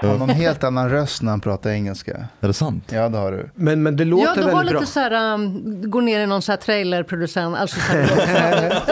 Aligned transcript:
Han 0.00 0.10
har 0.10 0.18
någon 0.18 0.28
helt 0.36 0.64
annan 0.64 0.90
röst 0.90 1.22
när 1.22 1.30
han 1.30 1.40
pratar 1.40 1.70
engelska. 1.70 2.26
Är 2.40 2.46
det 2.48 2.54
sant? 2.54 2.84
Ja, 2.92 3.08
det 3.08 3.18
har 3.18 3.32
du. 3.32 3.50
Men, 3.54 3.82
men 3.82 3.96
det 3.96 4.04
låter 4.04 4.26
Ja, 4.26 4.34
du 4.34 4.40
väldigt 4.40 4.56
har 4.56 4.64
lite 4.64 4.76
bra. 4.76 4.86
så 4.86 5.00
här, 5.00 5.34
um, 5.34 5.90
går 5.90 6.02
ner 6.02 6.20
i 6.20 6.26
någon 6.26 6.42
så 6.42 6.52
här 6.52 6.56
trailerproducent. 6.56 7.56
Alltså 7.56 7.80
så 7.80 7.92
här, 7.92 8.82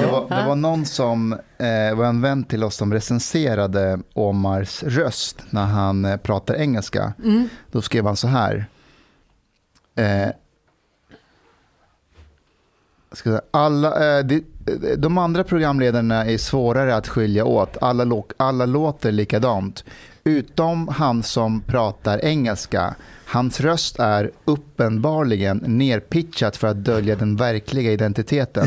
Det 0.00 0.06
var, 0.06 0.28
det 0.42 0.46
var 0.48 0.56
någon 0.56 0.86
som 0.86 1.32
eh, 1.32 1.96
var 1.96 2.04
en 2.06 2.20
vän 2.20 2.44
till 2.44 2.64
oss 2.64 2.76
som 2.76 2.92
recenserade 2.92 3.98
Omars 4.14 4.82
röst 4.82 5.42
när 5.50 5.64
han 5.64 6.04
eh, 6.04 6.16
pratar 6.16 6.54
engelska. 6.54 7.12
Då 7.72 7.82
skrev 7.82 8.06
han 8.06 8.16
så 8.16 8.28
här. 8.28 8.66
Eh, 9.96 10.28
ska 13.12 13.40
alla, 13.50 14.18
eh, 14.18 14.24
de, 14.24 14.44
de 14.96 15.18
andra 15.18 15.44
programledarna 15.44 16.24
är 16.24 16.38
svårare 16.38 16.96
att 16.96 17.08
skilja 17.08 17.44
åt. 17.44 17.76
Alla, 17.80 18.04
lo- 18.04 18.26
alla 18.36 18.66
låter 18.66 19.12
likadant. 19.12 19.84
Utom 20.24 20.88
han 20.88 21.22
som 21.22 21.60
pratar 21.60 22.24
engelska. 22.24 22.94
Hans 23.26 23.60
röst 23.60 23.98
är 23.98 24.30
uppenbarligen 24.44 25.62
nerpitchat 25.66 26.56
för 26.56 26.68
att 26.68 26.84
dölja 26.84 27.16
den 27.16 27.36
verkliga 27.36 27.92
identiteten. 27.92 28.66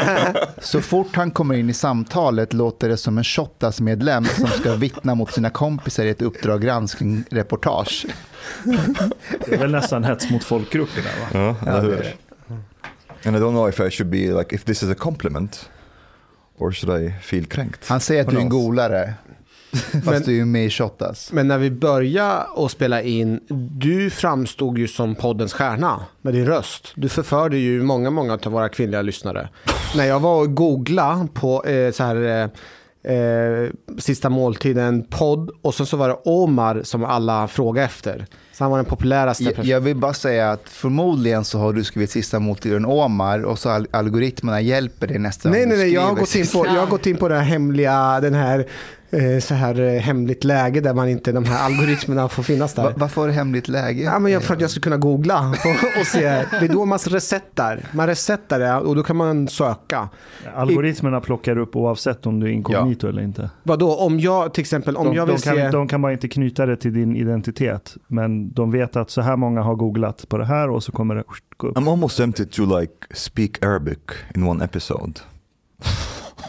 Så 0.60 0.80
fort 0.80 1.16
han 1.16 1.30
kommer 1.30 1.54
in 1.54 1.70
i 1.70 1.72
samtalet 1.72 2.52
låter 2.52 2.88
det 2.88 2.96
som 2.96 3.18
en 3.18 3.24
Shottaz-medlem 3.24 4.24
som 4.24 4.46
ska 4.46 4.74
vittna 4.74 5.14
mot 5.14 5.32
sina 5.32 5.50
kompisar 5.50 6.04
i 6.04 6.10
ett 6.10 6.22
Uppdrag 6.22 6.62
granskning-reportage. 6.62 8.06
Det 9.46 9.54
är 9.54 9.58
väl 9.58 9.70
nästan 9.70 10.04
hets 10.04 10.30
mot 10.30 10.44
folkgrupp 10.44 10.88
det 10.94 11.00
där 11.02 11.40
va? 11.40 11.56
Ja, 11.66 11.70
eller 11.78 11.82
hur? 11.96 12.14
And 13.24 13.36
I 13.36 13.38
don't 13.38 13.52
know 13.52 13.68
if 13.68 13.80
I 13.80 13.90
should 13.90 14.10
be 14.10 14.26
like, 14.38 14.54
if 14.54 14.64
this 14.64 14.82
is 14.82 14.90
a 14.90 14.94
compliment 14.94 15.70
or 16.58 16.72
should 16.72 17.02
I 17.02 17.12
feel 17.22 17.46
kränkt? 17.46 17.88
Han 17.88 18.00
säger 18.00 18.22
att 18.22 18.30
du 18.30 18.36
är 18.36 18.40
en 18.40 18.48
golare, 18.48 19.14
fast 19.92 20.04
Men- 20.04 20.22
du 20.22 20.30
är 20.30 20.36
ju 20.36 20.44
med 20.44 20.66
i 20.66 20.70
Shottaz. 20.70 21.32
Men 21.32 21.48
när 21.48 21.58
vi 21.58 21.70
började 21.70 22.46
att 22.56 22.70
spela 22.70 23.02
in, 23.02 23.40
du 23.78 24.10
framstod 24.10 24.78
ju 24.78 24.88
som 24.88 25.14
poddens 25.14 25.52
stjärna 25.52 26.04
med 26.22 26.34
din 26.34 26.46
röst. 26.46 26.92
Du 26.94 27.08
förförde 27.08 27.56
ju 27.56 27.82
många, 27.82 28.10
många 28.10 28.32
av 28.32 28.52
våra 28.52 28.68
kvinnliga 28.68 29.02
lyssnare. 29.02 29.48
när 29.96 30.04
jag 30.04 30.20
var 30.20 30.40
och 30.40 30.54
googlade 30.54 31.28
på 31.34 31.64
eh, 31.64 31.92
så 31.92 32.04
här, 32.04 32.50
eh, 33.04 33.14
eh, 33.16 33.70
sista 33.98 34.28
måltiden 34.28 35.06
podd 35.10 35.50
och 35.62 35.74
sen 35.74 35.86
så 35.86 35.96
var 35.96 36.08
det 36.08 36.18
Omar 36.24 36.80
som 36.84 37.04
alla 37.04 37.48
frågade 37.48 37.86
efter. 37.86 38.26
Så 38.60 38.64
han 38.64 38.70
var 38.70 38.78
den 38.78 38.84
populäraste. 38.86 39.44
Jag, 39.44 39.64
jag 39.64 39.80
vill 39.80 39.96
bara 39.96 40.14
säga 40.14 40.50
att 40.50 40.62
förmodligen 40.68 41.44
så 41.44 41.58
har 41.58 41.72
du 41.72 41.84
skrivit 41.84 42.10
sista 42.10 42.38
måltiden 42.38 42.84
Omar 42.86 43.42
och 43.44 43.58
så 43.58 43.70
al- 43.70 43.86
algoritmerna 43.90 44.60
hjälper 44.60 45.06
dig 45.06 45.18
nästan. 45.18 45.52
Nej, 45.52 45.66
nej, 45.66 45.78
nej, 45.78 45.92
jag 45.92 46.02
har, 46.02 46.14
gått 46.14 46.34
in 46.34 46.46
på, 46.46 46.66
jag 46.66 46.80
har 46.80 46.86
gått 46.86 47.06
in 47.06 47.16
på 47.16 47.28
det 47.28 47.34
här 47.34 47.42
hemliga, 47.42 48.20
den 48.20 48.34
här, 48.34 48.66
så 49.40 49.54
här 49.54 49.80
eh, 49.80 50.00
hemligt 50.00 50.44
läge 50.44 50.80
där 50.80 50.94
man 50.94 51.08
inte, 51.08 51.32
de 51.32 51.44
här 51.44 51.64
algoritmerna 51.66 52.28
får 52.28 52.42
finnas 52.42 52.74
där. 52.74 52.82
Va- 52.82 52.92
Varför 52.96 53.28
hemligt 53.28 53.68
läge? 53.68 54.02
Ja, 54.02 54.18
men 54.18 54.32
jag, 54.32 54.42
för 54.42 54.54
att 54.54 54.60
jag 54.60 54.70
ska 54.70 54.80
kunna 54.80 54.96
googla 54.96 55.48
och, 55.48 56.00
och 56.00 56.06
se. 56.06 56.20
Det 56.20 56.56
är 56.64 56.68
då 56.68 56.84
man 56.84 56.98
resetar. 56.98 57.80
Man 57.92 58.06
resetar 58.06 58.58
det 58.58 58.74
och 58.74 58.96
då 58.96 59.02
kan 59.02 59.16
man 59.16 59.48
söka. 59.48 60.08
Algoritmerna 60.54 61.20
plockar 61.20 61.58
upp 61.58 61.76
oavsett 61.76 62.26
om 62.26 62.40
du 62.40 62.46
är 62.46 62.50
inkognito 62.50 63.08
eller 63.08 63.22
inte. 63.22 63.50
Vadå, 63.62 63.94
om 63.96 64.20
jag 64.20 64.54
till 64.54 64.60
exempel, 64.62 64.96
om 64.96 65.06
De, 65.06 65.14
jag 65.14 65.26
de, 65.28 65.32
vill 65.32 65.42
kan, 65.42 65.54
se... 65.56 65.68
de 65.70 65.88
kan 65.88 66.02
bara 66.02 66.12
inte 66.12 66.28
knyta 66.28 66.66
det 66.66 66.76
till 66.76 66.92
din 66.92 67.16
identitet. 67.16 67.96
Men 68.06 68.52
de 68.52 68.70
vet 68.70 68.96
att 68.96 69.10
så 69.10 69.20
här 69.20 69.36
många 69.36 69.62
har 69.62 69.74
googlat 69.74 70.28
på 70.28 70.38
det 70.38 70.46
här 70.46 70.70
och 70.70 70.82
så 70.82 70.92
kommer 70.92 71.14
det 71.14 71.24
gå 71.56 71.66
upp. 71.68 71.76
I'm 71.76 71.90
almost 71.90 72.16
tempted 72.16 72.50
to 72.50 72.78
like 72.80 72.92
speak 73.14 73.64
Arabic 73.64 73.98
in 74.34 74.42
one 74.48 74.64
episode. 74.64 75.12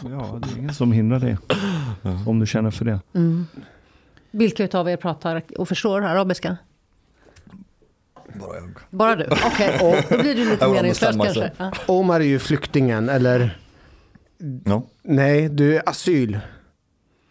Ja, 0.04 0.38
det 0.42 0.52
är 0.54 0.58
ingen 0.58 0.74
som 0.74 0.92
hindrar 0.92 1.18
dig. 1.18 1.36
Om 2.26 2.38
du 2.40 2.46
känner 2.46 2.70
för 2.70 2.84
det. 2.84 3.00
mm. 3.14 3.46
Vilka 4.30 4.78
av 4.78 4.88
er 4.88 4.96
pratar 4.96 5.42
och 5.58 5.68
förstår 5.68 6.02
arabiska? 6.04 6.56
Bara 8.34 8.56
jag. 8.56 8.70
Bara 8.90 9.16
du? 9.16 9.26
Okej, 9.46 9.76
då 10.10 10.18
blir 10.22 10.34
det 10.34 10.44
lite 10.44 10.68
meningslöst 10.68 11.18
kanske. 11.22 11.50
Ja. 11.56 11.72
Omar 11.86 12.20
är 12.20 12.24
ju 12.24 12.38
flyktingen, 12.38 13.08
eller 13.08 13.58
No? 14.64 14.88
nej, 15.02 15.48
du 15.48 15.76
är 15.76 15.88
asyl. 15.88 16.38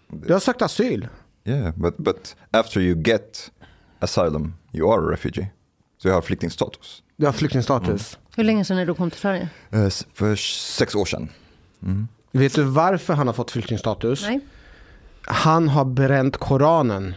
Du 0.08 0.34
har 0.34 0.40
sökt 0.40 0.62
asyl. 0.62 1.08
Yeah, 1.44 1.76
but, 1.76 1.98
but 1.98 2.36
after 2.52 2.80
you 2.82 3.02
get 3.02 3.52
asylum, 4.00 4.54
you 4.74 4.94
are 4.94 5.08
a 5.08 5.12
refugee. 5.12 5.52
Så 5.98 6.08
jag 6.08 6.14
har 6.16 6.22
flyktingstatus. 6.22 7.04
Du 7.18 7.26
har 7.26 7.34
flyktingstatus. 7.34 8.18
Hur 8.36 8.44
länge 8.44 8.66
sedan 8.66 8.78
är 8.78 8.86
du 8.86 8.94
kom 8.94 9.10
till 9.12 9.20
Sverige? 9.20 9.50
Eh, 9.70 9.90
För 10.14 10.36
sex 10.36 10.96
år 10.96 11.06
sedan. 11.06 11.30
Mm. 11.84 12.08
Vet 12.32 12.56
du 12.56 12.64
varför 12.64 13.14
han 13.14 13.28
har 13.28 13.34
fått 13.34 13.52
flyktingstatus? 13.52 14.24
Nej. 14.24 14.40
Han 15.22 15.70
har 15.70 15.86
bränt 15.86 16.38
Koranen. 16.38 17.14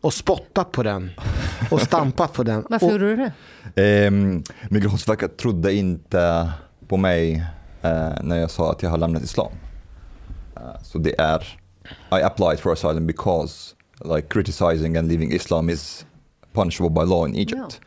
Och 0.00 0.14
spottat 0.14 0.72
på 0.72 0.82
den. 0.82 1.10
Och 1.70 1.80
stampat 1.80 2.32
på 2.32 2.42
den. 2.42 2.66
Varför 2.70 2.86
och, 2.86 2.92
gjorde 2.92 3.16
du 3.16 3.16
det? 3.16 3.32
Ehm, 3.82 4.42
Migrationsverket 4.70 5.36
trodde 5.36 5.74
inte 5.74 6.52
på 6.88 6.96
mig 6.96 7.46
eh, 7.82 8.12
när 8.22 8.36
jag 8.36 8.50
sa 8.50 8.72
att 8.72 8.82
jag 8.82 8.90
har 8.90 8.98
lämnat 8.98 9.22
islam. 9.22 9.52
Eh, 10.56 10.82
så 10.82 10.98
det 10.98 11.20
är, 11.20 11.58
I 12.10 12.22
applied 12.22 12.60
for 12.60 12.72
asylum 12.72 13.06
because 13.06 13.74
like 14.04 14.28
criticizing 14.28 14.96
and 14.96 15.08
leaving 15.08 15.32
Islam 15.32 15.70
is 15.70 16.06
punishable 16.52 16.90
by 16.90 17.10
law 17.10 17.28
in 17.28 17.34
Egypt. 17.34 17.80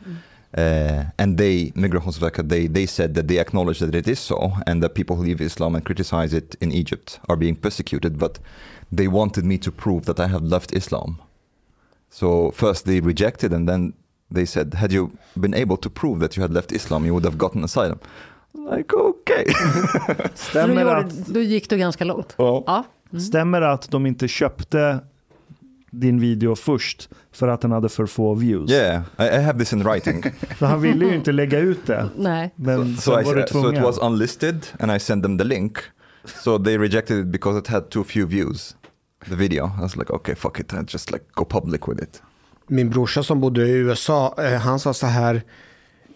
Uh, 0.56 1.04
and 1.16 1.38
they, 1.38 1.70
Migrationsverket, 1.76 2.48
they, 2.48 2.66
they 2.66 2.86
said 2.86 3.14
that 3.14 3.28
they 3.28 3.38
acknowledge 3.38 3.78
that 3.78 3.94
it 3.94 4.08
is 4.08 4.18
so 4.18 4.52
and 4.66 4.82
that 4.82 4.94
people 4.94 5.16
who 5.16 5.22
leave 5.22 5.40
Islam 5.40 5.74
and 5.76 5.84
criticize 5.84 6.32
it 6.32 6.56
in 6.60 6.72
Egypt 6.72 7.20
are 7.28 7.36
being 7.36 7.54
persecuted, 7.54 8.18
but 8.18 8.40
they 8.90 9.06
wanted 9.06 9.44
me 9.44 9.58
to 9.58 9.70
prove 9.70 10.06
that 10.06 10.18
I 10.18 10.26
have 10.26 10.42
left 10.42 10.72
Islam. 10.72 11.22
So 12.10 12.50
first 12.50 12.84
they 12.84 13.00
rejected 13.00 13.52
and 13.52 13.68
then 13.68 13.92
they 14.30 14.44
said, 14.44 14.74
had 14.74 14.92
you 14.92 15.12
been 15.34 15.54
able 15.54 15.76
to 15.76 15.90
prove 15.90 16.18
that 16.20 16.36
you 16.36 16.42
had 16.42 16.52
left 16.52 16.72
Islam, 16.72 17.04
you 17.04 17.14
would 17.14 17.24
have 17.24 17.38
gotten 17.38 17.62
asylum. 17.62 18.00
Like, 18.52 18.92
okay. 18.92 19.44
Stämmer 20.34 20.82
gjorde, 20.82 20.96
att, 20.96 21.26
då 21.26 21.40
gick 21.40 21.70
du 21.70 21.76
ganska 21.76 22.04
långt. 22.04 22.34
Ja. 22.38 22.64
Ja. 22.66 22.84
stämmer 23.18 23.62
att 23.62 23.90
de 23.90 24.06
inte 24.06 24.28
köpte 24.28 25.00
din 25.90 26.20
video 26.20 26.54
först 26.56 27.08
för 27.32 27.48
att 27.48 27.60
den 27.60 27.72
hade 27.72 27.88
för 27.88 28.06
få 28.06 28.34
views? 28.34 28.70
yeah, 28.70 29.02
I, 29.18 29.42
have 29.42 29.58
this 29.58 29.72
in 29.72 29.82
writing. 29.82 30.22
För 30.58 30.66
han 30.66 30.80
ville 30.80 31.06
ju 31.06 31.14
inte 31.14 31.32
lägga 31.32 31.58
ut 31.58 31.86
det. 31.86 32.08
Nej. 32.16 32.54
Men 32.56 32.96
so, 32.96 33.00
så 33.00 33.20
I, 33.20 33.24
var 33.24 33.34
du 33.34 33.40
so 33.40 33.44
it 33.44 33.52
tvungen. 33.52 33.82
was 33.82 33.98
unlisted 33.98 34.66
and 34.78 34.92
I 34.92 35.00
sent 35.00 35.22
them 35.22 35.38
the 35.38 35.44
link. 35.44 35.78
So 36.24 36.58
they 36.58 36.78
rejected 36.78 37.18
it 37.18 37.26
because 37.26 37.58
it 37.58 37.66
had 37.66 37.90
too 37.90 38.04
few 38.04 38.26
views. 38.26 38.76
The 39.28 39.34
video. 39.34 39.70
I 39.78 39.82
was 39.82 39.96
like, 39.96 40.12
okay, 40.12 40.34
fuck 40.34 40.60
it. 40.60 40.72
I 40.72 40.76
just 40.88 41.10
like 41.10 41.24
go 41.34 41.44
public 41.44 41.88
with 41.88 42.02
it. 42.02 42.22
Min 42.66 42.90
brorsa 42.90 43.22
som 43.22 43.40
bodde 43.40 43.66
i 43.66 43.70
USA, 43.70 44.34
eh, 44.38 44.60
han 44.60 44.80
sa 44.80 44.94
så 44.94 45.06
här. 45.06 45.42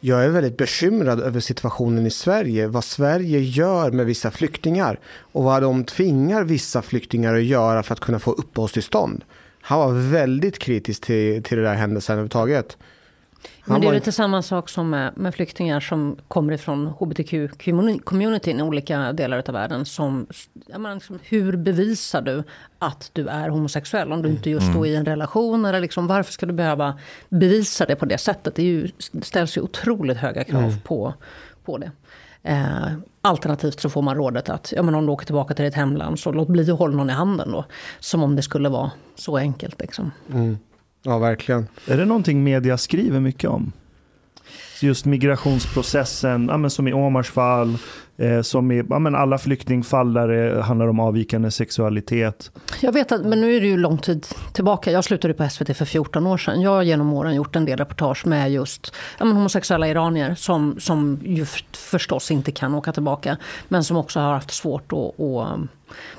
Jag 0.00 0.24
är 0.24 0.28
väldigt 0.28 0.56
bekymrad 0.56 1.20
över 1.20 1.40
situationen 1.40 2.06
i 2.06 2.10
Sverige. 2.10 2.66
Vad 2.66 2.84
Sverige 2.84 3.40
gör 3.40 3.90
med 3.90 4.06
vissa 4.06 4.30
flyktingar. 4.30 5.00
Och 5.32 5.44
vad 5.44 5.62
de 5.62 5.84
tvingar 5.84 6.44
vissa 6.44 6.82
flyktingar 6.82 7.34
att 7.34 7.44
göra 7.44 7.82
för 7.82 7.92
att 7.92 8.00
kunna 8.00 8.18
få 8.18 8.32
uppehållstillstånd. 8.32 9.24
Han 9.66 9.78
var 9.78 10.10
väldigt 10.10 10.58
kritisk 10.58 11.02
till, 11.02 11.42
till 11.42 11.58
det 11.58 11.64
där 11.64 11.74
händelsen 11.74 12.12
överhuvudtaget. 12.12 12.76
Men 13.64 13.80
det 13.80 13.86
är 13.86 13.92
lite 13.92 14.12
samma 14.12 14.42
sak 14.42 14.68
som 14.68 14.90
med, 14.90 15.12
med 15.16 15.34
flyktingar 15.34 15.80
som 15.80 16.16
kommer 16.28 16.52
ifrån 16.52 16.88
hbtq-communityn 16.98 18.58
i 18.58 18.62
olika 18.62 19.12
delar 19.12 19.42
av 19.46 19.54
världen. 19.54 19.84
Som, 19.84 20.26
menar, 20.66 20.94
liksom, 20.94 21.18
hur 21.22 21.56
bevisar 21.56 22.22
du 22.22 22.42
att 22.78 23.10
du 23.12 23.28
är 23.28 23.48
homosexuell 23.48 24.12
om 24.12 24.22
du 24.22 24.28
inte 24.28 24.50
just 24.50 24.70
står 24.70 24.86
i 24.86 24.94
en 24.94 25.04
relation? 25.04 25.64
Eller 25.64 25.80
liksom, 25.80 26.06
varför 26.06 26.32
ska 26.32 26.46
du 26.46 26.52
behöva 26.52 26.98
bevisa 27.28 27.86
det 27.86 27.96
på 27.96 28.04
det 28.04 28.18
sättet? 28.18 28.54
Det 28.54 28.62
är 28.62 28.66
ju, 28.66 28.90
det 29.12 29.24
ställs 29.24 29.56
ju 29.56 29.60
otroligt 29.60 30.16
höga 30.16 30.44
krav 30.44 30.80
på, 30.84 31.14
på 31.64 31.78
det. 31.78 31.90
Eh, 32.44 32.92
alternativt 33.22 33.80
så 33.80 33.90
får 33.90 34.02
man 34.02 34.16
rådet 34.16 34.48
att 34.48 34.72
ja, 34.76 34.82
men 34.82 34.94
om 34.94 35.06
du 35.06 35.12
åker 35.12 35.26
tillbaka 35.26 35.54
till 35.54 35.64
ditt 35.64 35.74
hemland 35.74 36.18
så 36.18 36.32
låt 36.32 36.48
bli 36.48 36.70
att 36.70 36.78
hålla 36.78 36.96
någon 36.96 37.10
i 37.10 37.12
handen 37.12 37.52
då. 37.52 37.64
Som 38.00 38.22
om 38.22 38.36
det 38.36 38.42
skulle 38.42 38.68
vara 38.68 38.90
så 39.14 39.36
enkelt. 39.36 39.80
Liksom. 39.80 40.10
Ja, 41.02 41.18
verkligen. 41.18 41.68
Är 41.88 41.96
det 41.96 42.04
någonting 42.04 42.44
media 42.44 42.78
skriver 42.78 43.20
mycket 43.20 43.50
om? 43.50 43.72
Just 44.80 45.04
migrationsprocessen, 45.04 46.48
ja, 46.50 46.56
men 46.56 46.70
som 46.70 46.88
i 46.88 46.92
Omars 46.92 47.30
fall, 47.30 47.78
eh, 48.16 48.42
som 48.42 48.72
i 48.72 48.84
ja, 48.90 48.98
men 48.98 49.14
alla 49.14 49.38
flyktingfall 49.38 50.12
där 50.12 50.28
det 50.28 50.62
handlar 50.62 50.86
om 50.86 51.00
avvikande 51.00 51.50
sexualitet. 51.50 52.50
Jag 52.80 52.92
vet 52.92 53.12
att, 53.12 53.24
men 53.24 53.40
nu 53.40 53.56
är 53.56 53.60
det 53.60 53.66
ju 53.66 53.76
lång 53.76 53.98
tid 53.98 54.26
tillbaka. 54.52 54.90
Jag 54.90 55.04
slutade 55.04 55.34
på 55.34 55.48
SVT 55.48 55.76
för 55.76 55.84
14 55.84 56.26
år 56.26 56.38
sedan. 56.38 56.60
Jag 56.60 56.70
har 56.70 56.82
genom 56.82 57.12
åren 57.12 57.34
gjort 57.34 57.56
en 57.56 57.64
del 57.64 57.78
reportage 57.78 58.26
med 58.26 58.52
just 58.52 58.94
ja, 59.18 59.24
men 59.24 59.36
homosexuella 59.36 59.88
iranier 59.88 60.34
som, 60.34 60.80
som 60.80 61.20
ju 61.24 61.44
förstås 61.72 62.30
inte 62.30 62.52
kan 62.52 62.74
åka 62.74 62.92
tillbaka. 62.92 63.36
Men 63.68 63.84
som 63.84 63.96
också 63.96 64.20
har 64.20 64.32
haft 64.32 64.50
svårt 64.50 64.92
att, 64.92 65.20
att 65.20 65.54
um, 65.54 65.68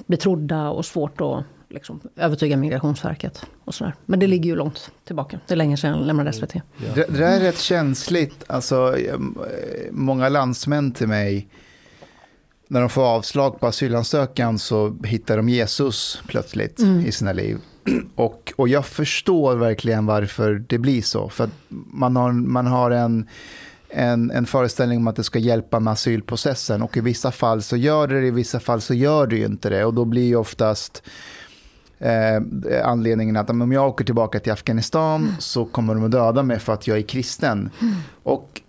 bli 0.06 0.18
trodda 0.18 0.70
och 0.70 0.86
svårt 0.86 1.22
att 1.22 1.44
liksom, 1.70 2.00
övertyga 2.16 2.58
Migrationsverket. 2.58 3.46
Och 3.66 3.76
sådär. 3.76 3.94
Men 4.06 4.20
det 4.20 4.28
ligger 4.28 4.50
ju 4.50 4.56
långt 4.56 4.92
tillbaka. 5.06 5.40
Det 5.48 5.54
är 5.54 5.56
länge 5.56 5.78
sedan 5.78 5.98
jag 5.98 6.06
lämnade 6.06 6.34
SVT. 6.34 6.54
Det, 6.54 6.62
det 6.96 7.18
där 7.18 7.38
är 7.38 7.40
rätt 7.40 7.60
känsligt. 7.60 8.44
Alltså, 8.48 8.98
eh, 8.98 9.20
många 9.92 10.30
landsmän 10.30 10.92
till 10.92 11.08
mig, 11.08 11.48
när 12.68 12.80
de 12.80 12.90
får 12.90 13.04
avslag 13.04 13.60
på 13.60 13.68
asylansökan 13.68 14.60
så 14.60 14.98
hittar 15.04 15.38
de 15.38 15.50
Jesus 15.50 16.22
plötsligt 16.28 16.80
i 17.06 17.12
sina 17.12 17.34
liv. 17.34 17.58
Och, 18.16 18.54
och 18.56 18.70
jag 18.70 18.86
förstår 18.86 19.56
verkligen 19.56 20.06
varför 20.06 20.64
det 20.68 20.78
blir 20.78 21.02
så. 21.02 21.30
För 21.30 21.50
man 21.70 22.16
har, 22.16 22.32
man 22.32 22.68
har 22.68 22.92
en, 22.92 23.30
en, 23.90 24.32
en 24.32 24.46
föreställning 24.46 24.98
om 24.98 25.08
att 25.08 25.16
det 25.16 25.24
ska 25.24 25.40
hjälpa 25.40 25.80
med 25.80 25.94
asylprocessen. 25.94 26.82
Och 26.82 26.98
i 26.98 27.00
vissa 27.00 27.32
fall 27.32 27.62
så 27.62 27.78
gör 27.78 28.08
det 28.08 28.22
det, 28.22 28.28
i 28.28 28.32
vissa 28.32 28.60
fall 28.60 28.82
så 28.82 28.94
gör 28.94 29.28
det 29.28 29.36
ju 29.36 29.46
inte 29.46 29.70
det. 29.70 29.86
Och 29.86 29.94
då 29.94 30.06
blir 30.06 30.26
ju 30.26 30.36
oftast 30.36 31.04
eh, 32.00 32.42
anledningen 32.84 33.38
att 33.38 33.50
om 33.50 33.72
jag 33.72 33.88
åker 33.88 34.06
tillbaka 34.06 34.40
till 34.40 34.52
Afghanistan 34.52 35.36
så 35.40 35.66
kommer 35.66 35.96
de 35.96 36.04
att 36.04 36.12
döda 36.12 36.44
mig 36.44 36.60
för 36.60 36.74
att 36.74 36.88
jag 36.88 36.98
är 36.98 37.02
kristen. 37.02 37.70
Och, 38.24 38.62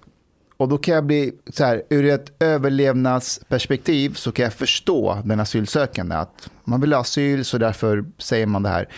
och 0.56 0.68
då 0.68 0.78
kan 0.78 0.94
jag 0.94 1.04
bli, 1.04 1.32
så 1.52 1.64
här, 1.64 1.82
ur 1.90 2.04
ett 2.04 2.42
överlevnadsperspektiv 2.42 4.14
så 4.14 4.32
kan 4.32 4.42
jag 4.42 4.52
förstå 4.52 5.18
den 5.24 5.40
asylsökande. 5.40 6.14
Att 6.14 6.50
man 6.64 6.80
vill 6.80 6.92
ha 6.92 7.00
asyl 7.00 7.44
så 7.44 7.58
därför 7.58 8.04
säger 8.18 8.46
man 8.46 8.62
det 8.62 8.68
här. 8.68 8.88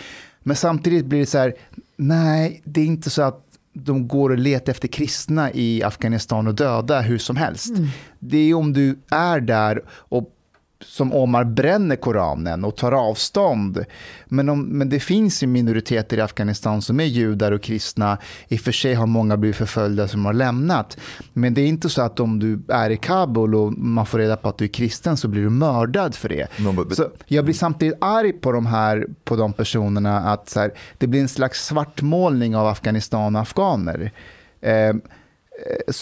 Men 0.43 0.55
samtidigt 0.55 1.05
blir 1.05 1.19
det 1.19 1.25
så 1.25 1.37
här, 1.37 1.53
nej 1.95 2.61
det 2.63 2.81
är 2.81 2.85
inte 2.85 3.09
så 3.09 3.21
att 3.21 3.45
de 3.73 4.07
går 4.07 4.29
och 4.29 4.37
letar 4.37 4.71
efter 4.71 4.87
kristna 4.87 5.51
i 5.51 5.83
Afghanistan 5.83 6.47
och 6.47 6.55
döda 6.55 7.01
hur 7.01 7.17
som 7.17 7.35
helst. 7.35 7.73
Det 8.19 8.37
är 8.37 8.53
om 8.53 8.73
du 8.73 8.99
är 9.09 9.39
där 9.39 9.81
och 9.89 10.35
som 10.85 11.13
Omar 11.13 11.43
bränner 11.43 11.95
Koranen 11.95 12.65
och 12.65 12.75
tar 12.75 12.91
avstånd. 12.91 13.85
Men, 14.25 14.49
om, 14.49 14.61
men 14.61 14.89
det 14.89 14.99
finns 14.99 15.43
ju 15.43 15.47
minoriteter 15.47 16.17
i 16.17 16.21
Afghanistan 16.21 16.81
som 16.81 16.99
är 16.99 17.03
judar 17.03 17.51
och 17.51 17.61
kristna. 17.61 18.17
I 18.47 18.55
och 18.55 18.59
för 18.59 18.71
sig 18.71 18.93
har 18.93 19.07
många 19.07 19.37
blivit 19.37 19.55
förföljda 19.55 20.07
som 20.07 20.25
har 20.25 20.33
lämnat. 20.33 20.97
Men 21.33 21.53
det 21.53 21.61
är 21.61 21.67
inte 21.67 21.89
så 21.89 22.01
att 22.01 22.19
om 22.19 22.39
du 22.39 22.61
är 22.67 22.89
i 22.89 22.97
Kabul 22.97 23.55
och 23.55 23.73
man 23.73 24.05
får 24.05 24.19
reda 24.19 24.37
på 24.37 24.49
att 24.49 24.57
du 24.57 24.65
är 24.65 24.69
kristen 24.69 25.17
så 25.17 25.27
blir 25.27 25.41
du 25.41 25.49
mördad 25.49 26.15
för 26.15 26.29
det. 26.29 26.47
No, 26.59 26.89
Så 26.95 27.09
jag 27.25 27.45
blir 27.45 27.55
samtidigt 27.55 27.97
arg 28.01 28.33
på 28.33 28.51
de 28.51 28.65
här 28.65 29.07
på 29.23 29.35
de 29.35 29.53
personerna 29.53 30.19
att 30.19 30.49
så 30.49 30.59
här, 30.59 30.71
det 30.97 31.07
blir 31.07 31.21
en 31.21 31.29
slags 31.29 31.65
svartmålning 31.65 32.55
av 32.55 32.67
Afghanistan 32.67 33.35
och 33.35 33.41
afghaner. 33.41 34.11
Eh, 34.61 34.93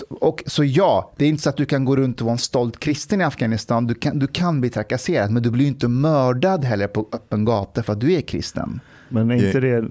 och, 0.09 0.43
så 0.45 0.63
ja, 0.63 1.13
det 1.17 1.25
är 1.25 1.29
inte 1.29 1.43
så 1.43 1.49
att 1.49 1.57
du 1.57 1.65
kan 1.65 1.85
gå 1.85 1.95
runt 1.95 2.21
och 2.21 2.25
vara 2.25 2.31
en 2.33 2.37
stolt 2.37 2.79
kristen 2.79 3.21
i 3.21 3.23
Afghanistan. 3.23 3.87
Du 3.87 3.93
kan, 3.93 4.19
du 4.19 4.27
kan 4.27 4.61
bli 4.61 4.69
trakasserad, 4.69 5.31
men 5.31 5.43
du 5.43 5.51
blir 5.51 5.67
inte 5.67 5.87
mördad 5.87 6.65
heller 6.65 6.87
på 6.87 7.07
öppen 7.11 7.45
gata 7.45 7.83
för 7.83 7.93
att 7.93 7.99
du 7.99 8.13
är 8.13 8.21
kristen. 8.21 8.79
Men 9.09 9.31
är 9.31 9.35
inte 9.47 9.59
Det- 9.59 9.81
det 9.81 9.87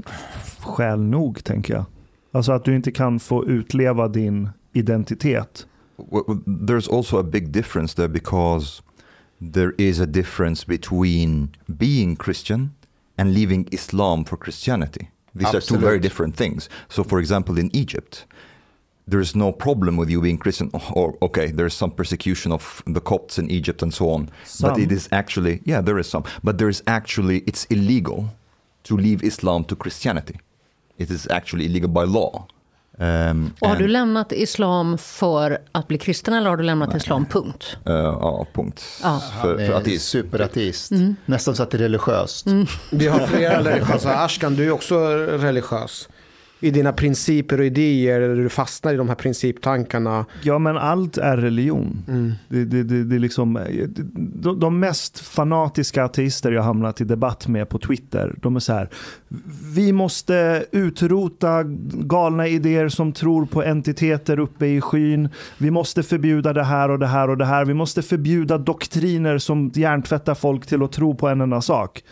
skäl 0.61 1.01
nog, 1.01 1.45
tänker 1.45 1.75
jag? 1.75 1.85
Alltså 2.33 2.53
att 2.53 2.65
du 2.65 2.77
inte 2.77 2.91
kan 2.93 3.21
få 3.21 3.47
utleva 3.47 4.09
din 4.09 4.49
identitet. 4.73 5.67
Well, 6.13 6.23
well, 6.29 6.39
there's 6.47 6.97
also 6.97 7.19
a 7.21 7.23
big 7.23 7.49
difference 7.53 7.97
there 7.97 8.09
because 8.09 8.83
there 9.53 9.73
is 9.79 10.01
a 10.01 10.07
difference 10.07 10.67
between 10.67 11.49
being 11.67 12.17
Christian 12.25 12.71
and 13.17 13.35
leaving 13.35 13.69
Islam 13.71 14.25
for 14.25 14.39
Christianity. 14.45 15.11
These 15.39 15.49
are 15.49 15.61
two 15.61 15.75
very 15.75 15.85
Absolute. 15.97 16.03
different 16.03 16.37
things. 16.37 16.71
So, 16.89 17.05
for 17.05 17.21
example, 17.21 17.61
in 17.61 17.71
Egypt, 17.77 18.27
there 19.11 19.21
is 19.21 19.35
no 19.35 19.53
problem 19.53 19.97
with 19.97 20.11
you 20.11 20.21
being 20.23 20.39
Christian, 20.39 20.71
or 20.95 21.15
okay, 21.21 21.53
there 21.53 21.67
is 21.67 21.75
some 21.75 21.91
persecution 21.93 22.53
of 22.53 22.83
the 22.95 23.01
Copts 23.01 23.39
in 23.39 23.51
Egypt 23.51 23.83
and 23.83 23.95
so 23.95 24.11
on. 24.11 24.31
Some. 24.45 24.71
But 24.71 24.79
it 24.83 24.93
is 24.93 25.09
actually, 25.13 25.61
yeah, 25.65 25.85
there 25.85 26.01
is 26.01 26.07
some. 26.11 26.25
But 26.43 26.59
there 26.59 26.69
is 26.71 26.83
actually, 26.87 27.39
it's 27.47 27.67
illegal 27.71 28.25
to 28.83 28.97
leave 28.97 29.27
Islam 29.27 29.65
to 29.65 29.77
Christianity. 29.77 30.41
It 30.99 31.11
is 31.11 31.27
actually 31.31 31.67
illegal 31.67 31.89
by 31.91 32.05
law. 32.13 32.47
Um, 32.99 33.53
Och 33.61 33.69
har 33.69 33.75
and- 33.77 33.79
du 33.85 33.89
lämnat 33.89 34.33
islam 34.33 34.99
för 34.99 35.59
att 35.73 35.89
bli 35.89 35.99
kristen 35.99 36.35
eller 36.35 36.51
har 36.51 36.57
du 36.57 36.63
lämnat 36.65 36.95
islam 36.95 37.27
punkt? 37.27 37.77
Eh, 37.87 37.93
ja, 37.95 38.47
punkt. 38.55 38.83
Ja. 39.03 39.23
För, 39.43 39.57
för 39.57 39.63
är 39.63 39.73
ateist. 39.73 40.09
superateist. 40.09 40.93
Nästan 41.27 41.57
så 41.57 41.63
att 41.63 41.71
det 41.71 41.77
är 41.77 41.79
religiöst. 41.79 42.47
Vi 42.93 43.07
har 43.07 43.27
flera 43.27 43.65
religiösa. 43.65 44.15
Ashkan, 44.25 44.55
du 44.55 44.65
är 44.67 44.71
också 44.71 44.99
religiös. 45.17 46.09
I 46.61 46.71
dina 46.71 46.93
principer 46.93 47.59
och 47.59 47.67
idéer, 47.67 48.21
du 48.21 48.49
fastnar 48.49 48.95
i 48.95 48.97
de 48.97 49.09
här 49.09 49.15
principtankarna. 49.15 50.27
Ja, 50.43 50.59
men 50.59 50.77
allt 50.77 51.19
är 51.19 51.37
religion. 51.37 52.05
Det, 52.49 52.65
det, 52.65 52.83
det, 52.83 53.05
det 53.05 53.17
är 53.17 53.19
liksom, 53.19 53.59
de, 54.17 54.61
de 54.61 54.81
mest 54.81 55.21
fanatiska 55.21 56.05
ateister 56.05 56.53
jag 56.53 56.63
hamnat 56.63 57.01
i 57.01 57.05
debatt 57.05 57.49
med 57.49 57.69
på 57.69 57.79
Twitter, 57.79 58.35
de 58.43 58.57
är 58.57 58.61
så 58.61 58.73
här, 58.73 58.89
vi 59.75 59.93
måste 59.93 60.67
utrota 60.73 61.63
galna 61.93 62.49
idéer 62.49 62.89
som 62.89 63.13
tror 63.13 63.47
på 63.47 63.63
entiteter 63.63 64.39
uppe 64.39 64.67
i 64.67 64.81
skyn. 64.81 65.29
Vi 65.59 65.71
måste 65.71 66.03
förbjuda 66.03 66.53
det 66.53 66.65
här 66.65 66.91
och 66.91 66.99
det 66.99 67.07
här 67.07 67.31
och 67.31 67.39
det 67.39 67.45
här. 67.45 67.65
Vi 67.65 67.75
måste 67.75 68.03
förbjuda 68.03 68.59
doktriner 68.59 69.39
som 69.39 69.71
hjärntvättar 69.75 70.35
folk 70.35 70.67
till 70.67 70.83
att 70.83 70.93
tro 70.93 71.15
på 71.15 71.29
en 71.29 71.41
enda 71.41 71.61
sak. 71.61 72.05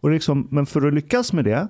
Och 0.00 0.10
liksom, 0.10 0.48
men 0.50 0.66
för 0.66 0.86
att 0.86 0.94
lyckas 0.94 1.32
med 1.32 1.44
det 1.44 1.68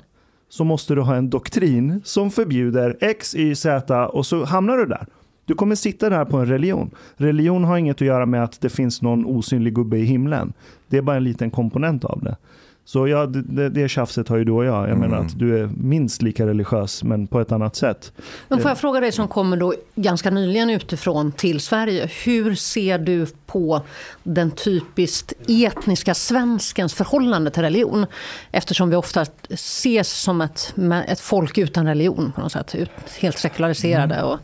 så 0.54 0.64
måste 0.64 0.94
du 0.94 1.00
ha 1.00 1.16
en 1.16 1.30
doktrin 1.30 2.00
som 2.04 2.30
förbjuder 2.30 2.96
X, 3.00 3.34
Y, 3.34 3.54
Z 3.54 4.06
och 4.06 4.26
så 4.26 4.44
hamnar 4.44 4.76
du 4.76 4.87
där. 4.87 5.06
Du 5.44 5.54
kommer 5.54 5.75
sitta 5.75 6.11
där 6.11 6.25
på 6.25 6.37
en 6.37 6.46
religion. 6.46 6.90
Religion 7.16 7.64
har 7.64 7.78
inget 7.78 7.96
att 7.96 8.06
göra 8.06 8.26
med 8.26 8.44
att 8.44 8.61
det 8.61 8.68
finns 8.68 9.02
någon 9.02 9.26
osynlig 9.26 9.75
gubbe 9.75 9.99
i 9.99 10.04
himlen. 10.04 10.52
Det 10.88 10.96
är 10.96 11.02
bara 11.02 11.16
en 11.16 11.25
liten 11.25 11.50
komponent 11.50 12.04
av 12.04 12.20
det. 12.23 12.37
Så 12.86 13.08
ja, 13.08 13.26
det, 13.26 13.68
det 13.68 13.88
tjafset 13.88 14.28
har 14.28 14.36
ju 14.36 14.44
du 14.44 14.52
och 14.52 14.64
jag. 14.64 14.74
Jag 14.82 14.84
Mm. 14.96 14.98
menar 14.98 15.18
att 15.24 15.38
du 15.38 15.58
är 15.58 15.66
minst 15.76 16.22
lika 16.22 16.46
religiös 16.46 17.02
men 17.04 17.26
på 17.26 17.40
ett 17.40 17.52
annat 17.52 17.76
sätt. 17.76 18.12
Men 18.48 18.60
får 18.60 18.70
jag 18.70 18.78
fråga 18.78 19.00
dig 19.00 19.12
som 19.12 19.28
kommer 19.28 19.56
då 19.56 19.74
ganska 19.94 20.30
nyligen 20.30 20.70
utifrån 20.70 21.32
till 21.32 21.60
Sverige. 21.60 22.10
Hur 22.24 22.54
ser 22.54 22.98
du 22.98 23.26
på 23.46 23.82
den 24.22 24.50
typiskt 24.50 25.32
etniska 25.48 26.14
svenskens 26.14 26.94
förhållande 26.94 27.50
till 27.50 27.62
religion? 27.62 28.06
Eftersom 28.52 28.90
vi 28.90 28.96
ofta 28.96 29.26
ses 29.50 30.08
som 30.22 30.40
ett, 30.40 30.74
ett 31.08 31.20
folk 31.20 31.58
utan 31.58 31.86
religion 31.86 32.32
på 32.34 32.40
något 32.40 32.52
sätt. 32.52 32.74
Helt 33.20 33.38
sekulariserade. 33.38 34.22
Och, 34.22 34.38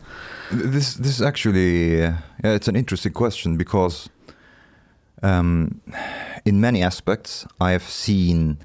This 0.73 0.95
this 0.97 1.07
is 1.07 1.21
actually 1.21 1.95
yeah, 1.97 2.13
it's 2.43 2.69
an 2.69 2.75
interesting 2.75 3.13
question 3.13 3.57
because 3.57 4.09
um, 5.21 5.81
in 6.45 6.61
many 6.61 6.81
aspects 6.81 7.45
I 7.59 7.71
have 7.71 7.83
seen 7.83 8.57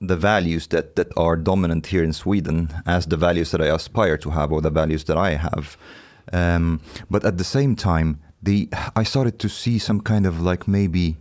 the 0.00 0.16
values 0.16 0.66
that, 0.68 0.96
that 0.96 1.08
are 1.16 1.36
dominant 1.36 1.88
here 1.88 2.02
in 2.02 2.12
Sweden 2.12 2.70
as 2.86 3.06
the 3.06 3.16
values 3.16 3.50
that 3.50 3.60
I 3.60 3.66
aspire 3.66 4.16
to 4.18 4.30
have 4.30 4.50
or 4.50 4.62
the 4.62 4.70
values 4.70 5.04
that 5.04 5.18
I 5.18 5.34
have. 5.34 5.76
Um, 6.32 6.80
but 7.10 7.24
at 7.24 7.36
the 7.38 7.44
same 7.44 7.76
time, 7.76 8.20
the 8.42 8.68
I 8.96 9.02
started 9.02 9.38
to 9.40 9.48
see 9.48 9.78
some 9.78 10.00
kind 10.00 10.24
of 10.26 10.40
like 10.40 10.66
maybe 10.66 11.18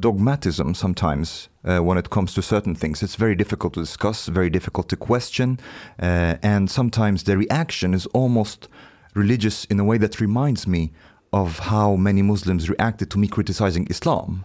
dogmatism 0.00 0.74
sometimes 0.74 1.48
uh, 1.64 1.78
when 1.78 1.98
it 1.98 2.08
comes 2.10 2.32
to 2.34 2.42
certain 2.42 2.74
things. 2.74 3.02
It's 3.02 3.16
very 3.16 3.34
difficult 3.34 3.74
to 3.74 3.80
discuss, 3.80 4.26
very 4.28 4.50
difficult 4.50 4.88
to 4.88 4.96
question, 4.96 5.58
uh, 6.00 6.36
and 6.42 6.70
sometimes 6.70 7.24
the 7.24 7.36
reaction 7.36 7.94
is 7.94 8.06
almost 8.06 8.68
religious 9.14 9.64
in 9.66 9.78
a 9.78 9.84
way 9.84 9.98
that 9.98 10.20
reminds 10.20 10.66
me 10.66 10.92
of 11.34 11.58
how 11.58 11.96
many 11.96 12.22
Muslims 12.22 12.70
reacted 12.70 13.10
to 13.10 13.18
me 13.18 13.26
criticizing 13.26 13.88
Islam. 13.90 14.44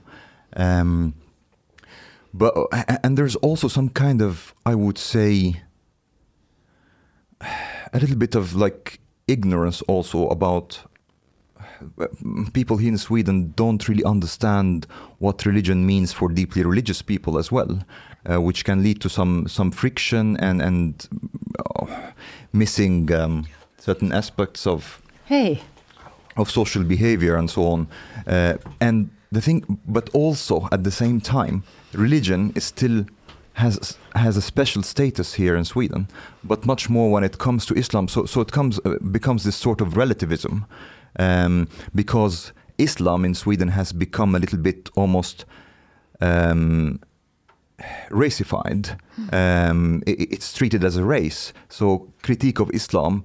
Um, 0.56 1.14
but 2.34 2.54
and 3.04 3.16
there's 3.16 3.36
also 3.38 3.68
some 3.68 3.90
kind 3.90 4.22
of, 4.22 4.56
I 4.66 4.74
would 4.74 4.98
say, 4.98 5.62
a 7.94 8.00
little 8.00 8.16
bit 8.16 8.34
of 8.36 8.56
like 8.56 9.00
ignorance 9.28 9.84
also 9.84 10.28
about 10.30 10.80
people 12.54 12.78
here 12.78 12.90
in 12.90 12.98
Sweden 12.98 13.54
don't 13.56 13.88
really 13.88 14.04
understand 14.04 14.88
what 15.20 15.46
religion 15.46 15.86
means 15.86 16.12
for 16.12 16.28
deeply 16.30 16.64
religious 16.64 17.04
people 17.04 17.38
as 17.38 17.52
well, 17.52 17.84
uh, 18.26 18.42
which 18.42 18.66
can 18.66 18.82
lead 18.82 19.00
to 19.02 19.10
some 19.10 19.48
some 19.48 19.72
friction 19.72 20.38
and 20.38 20.60
and 20.62 21.08
uh, 21.76 21.86
missing 22.52 23.12
um, 23.14 23.46
certain 23.78 24.12
aspects 24.12 24.66
of 24.66 25.02
Hej! 25.26 25.62
Of 26.36 26.50
social 26.50 26.84
behavior 26.84 27.36
and 27.38 27.50
so 27.50 27.62
on. 27.64 27.88
Uh, 28.28 28.54
and 28.80 29.10
the 29.32 29.42
thing, 29.42 29.80
but 29.88 30.10
also 30.14 30.68
at 30.72 30.84
the 30.84 30.92
same 30.92 31.20
time, 31.22 31.64
religion 31.94 32.52
is 32.56 32.64
still 32.64 33.06
has 33.54 33.98
has 34.16 34.38
a 34.38 34.42
special 34.42 34.84
status 34.84 35.34
here 35.36 35.58
in 35.58 35.66
Sweden, 35.66 36.08
but 36.44 36.66
much 36.66 36.90
more 36.90 37.12
when 37.12 37.24
it 37.24 37.38
comes 37.38 37.66
to 37.66 37.74
Islam. 37.74 38.08
So 38.08 38.26
so 38.26 38.42
it 38.42 38.52
comes 38.52 38.80
uh, 38.86 38.96
becomes 39.12 39.44
this 39.44 39.56
sort 39.56 39.82
of 39.82 39.98
relativism, 39.98 40.66
um, 41.20 41.68
because 41.94 42.54
Islam 42.78 43.26
in 43.26 43.36
Sweden 43.36 43.70
has 43.70 43.92
become 43.94 44.36
a 44.36 44.40
little 44.40 44.60
bit 44.60 44.90
almost. 44.96 45.46
Um, 46.22 47.00
racified 48.12 48.98
um, 49.32 50.04
i- 50.06 50.28
it's 50.30 50.52
treated 50.54 50.84
as 50.84 50.98
a 50.98 51.04
race 51.04 51.54
so 51.70 52.12
critique 52.22 52.60
of 52.60 52.70
islam 52.74 53.24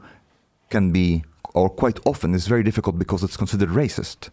can 0.71 0.93
be 0.93 1.25
or 1.55 1.69
quite 1.69 2.01
often 2.05 2.35
is 2.35 2.49
very 2.49 2.63
difficult 2.63 2.97
because 2.97 3.27
it's 3.27 3.37
considered 3.39 3.77
racist. 3.77 4.31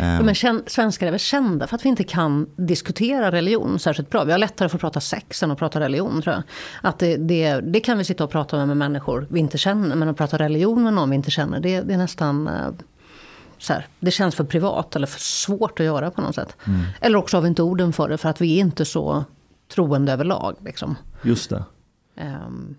Um, 0.00 0.06
Men 0.26 0.34
svenskar 0.66 1.06
är 1.06 1.10
väl 1.10 1.20
kända 1.20 1.66
för 1.66 1.76
att 1.76 1.84
vi 1.84 1.88
inte 1.88 2.04
kan 2.04 2.46
diskutera 2.56 3.32
religion 3.32 3.78
särskilt 3.78 4.10
bra. 4.10 4.24
Vi 4.24 4.32
har 4.32 4.38
lättare 4.38 4.68
för 4.68 4.76
att 4.76 4.80
prata 4.80 5.00
sex 5.00 5.42
än 5.42 5.50
att 5.50 5.58
prata 5.58 5.80
religion 5.80 6.22
tror 6.22 6.34
jag. 6.34 6.42
Att 6.82 6.98
det, 6.98 7.16
det, 7.16 7.60
det 7.60 7.80
kan 7.80 7.98
vi 7.98 8.04
sitta 8.04 8.24
och 8.24 8.30
prata 8.30 8.56
med, 8.56 8.68
med 8.68 8.76
människor 8.76 9.26
vi 9.30 9.40
inte 9.40 9.58
känner. 9.58 9.96
Men 9.96 10.08
att 10.08 10.16
prata 10.16 10.38
religion 10.38 10.82
med 10.82 10.94
någon 10.94 11.10
vi 11.10 11.16
inte 11.16 11.30
känner, 11.30 11.60
det, 11.60 11.80
det 11.80 11.94
är 11.94 11.98
nästan... 11.98 12.46
eh, 12.48 12.70
Så 13.58 13.72
här, 13.72 13.86
det 14.00 14.10
känns 14.10 14.34
för 14.34 14.44
privat 14.44 14.96
eller 14.96 15.06
för 15.06 15.20
svårt 15.20 15.80
att 15.80 15.86
göra 15.86 16.10
på 16.10 16.20
något 16.20 16.34
sätt. 16.34 16.56
Eller 17.00 17.18
också 17.18 17.36
har 17.36 17.42
vi 17.42 17.48
inte 17.48 17.62
orden 17.62 17.92
för 17.92 18.08
det 18.08 18.18
för 18.18 18.28
att 18.28 18.40
vi 18.40 18.56
är 18.56 18.60
inte 18.60 18.84
så 18.84 19.24
troende 19.74 20.12
överlag. 20.12 20.56
Liksom. 20.64 20.96
Just 21.22 21.50
det. 21.50 21.64
Ehm, 22.16 22.74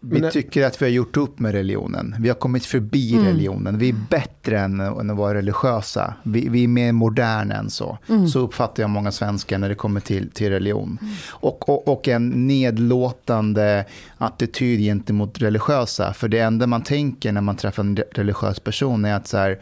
Vi 0.00 0.20
Men- 0.20 0.30
tycker 0.30 0.66
att 0.66 0.82
vi 0.82 0.86
har 0.86 0.90
gjort 0.90 1.16
upp 1.16 1.38
med 1.38 1.52
religionen. 1.52 2.14
Vi 2.20 2.28
har 2.28 2.34
kommit 2.36 2.64
förbi 2.66 3.12
Mm. 3.14 3.24
religionen. 3.26 3.78
Vi 3.78 3.88
är 3.88 3.94
bättre 4.10 4.60
än, 4.60 4.80
än 4.80 5.10
att 5.10 5.16
vara 5.16 5.34
religiösa. 5.34 6.14
Vi, 6.22 6.48
vi 6.48 6.64
är 6.64 6.68
mer 6.68 6.92
moderna 6.92 7.54
än 7.54 7.70
så. 7.70 7.98
Mm. 8.08 8.28
Så 8.28 8.38
uppfattar 8.40 8.82
jag 8.82 8.90
många 8.90 9.12
svenskar 9.12 9.58
när 9.58 9.68
det 9.68 9.74
kommer 9.74 10.00
till, 10.00 10.30
till 10.30 10.50
religion. 10.50 10.98
Och, 11.28 11.68
och, 11.68 11.88
och 11.88 12.08
en 12.08 12.46
nedlåtande 12.46 13.84
attityd 14.18 14.80
gentemot 14.80 15.38
religiösa. 15.42 16.12
För 16.12 16.28
det 16.28 16.38
enda 16.38 16.66
man 16.66 16.82
tänker 16.82 17.32
när 17.32 17.40
man 17.40 17.56
träffar 17.56 17.82
en 17.82 17.96
re- 17.96 18.04
religiös 18.12 18.60
person 18.60 19.04
är 19.04 19.14
att 19.14 19.26
så 19.26 19.36
här, 19.38 19.58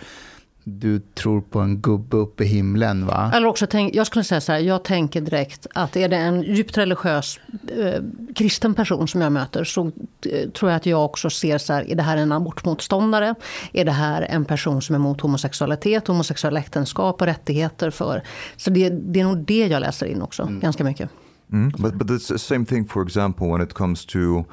du 0.64 1.00
tror 1.00 1.40
på 1.40 1.60
en 1.60 1.80
gubbe 1.80 2.16
uppe 2.16 2.44
i 2.44 2.46
himlen 2.46 3.06
va? 3.06 3.32
Eller 3.34 3.46
också, 3.46 3.66
tänk, 3.66 3.94
jag 3.94 4.06
skulle 4.06 4.24
säga 4.24 4.40
så 4.40 4.52
här, 4.52 4.58
jag 4.58 4.84
tänker 4.84 5.20
direkt 5.20 5.66
att 5.74 5.96
är 5.96 6.08
det 6.08 6.16
en 6.16 6.42
djupt 6.42 6.78
religiös 6.78 7.40
eh, 7.78 8.02
kristen 8.34 8.74
person 8.74 9.08
som 9.08 9.20
jag 9.20 9.32
möter 9.32 9.64
så 9.64 9.86
eh, 10.26 10.50
tror 10.50 10.70
jag 10.70 10.76
att 10.76 10.86
jag 10.86 11.04
också 11.04 11.30
ser 11.30 11.58
så 11.58 11.72
här, 11.72 11.90
är 11.90 11.94
det 11.94 12.02
här 12.02 12.16
en 12.16 12.32
abortmotståndare? 12.32 13.34
Är 13.72 13.84
det 13.84 13.92
här 13.92 14.22
en 14.22 14.44
person 14.44 14.82
som 14.82 14.94
är 14.94 14.98
emot 14.98 15.20
homosexualitet, 15.20 16.06
homosexuella 16.08 16.60
äktenskap 16.60 17.20
och 17.20 17.26
rättigheter 17.26 17.90
för? 17.90 18.22
Så 18.56 18.70
det, 18.70 18.88
det 18.88 19.20
är 19.20 19.24
nog 19.24 19.38
det 19.38 19.66
jag 19.66 19.80
läser 19.80 20.06
in 20.06 20.22
också, 20.22 20.48
ganska 20.50 20.84
mycket. 20.84 21.10
Mm. 21.52 21.72
But 21.78 21.94
but 21.94 22.10
it's 22.10 22.28
the 22.28 22.38
same 22.38 22.64
thing, 22.64 22.88
for 22.88 23.02
example, 23.02 23.46
when 23.46 23.60
it 23.60 23.74
comes 23.74 24.06
to 24.06 24.44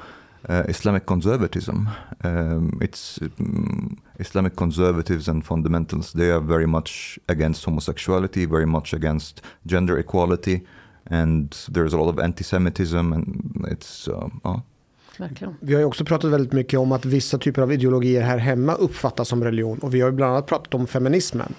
uh, 0.48 0.64
Islamic 0.68 1.06
conservatism. 1.06 1.88
Um, 2.24 2.78
it's 2.80 3.20
um, 3.22 3.98
Islamic 4.18 4.56
conservatives 4.56 5.28
and 5.28 5.46
fundamentals. 5.46 6.12
They 6.12 6.30
are 6.30 6.40
very 6.40 6.66
much 6.66 7.18
against 7.26 7.64
homosexuality, 7.64 8.46
very 8.46 8.66
much 8.66 8.94
against 8.94 9.42
gender 9.66 9.98
equality, 9.98 10.60
and 11.10 11.50
there's 11.68 11.94
a 11.94 11.96
lot 11.96 12.08
of 12.08 12.18
anti-Semitism, 12.18 13.12
and 13.12 13.66
it's 13.70 14.08
uh, 14.08 14.28
uh, 14.44 14.60
Verkligen. 15.18 15.54
Vi 15.60 15.74
har 15.74 15.80
ju 15.80 15.86
också 15.86 16.04
pratat 16.04 16.30
väldigt 16.30 16.52
mycket 16.52 16.78
om 16.78 16.92
att 16.92 17.04
vissa 17.04 17.38
typer 17.38 17.62
av 17.62 17.72
ideologier 17.72 18.22
här 18.22 18.38
hemma 18.38 18.74
uppfattas 18.74 19.28
som 19.28 19.44
religion. 19.44 19.78
Och 19.78 19.94
vi 19.94 20.00
har 20.00 20.08
ju 20.08 20.16
bland 20.16 20.32
annat 20.32 20.46
pratat 20.46 20.74
om 20.74 20.86
feminismen. 20.86 21.54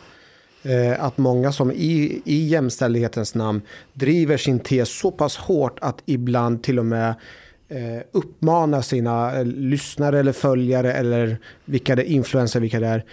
Eh, 0.63 1.03
att 1.03 1.17
många 1.17 1.51
som 1.51 1.71
i, 1.71 2.21
i 2.25 2.47
jämställdhetens 2.47 3.35
namn 3.35 3.61
driver 3.93 4.37
sin 4.37 4.59
tes 4.59 4.99
så 4.99 5.11
pass 5.11 5.37
hårt 5.37 5.79
att 5.81 6.03
ibland 6.05 6.63
till 6.63 6.79
och 6.79 6.85
med 6.85 7.15
eh, 7.74 8.01
uppmanar 8.12 8.82
sina 8.82 9.39
eh, 9.39 9.46
lyssnare 9.46 10.20
eller 10.20 10.32
följare 10.32 10.94
eller 10.94 11.38
vilka 11.65 11.96
det 11.96 12.12
influenser 12.12 12.60
vilka 12.60 12.80
det 12.80 12.88
är 12.88 13.06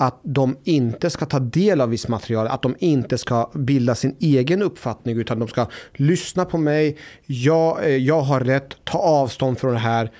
att 0.00 0.20
de 0.22 0.56
inte 0.64 1.10
ska 1.10 1.26
ta 1.26 1.38
del 1.38 1.80
av 1.80 1.88
visst 1.88 2.08
material, 2.08 2.46
att 2.46 2.62
de 2.62 2.76
inte 2.78 3.18
ska 3.18 3.50
bilda 3.54 3.94
sin 3.94 4.16
egen 4.20 4.62
uppfattning 4.62 5.18
utan 5.18 5.38
de 5.38 5.48
ska 5.48 5.66
lyssna 5.92 6.44
på 6.44 6.58
mig, 6.58 6.96
jag, 7.26 7.84
eh, 7.84 7.96
jag 7.96 8.20
har 8.20 8.40
rätt, 8.40 8.76
ta 8.84 8.98
avstånd 8.98 9.58
från 9.58 9.72
det 9.72 9.78
här 9.78 10.10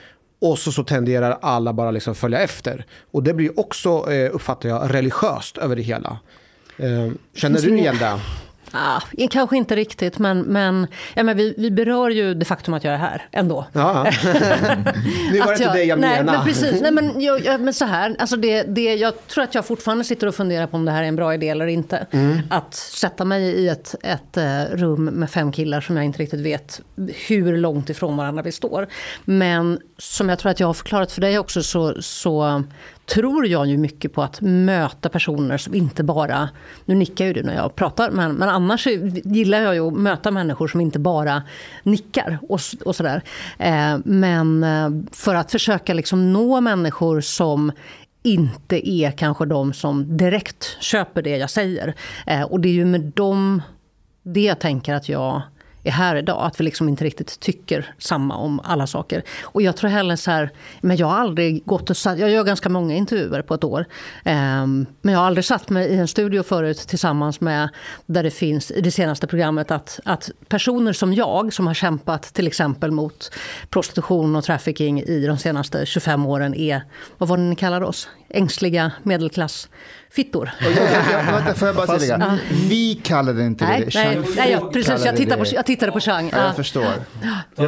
och 0.41 0.59
så, 0.59 0.73
så 0.73 0.85
tenderar 0.85 1.39
alla 1.43 1.73
bara 1.73 1.91
liksom 1.91 2.15
följa 2.15 2.41
efter. 2.41 2.87
Och 3.11 3.23
det 3.23 3.35
blir 3.35 3.61
också, 3.61 4.13
eh, 4.13 4.35
uppfattar 4.35 4.69
jag, 4.69 4.95
religiöst 4.95 5.59
över 5.59 5.77
det 5.77 5.83
hela. 5.83 6.19
Eh, 6.77 7.13
Känner 7.35 7.61
du 7.61 7.79
igen 7.79 7.97
det? 7.99 8.21
Ah, 8.71 9.01
kanske 9.31 9.57
inte 9.57 9.77
riktigt, 9.77 10.19
men, 10.19 10.41
men, 10.41 10.87
ja, 11.15 11.23
men 11.23 11.37
vi, 11.37 11.55
vi 11.59 11.71
berör 11.71 12.11
ju 12.11 12.35
det 12.35 12.45
faktum 12.45 12.75
att 12.75 12.85
jag 12.85 12.95
är 12.95 12.99
här 12.99 13.29
ändå. 13.33 13.67
Ja. 13.73 14.03
nu 15.33 15.39
var 15.39 15.47
det 15.47 15.53
inte 15.53 15.73
det 15.73 15.85
jag 15.85 15.99
nej, 15.99 16.19
menade. 16.19 16.39
Men 16.39 16.47
precis, 16.47 16.81
nej, 16.81 16.93
men, 16.93 17.21
jag, 17.21 17.45
jag, 17.45 17.61
men 17.61 17.75
så 17.75 17.85
här, 17.85 18.17
alltså 18.19 18.37
det, 18.37 18.63
det, 18.63 18.95
jag 18.95 19.27
tror 19.27 19.45
att 19.45 19.55
jag 19.55 19.67
fortfarande 19.67 20.05
sitter 20.05 20.27
och 20.27 20.35
funderar 20.35 20.67
på 20.67 20.77
om 20.77 20.85
det 20.85 20.93
här 20.93 21.03
är 21.03 21.09
en 21.09 21.17
bra 21.17 21.35
idé 21.35 21.49
eller 21.49 21.67
inte. 21.67 22.07
Mm. 22.11 22.39
Att 22.51 22.75
sätta 22.75 23.25
mig 23.25 23.43
i 23.43 23.69
ett, 23.69 23.95
ett 24.03 24.37
eh, 24.37 24.63
rum 24.77 25.05
med 25.05 25.31
fem 25.31 25.53
killar 25.53 25.81
som 25.81 25.97
jag 25.97 26.05
inte 26.05 26.19
riktigt 26.19 26.41
vet 26.41 26.81
hur 27.29 27.57
långt 27.57 27.91
ifrån 27.91 28.17
varandra 28.17 28.43
vi 28.43 28.53
står. 28.53 28.87
Men 29.25 29.79
som 29.99 30.29
jag 30.29 30.39
tror 30.39 30.51
att 30.51 30.61
jag 30.61 30.67
har 30.67 30.75
förklarat 30.75 31.13
för 31.13 31.21
dig 31.21 31.39
också 31.39 31.63
så, 31.63 32.03
så 32.03 32.63
tror 33.09 33.47
jag 33.47 33.67
ju 33.67 33.77
mycket 33.77 34.13
på 34.13 34.23
att 34.23 34.41
möta 34.41 35.09
personer 35.09 35.59
som 35.59 35.75
inte 35.75 36.05
bara, 36.05 36.49
nu 36.85 36.95
nickar 36.95 37.25
ju 37.25 37.33
du 37.33 37.43
när 37.43 37.55
jag 37.55 37.75
pratar, 37.75 38.11
men, 38.11 38.33
men 38.35 38.49
annars 38.49 38.87
gillar 39.25 39.61
jag 39.61 39.75
ju 39.75 39.87
att 39.87 39.93
möta 39.95 40.31
människor 40.31 40.69
som 40.69 40.81
inte 40.81 40.99
bara 40.99 41.43
nickar 41.83 42.39
och, 42.43 42.61
och 42.85 42.97
sådär. 42.97 43.23
Eh, 43.59 43.99
men 44.05 44.65
eh, 44.65 44.91
för 45.13 45.35
att 45.35 45.53
försöka 45.53 45.95
liksom 45.95 46.33
nå 46.33 46.61
människor 46.61 47.21
som 47.21 47.73
inte 48.23 48.91
är 48.91 49.11
kanske 49.11 49.47
de 49.47 49.73
som 49.73 50.17
direkt 50.17 50.77
köper 50.81 51.23
det 51.23 51.37
jag 51.37 51.51
säger. 51.51 51.95
Eh, 52.27 52.43
och 52.43 52.61
det 52.61 52.69
är 52.69 52.73
ju 52.73 52.85
med 52.85 53.01
dem, 53.01 53.63
det 54.23 54.41
jag 54.41 54.59
tänker 54.59 54.95
att 54.95 55.09
jag 55.09 55.43
är 55.89 55.93
här 55.93 56.17
idag. 56.17 56.47
Att 56.47 56.61
vi 56.61 56.65
liksom 56.65 56.89
inte 56.89 57.05
riktigt 57.05 57.41
tycker 57.41 57.95
samma 57.99 58.37
om 58.37 58.61
alla 58.65 58.87
saker. 58.87 59.23
Och 59.43 59.63
jag 59.63 59.77
tror 59.77 59.91
heller 59.91 60.17
så 60.17 60.31
här, 60.31 60.51
men 60.81 60.97
jag 60.97 61.07
har 61.07 61.19
aldrig 61.19 61.65
gått 61.65 61.91
och 61.91 61.97
satt, 61.97 62.19
jag 62.19 62.31
gör 62.31 62.45
ganska 62.45 62.69
många 62.69 62.95
intervjuer 62.95 63.43
på 63.43 63.55
ett 63.55 63.65
år. 63.65 63.85
Um, 64.25 64.87
men 65.03 65.13
jag 65.13 65.19
har 65.19 65.27
aldrig 65.27 65.45
satt 65.45 65.71
mig 65.71 65.89
i 65.89 65.97
en 65.97 66.09
studio 66.09 66.43
förut 66.43 66.79
tillsammans 66.79 67.41
med, 67.41 67.69
där 68.07 68.23
det 68.23 68.31
finns 68.31 68.71
i 68.71 68.81
det 68.81 68.91
senaste 68.91 69.27
programmet, 69.27 69.71
att, 69.71 70.01
att 70.05 70.31
personer 70.49 70.93
som 70.93 71.15
jag, 71.15 71.53
som 71.53 71.67
har 71.67 71.75
kämpat 71.75 72.23
till 72.23 72.47
exempel 72.47 72.91
mot 72.91 73.33
prostitution 73.71 74.37
och 74.37 74.45
trafficking 74.45 75.03
i 75.03 75.27
de 75.27 75.39
senaste 75.39 75.87
25 75.87 76.27
åren 76.27 76.55
är, 76.55 76.83
vad 77.19 77.29
var 77.29 77.37
det 77.37 77.43
ni 77.43 77.57
kallade 77.57 77.87
oss? 77.87 78.09
Ängsliga 78.29 78.93
medelklass 79.03 79.69
medelklassfittor. 80.17 80.51
Och 80.61 80.73
jag, 80.73 81.27
jag, 81.27 81.33
vänta, 81.33 81.55
får 81.55 81.69
jag 81.69 81.77
bara 81.77 81.99
tillägga? 81.99 82.39
Vi 82.69 83.01
kallade 83.05 83.45
inte 83.45 83.65
Nej, 83.65 83.85
det 83.93 83.95
nej, 83.95 84.19
nej 84.37 84.51
jag, 84.51 84.73
precis. 84.73 85.05
Jag 85.05 85.17
på, 85.39 85.45
jag 85.53 85.67
tittade 85.67 85.93
på 85.93 86.01
Chang. 86.01 86.29
Ja, 86.33 86.39
Ja. 86.39 86.47
jag 86.47 86.57
förstår. 86.57 86.93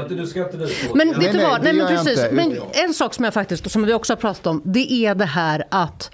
Du 0.09 0.27
ska 0.27 0.41
inte. 0.41 0.57
Men 0.95 1.09
Nej, 1.09 1.19
vet 1.19 1.33
du 1.33 1.39
nej, 1.39 1.47
vad? 1.47 1.65
Nej, 1.65 1.73
men 1.73 1.87
precis. 1.89 2.21
Men 2.33 2.57
en 2.73 2.95
sak 2.95 3.15
som 3.15 3.25
jag 3.25 3.35
faktiskt, 3.35 3.71
som 3.71 3.87
vi 3.87 3.93
också 3.93 4.13
har 4.13 4.17
pratat 4.19 4.47
om, 4.47 4.63
det 4.65 4.93
är 4.93 5.15
det 5.15 5.25
här 5.25 5.65
att 5.71 6.11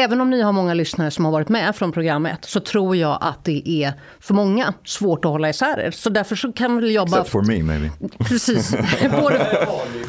Även 0.00 0.20
om 0.20 0.30
ni 0.30 0.42
har 0.42 0.52
många 0.52 0.74
lyssnare 0.74 1.10
som 1.10 1.24
har 1.24 1.32
varit 1.32 1.48
med 1.48 1.76
från 1.76 1.92
programmet 1.92 2.44
så 2.44 2.60
tror 2.60 2.96
jag 2.96 3.18
att 3.20 3.44
det 3.44 3.68
är 3.68 3.92
för 4.20 4.34
många 4.34 4.74
svårt 4.84 5.24
att 5.24 5.30
hålla 5.30 5.48
isär 5.48 5.80
er. 5.80 5.90
Så 5.90 6.10
därför 6.10 6.36
så 6.36 6.52
kan 6.52 6.76
väl 6.76 6.90
jag 6.90 7.08
bara... 7.08 7.20
Except 7.20 7.32
for 7.32 7.42
me 7.42 7.62
maybe. 7.62 7.90
Precis. 8.18 8.70
Både, 9.20 9.68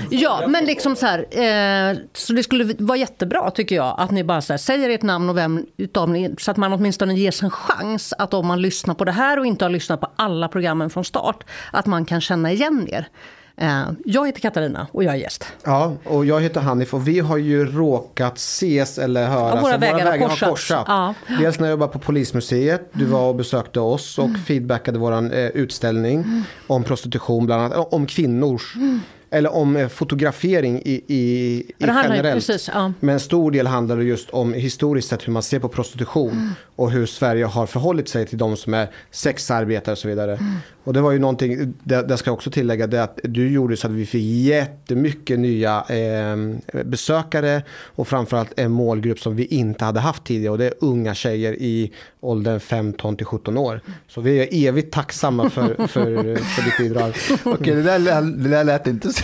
ja, 0.10 0.44
men 0.48 0.66
liksom 0.66 0.96
så 0.96 1.06
här. 1.06 1.20
Eh, 1.20 1.98
så 2.14 2.34
det 2.34 2.44
skulle 2.44 2.74
vara 2.78 2.98
jättebra 2.98 3.52
tycker 3.52 3.76
jag 3.76 3.96
att 4.00 4.12
ni 4.12 4.24
bara 4.24 4.42
här, 4.50 4.58
säger 4.58 4.90
ert 4.90 5.02
namn 5.02 5.30
och 5.30 5.38
vem 5.38 5.66
utav 5.78 6.10
ni 6.10 6.36
så 6.38 6.52
att 6.52 6.58
man 6.58 6.74
åtminstone 6.74 7.14
ges 7.14 7.44
en 7.44 7.50
chans 7.50 8.14
att 8.18 8.34
om 8.34 8.48
man 8.48 8.62
lyssnar 8.62 8.94
på 8.94 9.06
det 9.06 9.12
här 9.12 9.40
och 9.40 9.46
inte 9.46 9.66
har 9.66 9.70
lyssnat 9.70 10.02
på 10.02 10.08
alla 10.16 10.48
programmen 10.48 10.90
från 10.90 11.06
start 11.06 11.44
att 11.72 11.86
man 11.86 12.06
kan 12.06 12.22
känna 12.22 12.52
igen 12.52 12.88
er. 12.92 13.08
Eh, 13.62 13.84
jag 14.06 14.26
heter 14.26 14.42
Katarina 14.42 14.88
och 14.92 15.04
jag 15.04 15.14
är 15.14 15.18
gäst. 15.18 15.46
Ja, 15.64 15.94
och 16.04 16.26
jag 16.26 16.42
heter 16.42 16.62
Hanif 16.62 16.94
och 16.94 17.08
vi 17.08 17.20
har 17.20 17.38
ju 17.38 17.66
råkat 17.66 18.38
ses 18.38 18.98
eller 18.98 19.28
höras. 19.28 19.56
Ja, 19.56 19.62
våra 19.62 19.74
Så 19.74 19.80
vägar 19.80 20.20
har 20.20 20.50
korsats. 20.50 20.70
Ja. 20.70 21.14
Dels 21.40 21.60
när 21.60 21.68
jag 21.68 21.72
jobbade 21.72 21.92
på 21.92 22.00
Polismuseet, 22.00 22.90
du 22.94 23.06
var 23.06 23.30
och 23.30 23.36
besökte 23.36 23.80
oss 23.80 24.20
och 24.20 24.30
feedbackade 24.48 25.00
vår 25.00 25.12
eh, 25.34 25.48
utställning 25.48 26.44
om 26.68 26.84
prostitution, 26.84 27.46
bland 27.46 27.62
annat 27.62 27.94
om 27.94 28.06
kvinnors 28.06 28.76
eller 29.34 29.56
om 29.56 29.76
eh, 29.76 29.88
fotografering 29.88 30.82
i, 30.86 30.92
i, 31.08 31.16
i 31.18 31.66
generellt. 31.80 32.34
precis, 32.48 32.70
ja. 32.74 32.94
Men 33.00 33.14
en 33.14 33.20
stor 33.20 33.52
del 33.52 33.68
handlar 33.68 33.98
just 33.98 34.30
om 34.30 34.54
historiskt 34.54 35.10
sett 35.10 35.28
hur 35.28 35.34
man 35.34 35.44
ser 35.44 35.60
på 35.60 35.68
prostitution 35.68 36.54
och 36.82 36.92
hur 36.92 37.06
Sverige 37.06 37.46
har 37.46 37.66
förhållit 37.66 38.10
sig 38.10 38.26
till 38.26 38.38
de 38.38 38.58
som 38.58 38.74
är 38.74 38.88
sexarbetare 39.12 39.92
och 39.92 39.98
så 39.98 40.08
vidare. 40.08 40.40
Och 40.84 40.94
det 40.94 41.02
var 41.02 41.12
ju 41.12 41.20
någonting, 41.20 41.74
det, 41.84 42.02
det 42.02 42.18
ska 42.18 42.30
jag 42.30 42.34
också 42.34 42.52
tillägga, 42.52 42.88
det 42.88 43.04
att 43.04 43.20
du 43.24 43.50
gjorde 43.50 43.78
så 43.78 43.88
att 43.88 43.94
vi 43.94 44.06
fick 44.06 44.46
jättemycket 44.46 45.40
nya 45.40 45.84
eh, 45.90 46.38
besökare 46.84 47.64
och 47.96 48.08
framförallt 48.08 48.54
en 48.58 48.72
målgrupp 48.72 49.20
som 49.20 49.36
vi 49.36 49.46
inte 49.46 49.86
hade 49.86 50.00
haft 50.00 50.24
tidigare 50.24 50.52
och 50.52 50.58
det 50.58 50.66
är 50.66 50.74
unga 50.80 51.14
tjejer 51.14 51.54
i 51.54 51.92
åldern 52.20 52.60
15 52.60 53.18
till 53.18 53.26
17 53.26 53.58
år. 53.58 53.82
Så 54.08 54.22
vi 54.22 54.40
är 54.40 54.68
evigt 54.68 54.94
tacksamma 54.94 55.50
för, 55.50 55.88
för, 55.88 56.36
för 56.36 56.64
ditt 56.64 56.78
bidrag. 56.78 57.14
Okej, 57.44 57.76
det, 57.76 57.82
där, 57.82 58.22
det 58.22 58.50
där 58.50 58.64
lät 58.64 58.88
inte 58.88 59.14
så, 59.14 59.24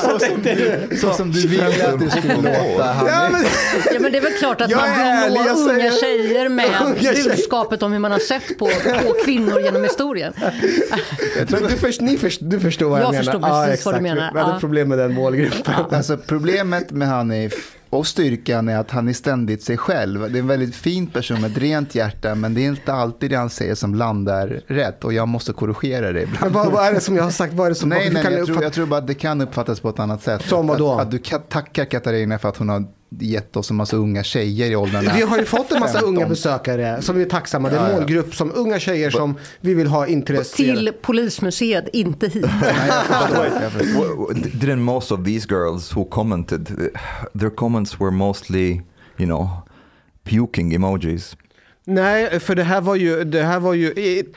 så, 0.00 0.18
som 0.18 0.42
du, 0.42 0.88
så 0.96 1.12
som 1.12 1.32
du 1.32 1.48
ville 1.48 1.92
att 1.92 2.00
det 2.00 2.10
skulle 2.10 2.36
låta. 2.36 2.96
Ja, 3.08 3.28
men, 3.32 3.44
Ja, 3.92 4.00
men 4.00 4.12
det 4.12 4.18
är 4.18 4.22
väl 4.22 4.32
klart 4.32 4.60
att 4.60 4.70
Jag 4.70 4.80
man 4.80 5.22
vill 5.22 5.34
nå 5.34 5.65
unga 5.70 5.90
säger- 5.92 6.00
tjejer 6.28 6.48
med 6.48 6.66
Unga 6.84 7.12
budskapet 7.12 7.82
om 7.82 7.92
hur 7.92 7.98
man 7.98 8.12
har 8.12 8.18
sett 8.18 8.58
på, 8.58 8.66
på 9.06 9.14
kvinnor 9.24 9.60
genom 9.60 9.82
historien. 9.82 10.32
men 11.50 11.62
du, 11.62 11.68
först, 11.68 12.00
ni 12.00 12.16
först, 12.18 12.40
du 12.42 12.60
förstår 12.60 12.88
vad 12.88 13.00
jag, 13.00 13.04
Jag 13.06 13.10
menar. 13.12 13.22
förstår 13.22 13.66
precis 13.68 13.86
vad 13.86 13.94
du 13.94 14.00
menar. 14.00 14.30
Vi 14.34 14.38
hade 14.40 14.52
Ja. 14.52 14.60
problem 14.60 14.88
med 14.88 14.98
den 14.98 15.14
målgruppen. 15.14 15.74
Alltså 15.90 16.16
problemet 16.26 16.90
med 16.90 17.08
Hanif 17.08 17.72
och 17.90 18.06
styrkan 18.06 18.68
är 18.68 18.78
att 18.78 18.90
han 18.90 19.08
är 19.08 19.12
ständigt 19.12 19.62
sig 19.62 19.76
själv. 19.76 20.32
Det 20.32 20.38
är 20.38 20.40
en 20.40 20.46
väldigt 20.46 20.76
fin 20.76 21.06
person 21.06 21.40
med 21.40 21.50
ett 21.52 21.58
rent 21.58 21.94
hjärta 21.94 22.34
men 22.34 22.54
det 22.54 22.60
är 22.60 22.66
inte 22.68 22.92
alltid 22.92 23.30
det 23.30 23.36
han 23.36 23.50
säger 23.50 23.74
som 23.74 23.94
landar 23.94 24.60
rätt 24.66 25.04
och 25.04 25.12
jag 25.12 25.28
måste 25.28 25.52
korrigera 25.52 26.12
det 26.12 26.22
ibland. 26.22 26.40
Men 26.44 26.52
vad, 26.52 26.72
vad 26.72 26.86
är 26.86 26.92
det 26.92 27.00
som 27.00 27.16
jag 27.16 27.22
har 27.22 27.30
sagt? 27.30 27.54
Vad 27.54 27.66
är 27.66 27.68
det 27.70 27.74
som 27.74 27.88
Nej, 27.88 28.10
nej, 28.12 28.22
kan 28.22 28.32
jag, 28.32 28.46
tror, 28.46 28.62
jag 28.62 28.72
tror 28.72 28.86
bara 28.86 28.98
att 29.00 29.06
det 29.06 29.14
kan 29.14 29.40
uppfattas 29.40 29.80
på 29.80 29.88
ett 29.88 29.98
annat 29.98 30.22
sätt. 30.22 30.42
Som 30.48 30.66
vadå? 30.66 30.92
Att, 30.92 31.00
att 31.00 31.10
du 31.10 31.16
ka- 31.18 31.42
tackar 31.48 31.84
Katarina 31.84 32.38
för 32.38 32.48
att 32.48 32.56
hon 32.56 32.68
har 32.68 32.84
gett 33.08 33.56
oss 33.56 33.70
en 33.70 33.76
massa 33.76 33.96
unga 33.96 34.24
tjejer 34.24 34.70
i 34.70 34.76
åldrarna. 34.76 35.14
Vi 35.14 35.22
har 35.22 35.38
ju 35.38 35.44
fått 35.44 35.72
en 35.72 35.80
massa 35.80 35.92
15. 35.92 36.14
unga 36.14 36.28
besökare 36.28 37.02
som 37.02 37.16
vi 37.16 37.22
är 37.22 37.26
tacksamma. 37.28 37.70
Det 37.70 37.76
är 37.76 37.84
en 37.84 37.90
ja. 37.90 37.96
målgrupp 37.96 38.34
som 38.34 38.52
unga 38.54 38.78
tjejer 38.78 39.10
som 39.10 39.34
vi 39.60 39.74
vill 39.74 39.86
ha 39.86 40.06
intresserade. 40.06 40.76
Till 40.76 40.92
Polismuseet, 41.02 41.88
inte 41.92 42.28
hit. 42.28 42.44
Didn't 44.54 44.76
most 44.76 45.12
of 45.12 45.24
these 45.24 45.46
girls 45.50 45.96
who 45.96 46.04
commented, 46.04 46.66
their 47.38 47.50
comments 47.50 48.00
were 48.00 48.10
mostly, 48.10 48.80
you 49.16 49.26
know, 49.26 49.48
puking 50.24 50.74
emojis. 50.74 51.36
Nej, 51.88 52.40
för 52.40 52.54
det 52.54 52.62
här 52.62 52.80
var 52.80 52.94
ju, 52.96 53.24
det 53.24 53.42
här 53.42 53.60
var 53.60 53.74
ju 53.74 53.92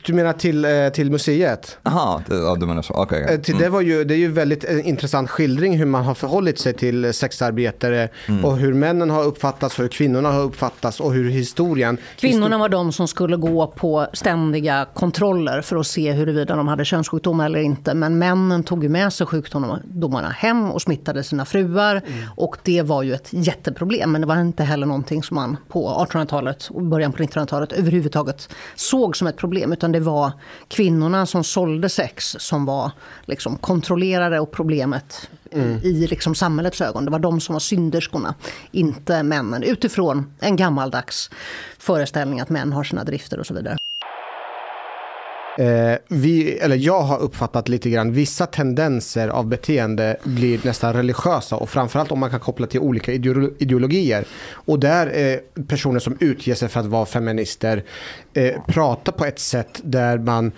du 0.06 0.12
menar 0.14 0.32
till, 0.32 0.64
eh, 0.64 0.70
till 0.88 1.10
museet? 1.10 1.78
Aha, 1.82 2.22
det- 2.28 2.34
ja, 2.36 2.56
du 2.60 2.66
menar 2.66 2.82
så. 2.82 2.94
Okej. 2.94 3.26
Eh, 3.30 3.40
Till 3.40 3.58
det, 3.58 3.68
var 3.68 3.80
ju, 3.80 4.04
det 4.04 4.14
är 4.14 4.18
ju 4.18 4.28
väldigt 4.32 4.64
eh, 4.70 4.88
intressant 4.88 5.30
skildring 5.30 5.78
hur 5.78 5.86
man 5.86 6.04
har 6.04 6.14
förhållit 6.14 6.58
sig 6.58 6.72
till 6.72 7.14
sexarbetare 7.14 8.08
och 8.44 8.56
hur 8.56 8.74
männen 8.74 9.10
har 9.10 9.24
uppfattats, 9.24 9.78
hur 9.78 9.88
kvinnorna 9.88 10.32
har 10.32 10.42
uppfattats 10.42 11.00
och 11.00 11.12
hur 11.12 11.30
historien... 11.30 11.96
Kvinnorna 12.16 12.58
var 12.58 12.68
de 12.68 12.92
som 12.92 13.08
skulle 13.08 13.36
gå 13.36 13.66
på 13.66 14.06
ständiga 14.12 14.86
kontroller 14.94 15.60
för 15.60 15.76
att 15.76 15.86
se 15.86 16.12
huruvida 16.12 16.56
de 16.56 16.68
hade 16.68 16.84
könssjukdomar 16.84 17.46
eller 17.46 17.60
inte. 17.60 17.94
Men 17.94 18.18
männen 18.18 18.62
tog 18.62 18.82
ju 18.82 18.88
med 18.88 19.12
sig 19.12 19.26
sjukdomarna 19.26 20.28
hem 20.28 20.70
och 20.70 20.82
smittade 20.82 21.22
sina 21.24 21.44
fruar. 21.44 22.02
Och 22.36 22.56
det 22.62 22.82
var 22.82 23.02
ju 23.02 23.14
ett 23.14 23.28
jätteproblem. 23.30 24.12
Men 24.12 24.20
det 24.20 24.26
var 24.26 24.40
inte 24.40 24.64
heller 24.64 24.86
någonting 24.86 25.22
som 25.22 25.34
man 25.34 25.56
på 25.68 26.06
1800-talet 26.10 26.68
och 26.70 26.82
början 26.82 27.12
på 27.12 27.18
1900-talet 27.18 27.39
överhuvudtaget 27.72 28.48
såg 28.74 29.16
som 29.16 29.26
ett 29.26 29.36
problem. 29.36 29.72
Utan 29.72 29.92
det 29.92 30.00
var 30.00 30.32
kvinnorna 30.68 31.26
som 31.26 31.44
sålde 31.44 31.88
sex 31.88 32.36
som 32.38 32.64
var 32.64 32.90
liksom 33.24 33.56
kontrollerade 33.56 34.40
och 34.40 34.50
problemet 34.50 35.28
i 35.82 36.06
liksom 36.06 36.34
samhällets 36.34 36.80
ögon. 36.80 37.04
Det 37.04 37.10
var 37.10 37.18
de 37.18 37.40
som 37.40 37.52
var 37.52 37.60
synderskorna, 37.60 38.34
inte 38.70 39.22
männen. 39.22 39.62
Utifrån 39.62 40.32
en 40.40 40.56
gammaldags 40.56 41.30
föreställning 41.78 42.40
att 42.40 42.48
män 42.48 42.72
har 42.72 42.84
sina 42.84 43.04
drifter 43.04 43.38
och 43.38 43.46
så 43.46 43.54
vidare. 43.54 43.79
Eh, 45.60 45.98
vi, 46.08 46.58
eller 46.58 46.76
jag 46.76 47.00
har 47.00 47.18
uppfattat 47.18 47.68
lite 47.68 47.90
grann 47.90 48.12
vissa 48.12 48.46
tendenser 48.46 49.28
av 49.28 49.46
beteende 49.46 50.16
blir 50.24 50.60
nästan 50.64 50.92
religiösa 50.92 51.56
och 51.56 51.70
framförallt 51.70 52.12
om 52.12 52.18
man 52.18 52.30
kan 52.30 52.40
koppla 52.40 52.66
till 52.66 52.80
olika 52.80 53.12
ideologier. 53.58 54.24
Och 54.52 54.80
där 54.80 55.06
eh, 55.06 55.62
personer 55.62 55.98
som 55.98 56.16
utger 56.20 56.54
sig 56.54 56.68
för 56.68 56.80
att 56.80 56.86
vara 56.86 57.06
feminister 57.06 57.84
eh, 58.34 58.62
pratar 58.66 59.12
på 59.12 59.24
ett 59.24 59.38
sätt 59.38 59.80
där 59.84 60.18
man 60.18 60.52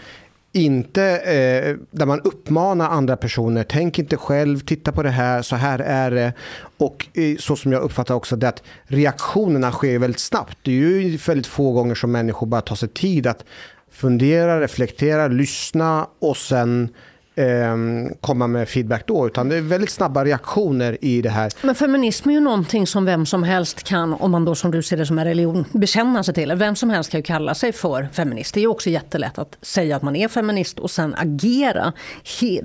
inte, 0.52 1.02
eh, 1.18 1.76
där 1.90 2.06
man 2.06 2.20
uppmanar 2.20 2.88
andra 2.90 3.16
personer, 3.16 3.64
tänk 3.68 3.98
inte 3.98 4.16
själv, 4.16 4.60
titta 4.60 4.92
på 4.92 5.02
det 5.02 5.10
här, 5.10 5.42
så 5.42 5.56
här 5.56 5.78
är 5.78 6.10
det. 6.10 6.32
Och 6.76 7.06
eh, 7.14 7.36
så 7.38 7.56
som 7.56 7.72
jag 7.72 7.82
uppfattar 7.82 8.14
också 8.14 8.36
det 8.36 8.48
att 8.48 8.62
reaktionerna 8.84 9.72
sker 9.72 9.98
väldigt 9.98 10.20
snabbt. 10.20 10.58
Det 10.62 10.70
är 10.70 10.74
ju 10.74 11.16
väldigt 11.16 11.46
få 11.46 11.72
gånger 11.72 11.94
som 11.94 12.12
människor 12.12 12.46
bara 12.46 12.60
tar 12.60 12.76
sig 12.76 12.88
tid 12.88 13.26
att 13.26 13.44
fundera, 13.92 14.60
reflektera, 14.60 15.28
lyssna 15.28 16.06
och 16.18 16.36
sen 16.36 16.88
eh, 17.34 17.76
komma 18.20 18.46
med 18.46 18.68
feedback 18.68 19.06
då. 19.06 19.26
Utan 19.26 19.48
det 19.48 19.56
är 19.56 19.60
väldigt 19.60 19.90
snabba 19.90 20.24
reaktioner 20.24 20.98
i 21.00 21.22
det 21.22 21.30
här. 21.30 21.52
Men 21.62 21.74
feminism 21.74 22.28
är 22.28 22.34
ju 22.34 22.40
någonting 22.40 22.86
som 22.86 23.04
vem 23.04 23.26
som 23.26 23.42
helst 23.42 23.82
kan, 23.82 24.14
om 24.14 24.30
man 24.30 24.44
då 24.44 24.54
som 24.54 24.70
du 24.70 24.82
ser 24.82 24.96
det 24.96 25.06
som 25.06 25.18
en 25.18 25.24
religion, 25.24 25.64
bekänna 25.72 26.22
sig 26.22 26.34
till. 26.34 26.52
Vem 26.54 26.76
som 26.76 26.90
helst 26.90 27.10
kan 27.10 27.18
ju 27.18 27.24
kalla 27.24 27.54
sig 27.54 27.72
för 27.72 28.08
feminist. 28.12 28.54
Det 28.54 28.60
är 28.60 28.62
ju 28.62 28.68
också 28.68 28.90
jättelätt 28.90 29.38
att 29.38 29.58
säga 29.62 29.96
att 29.96 30.02
man 30.02 30.16
är 30.16 30.28
feminist 30.28 30.78
och 30.78 30.90
sen 30.90 31.14
agera 31.14 31.92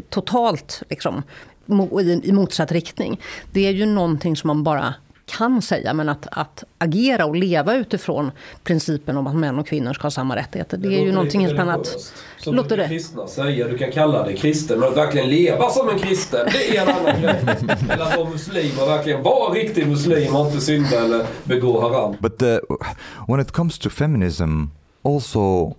totalt 0.09 0.83
liksom, 0.89 1.23
i 2.23 2.31
motsatt 2.31 2.71
riktning. 2.71 3.21
Det 3.51 3.67
är 3.67 3.71
ju 3.71 3.85
någonting 3.85 4.35
som 4.35 4.47
man 4.47 4.63
bara 4.63 4.93
kan 5.27 5.61
säga, 5.61 5.93
men 5.93 6.09
att, 6.09 6.27
att 6.31 6.63
agera 6.77 7.25
och 7.25 7.35
leva 7.35 7.75
utifrån 7.75 8.31
principen 8.63 9.17
om 9.17 9.27
att 9.27 9.35
män 9.35 9.59
och 9.59 9.67
kvinnor 9.67 9.93
ska 9.93 10.03
ha 10.03 10.11
samma 10.11 10.35
rättigheter, 10.35 10.77
det 10.77 10.87
är 10.87 11.05
ju 11.05 11.11
någonting 11.11 11.41
helt 11.41 11.59
annat. 11.59 12.13
Som 12.37 12.55
Låter 12.55 12.77
det? 12.77 12.87
kristna 12.87 13.27
säger, 13.27 13.69
du 13.69 13.77
kan 13.77 13.91
kalla 13.91 14.23
dig 14.23 14.37
kristen, 14.37 14.79
men 14.79 14.89
att 14.89 14.97
verkligen 14.97 15.29
leva 15.29 15.69
som 15.69 15.89
en 15.89 15.99
kristen, 15.99 16.47
det 16.51 16.77
är 16.77 16.81
en 16.81 16.95
annan 16.95 17.21
grej. 17.21 17.35
Eller 17.89 18.03
att 18.03 18.17
vara 18.17 18.29
muslim 18.29 18.79
och 18.81 18.87
verkligen 18.87 19.23
vara 19.23 19.53
riktig 19.53 19.87
muslim 19.87 20.35
och 20.35 20.45
inte 20.45 20.61
synda 20.61 21.01
eller 21.05 21.25
begå 21.43 21.81
haram. 21.81 22.15
But 22.19 22.41
uh, 22.41 22.57
when 23.27 23.39
it 23.39 23.51
comes 23.51 23.79
to 23.79 23.89
feminism, 23.89 24.63
also 25.03 25.75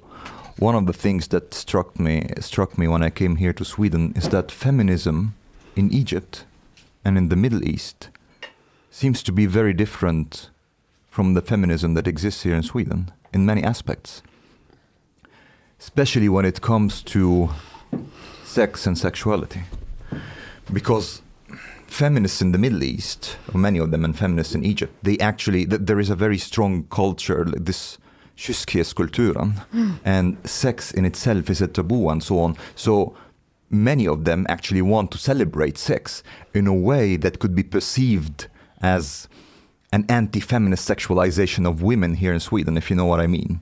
one 0.58 0.78
of 0.78 0.86
the 0.86 0.92
things 1.02 1.28
that 1.28 1.54
struck 1.54 1.98
me 1.98 2.28
struck 2.40 2.76
me 2.76 2.88
when 2.88 3.02
I 3.02 3.10
came 3.10 3.36
here 3.36 3.52
to 3.52 3.64
Sweden 3.64 4.14
is 4.16 4.28
that 4.28 4.52
feminism 4.52 5.26
in 5.74 5.90
Egypt 5.92 6.46
and 7.04 7.18
in 7.18 7.28
the 7.28 7.36
Middle 7.36 7.64
East 7.64 8.08
seems 8.98 9.22
to 9.22 9.32
be 9.32 9.46
very 9.46 9.72
different 9.72 10.50
from 11.08 11.34
the 11.34 11.40
feminism 11.40 11.94
that 11.94 12.08
exists 12.08 12.42
here 12.42 12.56
in 12.56 12.64
Sweden 12.64 13.12
in 13.32 13.46
many 13.46 13.62
aspects. 13.62 14.22
especially 15.80 16.28
when 16.28 16.44
it 16.44 16.60
comes 16.60 17.02
to 17.02 17.48
sex 18.44 18.86
and 18.86 18.98
sexuality. 18.98 19.62
Because 20.72 21.22
feminists 21.86 22.42
in 22.42 22.50
the 22.52 22.58
Middle 22.58 22.82
East, 22.82 23.36
or 23.54 23.60
many 23.60 23.78
of 23.78 23.90
them, 23.92 24.04
and 24.04 24.18
feminists 24.18 24.54
in 24.54 24.64
Egypt, 24.64 24.92
they 25.02 25.16
actually, 25.18 25.64
th- 25.66 25.82
there 25.84 26.00
is 26.00 26.10
a 26.10 26.16
very 26.16 26.38
strong 26.38 26.84
culture, 26.90 27.44
like 27.44 27.64
this 27.64 27.98
kyskhetskulturen, 28.36 29.58
hmm. 29.70 29.92
and 30.04 30.36
sex 30.44 30.90
in 30.90 31.04
itself 31.04 31.48
is 31.48 31.62
a 31.62 31.68
taboo 31.68 32.08
and 32.08 32.22
so 32.22 32.40
on. 32.40 32.56
So 32.74 33.14
many 33.70 34.06
of 34.08 34.24
them 34.24 34.46
actually 34.48 34.82
want 34.82 35.10
to 35.12 35.18
celebrate 35.18 35.78
sex 35.78 36.22
in 36.54 36.66
a 36.66 36.74
way 36.74 37.16
that 37.16 37.38
could 37.38 37.54
be 37.54 37.62
perceived 37.62 38.48
as 38.80 39.28
an 39.90 40.04
anti-feminist 40.08 40.84
sexualization 40.84 41.66
of 41.66 41.82
women 41.82 42.14
here 42.14 42.34
in 42.34 42.40
Sweden, 42.40 42.76
if 42.78 42.90
you 42.90 42.96
know 42.96 43.08
what 43.08 43.24
I 43.24 43.28
mean. 43.28 43.60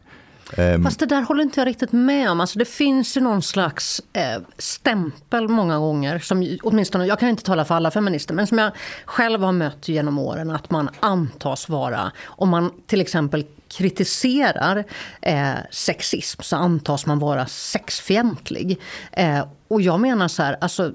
Um, 0.59 0.85
Fast 0.85 1.01
det 1.01 1.07
där 1.07 1.23
håller 1.23 1.43
inte 1.43 1.61
jag 1.61 1.67
riktigt 1.67 1.93
med 1.93 2.31
om. 2.31 2.41
Alltså 2.41 2.59
det 2.59 2.65
finns 2.65 3.17
ju 3.17 3.21
någon 3.21 3.43
slags 3.43 4.03
eh, 4.13 4.43
stämpel 4.59 5.49
många 5.49 5.79
gånger. 5.79 6.19
Som, 6.19 6.59
åtminstone, 6.63 7.07
jag 7.07 7.19
kan 7.19 7.29
inte 7.29 7.43
tala 7.43 7.65
för 7.65 7.75
alla 7.75 7.91
feminister, 7.91 8.35
men 8.35 8.47
som 8.47 8.59
jag 8.59 8.73
själv 9.05 9.43
har 9.43 9.53
mött 9.53 9.89
genom 9.89 10.19
åren. 10.19 10.51
Att 10.51 10.71
man 10.71 10.89
antas 11.01 11.69
vara, 11.69 12.13
om 12.25 12.49
man 12.49 12.71
till 12.87 13.01
exempel 13.01 13.45
kritiserar 13.69 14.85
eh, 15.23 15.55
sexism 15.71 16.43
så 16.43 16.57
antas 16.57 17.07
man 17.07 17.19
vara 17.19 17.47
sexfientlig. 17.47 18.81
Eh, 19.13 19.47
och 19.69 19.83
jag 19.83 20.01
menar 20.01 20.29
så 20.29 20.43
här, 20.43 20.57
alltså 20.61 20.93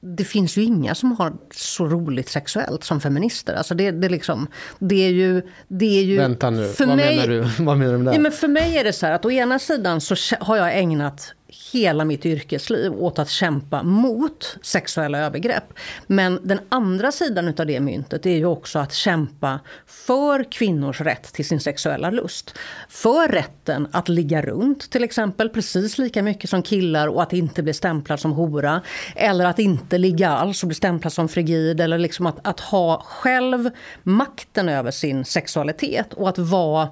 det 0.00 0.24
finns 0.24 0.58
ju 0.58 0.62
inga 0.62 0.94
som 0.94 1.12
har 1.12 1.32
så 1.50 1.86
roligt 1.86 2.28
sexuellt 2.28 2.84
som 2.84 3.00
feminister. 3.00 3.54
Alltså 3.54 3.74
det, 3.74 3.90
det, 3.90 4.08
liksom, 4.08 4.46
det 4.78 5.06
är 5.06 5.10
ju... 5.10 5.42
Det 5.68 5.98
är 5.98 6.02
ju 6.02 6.16
Vänta 6.16 6.50
nu, 6.50 6.68
för 6.68 6.86
vad, 6.86 6.96
mig, 6.96 7.16
menar 7.16 7.28
du? 7.28 7.64
vad 7.64 7.78
menar 7.78 7.92
du 7.92 7.98
med 7.98 8.06
det? 8.06 8.16
Ja, 8.16 8.20
men 8.20 8.32
för 8.32 8.48
mig 8.48 8.78
är 8.78 8.84
det 8.84 8.92
så 8.92 9.06
här 9.06 9.12
att 9.12 9.24
å 9.24 9.30
ena 9.30 9.58
sidan 9.58 10.00
så 10.00 10.14
har 10.40 10.56
jag 10.56 10.78
ägnat 10.78 11.32
hela 11.72 12.04
mitt 12.04 12.26
yrkesliv 12.26 12.92
åt 12.94 13.18
att 13.18 13.30
kämpa 13.30 13.82
mot 13.82 14.58
sexuella 14.62 15.18
övergrepp. 15.18 15.64
Men 16.06 16.40
den 16.42 16.60
andra 16.68 17.12
sidan 17.12 17.54
av 17.58 17.66
det 17.66 17.80
myntet 17.80 18.26
är 18.26 18.36
ju 18.36 18.46
också 18.46 18.78
att 18.78 18.92
kämpa 18.92 19.60
för 19.86 20.52
kvinnors 20.52 21.00
rätt 21.00 21.32
till 21.32 21.48
sin 21.48 21.60
sexuella 21.60 22.10
lust. 22.10 22.54
För 22.88 23.28
rätten 23.28 23.88
att 23.92 24.08
ligga 24.08 24.42
runt 24.42 24.90
till 24.90 25.04
exempel 25.04 25.48
precis 25.48 25.98
lika 25.98 26.22
mycket 26.22 26.50
som 26.50 26.62
killar 26.62 27.08
och 27.08 27.22
att 27.22 27.32
inte 27.32 27.62
bli 27.62 27.74
stämplad 27.74 28.20
som 28.20 28.32
hora. 28.32 28.82
Eller 29.14 29.44
att 29.44 29.58
inte 29.58 29.98
ligga 29.98 30.30
alls 30.30 30.62
och 30.62 30.66
bli 30.66 30.74
stämplad 30.74 31.12
som 31.12 31.28
frigid. 31.28 31.80
Eller 31.80 31.98
liksom 31.98 32.26
att, 32.26 32.46
att 32.46 32.60
ha 32.60 33.02
själv 33.06 33.70
makten 34.02 34.68
över 34.68 34.90
sin 34.90 35.24
sexualitet 35.24 36.14
och 36.14 36.28
att 36.28 36.38
vara 36.38 36.88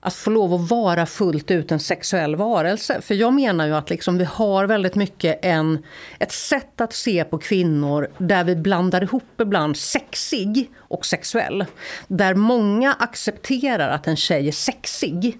att 0.00 0.14
få 0.14 0.30
lov 0.30 0.54
att 0.54 0.70
vara 0.70 1.06
fullt 1.06 1.50
ut 1.50 1.72
en 1.72 1.80
sexuell 1.80 2.36
varelse. 2.36 3.00
För 3.00 3.14
jag 3.14 3.34
menar 3.34 3.66
ju 3.66 3.74
att 3.74 3.90
liksom 3.90 4.18
vi 4.18 4.24
har 4.24 4.66
väldigt 4.66 4.94
mycket 4.94 5.44
en, 5.44 5.84
ett 6.18 6.32
sätt 6.32 6.80
att 6.80 6.92
se 6.92 7.24
på 7.24 7.38
kvinnor 7.38 8.08
där 8.18 8.44
vi 8.44 8.56
blandar 8.56 9.02
ihop 9.02 9.40
ibland 9.40 9.76
sexig 9.76 10.70
och 10.78 11.06
sexuell. 11.06 11.64
Där 12.08 12.34
många 12.34 12.92
accepterar 12.92 13.90
att 13.90 14.06
en 14.06 14.16
tjej 14.16 14.48
är 14.48 14.52
sexig. 14.52 15.38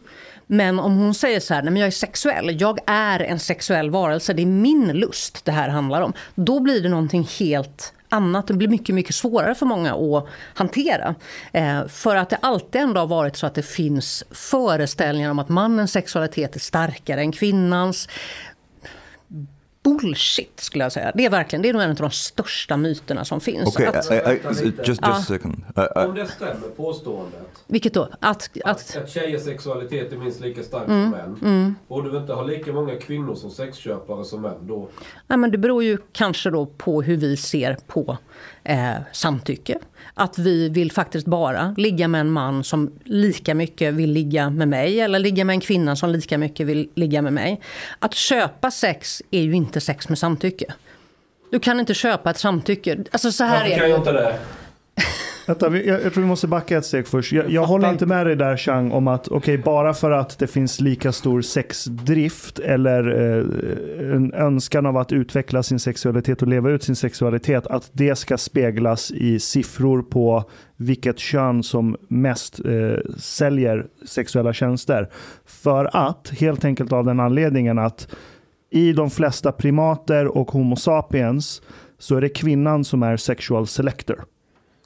Men 0.50 0.78
om 0.78 0.96
hon 0.96 1.14
säger 1.14 1.40
så 1.40 1.54
här, 1.54 1.62
nej 1.62 1.72
men 1.72 1.80
jag 1.80 1.86
är 1.86 1.90
sexuell, 1.90 2.60
jag 2.60 2.78
är 2.86 3.20
en 3.20 3.38
sexuell 3.38 3.90
varelse, 3.90 4.32
det 4.32 4.42
är 4.42 4.46
min 4.46 4.92
lust 4.92 5.44
det 5.44 5.52
här 5.52 5.68
handlar 5.68 6.02
om. 6.02 6.12
Då 6.34 6.60
blir 6.60 6.82
det 6.82 6.88
någonting 6.88 7.28
helt 7.38 7.92
annat. 8.08 8.46
Det 8.46 8.54
blir 8.54 8.68
mycket, 8.68 8.94
mycket 8.94 9.14
svårare 9.14 9.54
för 9.54 9.66
många 9.66 9.94
att 9.94 10.26
hantera. 10.54 11.14
Eh, 11.52 11.86
för 11.86 12.16
att 12.16 12.30
det 12.30 12.38
alltid 12.42 12.80
ändå 12.80 13.00
har 13.00 13.06
varit 13.06 13.36
så 13.36 13.46
att 13.46 13.54
det 13.54 13.62
finns 13.62 14.24
föreställningar 14.30 15.30
om 15.30 15.38
att 15.38 15.48
mannens 15.48 15.92
sexualitet 15.92 16.56
är 16.56 16.60
starkare 16.60 17.20
än 17.20 17.32
kvinnans. 17.32 18.08
Bullshit 19.96 20.60
skulle 20.60 20.84
jag 20.84 20.92
säga. 20.92 21.12
Det 21.14 21.24
är 21.24 21.30
verkligen, 21.30 21.62
det 21.62 21.68
är 21.68 21.72
nog 21.72 21.82
en 21.82 21.90
av 21.90 21.96
de 21.96 22.10
största 22.10 22.76
myterna 22.76 23.24
som 23.24 23.40
finns. 23.40 23.68
okay, 23.68 23.86
att, 23.86 24.10
I, 24.10 24.14
I, 24.14 24.40
just, 24.44 24.88
just 24.88 25.02
a 25.02 25.22
second. 25.28 25.54
I, 25.76 25.80
I, 25.80 26.04
Om 26.06 26.14
det 26.14 26.26
stämmer 26.26 26.68
påståendet 26.76 27.64
vilket 27.66 27.94
då? 27.94 28.08
Att, 28.20 28.50
att, 28.64 28.96
att 28.96 29.10
tjejers 29.10 29.42
sexualitet 29.42 30.12
är 30.12 30.16
minst 30.16 30.40
lika 30.40 30.62
stark 30.62 30.88
Mm, 30.88 31.12
som 31.12 31.40
män. 31.40 31.74
Borde 31.88 32.10
vi 32.10 32.16
inte 32.16 32.32
ha 32.32 32.42
lika 32.42 32.72
många 32.72 32.96
kvinnor 32.96 33.34
som 33.34 33.50
sexköpare 33.50 34.24
som 34.24 34.42
män 34.42 34.66
då? 34.66 34.88
Nej, 35.26 35.38
men 35.38 35.50
det 35.50 35.58
beror 35.58 35.84
ju 35.84 35.98
kanske 36.12 36.50
då 36.50 36.66
på 36.66 37.02
hur 37.02 37.16
vi 37.16 37.36
ser 37.36 37.76
på 37.86 38.18
eh, 38.64 38.90
samtycke. 39.12 39.78
Att 40.14 40.38
vi 40.38 40.68
vill 40.68 40.92
faktiskt 40.92 41.26
bara 41.26 41.74
ligga 41.76 42.08
med 42.08 42.20
en 42.20 42.30
man 42.30 42.64
som 42.64 42.92
lika 43.04 43.54
mycket 43.54 43.94
vill 43.94 44.10
ligga 44.12 44.50
med 44.50 44.68
mig 44.68 45.00
eller 45.00 45.18
ligga 45.18 45.44
med 45.44 45.54
en 45.54 45.60
kvinna 45.60 45.96
som 45.96 46.10
lika 46.10 46.38
mycket 46.38 46.66
vill 46.66 46.88
ligga 46.94 47.22
med 47.22 47.32
mig. 47.32 47.60
Att 47.98 48.14
köpa 48.14 48.70
sex 48.70 49.22
är 49.30 49.40
ju 49.42 49.52
inte 49.52 49.80
sex 49.80 50.08
med 50.08 50.18
samtycke. 50.18 50.66
Du 51.50 51.58
kan 51.58 51.80
inte 51.80 51.94
köpa 51.94 52.30
ett 52.30 52.38
samtycke. 52.38 52.98
Alltså 53.12 53.32
så 53.32 53.44
här 53.44 53.52
Varför 53.58 53.70
är 53.70 53.76
kan 53.76 53.84
det. 53.84 53.88
jag 53.90 53.98
inte 54.00 54.12
det? 54.12 54.38
Vänta, 55.48 55.76
jag, 55.76 56.02
jag 56.02 56.12
tror 56.12 56.22
vi 56.22 56.28
måste 56.28 56.46
backa 56.46 56.78
ett 56.78 56.84
steg 56.84 57.06
först. 57.06 57.32
Jag, 57.32 57.50
jag 57.50 57.64
håller 57.64 57.90
inte 57.90 58.06
med 58.06 58.26
dig 58.26 58.36
där 58.36 58.56
Chang 58.56 58.92
om 58.92 59.08
att 59.08 59.28
okej, 59.28 59.58
bara 59.58 59.94
för 59.94 60.10
att 60.10 60.38
det 60.38 60.46
finns 60.46 60.80
lika 60.80 61.12
stor 61.12 61.42
sexdrift 61.42 62.58
eller 62.58 63.08
eh, 63.08 64.14
en 64.14 64.34
önskan 64.34 64.86
av 64.86 64.96
att 64.96 65.12
utveckla 65.12 65.62
sin 65.62 65.78
sexualitet 65.78 66.42
och 66.42 66.48
leva 66.48 66.70
ut 66.70 66.82
sin 66.82 66.96
sexualitet, 66.96 67.66
att 67.66 67.90
det 67.92 68.16
ska 68.16 68.38
speglas 68.38 69.10
i 69.10 69.40
siffror 69.40 70.02
på 70.02 70.50
vilket 70.76 71.18
kön 71.18 71.62
som 71.62 71.96
mest 72.08 72.60
eh, 72.64 73.14
säljer 73.16 73.86
sexuella 74.06 74.52
tjänster. 74.52 75.08
För 75.46 75.90
att, 75.92 76.30
helt 76.40 76.64
enkelt 76.64 76.92
av 76.92 77.04
den 77.04 77.20
anledningen 77.20 77.78
att 77.78 78.08
i 78.70 78.92
de 78.92 79.10
flesta 79.10 79.52
primater 79.52 80.26
och 80.26 80.50
Homo 80.50 80.76
sapiens 80.76 81.62
så 81.98 82.16
är 82.16 82.20
det 82.20 82.28
kvinnan 82.28 82.84
som 82.84 83.02
är 83.02 83.16
sexual 83.16 83.66
selector. 83.66 84.24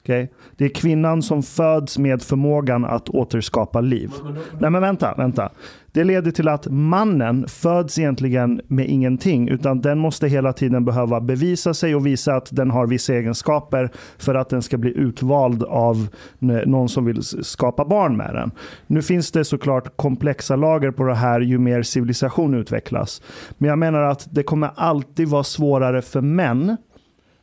Okej? 0.03 0.31
Det 0.57 0.65
är 0.65 0.69
kvinnan 0.69 1.21
som 1.21 1.43
föds 1.43 1.97
med 1.97 2.21
förmågan 2.21 2.85
att 2.85 3.09
återskapa 3.09 3.81
liv. 3.81 4.11
Nej 4.59 4.69
men 4.69 4.81
vänta, 4.81 5.13
vänta. 5.17 5.49
Det 5.91 6.03
leder 6.03 6.31
till 6.31 6.47
att 6.47 6.67
mannen 6.69 7.47
föds 7.47 7.99
egentligen 7.99 8.61
med 8.67 8.89
ingenting, 8.89 9.47
utan 9.49 9.81
den 9.81 9.99
måste 9.99 10.27
hela 10.27 10.53
tiden 10.53 10.85
behöva 10.85 11.21
bevisa 11.21 11.73
sig 11.73 11.95
och 11.95 12.05
visa 12.05 12.35
att 12.35 12.47
den 12.51 12.71
har 12.71 12.87
vissa 12.87 13.13
egenskaper 13.13 13.89
för 14.17 14.35
att 14.35 14.49
den 14.49 14.61
ska 14.61 14.77
bli 14.77 14.97
utvald 14.97 15.63
av 15.63 16.07
någon 16.39 16.89
som 16.89 17.05
vill 17.05 17.23
skapa 17.23 17.85
barn 17.85 18.17
med 18.17 18.33
den. 18.33 18.51
Nu 18.87 19.01
finns 19.01 19.31
det 19.31 19.45
såklart 19.45 19.97
komplexa 19.97 20.55
lager 20.55 20.91
på 20.91 21.03
det 21.03 21.15
här 21.15 21.41
ju 21.41 21.57
mer 21.57 21.81
civilisation 21.81 22.53
utvecklas. 22.53 23.21
Men 23.57 23.69
jag 23.69 23.79
menar 23.79 24.01
att 24.01 24.27
det 24.31 24.43
kommer 24.43 24.69
alltid 24.75 25.27
vara 25.27 25.43
svårare 25.43 26.01
för 26.01 26.21
män 26.21 26.77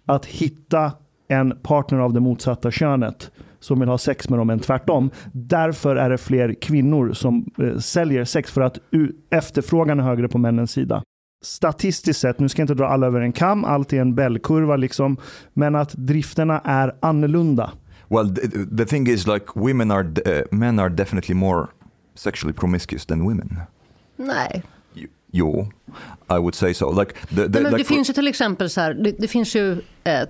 att 0.06 0.26
hitta 0.26 0.92
en 1.30 1.56
partner 1.62 1.98
av 1.98 2.12
det 2.12 2.20
motsatta 2.20 2.70
könet 2.70 3.30
som 3.60 3.80
vill 3.80 3.88
ha 3.88 3.98
sex 3.98 4.28
med 4.28 4.38
dem 4.38 4.50
än 4.50 4.58
tvärtom. 4.58 5.10
Därför 5.32 5.96
är 5.96 6.10
det 6.10 6.18
fler 6.18 6.54
kvinnor 6.54 7.12
som 7.12 7.50
eh, 7.58 7.78
säljer 7.78 8.24
sex 8.24 8.50
för 8.50 8.60
att 8.60 8.78
efterfrågan 9.30 10.00
är 10.00 10.04
högre 10.04 10.28
på 10.28 10.38
männens 10.38 10.70
sida. 10.70 11.02
Statistiskt 11.44 12.20
sett, 12.20 12.38
nu 12.38 12.48
ska 12.48 12.60
jag 12.60 12.64
inte 12.64 12.74
dra 12.74 12.86
alla 12.86 13.06
över 13.06 13.20
en 13.20 13.32
kam, 13.32 13.64
allt 13.64 13.92
är 13.92 14.00
en 14.00 14.14
bellkurva 14.14 14.76
liksom, 14.76 15.16
men 15.52 15.74
att 15.74 15.92
drifterna 15.92 16.60
är 16.64 16.94
annorlunda. 17.00 17.70
well, 18.10 18.28
the, 18.28 18.66
the 18.66 18.84
thing 18.84 19.06
is, 19.06 19.26
like, 19.26 19.54
women 19.54 19.90
are, 19.90 20.04
uh, 20.26 20.42
men 20.50 20.78
are 20.78 20.90
definitely 20.90 21.34
more 21.34 21.68
sexually 22.14 22.52
promiscuous 22.52 23.06
than 23.06 23.24
women. 23.24 23.62
Nej. 24.16 24.62
You 25.32 25.70
I 26.28 26.38
would 26.38 26.54
say 26.54 26.74
so. 26.74 26.90
Like, 26.90 27.14
the, 27.28 27.34
the, 27.34 27.48
Nej, 27.48 27.62
men 27.62 27.72
like 27.72 27.78
det 27.78 27.84
finns 27.84 28.08
ju 28.08 28.12
till 28.12 28.28
exempel 28.28 28.70
så 28.70 28.80
här, 28.80 28.94
det, 28.94 29.10
det 29.18 29.28
finns 29.28 29.54
ju, 29.54 29.72
eh, 30.04 30.22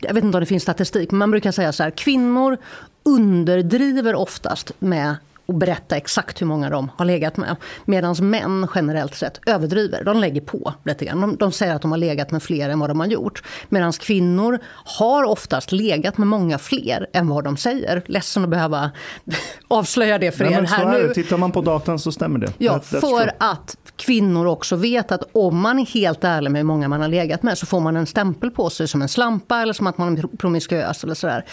jag 0.00 0.14
vet 0.14 0.24
inte 0.24 0.36
om 0.36 0.40
det 0.40 0.46
finns 0.46 0.62
statistik, 0.62 1.10
men 1.10 1.18
man 1.18 1.30
brukar 1.30 1.52
säga 1.52 1.72
så 1.72 1.82
här, 1.82 1.90
kvinnor 1.90 2.56
underdriver 3.02 4.14
oftast 4.14 4.72
med 4.78 5.16
att 5.50 5.56
berätta 5.56 5.96
exakt 5.96 6.40
hur 6.42 6.46
många 6.46 6.70
de 6.70 6.90
har 6.96 7.04
legat 7.04 7.36
med. 7.36 7.56
Medan 7.84 8.16
män 8.20 8.66
generellt 8.74 9.14
sett 9.14 9.40
överdriver. 9.46 10.04
De 10.04 10.18
lägger 10.20 10.40
på 10.40 10.74
lite 10.84 11.04
grann. 11.04 11.20
De, 11.20 11.36
de 11.36 11.52
säger 11.52 11.74
att 11.74 11.82
de 11.82 11.90
har 11.90 11.98
legat 11.98 12.30
med 12.30 12.42
fler 12.42 12.70
än 12.70 12.80
vad 12.80 12.90
de 12.90 13.00
har 13.00 13.06
gjort. 13.06 13.42
Medan 13.68 13.92
kvinnor 13.92 14.58
har 14.84 15.24
oftast 15.24 15.72
legat 15.72 16.18
med 16.18 16.26
många 16.28 16.58
fler 16.58 17.06
än 17.12 17.28
vad 17.28 17.44
de 17.44 17.56
säger. 17.56 18.02
Ledsen 18.06 18.44
att 18.44 18.50
behöva 18.50 18.90
avslöja 19.68 20.18
det 20.18 20.32
för 20.32 20.44
Nej, 20.44 20.54
er 20.54 20.62
här 20.62 20.94
är 20.94 21.08
nu. 21.08 21.14
Tittar 21.14 21.36
man 21.36 21.52
på 21.52 21.60
datan 21.60 21.98
så 21.98 22.12
stämmer 22.12 22.38
det. 22.38 22.52
Ja, 22.58 22.72
That- 22.72 22.80
för 22.80 23.00
true. 23.00 23.32
att 23.38 23.76
kvinnor 23.96 24.46
också 24.46 24.76
vet 24.76 25.12
att 25.12 25.22
om 25.32 25.60
man 25.60 25.78
är 25.78 25.86
helt 25.86 26.24
ärlig 26.24 26.50
med 26.50 26.58
hur 26.58 26.66
många 26.66 26.88
man 26.88 27.00
har 27.00 27.08
legat 27.08 27.42
med 27.42 27.58
så 27.58 27.66
får 27.66 27.80
man 27.80 27.96
en 27.96 28.06
stämpel 28.06 28.50
på 28.50 28.70
sig 28.70 28.88
som 28.88 29.02
en 29.02 29.08
slampa 29.08 29.62
eller 29.62 29.72
som 29.72 29.86
att 29.86 29.98
man 29.98 30.18
är 30.18 30.36
promiskuös 30.36 31.04
eller 31.04 31.14
sådär. 31.14 31.44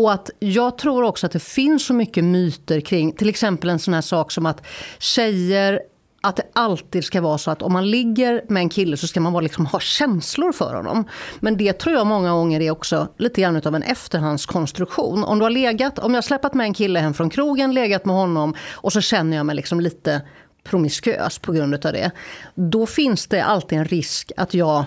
Och 0.00 0.12
att 0.12 0.30
jag 0.38 0.78
tror 0.78 1.02
också 1.02 1.26
att 1.26 1.32
det 1.32 1.42
finns 1.42 1.86
så 1.86 1.94
mycket 1.94 2.24
myter 2.24 2.80
kring 2.80 3.12
till 3.12 3.28
exempel 3.28 3.70
en 3.70 3.78
sån 3.78 3.94
här 3.94 4.00
sak 4.00 4.32
som 4.32 4.46
att 4.46 4.66
tjejer 4.98 5.80
att 6.20 6.36
det 6.36 6.42
alltid 6.52 7.04
ska 7.04 7.20
vara 7.20 7.38
så 7.38 7.50
att 7.50 7.62
om 7.62 7.72
man 7.72 7.90
ligger 7.90 8.44
med 8.48 8.60
en 8.60 8.68
kille 8.68 8.96
så 8.96 9.06
ska 9.06 9.20
man 9.20 9.32
bara 9.32 9.40
liksom 9.40 9.66
ha 9.66 9.80
känslor 9.80 10.52
för 10.52 10.74
honom. 10.74 11.04
Men 11.40 11.56
det 11.56 11.72
tror 11.72 11.96
jag 11.96 12.06
många 12.06 12.32
gånger 12.32 12.60
är 12.60 12.70
också 12.70 13.08
lite 13.18 13.40
grann 13.40 13.62
av 13.64 13.74
en 13.74 13.82
efterhandskonstruktion. 13.82 15.24
Om 15.24 15.38
du 15.38 15.44
har 15.44 15.50
legat, 15.50 15.98
om 15.98 16.12
jag 16.12 16.16
har 16.16 16.22
släpat 16.22 16.54
med 16.54 16.64
en 16.64 16.74
kille 16.74 16.98
hem 16.98 17.14
från 17.14 17.30
krogen, 17.30 17.74
legat 17.74 18.04
med 18.04 18.16
honom 18.16 18.54
och 18.72 18.92
så 18.92 19.00
känner 19.00 19.36
jag 19.36 19.46
mig 19.46 19.56
liksom 19.56 19.80
lite 19.80 20.22
promiskuös 20.64 21.38
på 21.38 21.52
grund 21.52 21.74
av 21.74 21.92
det, 21.92 22.10
då 22.54 22.86
finns 22.86 23.26
det 23.26 23.40
alltid 23.40 23.78
en 23.78 23.84
risk 23.84 24.32
att 24.36 24.54
jag 24.54 24.84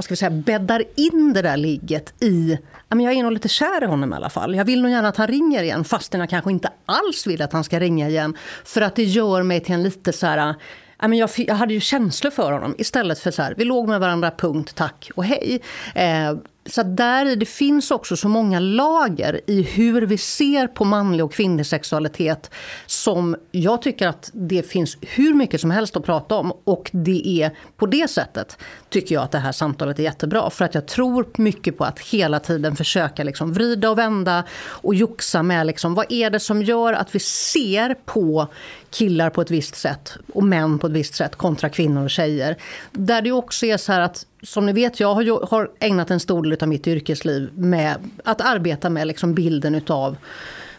vad 0.00 0.04
ska 0.04 0.12
vi 0.12 0.16
säga, 0.16 0.30
bäddar 0.30 0.84
in 0.96 1.32
det 1.32 1.42
där 1.42 1.56
ligget 1.56 2.22
i... 2.22 2.58
jag 2.88 3.12
är 3.12 3.22
nog 3.22 3.32
lite 3.32 3.48
kär 3.48 3.84
i 3.84 3.86
honom 3.86 4.12
i 4.12 4.16
alla 4.16 4.30
fall. 4.30 4.54
Jag 4.54 4.64
vill 4.64 4.82
nog 4.82 4.90
gärna 4.90 5.08
att 5.08 5.16
han 5.16 5.26
ringer 5.26 5.62
igen 5.62 5.84
fastän 5.84 6.20
jag 6.20 6.30
kanske 6.30 6.50
inte 6.50 6.70
alls 6.86 7.26
vill 7.26 7.42
att 7.42 7.52
han 7.52 7.64
ska 7.64 7.80
ringa 7.80 8.08
igen. 8.08 8.36
För 8.64 8.80
att 8.80 8.96
det 8.96 9.04
gör 9.04 9.42
mig 9.42 9.60
till 9.60 9.74
en 9.74 9.82
lite 9.82 10.12
så 10.12 10.26
här... 10.26 10.54
Jag, 11.00 11.30
jag 11.36 11.54
hade 11.54 11.74
ju 11.74 11.80
känslor 11.80 12.30
för 12.30 12.52
honom 12.52 12.74
istället 12.78 13.18
för 13.18 13.30
så 13.30 13.42
här, 13.42 13.54
vi 13.56 13.64
låg 13.64 13.88
med 13.88 14.00
varandra, 14.00 14.30
punkt, 14.30 14.74
tack 14.74 15.10
och 15.14 15.24
hej. 15.24 15.60
Eh, 15.94 16.34
så 16.66 16.82
där 16.82 17.36
det 17.36 17.46
finns 17.46 17.90
också 17.90 18.16
så 18.16 18.28
många 18.28 18.60
lager 18.60 19.40
i 19.46 19.62
hur 19.62 20.02
vi 20.02 20.18
ser 20.18 20.66
på 20.66 20.84
manlig 20.84 21.24
och 21.24 21.32
kvinnlig 21.32 21.66
sexualitet 21.66 22.50
som 22.86 23.36
jag 23.50 23.82
tycker 23.82 24.08
att 24.08 24.30
det 24.32 24.62
finns 24.62 24.96
hur 25.00 25.34
mycket 25.34 25.60
som 25.60 25.70
helst 25.70 25.96
att 25.96 26.04
prata 26.04 26.34
om. 26.34 26.52
Och 26.64 26.90
det 26.92 27.42
är 27.42 27.56
på 27.76 27.86
det 27.86 28.10
sättet 28.10 28.58
tycker 28.88 29.14
jag 29.14 29.24
att 29.24 29.30
det 29.30 29.38
här 29.38 29.52
samtalet 29.52 29.98
är 29.98 30.02
jättebra. 30.02 30.50
För 30.50 30.64
att 30.64 30.74
jag 30.74 30.86
tror 30.86 31.26
mycket 31.36 31.78
på 31.78 31.84
att 31.84 31.98
hela 31.98 32.40
tiden 32.40 32.76
försöka 32.76 33.24
liksom 33.24 33.52
vrida 33.52 33.90
och 33.90 33.98
vända 33.98 34.44
och 34.62 34.94
joxa 34.94 35.42
med 35.42 35.66
liksom, 35.66 35.94
vad 35.94 36.06
är 36.08 36.30
det 36.30 36.40
som 36.40 36.62
gör 36.62 36.92
att 36.92 37.14
vi 37.14 37.18
ser 37.20 37.94
på 37.94 38.48
killar 38.90 39.30
på 39.30 39.40
ett 39.40 39.50
visst 39.50 39.76
sätt 39.76 40.16
och 40.34 40.44
män 40.44 40.78
på 40.78 40.86
ett 40.86 40.92
visst 40.92 41.14
sätt 41.14 41.36
kontra 41.36 41.68
kvinnor 41.68 42.04
och 42.04 42.10
tjejer. 42.10 42.56
Där 42.90 43.22
det 43.22 43.32
också 43.32 43.66
är 43.66 43.76
så 43.76 43.92
här 43.92 44.00
att 44.00 44.26
som 44.42 44.66
ni 44.66 44.72
vet, 44.72 45.00
jag 45.00 45.14
har, 45.14 45.70
ägnat 45.78 46.10
en 46.10 46.20
stor 46.20 46.42
del 46.42 46.58
av 46.62 46.68
mitt 46.68 46.86
yrkesliv 46.86 47.50
med 47.54 47.96
att 48.24 48.40
arbeta 48.40 48.90
med 48.90 49.06
liksom 49.06 49.34
bilden 49.34 49.82
av 49.86 50.16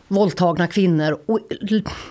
våldtagna 0.07 0.67
kvinnor 0.67 1.19
och 1.25 1.39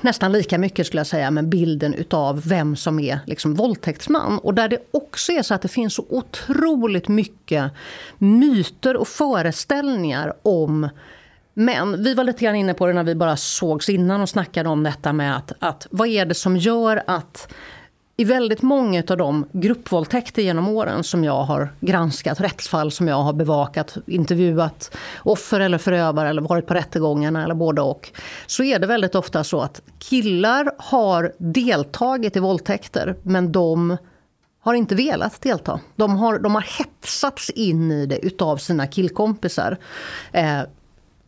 nästan 0.01 0.33
lika 0.33 0.59
mycket 0.59 0.87
skulle 0.87 1.01
jag 1.01 1.07
säga 1.07 1.31
med 1.31 1.49
bilden 1.49 1.95
av 2.11 2.43
vem 2.49 2.77
som 2.77 3.01
är 3.01 3.21
liksom 3.27 3.55
våldtäktsman. 3.55 4.39
Och 4.39 4.55
där 4.55 4.69
det 4.69 4.79
också 4.91 5.33
är 5.33 5.43
så 5.43 5.55
att 5.55 5.63
det 5.63 5.69
finns 5.69 5.95
så 5.95 6.05
otroligt 6.09 7.09
mycket 7.09 7.73
myter 8.19 8.97
och 8.97 9.09
föreställningar 9.09 10.33
om 10.43 10.89
män. 11.55 12.03
Vi 12.03 12.15
var 12.15 12.25
lite 12.25 12.45
grann 12.45 12.55
inne 12.55 12.75
på 12.75 12.87
det 12.87 12.93
när 12.93 13.05
vi 13.05 13.15
bara 13.15 13.37
sågs 13.37 13.89
innan 13.89 14.21
och 14.21 14.29
snackade 14.29 14.69
om 14.69 14.83
detta 14.83 15.13
med 15.13 15.37
att, 15.37 15.53
att 15.59 15.87
vad 15.91 16.09
är 16.09 16.27
det 16.27 16.35
som 16.35 16.57
gör 16.57 17.03
att 17.07 17.53
i 18.21 18.25
väldigt 18.25 18.63
många 18.63 19.03
av 19.11 19.17
de 19.17 19.47
gruppvåldtäkter 19.53 20.43
genom 20.43 20.69
åren 20.69 21.05
som 21.05 21.25
jag 21.25 21.43
har 21.43 21.69
granskat, 21.81 22.41
rättsfall 22.41 22.91
som 22.91 23.09
jag 23.09 23.23
har 23.23 23.33
bevakat, 23.33 23.97
intervjuat 24.07 24.97
offer 25.19 25.61
eller 25.61 25.79
förövare 25.79 26.29
eller 26.29 26.43
varit 26.43 26.67
på 26.67 26.75
rättegångarna 26.75 27.45
eller 27.45 27.55
både 27.55 27.81
och. 27.81 28.11
Så 28.47 28.63
är 28.63 28.79
det 28.79 28.87
väldigt 28.87 29.15
ofta 29.15 29.45
så 29.45 29.61
att 29.61 29.83
killar 29.99 30.71
har 30.79 31.33
deltagit 31.39 32.37
i 32.37 32.41
våldtäkter 32.41 33.17
men 33.23 33.53
de 33.53 33.97
har 34.61 34.75
inte 34.75 34.95
velat 34.95 35.41
delta. 35.41 35.81
De 35.97 36.17
har, 36.17 36.39
de 36.39 36.55
har 36.55 36.79
hetsats 36.79 37.51
in 37.51 37.93
i 37.93 38.07
det 38.07 38.27
utav 38.27 38.57
sina 38.57 38.87
killkompisar. 38.87 39.79
Eh, 40.33 40.61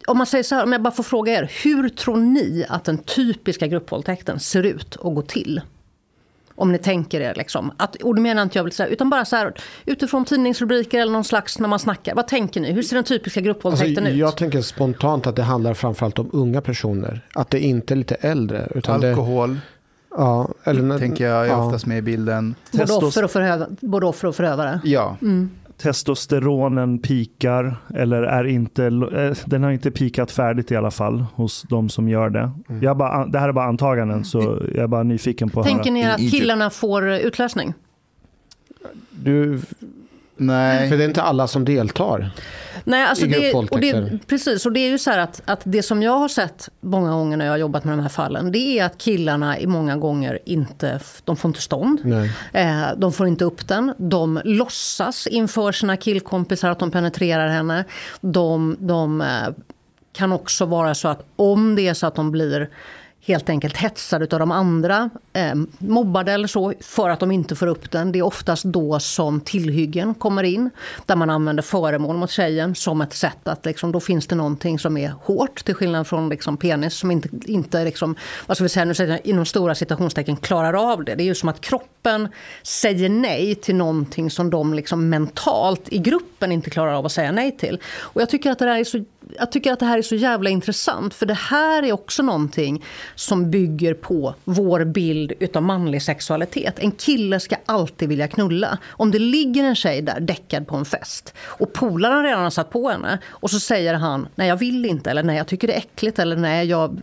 om 0.06 0.18
man 0.18 0.26
säger 0.26 0.44
så 0.44 0.54
här, 0.54 0.64
om 0.64 0.72
jag 0.72 0.82
bara 0.82 0.94
får 0.94 1.02
fråga 1.02 1.32
er, 1.32 1.50
hur 1.64 1.88
tror 1.88 2.16
ni 2.16 2.64
att 2.68 2.84
den 2.84 2.98
typiska 2.98 3.66
gruppvåldtäkten 3.66 4.40
ser 4.40 4.62
ut 4.62 4.96
och 4.96 5.14
går 5.14 5.22
till? 5.22 5.60
Om 6.54 6.72
ni 6.72 6.78
tänker 6.78 7.20
er. 7.20 7.34
Liksom. 7.34 7.72
Att, 7.76 7.96
och 7.96 8.14
det 8.14 8.20
menar 8.20 8.42
inte 8.42 8.58
jag 8.58 8.64
vill 8.64 8.72
säga, 8.72 8.88
utan 8.88 9.10
bara 9.10 9.24
så 9.24 9.36
här, 9.36 9.54
utifrån 9.84 10.24
tidningsrubriker 10.24 11.00
eller 11.00 11.12
någon 11.12 11.24
slags 11.24 11.58
när 11.58 11.68
man 11.68 11.78
snackar. 11.78 12.14
Vad 12.14 12.28
tänker 12.28 12.60
ni? 12.60 12.72
Hur 12.72 12.82
ser 12.82 12.94
den 12.94 13.04
typiska 13.04 13.40
gruppvåldtäkten 13.40 13.98
alltså, 13.98 14.12
ut? 14.12 14.18
Jag 14.18 14.36
tänker 14.36 14.62
spontant 14.62 15.26
att 15.26 15.36
det 15.36 15.42
handlar 15.42 15.74
framförallt 15.74 16.18
om 16.18 16.30
unga 16.32 16.60
personer. 16.60 17.26
Att 17.34 17.50
det 17.50 17.60
inte 17.60 17.94
är 17.94 17.96
lite 17.96 18.14
äldre. 18.14 18.68
Utan 18.74 19.04
Alkohol. 19.04 19.54
Det, 19.54 19.60
ja, 20.16 20.48
eller, 20.64 20.98
tänker 20.98 21.26
jag 21.26 21.46
är 21.46 21.50
ja. 21.50 21.66
oftast 21.66 21.86
med 21.86 21.98
i 21.98 22.02
bilden. 22.02 22.54
Både 22.72 22.92
offer 22.92 23.24
och, 23.24 23.30
förövare, 23.30 23.68
både 23.80 24.06
offer 24.06 24.28
och 24.28 24.36
förövare. 24.36 24.80
Ja. 24.84 25.16
Mm 25.22 25.50
testosteronen 25.82 26.98
pikar 26.98 27.76
eller 27.94 28.22
är 28.22 28.44
inte, 28.44 28.84
eh, 28.86 29.36
den 29.46 29.62
har 29.62 29.70
inte 29.70 29.90
pikat 29.90 30.30
färdigt 30.30 30.70
i 30.72 30.76
alla 30.76 30.90
fall 30.90 31.24
hos 31.34 31.62
de 31.62 31.88
som 31.88 32.08
gör 32.08 32.30
det. 32.30 32.50
Mm. 32.68 32.82
Jag 32.82 32.96
bara, 32.96 33.26
det 33.26 33.38
här 33.38 33.48
är 33.48 33.52
bara 33.52 33.64
antaganden 33.66 34.24
så 34.24 34.62
jag 34.74 34.84
är 34.84 34.86
bara 34.86 35.02
nyfiken 35.02 35.50
på 35.50 35.60
att 35.60 35.66
Tänker 35.66 35.90
höra. 35.90 36.16
ni 36.16 36.26
att 36.26 36.30
killarna 36.32 36.70
får 36.70 37.10
utlösning? 37.10 37.74
Du, 39.10 39.60
Nej. 40.46 40.88
För 40.88 40.96
det 40.96 41.04
är 41.04 41.08
inte 41.08 41.22
alla 41.22 41.46
som 41.46 41.64
deltar. 41.64 42.30
Nej, 42.84 43.04
alltså 43.04 43.26
det, 43.26 43.54
och 43.54 43.80
det, 43.80 44.18
precis. 44.26 44.66
Och 44.66 44.72
det 44.72 44.80
är 44.80 44.90
ju 44.90 44.98
så 44.98 45.10
här 45.10 45.18
att, 45.18 45.42
att 45.44 45.60
det 45.64 45.82
som 45.82 46.02
jag 46.02 46.18
har 46.18 46.28
sett 46.28 46.68
många 46.80 47.10
gånger 47.10 47.36
när 47.36 47.44
jag 47.44 47.52
har 47.52 47.58
jobbat 47.58 47.84
med 47.84 47.98
de 47.98 48.02
här 48.02 48.08
fallen, 48.08 48.52
det 48.52 48.58
är 48.58 48.84
att 48.84 48.98
killarna 48.98 49.58
i 49.58 49.66
många 49.66 49.96
gånger 49.96 50.38
inte, 50.44 51.00
de 51.24 51.36
får 51.36 51.48
inte 51.48 51.60
stånd. 51.60 52.00
Eh, 52.52 52.82
de 52.96 53.12
får 53.12 53.26
inte 53.26 53.44
upp 53.44 53.68
den. 53.68 53.94
De 53.98 54.40
låtsas 54.44 55.26
inför 55.26 55.72
sina 55.72 55.96
killkompisar 55.96 56.70
att 56.70 56.78
de 56.78 56.90
penetrerar 56.90 57.48
henne. 57.48 57.84
De, 58.20 58.76
de 58.80 59.20
eh, 59.20 59.26
kan 60.12 60.32
också 60.32 60.64
vara 60.64 60.94
så 60.94 61.08
att 61.08 61.24
om 61.36 61.74
det 61.74 61.88
är 61.88 61.94
så 61.94 62.06
att 62.06 62.14
de 62.14 62.30
blir 62.30 62.70
helt 63.24 63.48
enkelt 63.48 63.76
hetsade 63.76 64.28
av 64.32 64.40
de 64.40 64.50
andra, 64.50 65.10
eh, 65.32 65.54
mobbade 65.78 66.32
eller 66.32 66.48
så, 66.48 66.72
för 66.80 67.10
att 67.10 67.20
de 67.20 67.30
inte 67.30 67.56
får 67.56 67.66
upp 67.66 67.90
den. 67.90 68.12
Det 68.12 68.18
är 68.18 68.22
oftast 68.22 68.64
då 68.64 69.00
som 69.00 69.40
tillhyggen 69.40 70.14
kommer 70.14 70.42
in, 70.42 70.70
där 71.06 71.16
man 71.16 71.30
använder 71.30 71.62
föremål 71.62 72.16
mot 72.16 72.30
tjejen 72.30 72.74
som 72.74 73.00
ett 73.00 73.12
sätt 73.12 73.48
att 73.48 73.66
liksom, 73.66 73.92
då 73.92 74.00
finns 74.00 74.26
det 74.26 74.34
någonting 74.34 74.78
som 74.78 74.96
är 74.96 75.14
hårt, 75.22 75.64
till 75.64 75.74
skillnad 75.74 76.06
från 76.06 76.28
liksom, 76.28 76.56
penis 76.56 76.94
som 76.94 77.10
inte, 77.10 77.28
inte 77.44 77.84
liksom, 77.84 78.14
vad 78.46 78.56
ska 78.56 78.64
vi 78.64 78.68
säga, 78.68 78.84
nu 78.84 78.94
säger 78.94 79.10
jag, 79.10 79.26
inom 79.26 79.46
stora 79.46 79.74
citationstecken 79.74 80.36
klarar 80.36 80.92
av 80.92 81.04
det. 81.04 81.14
Det 81.14 81.22
är 81.22 81.26
ju 81.26 81.34
som 81.34 81.48
att 81.48 81.60
kroppen 81.60 82.28
säger 82.62 83.08
nej 83.08 83.54
till 83.54 83.74
någonting 83.74 84.30
som 84.30 84.50
de 84.50 84.74
liksom 84.74 85.08
mentalt 85.08 85.88
i 85.88 85.98
gruppen 85.98 86.52
inte 86.52 86.70
klarar 86.70 86.92
av 86.92 87.06
att 87.06 87.12
säga 87.12 87.32
nej 87.32 87.56
till. 87.56 87.80
Och 88.00 88.20
jag 88.20 88.28
tycker 88.28 88.50
att 88.50 88.58
det 88.58 88.64
där 88.64 88.76
är 88.76 88.84
så 88.84 89.04
jag 89.38 89.52
tycker 89.52 89.72
att 89.72 89.80
det 89.80 89.86
här 89.86 89.98
är 89.98 90.02
så 90.02 90.14
jävla 90.14 90.50
intressant 90.50 91.14
för 91.14 91.26
det 91.26 91.34
här 91.34 91.82
är 91.82 91.92
också 91.92 92.22
någonting 92.22 92.84
som 93.14 93.50
bygger 93.50 93.94
på 93.94 94.34
vår 94.44 94.84
bild 94.84 95.32
utav 95.40 95.62
manlig 95.62 96.02
sexualitet. 96.02 96.78
En 96.78 96.90
kille 96.90 97.40
ska 97.40 97.56
alltid 97.66 98.08
vilja 98.08 98.28
knulla. 98.28 98.78
Om 98.88 99.10
det 99.10 99.18
ligger 99.18 99.64
en 99.64 99.74
tjej 99.74 100.02
där 100.02 100.20
däckad 100.20 100.66
på 100.66 100.76
en 100.76 100.84
fest 100.84 101.34
och 101.38 101.72
polaren 101.72 102.22
redan 102.24 102.42
har 102.42 102.50
satt 102.50 102.70
på 102.70 102.88
henne 102.88 103.18
och 103.28 103.50
så 103.50 103.60
säger 103.60 103.94
han 103.94 104.28
nej 104.34 104.48
jag 104.48 104.56
vill 104.56 104.86
inte 104.86 105.10
eller 105.10 105.22
nej 105.22 105.36
jag 105.36 105.46
tycker 105.46 105.68
det 105.68 105.74
är 105.74 105.78
äckligt 105.78 106.18
eller 106.18 106.36
nej 106.36 106.66
jag 106.66 107.00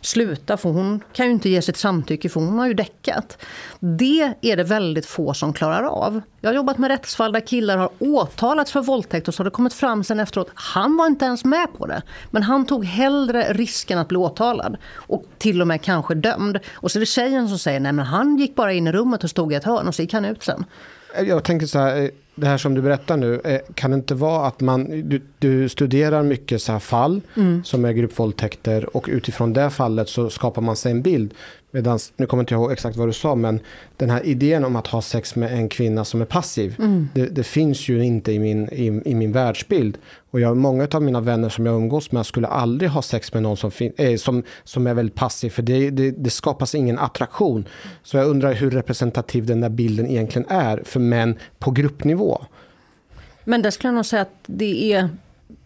slutar 0.00 0.56
för 0.56 0.68
hon 0.68 1.00
kan 1.12 1.26
ju 1.26 1.32
inte 1.32 1.48
ge 1.48 1.62
sitt 1.62 1.76
samtycke 1.76 2.28
för 2.28 2.40
hon 2.40 2.58
har 2.58 2.66
ju 2.66 2.74
däckat. 2.74 3.38
Det 3.80 4.34
är 4.40 4.56
det 4.56 4.64
väldigt 4.64 5.06
få 5.06 5.34
som 5.34 5.52
klarar 5.52 5.82
av. 5.82 6.20
Jag 6.40 6.50
har 6.50 6.54
jobbat 6.54 6.78
med 6.78 6.88
rättsfall 6.88 7.32
där 7.32 7.40
killar 7.40 7.76
har 7.76 7.90
åtalats 7.98 8.72
för 8.72 8.82
våldtäkt 8.82 9.28
och 9.28 9.34
så 9.34 9.40
har 9.40 9.44
det 9.44 9.50
kommit 9.50 9.74
fram 9.74 10.04
sen 10.04 10.20
efteråt. 10.20 10.50
Han 10.54 10.96
var 10.96 11.06
inte 11.06 11.24
ens 11.24 11.44
med 11.44 11.66
på 11.78 11.86
det. 11.86 12.02
Men 12.30 12.42
han 12.42 12.66
tog 12.66 12.84
hellre 12.84 13.52
risken 13.52 13.98
att 13.98 14.08
bli 14.08 14.16
åtalad 14.16 14.76
och 14.94 15.24
till 15.38 15.60
och 15.60 15.66
med 15.66 15.82
kanske 15.82 16.14
dömd. 16.14 16.58
Och 16.72 16.90
så 16.90 16.98
är 16.98 17.00
det 17.00 17.06
tjejen 17.06 17.48
som 17.48 17.58
säger 17.58 17.80
nej 17.80 17.92
men 17.92 18.06
han 18.06 18.38
gick 18.38 18.54
bara 18.54 18.72
in 18.72 18.86
i 18.86 18.92
rummet 18.92 19.24
och 19.24 19.30
stod 19.30 19.52
i 19.52 19.56
ett 19.56 19.64
hörn 19.64 19.88
och 19.88 19.94
så 19.94 20.02
gick 20.02 20.12
han 20.12 20.24
ut 20.24 20.42
sen. 20.42 20.64
Jag 21.26 21.44
tänker 21.44 21.66
så 21.66 21.78
här, 21.78 22.02
eh, 22.02 22.08
det 22.34 22.46
här 22.46 22.58
som 22.58 22.74
du 22.74 22.82
berättar 22.82 23.16
nu, 23.16 23.40
eh, 23.44 23.60
kan 23.74 23.90
det 23.90 23.94
inte 23.94 24.14
vara 24.14 24.46
att 24.46 24.60
man, 24.60 25.08
du, 25.08 25.22
du 25.38 25.68
studerar 25.68 26.22
mycket 26.22 26.62
så 26.62 26.78
fall 26.78 27.20
mm. 27.36 27.64
som 27.64 27.84
är 27.84 27.92
gruppvåldtäkter 27.92 28.96
och 28.96 29.06
utifrån 29.08 29.52
det 29.52 29.70
fallet 29.70 30.08
så 30.08 30.30
skapar 30.30 30.62
man 30.62 30.76
sig 30.76 30.92
en 30.92 31.02
bild. 31.02 31.34
Medan, 31.72 31.98
nu 32.16 32.26
kommer 32.26 32.42
inte 32.42 32.54
jag 32.54 32.60
ihåg 32.60 32.72
exakt 32.72 32.96
vad 32.96 33.08
du 33.08 33.12
sa, 33.12 33.34
men 33.34 33.60
den 33.96 34.10
här 34.10 34.26
idén 34.26 34.64
om 34.64 34.76
att 34.76 34.86
ha 34.86 35.02
sex 35.02 35.36
med 35.36 35.52
en 35.52 35.68
kvinna 35.68 36.04
som 36.04 36.20
är 36.20 36.24
passiv, 36.24 36.76
mm. 36.78 37.08
det, 37.14 37.26
det, 37.26 37.44
finns 37.44 37.88
ju 37.88 38.04
inte 38.04 38.32
i 38.32 38.38
min, 38.38 38.68
i, 38.72 39.02
i, 39.04 39.14
min 39.14 39.32
världsbild. 39.32 39.98
Och 40.30 40.40
jag, 40.40 40.56
många 40.56 40.88
av 40.92 41.02
mina 41.02 41.20
vänner 41.20 41.48
som 41.48 41.66
jag 41.66 41.74
umgås 41.74 42.12
med 42.12 42.26
skulle 42.26 42.46
aldrig 42.46 42.90
ha 42.90 43.02
sex 43.02 43.34
med 43.34 43.42
någon 43.42 43.56
som, 43.56 43.70
äh, 43.96 44.16
som, 44.16 44.42
som 44.64 44.86
är 44.86 44.94
väldigt 44.94 45.14
passiv, 45.14 45.50
för 45.50 45.62
det, 45.62 45.90
det, 45.90 46.10
det 46.10 46.30
skapas 46.30 46.74
ingen 46.74 46.98
attraktion. 46.98 47.68
Så 48.02 48.16
jag 48.16 48.26
undrar 48.26 48.52
hur 48.52 48.70
representativ 48.70 49.46
den 49.46 49.60
där 49.60 49.68
bilden 49.68 50.06
egentligen 50.06 50.48
är 50.48 50.82
för 50.84 51.00
män 51.00 51.38
på 51.58 51.70
gruppnivå. 51.70 52.44
Men 53.44 53.62
det 53.62 53.72
skulle 53.72 53.88
jag 53.88 53.94
nog 53.94 54.06
säga 54.06 54.22
att 54.22 54.34
det 54.46 54.92
är 54.92 55.08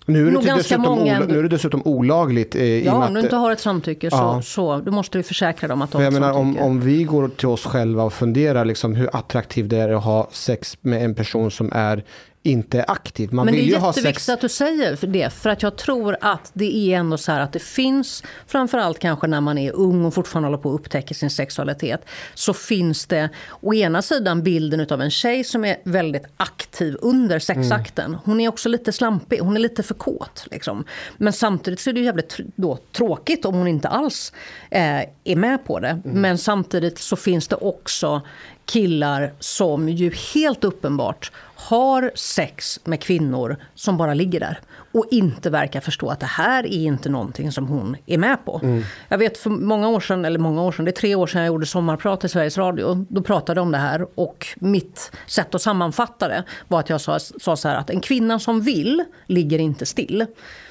nu 0.07 0.29
är, 0.29 0.31
det 0.31 0.55
dessutom 0.57 0.83
många... 0.83 1.21
nu 1.21 1.39
är 1.39 1.43
det 1.43 1.49
dessutom 1.49 1.83
olagligt. 1.85 2.55
Eh, 2.55 2.85
ja, 2.85 3.07
om 3.07 3.15
du 3.15 3.21
inte 3.21 3.37
har 3.37 3.53
ett 3.53 3.61
samtycke 3.61 4.11
så, 4.11 4.17
ja. 4.17 4.43
så 4.43 4.79
du 4.79 4.91
måste 4.91 5.19
du 5.19 5.23
försäkra 5.23 5.69
dem 5.69 5.83
att 5.83 5.93
de 5.93 5.99
har 6.03 6.09
ett 6.09 6.13
menar, 6.13 6.33
samtycke. 6.33 6.63
Om, 6.65 6.71
om 6.71 6.81
vi 6.81 7.05
går 7.05 7.29
till 7.29 7.49
oss 7.49 7.65
själva 7.67 8.03
och 8.03 8.13
funderar 8.13 8.65
liksom 8.65 8.95
hur 8.95 9.17
attraktivt 9.17 9.69
det 9.69 9.77
är 9.77 9.89
att 9.89 10.05
ha 10.05 10.29
sex 10.33 10.79
med 10.81 11.05
en 11.05 11.15
person 11.15 11.51
som 11.51 11.71
är 11.73 12.05
inte 12.47 12.79
är 12.79 12.91
aktiv. 12.91 13.33
Man 13.33 13.45
Men 13.45 13.55
det 13.55 13.61
vill 13.61 13.69
är 13.71 13.75
ju 13.75 13.81
ha 13.81 13.89
jätteviktigt 13.89 14.29
att 14.29 14.41
du 14.41 14.49
säger 14.49 14.97
för 14.97 15.07
det. 15.07 15.33
För 15.33 15.51
att 15.51 15.63
jag 15.63 15.77
tror 15.77 16.17
att 16.21 16.51
det 16.53 16.77
är 16.77 16.99
ändå 16.99 17.19
så 17.19 17.33
här 17.33 17.41
att 17.41 17.53
det 17.53 17.63
finns, 17.63 18.23
framförallt 18.47 18.99
kanske 18.99 19.27
när 19.27 19.41
man 19.41 19.59
är 19.59 19.73
ung 19.73 20.05
och 20.05 20.15
fortfarande 20.15 20.47
håller 20.47 20.59
på 20.59 20.75
att 20.75 20.81
upptäcka 20.81 21.15
sin 21.15 21.31
sexualitet, 21.31 22.05
så 22.35 22.55
finns 22.55 23.07
det 23.07 23.29
å 23.61 23.75
ena 23.75 24.03
sidan 24.03 24.43
bilden 24.43 24.87
av 24.91 25.03
en 25.03 25.11
tjej 25.11 25.45
som 25.45 25.65
är 25.65 25.77
väldigt 25.85 26.25
aktiv 26.37 26.97
under 27.01 27.39
sexakten. 27.39 28.07
Mm. 28.07 28.21
Hon 28.25 28.41
är 28.41 28.49
också 28.49 28.69
lite 28.69 28.93
slampig, 28.93 29.39
hon 29.39 29.57
är 29.57 29.61
lite 29.61 29.83
för 29.83 29.95
kåt. 29.95 30.47
Liksom. 30.51 30.85
Men 31.17 31.33
samtidigt 31.33 31.81
så 31.81 31.91
är 31.91 31.95
det 31.95 32.01
ju 32.01 32.07
jävligt 32.07 32.41
då, 32.57 32.79
tråkigt 32.93 33.45
om 33.45 33.55
hon 33.55 33.69
inte 33.69 33.89
alls 33.89 34.33
eh, 34.71 35.01
är 35.25 35.37
med 35.37 35.65
på 35.65 35.81
det. 35.81 36.01
Mm. 36.05 36.21
Men 36.21 36.39
samtidigt 36.39 36.99
så 36.99 37.17
finns 37.17 37.49
det 37.49 37.57
också 37.57 38.23
killar 38.67 39.33
som 39.39 39.89
ju 39.89 40.11
helt 40.35 40.65
uppenbart 40.65 41.33
har 41.55 42.11
sex 42.15 42.81
med 42.85 43.01
kvinnor 43.01 43.57
som 43.75 43.97
bara 43.97 44.15
ligger 44.15 44.41
där 44.41 44.61
och 44.93 45.07
inte 45.11 45.51
verkar 45.51 45.81
förstå 45.81 46.09
att 46.09 46.21
det 46.21 46.27
här 46.27 46.67
är 46.67 46.85
inte 46.85 47.09
någonting 47.09 47.53
som 47.53 47.67
hon 47.67 47.97
är 48.07 48.19
med 48.19 48.45
på. 48.45 48.61
Mm. 48.63 48.83
Jag 49.09 49.19
vet 49.19 49.39
för 49.39 49.51
många 49.51 49.89
år 49.89 50.01
sedan, 50.01 50.25
eller 50.25 50.39
många 50.39 50.63
år 50.63 50.73
sedan, 50.73 50.85
det 50.85 50.91
är 50.91 50.93
tre 50.93 51.15
år 51.15 51.27
sedan 51.27 51.41
jag 51.41 51.47
gjorde 51.47 51.67
sommarprat 51.67 52.25
i 52.25 52.29
Sveriges 52.29 52.59
Radio. 52.59 53.07
Då 53.09 53.23
pratade 53.23 53.59
jag 53.59 53.63
om 53.63 53.73
det 53.73 53.79
här 53.79 54.07
och 54.15 54.47
mitt 54.57 55.13
sätt 55.27 55.55
att 55.55 55.63
sammanfatta 55.63 56.29
det 56.29 56.45
var 56.69 56.81
att 56.81 56.91
jag 56.91 57.01
sa, 57.01 57.19
sa 57.19 57.57
så 57.57 57.69
här 57.69 57.77
att 57.77 57.91
en 57.91 58.01
kvinna 58.01 58.39
som 58.39 58.61
vill 58.61 59.05
ligger 59.27 59.59
inte 59.59 59.87
still. 59.87 60.27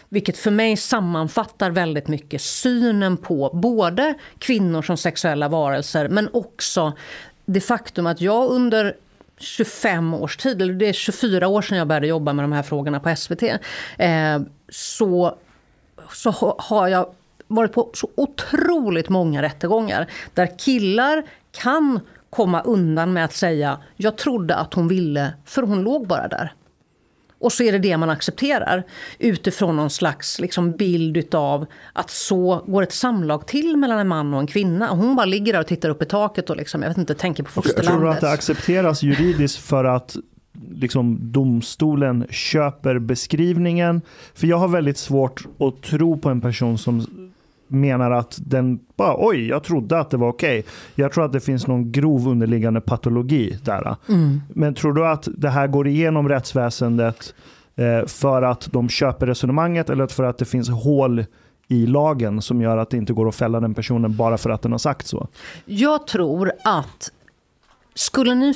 Vilket 0.10 0.38
för 0.38 0.52
mig 0.52 0.78
sammanfattar 0.78 1.72
väldigt 1.72 2.08
mycket 2.08 2.42
synen 2.42 3.18
på 3.18 3.50
både 3.54 4.14
kvinnor 4.40 4.82
som 4.82 4.98
sexuella 4.98 5.48
varelser 5.48 6.10
men 6.10 6.30
också 6.34 6.94
det 7.46 7.62
faktum 7.62 8.08
att 8.08 8.22
jag 8.22 8.52
under 8.52 8.96
25 9.38 10.14
års 10.14 10.38
tid, 10.38 10.62
eller 10.62 10.74
det 10.74 10.90
är 10.90 10.94
24 10.94 11.48
år 11.48 11.62
sedan 11.62 11.78
jag 11.78 11.88
började 11.88 12.08
jobba 12.08 12.34
med 12.34 12.44
de 12.44 12.52
här 12.52 12.64
frågorna 12.64 13.00
på 13.00 13.16
SVT, 13.16 13.44
eh, 13.98 14.42
så, 14.70 15.38
så 16.14 16.56
har 16.58 16.88
jag 16.88 17.14
varit 17.48 17.74
på 17.74 17.90
så 17.94 18.10
otroligt 18.16 19.10
många 19.10 19.42
rättegångar 19.42 20.08
där 20.34 20.60
killar 20.60 21.24
kan 21.52 22.00
komma 22.30 22.62
undan 22.62 23.14
med 23.14 23.26
att 23.26 23.34
säga 23.34 23.78
jag 23.96 24.18
trodde 24.18 24.56
att 24.56 24.74
hon 24.74 24.88
ville, 24.88 25.34
för 25.46 25.62
hon 25.62 25.84
låg 25.84 26.08
bara 26.08 26.28
där. 26.28 26.54
Och 27.44 27.52
så 27.52 27.64
är 27.64 27.72
det 27.72 27.80
det 27.80 27.98
man 27.98 28.10
accepterar 28.10 28.84
utifrån 29.20 29.76
någon 29.76 29.90
slags 29.90 30.40
liksom 30.40 30.72
bild 30.72 31.18
utav 31.18 31.66
att 31.94 32.10
så 32.10 32.64
går 32.68 32.84
ett 32.84 32.94
samlag 32.94 33.48
till 33.48 33.78
mellan 33.78 34.00
en 34.00 34.08
man 34.08 34.34
och 34.34 34.40
en 34.40 34.48
kvinna. 34.48 34.88
Hon 34.88 35.16
bara 35.16 35.26
ligger 35.26 35.54
där 35.54 35.60
och 35.60 35.68
tittar 35.68 35.90
upp 35.90 36.02
i 36.02 36.06
taket 36.06 36.50
och 36.50 36.58
liksom, 36.58 36.82
jag 36.82 36.90
vet 36.90 36.98
inte, 36.98 37.16
tänker 37.16 37.44
på 37.44 37.50
Tror 37.52 37.64
du 37.64 37.70
att 37.70 37.76
fosterlandet. 37.86 38.22
det 38.22 38.32
accepteras 38.32 39.04
juridiskt 39.04 39.58
för 39.58 39.86
att 39.86 40.16
liksom, 40.72 41.18
domstolen 41.22 42.26
köper 42.30 43.00
beskrivningen? 43.00 44.02
För 44.34 44.48
jag 44.48 44.58
har 44.58 44.68
väldigt 44.68 44.98
svårt 44.98 45.46
att 45.60 45.82
tro 45.82 46.18
på 46.18 46.30
en 46.30 46.42
person 46.42 46.78
som 46.78 47.23
menar 47.74 48.12
att 48.12 48.40
den 48.46 48.80
bara 48.96 49.16
oj, 49.18 49.48
jag 49.48 49.64
trodde 49.64 50.00
att 50.00 50.10
det 50.10 50.18
var 50.18 50.28
okej. 50.28 50.66
Jag 50.96 51.12
tror 51.12 51.26
att 51.26 51.32
det 51.32 51.40
finns 51.40 51.68
någon 51.68 51.92
grov 51.92 52.28
underliggande 52.28 52.82
patologi 52.82 53.60
där. 53.64 53.96
Men 54.48 54.74
tror 54.74 54.94
du 54.94 55.08
att 55.08 55.28
det 55.38 55.50
här 55.50 55.68
går 55.68 55.88
igenom 55.88 56.30
rättsväsendet 56.30 57.34
eh, 57.76 58.08
för 58.08 58.42
att 58.42 58.70
de 58.72 58.90
köper 58.90 59.28
resonemanget 59.28 59.90
eller 59.90 60.08
för 60.08 60.24
att 60.24 60.38
det 60.38 60.46
finns 60.46 60.70
hål 60.70 61.26
i 61.68 61.86
lagen 61.86 62.42
som 62.42 62.62
gör 62.62 62.78
att 62.78 62.90
det 62.90 62.98
inte 62.98 63.14
går 63.14 63.30
att 63.30 63.36
fälla 63.36 63.60
den 63.60 63.74
personen 63.74 64.16
bara 64.16 64.38
för 64.38 64.50
att 64.50 64.62
den 64.62 64.72
har 64.72 64.80
sagt 64.80 65.08
så? 65.08 65.28
Jag 65.66 66.08
tror 66.08 66.52
att 66.64 67.12
skulle 67.96 68.36
ni 68.36 68.54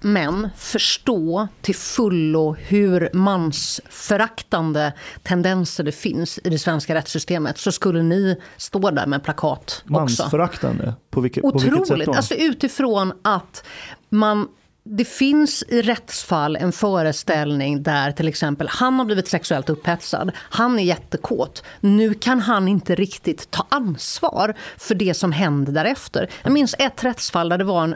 män 0.00 0.48
förstå 0.56 1.48
till 1.60 1.74
fullo 1.74 2.54
hur 2.54 3.10
mansföraktande 3.12 4.92
tendenser 5.22 5.84
det 5.84 5.92
finns 5.92 6.38
i 6.44 6.50
det 6.50 6.58
svenska 6.58 6.94
rättssystemet 6.94 7.58
så 7.58 7.72
skulle 7.72 8.02
ni 8.02 8.40
stå 8.56 8.90
där 8.90 9.06
med 9.06 9.24
plakat 9.24 9.82
också. 9.84 9.92
Mansföraktande? 9.92 10.94
På 11.10 11.20
vilket, 11.20 11.42
på 11.42 11.50
vilket 11.50 11.72
sätt 11.72 11.80
Otroligt. 11.80 12.06
då? 12.06 12.12
Alltså 12.12 12.34
utifrån 12.34 13.12
att 13.22 13.64
man 14.08 14.48
det 14.88 15.04
finns 15.04 15.64
i 15.68 15.82
rättsfall 15.82 16.56
en 16.56 16.72
föreställning 16.72 17.82
där 17.82 18.12
till 18.12 18.28
exempel 18.28 18.68
han 18.68 18.98
har 18.98 19.04
blivit 19.04 19.28
sexuellt 19.28 19.70
upphetsad, 19.70 20.32
han 20.36 20.78
är 20.78 20.82
jättekåt. 20.82 21.62
Nu 21.80 22.14
kan 22.14 22.40
han 22.40 22.68
inte 22.68 22.94
riktigt 22.94 23.50
ta 23.50 23.66
ansvar 23.68 24.54
för 24.76 24.94
det 24.94 25.14
som 25.14 25.32
händer 25.32 25.72
därefter. 25.72 26.30
Jag 26.42 26.52
minns 26.52 26.74
ett 26.78 27.04
rättsfall 27.04 27.48
där 27.48 27.58
det 27.58 27.64
var 27.64 27.84
en 27.84 27.94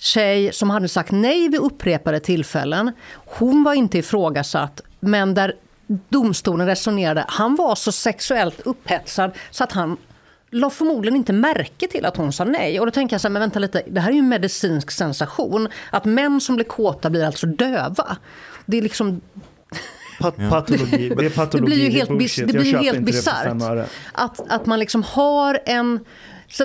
tjej 0.00 0.52
som 0.52 0.70
hade 0.70 0.88
sagt 0.88 1.10
nej 1.10 1.48
vid 1.48 1.60
upprepade 1.60 2.20
tillfällen. 2.20 2.92
Hon 3.12 3.64
var 3.64 3.74
inte 3.74 3.98
ifrågasatt, 3.98 4.80
men 5.00 5.34
där 5.34 5.54
domstolen 6.08 6.66
resonerade, 6.66 7.24
han 7.28 7.56
var 7.56 7.74
så 7.74 7.92
sexuellt 7.92 8.60
upphetsad 8.60 9.32
så 9.50 9.64
att 9.64 9.72
han 9.72 9.96
la 10.50 10.70
förmodligen 10.70 11.16
inte 11.16 11.32
märke 11.32 11.88
till 11.88 12.06
att 12.06 12.16
hon 12.16 12.32
sa 12.32 12.44
nej. 12.44 12.80
Och 12.80 12.86
då 12.86 12.92
tänker 12.92 13.14
jag 13.14 13.20
så 13.20 13.28
här, 13.28 13.32
men 13.32 13.40
vänta 13.40 13.58
lite, 13.58 13.82
det 13.90 14.00
här 14.00 14.08
är 14.08 14.14
ju 14.14 14.18
en 14.18 14.28
medicinsk 14.28 14.90
sensation. 14.90 15.68
Att 15.90 16.04
män 16.04 16.40
som 16.40 16.56
blir 16.56 16.66
kåta 16.66 17.10
blir 17.10 17.24
alltså 17.24 17.46
döva. 17.46 18.16
Det 18.66 18.78
är 18.78 18.82
liksom, 18.82 19.20
Pat 20.20 20.36
patologi, 20.50 21.12
det 21.18 21.26
är 21.26 21.30
patologi, 21.36 21.70
det 21.70 21.76
blir 21.76 21.84
ju 21.84 21.90
helt, 21.90 22.18
bis, 22.18 22.36
det 22.36 22.46
blir 22.46 22.78
helt 22.78 23.00
bisarrt. 23.00 23.88
Att, 24.12 24.50
att 24.50 24.66
man 24.66 24.78
liksom 24.78 25.02
har 25.02 25.60
en... 25.66 26.00
Så, 26.48 26.64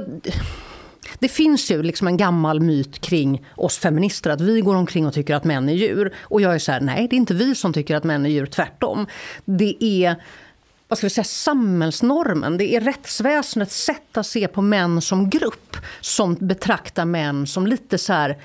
det 1.20 1.28
finns 1.28 1.72
ju 1.72 1.84
liksom 1.84 2.08
en 2.08 2.18
gammal 2.18 2.60
myt 2.60 3.00
kring 3.00 3.46
oss 3.56 3.78
feminister 3.78 4.30
att 4.30 4.42
vi 4.42 4.62
går 4.62 4.76
omkring 4.76 5.08
och 5.08 5.14
tycker 5.14 5.36
att 5.36 5.44
män 5.44 5.70
är 5.70 5.74
djur. 5.74 6.14
Och 6.22 6.42
jag 6.42 6.56
är 6.56 6.60
så 6.60 6.72
här, 6.72 6.82
nej 6.82 7.08
det 7.10 7.16
är 7.16 7.18
inte 7.18 7.34
vi 7.34 7.56
som 7.56 7.74
tycker 7.74 7.96
att 7.96 8.04
män 8.04 8.26
är 8.26 8.30
djur, 8.30 8.46
tvärtom. 8.46 9.08
Det 9.46 9.84
är 9.84 10.16
vad 10.88 10.98
ska 10.98 11.06
vi 11.06 11.10
säga, 11.10 11.24
samhällsnormen, 11.24 12.58
det 12.58 12.76
är 12.76 12.82
rättsväsendets 12.82 13.84
sätt 13.84 14.18
att 14.18 14.28
se 14.28 14.48
på 14.48 14.62
män 14.62 15.02
som 15.02 15.30
grupp 15.30 15.78
som 16.02 16.36
betraktar 16.36 17.06
män 17.06 17.48
som 17.48 17.68
lite 17.68 17.98
så 17.98 18.14
här 18.14 18.38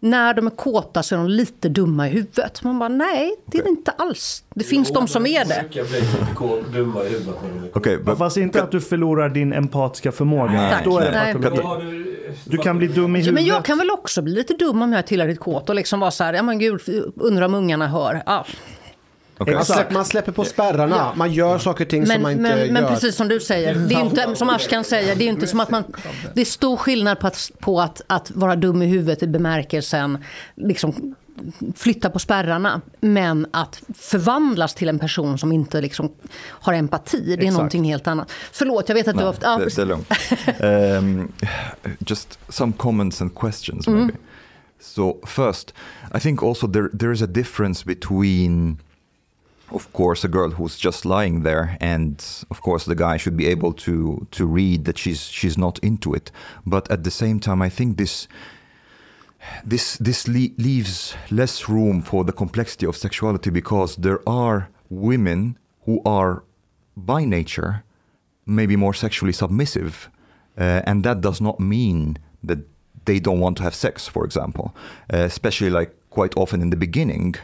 när 0.00 0.34
de 0.34 0.46
är 0.46 0.50
kåta 0.50 1.02
så 1.02 1.14
är 1.14 1.18
de 1.18 1.28
lite 1.28 1.68
dumma 1.68 2.08
i 2.08 2.10
huvudet. 2.10 2.62
Man 2.64 2.78
bara, 2.78 2.88
nej, 2.88 3.34
det 3.46 3.58
är 3.58 3.62
det 3.62 3.68
inte 3.68 3.90
alls. 3.90 4.44
Det 4.54 4.64
finns 4.64 4.92
de 4.92 5.08
som 5.08 5.26
är 5.26 5.44
det. 5.44 5.64
Okej, 7.74 7.98
but- 7.98 8.16
Fast 8.18 8.36
inte 8.36 8.62
att 8.62 8.70
du 8.70 8.80
förlorar 8.80 9.28
din 9.28 9.52
empatiska 9.52 10.12
förmåga. 10.12 10.68
Tack. 10.70 10.84
Då 10.84 10.98
är 10.98 11.04
det 11.04 11.10
Nej. 11.10 11.32
patologi. 11.34 11.62
Vad 11.62 11.66
har 11.66 11.84
du- 12.50 12.58
kan 12.58 12.78
bli 12.78 12.86
dum 12.86 13.16
i 13.16 13.18
Ja, 13.18 13.24
huvudet. 13.24 13.34
men 13.34 13.44
jag 13.44 13.64
kan 13.64 13.78
väl 13.78 13.90
också 13.90 14.22
bli 14.22 14.34
lite 14.34 14.54
dum 14.54 14.82
om 14.82 14.92
jag 14.92 14.98
är 14.98 15.02
tillräckligt 15.02 15.40
kåt 15.40 15.68
och 15.68 15.74
liksom 15.74 16.00
vara 16.00 16.10
så 16.10 16.24
här, 16.24 16.34
ja 16.34 16.42
men 16.42 16.58
gud, 16.58 16.80
undrar 17.16 17.44
om 17.46 17.54
ungarna 17.54 17.86
hör. 17.88 18.22
Ja. 18.26 18.46
Okej. 19.38 19.54
Man 19.54 19.64
släpper, 19.64 19.94
man 19.94 20.04
släpper 20.04 20.32
på 20.32 20.44
spärrarna, 20.44 21.12
man 21.16 21.32
gör 21.32 21.58
saker 21.58 21.84
och 21.84 21.90
ting 21.90 22.06
som 22.06 22.12
Men, 22.12 22.22
man 22.22 22.32
inte 22.32 22.42
men, 22.42 22.72
men 22.72 22.82
gör. 22.82 22.90
precis 22.90 23.16
som 23.16 23.28
du 23.28 23.40
säger, 23.40 23.74
det 23.74 23.94
är 23.94 24.04
inte, 24.04 24.36
som 24.36 24.50
Ashkan 24.50 24.84
säger, 24.84 25.16
det 25.16 25.24
är 25.24 25.28
inte 25.28 25.46
som 25.46 25.60
att 25.60 25.70
man... 25.70 25.84
Det 26.34 26.40
är 26.40 26.44
stor 26.44 26.76
skillnad 26.76 27.20
på 27.20 27.26
att, 27.26 27.50
på 27.58 27.80
att, 27.80 28.00
att 28.06 28.30
vara 28.30 28.56
dum 28.56 28.82
i 28.82 28.86
huvudet 28.86 29.22
i 29.22 29.26
bemärkelsen 29.26 30.24
liksom 30.56 31.14
flytta 31.76 32.10
på 32.10 32.18
spärrarna. 32.18 32.80
Men 33.00 33.46
att 33.50 33.82
förvandlas 33.94 34.74
till 34.74 34.88
en 34.88 34.98
person 34.98 35.38
som 35.38 35.52
inte 35.52 35.80
liksom 35.80 36.12
har 36.42 36.72
empati, 36.72 37.20
det 37.26 37.32
är 37.32 37.36
Exakt. 37.38 37.52
någonting 37.52 37.84
helt 37.84 38.06
annat. 38.06 38.32
Förlåt, 38.52 38.88
jag 38.88 38.94
vet 38.94 39.08
att 39.08 39.14
du 39.14 39.20
har 39.20 39.26
haft... 39.26 39.42
Ja, 39.42 39.58
det, 39.58 39.76
det 39.76 39.82
är 39.82 39.86
lugnt. 39.86 40.12
um, 40.60 41.32
just 41.98 42.38
some 42.48 42.72
comments 42.76 43.22
and 43.22 43.34
questions 43.34 43.88
maybe. 43.88 44.12
So 44.80 45.18
first, 45.26 45.74
I 46.14 46.20
think 46.20 46.42
also 46.42 46.72
there 46.72 46.88
there 46.98 47.12
is 47.12 47.22
a 47.22 47.26
difference 47.26 47.84
between 47.84 48.78
of 49.70 49.92
course 49.92 50.24
a 50.24 50.28
girl 50.28 50.50
who's 50.50 50.78
just 50.78 51.04
lying 51.04 51.42
there 51.42 51.76
and 51.80 52.24
of 52.50 52.62
course 52.62 52.84
the 52.84 52.94
guy 52.94 53.16
should 53.16 53.36
be 53.36 53.46
able 53.46 53.72
to 53.72 54.26
to 54.30 54.46
read 54.46 54.84
that 54.84 54.98
she's 54.98 55.28
she's 55.28 55.58
not 55.58 55.78
into 55.80 56.14
it. 56.14 56.30
But 56.66 56.90
at 56.90 57.04
the 57.04 57.10
same 57.10 57.38
time 57.40 57.62
i 57.62 57.68
think 57.68 57.96
this 57.96 58.28
this 59.64 59.96
this 59.98 60.26
le- 60.28 60.54
leaves 60.58 61.14
less 61.30 61.68
room 61.68 62.02
for 62.02 62.24
the 62.24 62.32
complexity 62.32 62.86
of 62.86 62.96
sexuality 62.96 63.50
because 63.50 63.96
there 63.96 64.20
are 64.28 64.68
women 64.90 65.58
who 65.84 66.00
are 66.04 66.42
by 66.96 67.24
nature 67.24 67.84
maybe 68.46 68.76
more 68.76 68.94
sexually 68.94 69.32
submissive 69.32 70.10
uh, 70.58 70.82
and 70.84 71.04
that 71.04 71.20
does 71.20 71.40
not 71.40 71.60
mean 71.60 72.18
that 72.42 72.58
they 73.04 73.20
don't 73.20 73.40
want 73.40 73.56
to 73.56 73.62
have 73.62 73.74
sex 73.74 74.08
for 74.08 74.24
example 74.24 74.74
uh, 75.12 75.18
especially 75.18 75.70
like 75.70 75.94
quite 76.10 76.34
often 76.36 76.62
in 76.62 76.70
the 76.70 76.76
beginning 76.76 77.34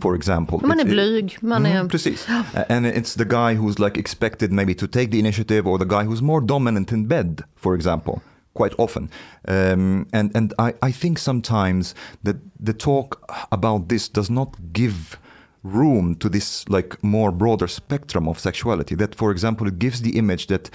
for 0.00 0.14
example 0.14 0.60
man 0.66 0.80
är 0.80 0.84
blyg, 0.84 1.36
man 1.42 1.66
är... 1.66 1.80
Mhm, 1.82 1.88
precis. 1.88 2.26
And 2.68 2.86
it's 2.86 3.14
the 3.14 3.24
guy 3.24 3.54
who's 3.54 3.78
like 3.78 4.00
expected 4.00 4.52
maybe 4.52 4.74
to 4.74 4.86
take 4.86 5.10
the 5.10 5.18
initiative 5.18 5.66
or 5.70 5.78
the 5.78 5.84
guy 5.96 6.04
who's 6.04 6.22
more 6.22 6.40
dominant 6.40 6.92
in 6.92 7.06
bed, 7.06 7.42
for 7.56 7.74
example, 7.74 8.20
quite 8.54 8.74
often. 8.78 9.08
Um, 9.48 10.06
and 10.12 10.36
and 10.36 10.52
I, 10.58 10.74
I 10.88 10.92
think 10.92 11.18
sometimes 11.18 11.94
that 12.22 12.36
the 12.64 12.72
talk 12.72 13.16
about 13.50 13.88
this 13.88 14.08
does 14.12 14.30
not 14.30 14.56
give 14.72 15.18
room 15.62 16.14
to 16.16 16.28
this 16.28 16.64
like 16.68 16.96
more 17.02 17.32
broader 17.32 17.68
spectrum 17.68 18.28
of 18.28 18.38
sexuality 18.38 18.94
that 18.94 19.14
for 19.14 19.30
example 19.30 19.66
it 19.66 19.78
gives 19.78 20.02
the 20.02 20.10
image 20.18 20.46
that 20.46 20.70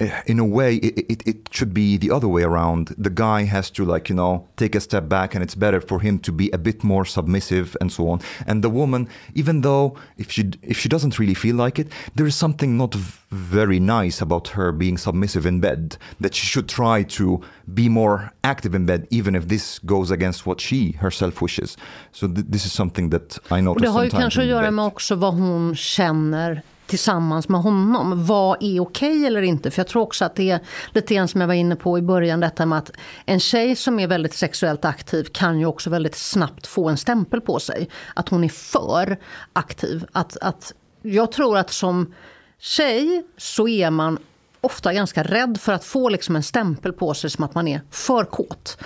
Eh, 0.00 0.22
in 0.26 0.38
a 0.38 0.44
way 0.44 0.76
it, 0.76 0.98
it, 1.10 1.26
it 1.26 1.48
should 1.50 1.74
be 1.74 1.96
the 1.96 2.10
other 2.10 2.28
way 2.28 2.44
around. 2.44 2.94
The 2.96 3.10
guy 3.10 3.42
has 3.42 3.68
to 3.70 3.84
like 3.84 4.08
you 4.08 4.14
know 4.14 4.46
take 4.56 4.76
a 4.76 4.80
step 4.80 5.08
back 5.08 5.34
and 5.34 5.42
it's 5.42 5.56
better 5.56 5.80
for 5.80 5.98
him 6.00 6.20
to 6.20 6.30
be 6.30 6.50
a 6.52 6.58
bit 6.58 6.84
more 6.84 7.04
submissive 7.04 7.76
and 7.80 7.90
so 7.90 8.08
on. 8.08 8.20
And 8.46 8.62
the 8.62 8.70
woman 8.70 9.08
even 9.34 9.62
though 9.62 9.96
if 10.16 10.30
she 10.30 10.50
if 10.62 10.78
she 10.78 10.88
doesn't 10.88 11.18
really 11.18 11.34
feel 11.34 11.56
like 11.56 11.80
it 11.80 11.88
there 12.14 12.26
is 12.26 12.36
something 12.36 12.76
not 12.76 12.94
very 13.30 13.80
nice 13.80 14.20
about 14.22 14.48
her 14.48 14.70
being 14.70 14.98
submissive 14.98 15.46
in 15.46 15.60
bed 15.60 15.96
that 16.20 16.32
she 16.32 16.46
should 16.46 16.68
try 16.68 17.02
to 17.02 17.40
be 17.74 17.88
more 17.88 18.32
active 18.44 18.76
in 18.76 18.86
bed 18.86 19.06
even 19.10 19.34
if 19.34 19.48
this 19.48 19.80
goes 19.80 20.12
against 20.12 20.46
what 20.46 20.60
she 20.60 20.92
herself 20.92 21.42
wishes. 21.42 21.76
So 22.12 22.28
th- 22.28 22.46
this 22.48 22.64
is 22.64 22.72
something 22.72 23.10
that 23.10 23.38
i 23.50 23.58
Och 23.58 23.64
noticed 23.64 23.82
det 23.82 23.90
har 23.90 24.04
ju 24.04 24.10
sometimes 24.10 24.22
kanske 24.22 24.40
att 24.40 24.46
göra 24.46 24.70
med 24.70 24.84
också 24.84 25.14
vad 25.14 25.34
hon 25.34 25.74
känner 25.76 26.62
tillsammans 26.88 27.48
med 27.48 27.60
honom. 27.60 28.26
Vad 28.26 28.62
är 28.62 28.80
okej 28.80 29.26
eller 29.26 29.42
inte? 29.42 29.70
För 29.70 29.80
jag 29.80 29.86
tror 29.86 30.02
också 30.02 30.24
att 30.24 30.36
det 30.36 30.50
är 30.50 30.60
lite 30.92 31.14
grann 31.14 31.28
som 31.28 31.40
jag 31.40 31.48
var 31.48 31.54
inne 31.54 31.76
på 31.76 31.98
i 31.98 32.02
början. 32.02 32.40
Detta 32.40 32.66
med 32.66 32.78
att 32.78 32.90
en 33.26 33.40
tjej 33.40 33.76
som 33.76 34.00
är 34.00 34.06
väldigt 34.06 34.34
sexuellt 34.34 34.84
aktiv 34.84 35.24
kan 35.32 35.58
ju 35.58 35.66
också 35.66 35.90
väldigt 35.90 36.16
snabbt 36.16 36.66
få 36.66 36.88
en 36.88 36.96
stämpel 36.96 37.40
på 37.40 37.60
sig. 37.60 37.88
Att 38.14 38.28
hon 38.28 38.44
är 38.44 38.48
för 38.48 39.18
aktiv. 39.52 40.04
Att, 40.12 40.36
att 40.36 40.74
jag 41.02 41.32
tror 41.32 41.58
att 41.58 41.70
som 41.70 42.14
tjej 42.58 43.24
så 43.36 43.68
är 43.68 43.90
man 43.90 44.18
ofta 44.60 44.92
ganska 44.92 45.22
rädd 45.22 45.60
för 45.60 45.72
att 45.72 45.84
få 45.84 46.08
liksom 46.08 46.36
en 46.36 46.42
stämpel 46.42 46.92
på 46.92 47.14
sig 47.14 47.30
som 47.30 47.44
att 47.44 47.54
man 47.54 47.68
är 47.68 47.80
för 47.90 48.24
kåt. 48.24 48.78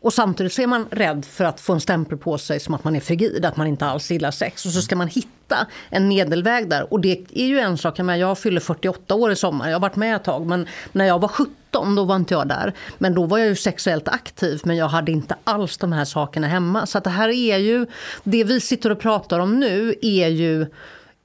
Och 0.00 0.12
samtidigt 0.12 0.52
så 0.52 0.62
är 0.62 0.66
man 0.66 0.86
rädd 0.90 1.24
för 1.24 1.44
att 1.44 1.60
få 1.60 1.72
en 1.72 1.80
stämpel 1.80 2.18
på 2.18 2.38
sig 2.38 2.60
som 2.60 2.74
att 2.74 2.84
man 2.84 2.96
är 2.96 3.00
frigid, 3.00 3.44
att 3.44 3.56
man 3.56 3.66
inte 3.66 3.86
alls 3.86 4.10
gillar 4.10 4.30
sex. 4.30 4.66
Och 4.66 4.72
så 4.72 4.82
ska 4.82 4.96
man 4.96 5.08
hitta 5.08 5.66
en 5.90 6.08
medelväg 6.08 6.68
där. 6.68 6.92
Och 6.92 7.00
det 7.00 7.26
är 7.34 7.46
ju 7.46 7.58
en 7.58 7.78
sak, 7.78 7.98
jag, 7.98 8.06
menar, 8.06 8.18
jag 8.18 8.38
fyller 8.38 8.60
48 8.60 9.14
år 9.14 9.32
i 9.32 9.36
sommar, 9.36 9.68
jag 9.68 9.74
har 9.74 9.80
varit 9.80 9.96
med 9.96 10.16
ett 10.16 10.24
tag. 10.24 10.46
Men 10.46 10.66
när 10.92 11.04
jag 11.04 11.18
var 11.18 11.28
17 11.28 11.94
då 11.94 12.04
var 12.04 12.16
inte 12.16 12.34
jag 12.34 12.48
där. 12.48 12.74
Men 12.98 13.14
då 13.14 13.26
var 13.26 13.38
jag 13.38 13.48
ju 13.48 13.56
sexuellt 13.56 14.08
aktiv 14.08 14.60
men 14.64 14.76
jag 14.76 14.88
hade 14.88 15.12
inte 15.12 15.36
alls 15.44 15.78
de 15.78 15.92
här 15.92 16.04
sakerna 16.04 16.46
hemma. 16.46 16.86
Så 16.86 16.98
att 16.98 17.04
det 17.04 17.10
här 17.10 17.28
är 17.28 17.56
ju, 17.56 17.86
det 18.24 18.44
vi 18.44 18.60
sitter 18.60 18.90
och 18.90 19.00
pratar 19.00 19.38
om 19.38 19.60
nu 19.60 19.94
är 20.02 20.28
ju 20.28 20.66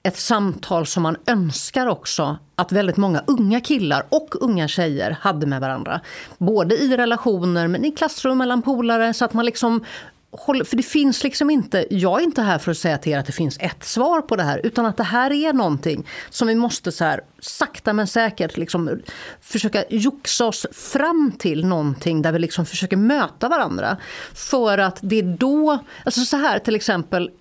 ett 0.05 0.17
samtal 0.17 0.85
som 0.85 1.03
man 1.03 1.17
önskar 1.27 1.87
också 1.87 2.37
att 2.55 2.71
väldigt 2.71 2.97
många 2.97 3.23
unga 3.27 3.61
killar 3.61 4.05
och 4.09 4.35
unga 4.41 4.67
tjejer 4.67 5.17
hade 5.21 5.45
med 5.47 5.61
varandra. 5.61 6.01
Både 6.37 6.75
i 6.75 6.97
relationer 6.97 7.67
men 7.67 7.85
i 7.85 7.91
klassrum 7.91 8.37
mellan 8.37 8.61
polare 8.61 9.13
så 9.13 9.25
att 9.25 9.33
man 9.33 9.45
liksom 9.45 9.85
håller- 10.31 10.65
för 10.65 10.77
det 10.77 10.83
finns 10.83 11.23
liksom 11.23 11.49
inte, 11.49 11.85
jag 11.89 12.19
är 12.19 12.23
inte 12.23 12.41
här 12.41 12.57
för 12.57 12.71
att 12.71 12.77
säga 12.77 12.97
till 12.97 13.11
er 13.11 13.17
att 13.17 13.25
det 13.25 13.31
finns 13.31 13.57
ett 13.59 13.83
svar 13.83 14.21
på 14.21 14.35
det 14.35 14.43
här 14.43 14.61
utan 14.63 14.85
att 14.85 14.97
det 14.97 15.03
här 15.03 15.31
är 15.31 15.53
någonting 15.53 16.07
som 16.29 16.47
vi 16.47 16.55
måste 16.55 16.91
så 16.91 17.03
här, 17.03 17.21
sakta 17.39 17.93
men 17.93 18.07
säkert 18.07 18.57
liksom 18.57 18.99
försöka 19.41 19.83
joxa 19.89 20.45
oss 20.45 20.65
fram 20.71 21.31
till 21.39 21.65
någonting 21.65 22.21
där 22.21 22.31
vi 22.31 22.39
liksom 22.39 22.65
försöker 22.65 22.97
möta 22.97 23.49
varandra. 23.49 23.97
För 24.33 24.77
att 24.77 24.99
det 25.01 25.19
är 25.19 25.37
då, 25.37 25.79
alltså 26.05 26.21
så 26.21 26.37
här 26.37 26.59
till 26.59 26.75
exempel 26.75 27.31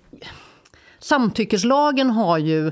Samtyckeslagen 1.05 2.09
har 2.09 2.37
ju 2.37 2.71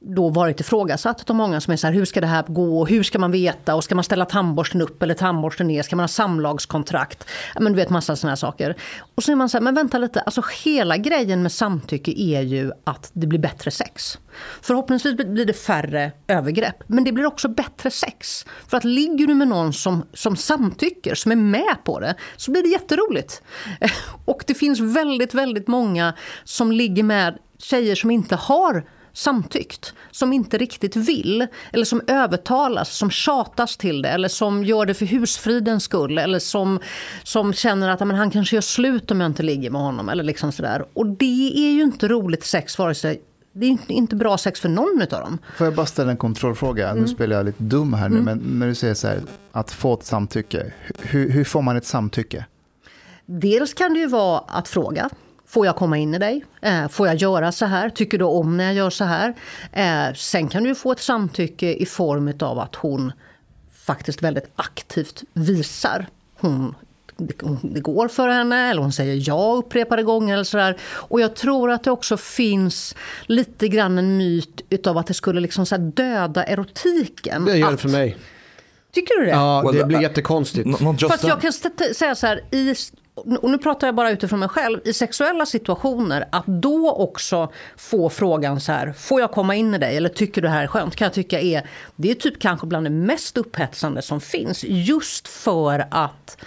då 0.00 0.28
varit 0.28 0.60
ifrågasatt 0.60 1.30
av 1.30 1.36
många 1.36 1.60
som 1.60 1.72
är 1.72 1.76
så 1.76 1.86
här, 1.86 1.94
hur 1.94 2.04
ska 2.04 2.20
det 2.20 2.26
här 2.26 2.44
gå, 2.48 2.86
hur 2.86 3.02
ska 3.02 3.18
man 3.18 3.32
veta 3.32 3.74
och 3.74 3.84
ska 3.84 3.94
man 3.94 4.04
ställa 4.04 4.24
tandborsten 4.24 4.82
upp 4.82 5.02
eller 5.02 5.14
tandborsten 5.14 5.66
ner, 5.66 5.82
ska 5.82 5.96
man 5.96 6.02
ha 6.02 6.08
samlagskontrakt, 6.08 7.24
men 7.60 7.72
du 7.72 7.76
vet 7.76 7.90
massa 7.90 8.16
sådana 8.16 8.30
här 8.30 8.36
saker. 8.36 8.76
Och 9.14 9.22
så 9.22 9.32
är 9.32 9.36
man 9.36 9.48
så 9.48 9.56
här, 9.56 9.62
men 9.62 9.74
vänta 9.74 9.98
lite, 9.98 10.20
alltså 10.20 10.42
hela 10.64 10.96
grejen 10.96 11.42
med 11.42 11.52
samtycke 11.52 12.10
är 12.16 12.40
ju 12.40 12.72
att 12.84 13.10
det 13.12 13.26
blir 13.26 13.38
bättre 13.38 13.70
sex. 13.70 14.18
Förhoppningsvis 14.62 15.16
blir 15.16 15.46
det 15.46 15.52
färre 15.52 16.12
övergrepp, 16.28 16.82
men 16.86 17.04
det 17.04 17.12
blir 17.12 17.26
också 17.26 17.48
bättre 17.48 17.90
sex. 17.90 18.46
För 18.68 18.76
att 18.76 18.84
ligger 18.84 19.26
du 19.26 19.34
med 19.34 19.48
någon 19.48 19.72
som, 19.72 20.04
som 20.12 20.36
samtycker, 20.36 21.14
som 21.14 21.32
är 21.32 21.36
med 21.36 21.76
på 21.84 22.00
det, 22.00 22.14
så 22.36 22.50
blir 22.50 22.62
det 22.62 22.68
jätteroligt. 22.68 23.42
Och 24.24 24.44
det 24.46 24.54
finns 24.54 24.80
väldigt, 24.80 25.34
väldigt 25.34 25.68
många 25.68 26.14
som 26.44 26.72
ligger 26.72 27.02
med 27.02 27.38
tjejer 27.58 27.94
som 27.94 28.10
inte 28.10 28.36
har 28.36 28.84
samtyckt, 29.18 29.94
som 30.10 30.32
inte 30.32 30.58
riktigt 30.58 30.96
vill, 30.96 31.46
eller 31.72 31.84
som 31.84 32.02
övertalas, 32.06 32.96
som 32.96 33.10
tjatas 33.10 33.76
till 33.76 34.02
det, 34.02 34.08
eller 34.08 34.28
som 34.28 34.64
gör 34.64 34.86
det 34.86 34.94
för 34.94 35.06
husfridens 35.06 35.84
skull, 35.84 36.18
eller 36.18 36.38
som, 36.38 36.80
som 37.22 37.52
känner 37.52 37.88
att 37.88 38.00
men 38.00 38.16
han 38.16 38.30
kanske 38.30 38.56
gör 38.56 38.60
slut 38.60 39.10
om 39.10 39.20
jag 39.20 39.30
inte 39.30 39.42
ligger 39.42 39.70
med 39.70 39.80
honom. 39.80 40.08
Eller 40.08 40.24
liksom 40.24 40.52
sådär. 40.52 40.84
Och 40.92 41.06
det 41.06 41.52
är 41.56 41.70
ju 41.70 41.82
inte 41.82 42.08
roligt 42.08 42.44
sex, 42.44 42.78
vare 42.78 42.94
sig 42.94 43.22
det 43.52 43.66
är 43.66 43.78
inte- 43.90 44.16
bra 44.16 44.38
sex 44.38 44.60
för 44.60 44.68
någon 44.68 45.02
av 45.02 45.08
dem. 45.08 45.38
Får 45.56 45.66
jag 45.66 45.74
bara 45.74 45.86
ställa 45.86 46.10
en 46.10 46.16
kontrollfråga? 46.16 46.88
Mm. 46.88 47.02
Nu 47.02 47.08
spelar 47.08 47.36
jag 47.36 47.46
lite 47.46 47.62
dum 47.62 47.94
här 47.94 48.08
nu, 48.08 48.20
men 48.20 48.38
när 48.38 48.66
du 48.66 48.74
säger 48.74 48.94
så 48.94 49.08
här, 49.08 49.20
att 49.52 49.70
få 49.72 49.94
ett 49.94 50.04
samtycke. 50.04 50.72
Hur, 50.98 51.30
hur 51.30 51.44
får 51.44 51.62
man 51.62 51.76
ett 51.76 51.86
samtycke? 51.86 52.44
Dels 53.26 53.74
kan 53.74 53.94
det 53.94 54.00
ju 54.00 54.06
vara 54.06 54.38
att 54.38 54.68
fråga. 54.68 55.10
Får 55.48 55.66
jag 55.66 55.76
komma 55.76 55.98
in 55.98 56.14
i 56.14 56.18
dig? 56.18 56.44
Eh, 56.62 56.88
får 56.88 57.06
jag 57.06 57.16
göra 57.16 57.52
så 57.52 57.66
här? 57.66 57.90
Tycker 57.90 58.18
du 58.18 58.24
om 58.24 58.56
när 58.56 58.64
jag 58.64 58.74
gör 58.74 58.90
så 58.90 59.04
här? 59.04 59.34
Eh, 59.72 60.14
sen 60.14 60.48
kan 60.48 60.62
du 60.64 60.74
få 60.74 60.92
ett 60.92 61.00
samtycke 61.00 61.74
i 61.74 61.86
form 61.86 62.32
av 62.40 62.58
att 62.58 62.74
hon 62.74 63.12
faktiskt 63.84 64.22
väldigt 64.22 64.50
aktivt 64.56 65.22
visar. 65.32 66.06
Hon, 66.40 66.74
det, 67.62 67.80
går 67.80 68.08
för 68.08 68.28
henne 68.28 68.70
eller 68.70 68.82
hon 68.82 68.92
säger 68.92 69.28
ja 69.28 69.54
upprepade 69.56 70.02
gånger. 70.02 70.34
Eller 70.34 70.44
så 70.44 70.56
där. 70.56 70.76
Och 70.82 71.20
jag 71.20 71.36
tror 71.36 71.70
att 71.70 71.84
det 71.84 71.90
också 71.90 72.16
finns 72.16 72.94
lite 73.26 73.68
grann 73.68 73.98
en 73.98 74.16
myt 74.16 74.60
utav 74.70 74.98
att 74.98 75.06
det 75.06 75.14
skulle 75.14 75.40
liksom 75.40 75.66
så 75.66 75.74
här 75.74 75.82
döda 75.82 76.44
erotiken. 76.44 77.44
Det 77.44 77.56
gör 77.56 77.70
det 77.70 77.76
för 77.76 77.88
mig. 77.88 78.16
Tycker 78.92 79.20
du 79.20 79.24
det? 79.24 79.30
Ja, 79.30 79.70
det 79.72 79.84
blir 79.84 79.98
I- 79.98 80.02
jättekonstigt. 80.02 80.68
Fast 81.08 81.24
jag 81.24 81.40
kan 81.40 81.52
säga 81.94 82.14
så 82.14 82.26
här, 82.26 82.44
i, 82.50 82.74
och 83.18 83.50
nu 83.50 83.58
pratar 83.58 83.86
jag 83.86 83.94
bara 83.94 84.10
utifrån 84.10 84.40
mig 84.40 84.48
själv, 84.48 84.80
i 84.84 84.92
sexuella 84.92 85.46
situationer, 85.46 86.24
att 86.32 86.46
då 86.46 86.92
också 86.92 87.52
få 87.76 88.10
frågan 88.10 88.60
så 88.60 88.72
här, 88.72 88.92
får 88.92 89.20
jag 89.20 89.30
komma 89.30 89.54
in 89.54 89.74
i 89.74 89.78
dig 89.78 89.96
eller 89.96 90.08
tycker 90.08 90.42
du 90.42 90.48
det 90.48 90.54
här 90.54 90.62
är 90.62 90.66
skönt? 90.66 90.96
Kan 90.96 91.04
jag 91.04 91.12
tycka 91.12 91.40
är, 91.40 91.68
det 91.96 92.10
är 92.10 92.14
typ 92.14 92.40
kanske 92.40 92.66
bland 92.66 92.86
det 92.86 92.90
mest 92.90 93.36
upphetsande 93.36 94.02
som 94.02 94.20
finns, 94.20 94.64
just 94.64 95.28
för 95.28 95.86
att 95.90 96.38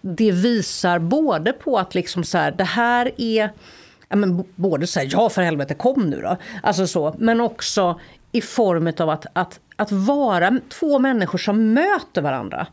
det 0.00 0.32
visar 0.32 0.98
både 0.98 1.52
på 1.52 1.78
att 1.78 1.94
liksom 1.94 2.24
så 2.24 2.38
här, 2.38 2.50
det 2.50 2.64
här 2.64 3.10
är 3.16 3.52
Ja, 4.08 4.16
men 4.16 4.44
både 4.54 4.86
så 4.86 5.00
här, 5.00 5.08
ja 5.12 5.28
för 5.28 5.42
helvete 5.42 5.74
kom 5.74 6.10
nu 6.10 6.20
då. 6.20 6.36
Alltså 6.62 6.86
så, 6.86 7.14
men 7.18 7.40
också 7.40 8.00
i 8.32 8.40
form 8.40 8.92
av 8.98 9.10
att, 9.10 9.26
att, 9.32 9.60
att 9.76 9.92
vara 9.92 10.60
två 10.68 10.98
människor 10.98 11.38
som 11.38 11.72
möter 11.72 12.22
varandra. 12.22 12.66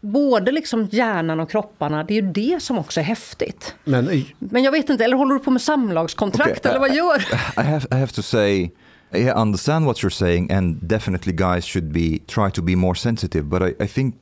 Både 0.00 0.52
liksom 0.52 0.84
hjärnan 0.90 1.40
och 1.40 1.50
kropparna, 1.50 2.04
det 2.04 2.18
är 2.18 2.22
ju 2.22 2.32
det 2.32 2.62
som 2.62 2.78
också 2.78 3.00
är 3.00 3.04
häftigt. 3.04 3.74
Men 3.84 4.24
Men 4.38 4.62
jag 4.62 4.72
vet 4.72 4.88
inte, 4.88 5.04
eller 5.04 5.16
håller 5.16 5.34
du 5.34 5.40
på 5.40 5.50
med 5.50 5.62
samlagskontrakt 5.62 6.58
Okej, 6.58 6.70
eller 6.70 6.80
vad 6.80 6.94
gör 6.94 7.18
I 7.56 7.62
have 7.62 7.86
I 7.90 7.94
have 7.94 8.12
to 8.12 8.22
say 8.22 8.70
I 9.12 9.30
understand 9.30 9.84
what 9.84 9.96
you're 9.96 10.10
saying 10.10 10.52
and 10.52 10.76
definitely 10.82 11.32
guys 11.32 11.64
should 11.64 11.92
be 11.92 12.18
try 12.26 12.50
to 12.50 12.62
be 12.62 12.76
more 12.76 12.94
sensitive 12.94 13.42
but 13.42 13.62
I, 13.62 13.84
I 13.84 13.88
think 13.88 14.14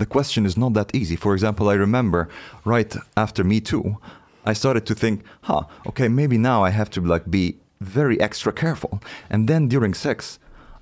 the 0.00 0.06
question 0.06 0.46
is 0.46 0.56
not 0.56 0.74
that 0.74 0.94
easy. 0.94 1.16
For 1.16 1.34
example, 1.34 1.74
I 1.74 1.74
remember 1.78 2.28
right 2.64 2.96
after 3.14 3.44
Me 3.44 3.60
Too, 3.60 3.96
I 4.44 4.54
started 4.54 4.84
to 4.86 4.94
think, 4.94 5.22
huh, 5.42 5.62
okay, 5.86 6.08
maybe 6.08 6.38
now 6.38 6.64
I 6.64 6.70
have 6.70 6.90
to 6.90 7.00
like 7.00 7.30
be 7.30 7.54
very 7.80 8.20
extra 8.20 8.52
careful. 8.52 9.00
And 9.30 9.48
then 9.48 9.68
during 9.68 9.94
sex, 9.94 10.38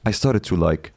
I 0.09 0.13
started 0.13 0.43
to 0.45 0.57
like 0.57 0.93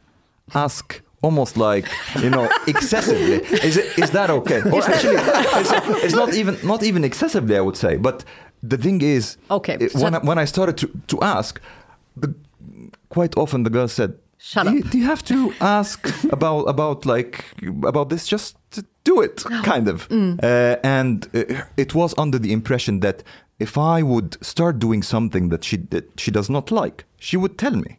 ask 0.55 1.01
almost 1.23 1.57
like 1.57 1.85
you 2.23 2.29
know 2.29 2.47
excessively. 2.67 3.37
Is 3.67 3.75
it 3.77 3.85
is 4.03 4.09
that 4.11 4.29
okay? 4.29 4.61
Or 4.73 4.81
actually 4.83 5.15
it's, 5.61 5.71
it's 6.05 6.15
not 6.15 6.33
even 6.33 6.55
not 6.63 6.83
even 6.83 7.03
excessively 7.03 7.55
i 7.57 7.61
would 7.61 7.77
say. 7.77 7.97
But 7.97 8.23
the 8.71 8.77
thing 8.77 9.01
is 9.01 9.37
Okay, 9.49 9.77
it- 9.79 9.91
so- 9.91 10.03
when, 10.03 10.13
I, 10.15 10.19
when 10.19 10.37
i 10.37 10.45
started 10.45 10.77
to, 10.77 10.87
to 11.07 11.17
ask 11.21 11.59
the, 12.21 12.33
quite 13.09 13.37
often 13.37 13.63
the 13.63 13.69
girl 13.69 13.87
said 13.87 14.11
Shut 14.37 14.65
do 14.67 14.73
you, 14.73 14.83
up." 14.83 14.91
do 14.91 14.97
you 14.97 15.05
have 15.05 15.23
to 15.23 15.53
ask 15.61 15.99
about 16.31 16.63
about 16.69 17.05
like 17.05 17.45
about 17.87 18.09
this 18.09 18.27
just 18.27 18.57
do 19.03 19.21
it 19.21 19.43
kind 19.63 19.87
of? 19.89 20.07
Mm. 20.09 20.39
uh, 20.43 20.77
and 20.83 21.27
uh, 21.33 21.63
it 21.77 21.93
was 21.95 22.13
under 22.17 22.39
the 22.39 22.51
impression 22.51 22.99
that 23.01 23.23
if 23.59 23.77
i 23.77 24.01
would 24.03 24.37
start 24.45 24.79
doing 24.79 25.03
something 25.03 25.49
that 25.49 25.63
she 25.63 25.77
that 25.89 26.05
she 26.19 26.31
does 26.31 26.49
not 26.49 26.71
like 26.71 27.05
she 27.19 27.37
would 27.37 27.57
tell 27.57 27.75
me 27.75 27.97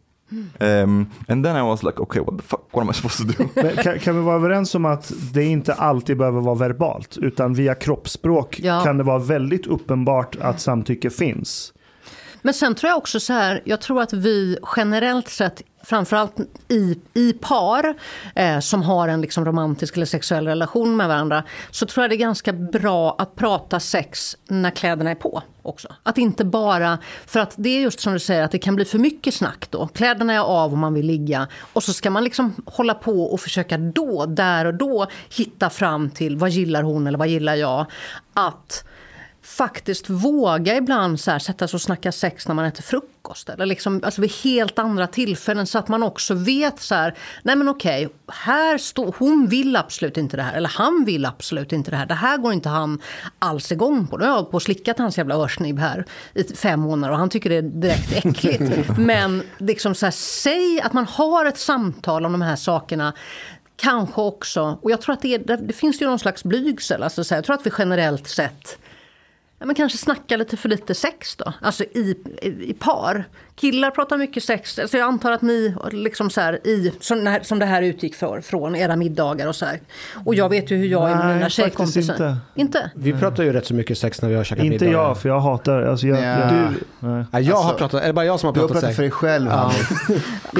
um, 0.59 1.11
and 1.27 1.45
then 1.45 1.55
i 1.55 1.61
was 1.61 1.83
like 1.83 1.99
okay 2.01 2.21
what 2.21 2.37
the 2.37 2.43
fuck 2.43 2.61
what 2.71 2.81
am 2.81 2.89
i 2.89 2.93
supposed 2.93 3.35
to 3.37 3.43
do 3.43 3.49
Men 3.61 3.75
kan, 3.75 3.99
kan 3.99 4.15
vi 4.15 4.21
vara 4.21 4.35
överens 4.35 4.75
om 4.75 4.85
att 4.85 5.11
det 5.33 5.43
inte 5.43 5.73
alltid 5.73 6.17
behöver 6.17 6.41
vara 6.41 6.55
verbalt, 6.55 7.17
utan 7.17 7.53
via 7.53 7.75
kroppsspråk 7.75 8.59
Ja. 8.63 8.81
kan 8.83 8.97
det 8.97 9.03
vara 9.03 9.19
väldigt 9.19 9.67
uppenbart 9.67 10.35
att 10.41 10.59
samtycke 10.61 11.09
finns. 11.09 11.73
Men 12.41 12.53
sen 12.53 12.75
tror 12.75 12.89
jag 12.89 12.97
också 12.97 13.19
så 13.19 13.33
här, 13.33 13.61
jag 13.65 13.81
tror 13.81 14.01
att 14.01 14.13
vi 14.13 14.57
generellt 14.77 15.29
sett 15.29 15.61
framförallt 15.83 16.35
i, 16.67 16.99
i 17.13 17.33
par 17.33 17.93
eh, 18.35 18.59
som 18.59 18.83
har 18.83 19.07
en 19.07 19.21
liksom 19.21 19.45
romantisk 19.45 19.95
eller 19.95 20.05
sexuell 20.05 20.47
relation 20.47 20.97
med 20.97 21.07
varandra, 21.07 21.43
så 21.71 21.85
tror 21.85 22.03
jag 22.03 22.11
det 22.11 22.15
är 22.15 22.17
ganska 22.17 22.53
bra 22.53 23.15
att 23.17 23.35
prata 23.35 23.79
sex 23.79 24.37
när 24.49 24.69
kläderna 24.71 25.11
är 25.11 25.15
på 25.15 25.43
också. 25.65 25.87
Att 26.03 26.17
inte 26.17 26.45
bara, 26.45 26.97
för 27.25 27.39
att 27.39 27.53
det 27.57 27.69
är 27.69 27.81
just 27.81 27.99
som 27.99 28.13
du 28.13 28.19
säger 28.19 28.43
att 28.43 28.51
det 28.51 28.59
kan 28.59 28.75
bli 28.75 28.85
för 28.85 28.99
mycket 28.99 29.33
snack 29.33 29.67
då. 29.69 29.87
Kläderna 29.87 30.33
är 30.33 30.39
av 30.39 30.71
och 30.71 30.77
man 30.77 30.93
vill 30.93 31.05
ligga 31.05 31.47
och 31.73 31.83
så 31.83 31.93
ska 31.93 32.09
man 32.09 32.23
liksom 32.23 32.53
hålla 32.65 32.93
på 32.93 33.23
och 33.23 33.39
försöka 33.39 33.77
då, 33.77 34.25
där 34.25 34.65
och 34.65 34.73
då 34.73 35.07
hitta 35.37 35.69
fram 35.69 36.09
till 36.09 36.37
vad 36.37 36.49
gillar 36.49 36.83
hon 36.83 37.07
eller 37.07 37.17
vad 37.17 37.27
gillar 37.27 37.55
jag. 37.55 37.85
Att 38.33 38.83
faktiskt 39.45 40.09
våga 40.09 40.75
ibland 40.75 41.19
så 41.19 41.31
här, 41.31 41.39
sätta 41.39 41.67
sig 41.67 41.77
och 41.77 41.81
snacka 41.81 42.11
sex 42.11 42.47
när 42.47 42.55
man 42.55 42.65
äter 42.65 42.83
frukost. 42.83 43.49
Eller 43.49 43.65
liksom, 43.65 44.01
alltså 44.03 44.21
vid 44.21 44.31
helt 44.31 44.79
andra 44.79 45.07
tillfällen 45.07 45.67
så 45.67 45.79
att 45.79 45.87
man 45.87 46.03
också 46.03 46.33
vet 46.33 46.79
så 46.79 46.95
här, 46.95 47.17
nej 47.43 47.55
men 47.55 47.69
okej, 47.69 48.09
här 48.27 48.77
står, 48.77 49.15
hon 49.17 49.47
vill 49.47 49.75
absolut 49.75 50.17
inte 50.17 50.37
det 50.37 50.43
här. 50.43 50.53
Eller 50.53 50.69
han 50.69 51.05
vill 51.05 51.25
absolut 51.25 51.71
inte 51.71 51.91
det 51.91 51.97
här. 51.97 52.05
Det 52.05 52.13
här 52.13 52.37
går 52.37 52.53
inte 52.53 52.69
han 52.69 53.01
alls 53.39 53.71
igång 53.71 54.07
på. 54.07 54.17
Nu 54.17 54.25
har 54.25 54.35
jag 54.35 54.51
på 54.51 54.59
slickat 54.59 54.97
hans 54.97 55.17
jävla 55.17 55.35
örsnibb 55.35 55.79
här 55.79 56.05
i 56.33 56.43
fem 56.43 56.79
månader 56.79 57.13
och 57.13 57.19
han 57.19 57.29
tycker 57.29 57.49
det 57.49 57.55
är 57.55 57.61
direkt 57.61 58.25
äckligt. 58.25 58.89
men 58.97 59.43
liksom 59.57 59.95
så 59.95 60.05
här, 60.05 60.11
säg 60.11 60.81
att 60.83 60.93
man 60.93 61.05
har 61.05 61.45
ett 61.45 61.57
samtal 61.57 62.25
om 62.25 62.31
de 62.31 62.41
här 62.41 62.55
sakerna 62.55 63.13
Kanske 63.77 64.21
också, 64.21 64.79
och 64.81 64.91
jag 64.91 65.01
tror 65.01 65.13
att 65.13 65.21
det, 65.21 65.33
är, 65.33 65.57
det 65.57 65.73
finns 65.73 66.01
ju 66.01 66.05
någon 66.05 66.19
slags 66.19 66.43
blygsel. 66.43 67.03
Alltså 67.03 67.23
så 67.23 67.33
här, 67.33 67.37
jag 67.37 67.45
tror 67.45 67.55
att 67.55 67.65
vi 67.65 67.71
generellt 67.77 68.27
sett 68.27 68.77
ja, 69.59 69.65
men 69.65 69.75
kanske 69.75 69.97
snacka 69.97 70.37
lite 70.37 70.57
för 70.57 70.69
lite 70.69 70.93
sex 70.95 71.35
då. 71.35 71.53
Alltså 71.61 71.83
i, 71.83 72.15
i, 72.41 72.47
i 72.69 72.73
par. 72.73 73.23
Killar 73.55 73.91
pratar 73.91 74.17
mycket 74.17 74.43
sex. 74.43 74.79
Alltså 74.79 74.97
jag 74.97 75.07
antar 75.07 75.31
att 75.31 75.41
ni, 75.41 75.75
liksom 75.91 76.29
så 76.29 76.41
här, 76.41 76.67
i, 76.67 76.91
som, 76.99 77.39
som 77.43 77.59
det 77.59 77.65
här 77.65 77.81
utgick 77.81 78.15
för, 78.15 78.41
från 78.41 78.75
era 78.75 78.95
middagar 78.95 79.47
och 79.47 79.55
så 79.55 79.65
här. 79.65 79.79
Och 80.25 80.35
jag 80.35 80.49
vet 80.49 80.71
ju 80.71 80.75
hur 80.75 80.85
jag 80.87 81.09
är 81.11 81.15
med 81.15 81.35
mina 81.35 81.49
tjejkompisar. 81.49 82.13
Inte. 82.13 82.37
inte? 82.55 82.91
Vi 82.95 83.13
pratar 83.13 83.43
ju 83.43 83.53
rätt 83.53 83.65
så 83.65 83.73
mycket 83.73 83.97
sex 83.97 84.21
när 84.21 84.29
vi 84.29 84.35
har 84.35 84.43
käkat 84.43 84.65
Inte 84.65 84.85
middag. 84.85 84.99
jag, 84.99 85.17
för 85.21 85.29
jag 85.29 85.39
hatar... 85.39 85.81
Alltså 85.81 86.07
jag, 86.07 86.19
Nej. 86.19 86.39
jag, 86.39 86.49
Du, 86.49 86.79
nej. 87.07 87.25
ja, 87.31 87.39
jag 87.39 87.55
har 87.55 87.63
Alltså, 87.63 87.77
pratat, 87.77 88.03
är 88.03 88.07
det 88.07 88.13
bara 88.13 88.25
jag 88.25 88.39
som 88.39 88.47
har 88.47 88.53
Du 88.53 88.59
har 88.59 88.67
pratat 88.67 88.81
pratat 88.81 88.89
sex? 88.89 88.95
för 88.95 89.03
dig 89.03 89.11
själv, 89.11 89.47
Ja. 89.49 89.71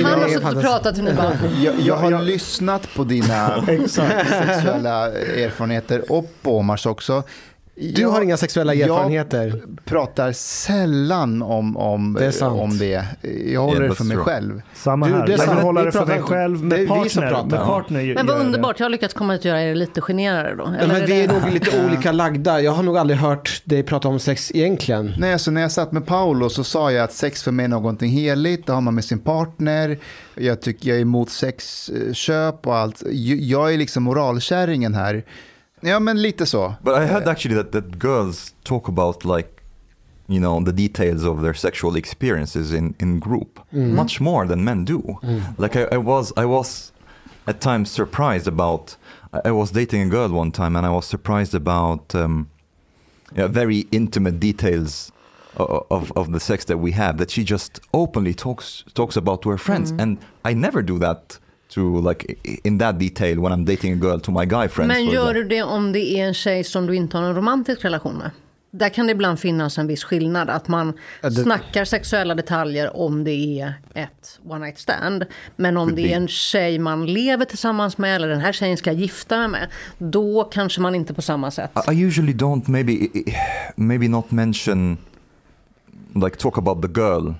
Han 0.04 0.22
har 0.22 0.30
suttit 0.30 0.56
och 0.56 0.62
pratat 0.62 0.98
nu 0.98 1.14
bara... 1.14 1.34
Jag, 1.64 1.80
jag 1.80 1.96
har 1.96 2.22
lyssnat 2.22 2.94
på 2.96 3.04
dina 3.04 3.66
sexuella 3.88 5.08
erfarenheter 5.14 6.12
och 6.12 6.32
på 6.42 6.58
Omars 6.58 6.86
också. 6.86 7.24
Du 7.78 8.06
har 8.06 8.22
inga 8.22 8.38
sexuella 8.38 8.74
erfarenheter. 8.74 9.48
Jag 9.48 9.86
pratar 9.86 10.32
sällan 10.32 11.42
om, 11.42 11.78
om, 11.78 12.14
Det 12.20 12.42
är 12.42 12.48
om 12.62 12.78
det. 12.78 13.06
Jag 13.52 13.62
håller 13.62 13.76
Yeah, 13.80 13.90
det 13.90 13.96
för 13.96 14.04
mig 14.04 14.16
true. 14.18 14.24
själv. 14.26 14.62
Samma 14.76 15.08
Du, 15.08 15.14
här. 15.14 15.20
det 15.28 15.34
är 15.34 15.38
Jag 15.38 15.40
sant. 15.40 15.52
kan 15.52 15.62
hålla 15.66 15.80
Vi 15.82 15.86
det 15.86 15.92
för 15.92 16.06
mig 16.06 16.18
pratar- 16.18 16.28
själv 16.36 16.60
det 16.60 16.66
med 16.66 16.80
är 16.80 17.04
vi 17.04 17.10
som 17.10 17.22
partner. 17.22 17.30
pratar. 17.30 17.58
Med 17.58 17.66
partner 17.68 17.98
Men 17.98 18.06
gör 18.08 18.16
vad 18.24 18.36
jag 18.36 18.46
underbart, 18.46 18.80
jag 18.80 18.86
har 18.86 18.90
lyckats 18.90 19.14
komma 19.14 19.36
ut 19.36 19.40
och 19.40 19.46
göra 19.46 19.62
er 19.64 19.76
lite 19.76 20.02
generade 20.02 20.56
då. 20.56 20.64
Ja, 20.64 20.76
Eller 20.84 20.94
men 20.94 21.04
är 21.04 21.08
vi 21.08 21.22
är 21.24 21.28
det- 21.28 21.34
nog 21.34 21.54
lite 21.54 21.86
olika 21.86 22.12
lagda. 22.12 22.62
Jag 22.62 22.72
har 22.72 22.84
nog 22.84 22.98
aldrig 22.98 23.20
hört 23.20 23.62
dig 23.66 23.84
prata 23.84 24.08
om 24.08 24.20
sex 24.20 24.52
egentligen. 24.56 25.14
Nej, 25.18 25.34
alltså 25.34 25.52
när 25.52 25.62
jag 25.62 25.72
satt 25.72 25.92
med 25.92 26.06
Paolo 26.06 26.50
så 26.50 26.64
sa 26.64 26.92
jag 26.92 27.04
att 27.04 27.14
sex 27.14 27.44
för 27.44 27.52
mig 27.52 27.64
är 27.64 27.70
någonting 27.70 28.10
heligt. 28.12 28.66
Det 28.68 28.74
har 28.74 28.82
man 28.82 28.96
med 28.96 29.06
sin 29.06 29.20
partner. 29.20 29.98
Jag 30.36 30.62
tycker 30.62 30.90
jag 30.90 30.98
är 30.98 31.02
emot 31.02 31.30
sexköp 31.30 32.68
och 32.68 32.76
allt. 32.76 33.04
Jag 33.40 33.74
är 33.74 33.78
liksom 33.78 34.04
moralkärringen 34.04 34.94
här. 34.94 35.24
Ja, 35.86 36.00
men 36.00 36.22
lite 36.22 36.46
så. 36.46 36.74
But 36.82 36.96
I 36.96 37.06
heard 37.06 37.28
actually 37.28 37.56
that, 37.56 37.72
that 37.72 38.00
girls 38.00 38.54
talk 38.64 38.88
about 38.88 39.26
like, 39.26 39.50
you 40.28 40.40
know, 40.40 40.60
the 40.66 40.72
details 40.72 41.24
of 41.26 41.42
their 41.42 41.54
sexual 41.54 41.96
experiences 41.96 42.74
in, 42.74 42.96
in 43.00 43.20
group 43.20 43.60
mm-hmm. 43.60 43.96
much 43.96 44.20
more 44.20 44.48
than 44.48 44.64
men 44.64 44.86
do. 44.86 45.02
Mm. 45.22 45.42
Like 45.58 45.76
I, 45.76 45.88
I 45.92 45.98
was, 45.98 46.34
I 46.38 46.46
was 46.46 46.92
at 47.48 47.62
times 47.62 47.92
surprised 47.92 48.48
about. 48.48 48.98
I 49.34 49.50
I 49.50 49.52
was 49.52 49.72
dating 49.72 50.02
a 50.02 50.10
girl 50.10 50.30
one 50.30 50.52
time 50.52 50.76
and 50.78 50.86
I 50.86 50.90
was 50.90 51.06
surprised 51.06 51.54
about 51.56 52.16
um, 52.16 52.48
yeah, 53.36 53.48
very 53.48 53.86
intimate 53.92 54.40
details 54.40 55.12
o- 55.58 55.86
of, 55.90 56.12
of 56.16 56.32
the 56.32 56.40
sex 56.40 56.66
that 56.66 56.78
we 56.78 56.92
have 56.92 57.18
that 57.18 57.32
she 57.32 57.44
just 57.44 57.80
openly 57.94 58.34
talks 58.34 58.84
talks 58.94 59.18
about 59.18 59.42
to 59.42 59.50
her 59.50 59.58
friends 59.58 59.92
mm-hmm. 59.92 60.02
and 60.02 60.18
I 60.44 60.54
never 60.54 60.82
do 60.82 61.00
that 61.00 61.40
to 61.76 62.10
like 62.10 62.36
in 62.64 62.80
that 62.80 63.00
detail 63.00 63.40
when 63.40 63.52
I'm 63.54 63.66
dating 63.66 63.94
a 63.94 63.96
girl 63.96 64.20
to 64.20 64.32
my 64.32 64.46
guy 64.46 64.68
friends. 64.68 64.88
Men 64.88 65.06
gör 65.06 65.34
du 65.34 65.44
det 65.44 65.64
om 65.64 65.92
det 65.92 66.00
är 66.20 66.28
en 66.28 66.34
tjej 66.34 66.64
som 66.64 66.86
du 66.86 66.96
inte 66.96 67.18
har 67.18 67.24
en 67.26 67.36
romantisk 67.36 67.86
relation 67.86 68.18
med? 68.18 68.32
Där 68.72 68.90
kan 68.90 69.06
det 69.08 69.12
ibland 69.12 69.40
finnas 69.40 69.78
en 69.78 69.88
viss 69.88 70.04
skillnad. 70.04 70.50
Att 70.50 70.68
man 70.68 70.94
det- 71.22 71.32
snackar 71.32 71.86
sexuella 71.86 72.36
detaljer 72.36 72.98
om 72.98 73.24
det 73.24 73.32
är 73.62 73.74
ett 73.94 74.40
one 74.46 74.66
night 74.66 74.80
stand. 74.80 75.26
Men 75.56 75.78
om 75.78 75.88
Could 75.88 75.96
det 75.98 76.14
är 76.14 76.18
en 76.18 76.28
tjej 76.28 76.80
man 76.80 77.06
lever 77.06 77.46
tillsammans 77.46 77.98
med 77.98 78.16
eller 78.16 78.28
den 78.28 78.40
här 78.40 78.52
tjejen 78.52 78.78
ska 78.78 78.92
gifta 78.92 79.38
mig 79.38 79.48
med. 79.48 79.68
Då 79.98 80.44
kanske 80.44 80.82
man 80.82 80.96
inte 80.96 81.14
på 81.14 81.22
samma 81.22 81.52
sätt. 81.52 81.72
I 81.92 81.94
I 81.94 82.06
usually 82.08 82.34
don't 82.34 82.64
maybe 82.70 83.08
maybe 83.76 84.08
not 84.08 84.32
mention 84.32 84.98
like 86.16 86.38
talk 86.38 86.58
about 86.58 86.82
the 86.82 87.02
girl 87.02 87.34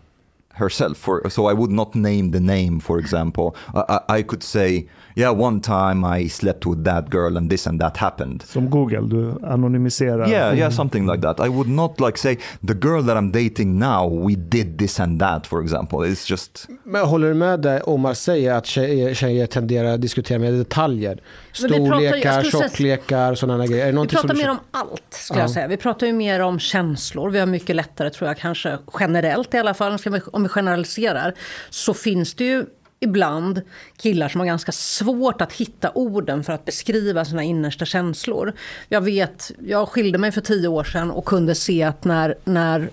herself 0.56 0.98
for 0.98 1.30
so 1.30 1.46
I 1.48 1.54
would 1.54 1.72
not 1.72 1.96
name 1.96 2.32
the 2.32 2.40
name 2.40 2.80
for 2.80 2.98
example. 3.00 3.56
I, 3.74 3.84
I, 3.90 4.16
I 4.18 4.24
could 4.24 4.44
say 4.44 4.88
yeah 5.16 5.42
one 5.42 5.60
time 5.62 6.20
I 6.20 6.30
slept 6.30 6.66
with 6.66 6.84
that 6.84 7.10
girl 7.10 7.38
and 7.38 7.50
this 7.50 7.68
and 7.68 7.82
that 7.82 7.98
happened 7.98 8.44
Som 8.44 8.70
Google, 8.70 9.02
du 9.08 9.40
anonymiserar. 9.46 10.28
yeah 10.30 10.58
yeah 10.58 10.72
something 10.72 11.08
like 11.12 11.22
that 11.22 11.40
I 11.40 11.50
would 11.50 11.70
not 11.70 12.00
like 12.00 12.18
say 12.18 12.38
the 12.68 12.74
girl 12.74 13.02
that 13.04 13.18
I'm 13.18 13.32
dating 13.32 13.80
now 13.80 14.10
we 14.28 14.36
did 14.36 14.78
this 14.80 15.00
and 15.00 15.20
that 15.22 15.48
for 15.48 15.62
example 15.62 16.00
it's 16.12 16.30
just 16.32 16.68
Men 16.84 17.06
håller 17.06 17.28
du 17.28 17.34
med 17.34 17.60
det 17.60 17.82
Omar 17.82 18.14
säger 18.14 18.54
att 18.54 18.66
tjejer, 18.66 19.14
tjejer 19.14 19.46
tenderar 19.48 19.94
att 19.94 20.02
diskutera 20.02 20.40
med 20.40 20.54
detaljer? 20.54 21.22
Jag 21.62 21.72
Storlekar, 21.72 22.44
tjocklekar, 22.44 23.36
sådana 23.36 23.66
grejer. 23.68 23.92
Vi 24.02 24.08
pratar 24.08 24.36
mer 24.36 24.50
om 24.50 24.58
allt, 24.72 25.02
skulle 25.10 25.40
jag 25.40 25.50
Ja. 25.50 25.54
säga. 25.54 25.68
Vi 25.68 25.78
pratar 25.78 26.08
ju 26.08 26.14
mer 26.14 26.40
om 26.40 26.60
känslor. 26.60 27.30
Vi 27.30 27.40
har 27.40 27.46
mycket 27.46 27.76
lättare, 27.76 28.10
tror 28.10 28.28
jag, 28.28 28.38
kanske 28.38 28.78
generellt 29.00 29.54
i 29.54 29.58
alla 29.58 29.74
fall, 29.74 29.98
om 30.32 30.44
vi 30.44 30.50
generaliserar, 30.50 31.34
så 31.70 31.94
finns 31.94 32.34
det 32.34 32.44
ju 32.44 32.66
ibland 33.00 33.62
killar 33.98 34.30
som 34.30 34.40
har 34.42 34.46
ganska 34.46 34.72
svårt 34.72 35.42
att 35.42 35.54
hitta 35.54 35.92
orden 35.96 36.44
för 36.44 36.54
att 36.54 36.66
beskriva 36.66 37.26
sina 37.26 37.44
innersta 37.44 37.86
känslor. 37.86 38.54
Jag 38.90 39.02
vet, 39.02 39.52
jag 39.66 39.90
skilde 39.90 40.18
mig 40.18 40.32
för 40.32 40.42
tio 40.42 40.68
år 40.68 40.84
sedan 40.84 41.12
och 41.12 41.26
kunde 41.26 41.56
se 41.56 41.84
att 41.84 42.06
när, 42.06 42.36
när 42.44 42.90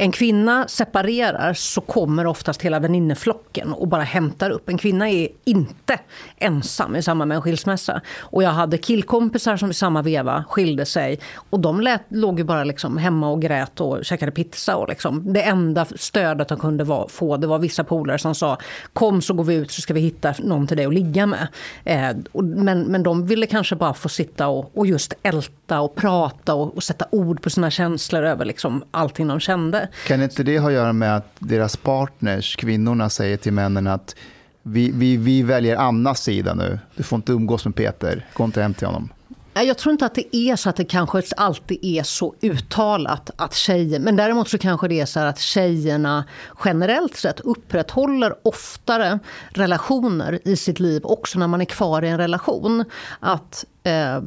en 0.00 0.12
kvinna 0.12 0.68
separerar 0.68 1.54
så 1.54 1.80
kommer 1.80 2.26
oftast 2.26 2.62
hela 2.62 2.80
väninneflocken 2.80 3.72
och 3.72 3.88
bara 3.88 4.02
hämtar 4.02 4.50
upp. 4.50 4.68
En 4.68 4.78
kvinna 4.78 5.10
är 5.10 5.28
inte 5.44 5.98
ensam 6.38 6.96
i 6.96 7.02
samband 7.02 7.28
med 7.28 7.36
en 7.36 7.42
skilsmässa. 7.42 8.00
Och 8.18 8.42
jag 8.42 8.50
hade 8.50 8.78
killkompisar 8.78 9.56
som 9.56 9.70
i 9.70 9.74
samma 9.74 10.02
veva 10.02 10.44
skilde 10.48 10.86
sig. 10.86 11.20
Och 11.50 11.60
de 11.60 11.80
lät, 11.80 12.02
låg 12.08 12.38
ju 12.38 12.44
bara 12.44 12.64
liksom 12.64 12.96
hemma 12.96 13.28
och 13.28 13.42
grät 13.42 13.80
och 13.80 14.04
käkade 14.04 14.32
pizza. 14.32 14.76
Och 14.76 14.88
liksom, 14.88 15.32
det 15.32 15.42
enda 15.42 15.84
stödet 15.84 16.48
de 16.48 16.58
kunde 16.58 16.84
var, 16.84 17.08
få 17.08 17.36
det 17.36 17.46
var 17.46 17.58
vissa 17.58 17.84
polare 17.84 18.18
som 18.18 18.34
sa 18.34 18.58
kom 18.92 19.22
så 19.22 19.34
går 19.34 19.44
vi 19.44 19.54
ut 19.54 19.70
så 19.70 19.80
ska 19.80 19.94
vi 19.94 20.00
hitta 20.00 20.34
någon 20.38 20.66
till 20.66 20.76
dig 20.76 20.86
att 20.86 20.94
ligga 20.94 21.26
med. 21.26 21.48
Eh, 21.84 22.16
och, 22.32 22.44
men, 22.44 22.82
men 22.82 23.02
de 23.02 23.26
ville 23.26 23.46
kanske 23.46 23.76
bara 23.76 23.94
få 23.94 24.08
sitta 24.08 24.48
och, 24.48 24.70
och 24.74 24.86
just 24.86 25.14
älta 25.22 25.80
och 25.80 25.94
prata 25.94 26.54
och, 26.54 26.76
och 26.76 26.82
sätta 26.82 27.06
ord 27.10 27.42
på 27.42 27.50
sina 27.50 27.70
känslor 27.70 28.24
över 28.24 28.44
liksom 28.44 28.84
allting 28.90 29.28
de 29.28 29.40
kände. 29.40 29.89
Kan 30.06 30.22
inte 30.22 30.42
det 30.42 30.58
ha 30.58 30.68
att 30.68 30.74
göra 30.74 30.92
med 30.92 31.16
att 31.16 31.32
deras 31.38 31.76
partners, 31.76 32.56
kvinnorna, 32.56 33.10
säger 33.10 33.36
till 33.36 33.52
männen 33.52 33.86
att 33.86 34.14
vi, 34.62 34.90
vi, 34.94 35.16
vi 35.16 35.42
väljer 35.42 35.76
Annas 35.76 36.22
sida 36.22 36.54
nu. 36.54 36.78
Du 36.96 37.02
får 37.02 37.16
inte 37.16 37.32
umgås 37.32 37.64
med 37.64 37.74
Peter. 37.74 38.26
Gå 38.34 38.44
inte 38.44 38.62
hem 38.62 38.74
till 38.74 38.86
honom. 38.86 39.12
Jag 39.54 39.78
tror 39.78 39.92
inte 39.92 40.06
att 40.06 40.14
det 40.14 40.36
är 40.36 40.56
så 40.56 40.70
att 40.70 40.76
det 40.76 40.84
kanske 40.84 41.22
alltid 41.36 41.78
är 41.82 42.02
så 42.02 42.34
uttalat 42.40 43.30
att 43.36 43.54
tjejer... 43.54 44.00
Men 44.00 44.16
däremot 44.16 44.48
så 44.48 44.58
kanske 44.58 44.88
det 44.88 45.00
är 45.00 45.06
så 45.06 45.20
här 45.20 45.26
att 45.26 45.38
tjejerna 45.38 46.24
generellt 46.64 47.16
sett 47.16 47.40
upprätthåller 47.40 48.34
oftare 48.42 49.18
relationer 49.48 50.38
i 50.44 50.56
sitt 50.56 50.80
liv 50.80 51.00
också 51.04 51.38
när 51.38 51.46
man 51.46 51.60
är 51.60 51.64
kvar 51.64 52.02
i 52.02 52.08
en 52.08 52.18
relation. 52.18 52.84
Att... 53.20 53.64
Eh, 53.82 54.20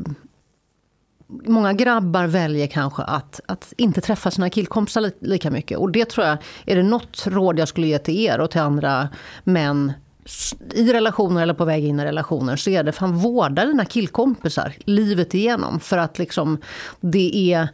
Många 1.46 1.74
grabbar 1.74 2.28
väljer 2.28 2.68
kanske 2.68 3.04
att, 3.04 3.40
att 3.46 3.74
inte 3.78 4.02
träffa 4.02 4.32
sina 4.32 4.50
killkompisar 4.50 5.02
li- 5.02 5.18
lika 5.20 5.52
mycket. 5.52 5.78
Och 5.78 5.92
det 5.92 6.06
tror 6.06 6.28
jag, 6.28 6.38
är 6.66 6.76
det 6.76 6.84
något 6.84 7.28
råd 7.28 7.60
jag 7.60 7.68
skulle 7.68 7.88
ge 7.88 7.98
till 7.98 8.20
er 8.20 8.40
och 8.40 8.52
till 8.52 8.62
andra 8.62 9.10
män 9.44 9.94
i 10.74 10.94
relationer 10.94 11.42
eller 11.42 11.54
på 11.54 11.66
väg 11.66 11.86
in 11.86 12.00
i 12.00 12.06
relationer 12.06 12.56
så 12.56 12.70
är 12.70 12.84
det 12.84 12.92
fan 12.92 13.18
vårda 13.18 13.66
dina 13.66 13.86
killkompisar 13.86 14.74
livet 14.86 15.34
igenom. 15.34 15.80
För 15.80 15.98
att 15.98 16.20
liksom 16.20 16.58
det 17.02 17.54
är 17.54 17.68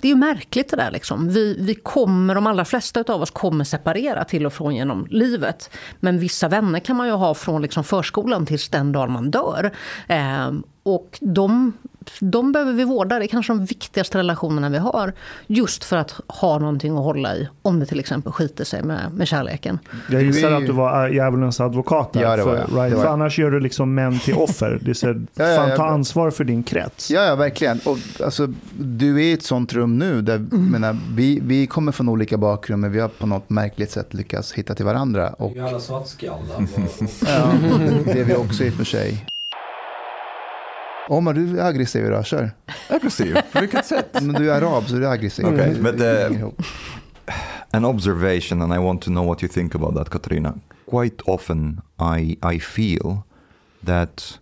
det 0.00 0.08
är 0.08 0.12
ju 0.12 0.16
märkligt 0.16 0.68
det 0.68 0.76
där. 0.76 0.90
Liksom. 0.90 1.28
Vi, 1.28 1.56
vi 1.60 1.74
kommer, 1.74 2.34
de 2.34 2.46
allra 2.46 2.64
flesta 2.64 3.04
av 3.08 3.22
oss 3.22 3.30
kommer 3.30 3.64
separera 3.64 4.24
till 4.24 4.46
och 4.46 4.52
från 4.52 4.74
genom 4.74 5.06
livet. 5.10 5.70
Men 6.00 6.18
vissa 6.18 6.48
vänner 6.48 6.80
kan 6.80 6.96
man 6.96 7.06
ju 7.06 7.12
ha 7.12 7.34
från 7.34 7.62
liksom 7.62 7.84
förskolan 7.84 8.46
tills 8.46 8.68
den 8.68 8.92
dag 8.92 9.10
man 9.10 9.30
dör. 9.30 9.70
Eh, 10.08 10.52
och 10.82 11.18
de 11.20 11.72
de 12.20 12.52
behöver 12.52 12.72
vi 12.72 12.84
vårda. 12.84 13.18
Det 13.18 13.24
är 13.24 13.28
kanske 13.28 13.52
de 13.52 13.64
viktigaste 13.64 14.18
relationerna 14.18 14.68
vi 14.68 14.78
har. 14.78 15.12
Just 15.46 15.84
för 15.84 15.96
att 15.96 16.20
ha 16.26 16.58
någonting 16.58 16.96
att 16.96 17.04
hålla 17.04 17.36
i. 17.36 17.48
Om 17.62 17.80
det 17.80 17.86
till 17.86 18.00
exempel 18.00 18.32
skiter 18.32 18.64
sig 18.64 18.82
med, 18.82 19.10
med 19.14 19.28
kärleken. 19.28 19.78
Jag 20.10 20.22
gissar 20.22 20.52
att 20.52 20.66
du 20.66 20.72
var 20.72 21.08
djävulens 21.08 21.60
advokat 21.60 22.12
där. 22.12 22.22
Ja, 22.22 22.36
det 22.36 22.44
var 22.44 22.56
för, 22.56 22.58
right? 22.58 22.70
Det 22.70 22.78
var 22.80 22.88
för 22.88 22.96
jag. 22.96 23.12
annars 23.12 23.38
gör 23.38 23.50
du 23.50 23.60
liksom 23.60 23.94
män 23.94 24.18
till 24.18 24.34
offer. 24.34 24.78
Det 24.82 24.90
är 24.90 24.94
så, 24.94 25.06
Ja, 25.34 25.48
ja, 25.48 25.56
fan, 25.56 25.76
ta 25.76 25.86
ansvar 25.86 26.30
för 26.30 26.44
din 26.44 26.62
krets. 26.62 27.10
Ja, 27.10 27.24
ja, 27.24 27.34
verkligen. 27.34 27.80
Och, 27.84 27.98
alltså, 28.24 28.48
du 28.78 29.16
är 29.16 29.22
i 29.22 29.32
ett 29.32 29.42
sånt 29.42 29.72
rum 29.72 29.98
nu 29.98 30.22
där 30.22 30.38
menar, 30.50 30.96
vi, 31.14 31.40
vi 31.42 31.66
kommer 31.66 31.92
från 31.92 32.08
olika 32.08 32.36
bakgrund 32.36 32.82
men 32.82 32.92
vi 32.92 33.00
har 33.00 33.08
på 33.08 33.26
något 33.26 33.50
märkligt 33.50 33.90
sätt 33.90 34.14
lyckats 34.14 34.52
hitta 34.52 34.74
till 34.74 34.84
varandra. 34.84 35.28
Och, 35.28 35.52
Vi 35.54 35.58
är 35.58 35.64
alla 35.64 35.80
svartskallar. 35.80 36.66
ja, 37.26 37.52
det 38.04 38.20
är 38.20 38.24
vi 38.24 38.34
också 38.34 38.64
i 38.64 38.70
och 38.70 38.74
för 38.74 38.84
sig. 38.84 39.26
Omar, 41.08 41.34
du 41.34 41.60
är 41.60 41.64
aggressiv 41.64 42.06
idag, 42.06 42.26
kör. 42.26 42.50
Aggressiv? 42.88 43.36
På 43.52 43.60
vilket 43.60 43.86
sätt? 43.86 44.22
Men 44.22 44.32
du 44.32 44.50
är 44.50 44.62
arab 44.62 44.88
så 44.88 44.96
du 44.96 45.06
är 45.06 45.10
aggressiv. 45.10 45.44
Hänger 45.44 46.30
eh, 46.30 46.36
ihop. 46.36 46.62
an 47.72 47.84
observation, 47.84 48.62
and 48.62 48.72
I 48.72 48.78
want 48.78 49.02
to 49.02 49.10
know 49.10 49.22
what 49.22 49.42
you 49.42 49.48
think 49.48 49.74
about 49.74 49.94
that, 49.94 50.10
Katarina. 50.10 50.58
Quite 50.86 51.22
often, 51.26 51.82
I 51.98 52.36
I 52.42 52.58
feel 52.58 53.24
that 53.84 54.38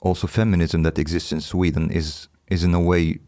also 0.00 0.26
feminism 0.26 0.82
that 0.82 0.98
exists 0.98 1.32
in 1.32 1.40
Sweden 1.40 1.90
is 1.90 2.28
is 2.48 2.64
in 2.64 2.74
a 2.74 2.80
way 2.80 3.18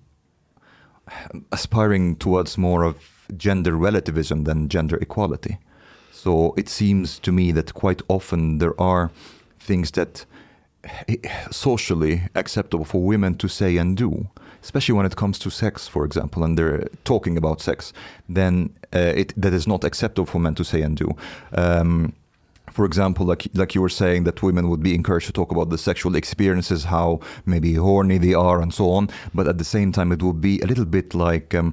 aspiring 1.51 2.16
towards 2.16 2.59
more 2.59 2.84
of 2.84 2.97
gender 3.37 3.76
relativism 3.76 4.45
than 4.45 4.68
gender 4.68 4.99
equality. 5.01 5.59
So 6.12 6.55
it 6.57 6.68
seems 6.68 7.18
to 7.20 7.32
me 7.32 7.53
that 7.53 7.74
quite 7.74 8.03
often 8.09 8.59
there 8.59 8.74
are 8.80 9.11
things 9.61 9.91
that 9.93 10.26
socially 11.51 12.22
acceptable 12.34 12.84
for 12.84 13.03
women 13.03 13.34
to 13.37 13.49
say 13.49 13.76
and 13.76 13.97
do, 13.97 14.28
especially 14.62 14.95
when 14.95 15.07
it 15.07 15.16
comes 15.16 15.39
to 15.39 15.51
sex, 15.51 15.89
for 15.89 16.05
example, 16.05 16.45
and 16.45 16.59
they're 16.59 16.89
talking 17.05 17.37
about 17.37 17.61
sex, 17.61 17.93
then 18.28 18.74
uh, 18.95 19.12
it 19.14 19.32
that 19.37 19.53
is 19.53 19.66
not 19.66 19.84
acceptable 19.84 20.26
for 20.26 20.39
men 20.39 20.55
to 20.55 20.64
say 20.64 20.82
and 20.82 20.97
do. 20.97 21.11
Um, 21.53 22.12
for 22.76 22.84
example, 22.84 23.24
like 23.24 23.49
like 23.55 23.74
you 23.74 23.80
were 23.80 23.89
saying, 23.89 24.24
that 24.24 24.43
women 24.43 24.68
would 24.68 24.82
be 24.82 24.95
encouraged 24.95 25.26
to 25.26 25.32
talk 25.32 25.51
about 25.51 25.70
the 25.70 25.78
sexual 25.78 26.14
experiences, 26.14 26.84
how 26.84 27.20
maybe 27.47 27.74
horny 27.74 28.18
they 28.18 28.34
are, 28.34 28.61
and 28.61 28.72
so 28.74 28.91
on. 28.91 29.09
But 29.32 29.49
at 29.49 29.57
the 29.59 29.64
same 29.64 29.93
time, 29.93 30.12
it 30.12 30.22
would 30.22 30.41
be 30.41 30.61
a 30.61 30.66
little 30.66 30.84
bit 30.84 31.14
like 31.14 31.55
um, 31.55 31.72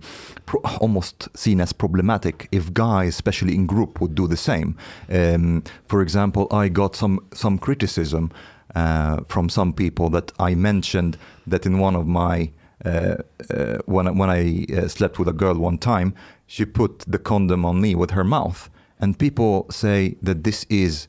almost 0.80 1.28
seen 1.36 1.60
as 1.62 1.74
problematic 1.74 2.48
if 2.52 2.74
guys, 2.74 3.10
especially 3.10 3.54
in 3.56 3.66
group, 3.66 4.00
would 4.00 4.16
do 4.16 4.28
the 4.28 4.38
same. 4.38 4.78
Um, 5.10 5.64
for 5.88 6.02
example, 6.02 6.48
I 6.52 6.70
got 6.70 6.96
some 6.96 7.20
some 7.34 7.58
criticism 7.58 8.32
uh, 8.76 9.22
from 9.28 9.50
some 9.50 9.74
people 9.74 10.10
that 10.10 10.32
I 10.40 10.56
mentioned 10.56 11.18
that 11.48 11.66
in 11.66 11.80
one 11.80 11.96
of 11.96 12.08
my 12.08 12.52
uh, 12.86 13.16
uh, 13.50 13.78
when 13.86 14.08
I, 14.08 14.12
when 14.12 14.30
I 14.30 14.66
uh, 14.76 14.88
slept 14.88 15.18
with 15.18 15.28
a 15.30 15.34
girl 15.34 15.56
one 15.56 15.78
time, 15.78 16.14
she 16.48 16.66
put 16.66 17.00
the 17.08 17.18
condom 17.18 17.64
on 17.66 17.80
me 17.80 17.96
with 17.96 18.12
her 18.12 18.26
mouth, 18.26 18.70
and 19.00 19.18
people 19.18 19.68
say 19.70 20.18
that 20.22 20.44
this 20.44 20.66
is 20.70 21.08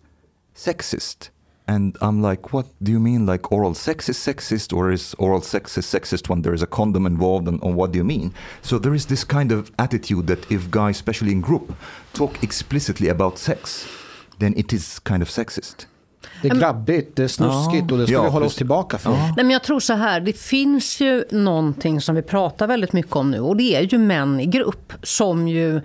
sexist. 0.55 1.31
And 1.67 1.97
I'm 2.03 2.21
like, 2.21 2.53
what 2.53 2.67
do 2.83 2.93
you 2.93 3.01
mean? 3.01 3.25
Like 3.25 3.51
oral 3.51 3.73
sex 3.75 4.09
is 4.09 4.19
sexist, 4.19 4.77
or 4.77 4.93
is 4.93 5.15
oral 5.19 5.41
sex 5.41 5.79
is 5.79 5.87
sexist 5.87 6.29
when 6.29 6.43
there 6.43 6.53
is 6.53 6.63
a 6.63 6.67
condom 6.67 7.07
involved? 7.07 7.49
And, 7.49 7.63
and 7.63 7.75
what 7.75 7.93
do 7.93 7.99
you 7.99 8.05
mean? 8.05 8.35
So 8.61 8.79
there 8.79 8.95
is 8.95 9.07
this 9.07 9.25
kind 9.25 9.51
of 9.51 9.73
attitude 9.79 10.27
that 10.27 10.51
if 10.53 10.71
guys, 10.71 10.97
especially 10.97 11.33
in 11.33 11.41
group, 11.41 11.75
talk 12.13 12.43
explicitly 12.43 13.09
about 13.09 13.39
sex, 13.39 13.89
then 14.39 14.53
it 14.57 14.73
is 14.73 14.99
kind 15.01 15.23
of 15.23 15.29
sexist. 15.29 15.87
Det 16.43 16.49
är 16.49 16.55
grabbigt, 16.55 17.17
det 17.17 17.25
är 17.25 17.29
snuskigt 17.29 17.93
och 17.93 17.99
det 17.99 18.07
ska 18.07 18.13
Ja, 18.15 18.23
vi 18.23 18.29
hålla 18.29 18.47
oss 18.47 18.57
tillbaka 18.57 18.99
från. 18.99 19.13
Nej, 19.13 19.33
men 19.37 19.51
jag 19.51 19.63
tror 19.63 19.81
så 19.81 19.93
här, 19.93 20.21
det 20.21 20.33
finns 20.39 21.01
ju 21.01 21.25
någonting 21.31 22.01
som 22.01 22.15
vi 22.15 22.23
pratar 22.23 22.67
väldigt 22.67 22.93
mycket 22.93 23.17
om 23.17 23.31
nu 23.31 23.41
och 23.41 23.57
det 23.57 23.77
är 23.77 23.83
ju 23.83 23.99
män 23.99 24.41
i 24.41 24.47
grupp 24.47 24.93
som 25.03 25.49
ju 25.49 25.81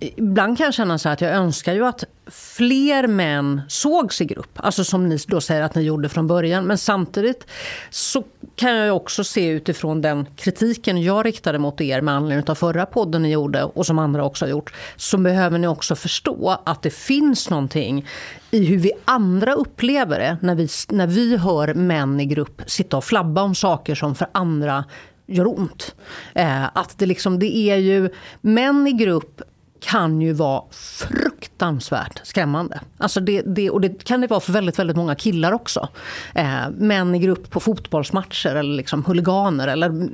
Ibland 0.00 0.58
kan 0.58 0.64
jag 0.64 0.74
känna 0.74 0.98
så 0.98 1.08
att 1.08 1.20
jag 1.20 1.32
önskar 1.32 1.74
ju 1.74 1.86
att 1.86 2.04
fler 2.26 3.06
män 3.06 3.60
sågs 3.68 4.20
i 4.20 4.24
grupp. 4.24 4.50
Alltså 4.54 4.84
som 4.84 5.08
ni 5.08 5.18
då 5.28 5.40
säger 5.40 5.62
att 5.62 5.74
ni 5.74 5.82
gjorde 5.82 6.08
från 6.08 6.26
början. 6.26 6.64
Men 6.64 6.78
samtidigt 6.78 7.46
så 7.90 8.24
kan 8.56 8.76
jag 8.76 8.96
också 8.96 9.24
se 9.24 9.48
utifrån 9.48 10.00
den 10.00 10.26
kritiken 10.36 11.02
jag 11.02 11.26
riktade 11.26 11.58
mot 11.58 11.80
er 11.80 12.00
med 12.00 12.14
anledning 12.14 12.48
av 12.48 12.54
förra 12.54 12.86
podden 12.86 13.22
ni 13.22 13.30
gjorde 13.30 13.64
och 13.64 13.86
som 13.86 13.98
andra 13.98 14.24
också 14.24 14.44
har 14.44 14.50
gjort. 14.50 14.74
Så 14.96 15.18
behöver 15.18 15.58
ni 15.58 15.66
också 15.66 15.94
förstå 15.94 16.58
att 16.64 16.82
det 16.82 16.90
finns 16.90 17.50
någonting 17.50 18.06
i 18.50 18.64
hur 18.64 18.78
vi 18.78 18.92
andra 19.04 19.52
upplever 19.52 20.18
det 20.18 20.36
när 20.40 20.54
vi, 20.54 20.68
när 20.88 21.06
vi 21.06 21.36
hör 21.36 21.74
män 21.74 22.20
i 22.20 22.24
grupp 22.24 22.62
sitta 22.66 22.96
och 22.96 23.04
flabba 23.04 23.42
om 23.42 23.54
saker 23.54 23.94
som 23.94 24.14
för 24.14 24.28
andra 24.32 24.84
gör 25.26 25.58
ont. 25.58 25.94
Eh, 26.34 26.64
att 26.64 26.98
det, 26.98 27.06
liksom, 27.06 27.38
det 27.38 27.56
är 27.56 27.76
ju 27.76 28.10
män 28.40 28.86
i 28.86 28.92
grupp 28.92 29.42
kan 29.82 30.20
ju 30.20 30.32
vara 30.32 30.62
fruktansvärt 30.70 32.20
skrämmande. 32.26 32.80
Alltså 32.98 33.20
det, 33.20 33.42
det, 33.42 33.70
och 33.70 33.80
det 33.80 34.04
kan 34.04 34.20
det 34.20 34.26
vara 34.26 34.40
för 34.40 34.52
väldigt, 34.52 34.78
väldigt 34.78 34.96
många 34.96 35.14
killar 35.14 35.52
också. 35.52 35.88
Eh, 36.34 36.70
män 36.76 37.14
i 37.14 37.18
grupp 37.18 37.50
på 37.50 37.60
fotbollsmatcher 37.60 38.54
eller 38.54 38.76
liksom 38.76 39.04
huliganer. 39.04 39.68
Eller 39.68 40.08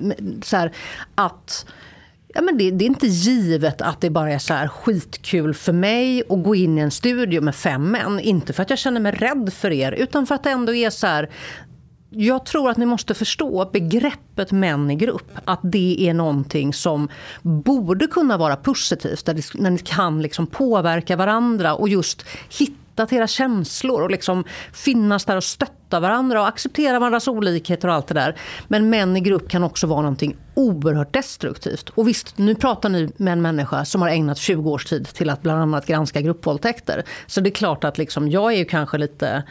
så 0.44 0.56
här, 0.56 0.72
att... 1.14 1.66
Ja, 2.34 2.42
men 2.42 2.58
det, 2.58 2.70
det 2.70 2.84
är 2.84 2.86
inte 2.86 3.06
givet 3.06 3.82
att 3.82 4.00
det 4.00 4.10
bara 4.10 4.32
är 4.32 4.38
så 4.38 4.54
här 4.54 4.68
skitkul 4.68 5.54
för 5.54 5.72
mig 5.72 6.22
att 6.28 6.42
gå 6.42 6.54
in 6.54 6.78
i 6.78 6.80
en 6.80 6.90
studio 6.90 7.40
med 7.40 7.54
fem 7.54 7.90
män. 7.90 8.20
Inte 8.20 8.52
för 8.52 8.62
att 8.62 8.70
jag 8.70 8.78
känner 8.78 9.00
mig 9.00 9.12
rädd 9.12 9.52
för 9.52 9.70
er, 9.70 9.92
utan 9.92 10.26
för 10.26 10.34
att 10.34 10.44
det 10.44 10.50
ändå 10.50 10.74
är 10.74 10.90
så 10.90 11.06
här... 11.06 11.30
Jag 12.10 12.46
tror 12.46 12.70
att 12.70 12.76
ni 12.76 12.86
måste 12.86 13.14
förstå 13.14 13.70
begreppet 13.72 14.52
män 14.52 14.90
i 14.90 14.94
grupp. 14.94 15.30
Att 15.44 15.60
det 15.62 16.08
är 16.08 16.14
någonting 16.14 16.72
som 16.72 17.08
borde 17.42 18.06
kunna 18.06 18.36
vara 18.36 18.56
positivt. 18.56 19.26
Där, 19.26 19.60
när 19.62 19.70
ni 19.70 19.78
kan 19.78 20.22
liksom 20.22 20.46
påverka 20.46 21.16
varandra 21.16 21.74
och 21.74 21.88
just 21.88 22.24
hitta 22.58 23.06
till 23.06 23.18
era 23.18 23.26
känslor 23.26 24.02
och 24.02 24.10
liksom 24.10 24.44
finnas 24.72 25.24
där 25.24 25.36
och 25.36 25.44
stötta 25.44 26.00
varandra 26.00 26.40
och 26.40 26.48
acceptera 26.48 26.98
varandras 26.98 27.28
olikheter 27.28 27.88
och 27.88 27.94
allt 27.94 28.06
det 28.06 28.14
där. 28.14 28.36
Men 28.68 28.90
män 28.90 29.16
i 29.16 29.20
grupp 29.20 29.48
kan 29.48 29.64
också 29.64 29.86
vara 29.86 30.00
någonting 30.00 30.36
oerhört 30.54 31.12
destruktivt. 31.12 31.88
Och 31.88 32.08
visst, 32.08 32.38
nu 32.38 32.54
pratar 32.54 32.88
ni 32.88 33.12
med 33.16 33.32
en 33.32 33.42
människa 33.42 33.84
som 33.84 34.02
har 34.02 34.08
ägnat 34.08 34.38
20 34.38 34.70
års 34.70 34.84
tid 34.84 35.08
till 35.08 35.30
att 35.30 35.42
bland 35.42 35.60
annat 35.62 35.86
granska 35.86 36.20
gruppvåldtäkter. 36.20 37.04
Så 37.26 37.40
det 37.40 37.50
är 37.50 37.54
klart 37.54 37.84
att 37.84 37.98
liksom, 37.98 38.28
jag 38.28 38.52
är 38.52 38.56
ju 38.56 38.64
kanske 38.64 38.98
lite 38.98 39.42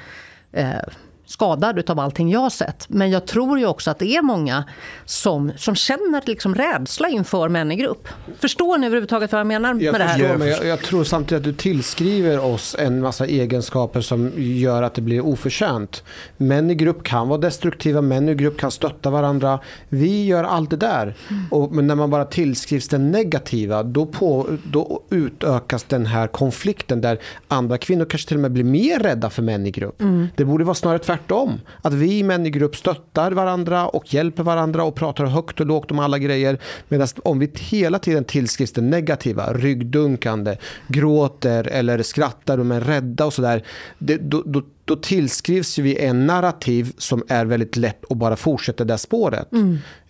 eh, 0.52 0.80
skadad 1.28 1.90
av 1.90 2.00
allting 2.00 2.30
jag 2.32 2.40
har 2.40 2.50
sett. 2.50 2.90
Men 2.90 3.12
jag 3.12 3.26
tror 3.26 3.60
ju 3.60 3.66
också 3.66 3.92
att 3.92 4.00
det 4.00 4.16
är 4.16 4.22
många 4.22 4.64
som, 5.06 5.52
som 5.58 5.76
känner 5.76 6.22
liksom 6.26 6.56
rädsla 6.56 7.10
inför 7.10 7.50
män 7.50 7.72
i 7.72 7.76
grupp. 7.76 8.08
Förstår 8.40 8.78
ni 8.78 8.88
överhuvudtaget 8.88 9.32
vad 9.32 9.40
jag 9.40 9.48
menar 9.48 9.70
Jag 9.70 9.92
med 9.92 10.02
det 10.02 10.04
här? 10.04 10.18
förstår, 10.20 10.38
men 10.38 10.48
jag, 10.48 10.66
jag 10.66 10.82
tror 10.82 11.04
samtidigt 11.04 11.40
att 11.40 11.44
du 11.44 11.54
tillskriver 11.54 12.40
oss 12.40 12.76
en 12.80 13.02
massa 13.02 13.26
egenskaper 13.26 14.02
som 14.02 14.32
gör 14.36 14.84
att 14.84 14.94
det 14.94 15.02
blir 15.02 15.26
oförtjänt. 15.26 16.04
Män 16.38 16.72
i 16.72 16.76
grupp 16.76 17.04
kan 17.04 17.28
vara 17.28 17.40
destruktiva, 17.40 18.02
män 18.02 18.30
i 18.30 18.36
grupp 18.36 18.60
kan 18.60 18.72
stötta 18.72 19.10
varandra. 19.10 19.60
Vi 19.90 20.26
gör 20.26 20.44
allt 20.44 20.70
det 20.70 20.78
där. 20.78 21.14
Och, 21.52 21.72
men 21.72 21.88
när 21.88 21.96
man 21.96 22.10
bara 22.10 22.26
tillskrivs 22.26 22.88
det 22.88 22.98
negativa, 22.98 23.84
då, 23.84 24.06
på, 24.06 24.48
då 24.64 25.02
utökas 25.10 25.84
den 25.84 26.06
här 26.06 26.28
konflikten 26.28 27.02
där 27.02 27.20
andra 27.48 27.78
kvinnor 27.78 28.06
kanske 28.06 28.28
till 28.28 28.38
och 28.38 28.42
med 28.42 28.52
blir 28.52 28.64
mer 28.64 29.00
rädda 29.00 29.30
för 29.30 29.42
män 29.42 29.68
i 29.68 29.72
grupp. 29.72 30.02
Det 30.36 30.46
borde 30.46 30.64
vara 30.64 30.76
snarare 30.76 31.00
tvärtom. 31.00 31.17
Tvärtom, 31.18 31.62
Att 31.82 31.94
vi 31.94 32.24
män 32.24 32.46
i 32.46 32.50
grupp 32.50 32.76
stöttar 32.76 33.32
varandra 33.32 33.88
och 33.88 34.14
hjälper 34.14 34.44
varandra 34.44 34.84
och 34.84 34.96
pratar 34.96 35.26
högt 35.26 35.60
och 35.60 35.66
lågt 35.66 35.92
om 35.92 36.00
alla 36.00 36.18
grejer. 36.18 36.58
Medan 36.88 37.08
om 37.24 37.40
vi 37.40 37.52
hela 37.56 38.00
tiden 38.00 38.24
tillskrivs 38.24 38.72
det 38.72 38.82
negativa, 38.82 39.54
ryggdunkande, 39.54 40.58
gråter 40.88 41.68
eller 41.68 42.04
skrattar 42.04 42.58
och 42.58 42.66
är 42.66 42.82
rädda 42.82 43.26
och 43.26 43.34
sådär. 43.34 43.64
Då, 44.00 44.44
då, 44.46 44.62
då 44.88 44.96
tillskrivs 44.96 45.78
vi 45.78 46.00
en 46.00 46.26
narrativ 46.26 46.94
som 46.98 47.24
är 47.28 47.46
väldigt 47.46 47.76
lätt 47.76 48.12
att 48.12 48.18
bara 48.18 48.36
fortsätta 48.36 48.84
det 48.84 48.98
spåret. 48.98 49.48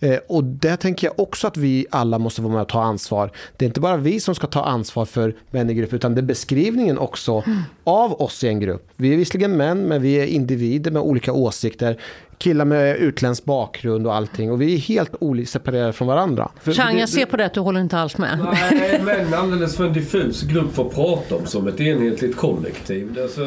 Eh, 0.00 0.16
och 0.28 0.44
där 0.44 0.76
tänker 0.76 1.06
jag 1.06 1.20
också 1.20 1.46
att 1.46 1.56
vi 1.56 1.86
alla 1.90 2.18
måste 2.18 2.42
vara 2.42 2.52
med 2.52 2.62
och 2.62 2.68
ta 2.68 2.82
ansvar. 2.82 3.30
Det 3.56 3.64
är 3.64 3.66
inte 3.66 3.80
bara 3.80 3.96
vi 3.96 4.20
som 4.20 4.34
ska 4.34 4.46
ta 4.46 4.64
ansvar 4.64 5.04
för 5.04 5.34
män 5.50 5.70
i 5.70 5.74
grupp, 5.74 5.92
utan 5.92 6.14
det 6.14 6.20
är 6.20 6.22
beskrivningen 6.22 6.98
också 6.98 7.42
av 7.84 8.12
oss 8.22 8.44
i 8.44 8.48
en 8.48 8.60
grupp. 8.60 8.88
Vi 8.96 9.12
är 9.12 9.16
visserligen 9.16 9.56
män, 9.56 9.78
men 9.82 10.02
vi 10.02 10.14
är 10.14 10.26
individer 10.26 10.90
med 10.90 11.02
olika 11.02 11.32
åsikter. 11.32 12.00
Killar 12.38 12.64
med 12.64 12.96
utländsk 12.96 13.44
bakgrund 13.44 14.06
och 14.06 14.14
allting. 14.14 14.52
Och 14.52 14.62
vi 14.62 14.74
är 14.74 14.78
helt 14.78 15.14
olika 15.20 15.46
separerade 15.46 15.92
från 15.92 16.08
varandra. 16.08 16.50
Chang, 16.64 16.98
jag 16.98 17.08
ser 17.08 17.26
på 17.26 17.36
det 17.36 17.46
att 17.46 17.54
du 17.54 17.60
håller 17.60 17.80
inte 17.80 17.98
alls 17.98 18.18
med. 18.18 18.38
Nej, 18.72 19.00
men 19.04 19.34
alldeles 19.34 19.76
för 19.76 19.86
en 19.86 19.92
diffus 19.92 20.42
grupp 20.42 20.74
för 20.74 20.86
att 20.86 20.94
prata 20.94 21.36
om 21.36 21.46
som 21.46 21.68
ett 21.68 21.80
enhetligt 21.80 22.36
kollektiv. 22.36 23.18
Alltså, 23.22 23.40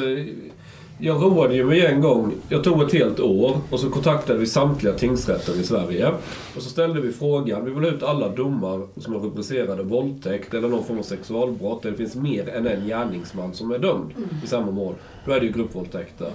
jag 1.02 1.22
roade 1.22 1.56
ju 1.56 1.66
mig 1.66 1.86
en 1.86 2.02
gång. 2.02 2.34
Jag 2.50 2.64
tog 2.64 2.82
ett 2.82 2.94
helt 2.94 3.20
år 3.20 3.58
och 3.70 3.80
så 3.80 3.90
kontaktade 3.90 4.40
vi 4.40 4.46
samtliga 4.46 4.94
tingsrätter 4.94 5.60
i 5.60 5.64
Sverige. 5.64 6.08
Och 6.56 6.62
så 6.62 6.70
ställde 6.70 7.02
vi 7.02 7.12
frågan. 7.12 7.66
Vi 7.66 7.72
vill 7.72 7.84
ha 7.84 7.92
ut 7.92 8.04
alla 8.04 8.30
domar 8.30 8.88
som 8.98 9.16
är 9.16 9.20
rubricerade 9.20 9.84
våldtäkt 9.84 10.54
eller 10.54 10.68
någon 10.68 10.84
form 10.84 11.00
av 11.00 11.04
sexualbrott. 11.04 11.84
Där 11.84 11.92
det 11.92 11.98
finns 11.98 12.16
mer 12.16 12.50
än 12.50 12.68
en 12.68 12.86
gärningsman 12.86 13.54
som 13.54 13.72
är 13.72 13.80
dömd 13.80 14.14
i 14.44 14.48
samma 14.48 14.72
mål. 14.72 14.94
Då 15.26 15.32
är 15.32 15.40
det 15.40 15.46
ju 15.46 15.52
gruppvåldtäkter. 15.52 16.32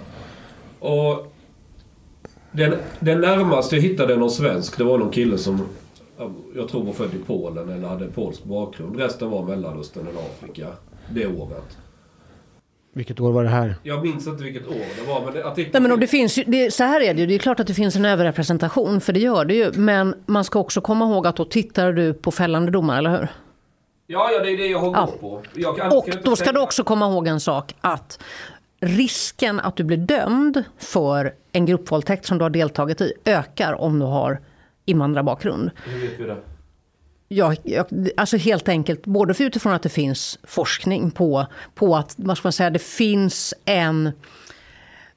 Och 0.79 1.33
Den, 2.53 2.75
den 3.01 3.21
närmaste 3.21 3.77
jag 3.77 3.83
hittade 3.83 4.17
någon 4.17 4.31
svensk, 4.31 4.79
det 4.79 4.85
var 4.85 4.99
någon 4.99 5.11
kille 5.11 5.39
som 5.39 5.61
jag 6.57 6.69
tror 6.69 6.85
var 6.85 6.93
född 6.93 7.15
i 7.15 7.19
Polen 7.27 7.69
eller 7.69 7.89
hade 7.89 8.07
polsk 8.07 8.45
bakgrund. 8.45 8.97
Resten 8.97 9.31
var 9.31 9.45
Mellanöstern 9.45 10.07
eller 10.07 10.21
Afrika. 10.21 10.67
Det 11.11 11.27
året. 11.27 11.77
Vilket 12.97 13.21
år 13.21 13.33
var 13.33 13.43
det 13.45 13.49
här? 13.51 13.75
Jag 13.83 14.03
minns 14.07 14.27
inte 14.27 14.45
vilket 14.45 14.67
år 14.69 14.75
det 15.01 15.09
var. 15.09 15.25
Men 15.25 15.35
det, 15.35 15.47
artikeln... 15.47 15.71
Nej, 15.73 15.83
men 15.83 15.93
och 15.93 15.99
det 15.99 16.07
finns 16.07 16.39
ju, 16.39 16.45
det, 16.47 16.71
så 16.71 16.85
här 16.85 17.01
är 17.01 17.15
det 17.15 17.21
ju. 17.21 17.27
Det 17.27 17.35
är 17.35 17.39
klart 17.39 17.61
att 17.61 17.67
det 17.67 17.75
finns 17.75 17.97
en 17.97 18.05
överrepresentation, 18.05 19.01
för 19.01 19.13
det 19.13 19.21
gör 19.21 19.45
det 19.45 19.55
ju. 19.55 19.73
Men 19.73 20.15
man 20.27 20.45
ska 20.45 20.59
också 20.59 20.81
komma 20.81 21.05
ihåg 21.05 21.27
att 21.27 21.37
då 21.37 21.45
tittar 21.45 21.93
du 21.93 22.15
på 22.15 22.31
fällande 22.31 22.73
domar, 22.73 22.99
eller 22.99 23.11
hur? 23.11 23.29
Ja, 24.07 24.31
ja 24.33 24.45
det 24.45 24.51
är 24.53 24.57
det 24.57 24.67
jag 24.67 24.79
har 24.79 24.93
Ja. 24.93 25.05
gått 25.05 25.21
på. 25.21 25.43
Jag 25.55 25.93
Och 25.97 26.09
då 26.25 26.37
ska 26.37 26.45
säga- 26.45 26.53
du 26.53 26.61
också 26.61 26.85
komma 26.85 27.07
ihåg 27.07 27.27
en 27.27 27.41
sak. 27.41 27.75
Att 27.81 28.19
risken 28.81 29.61
att 29.61 29.77
du 29.77 29.85
blir 29.85 29.97
dömd 29.97 30.65
för 30.79 31.33
en 31.53 31.67
gruppvåldtäkt 31.67 32.27
som 32.27 32.39
du 32.39 32.45
har 32.45 32.51
deltagit 32.51 33.01
i 33.01 33.13
ökar 33.25 33.73
om 33.81 33.99
du 33.99 34.07
har 34.07 34.41
invandrarbakgrund. 34.85 35.71
Hur 35.85 36.01
vet 36.01 36.21
vi 36.21 36.25
det? 36.25 36.37
Ja, 37.29 37.55
jag, 37.63 37.87
alltså 38.17 38.37
helt 38.37 38.69
enkelt, 38.69 39.07
både 39.07 39.35
för 39.35 39.45
utifrån 39.45 39.73
att 39.73 39.83
det 39.83 39.89
finns 39.89 40.39
forskning 40.45 41.11
på, 41.11 41.47
på 41.75 41.97
att 41.97 42.15
vad 42.17 42.39
ska 42.39 42.47
man 42.47 42.53
säga, 42.53 42.71
det 42.71 42.83
finns 42.83 43.55
en, 43.65 44.13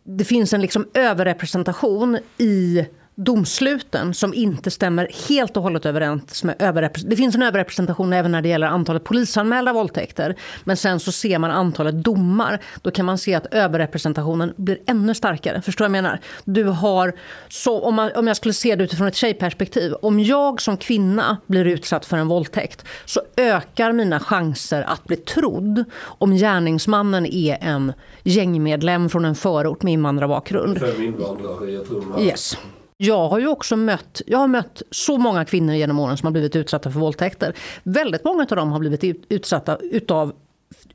det 0.03 0.25
finns 0.25 0.53
en 0.53 0.61
liksom 0.61 0.87
överrepresentation 0.93 2.19
i 2.37 2.85
domsluten 3.23 4.13
som 4.13 4.33
inte 4.33 4.71
stämmer 4.71 5.07
helt 5.29 5.57
och 5.57 5.63
hållet 5.63 5.85
överens 5.85 6.43
med 6.43 6.55
överrepres- 6.57 7.05
Det 7.07 7.15
finns 7.15 7.35
en 7.35 7.41
överrepresentation 7.41 8.13
även 8.13 8.31
när 8.31 8.41
det 8.41 8.49
gäller 8.49 8.67
antalet 8.67 9.03
polisanmälda 9.03 9.73
våldtäkter. 9.73 10.35
Men 10.63 10.77
sen 10.77 10.99
så 10.99 11.11
ser 11.11 11.39
man 11.39 11.51
antalet 11.51 12.03
domar. 12.03 12.59
Då 12.81 12.91
kan 12.91 13.05
man 13.05 13.17
se 13.17 13.35
att 13.35 13.53
överrepresentationen 13.53 14.53
blir 14.55 14.79
ännu 14.85 15.13
starkare. 15.15 15.61
Förstår 15.61 15.85
du 15.85 15.89
vad 15.89 15.97
jag 15.97 16.03
menar? 16.03 16.19
Du 16.45 16.63
har, 16.63 17.15
så 17.49 17.81
om, 17.81 17.95
man, 17.95 18.11
om 18.15 18.27
jag 18.27 18.37
skulle 18.37 18.53
se 18.53 18.75
det 18.75 18.83
utifrån 18.83 19.07
ett 19.07 19.15
tjejperspektiv. 19.15 19.93
Om 19.93 20.19
jag 20.19 20.61
som 20.61 20.77
kvinna 20.77 21.37
blir 21.45 21.65
utsatt 21.65 22.05
för 22.05 22.17
en 22.17 22.27
våldtäkt 22.27 22.85
så 23.05 23.21
ökar 23.37 23.91
mina 23.91 24.19
chanser 24.19 24.81
att 24.81 25.03
bli 25.03 25.15
trodd 25.15 25.83
om 26.01 26.31
gärningsmannen 26.31 27.25
är 27.25 27.57
en 27.61 27.93
gängmedlem 28.23 29.09
från 29.09 29.25
en 29.25 29.35
förort 29.35 29.83
med 29.83 29.93
invandrarbakgrund. 29.93 30.79
Fem 30.79 31.03
invandrare 31.03 31.71
i 31.71 31.75
ett 31.75 31.89
rum. 31.89 32.15
Yes. 32.19 32.57
Jag 33.01 33.29
har 33.29 33.39
ju 33.39 33.47
också 33.47 33.75
mött, 33.75 34.21
jag 34.27 34.37
har 34.37 34.47
mött 34.47 34.81
så 34.91 35.17
många 35.17 35.45
kvinnor 35.45 35.75
genom 35.75 35.99
åren 35.99 36.17
som 36.17 36.25
har 36.25 36.31
blivit 36.31 36.55
utsatta 36.55 36.91
för 36.91 36.99
våldtäkter. 36.99 37.53
Väldigt 37.83 38.23
många 38.23 38.41
av 38.49 38.57
dem 38.57 38.71
har 38.71 38.79
blivit 38.79 39.25
utsatta 39.29 39.77
utav, 39.77 40.33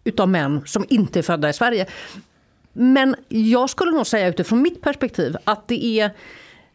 utav 0.05 0.28
män 0.28 0.62
som 0.66 0.84
inte 0.88 1.18
är 1.18 1.22
födda 1.22 1.48
i 1.48 1.52
Sverige. 1.52 1.86
Men 2.72 3.16
jag 3.28 3.70
skulle 3.70 3.92
nog 3.92 4.07
säga 4.07 4.28
utifrån 4.28 4.62
mitt 4.62 4.82
perspektiv 4.82 5.36
att 5.44 5.68
det 5.68 5.84
är 5.84 6.11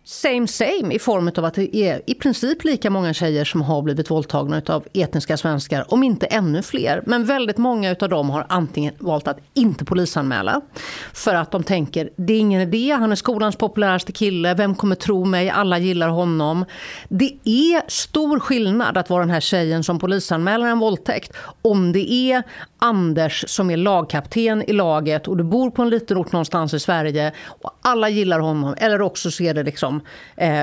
same 0.09 0.47
same 0.47 0.93
i 0.93 0.99
form 0.99 1.31
av 1.37 1.45
att 1.45 1.53
det 1.53 1.75
är 1.75 2.01
i 2.05 2.13
princip 2.13 2.63
lika 2.63 2.89
många 2.89 3.13
tjejer 3.13 3.45
som 3.45 3.61
har 3.61 3.81
blivit 3.81 4.11
våldtagna 4.11 4.61
av 4.65 4.87
etniska 4.93 5.37
svenskar, 5.37 5.93
om 5.93 6.03
inte 6.03 6.25
ännu 6.25 6.61
fler. 6.61 7.03
Men 7.05 7.25
väldigt 7.25 7.57
många 7.57 7.95
av 7.99 8.09
dem 8.09 8.29
har 8.29 8.45
antingen 8.49 8.93
valt 8.99 9.27
att 9.27 9.39
inte 9.53 9.85
polisanmäla 9.85 10.61
för 11.13 11.35
att 11.35 11.51
de 11.51 11.63
tänker 11.63 12.09
det 12.15 12.33
är 12.33 12.39
ingen 12.39 12.61
idé, 12.61 12.91
han 12.91 13.11
är 13.11 13.15
skolans 13.15 13.55
populäraste 13.55 14.11
kille, 14.11 14.53
vem 14.53 14.75
kommer 14.75 14.95
tro 14.95 15.25
mig, 15.25 15.49
alla 15.49 15.77
gillar 15.77 16.09
honom. 16.09 16.65
Det 17.09 17.37
är 17.43 17.89
stor 17.89 18.39
skillnad 18.39 18.97
att 18.97 19.09
vara 19.09 19.21
den 19.21 19.29
här 19.29 19.39
tjejen 19.39 19.83
som 19.83 19.99
polisanmäler 19.99 20.67
en 20.67 20.79
våldtäkt 20.79 21.31
om 21.61 21.91
det 21.91 22.11
är 22.11 22.43
Anders 22.81 23.45
som 23.47 23.71
är 23.71 23.77
lagkapten 23.77 24.69
i 24.69 24.73
laget 24.73 25.27
och 25.27 25.37
du 25.37 25.43
bor 25.43 25.71
på 25.71 25.81
en 25.81 25.89
liten 25.89 26.17
ort 26.17 26.31
någonstans 26.31 26.73
i 26.73 26.79
Sverige 26.79 27.33
och 27.47 27.71
alla 27.81 28.09
gillar 28.09 28.39
honom. 28.39 28.75
Eller 28.77 29.01
också 29.01 29.31
ser 29.31 29.53
det 29.53 29.63
liksom 29.63 29.98
eh, 30.37 30.61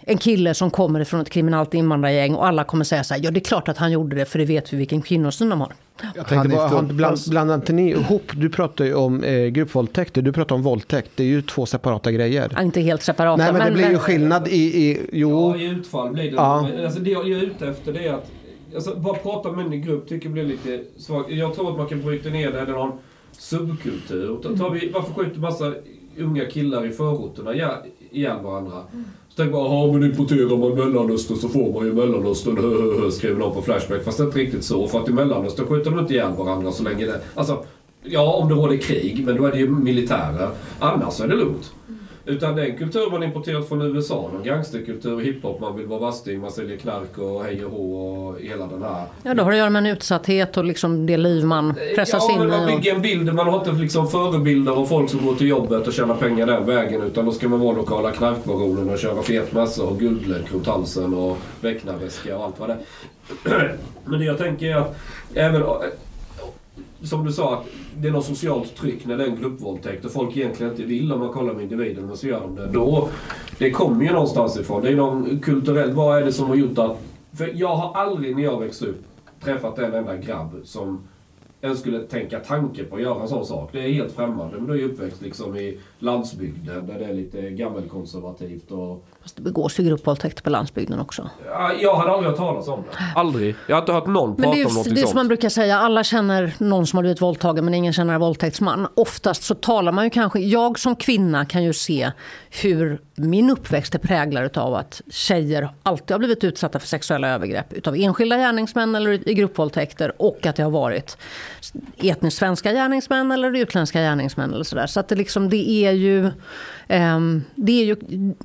en 0.00 0.18
kille 0.18 0.54
som 0.54 0.70
kommer 0.70 1.04
från 1.04 1.20
ett 1.20 1.30
kriminellt 1.30 1.74
invandrargäng 1.74 2.34
och 2.34 2.46
alla 2.46 2.64
kommer 2.64 2.84
säga 2.84 3.04
så 3.04 3.14
här, 3.14 3.20
ja 3.24 3.30
det 3.30 3.38
är 3.38 3.44
klart 3.44 3.68
att 3.68 3.78
han 3.78 3.92
gjorde 3.92 4.16
det 4.16 4.24
för 4.24 4.38
det 4.38 4.44
vet 4.44 4.72
vi 4.72 4.76
vilken 4.76 5.02
kvinnosyn 5.02 5.48
de 5.48 5.60
har. 5.60 5.72
Jag 6.00 6.06
Han 6.16 6.24
tänkte 6.24 6.48
bara, 6.48 6.68
han, 6.68 6.96
bland, 6.96 7.18
blandar 7.30 7.54
inte 7.54 7.72
ni 7.72 7.90
ihop? 7.90 8.30
Du 8.34 8.48
pratar 8.50 8.84
ju 8.84 8.94
om 8.94 9.24
eh, 9.24 9.46
gruppvåldtäkter, 9.46 10.22
du 10.22 10.32
pratar 10.32 10.54
om 10.54 10.62
våldtäkt. 10.62 11.10
Det 11.14 11.22
är 11.22 11.28
ju 11.28 11.42
två 11.42 11.66
separata 11.66 12.12
grejer. 12.12 12.50
Ja, 12.54 12.62
Inte 12.62 12.80
helt 12.80 13.02
separata. 13.02 13.42
Nej, 13.42 13.52
men 13.52 13.66
det 13.66 13.72
blir 13.72 13.90
ju 13.90 13.98
skillnad 13.98 14.48
i... 14.48 14.54
i 14.90 15.00
jo, 15.12 15.30
Ja, 15.50 15.56
i 15.56 15.64
utfall 15.66 16.12
blir 16.12 16.24
det. 16.30 16.36
Ja. 16.36 16.68
Men 16.72 16.84
Alltså, 16.84 17.00
det 17.00 17.10
jag 17.10 17.30
är 17.30 17.42
ute 17.42 17.68
efter 17.68 17.92
det 17.92 18.06
är 18.06 18.12
att 18.14 18.30
alltså, 18.74 18.96
bara 18.96 19.14
prata 19.14 19.52
med 19.52 19.66
en 19.66 19.72
i 19.72 19.78
grupp 19.78 20.08
tycker 20.08 20.26
jag 20.26 20.32
blir 20.32 20.44
lite 20.44 20.80
svagt. 20.98 21.30
Jag 21.30 21.54
tror 21.54 21.70
att 21.70 21.76
man 21.76 21.86
kan 21.86 22.02
bryta 22.02 22.28
ner 22.28 22.50
det 22.50 22.62
i 22.62 22.66
någon 22.72 22.92
subkultur. 23.32 24.38
Ta- 24.42 24.56
Tar 24.56 24.70
vi, 24.70 24.90
varför 24.94 25.14
skjuter 25.14 25.40
massa 25.40 25.72
unga 26.18 26.44
killar 26.44 26.86
i 26.86 26.90
förorterna 26.90 27.54
ihjäl- 27.54 27.82
ihjäl 28.16 28.42
varandra? 28.42 28.82
Så 29.28 29.36
tänker 29.36 29.56
man, 29.58 29.64
jaha 29.64 29.92
men 29.92 30.04
importerar 30.10 30.56
man 30.56 30.74
Mellanöstern 30.74 31.36
så 31.36 31.48
får 31.48 31.72
man 31.72 31.86
ju 31.86 31.92
Mellanöstern, 31.92 32.56
hö, 32.60 32.68
hö, 32.68 33.00
hö, 33.00 33.10
skriver 33.10 33.36
någon 33.38 33.54
på 33.54 33.62
Flashback. 33.62 34.04
Fast 34.04 34.18
det 34.18 34.24
är 34.24 34.26
inte 34.26 34.38
riktigt 34.38 34.64
så. 34.64 34.86
För 34.88 35.00
att 35.00 35.08
i 35.08 35.12
Mellanöstern 35.12 35.66
skjuter 35.66 35.90
de 35.90 35.98
inte 36.00 36.14
ihjäl 36.14 36.32
varandra 36.38 36.72
så 36.72 36.82
länge 36.82 37.06
det... 37.06 37.20
Alltså, 37.34 37.64
ja 38.02 38.32
om 38.32 38.48
det 38.48 38.54
råder 38.54 38.76
krig, 38.76 39.22
men 39.26 39.36
då 39.36 39.46
är 39.46 39.52
det 39.52 39.58
ju 39.58 39.70
militärer. 39.70 40.50
Annars 40.78 41.20
är 41.20 41.28
det 41.28 41.36
lugnt. 41.36 41.72
Utan 42.28 42.56
den 42.56 42.76
kultur 42.76 43.10
man 43.10 43.22
importerat 43.22 43.68
från 43.68 43.82
USA, 43.82 44.30
någon 44.32 44.42
gangsterkultur, 44.44 45.20
hiphop, 45.20 45.60
man 45.60 45.76
vill 45.76 45.86
vara 45.86 46.00
vasting, 46.00 46.40
man 46.40 46.50
säljer 46.50 46.76
knark 46.76 47.18
och 47.18 47.44
hej 47.44 47.64
och 47.64 47.70
hå 47.72 47.96
och 47.96 48.40
hela 48.40 48.66
den 48.66 48.82
här. 48.82 49.04
Ja, 49.22 49.34
då 49.34 49.42
har 49.42 49.50
det 49.50 49.54
att 49.54 49.58
göra 49.58 49.70
med 49.70 49.80
en 49.80 49.86
utsatthet 49.86 50.56
och 50.56 50.64
liksom 50.64 51.06
det 51.06 51.16
liv 51.16 51.44
man 51.44 51.74
pressas 51.94 52.24
ja, 52.28 52.34
in 52.34 52.38
men 52.38 52.48
man 52.48 52.60
i. 52.60 52.72
och- 52.72 52.76
bygger 52.80 52.94
en 52.94 53.02
bild, 53.02 53.34
man 53.34 53.46
har 53.46 53.58
inte 53.58 53.72
liksom 53.72 54.08
förebilder 54.08 54.72
av 54.72 54.86
folk 54.86 55.10
som 55.10 55.26
går 55.26 55.34
till 55.34 55.46
jobbet 55.48 55.86
och 55.86 55.92
tjänar 55.92 56.14
pengar 56.14 56.46
den 56.46 56.66
vägen. 56.66 57.02
Utan 57.02 57.24
då 57.24 57.32
ska 57.32 57.48
man 57.48 57.60
vara 57.60 57.76
lokala 57.76 58.10
knarkbaronen 58.10 58.90
och 58.90 58.98
köra 58.98 59.22
fet 59.22 59.52
massa 59.52 59.82
och 59.82 59.98
guldläck 59.98 60.52
runt 60.52 60.66
halsen 60.66 61.14
och 61.14 61.36
väcknarväska 61.60 62.38
och 62.38 62.44
allt 62.44 62.60
vad 62.60 62.68
det 62.68 62.76
är. 63.50 63.76
Men 64.04 64.18
det 64.18 64.24
jag 64.24 64.38
tänker 64.38 64.66
är 64.66 64.76
att 64.76 64.96
även 65.34 65.62
som 67.02 67.24
du 67.24 67.32
sa, 67.32 67.54
att 67.54 67.66
det 67.98 68.08
är 68.08 68.12
något 68.12 68.24
socialt 68.24 68.76
tryck 68.76 69.06
när 69.06 69.16
det 69.16 69.24
är 69.24 69.28
en 69.28 69.40
gruppvåldtäkt 69.40 70.04
och 70.04 70.10
folk 70.12 70.36
egentligen 70.36 70.72
inte 70.72 70.84
vill 70.84 71.12
om 71.12 71.20
man 71.20 71.32
kollar 71.32 71.54
med 71.54 71.62
individen 71.62 72.10
och 72.10 72.18
så 72.18 72.26
gör 72.26 72.40
de 72.40 72.54
det. 72.54 72.66
Då, 72.66 73.08
det 73.58 73.70
kommer 73.70 74.04
ju 74.04 74.12
någonstans 74.12 74.56
ifrån. 74.56 74.82
Det 74.82 74.88
är 74.88 74.96
någon 74.96 75.40
kulturell, 75.40 75.92
vad 75.92 76.18
är 76.18 76.24
det 76.24 76.32
som 76.32 76.48
har 76.48 76.56
gjort 76.56 76.78
att... 76.78 76.98
För 77.32 77.52
jag 77.54 77.76
har 77.76 78.00
aldrig 78.02 78.36
när 78.36 78.42
jag 78.42 78.60
växte 78.60 78.86
upp 78.86 79.04
träffat 79.40 79.78
en 79.78 79.94
enda 79.94 80.16
grabb 80.16 80.60
som 80.64 81.00
ens 81.60 81.80
skulle 81.80 82.00
tänka 82.00 82.40
tanke 82.40 82.84
på 82.84 82.96
att 82.96 83.02
göra 83.02 83.22
en 83.22 83.28
sån 83.28 83.46
sak. 83.46 83.68
Det 83.72 83.78
är 83.78 83.92
helt 83.92 84.12
främmande. 84.12 84.56
Men 84.56 84.66
du 84.66 84.72
är 84.72 84.78
ju 84.78 84.92
uppväxt 84.92 85.22
liksom 85.22 85.56
i 85.56 85.78
landsbygden 85.98 86.86
där 86.86 86.98
det 86.98 87.04
är 87.04 87.14
lite 87.14 87.50
gammelkonservativt 87.50 88.70
och... 88.70 89.04
Fast 89.22 89.36
det 89.36 89.42
begås 89.42 89.80
ju 89.80 89.84
gruppvåldtäkter 89.84 90.42
på 90.42 90.50
landsbygden 90.50 91.00
också. 91.00 91.30
Ja, 91.46 91.72
Jag 91.80 91.96
hade 91.96 92.10
aldrig 92.10 92.30
hört 92.30 92.38
talas 92.38 92.68
om 92.68 92.82
det. 92.90 92.98
Aldrig. 93.20 93.54
Jag 93.68 93.76
har 93.76 93.80
inte 93.82 93.92
hört 93.92 94.06
någon 94.06 94.28
Men 94.30 94.36
prata 94.36 94.68
om 94.68 94.74
något 94.74 94.84
det 94.84 94.90
är 94.90 94.94
som 94.96 95.02
man 95.02 95.08
sånt. 95.08 95.28
brukar 95.28 95.48
säga, 95.48 95.78
alla 95.78 96.04
känner 96.04 96.54
någon 96.58 96.86
som 96.86 96.96
har 96.96 97.02
blivit 97.02 97.22
våldtagen 97.22 97.64
men 97.64 97.74
ingen 97.74 97.92
känner 97.92 98.14
en 98.14 98.20
våldtäktsman. 98.20 98.86
Oftast 98.94 99.42
så 99.42 99.54
talar 99.54 99.92
man 99.92 100.04
ju 100.04 100.10
kanske, 100.10 100.40
jag 100.40 100.78
som 100.78 100.96
kvinna 100.96 101.44
kan 101.44 101.64
ju 101.64 101.72
se 101.72 102.12
hur 102.62 103.00
min 103.14 103.50
uppväxt 103.50 103.94
är 103.94 103.98
präglad 103.98 104.58
av 104.58 104.74
att 104.74 105.02
tjejer 105.10 105.68
alltid 105.82 106.10
har 106.10 106.18
blivit 106.18 106.44
utsatta 106.44 106.78
för 106.78 106.86
sexuella 106.86 107.28
övergrepp 107.28 107.72
utav 107.72 107.96
enskilda 107.96 108.36
gärningsmän 108.36 108.94
eller 108.94 109.28
i 109.28 109.34
gruppvåldtäkter 109.34 110.12
och 110.22 110.46
att 110.46 110.56
det 110.56 110.62
har 110.62 110.70
varit 110.70 111.18
etniskt 111.98 112.38
svenska 112.38 112.72
gärningsmän 112.72 113.32
eller 113.32 113.56
utländska 113.56 114.00
gärningsmän 114.00 114.54
eller 114.54 114.64
sådär. 114.64 114.86
Så 114.86 115.00
att 115.00 115.08
det 115.08 115.14
liksom, 115.14 115.48
det 115.48 115.70
är 115.70 115.85
ju, 115.92 116.30
ehm, 116.88 117.42
det 117.54 117.72
är 117.72 117.84
ju, 117.84 117.96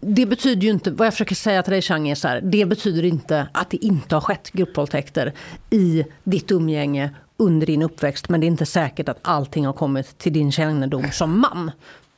det 0.01 0.25
betyder 0.25 0.61
ju 0.61 0.69
inte, 0.69 0.91
vad 0.91 1.07
jag 1.07 1.13
försöker 1.13 1.35
säga 1.35 1.63
till 1.63 1.71
dig 1.71 1.81
Chang 1.81 2.09
är 2.09 2.15
så 2.15 2.27
här, 2.27 2.41
det 2.41 2.65
betyder 2.65 3.05
inte 3.05 3.47
att 3.53 3.69
det 3.69 3.85
inte 3.85 4.15
har 4.15 4.21
skett 4.21 4.51
gruppvåldtäkter 4.51 5.33
i 5.69 6.05
ditt 6.23 6.51
umgänge 6.51 7.09
under 7.37 7.67
din 7.67 7.81
uppväxt. 7.81 8.29
Men 8.29 8.39
det 8.39 8.45
är 8.45 8.47
inte 8.47 8.65
säkert 8.65 9.09
att 9.09 9.19
allting 9.21 9.65
har 9.65 9.73
kommit 9.73 10.17
till 10.17 10.33
din 10.33 10.51
kännedom 10.51 11.11
som 11.11 11.39
man. 11.39 11.71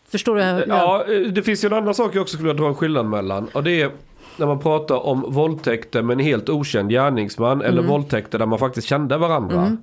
Förstår 0.10 0.36
du? 0.36 0.66
Ja, 0.68 1.06
eh, 1.08 1.20
det 1.20 1.44
finns 1.44 1.64
ju 1.64 1.68
en 1.68 1.74
annan 1.74 1.94
sak 1.94 2.16
jag 2.16 2.22
också 2.22 2.34
skulle 2.34 2.50
vilja 2.50 2.64
dra 2.64 2.70
en 2.70 2.76
skillnad 2.76 3.06
mellan. 3.06 3.48
Och 3.54 3.64
det 3.64 3.82
är 3.82 3.92
när 4.38 4.46
man 4.46 4.60
pratar 4.60 5.06
om 5.06 5.26
våldtäkter 5.28 6.02
med 6.02 6.14
en 6.14 6.20
helt 6.20 6.50
okänd 6.50 6.90
gärningsman. 6.90 7.62
Eller 7.62 7.82
våldtäkter 7.82 8.40
där 8.40 8.46
man 8.46 8.60
faktiskt 8.60 8.88
kände 8.88 9.18
varandra. 9.18 9.78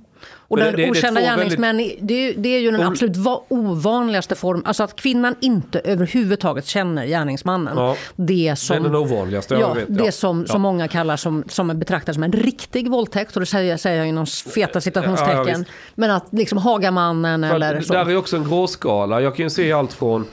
Och 0.47 0.57
den 0.57 0.65
det- 0.65 0.71
det- 0.71 0.77
det 0.77 0.83
är 0.87 0.91
okända 0.91 1.21
gärningsmän, 1.21 1.77
det, 1.77 2.13
är, 2.13 2.27
ju- 2.27 2.33
det 2.37 2.49
är 2.49 2.59
ju 2.59 2.71
den 2.71 2.79
Ol- 2.81 2.87
absolut 2.87 3.17
va- 3.17 3.43
ovanligaste 3.47 4.35
formen. 4.35 4.65
Alltså 4.65 4.83
att 4.83 4.95
kvinnan 4.95 5.35
inte 5.39 5.79
överhuvudtaget 5.79 6.65
känner 6.67 7.05
gärningsmannen. 7.05 7.77
Ja. 7.77 7.95
Det 8.15 8.55
som, 8.57 8.73
Det 8.75 8.79
är 8.79 8.83
den 8.83 8.95
ovanligaste 8.95 9.53
jag 9.53 9.61
ja, 9.61 9.73
vet, 9.73 9.85
Det 9.97 10.05
ja. 10.05 10.11
som, 10.11 10.41
Ja. 10.47 10.51
som 10.53 10.61
många 10.61 10.87
kallar 10.87 11.17
som, 11.17 11.43
som 11.47 11.69
är 11.69 11.73
betraktad 11.73 12.13
som 12.13 12.23
en 12.23 12.31
riktig 12.31 12.89
våldtäkt. 12.91 13.35
Och 13.35 13.39
det 13.39 13.45
säger, 13.45 13.77
säger 13.77 13.97
jag 13.97 14.07
inom 14.07 14.25
feta 14.25 14.81
citationstecken. 14.81 15.65
Men 15.95 16.11
att 16.11 16.25
liksom 16.31 16.57
Hagamannen 16.57 17.49
För 17.49 17.55
eller 17.55 17.81
så. 17.81 17.93
Där 17.93 18.09
är 18.09 18.15
också 18.15 18.35
en 18.37 18.43
gråskala. 18.49 19.21
Jag 19.21 19.35
kan 19.35 19.45
ju 19.45 19.49
se 19.49 19.71
allt 19.71 19.93
från 19.93 20.25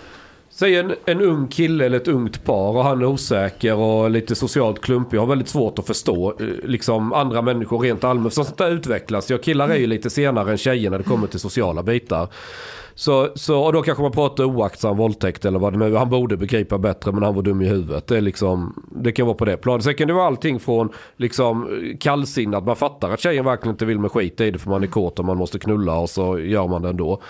Säg 0.58 0.76
en, 0.76 0.94
en 1.04 1.20
ung 1.20 1.48
kille 1.48 1.86
eller 1.86 1.96
ett 1.96 2.08
ungt 2.08 2.44
par 2.44 2.76
och 2.76 2.84
han 2.84 3.00
är 3.00 3.06
osäker 3.06 3.74
och 3.74 4.10
lite 4.10 4.34
socialt 4.34 4.80
klumpig. 4.80 5.18
Har 5.18 5.26
väldigt 5.26 5.48
svårt 5.48 5.78
att 5.78 5.86
förstå 5.86 6.34
eh, 6.40 6.46
liksom, 6.62 7.12
andra 7.12 7.42
människor 7.42 7.78
rent 7.78 8.04
allmänt. 8.04 8.34
Så 8.34 8.44
sånt 8.44 8.58
där 8.58 8.70
utvecklas. 8.70 9.30
Jag 9.30 9.42
killar 9.42 9.68
är 9.68 9.76
ju 9.76 9.86
lite 9.86 10.10
senare 10.10 10.50
än 10.50 10.58
tjejer 10.58 10.90
när 10.90 10.98
det 10.98 11.04
kommer 11.04 11.26
till 11.26 11.40
sociala 11.40 11.82
bitar. 11.82 12.28
Så, 12.94 13.28
så, 13.34 13.60
och 13.60 13.72
då 13.72 13.82
kanske 13.82 14.02
man 14.02 14.12
pratar 14.12 14.44
oaktsam 14.44 14.96
våldtäkt 14.96 15.44
eller 15.44 15.58
vad 15.58 15.72
det 15.72 15.78
nu 15.78 15.94
är. 15.94 15.98
Han 15.98 16.10
borde 16.10 16.36
begripa 16.36 16.78
bättre 16.78 17.12
men 17.12 17.22
han 17.22 17.34
var 17.34 17.42
dum 17.42 17.62
i 17.62 17.68
huvudet. 17.68 18.06
Det, 18.06 18.16
är 18.16 18.20
liksom, 18.20 18.82
det 18.90 19.12
kan 19.12 19.26
vara 19.26 19.36
på 19.36 19.44
det 19.44 19.56
planet. 19.56 19.84
Sen 19.84 19.94
kan 19.94 20.08
det 20.08 20.14
vara 20.14 20.26
allting 20.26 20.60
från 20.60 20.88
liksom, 21.16 21.82
kallsinnat. 22.00 22.64
Man 22.64 22.76
fattar 22.76 23.10
att 23.10 23.20
tjejen 23.20 23.44
verkligen 23.44 23.74
inte 23.74 23.86
vill 23.86 23.98
med 23.98 24.12
skit 24.12 24.40
i 24.40 24.50
det 24.50 24.58
för 24.58 24.70
man 24.70 24.82
är 24.82 24.86
kåt 24.86 25.18
och 25.18 25.24
man 25.24 25.36
måste 25.36 25.58
knulla 25.58 25.98
och 25.98 26.10
så 26.10 26.38
gör 26.38 26.68
man 26.68 26.82
det 26.82 26.88
ändå. 26.88 27.20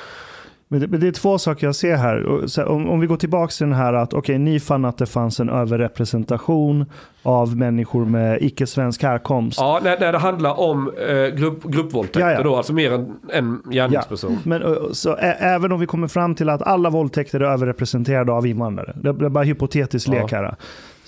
Men 0.68 0.80
det, 0.80 0.88
men 0.88 1.00
det 1.00 1.08
är 1.08 1.12
två 1.12 1.38
saker 1.38 1.66
jag 1.66 1.74
ser 1.74 1.96
här. 1.96 2.68
Om, 2.68 2.88
om 2.88 3.00
vi 3.00 3.06
går 3.06 3.16
tillbaka 3.16 3.50
till 3.50 3.66
den 3.66 3.76
här 3.76 3.92
att 3.92 4.14
okej, 4.14 4.18
okay, 4.18 4.38
ni 4.38 4.60
fann 4.60 4.84
att 4.84 4.98
det 4.98 5.06
fanns 5.06 5.40
en 5.40 5.48
överrepresentation 5.48 6.84
av 7.22 7.56
människor 7.56 8.04
med 8.04 8.42
icke-svensk 8.42 9.02
härkomst. 9.02 9.58
Ja, 9.60 9.80
när, 9.82 10.00
när 10.00 10.12
det 10.12 10.18
handlar 10.18 10.60
om 10.60 10.92
eh, 11.08 11.36
grupp, 11.36 11.64
gruppvåldtäkter 11.64 12.20
ja, 12.20 12.32
ja. 12.32 12.42
då, 12.42 12.56
alltså 12.56 12.72
mer 12.72 12.92
än 12.92 13.16
en 13.32 13.62
gärningsperson. 13.70 14.32
Ja. 14.32 14.38
Men 14.44 14.76
så 14.92 15.16
ä, 15.16 15.36
även 15.38 15.72
om 15.72 15.80
vi 15.80 15.86
kommer 15.86 16.08
fram 16.08 16.34
till 16.34 16.48
att 16.48 16.62
alla 16.62 16.90
våldtäkter 16.90 17.40
är 17.40 17.44
överrepresenterade 17.44 18.32
av 18.32 18.46
invandrare, 18.46 18.92
det, 18.94 19.12
det 19.12 19.24
är 19.24 19.30
bara 19.30 19.44
hypotetisk 19.44 20.08
lek 20.08 20.32
här 20.32 20.54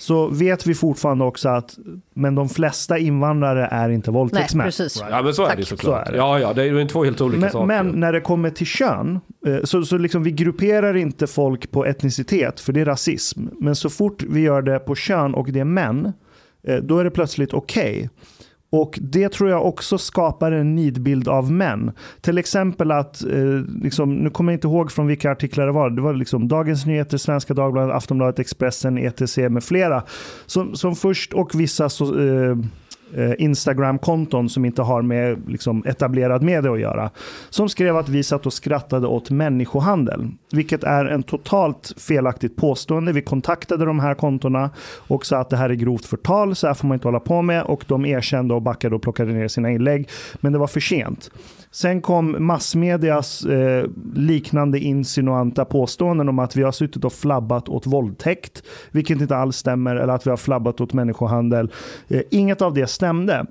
så 0.01 0.27
vet 0.27 0.67
vi 0.67 0.75
fortfarande 0.75 1.25
också 1.25 1.49
att 1.49 1.77
men 2.13 2.35
de 2.35 2.49
flesta 2.49 2.97
invandrare 2.97 3.65
är 3.65 3.89
inte 3.89 4.11
våldtäktsmän. 4.11 4.63
Nej, 4.63 4.67
precis. 4.67 5.03
Ja, 5.09 5.21
men 5.21 5.33
så 5.33 5.45
är 5.45 5.55
det 5.55 5.65
såklart. 5.65 6.05
Så 6.05 6.09
är 6.09 6.11
det. 6.11 6.17
Ja, 6.17 6.39
ja, 6.39 6.53
det 6.53 6.63
är 6.63 6.87
två 6.87 7.03
helt 7.03 7.21
olika 7.21 7.39
men, 7.39 7.51
saker. 7.51 7.65
Men 7.65 7.87
när 7.87 8.13
det 8.13 8.21
kommer 8.21 8.49
till 8.49 8.67
kön, 8.67 9.19
eh, 9.47 9.63
så, 9.63 9.85
så 9.85 9.97
liksom 9.97 10.23
vi 10.23 10.31
grupperar 10.31 10.95
inte 10.95 11.27
folk 11.27 11.71
på 11.71 11.85
etnicitet, 11.85 12.59
för 12.59 12.73
det 12.73 12.81
är 12.81 12.85
rasism. 12.85 13.47
Men 13.59 13.75
så 13.75 13.89
fort 13.89 14.23
vi 14.23 14.41
gör 14.41 14.61
det 14.61 14.79
på 14.79 14.95
kön 14.95 15.33
och 15.33 15.51
det 15.51 15.59
är 15.59 15.65
män, 15.65 16.13
eh, 16.63 16.75
då 16.75 16.99
är 16.99 17.03
det 17.03 17.11
plötsligt 17.11 17.53
okej. 17.53 17.95
Okay. 17.95 18.09
Och 18.71 18.99
det 19.01 19.29
tror 19.29 19.49
jag 19.49 19.65
också 19.65 19.97
skapar 19.97 20.51
en 20.51 20.75
nidbild 20.75 21.27
av 21.27 21.51
män. 21.51 21.91
Till 22.21 22.37
exempel 22.37 22.91
att, 22.91 23.23
eh, 23.23 23.81
liksom, 23.83 24.15
nu 24.15 24.29
kommer 24.29 24.51
jag 24.51 24.57
inte 24.57 24.67
ihåg 24.67 24.91
från 24.91 25.07
vilka 25.07 25.31
artiklar 25.31 25.65
det 25.65 25.71
var, 25.71 25.89
det 25.89 26.01
var 26.01 26.13
liksom 26.13 26.47
Dagens 26.47 26.85
Nyheter, 26.85 27.17
Svenska 27.17 27.53
Dagbladet, 27.53 27.95
Aftonbladet, 27.95 28.39
Expressen, 28.39 28.97
ETC 28.97 29.37
med 29.37 29.63
flera. 29.63 30.03
Som, 30.45 30.75
som 30.75 30.95
först, 30.95 31.33
och 31.33 31.59
vissa 31.59 31.89
så, 31.89 32.19
eh, 32.19 32.31
Eh, 32.41 32.57
Eh, 33.15 33.31
Instagram-konton 33.37 34.49
som 34.49 34.65
inte 34.65 34.81
har 34.81 35.01
med 35.01 35.49
liksom, 35.49 35.83
etablerad 35.85 36.43
media 36.43 36.71
att 36.71 36.79
göra. 36.79 37.09
Som 37.49 37.69
skrev 37.69 37.97
att 37.97 38.09
vi 38.09 38.23
satt 38.23 38.45
och 38.45 38.53
skrattade 38.53 39.07
åt 39.07 39.29
människohandel. 39.29 40.27
Vilket 40.51 40.83
är 40.83 41.05
en 41.05 41.23
totalt 41.23 41.93
felaktigt 41.97 42.55
påstående. 42.55 43.11
Vi 43.11 43.21
kontaktade 43.21 43.85
de 43.85 43.99
här 43.99 44.13
kontona 44.13 44.69
och 45.07 45.25
sa 45.25 45.37
att 45.37 45.49
det 45.49 45.57
här 45.57 45.69
är 45.69 45.73
grovt 45.73 46.05
förtal, 46.05 46.55
så 46.55 46.67
här 46.67 46.73
får 46.73 46.87
man 46.87 46.95
inte 46.95 47.07
hålla 47.07 47.19
på 47.19 47.41
med. 47.41 47.63
Och 47.63 47.83
de 47.87 48.05
erkände 48.05 48.53
och 48.53 48.61
backade 48.61 48.95
och 48.95 49.01
plockade 49.01 49.33
ner 49.33 49.47
sina 49.47 49.71
inlägg. 49.71 50.09
Men 50.39 50.53
det 50.53 50.59
var 50.59 50.67
för 50.67 50.79
sent. 50.79 51.31
Sen 51.71 52.01
kom 52.01 52.45
massmedias 52.45 53.45
eh, 53.45 53.85
liknande 54.15 54.79
insinuanta 54.79 55.65
påståenden 55.65 56.29
om 56.29 56.39
att 56.39 56.55
vi 56.55 56.63
har 56.63 56.71
suttit 56.71 57.05
och 57.05 57.13
flabbat 57.13 57.69
åt 57.69 57.87
våldtäkt, 57.87 58.63
vilket 58.91 59.21
inte 59.21 59.35
alls 59.35 59.57
stämmer, 59.57 59.95
eller 59.95 60.13
att 60.13 60.25
vi 60.25 60.29
har 60.29 60.37
flabbat 60.37 60.81
åt 60.81 60.93
människohandel. 60.93 61.71
Eh, 62.07 62.21
inget 62.31 62.61
av 62.61 62.73
det 62.73 62.87
stämde. 62.87 63.45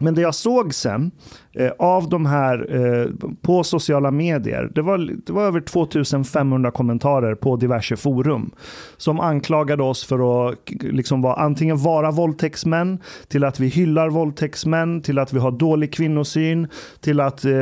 Men 0.00 0.14
det 0.14 0.20
jag 0.20 0.34
såg 0.34 0.74
sen 0.74 1.10
eh, 1.52 1.70
av 1.78 2.08
de 2.08 2.26
här 2.26 2.76
eh, 2.76 3.06
på 3.42 3.64
sociala 3.64 4.10
medier, 4.10 4.70
det 4.74 4.82
var, 4.82 4.98
det 5.26 5.32
var 5.32 5.42
över 5.42 5.60
2500 5.60 6.70
kommentarer 6.70 7.34
på 7.34 7.56
diverse 7.56 7.96
forum 7.96 8.50
som 8.96 9.20
anklagade 9.20 9.82
oss 9.82 10.04
för 10.04 10.48
att 10.48 10.58
liksom 10.80 11.22
vara, 11.22 11.34
antingen 11.34 11.78
vara 11.78 12.10
våldtäktsmän, 12.10 12.98
till 13.28 13.44
att 13.44 13.60
vi 13.60 13.68
hyllar 13.68 14.08
våldtäktsmän, 14.08 15.02
till 15.02 15.18
att 15.18 15.32
vi 15.32 15.38
har 15.38 15.50
dålig 15.50 15.92
kvinnosyn, 15.92 16.68
till 17.00 17.20
att 17.20 17.44
eh, 17.44 17.52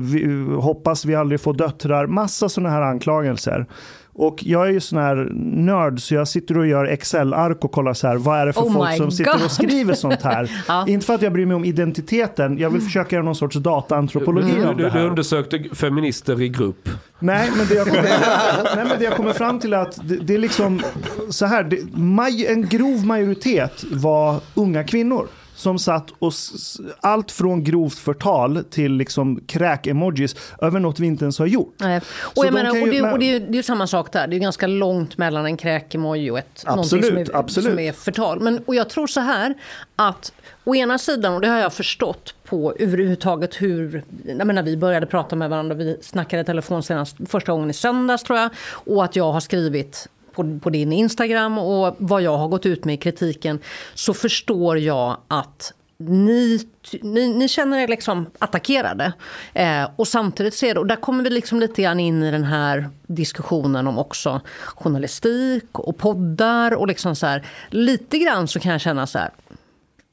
vi 0.00 0.46
hoppas 0.60 1.04
vi 1.04 1.14
aldrig 1.14 1.40
får 1.40 1.54
döttrar. 1.54 2.06
Massa 2.06 2.48
sådana 2.48 2.70
här 2.70 2.82
anklagelser. 2.82 3.66
Och 4.18 4.44
jag 4.44 4.66
är 4.68 4.72
ju 4.72 4.80
sån 4.80 4.98
här 4.98 5.28
nörd 5.54 6.00
så 6.00 6.14
jag 6.14 6.28
sitter 6.28 6.58
och 6.58 6.66
gör 6.66 6.84
Excel-ark 6.84 7.64
och 7.64 7.72
kollar 7.72 7.94
så 7.94 8.06
här, 8.06 8.16
vad 8.16 8.38
är 8.38 8.46
det 8.46 8.52
för 8.52 8.60
oh 8.60 8.72
folk 8.72 8.96
som 8.96 9.10
sitter 9.10 9.44
och 9.44 9.50
skriver 9.50 9.94
sånt 9.94 10.22
här. 10.22 10.50
ja. 10.68 10.88
Inte 10.88 11.06
för 11.06 11.14
att 11.14 11.22
jag 11.22 11.32
bryr 11.32 11.46
mig 11.46 11.54
om 11.54 11.64
identiteten, 11.64 12.58
jag 12.58 12.70
vill 12.70 12.82
försöka 12.82 13.16
göra 13.16 13.24
någon 13.24 13.34
sorts 13.34 13.56
dataantropologi 13.56 14.52
du, 14.52 14.64
av 14.64 14.76
det 14.76 14.90
här. 14.90 15.00
Du 15.00 15.06
undersökte 15.06 15.64
feminister 15.72 16.42
i 16.42 16.48
grupp. 16.48 16.88
Nej, 17.18 17.50
men 17.56 17.66
det 17.66 17.74
jag 17.74 17.86
kommer, 17.86 18.02
nej, 18.76 18.84
men 18.88 18.98
det 18.98 19.04
jag 19.04 19.16
kommer 19.16 19.32
fram 19.32 19.60
till 19.60 19.72
är 19.72 19.78
att 19.78 20.08
det, 20.08 20.16
det 20.16 20.34
är 20.34 20.38
liksom 20.38 20.82
så 21.30 21.46
här, 21.46 21.62
det, 21.62 21.78
maj, 21.92 22.46
en 22.46 22.68
grov 22.68 23.06
majoritet 23.06 23.84
var 23.90 24.40
unga 24.54 24.84
kvinnor 24.84 25.26
som 25.58 25.78
satt 25.78 26.10
och 26.18 26.32
allt 27.00 27.30
från 27.30 27.64
grovt 27.64 27.98
förtal 27.98 28.64
till 28.70 28.92
liksom 28.92 29.40
kräk-emojis 29.46 30.36
över 30.60 30.80
något 30.80 31.00
vi 31.00 31.06
inte 31.06 31.24
ens 31.24 31.38
har 31.38 31.46
gjort. 31.46 31.74
Nej. 31.76 32.00
Och, 32.36 32.46
jag 32.46 32.52
menar, 32.52 32.70
och, 32.82 32.88
det, 32.88 33.02
och 33.02 33.18
det, 33.18 33.24
är 33.24 33.40
ju, 33.40 33.46
det 33.46 33.58
är 33.58 33.62
samma 33.62 33.86
sak 33.86 34.12
där. 34.12 34.26
Det 34.26 34.36
är 34.36 34.38
ganska 34.38 34.66
långt 34.66 35.18
mellan 35.18 35.46
en 35.46 35.56
kräk-emoji 35.56 36.30
och 36.30 36.38
ett, 36.38 36.64
absolut, 36.66 37.06
som 37.06 37.16
är, 37.16 37.36
absolut. 37.36 37.70
som 37.70 37.78
är 37.78 37.92
förtal. 37.92 38.40
Men, 38.40 38.58
och 38.66 38.74
jag 38.74 38.90
tror 38.90 39.06
så 39.06 39.20
här 39.20 39.54
att 39.96 40.32
å 40.64 40.74
ena 40.74 40.98
sidan, 40.98 41.34
och 41.34 41.40
det 41.40 41.48
har 41.48 41.58
jag 41.58 41.72
förstått 41.72 42.34
på 42.44 42.74
överhuvudtaget 42.78 43.54
hur, 43.54 44.04
jag 44.24 44.46
menar, 44.46 44.62
vi 44.62 44.76
började 44.76 45.06
prata 45.06 45.36
med 45.36 45.50
varandra, 45.50 45.74
vi 45.74 45.98
snackade 46.02 46.44
telefon 46.44 46.82
senast 46.82 47.16
första 47.26 47.52
gången 47.52 47.70
i 47.70 47.74
söndags 47.74 48.22
tror 48.22 48.38
jag, 48.38 48.50
och 48.70 49.04
att 49.04 49.16
jag 49.16 49.32
har 49.32 49.40
skrivit 49.40 50.08
på, 50.38 50.58
på 50.62 50.70
din 50.70 50.92
Instagram 50.92 51.58
och 51.58 51.96
vad 51.98 52.22
jag 52.22 52.38
har 52.38 52.48
gått 52.48 52.66
ut 52.66 52.84
med 52.84 52.94
i 52.94 52.98
kritiken 52.98 53.58
så 53.94 54.14
förstår 54.14 54.78
jag 54.78 55.16
att 55.28 55.72
ni, 56.00 56.60
ni, 57.02 57.34
ni, 57.34 57.48
känner 57.48 57.78
er 57.78 57.88
liksom 57.88 58.26
attackerade. 58.38 59.12
Eh, 59.54 59.88
och 59.96 60.08
samtidigt 60.08 60.54
ser 60.54 60.78
och 60.78 60.86
där 60.86 60.96
kommer 60.96 61.24
vi 61.24 61.30
liksom 61.30 61.60
lite 61.60 61.82
grann 61.82 62.00
in 62.00 62.22
i 62.22 62.30
den 62.30 62.44
här 62.44 62.90
diskussionen 63.06 63.86
om 63.86 63.98
också 63.98 64.40
journalistik 64.74 65.78
och 65.78 65.98
poddar 65.98 66.74
och 66.74 66.86
liksom 66.86 67.16
så 67.16 67.26
här, 67.26 67.46
lite 67.70 68.18
grann 68.18 68.48
så 68.48 68.60
kan 68.60 68.72
jag 68.72 68.80
känna 68.80 69.06
så 69.06 69.18
här, 69.18 69.30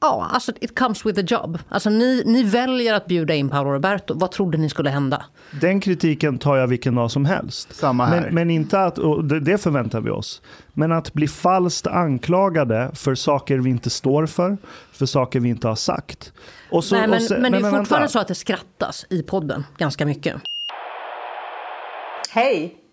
Ja, 0.01 0.27
alltså 0.31 0.51
it 0.61 0.79
comes 0.79 1.05
with 1.05 1.19
a 1.19 1.23
job. 1.27 1.59
Alltså 1.69 1.89
ni, 1.89 2.23
ni 2.25 2.43
väljer 2.43 2.93
att 2.93 3.05
bjuda 3.07 3.33
in 3.35 3.49
Paolo 3.49 3.69
Roberto. 3.71 4.13
Vad 4.13 4.31
trodde 4.31 4.57
ni 4.57 4.69
skulle 4.69 4.89
hända? 4.89 5.25
Den 5.61 5.79
kritiken 5.79 6.37
tar 6.37 6.57
jag 6.57 6.67
vilken 6.67 6.95
dag 6.95 7.11
som 7.11 7.25
helst. 7.25 7.75
Samma 7.75 8.05
här. 8.05 8.21
Men, 8.21 8.35
men 8.35 8.49
inte 8.49 8.79
att, 8.79 8.97
och 8.97 9.25
det 9.25 9.57
förväntar 9.57 10.01
vi 10.01 10.09
oss. 10.09 10.41
Men 10.73 10.91
att 10.91 11.13
bli 11.13 11.27
falskt 11.27 11.87
anklagade 11.87 12.91
för 12.93 13.15
saker 13.15 13.57
vi 13.57 13.69
inte 13.69 13.89
står 13.89 14.25
för, 14.25 14.57
för 14.91 15.05
saker 15.05 15.39
vi 15.39 15.49
inte 15.49 15.67
har 15.67 15.75
sagt. 15.75 16.33
Och 16.71 16.83
så, 16.83 16.95
Nej, 16.95 17.07
men, 17.07 17.21
så, 17.21 17.33
men 17.33 17.51
det 17.51 17.57
är 17.57 17.61
men, 17.61 17.71
fortfarande 17.71 18.03
vänta. 18.03 18.11
så 18.11 18.19
att 18.19 18.27
det 18.27 18.35
skrattas 18.35 19.05
i 19.09 19.23
podden 19.23 19.63
ganska 19.77 20.05
mycket. 20.05 20.35
Hej! 22.29 22.84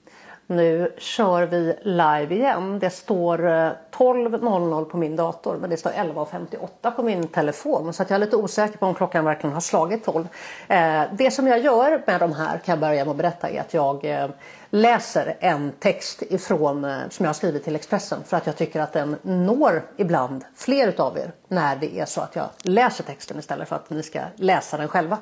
Nu 0.57 0.93
kör 0.99 1.43
vi 1.43 1.77
live 1.83 2.35
igen. 2.35 2.79
Det 2.79 2.91
står 2.91 3.47
eh, 3.47 3.71
12.00 3.91 4.85
på 4.85 4.97
min 4.97 5.17
dator 5.17 5.57
men 5.61 5.71
det 5.71 5.77
står 5.77 5.91
11.58 5.91 6.91
på 6.91 7.03
min 7.03 7.29
telefon 7.29 7.93
så 7.93 8.03
jag 8.03 8.11
är 8.11 8.19
lite 8.19 8.37
osäker 8.37 8.79
på 8.79 8.87
om 8.87 8.95
klockan 8.95 9.25
verkligen 9.25 9.55
har 9.55 9.61
slagit 9.61 10.05
12. 10.05 10.29
Eh, 10.69 11.03
det 11.13 11.31
som 11.31 11.47
jag 11.47 11.61
gör 11.61 12.03
med 12.07 12.21
de 12.21 12.33
här 12.33 12.59
kan 12.59 12.73
jag 12.73 12.79
börja 12.79 13.05
med 13.05 13.11
att 13.11 13.17
berätta 13.17 13.49
är 13.49 13.61
att 13.61 13.75
jag 13.75 14.05
eh, 14.05 14.29
läser 14.71 15.37
en 15.41 15.73
text 15.79 16.23
ifrån, 16.23 16.87
som 17.11 17.25
jag 17.25 17.29
har 17.29 17.35
skrivit 17.35 17.65
till 17.65 17.77
Expressen 17.77 18.19
för 18.27 18.37
att 18.37 18.47
jag 18.47 18.57
tycker 18.57 18.81
att 18.81 18.93
den 18.93 19.17
når 19.23 19.83
ibland 19.97 20.45
fler 20.55 20.89
utav 20.89 21.19
er 21.19 21.33
när 21.49 21.77
det 21.77 21.99
är 21.99 22.05
så 22.05 22.21
att 22.21 22.37
jag 22.37 22.49
läser 22.63 23.05
texten 23.05 23.39
istället 23.39 23.69
för 23.69 23.77
att 23.77 23.91
ni 23.91 24.03
ska 24.03 24.21
läsa 24.37 24.77
den 24.77 24.89
själva. 24.89 25.19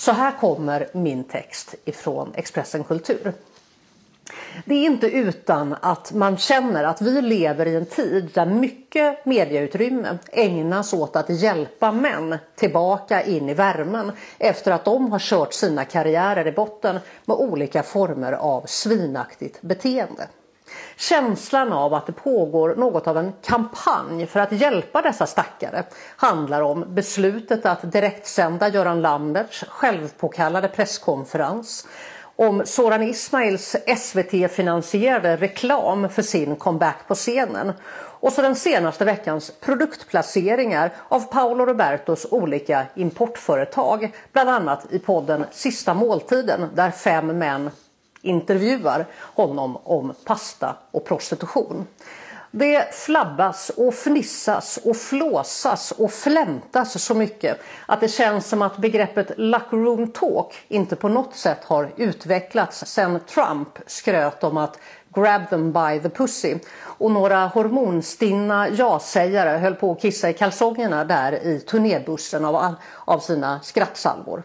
Så 0.00 0.12
här 0.12 0.32
kommer 0.32 0.88
min 0.92 1.24
text 1.24 1.74
ifrån 1.84 2.32
Expressen 2.34 2.84
Kultur. 2.84 3.32
Det 4.64 4.74
är 4.74 4.86
inte 4.86 5.06
utan 5.06 5.76
att 5.80 6.12
man 6.12 6.36
känner 6.36 6.84
att 6.84 7.02
vi 7.02 7.22
lever 7.22 7.66
i 7.66 7.76
en 7.76 7.86
tid 7.86 8.30
där 8.34 8.46
mycket 8.46 9.26
medieutrymme 9.26 10.18
ägnas 10.32 10.92
åt 10.92 11.16
att 11.16 11.30
hjälpa 11.30 11.92
män 11.92 12.38
tillbaka 12.56 13.22
in 13.22 13.48
i 13.48 13.54
värmen 13.54 14.12
efter 14.38 14.72
att 14.72 14.84
de 14.84 15.12
har 15.12 15.18
kört 15.18 15.52
sina 15.52 15.84
karriärer 15.84 16.46
i 16.46 16.52
botten 16.52 16.98
med 17.24 17.36
olika 17.36 17.82
former 17.82 18.32
av 18.32 18.62
svinaktigt 18.66 19.62
beteende. 19.62 20.28
Känslan 20.96 21.72
av 21.72 21.94
att 21.94 22.06
det 22.06 22.12
pågår 22.12 22.74
något 22.74 23.06
av 23.06 23.18
en 23.18 23.32
kampanj 23.42 24.26
för 24.26 24.40
att 24.40 24.52
hjälpa 24.52 25.02
dessa 25.02 25.26
stackare 25.26 25.84
handlar 26.16 26.62
om 26.62 26.84
beslutet 26.88 27.66
att 27.66 27.92
direktsända 27.92 28.68
Göran 28.68 29.02
Lamberts 29.02 29.64
självpåkallade 29.68 30.68
presskonferens 30.68 31.86
om 32.40 32.62
Soran 32.66 33.02
Ismails 33.02 33.76
SVT-finansierade 33.96 35.36
reklam 35.36 36.08
för 36.08 36.22
sin 36.22 36.56
comeback 36.56 37.08
på 37.08 37.14
scenen. 37.14 37.72
Och 37.92 38.32
så 38.32 38.42
den 38.42 38.56
senaste 38.56 39.04
veckans 39.04 39.52
produktplaceringar 39.60 40.90
av 41.08 41.20
Paolo 41.20 41.66
Robertos 41.66 42.26
olika 42.30 42.86
importföretag. 42.94 44.12
Bland 44.32 44.50
annat 44.50 44.86
i 44.90 44.98
podden 44.98 45.44
Sista 45.50 45.94
måltiden 45.94 46.68
där 46.74 46.90
fem 46.90 47.38
män 47.38 47.70
intervjuar 48.22 49.06
honom 49.34 49.78
om 49.84 50.14
pasta 50.24 50.76
och 50.90 51.04
prostitution. 51.04 51.86
Det 52.52 52.94
flabbas 52.94 53.70
och 53.76 53.94
fnissas 53.94 54.78
och 54.84 54.96
flåsas 54.96 55.92
och 55.92 56.12
flämtas 56.12 57.04
så 57.04 57.14
mycket 57.14 57.60
att 57.86 58.00
det 58.00 58.08
känns 58.08 58.48
som 58.48 58.62
att 58.62 58.76
begreppet 58.76 59.30
room 59.70 60.12
talk 60.12 60.54
inte 60.68 60.96
på 60.96 61.08
något 61.08 61.34
sätt 61.34 61.64
har 61.64 61.92
utvecklats 61.96 62.86
sedan 62.86 63.20
Trump 63.20 63.68
skröt 63.86 64.44
om 64.44 64.56
att 64.56 64.78
grab 65.14 65.50
them 65.50 65.72
by 65.72 66.00
the 66.02 66.08
pussy 66.08 66.58
och 66.82 67.10
några 67.10 67.46
hormonstinna 67.46 68.68
ja-sägare 68.68 69.58
höll 69.58 69.74
på 69.74 69.92
att 69.92 70.00
kissa 70.00 70.30
i 70.30 70.32
kalsongerna 70.32 71.04
där 71.04 71.32
i 71.32 71.60
turnébussen 71.60 72.44
av, 72.44 72.74
av 73.04 73.18
sina 73.18 73.60
skrattsalvor. 73.60 74.42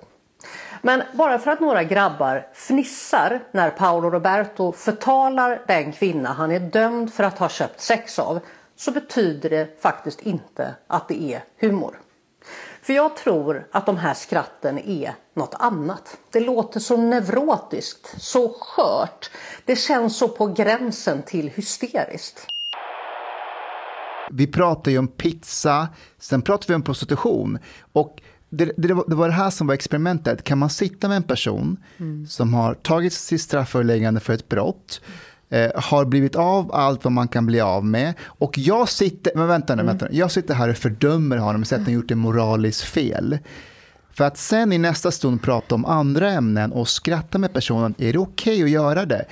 Men 0.86 1.04
bara 1.14 1.40
för 1.40 1.52
att 1.52 1.60
några 1.60 1.84
grabbar 1.84 2.48
fnissar 2.54 3.44
när 3.52 3.70
Paolo 3.70 4.10
Roberto 4.10 4.72
förtalar 4.72 5.62
den 5.68 5.92
kvinna 5.92 6.34
han 6.34 6.52
är 6.52 6.60
dömd 6.60 7.14
för 7.14 7.24
att 7.24 7.40
ha 7.40 7.50
köpt 7.50 7.82
sex 7.82 8.20
av 8.20 8.40
så 8.76 8.92
betyder 8.92 9.50
det 9.50 9.82
faktiskt 9.82 10.22
inte 10.22 10.76
att 10.88 11.08
det 11.08 11.34
är 11.34 11.44
humor. 11.60 12.00
För 12.82 12.94
jag 12.94 13.16
tror 13.16 13.68
att 13.72 13.86
de 13.86 13.98
här 13.98 14.14
skratten 14.14 14.80
är 14.80 15.16
något 15.34 15.54
annat. 15.60 16.18
Det 16.32 16.40
låter 16.40 16.80
så 16.80 16.98
neurotiskt, 16.98 18.16
så 18.18 18.56
skört. 18.60 19.32
Det 19.66 19.76
känns 19.76 20.18
så 20.18 20.28
på 20.28 20.48
gränsen 20.48 21.24
till 21.24 21.50
hysteriskt. 21.50 22.48
Vi 24.32 24.48
pratar 24.48 24.92
ju 24.92 24.98
om 24.98 25.08
pizza, 25.08 25.88
sen 26.20 26.42
pratar 26.42 26.68
vi 26.68 26.76
om 26.76 26.84
prostitution. 26.84 27.60
Och 27.94 28.22
det, 28.50 28.72
det, 28.78 28.94
var, 28.94 29.06
det, 29.08 29.16
var, 29.16 29.28
det 29.28 29.34
här 29.34 29.50
som 29.50 29.68
var 29.68 29.74
experimentet. 29.74 30.44
Kan 30.44 30.58
man 30.58 30.70
sitta 30.70 31.08
med 31.08 31.18
en 31.18 31.24
person 31.24 31.78
mm. 31.98 32.28
som 32.28 32.54
har 32.54 32.74
tagit 32.74 33.14
sitt 33.14 33.42
strafföreläggande 33.42 34.20
för 34.20 34.34
ett 34.34 34.50
brott, 34.50 35.02
eh, 35.50 35.72
har 35.76 36.06
blivit 36.06 36.36
av 36.36 36.76
allt 36.76 37.04
vad 37.04 37.14
man 37.14 37.28
kan 37.28 37.46
bli 37.46 37.62
av 37.62 37.86
med 37.86 38.14
och 38.22 38.58
jag 38.58 38.90
sitter, 38.90 39.32
men 39.36 39.48
vänta 39.48 39.76
nu, 39.76 39.82
mm. 39.82 39.98
vänta, 39.98 40.16
jag 40.16 40.32
sitter 40.32 40.54
här 40.54 40.70
och 40.70 40.78
fördömer 40.78 41.38
honom 41.38 41.62
och 41.62 41.68
säger 41.68 41.82
att 41.82 41.88
han 41.88 41.94
gjort 41.94 42.12
ett 42.12 42.18
moraliskt 42.18 42.84
fel. 42.84 43.38
För 44.12 44.24
att 44.24 44.38
sen 44.38 44.74
i 44.74 44.78
nästa 44.78 45.12
stund 45.12 45.42
prata 45.42 45.76
om 45.76 45.86
andra 45.86 46.32
ämnen 46.32 46.72
och 46.72 46.88
skratta 46.88 47.38
med 47.38 47.54
personen, 47.54 47.96
är 47.98 48.14
det 48.14 48.20
okej 48.20 48.54
okay 48.54 48.64
att 48.64 48.70
göra 48.70 49.06
det? 49.06 49.26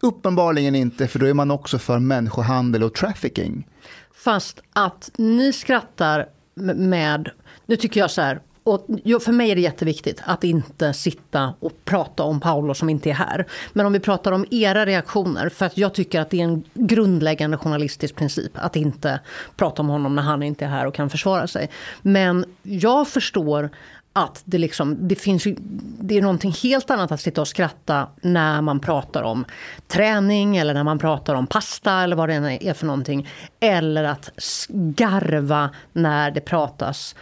Uppenbarligen 0.00 0.74
inte, 0.74 1.08
för 1.08 1.18
då 1.18 1.26
är 1.26 1.34
man 1.34 1.50
också 1.50 1.78
för 1.78 1.98
människohandel 1.98 2.82
och 2.82 2.94
trafficking. 2.94 3.66
Fast 4.14 4.62
att 4.72 5.10
ni 5.16 5.52
skrattar 5.52 6.28
med, 6.74 7.30
nu 7.66 7.76
tycker 7.76 8.00
jag 8.00 8.10
så 8.10 8.20
här, 8.20 8.40
och 8.64 8.86
för 9.22 9.32
mig 9.32 9.50
är 9.50 9.54
det 9.54 9.60
jätteviktigt 9.60 10.22
att 10.24 10.44
inte 10.44 10.92
sitta 10.92 11.54
och 11.60 11.72
prata 11.84 12.22
om 12.22 12.40
Paolo 12.40 12.74
som 12.74 12.88
inte 12.88 13.10
är 13.10 13.14
här. 13.14 13.46
Men 13.72 13.86
om 13.86 13.92
vi 13.92 14.00
pratar 14.00 14.32
om 14.32 14.46
era 14.50 14.86
reaktioner, 14.86 15.48
för 15.48 15.66
att 15.66 15.78
jag 15.78 15.94
tycker 15.94 16.20
att 16.20 16.30
det 16.30 16.40
är 16.40 16.44
en 16.44 16.64
grundläggande 16.74 17.56
journalistisk 17.56 18.16
princip 18.16 18.52
att 18.54 18.76
inte 18.76 19.20
prata 19.56 19.82
om 19.82 19.88
honom 19.88 20.16
när 20.16 20.22
han 20.22 20.42
inte 20.42 20.64
är 20.64 20.68
här 20.68 20.86
och 20.86 20.94
kan 20.94 21.10
försvara 21.10 21.46
sig. 21.46 21.70
Men 22.02 22.44
jag 22.62 23.08
förstår 23.08 23.70
att 24.12 24.42
det, 24.44 24.58
liksom, 24.58 25.08
det 25.08 25.14
finns 25.14 25.46
ju, 25.46 25.56
det 26.00 26.18
är 26.18 26.22
någonting 26.22 26.52
helt 26.62 26.90
annat 26.90 27.12
att 27.12 27.20
sitta 27.20 27.40
och 27.40 27.48
skratta 27.48 28.08
när 28.20 28.60
man 28.60 28.80
pratar 28.80 29.22
om 29.22 29.44
träning 29.88 30.56
eller 30.56 30.74
när 30.74 30.84
man 30.84 30.98
pratar 30.98 31.34
om 31.34 31.46
pasta 31.46 31.92
eller 31.92 32.16
vad 32.16 32.28
det 32.28 32.34
än 32.34 32.44
är 32.44 32.74
för 32.74 32.86
någonting. 32.86 33.28
Eller 33.60 34.04
att 34.04 34.30
garva 34.68 35.70
när 35.92 36.30
det 36.30 36.40
pratas 36.40 37.14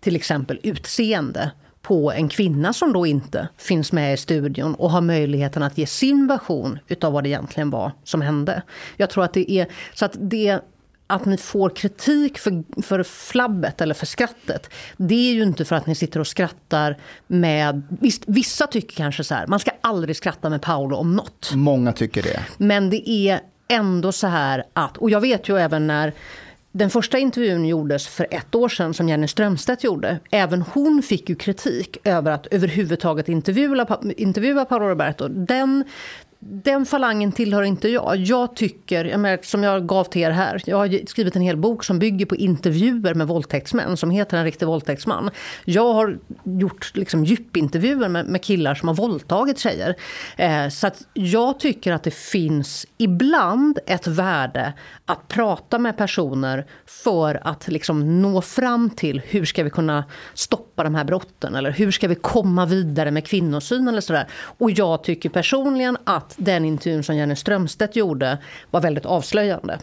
till 0.00 0.16
exempel 0.16 0.60
utseende 0.62 1.50
på 1.82 2.12
en 2.12 2.28
kvinna 2.28 2.72
som 2.72 2.92
då 2.92 3.06
inte 3.06 3.48
finns 3.56 3.92
med 3.92 4.14
i 4.14 4.16
studion 4.16 4.74
och 4.74 4.90
har 4.90 5.00
möjligheten 5.00 5.62
att 5.62 5.78
ge 5.78 5.86
sin 5.86 6.26
version 6.26 6.78
utav 6.88 7.12
vad 7.12 7.24
det 7.24 7.28
egentligen 7.28 7.70
var 7.70 7.92
som 8.04 8.20
hände. 8.20 8.62
Jag 8.96 9.10
tror 9.10 9.24
att 9.24 9.34
det 9.34 9.52
är 9.52 9.66
så 9.94 10.04
att 10.04 10.16
det 10.20 10.60
att 11.10 11.24
ni 11.24 11.36
får 11.36 11.70
kritik 11.70 12.38
för, 12.38 12.82
för 12.82 13.02
flabbet 13.02 13.80
eller 13.80 13.94
för 13.94 14.06
skrattet, 14.06 14.70
det 14.96 15.30
är 15.30 15.34
ju 15.34 15.42
inte 15.42 15.64
för 15.64 15.76
att 15.76 15.86
ni 15.86 15.94
sitter 15.94 16.20
och 16.20 16.26
skrattar 16.26 16.96
med... 17.26 17.82
Visst, 18.00 18.22
vissa 18.26 18.66
tycker 18.66 18.96
kanske 18.96 19.24
så 19.24 19.34
här, 19.34 19.46
man 19.46 19.58
ska 19.58 19.70
aldrig 19.80 20.16
skratta 20.16 20.50
med 20.50 20.62
Paolo 20.62 20.96
om 20.96 21.16
något. 21.16 21.50
Många 21.54 21.92
tycker 21.92 22.22
det. 22.22 22.40
Men 22.56 22.90
det 22.90 23.10
är 23.10 23.40
ändå 23.68 24.12
så 24.12 24.26
här 24.26 24.64
att, 24.72 24.96
och 24.96 25.10
jag 25.10 25.20
vet 25.20 25.48
ju 25.48 25.58
även 25.58 25.86
när 25.86 26.12
den 26.72 26.90
första 26.90 27.18
intervjun 27.18 27.64
gjordes 27.64 28.08
för 28.08 28.26
ett 28.30 28.54
år 28.54 28.68
sedan 28.68 28.94
som 28.94 29.08
Jenny 29.08 29.28
Strömstedt 29.28 29.84
gjorde. 29.84 30.20
Även 30.30 30.62
hon 30.62 31.02
fick 31.02 31.28
ju 31.28 31.34
kritik 31.34 31.96
över 32.04 32.32
att 32.32 32.46
överhuvudtaget 32.50 33.28
intervjua, 33.28 33.98
intervjua 34.16 34.64
Paolo 34.64 34.88
Roberto. 34.88 35.28
Den 35.28 35.84
den 36.40 36.86
falangen 36.86 37.32
tillhör 37.32 37.62
inte 37.62 37.88
jag. 37.88 38.16
Jag 38.16 38.56
tycker, 38.56 39.04
jag 39.04 39.20
menar, 39.20 39.38
som 39.42 39.62
jag 39.62 39.86
gav 39.86 40.04
till 40.04 40.22
er 40.22 40.30
här, 40.30 40.62
jag 40.66 40.76
har 40.76 41.06
skrivit 41.06 41.36
en 41.36 41.42
hel 41.42 41.56
bok 41.56 41.84
som 41.84 41.98
bygger 41.98 42.26
på 42.26 42.36
intervjuer 42.36 43.14
med 43.14 43.26
våldtäktsmän 43.26 43.96
som 43.96 44.10
heter 44.10 44.36
En 44.36 44.44
riktig 44.44 44.66
våldtäktsman. 44.66 45.30
Jag 45.64 45.92
har 45.92 46.18
gjort 46.44 46.90
liksom 46.94 47.24
djupintervjuer 47.24 48.08
med, 48.08 48.26
med 48.26 48.42
killar 48.42 48.74
som 48.74 48.88
har 48.88 48.94
våldtagit 48.94 49.58
tjejer. 49.58 49.94
Eh, 50.36 50.68
så 50.68 50.86
att 50.86 51.06
jag 51.14 51.60
tycker 51.60 51.92
att 51.92 52.02
det 52.02 52.14
finns 52.14 52.86
ibland 52.98 53.78
ett 53.86 54.06
värde 54.06 54.72
att 55.06 55.28
prata 55.28 55.78
med 55.78 55.96
personer 55.96 56.66
för 56.86 57.40
att 57.46 57.68
liksom 57.68 58.22
nå 58.22 58.42
fram 58.42 58.90
till 58.90 59.22
hur 59.24 59.44
ska 59.44 59.62
vi 59.62 59.70
kunna 59.70 60.04
stoppa 60.34 60.84
de 60.84 60.94
här 60.94 61.04
brotten 61.04 61.54
eller 61.54 61.70
hur 61.70 61.90
ska 61.90 62.08
vi 62.08 62.14
komma 62.14 62.66
vidare 62.66 63.10
med 63.10 63.26
kvinnosyn 63.26 63.88
eller 63.88 64.00
sådär. 64.00 64.26
Och 64.58 64.70
jag 64.70 65.04
tycker 65.04 65.28
personligen 65.28 65.96
att 66.04 66.27
att 66.28 66.34
den 66.38 66.64
intervjun 66.64 67.02
som 67.02 67.16
Jenny 67.16 67.36
Strömstedt 67.36 67.96
gjorde 67.96 68.38
var 68.70 68.80
väldigt 68.80 69.06
avslöjande. 69.06 69.78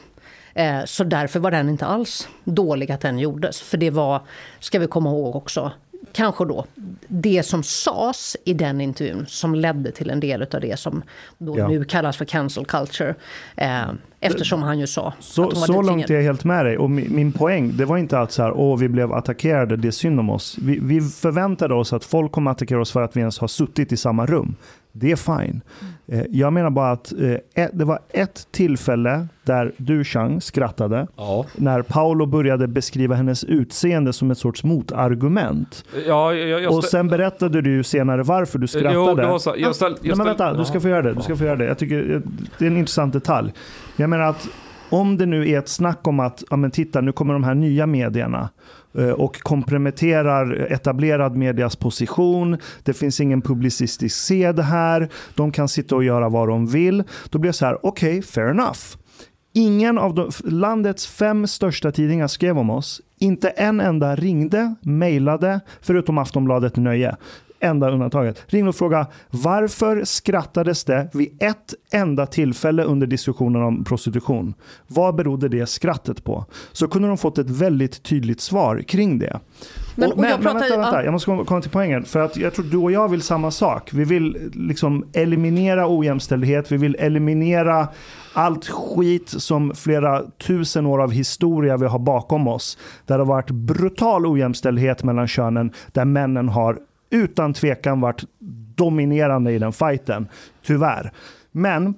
Eh, 0.53 0.85
så 0.85 1.03
därför 1.03 1.39
var 1.39 1.51
den 1.51 1.69
inte 1.69 1.85
alls 1.85 2.27
dålig 2.43 2.91
att 2.91 3.01
den 3.01 3.19
gjordes. 3.19 3.61
För 3.61 3.77
det 3.77 3.89
var, 3.89 4.21
ska 4.59 4.79
vi 4.79 4.87
komma 4.87 5.09
ihåg 5.09 5.35
också, 5.35 5.71
kanske 6.11 6.45
då 6.45 6.65
det 7.07 7.43
som 7.43 7.63
sades 7.63 8.37
i 8.45 8.53
den 8.53 8.81
intervjun 8.81 9.25
som 9.27 9.55
ledde 9.55 9.91
till 9.91 10.09
en 10.09 10.19
del 10.19 10.41
av 10.41 10.61
det 10.61 10.79
som 10.79 11.03
då 11.37 11.59
ja. 11.59 11.67
nu 11.67 11.83
kallas 11.83 12.17
för 12.17 12.25
cancel 12.25 12.65
culture. 12.65 13.15
Eh, 13.55 13.81
eftersom 14.19 14.63
han 14.63 14.79
ju 14.79 14.87
sa 14.87 15.13
så, 15.19 15.47
att 15.47 15.57
Så 15.57 15.81
långt 15.81 16.09
är 16.09 16.13
jag 16.13 16.23
helt 16.23 16.43
med 16.43 16.65
dig. 16.65 16.77
Och 16.77 16.89
min, 16.89 17.15
min 17.15 17.31
poäng, 17.31 17.77
det 17.77 17.85
var 17.85 17.97
inte 17.97 18.19
att 18.19 18.31
så 18.31 18.43
här, 18.43 18.51
åh 18.51 18.79
vi 18.79 18.89
blev 18.89 19.13
attackerade, 19.13 19.77
det 19.77 19.87
är 19.87 19.91
synd 19.91 20.19
om 20.19 20.29
oss. 20.29 20.57
Vi, 20.61 20.79
vi 20.81 21.01
förväntade 21.01 21.73
oss 21.73 21.93
att 21.93 22.05
folk 22.05 22.31
kommer 22.31 22.51
attackera 22.51 22.81
oss 22.81 22.91
för 22.91 23.01
att 23.01 23.15
vi 23.15 23.19
ens 23.19 23.39
har 23.39 23.47
suttit 23.47 23.91
i 23.91 23.97
samma 23.97 24.25
rum. 24.25 24.55
Det 24.97 25.11
är 25.11 25.15
fine. 25.15 25.61
Mm. 26.07 26.25
Jag 26.29 26.53
menar 26.53 26.69
bara 26.69 26.91
att 26.91 27.13
eh, 27.55 27.67
det 27.73 27.85
var 27.85 27.99
ett 28.09 28.47
tillfälle 28.51 29.27
där 29.43 29.71
du 29.77 30.03
Chang 30.03 30.41
skrattade. 30.41 31.07
Ja. 31.15 31.45
När 31.55 31.81
Paolo 31.81 32.25
började 32.25 32.67
beskriva 32.67 33.15
hennes 33.15 33.43
utseende 33.43 34.13
som 34.13 34.31
ett 34.31 34.37
sorts 34.37 34.63
motargument. 34.63 35.85
Ja, 36.07 36.33
jag, 36.33 36.61
jag 36.61 36.73
och 36.73 36.83
sen 36.83 37.07
berättade 37.07 37.61
du 37.61 37.71
ju 37.71 37.83
senare 37.83 38.23
varför 38.23 38.59
du 38.59 38.67
skrattade. 38.67 38.93
Jo, 38.93 39.15
det 39.15 39.27
var 39.27 39.39
så. 39.39 39.55
Jag 39.57 39.75
ställ, 39.75 39.91
jag 39.91 39.99
ställ, 39.99 40.17
men 40.17 40.25
vänta, 40.25 40.53
du 40.53 40.65
ska 40.65 40.79
få 40.79 40.89
göra 40.89 41.01
det. 41.01 41.13
Du 41.13 41.21
ska 41.21 41.35
få 41.35 41.43
göra 41.43 41.55
det. 41.55 41.65
Jag 41.65 41.77
tycker 41.77 42.21
det 42.57 42.65
är 42.65 42.69
en 42.69 42.77
intressant 42.77 43.13
detalj. 43.13 43.53
Jag 43.95 44.09
menar 44.09 44.23
att 44.23 44.47
om 44.89 45.17
det 45.17 45.25
nu 45.25 45.49
är 45.49 45.59
ett 45.59 45.69
snack 45.69 46.07
om 46.07 46.19
att, 46.19 46.43
ja 46.49 46.55
men 46.55 46.71
titta 46.71 47.01
nu 47.01 47.11
kommer 47.11 47.33
de 47.33 47.43
här 47.43 47.55
nya 47.55 47.85
medierna 47.85 48.49
Eh, 48.49 48.84
Eh, 48.97 49.09
och 49.09 49.41
komprometterar 49.41 50.71
etablerad 50.71 51.35
medias 51.35 51.75
position. 51.75 52.57
Det 52.83 52.93
finns 52.93 53.19
ingen 53.19 53.41
publicistisk 53.41 54.15
sed 54.15 54.59
här. 54.59 55.09
De 55.35 55.51
kan 55.51 55.67
sitta 55.67 55.95
och 55.95 56.03
göra 56.03 56.29
vad 56.29 56.47
de 56.47 56.67
vill. 56.67 57.03
Då 57.29 57.39
blir 57.39 57.49
det 57.49 57.53
så 57.53 57.65
här, 57.65 57.85
okej, 57.85 58.09
okay, 58.09 58.21
fair 58.21 58.49
enough. 58.49 58.79
Ingen 59.53 59.97
av 59.97 60.15
de, 60.15 60.31
landets 60.43 61.07
fem 61.07 61.47
största 61.47 61.91
tidningar 61.91 62.27
skrev 62.27 62.57
om 62.57 62.69
oss. 62.69 63.01
Inte 63.19 63.49
en 63.49 63.79
enda 63.79 64.15
ringde, 64.15 64.75
mejlade, 64.81 65.59
förutom 65.81 66.17
Aftonbladet 66.17 66.75
Nöje 66.75 67.15
enda 67.66 67.91
undantaget. 67.91 68.43
Ring 68.47 68.68
och 68.68 68.76
fråga 68.76 69.07
varför 69.30 70.03
skrattades 70.03 70.84
det 70.84 71.09
vid 71.13 71.43
ett 71.43 71.74
enda 71.91 72.26
tillfälle 72.26 72.84
under 72.84 73.07
diskussionen 73.07 73.61
om 73.61 73.84
prostitution? 73.84 74.53
Vad 74.88 75.16
berodde 75.16 75.49
det 75.49 75.66
skrattet 75.66 76.24
på? 76.24 76.45
Så 76.72 76.88
kunde 76.88 77.07
de 77.07 77.18
fått 77.18 77.38
ett 77.38 77.49
väldigt 77.49 78.03
tydligt 78.03 78.41
svar 78.41 78.82
kring 78.88 79.20
det. 79.20 79.39
Men, 79.95 80.11
och, 80.11 80.18
men, 80.18 80.30
jag, 80.30 80.43
men 80.43 80.57
vänta, 80.57 80.78
vänta, 80.78 81.03
jag 81.03 81.11
måste 81.11 81.43
komma 81.45 81.61
till 81.61 81.72
poängen. 81.72 82.05
För 82.05 82.20
att 82.20 82.38
jag 82.38 82.53
tror 82.53 82.66
du 82.66 82.78
och 82.78 82.91
jag 82.91 83.09
vill 83.09 83.22
samma 83.22 83.51
sak. 83.51 83.93
Vi 83.93 84.03
vill 84.03 84.51
liksom 84.53 85.05
eliminera 85.13 85.97
ojämställdhet, 85.97 86.72
vi 86.72 86.78
vill 86.78 86.95
eliminera 86.99 87.88
allt 88.34 88.68
skit 88.68 89.30
som 89.30 89.76
flera 89.76 90.22
tusen 90.47 90.86
år 90.86 91.01
av 91.01 91.11
historia 91.11 91.78
vi 91.78 91.86
har 91.86 91.99
bakom 91.99 92.47
oss. 92.47 92.78
Där 93.05 93.18
det 93.18 93.24
har 93.24 93.28
varit 93.28 93.49
brutal 93.49 94.26
ojämställdhet 94.26 95.03
mellan 95.03 95.28
könen, 95.28 95.72
där 95.93 96.05
männen 96.05 96.49
har 96.49 96.80
utan 97.09 97.53
tvekan 97.53 98.01
varit 98.01 98.23
dominerande 98.75 99.51
i 99.51 99.59
den 99.59 99.73
fighten. 99.73 100.27
Tyvärr. 100.65 101.11
Men 101.51 101.93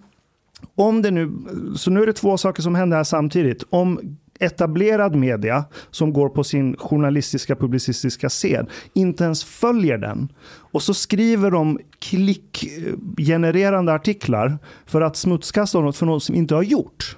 om 0.75 1.01
det 1.01 1.11
nu, 1.11 1.31
så 1.75 1.91
nu 1.91 2.01
är 2.01 2.05
det 2.05 2.13
två 2.13 2.37
saker 2.37 2.61
som 2.61 2.75
händer 2.75 2.97
här 2.97 3.03
samtidigt. 3.03 3.63
Om 3.69 4.17
etablerad 4.39 5.15
media 5.15 5.65
som 5.91 6.13
går 6.13 6.29
på 6.29 6.43
sin 6.43 6.75
journalistiska 6.77 7.55
publicistiska 7.55 8.29
scen 8.29 8.67
inte 8.93 9.23
ens 9.23 9.43
följer 9.43 9.97
den. 9.97 10.31
Och 10.71 10.83
så 10.83 10.93
skriver 10.93 11.51
de 11.51 11.79
klickgenererande 11.99 13.93
artiklar 13.93 14.57
för 14.85 15.01
att 15.01 15.15
smutskasta 15.15 15.79
något 15.79 15.97
för 15.97 16.05
något 16.05 16.23
som 16.23 16.35
inte 16.35 16.55
har 16.55 16.63
gjort. 16.63 17.16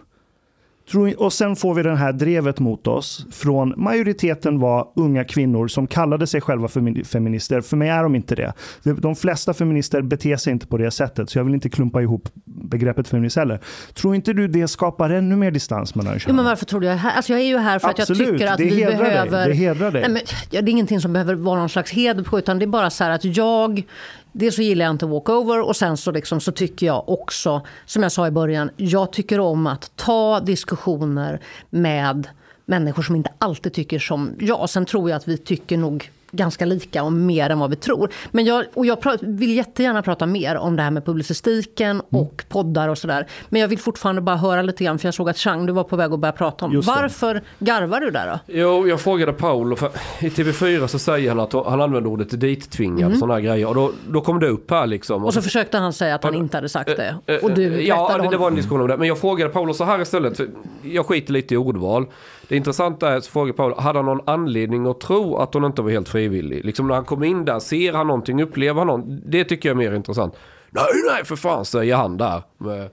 Och 1.17 1.33
sen 1.33 1.55
får 1.55 1.73
vi 1.73 1.83
det 1.83 1.95
här 1.95 2.13
drevet 2.13 2.59
mot 2.59 2.87
oss 2.87 3.25
från 3.31 3.73
majoriteten 3.77 4.59
var 4.59 4.87
unga 4.95 5.23
kvinnor 5.23 5.67
som 5.67 5.87
kallade 5.87 6.27
sig 6.27 6.41
själva 6.41 6.67
feminister. 7.05 7.61
För 7.61 7.77
mig 7.77 7.89
är 7.89 8.03
de 8.03 8.15
inte 8.15 8.35
det. 8.35 8.53
De 8.83 9.15
flesta 9.15 9.53
feminister 9.53 10.01
beter 10.01 10.37
sig 10.37 10.53
inte 10.53 10.67
på 10.67 10.77
det 10.77 10.91
sättet, 10.91 11.29
så 11.29 11.39
jag 11.39 11.43
vill 11.43 11.53
inte 11.53 11.69
klumpa 11.69 12.01
ihop 12.01 12.29
begreppet 12.45 13.07
feminist 13.07 13.35
heller. 13.35 13.59
Tror 13.93 14.15
inte 14.15 14.33
du 14.33 14.47
det 14.47 14.67
skapar 14.67 15.09
ännu 15.09 15.35
mer 15.35 15.51
distans 15.51 15.95
mellan 15.95 16.19
könen? 16.19 16.35
men 16.35 16.45
varför 16.45 16.65
tror 16.65 16.79
du 16.79 16.87
jag 16.87 16.93
är 16.93 16.97
här? 16.97 17.15
Alltså 17.15 17.33
jag 17.33 17.41
är 17.41 17.45
ju 17.45 17.57
här 17.57 17.79
för 17.79 17.89
Absolut, 17.89 18.09
att 18.09 18.19
jag 18.19 18.27
tycker 18.31 18.47
att 18.47 18.59
vi 18.59 18.85
behöver... 18.85 19.37
Dig. 19.37 19.47
Det 19.47 19.53
hedrar 19.53 19.91
dig. 19.91 20.01
Nej, 20.01 20.11
men, 20.11 20.21
det 20.49 20.57
är 20.57 20.69
ingenting 20.69 21.01
som 21.01 21.13
behöver 21.13 21.35
vara 21.35 21.59
någon 21.59 21.69
slags 21.69 21.91
heder 21.91 22.23
på, 22.23 22.39
utan 22.39 22.59
det 22.59 22.65
är 22.65 22.67
bara 22.67 22.89
så 22.89 23.03
här 23.03 23.11
att 23.11 23.25
jag 23.25 23.83
Dels 24.31 24.55
så 24.55 24.61
gillar 24.61 24.85
jag 24.85 24.93
inte 24.93 25.05
walkover 25.05 25.61
och 25.61 25.75
sen 25.75 25.97
så, 25.97 26.11
liksom, 26.11 26.41
så 26.41 26.51
tycker 26.51 26.85
jag 26.85 27.09
också, 27.09 27.61
som 27.85 28.03
jag 28.03 28.11
sa 28.11 28.27
i 28.27 28.31
början, 28.31 28.69
jag 28.77 29.11
tycker 29.11 29.39
om 29.39 29.67
att 29.67 29.91
ta 29.95 30.39
diskussioner 30.39 31.39
med 31.69 32.27
människor 32.65 33.03
som 33.03 33.15
inte 33.15 33.31
alltid 33.37 33.73
tycker 33.73 33.99
som 33.99 34.35
jag. 34.39 34.69
Sen 34.69 34.85
tror 34.85 35.09
jag 35.09 35.17
att 35.17 35.27
vi 35.27 35.37
tycker 35.37 35.77
nog 35.77 36.11
ganska 36.31 36.65
lika 36.65 37.03
och 37.03 37.13
mer 37.13 37.49
än 37.49 37.59
vad 37.59 37.69
vi 37.69 37.75
tror. 37.75 38.09
Men 38.31 38.45
jag, 38.45 38.65
och 38.73 38.85
jag 38.85 38.97
vill 39.21 39.55
jättegärna 39.55 40.01
prata 40.01 40.25
mer 40.25 40.55
om 40.55 40.75
det 40.75 40.83
här 40.83 40.91
med 40.91 41.05
publicistiken 41.05 41.91
mm. 41.91 42.05
och 42.09 42.43
poddar 42.49 42.89
och 42.89 42.97
sådär. 42.97 43.27
Men 43.49 43.61
jag 43.61 43.67
vill 43.67 43.79
fortfarande 43.79 44.21
bara 44.21 44.35
höra 44.35 44.61
lite 44.61 44.83
grann, 44.83 44.99
för 44.99 45.07
jag 45.07 45.13
såg 45.13 45.29
att 45.29 45.37
Chang, 45.37 45.65
du 45.65 45.73
var 45.73 45.83
på 45.83 45.95
väg 45.95 46.13
att 46.13 46.19
börja 46.19 46.31
prata 46.31 46.65
om. 46.65 46.81
Varför 46.85 47.41
garvar 47.59 47.99
du 47.99 48.11
där 48.11 48.27
då? 48.27 48.39
Jo, 48.47 48.87
jag 48.87 49.01
frågade 49.01 49.33
Paolo, 49.33 49.75
för 49.75 49.89
i 50.19 50.29
TV4 50.29 50.87
så 50.87 50.99
säger 50.99 51.29
han 51.29 51.39
att 51.39 51.53
han 51.53 51.81
använder 51.81 52.09
ordet 52.09 52.41
dittvingad, 52.41 53.07
mm. 53.07 53.19
sådana 53.19 53.41
grejer. 53.41 53.67
Och 53.67 53.75
då, 53.75 53.91
då 54.07 54.21
kom 54.21 54.39
det 54.39 54.47
upp 54.47 54.71
här 54.71 54.87
liksom. 54.87 55.25
Och 55.25 55.33
så, 55.33 55.41
försökte 55.41 55.77
han 55.77 55.93
säga 55.93 56.15
att 56.15 56.23
han 56.23 56.35
inte 56.35 56.57
hade 56.57 56.69
sagt 56.69 56.97
det. 56.97 57.39
Och 57.41 57.51
du 57.51 57.79
Ja, 57.81 58.17
det, 58.21 58.29
det 58.29 58.37
var 58.37 58.47
en 58.47 58.55
diskussion 58.55 58.81
om 58.81 58.87
det. 58.87 58.97
Men 58.97 59.07
jag 59.07 59.17
frågade 59.17 59.49
Paolo 59.49 59.73
så 59.73 59.83
här 59.83 60.01
istället, 60.01 60.39
jag 60.81 61.05
skiter 61.05 61.33
lite 61.33 61.53
i 61.53 61.57
ordval. 61.57 62.05
Det 62.49 62.55
intressanta 62.55 63.09
är, 63.09 63.19
så 63.19 63.31
frågar 63.31 63.53
Paul. 63.53 63.73
hade 63.77 63.99
han 63.99 64.05
någon 64.05 64.29
anledning 64.29 64.85
att 64.87 64.99
tro 65.01 65.37
att 65.37 65.53
hon 65.53 65.65
inte 65.65 65.81
var 65.81 65.89
helt 65.89 66.09
frivillig? 66.09 66.65
Liksom 66.65 66.87
när 66.87 66.95
han 66.95 67.05
kommer 67.05 67.25
in 67.25 67.45
där, 67.45 67.59
ser 67.59 67.93
han 67.93 68.07
någonting, 68.07 68.41
upplever 68.41 68.79
han 68.79 68.87
någonting? 68.87 69.21
Det 69.25 69.43
tycker 69.43 69.69
jag 69.69 69.73
är 69.73 69.89
mer 69.89 69.95
intressant. 69.95 70.35
Nej, 70.69 70.83
nej, 71.13 71.25
för 71.25 71.35
fan, 71.35 71.65
säger 71.65 71.95
han 71.95 72.17
där. 72.17 72.43
Med, 72.57 72.89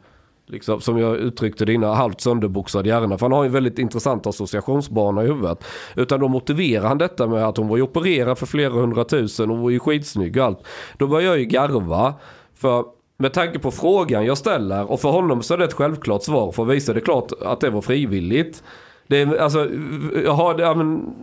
liksom, 0.46 0.80
som 0.80 0.98
jag 0.98 1.16
uttryckte 1.16 1.64
det 1.64 1.72
innan, 1.72 1.96
halvt 1.96 2.20
sönderboxad 2.20 2.86
hjärna. 2.86 3.18
För 3.18 3.26
han 3.26 3.32
har 3.32 3.42
ju 3.44 3.46
en 3.46 3.52
väldigt 3.52 3.78
intressant 3.78 4.26
associationsbana 4.26 5.24
i 5.24 5.26
huvudet. 5.26 5.64
Utan 5.94 6.20
då 6.20 6.28
motiverar 6.28 6.88
han 6.88 6.98
detta 6.98 7.26
med 7.26 7.44
att 7.44 7.56
hon 7.56 7.68
var 7.68 7.76
ju 7.76 7.82
opererad 7.82 8.38
för 8.38 8.46
flera 8.46 8.72
hundratusen 8.72 9.50
och 9.50 9.58
var 9.58 9.70
ju 9.70 9.78
skitsnygg 9.78 10.36
och 10.36 10.44
allt. 10.44 10.66
Då 10.98 11.06
börjar 11.06 11.26
jag 11.26 11.38
ju 11.38 11.44
garva. 11.44 12.14
För 12.54 12.84
med 13.18 13.32
tanke 13.32 13.58
på 13.58 13.70
frågan 13.70 14.24
jag 14.24 14.38
ställer 14.38 14.90
och 14.90 15.00
för 15.00 15.10
honom 15.10 15.42
så 15.42 15.54
är 15.54 15.58
det 15.58 15.64
ett 15.64 15.72
självklart 15.72 16.22
svar 16.22 16.52
för 16.52 16.62
att 16.62 16.68
visa 16.68 16.92
det 16.92 17.00
klart 17.00 17.32
att 17.42 17.60
det 17.60 17.70
var 17.70 17.80
frivilligt. 17.80 18.62
Det 19.06 19.16
är, 19.20 19.36
alltså, 19.36 19.68
jag 20.24 20.32
har, 20.32 20.60
ja, 20.60 20.74
men... 20.74 21.14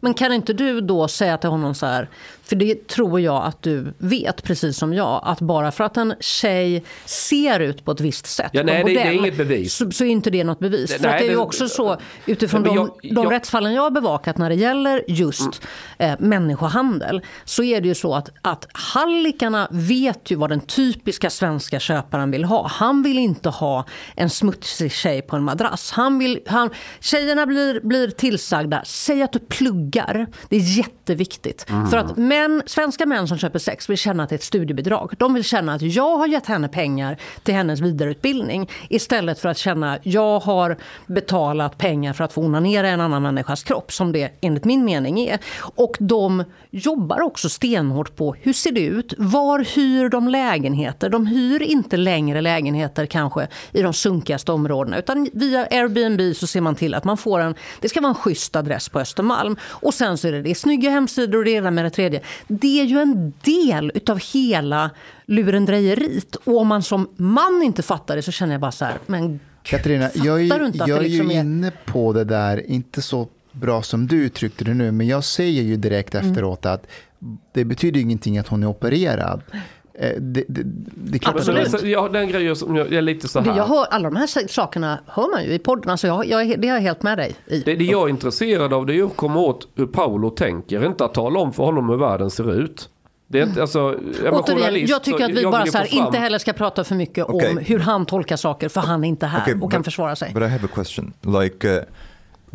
men 0.00 0.14
kan 0.14 0.32
inte 0.32 0.52
du 0.52 0.80
då 0.80 1.08
säga 1.08 1.38
till 1.38 1.50
honom 1.50 1.74
så 1.74 1.86
här, 1.86 2.08
för 2.50 2.56
det 2.56 2.88
tror 2.88 3.20
jag 3.20 3.44
att 3.44 3.62
du 3.62 3.94
vet, 3.98 4.42
precis 4.42 4.76
som 4.76 4.94
jag, 4.94 5.20
att 5.24 5.40
bara 5.40 5.72
för 5.72 5.84
att 5.84 5.96
en 5.96 6.14
tjej 6.20 6.84
ser 7.04 7.60
ut 7.60 7.84
på 7.84 7.92
ett 7.92 8.00
visst 8.00 8.26
sätt 8.26 8.50
ja, 8.52 8.62
nej, 8.62 8.82
modell, 8.82 8.94
det, 8.94 9.02
det, 9.02 9.08
är 9.08 9.12
inget 9.12 9.36
bevis. 9.36 9.74
Så, 9.74 9.90
så 9.90 10.04
är 10.04 10.08
inte 10.08 10.30
det 10.30 10.44
något 10.44 10.58
bevis. 10.58 10.90
Det, 10.90 10.98
för 10.98 11.08
nej, 11.08 11.20
det 11.20 11.26
är 11.26 11.30
ju 11.30 11.36
också 11.36 11.68
så, 11.68 11.96
utifrån 12.26 12.62
de, 12.62 12.74
jag, 12.74 12.90
de 13.02 13.08
jag, 13.08 13.32
rättsfallen 13.32 13.72
jag 13.72 13.82
har 13.82 13.90
bevakat 13.90 14.38
när 14.38 14.48
det 14.48 14.54
gäller 14.54 15.04
just 15.08 15.60
mm. 15.98 16.12
eh, 16.12 16.26
människohandel, 16.26 17.20
så 17.44 17.62
är 17.62 17.80
det 17.80 17.88
ju 17.88 17.94
så 17.94 18.14
att, 18.14 18.28
att 18.42 18.66
hallikarna 18.72 19.68
vet 19.70 20.30
ju 20.30 20.36
vad 20.36 20.50
den 20.50 20.60
typiska 20.60 21.30
svenska 21.30 21.80
köparen 21.80 22.30
vill 22.30 22.44
ha. 22.44 22.68
Han 22.68 23.02
vill 23.02 23.18
inte 23.18 23.48
ha 23.48 23.84
en 24.16 24.30
smutsig 24.30 24.92
tjej 24.92 25.22
på 25.22 25.36
en 25.36 25.42
madrass. 25.42 25.90
Han 25.90 26.18
vill, 26.18 26.40
han, 26.46 26.70
tjejerna 27.00 27.46
blir, 27.46 27.80
blir 27.80 28.10
tillsagda, 28.10 28.82
säg 28.86 29.22
att 29.22 29.32
du 29.32 29.38
pluggar. 29.38 30.26
Det 30.48 30.56
är 30.56 30.78
jätteviktigt. 30.78 31.66
Mm. 31.68 31.90
För 31.90 31.96
att 31.96 32.16
män, 32.16 32.39
män, 32.48 32.62
svenska 32.66 33.06
män 33.06 33.28
som 33.28 33.38
köper 33.38 33.58
sex 33.58 33.90
vill 33.90 33.98
känna 33.98 34.22
att 34.22 34.28
det 34.28 34.34
är 34.34 34.38
ett 34.38 34.42
studiebidrag. 34.42 35.14
De 35.18 35.34
vill 35.34 35.44
känna 35.44 35.74
att 35.74 35.82
jag 35.82 36.16
har 36.16 36.26
gett 36.26 36.46
henne 36.46 36.68
pengar 36.68 37.16
till 37.42 37.54
hennes 37.54 37.80
vidareutbildning 37.80 38.70
istället 38.88 39.38
för 39.38 39.48
att 39.48 39.58
känna 39.58 39.92
att 39.92 40.06
jag 40.06 40.40
har 40.40 40.76
betalat 41.06 41.78
pengar 41.78 42.12
för 42.12 42.24
att 42.24 42.32
få 42.32 42.42
onanera 42.42 42.88
en 42.88 43.00
annan 43.00 43.22
människas 43.22 43.62
kropp 43.62 43.92
som 43.92 44.12
det 44.12 44.32
enligt 44.40 44.64
min 44.64 44.84
mening 44.84 45.20
är. 45.20 45.38
Och 45.58 45.96
de 46.00 46.44
jobbar 46.70 47.20
också 47.20 47.48
stenhårt 47.48 48.16
på 48.16 48.34
hur 48.40 48.52
ser 48.52 48.72
det 48.72 48.80
ut? 48.80 49.14
Var 49.18 49.58
hyr 49.58 50.08
de 50.08 50.28
lägenheter? 50.28 51.10
De 51.10 51.26
hyr 51.26 51.62
inte 51.62 51.96
längre 51.96 52.40
lägenheter 52.40 53.06
kanske 53.06 53.48
i 53.72 53.82
de 53.82 53.92
sunkigaste 53.92 54.52
områdena 54.52 54.98
utan 54.98 55.28
via 55.32 55.66
Airbnb 55.70 56.36
så 56.36 56.46
ser 56.46 56.60
man 56.60 56.74
till 56.74 56.94
att 56.94 57.04
man 57.04 57.16
får 57.16 57.40
en, 57.40 57.54
det 57.80 57.88
ska 57.88 58.00
vara 58.00 58.08
en 58.08 58.14
schysst 58.14 58.56
adress 58.56 58.88
på 58.88 59.00
Östermalm. 59.00 59.56
Och 59.62 59.94
sen 59.94 60.18
så 60.18 60.28
är 60.28 60.32
det, 60.32 60.42
det 60.42 60.50
är 60.50 60.54
snygga 60.54 60.90
hemsidor 60.90 61.38
och 61.38 61.44
det 61.44 61.50
ena 61.50 61.70
med 61.70 61.84
det 61.84 61.90
tredje. 61.90 62.20
Det 62.48 62.80
är 62.80 62.84
ju 62.84 62.98
en 62.98 63.32
del 63.42 63.92
utav 63.94 64.20
hela 64.32 64.90
lurendrejeriet. 65.26 66.34
Och 66.34 66.60
om 66.60 66.68
man 66.68 66.82
som 66.82 67.08
man 67.16 67.62
inte 67.62 67.82
fattar 67.82 68.16
det 68.16 68.22
så 68.22 68.32
känner 68.32 68.54
jag 68.54 68.60
bara 68.60 68.72
så 68.72 68.84
här, 68.84 68.98
men 69.06 69.40
Katarina, 69.62 70.10
jag 70.14 70.40
är, 70.40 70.46
jag 70.74 70.88
är 70.90 71.00
liksom 71.00 71.30
ju 71.30 71.38
inne 71.38 71.72
på 71.84 72.12
det 72.12 72.24
där, 72.24 72.70
inte 72.70 73.02
så 73.02 73.28
bra 73.52 73.82
som 73.82 74.06
du 74.06 74.16
uttryckte 74.16 74.64
det 74.64 74.74
nu, 74.74 74.92
men 74.92 75.06
jag 75.06 75.24
säger 75.24 75.62
ju 75.62 75.76
direkt 75.76 76.14
mm. 76.14 76.30
efteråt 76.30 76.66
att 76.66 76.86
det 77.52 77.64
betyder 77.64 78.00
ingenting 78.00 78.38
att 78.38 78.48
hon 78.48 78.62
är 78.62 78.66
opererad. 78.66 79.42
Eh, 79.94 80.10
det, 80.20 80.44
det, 80.48 80.62
det 80.94 81.16
är 81.16 81.18
klart 81.18 81.36
Absolut. 81.36 81.74
Att... 81.74 81.82
Ja, 81.82 82.08
den 82.08 82.28
grejen 82.28 82.56
som 82.56 82.76
jag 82.76 82.92
är 82.92 83.02
lite 83.02 83.28
så 83.28 83.40
här. 83.40 83.56
Jag 83.56 83.66
hör, 83.66 83.86
alla 83.90 84.10
de 84.10 84.16
här 84.16 84.48
sakerna 84.48 85.00
hör 85.06 85.30
man 85.30 85.44
ju 85.44 85.52
i 85.52 85.58
podden. 85.58 85.90
Alltså 85.90 86.06
jag, 86.06 86.26
jag, 86.26 86.60
det 86.60 86.68
är 86.68 86.74
jag 86.74 86.80
helt 86.80 87.02
med 87.02 87.18
dig 87.18 87.36
i. 87.46 87.60
Det, 87.60 87.74
det 87.74 87.84
jag 87.84 88.06
är 88.06 88.08
intresserad 88.08 88.72
av 88.72 88.86
det 88.86 88.98
är 88.98 89.04
att 89.04 89.16
komma 89.16 89.40
åt 89.40 89.68
hur 89.74 89.86
Paolo 89.86 90.30
tänker. 90.30 90.86
Inte 90.86 91.04
att 91.04 91.14
tala 91.14 91.40
om 91.40 91.52
för 91.52 91.64
honom 91.64 91.88
hur 91.88 91.96
världen 91.96 92.30
ser 92.30 92.52
ut. 92.52 92.88
Det 93.28 93.40
är 93.40 93.46
inte, 93.46 93.62
alltså, 93.62 93.98
jag, 94.24 94.34
Återigen, 94.34 94.86
jag 94.86 95.02
tycker 95.04 95.24
att 95.24 95.30
vi 95.30 95.44
bara 95.44 95.66
så 95.66 95.78
här, 95.78 95.94
inte 95.94 96.18
heller 96.18 96.38
ska 96.38 96.52
prata 96.52 96.84
för 96.84 96.94
mycket 96.94 97.28
okay. 97.28 97.50
om 97.50 97.58
hur 97.58 97.78
han 97.78 98.06
tolkar 98.06 98.36
saker. 98.36 98.68
För 98.68 98.80
han 98.80 99.04
är 99.04 99.08
inte 99.08 99.26
här 99.26 99.42
okay, 99.42 99.54
och 99.54 99.60
but, 99.60 99.70
kan 99.70 99.84
försvara 99.84 100.16
sig. 100.16 100.32
But 100.34 100.42
I 100.42 100.46
have 100.46 100.64
a 100.64 100.68
question. 100.74 101.12
Like, 101.20 101.68
uh, 101.68 101.82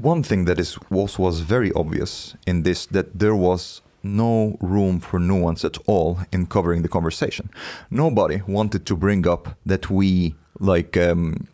one 0.04 0.24
thing 0.24 0.46
that 0.46 0.60
is, 0.60 0.78
was, 0.88 1.20
was 1.20 1.40
very 1.40 1.72
obvious 1.72 2.36
in 2.46 2.64
this 2.64 2.88
that 2.88 3.06
there 3.20 3.32
was 3.32 3.82
no 4.06 4.58
room 4.62 5.00
for 5.00 5.20
nuance 5.20 5.66
at 5.66 5.78
all 5.86 6.20
in 6.32 6.46
covering 6.46 6.82
the 6.84 6.90
conversation. 6.90 7.50
Nobody 7.90 8.42
wanted 8.48 8.86
to 8.86 8.96
bring 8.96 9.28
up 9.28 9.50
that 9.66 9.90
we 9.90 10.36
like 10.60 10.98
um, 10.98 11.48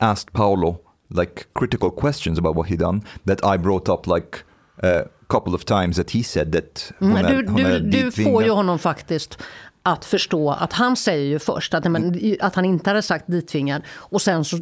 asked 0.00 0.32
Paolo 0.32 0.80
like 1.10 1.46
critical 1.54 1.90
questions 1.90 2.38
about 2.38 2.54
what 2.54 2.68
he 2.68 2.76
done. 2.76 3.02
That 3.26 3.44
I 3.44 3.56
brought 3.56 3.88
up 3.88 4.06
like 4.06 4.44
a 4.82 5.08
couple 5.28 5.54
of 5.54 5.64
times 5.64 5.96
that 5.96 6.10
he 6.10 6.22
said 6.22 6.52
that. 6.52 6.92
Du, 7.00 7.42
du, 7.42 7.80
du 7.80 8.10
får 8.10 8.42
ju 8.42 8.50
honom 8.50 8.78
faktiskt 8.78 9.38
att 9.82 10.04
förstå 10.04 10.50
att 10.50 10.72
han 10.72 10.96
säger 10.96 11.24
ju 11.24 11.38
först 11.38 11.74
att, 11.74 11.90
men, 11.90 12.36
att 12.40 12.54
han 12.54 12.64
inte 12.64 12.90
hade 12.90 13.02
sagt 13.02 13.24
ditvingad 13.26 13.82
och 13.90 14.22
sen 14.22 14.44
så 14.44 14.58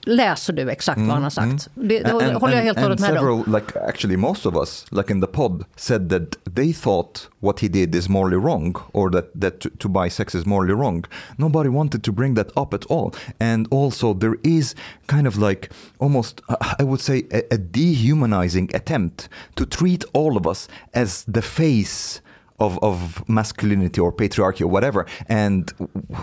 läser 0.00 0.52
du 0.52 0.70
exakt 0.70 0.96
mm, 0.96 1.08
vad 1.08 1.14
han 1.14 1.22
har 1.22 1.30
sagt. 1.30 1.68
Mm. 1.76 1.88
Det, 1.88 1.98
det 1.98 2.10
and, 2.10 2.36
håller 2.36 2.54
jag 2.56 2.62
helt 2.62 2.76
och 2.76 2.82
hållet 2.82 3.00
med 3.00 3.08
several, 3.08 3.32
om. 3.32 3.54
Like 3.54 3.78
actually 3.80 4.16
most 4.16 4.46
of 4.46 4.54
us, 4.54 4.84
like 4.90 5.12
in 5.12 5.20
the 5.20 5.26
pod, 5.26 5.64
said 5.76 6.10
that 6.10 6.54
they 6.54 6.72
thought 6.72 7.28
what 7.40 7.60
he 7.60 7.68
did 7.68 7.94
is 7.94 8.08
morally 8.08 8.36
wrong 8.36 8.76
or 8.92 9.10
that, 9.10 9.40
that 9.40 9.60
to, 9.60 9.68
to 9.78 9.88
buy 9.88 10.10
sex 10.10 10.34
is 10.34 10.46
morally 10.46 10.74
wrong. 10.74 11.04
Nobody 11.36 11.68
wanted 11.68 12.02
to 12.02 12.12
bring 12.12 12.34
that 12.34 12.50
up 12.56 12.74
at 12.74 12.84
all. 12.86 13.14
And 13.40 13.68
also 13.70 14.14
there 14.14 14.36
is 14.42 14.74
kind 15.06 15.26
of 15.26 15.36
like 15.38 15.70
almost, 15.98 16.40
I 16.78 16.82
would 16.82 17.00
say, 17.00 17.24
a, 17.30 17.42
a 17.54 17.58
dehumanizing 17.58 18.70
attempt 18.74 19.28
to 19.54 19.64
treat 19.66 20.04
all 20.12 20.36
of 20.36 20.46
us 20.46 20.68
as 20.92 21.24
the 21.28 21.42
face 21.42 22.20
of, 22.58 22.78
of 22.82 23.28
masculinity 23.28 24.00
or 24.00 24.12
patriarchy 24.12 24.62
or 24.62 24.68
whatever. 24.68 25.06
And 25.28 25.72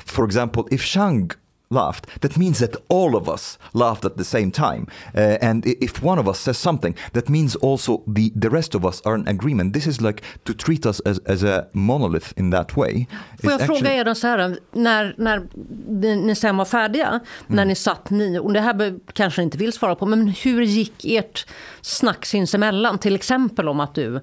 for 0.06 0.26
example, 0.26 0.68
if 0.72 0.82
Shang 0.82 1.32
laughed, 1.70 2.08
that 2.22 2.38
means 2.38 2.60
that 2.60 2.76
all 2.88 3.16
of 3.16 3.28
us 3.28 3.58
laughed 3.74 4.06
at 4.06 4.18
the 4.18 4.24
same 4.24 4.52
time. 4.52 4.86
Uh, 5.16 5.38
and 5.42 5.66
if 5.66 6.04
one 6.04 6.20
of 6.20 6.28
us 6.28 6.40
says 6.40 6.58
something, 6.58 6.96
that 7.14 7.30
means 7.30 7.56
also 7.56 8.04
the, 8.08 8.32
the 8.36 8.50
rest 8.50 8.76
of 8.76 8.86
us 8.86 9.02
are 9.06 9.16
in 9.16 9.28
agreement. 9.28 9.74
This 9.74 9.88
is 9.88 10.02
like 10.02 10.22
to 10.46 10.54
treat 10.54 10.86
us 10.86 11.00
as, 11.00 11.20
as 11.26 11.44
a 11.44 11.68
monolith 11.74 12.34
in 12.38 12.52
that 12.52 12.76
way. 12.76 13.08
Får 13.42 13.52
jag 13.52 13.62
actually... 13.62 13.80
fråga 13.80 13.94
er 13.94 14.06
då 14.06 14.16
så 14.16 14.28
här, 14.28 14.58
när, 14.72 15.16
när 15.18 16.16
ni 16.16 16.36
sen 16.36 16.58
var 16.58 16.66
färdiga, 16.66 17.08
mm. 17.08 17.22
när 17.48 17.66
ni 17.66 17.76
satt 17.76 18.10
ni, 18.10 18.40
och 18.40 18.54
det 18.54 18.62
här 18.62 19.00
kanske 19.14 19.42
ni 19.42 19.44
inte 19.44 19.58
vill 19.58 19.74
svara 19.74 19.96
på, 19.96 20.06
men 20.06 20.28
hur 20.28 20.62
gick 20.62 21.06
ert 21.06 21.48
snack 21.82 22.26
sinsemellan? 22.26 22.98
Till 23.00 23.16
exempel 23.16 23.68
om 23.68 23.80
att 23.80 23.96
du 23.96 24.22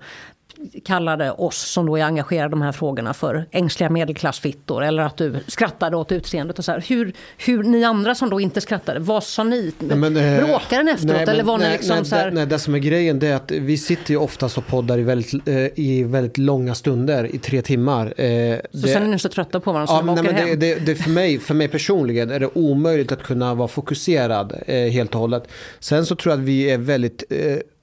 kallade 0.85 1.31
oss 1.31 1.57
som 1.59 1.87
då 1.87 1.97
är 1.99 2.03
engagerade 2.05 2.47
i 2.47 2.51
de 2.51 2.63
här 2.63 2.73
frågorna 2.73 3.15
för 3.15 3.47
ängsliga 3.51 3.91
medelklassfittor 3.91 4.85
eller 4.85 5.03
att 5.03 5.17
du 5.17 5.37
skrattade 5.47 5.97
åt 5.97 6.13
utseendet 6.13 6.59
och 6.59 6.65
så 6.65 6.73
här. 6.73 6.85
Hur, 6.89 7.13
hur 7.39 7.63
ni 7.63 7.85
andra 7.85 8.15
som 8.15 8.31
då 8.31 8.41
inte 8.41 8.61
skrattade, 8.61 9.01
vad 9.01 9.25
sa 9.25 9.45
ni? 9.45 9.73
men, 9.79 10.17
eh, 10.17 10.45
Bråkade 10.47 10.83
ni 10.83 10.91
efteråt 10.91 11.13
nej, 11.17 11.27
men- 11.27 11.35
eller 11.35 11.45
var 11.45 11.59
ni 11.59 11.65
nej, 11.65 11.73
liksom 11.73 11.97
nej, 11.97 12.05
så 12.05 12.17
här? 12.17 12.31
nej, 12.31 12.47
det 12.47 12.59
som 12.59 12.75
är 12.75 12.79
grejen 12.79 13.19
det 13.19 13.27
är 13.29 13.35
att 13.37 13.51
vi 13.51 13.79
sitter 13.79 14.11
ju 14.11 14.17
oftast 14.17 14.59
och 14.59 14.67
poddar 14.67 14.99
i 14.99 15.03
väldigt, 15.03 15.49
eh, 15.49 15.55
i 15.75 16.05
väldigt 16.07 16.39
långa 16.39 16.75
stunder, 16.75 17.35
i 17.35 17.39
tre 17.39 17.63
timmar. 17.63 18.07
Eh, 18.07 18.57
Så 18.73 18.87
det- 18.87 18.89
sen 18.89 19.03
är 19.03 19.07
ni 19.09 19.19
så 19.19 19.29
trötta 19.29 19.61
på 19.61 19.73
varandra 19.73 19.87
så 19.87 19.93
Ja, 19.95 20.01
ni 20.01 20.07
bara 20.07 20.15
nej, 20.15 20.23
åker 20.23 20.33
men 20.51 20.59
det, 20.61 20.67
hem? 20.67 20.79
det, 20.85 20.93
det 20.93 20.95
för, 20.95 21.11
mig, 21.11 21.39
för 21.39 21.55
mig 21.55 21.69
personligen 21.69 22.31
är 22.31 22.41
det 22.41 22.49
omöjligt 22.55 23.13
att 23.13 23.23
kunna 23.23 23.55
vara 23.55 23.69
fokuserad 23.69 24.53
helt 24.67 25.15
och 25.15 25.21
hållet. 25.21 25.43
Sen 25.81 26.07
så 26.07 26.15
tror 26.17 26.33
jag 26.33 26.41
att 26.41 26.47
vi 26.47 26.71
är 26.71 26.79
väldigt 26.79 27.23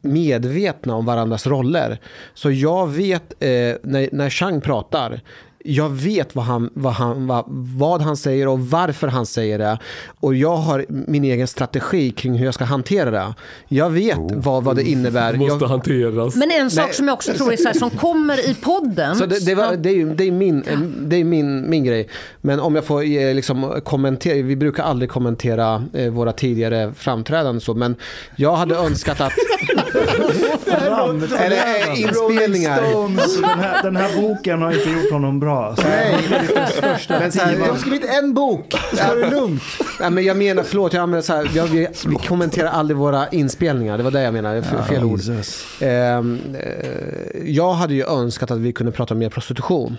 medvetna 0.08 0.95
om 0.95 1.05
varandras 1.05 1.47
roller. 1.47 1.99
Så 2.34 2.51
jag 2.51 2.88
vet 2.88 3.34
eh, 3.39 3.49
när, 3.84 4.10
när 4.12 4.30
Chang 4.30 4.62
pratar 4.62 5.22
jag 5.70 5.89
vet 5.89 6.36
vad 6.36 6.45
han, 6.45 6.70
vad, 6.74 6.93
han, 6.93 7.28
vad, 7.28 7.43
vad 7.78 8.01
han 8.01 8.18
säger 8.18 8.47
och 8.47 8.59
varför 8.59 9.07
han 9.07 9.26
säger 9.26 9.59
det. 9.59 9.80
Och 10.19 10.35
jag 10.35 10.56
har 10.56 10.85
min 10.89 11.23
egen 11.23 11.48
strategi 11.48 12.11
kring 12.11 12.34
hur 12.34 12.45
jag 12.45 12.53
ska 12.53 12.65
hantera 12.65 13.11
det. 13.11 13.34
Jag 13.68 13.89
vet 13.89 14.18
vad, 14.19 14.64
vad 14.64 14.76
det 14.76 14.84
innebär. 14.84 15.34
Det 15.34 15.39
måste 15.39 15.64
jag, 15.64 15.69
hanteras. 15.69 16.35
Men 16.35 16.52
en 16.52 16.72
sak 16.72 16.85
Nej. 16.85 16.94
som 16.94 17.07
jag 17.07 17.14
också 17.14 17.34
tror 17.34 17.53
är 17.53 17.57
så 17.57 17.68
här, 17.68 17.73
som 17.73 17.89
kommer 17.89 18.49
i 18.49 18.53
podden. 18.53 19.15
Så 19.15 19.26
det, 19.26 19.45
det, 19.45 19.56
var, 19.56 19.76
det 19.76 19.89
är 19.89 19.94
ju 19.94 20.15
det 20.15 20.23
är 20.23 20.31
min, 20.31 20.64
det 21.02 21.15
är 21.15 21.23
min, 21.23 21.69
min 21.69 21.84
grej. 21.84 22.10
Men 22.41 22.60
om 22.60 22.76
jag 22.76 22.85
får 22.85 23.03
eh, 23.03 23.34
liksom 23.35 23.81
kommentera, 23.84 24.44
vi 24.44 24.56
brukar 24.56 24.84
aldrig 24.84 25.10
kommentera 25.10 25.84
eh, 25.94 26.10
våra 26.10 26.31
tidigare 26.31 26.94
framträdanden 26.94 27.61
så, 27.61 27.73
men 27.73 27.95
jag 28.35 28.56
hade 28.56 28.76
önskat 28.76 29.22
att... 29.22 29.34
Eller 31.39 31.91
eh, 31.91 32.02
inspelningar. 32.02 32.81
Den, 33.41 33.60
här, 33.60 33.84
den 33.84 33.95
här 33.95 34.22
boken 34.22 34.61
har 34.61 34.72
inte 34.72 34.89
gjort 34.89 35.11
honom 35.11 35.39
bra. 35.39 35.56
Så 35.75 35.81
Nej. 35.88 36.15
Men 37.07 37.31
så 37.31 37.39
här, 37.41 37.55
Du 37.55 37.61
har 37.61 37.77
skrivit 37.77 38.09
en 38.09 38.34
bok, 38.34 38.69
ta 38.97 39.15
det 39.15 39.29
lugnt. 39.29 39.63
Nej, 39.99 40.09
men 40.09 40.23
jag 40.23 40.38
menar, 40.38 40.63
förlåt, 40.63 40.93
jag 40.93 41.01
använder 41.03 41.21
så 41.21 41.34
här, 41.34 41.49
jag, 41.55 41.67
vi, 41.67 41.88
vi 42.07 42.15
kommenterar 42.15 42.69
aldrig 42.69 42.97
våra 42.97 43.27
inspelningar, 43.27 43.97
det 43.97 44.03
var 44.03 44.11
det 44.11 44.21
jag 44.21 44.34
menade, 44.34 44.63
fel, 44.63 44.84
fel 44.84 45.03
ord. 45.03 45.19
Ehm, 45.79 46.39
eh, 46.59 46.88
jag 47.45 47.73
hade 47.73 47.93
ju 47.93 48.05
önskat 48.05 48.51
att 48.51 48.57
vi 48.57 48.73
kunde 48.73 48.91
prata 48.91 49.15
mer 49.15 49.29
prostitution. 49.29 49.97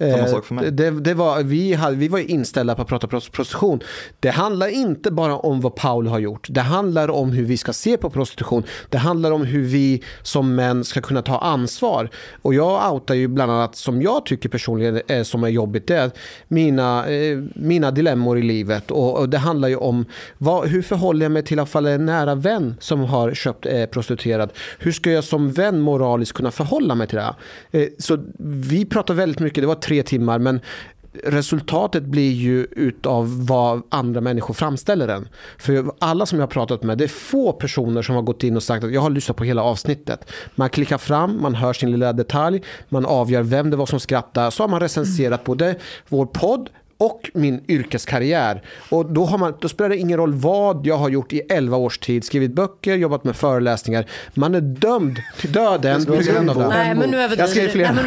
Samma 0.00 0.18
Eh, 0.18 0.26
sak 0.26 0.44
för 0.44 0.54
mig. 0.54 0.70
Det, 0.70 0.90
det 0.90 1.14
var, 1.14 1.42
vi, 1.42 1.74
hade, 1.74 1.96
vi 1.96 2.08
var 2.08 2.18
inställda 2.18 2.74
på 2.74 2.82
att 2.82 2.88
prata 2.88 3.06
pros- 3.06 3.30
prostitution. 3.30 3.80
Det 4.20 4.30
handlar 4.30 4.68
inte 4.68 5.10
bara 5.10 5.36
om 5.36 5.60
vad 5.60 5.74
Paul 5.74 6.06
har 6.06 6.18
gjort. 6.18 6.46
Det 6.50 6.60
handlar 6.60 7.10
om 7.10 7.32
hur 7.32 7.44
vi 7.44 7.56
ska 7.56 7.72
se 7.72 7.96
på 7.96 8.10
prostitution. 8.10 8.62
Det 8.88 8.98
handlar 8.98 9.30
om 9.30 9.44
hur 9.44 9.62
vi 9.62 10.02
som 10.22 10.54
män 10.54 10.84
ska 10.84 11.00
kunna 11.00 11.22
ta 11.22 11.38
ansvar. 11.38 12.10
Och 12.42 12.54
jag 12.54 12.92
outar 12.92 13.14
ju 13.14 13.28
bland 13.28 13.52
annat, 13.52 13.76
som 13.76 14.02
jag 14.02 14.26
tycker 14.26 14.48
personligen 14.48 15.00
är, 15.06 15.24
som 15.24 15.44
är 15.44 15.48
jobbigt, 15.48 15.86
det 15.86 15.96
är 15.96 16.10
mina, 16.48 17.08
eh, 17.08 17.38
mina 17.54 17.90
dilemmor 17.90 18.38
i 18.38 18.42
livet. 18.42 18.90
Och, 18.90 19.18
och 19.18 19.28
det 19.28 19.38
handlar 19.38 19.68
ju 19.68 19.76
om 19.76 20.04
vad, 20.38 20.68
hur 20.68 20.82
förhåller 20.82 21.24
jag 21.24 21.32
mig 21.32 21.42
till 21.44 21.56
i 21.56 21.60
alla 21.60 21.66
fall 21.66 21.86
en 21.86 22.06
nära 22.06 22.34
vän 22.34 22.74
som 22.80 23.00
har 23.00 23.34
köpt 23.34 23.66
eh, 23.66 23.86
prostituerad. 23.86 24.52
Hur 24.78 24.92
ska 24.92 25.10
jag 25.10 25.24
som 25.24 25.52
vän 25.52 25.80
moraliskt 25.80 26.32
kunna 26.32 26.50
förhålla 26.50 26.94
mig 26.94 27.06
till 27.06 27.18
det? 27.18 27.34
Eh, 27.70 27.88
så 27.98 28.18
vi 28.38 28.84
pratar 28.84 29.14
väldigt 29.14 29.40
mycket, 29.40 29.62
det 29.62 29.66
var 29.66 29.74
tre 29.90 30.02
timmar, 30.02 30.38
men 30.38 30.60
resultatet 31.24 32.02
blir 32.02 32.32
ju 32.32 32.66
utav 32.70 33.46
vad 33.46 33.82
andra 33.88 34.20
människor 34.20 34.54
framställer 34.54 35.06
den. 35.06 35.28
För 35.58 35.92
alla 35.98 36.26
som 36.26 36.38
jag 36.38 36.46
har 36.46 36.50
pratat 36.50 36.82
med, 36.82 36.98
det 36.98 37.04
är 37.04 37.08
få 37.08 37.52
personer 37.52 38.02
som 38.02 38.14
har 38.14 38.22
gått 38.22 38.44
in 38.44 38.56
och 38.56 38.62
sagt 38.62 38.84
att 38.84 38.92
jag 38.92 39.00
har 39.00 39.10
lyssnat 39.10 39.36
på 39.36 39.44
hela 39.44 39.62
avsnittet. 39.62 40.30
Man 40.54 40.70
klickar 40.70 40.98
fram, 40.98 41.42
man 41.42 41.54
hör 41.54 41.72
sin 41.72 41.90
lilla 41.90 42.12
detalj, 42.12 42.62
man 42.88 43.06
avgör 43.06 43.42
vem 43.42 43.70
det 43.70 43.76
var 43.76 43.86
som 43.86 44.00
skrattade, 44.00 44.50
så 44.50 44.62
har 44.62 44.68
man 44.68 44.80
recenserat 44.80 45.44
både 45.44 45.76
vår 46.08 46.26
podd 46.26 46.70
och 47.00 47.30
min 47.34 47.64
yrkeskarriär. 47.68 48.62
Och 48.88 49.06
då, 49.06 49.24
har 49.24 49.38
man, 49.38 49.54
då 49.60 49.68
spelar 49.68 49.88
det 49.88 49.96
ingen 49.96 50.18
roll 50.18 50.34
vad 50.34 50.86
jag 50.86 50.96
har 50.96 51.08
gjort 51.08 51.32
i 51.32 51.40
11 51.40 51.76
års 51.76 51.98
tid. 51.98 52.24
Skrivit 52.24 52.52
böcker, 52.52 52.96
jobbat 52.96 53.24
med 53.24 53.36
föreläsningar. 53.36 54.06
Man 54.34 54.54
är 54.54 54.60
dömd 54.60 55.18
till 55.40 55.52
döden 55.52 56.06
på 56.06 56.16
grund 56.16 56.50
av 56.50 56.56
det. 56.56 56.68
Nej, 56.68 56.94
men 56.94 57.10
nu 57.10 57.16
överdriver 57.16 57.42
Jag 57.42 57.50
skrev 57.50 57.66
du. 57.66 57.72
flera 57.72 57.92
Nej, 57.92 58.04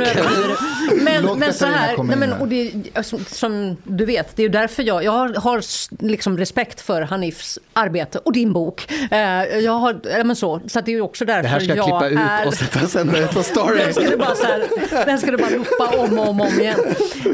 men. 1.04 1.26
Men, 1.26 1.40
men 1.40 1.54
så 1.54 1.66
här, 1.66 2.04
nej, 2.04 2.18
men, 2.18 2.34
och 2.34 2.48
det, 2.48 2.72
alltså, 2.94 3.20
som 3.28 3.78
du 3.84 4.06
vet, 4.06 4.36
det 4.36 4.42
är 4.42 4.44
ju 4.44 4.50
därför 4.50 4.84
jag, 4.84 5.04
jag 5.04 5.12
har, 5.30 5.62
liksom 6.04 6.38
respekt 6.38 6.82
för 6.82 7.02
Hanifs 7.02 7.60
arbete 7.74 8.20
och 8.20 8.34
din 8.34 8.54
bok. 8.54 8.92
Eh, 9.12 9.18
jag 9.60 9.72
har, 9.72 10.00
ja, 10.18 10.24
men 10.24 10.36
så, 10.36 10.62
så 10.68 10.80
att 10.80 10.86
det 10.86 10.92
är 10.92 10.96
ju 10.96 11.02
också 11.02 11.26
därför 11.26 11.44
Det 11.44 11.48
här 11.48 11.60
ska 11.60 11.76
jag 11.76 11.78
jag 11.78 12.02
klippa 12.02 12.24
är... 12.24 12.42
ut 12.42 12.48
och 12.48 12.54
sätta 12.54 12.88
sen 12.88 13.28
på 13.34 13.44
story. 13.44 13.78
Den 13.78 13.94
ska 13.94 14.10
du 14.10 14.18
bara, 14.18 14.36
så 14.36 14.46
här, 14.46 14.66
den 15.06 15.20
ska 15.20 15.32
du 15.32 15.38
bara 15.38 15.50
loopa 15.50 15.98
om 15.98 16.20
och 16.20 16.30
om, 16.30 16.42
om 16.42 16.60
igen. 16.60 16.80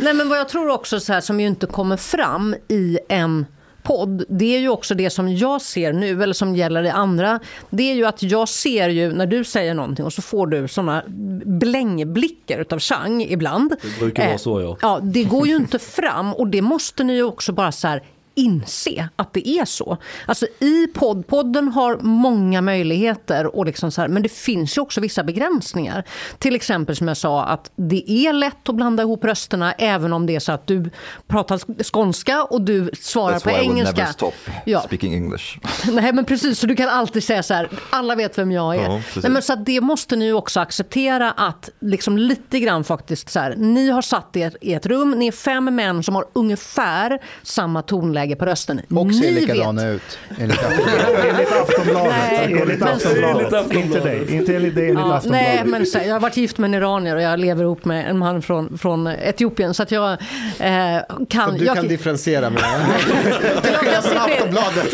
Nej, 0.02 0.14
men 0.14 0.30
vad 0.30 0.40
jag 0.40 0.49
tror 0.49 0.69
också 0.69 0.99
så 0.99 1.14
här, 1.14 1.22
som 1.22 1.40
ju 1.40 1.48
inte 1.49 1.67
kommer 1.67 1.97
fram 1.97 2.55
i 2.67 2.99
en 3.09 3.45
podd, 3.84 4.23
det 4.30 4.55
är 4.55 4.59
ju 4.59 4.69
också 4.69 4.95
det 4.95 5.09
som 5.09 5.35
jag 5.35 5.61
ser 5.61 5.93
nu, 5.93 6.23
eller 6.23 6.34
som 6.34 6.55
gäller 6.55 6.84
i 6.84 6.89
andra. 6.89 7.39
Det 7.69 7.91
är 7.91 7.95
ju 7.95 8.05
att 8.05 8.23
jag 8.23 8.49
ser 8.49 8.89
ju 8.89 9.13
när 9.13 9.27
du 9.27 9.43
säger 9.43 9.73
någonting 9.73 10.05
och 10.05 10.13
så 10.13 10.21
får 10.21 10.47
du 10.47 10.67
såna 10.67 11.03
blängblickar 11.45 12.59
utav 12.59 12.80
Chang 12.80 13.21
ibland. 13.21 13.76
Det 13.81 13.99
brukar 13.99 14.27
vara 14.27 14.38
så, 14.38 14.61
ja. 14.61 14.77
Ja, 14.81 14.99
det 15.03 15.23
går 15.23 15.47
ju 15.47 15.55
inte 15.55 15.80
fram 15.80 16.34
och 16.34 16.47
det 16.47 16.61
måste 16.61 17.03
ni 17.03 17.15
ju 17.15 17.23
också 17.23 17.51
bara 17.51 17.71
så 17.71 17.88
här 17.88 18.03
inse 18.40 19.10
att 19.16 19.34
det 19.34 19.48
är 19.49 19.66
så. 19.66 19.98
Alltså 20.26 20.45
i 20.60 20.88
podd, 20.88 21.28
podden 21.28 21.68
har 21.68 21.98
många 22.02 22.61
möjligheter 22.61 23.56
och 23.56 23.66
liksom 23.66 23.91
så 23.91 24.02
här, 24.02 24.07
men 24.07 24.24
det 24.24 24.30
finns 24.30 24.78
ju 24.78 24.82
också 24.82 25.02
vissa 25.02 25.24
begränsningar. 25.24 26.03
Till 26.38 26.56
exempel 26.56 26.95
som 26.95 27.07
jag 27.07 27.18
sa 27.18 27.44
att 27.44 27.72
det 27.76 28.11
är 28.11 28.34
lätt 28.34 28.70
att 28.70 28.76
blanda 28.76 29.03
ihop 29.03 29.24
rösterna 29.26 29.72
även 29.72 30.14
om 30.14 30.26
det 30.26 30.36
är 30.36 30.40
så 30.40 30.52
att 30.52 30.68
du 30.68 30.90
pratar 31.28 31.84
skånska 31.84 32.44
och 32.44 32.61
du 32.61 32.91
svarar 33.02 33.36
That's 33.36 33.44
på 33.44 33.49
why 33.49 33.56
engelska. 33.56 33.95
never 33.95 34.11
stop 34.11 34.32
Ja. 34.66 34.82
speaking 34.82 35.14
English. 35.14 35.57
Nej 35.91 36.14
men 36.14 36.26
precis, 36.26 36.60
så 36.60 36.68
du 36.68 36.76
kan 36.76 36.90
alltid 36.90 37.24
säga 37.24 37.44
så 37.44 37.53
här, 37.53 37.70
alla 37.90 38.16
vet 38.16 38.38
vem 38.38 38.52
jag 38.52 38.76
är. 38.76 38.84
Ja. 38.84 39.02
Nej, 39.24 39.32
men 39.32 39.41
så 39.41 39.56
det 39.56 39.82
måste 39.82 40.16
ni 40.16 40.32
också 40.34 40.60
acceptera 40.60 41.32
att 41.32 41.70
liksom 41.80 42.18
lite 42.18 42.60
grann 42.60 42.84
faktiskt 42.84 43.30
så 43.30 43.40
här, 43.40 43.56
ni 43.57 43.90
har 43.90 44.02
satt 44.02 44.36
er 44.38 44.57
i 44.61 44.74
ett 44.74 44.86
rum, 44.86 45.11
ni 45.11 45.28
är 45.28 45.32
fem 45.32 45.76
män 45.76 46.03
som 46.03 46.16
har 46.16 46.26
ungefär 46.34 47.20
samma 47.44 47.82
tonläge 47.82 48.28
på 48.35 48.45
rösten. 48.45 48.81
Och 48.89 49.15
ser 49.15 49.22
ni 49.22 49.31
likadana 49.31 49.85
vet. 49.85 49.95
ut. 49.95 50.19
Enligt 50.39 50.60
Aftonbladet. 50.60 52.14
Enligt 52.41 52.81
Aftonbladet. 52.81 53.51
Nej, 53.51 53.64
enligt. 53.72 53.85
Inte 53.85 53.99
dig. 53.99 54.35
Inte 54.35 54.56
enligt 54.56 54.76
dig, 54.76 54.89
enligt 54.89 55.06
Ja, 55.06 55.14
Aftonbladet. 55.15 55.47
nej, 55.47 55.65
men 55.65 55.85
så, 55.85 55.97
jag 55.97 56.14
har 56.14 56.19
varit 56.19 56.38
gift 56.38 56.57
med 56.57 56.68
en 56.68 56.73
iranier 56.73 57.15
och 57.15 57.22
jag 57.22 57.39
lever 57.39 57.64
ihop 57.64 57.85
med 57.85 58.10
en 58.10 58.18
man 58.18 58.41
från, 58.41 58.77
från 58.77 59.07
Etiopien. 59.07 59.73
Så 59.73 59.84
att 59.84 59.91
jag 59.91 60.11
eh, 60.60 61.01
kan... 61.30 61.57
Du 61.57 61.65
jag, 61.65 61.76
kan 61.76 61.88
differentiera 61.88 62.49
med 62.49 62.61
det. 62.61 63.69
jag, 63.93 64.03
ser 64.03 64.15
Aftonbladet. 64.15 64.93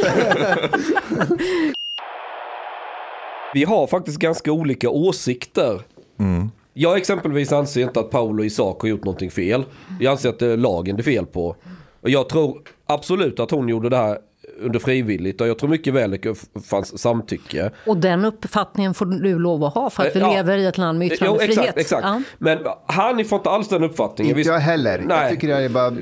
Vi 3.54 3.64
har 3.64 3.88
faktiskt 3.88 4.18
ganska 4.20 4.52
olika 4.52 4.90
åsikter. 4.90 5.82
Jag 6.74 6.98
exempelvis 6.98 7.52
anser 7.52 7.82
inte 7.82 8.00
att 8.00 8.12
Paolo 8.12 8.44
Isak 8.44 8.82
har 8.82 8.90
gjort 8.90 9.04
någonting 9.04 9.32
fel. 9.32 9.66
Jag 10.00 10.12
anser 10.12 10.30
att 10.30 10.40
det 10.40 10.48
är 10.48 10.58
lagen 10.58 10.96
det 10.96 11.02
är 11.02 11.04
fel 11.04 11.26
på. 11.26 11.56
Och 12.02 12.10
jag 12.10 12.30
tror 12.30 12.62
absolut 12.86 13.40
att 13.40 13.52
hon 13.52 13.70
gjorde 13.70 13.90
det 13.90 13.98
här 13.98 14.18
under 14.60 14.80
frivilligt 14.80 15.42
och 15.42 15.48
jag 15.48 15.58
tror 15.60 15.70
mycket 15.70 15.94
väl 15.94 16.12
det 16.12 16.36
fanns 16.70 17.02
samtycke. 17.02 17.72
och 17.86 17.98
den 17.98 18.26
uppfattningen 18.26 18.94
får 18.94 19.06
du 19.06 19.40
lov 19.40 19.64
att 19.64 19.74
ha 19.74 19.90
för 19.90 20.08
att 20.08 20.16
vi 20.16 20.20
Ja. 20.20 20.34
lever 20.34 20.58
i 20.58 20.66
ett 20.66 20.78
land 20.78 21.00
med 21.00 21.08
Jo, 21.08 21.14
yttrandefrihet. 21.14 21.58
exakt, 21.58 21.78
exakt. 21.78 22.04
Ja. 22.04 22.22
Men 22.38 22.58
han 22.86 23.26
får 23.26 23.38
inte 23.38 23.50
alls 23.50 23.68
den 23.70 23.84
uppfattningen. 23.84 24.38
Inte 24.38 24.50
jag 24.50 24.60
heller. 24.60 25.04
Nej. 25.08 25.18
Jag 25.22 25.30
tycker 25.30 25.48
det 25.48 25.56
är 25.56 25.70
bara... 25.70 25.94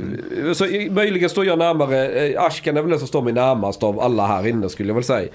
Så 0.54 0.66
möjligen 0.92 1.30
står 1.30 1.46
jag 1.46 1.58
närmare, 1.60 2.10
eh, 2.10 2.44
Ashkan 2.44 2.78
är 2.78 2.82
väl 2.82 2.90
den 2.90 3.00
som 3.00 3.08
står 3.08 3.22
mig 3.22 3.34
närmast 3.34 3.84
av 3.84 4.00
alla 4.00 4.28
här 4.28 4.48
inne 4.48 4.70
skulle 4.70 4.90
jag 4.90 4.96
väl 4.96 5.04
säga. 5.04 5.28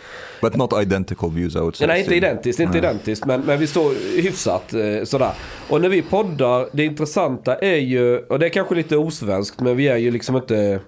But 0.42 0.56
not 0.56 0.72
identical 0.82 1.30
views 1.30 1.56
I 1.56 1.58
would 1.58 1.76
say. 1.76 1.86
Nej, 1.86 2.00
inte 2.00 2.14
identiskt, 2.14 2.60
inte 2.60 2.78
identiskt, 2.78 3.24
men, 3.26 3.40
men 3.40 3.58
vi 3.58 3.66
står 3.66 4.20
hyfsat 4.22 4.72
eh, 4.74 5.04
sådär. 5.04 5.32
Och 5.68 5.80
när 5.80 5.88
vi 5.88 6.02
poddar, 6.02 6.68
det 6.72 6.84
intressanta 6.84 7.54
är 7.54 7.76
ju, 7.76 8.18
och 8.18 8.38
det 8.38 8.46
är 8.46 8.50
kanske 8.50 8.74
lite 8.74 8.96
osvenskt, 8.96 9.60
men 9.60 9.76
vi 9.76 9.88
är 9.88 9.96
ju 9.96 10.10
liksom 10.10 10.36
inte, 10.36 10.80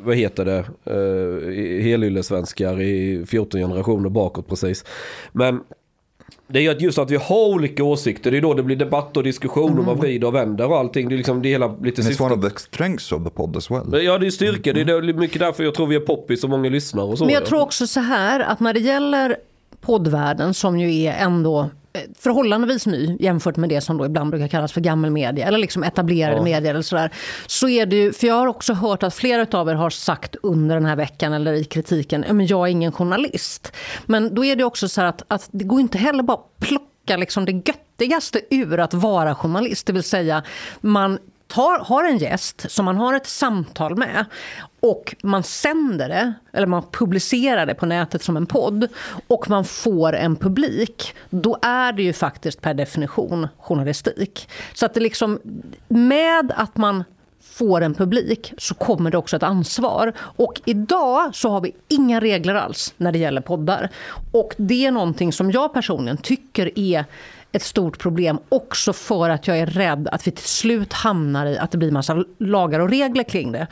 vad 0.00 0.16
heter 0.16 0.44
det, 0.44 0.64
uh, 0.94 1.82
helyllesvenskar 1.82 2.80
i 2.80 3.24
14 3.26 3.60
generationer 3.60 4.08
bakåt 4.08 4.48
precis. 4.48 4.84
Men 5.32 5.60
det 6.46 6.58
är 6.58 6.62
ju 6.62 6.68
att 6.68 6.80
just 6.80 6.98
att 6.98 7.10
vi 7.10 7.16
har 7.16 7.48
olika 7.48 7.84
åsikter, 7.84 8.30
det 8.30 8.36
är 8.36 8.40
då 8.40 8.54
det 8.54 8.62
blir 8.62 8.76
debatt 8.76 9.16
och 9.16 9.22
diskussion 9.22 9.78
och 9.78 9.84
man 9.84 9.98
vrider 9.98 10.26
och 10.26 10.34
vänder 10.34 10.66
och 10.66 10.78
allting. 10.78 11.08
Det 11.08 11.14
är 11.14 11.16
liksom 11.16 11.42
det 11.42 11.48
hela 11.48 11.76
lite 11.82 12.02
And 12.02 12.10
it's 12.10 12.22
one 12.22 12.34
syftet. 12.34 12.52
of 12.52 12.52
the 12.52 12.58
strengths 12.58 13.12
of 13.12 13.24
the 13.24 13.30
pod 13.30 13.56
as 13.56 13.70
well. 13.70 14.04
Ja, 14.04 14.18
det 14.18 14.26
är 14.26 14.30
styrka. 14.30 14.72
Det 14.72 14.80
är 14.80 15.12
mycket 15.12 15.40
därför 15.40 15.64
jag 15.64 15.74
tror 15.74 15.86
vi 15.86 15.96
är 15.96 16.00
poppis 16.00 16.44
och 16.44 16.50
många 16.50 16.68
lyssnar 16.68 17.02
och 17.02 17.18
så. 17.18 17.24
Men 17.24 17.34
jag 17.34 17.42
ja. 17.42 17.46
tror 17.46 17.60
också 17.60 17.86
så 17.86 18.00
här 18.00 18.40
att 18.40 18.60
när 18.60 18.74
det 18.74 18.80
gäller 18.80 19.36
poddvärlden 19.80 20.54
som 20.54 20.78
ju 20.78 21.02
är 21.02 21.12
ändå 21.12 21.70
förhållandevis 22.18 22.86
ny 22.86 23.16
jämfört 23.20 23.56
med 23.56 23.68
det 23.68 23.80
som 23.80 23.98
då 23.98 24.06
ibland 24.06 24.30
brukar 24.30 24.48
kallas 24.48 24.72
för 24.72 24.80
gammelmedia 24.80 25.46
eller 25.46 25.58
liksom 25.58 25.82
etablerade 25.84 26.42
medier 26.42 26.70
eller 26.70 26.82
sådär. 26.82 27.10
Så 27.46 27.68
är 27.68 27.86
det 27.86 27.96
ju, 27.96 28.12
för 28.12 28.26
jag 28.26 28.34
har 28.34 28.46
också 28.46 28.72
hört 28.72 29.02
att 29.02 29.14
flera 29.14 29.58
av 29.58 29.68
er 29.68 29.74
har 29.74 29.90
sagt 29.90 30.36
under 30.42 30.74
den 30.74 30.84
här 30.84 30.96
veckan 30.96 31.32
eller 31.32 31.52
i 31.52 31.64
kritiken, 31.64 32.24
"Ja, 32.26 32.32
men 32.32 32.46
jag 32.46 32.66
är 32.66 32.70
ingen 32.70 32.92
journalist. 32.92 33.72
Men 34.06 34.34
då 34.34 34.44
är 34.44 34.56
det 34.56 34.64
också 34.64 34.88
så 34.88 35.02
att, 35.02 35.22
att 35.28 35.48
det 35.52 35.64
går 35.64 35.80
inte 35.80 35.98
heller 35.98 36.22
bara 36.22 36.36
att 36.36 36.58
plocka 36.58 36.84
plocka 37.08 37.16
liksom 37.16 37.44
det 37.44 37.52
göttigaste 37.52 38.40
ur 38.50 38.80
att 38.80 38.94
vara 38.94 39.34
journalist. 39.34 39.86
Det 39.86 39.92
vill 39.92 40.02
säga, 40.02 40.42
man 40.80 41.18
tar, 41.48 41.78
har 41.78 42.04
en 42.04 42.18
gäst 42.18 42.70
som 42.70 42.84
man 42.84 42.96
har 42.96 43.14
ett 43.14 43.26
samtal 43.26 43.96
med 43.96 44.24
och 44.80 45.16
man 45.22 45.42
sänder 45.42 46.08
det, 46.08 46.32
eller 46.52 46.66
man 46.66 46.82
publicerar 46.92 47.66
det 47.66 47.74
på 47.74 47.86
nätet 47.86 48.22
som 48.22 48.36
en 48.36 48.46
podd 48.46 48.88
och 49.26 49.50
man 49.50 49.64
får 49.64 50.12
en 50.12 50.36
publik, 50.36 51.14
då 51.30 51.58
är 51.62 51.92
det 51.92 52.02
ju 52.02 52.12
faktiskt 52.12 52.60
per 52.60 52.74
definition 52.74 53.48
journalistik. 53.58 54.48
Så 54.74 54.86
att 54.86 54.94
det 54.94 55.00
liksom, 55.00 55.38
med 55.88 56.52
att 56.56 56.76
man 56.76 57.04
får 57.58 57.80
en 57.80 57.94
publik 57.94 58.52
så 58.58 58.74
kommer 58.74 59.10
det 59.10 59.18
också 59.18 59.36
ett 59.36 59.42
ansvar. 59.42 60.12
Och 60.18 60.60
idag 60.64 61.34
så 61.34 61.50
har 61.50 61.60
vi 61.60 61.72
inga 61.88 62.20
regler 62.20 62.54
alls 62.54 62.94
när 62.96 63.12
det 63.12 63.18
gäller 63.18 63.40
poddar. 63.40 63.88
Och 64.32 64.54
det 64.56 64.86
är 64.86 64.90
någonting 64.90 65.32
som 65.32 65.50
jag 65.50 65.74
personligen 65.74 66.16
tycker 66.16 66.78
är 66.78 67.04
ett 67.58 67.64
stort 67.64 67.98
problem 67.98 68.38
också 68.48 68.92
för 68.92 69.30
att 69.30 69.46
jag 69.46 69.58
är 69.58 69.66
rädd 69.66 70.08
att 70.12 70.26
vi 70.26 70.30
till 70.30 70.48
slut 70.48 70.92
hamnar 70.92 71.46
i 71.46 71.58
att 71.58 71.70
det 71.70 71.78
blir 71.78 71.90
massa 71.90 72.24
lagar 72.38 72.80
och 72.80 72.90
regler 72.90 73.22
kring 73.22 73.52
det. 73.52 73.66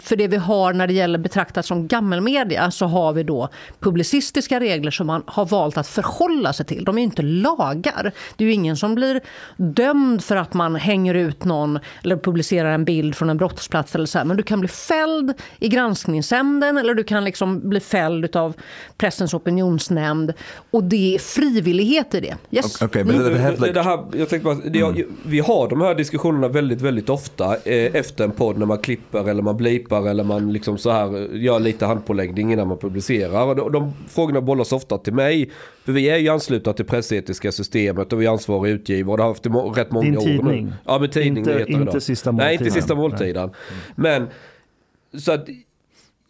För 0.00 0.16
det 0.16 0.28
vi 0.28 0.36
har 0.36 0.72
när 0.72 0.86
det 0.86 0.92
gäller 0.92 1.18
betraktat 1.18 1.66
som 1.66 1.88
gammelmedia 1.88 2.70
så 2.70 2.86
har 2.86 3.12
vi 3.12 3.22
då 3.22 3.48
publicistiska 3.80 4.60
regler 4.60 4.90
som 4.90 5.06
man 5.06 5.22
har 5.26 5.46
valt 5.46 5.76
att 5.78 5.86
förhålla 5.86 6.52
sig 6.52 6.66
till. 6.66 6.84
De 6.84 6.98
är 6.98 7.02
inte 7.02 7.22
lagar. 7.22 8.12
Det 8.36 8.44
är 8.44 8.48
ju 8.48 8.52
ingen 8.52 8.76
som 8.76 8.94
blir 8.94 9.20
dömd 9.56 10.24
för 10.24 10.36
att 10.36 10.54
man 10.54 10.76
hänger 10.76 11.14
ut 11.14 11.44
någon 11.44 11.78
eller 12.04 12.16
publicerar 12.16 12.70
en 12.70 12.84
bild 12.84 13.16
från 13.16 13.30
en 13.30 13.36
brottsplats 13.36 13.94
eller 13.94 14.06
så 14.06 14.18
här. 14.18 14.24
Men 14.24 14.36
du 14.36 14.42
kan 14.42 14.60
bli 14.60 14.68
fälld 14.68 15.32
i 15.58 15.68
granskningsnämnden 15.68 16.78
eller 16.78 16.94
du 16.94 17.04
kan 17.04 17.24
liksom 17.24 17.68
bli 17.68 17.80
fälld 17.80 18.36
av 18.36 18.54
pressens 18.96 19.34
opinionsnämnd 19.34 20.32
och 20.70 20.84
det 20.84 21.14
är 21.14 21.18
frivillighet 21.18 22.14
i 22.14 22.20
det. 22.20 22.36
Yes. 22.50 22.82
Okay, 22.82 23.02
det, 23.02 23.29
det, 23.32 23.60
like... 23.60 23.72
det 23.72 23.82
här, 23.82 23.98
jag 24.12 24.28
tänkte 24.28 24.44
bara, 24.44 24.54
det, 24.54 24.80
mm. 24.80 25.16
Vi 25.26 25.38
har 25.38 25.68
de 25.68 25.80
här 25.80 25.94
diskussionerna 25.94 26.48
väldigt, 26.48 26.80
väldigt 26.80 27.08
ofta 27.08 27.56
eh, 27.64 27.96
efter 27.96 28.24
en 28.24 28.30
podd 28.30 28.58
när 28.58 28.66
man 28.66 28.78
klipper 28.78 29.28
eller 29.28 29.42
man 29.42 29.56
blipar 29.56 30.08
eller 30.08 30.24
man 30.24 30.52
liksom 30.52 30.78
så 30.78 30.90
här 30.90 31.34
gör 31.34 31.60
lite 31.60 31.86
handpåläggning 31.86 32.52
innan 32.52 32.68
man 32.68 32.78
publicerar. 32.78 33.46
Och 33.46 33.56
de, 33.56 33.72
de 33.72 33.92
frågorna 34.08 34.40
bollas 34.40 34.72
ofta 34.72 34.98
till 34.98 35.14
mig. 35.14 35.50
För 35.84 35.92
vi 35.92 36.08
är 36.08 36.16
ju 36.16 36.28
anslutna 36.28 36.72
till 36.72 36.84
pressetiska 36.84 37.52
systemet 37.52 38.12
och 38.12 38.20
vi 38.20 38.26
är 38.26 38.30
ansvariga 38.30 38.74
utgivare 38.74 39.12
och 39.12 39.16
det 39.16 39.22
har 39.22 39.28
haft 39.28 39.42
det 39.42 39.80
rätt 39.80 39.90
många 39.90 40.04
Din 40.04 40.18
år 40.18 40.22
tidning. 40.22 40.64
nu. 40.66 40.72
Ja, 40.84 40.98
men 40.98 41.10
tidning 41.10 41.38
inte, 41.38 41.52
heter 41.52 41.72
inte 41.72 41.92
det 41.92 42.00
sista 42.00 42.32
måltiden. 42.32 42.46
Nej, 42.46 42.54
inte 42.54 42.70
sista 42.70 42.94
måltiden. 42.94 43.50
Men 43.96 44.26
så 45.18 45.32
att 45.32 45.48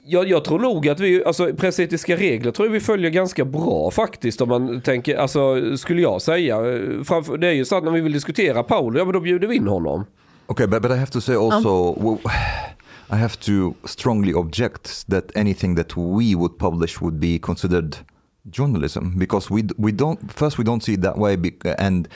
jag, 0.04 0.28
jag, 0.28 0.44
tror 0.44 0.58
nog 0.58 0.88
att 0.88 1.00
vi, 1.00 1.24
alltså 1.24 1.54
pressetiska 1.54 2.16
regler 2.16 2.50
tror 2.50 2.68
jag 2.68 2.72
vi 2.72 2.80
följer 2.80 3.10
ganska 3.10 3.44
bra 3.44 3.90
faktiskt 3.90 4.40
om 4.40 4.48
man 4.48 4.80
tänker, 4.80 5.16
alltså 5.16 5.76
skulle 5.76 6.02
jag 6.02 6.22
säga. 6.22 6.56
Framför, 7.04 7.38
det 7.38 7.48
är 7.48 7.52
ju 7.52 7.64
så 7.64 7.76
att 7.76 7.84
när 7.84 7.90
vi 7.90 8.00
vill 8.00 8.12
diskutera 8.12 8.62
Paolo, 8.62 8.98
ja 8.98 9.04
men 9.04 9.12
då 9.12 9.20
bjuder 9.20 9.48
vi 9.48 9.56
in 9.56 9.66
honom. 9.66 10.04
Okay, 10.46 10.66
but, 10.66 10.82
but 10.82 10.90
I 10.90 10.94
have 10.94 11.10
to 11.10 11.20
say 11.20 11.36
also, 11.36 11.94
well, 12.00 12.18
I 13.12 13.16
have 13.16 13.36
to 13.36 13.74
strongly 13.84 14.32
object 14.34 15.06
that 15.08 15.36
anything 15.36 15.76
that 15.76 15.96
we 15.96 16.34
would 16.34 16.58
publish 16.58 17.00
would 17.00 17.20
be 17.20 17.38
considered 17.38 17.96
journalism 18.50 19.18
because 19.18 19.54
we 19.54 19.62
we 19.78 19.92
don't 19.92 20.32
first 20.32 20.58
we 20.58 20.64
don't 20.64 20.82
see 20.82 20.94
it 20.94 21.02
that 21.02 21.18
way 21.18 21.36
and 21.78 22.08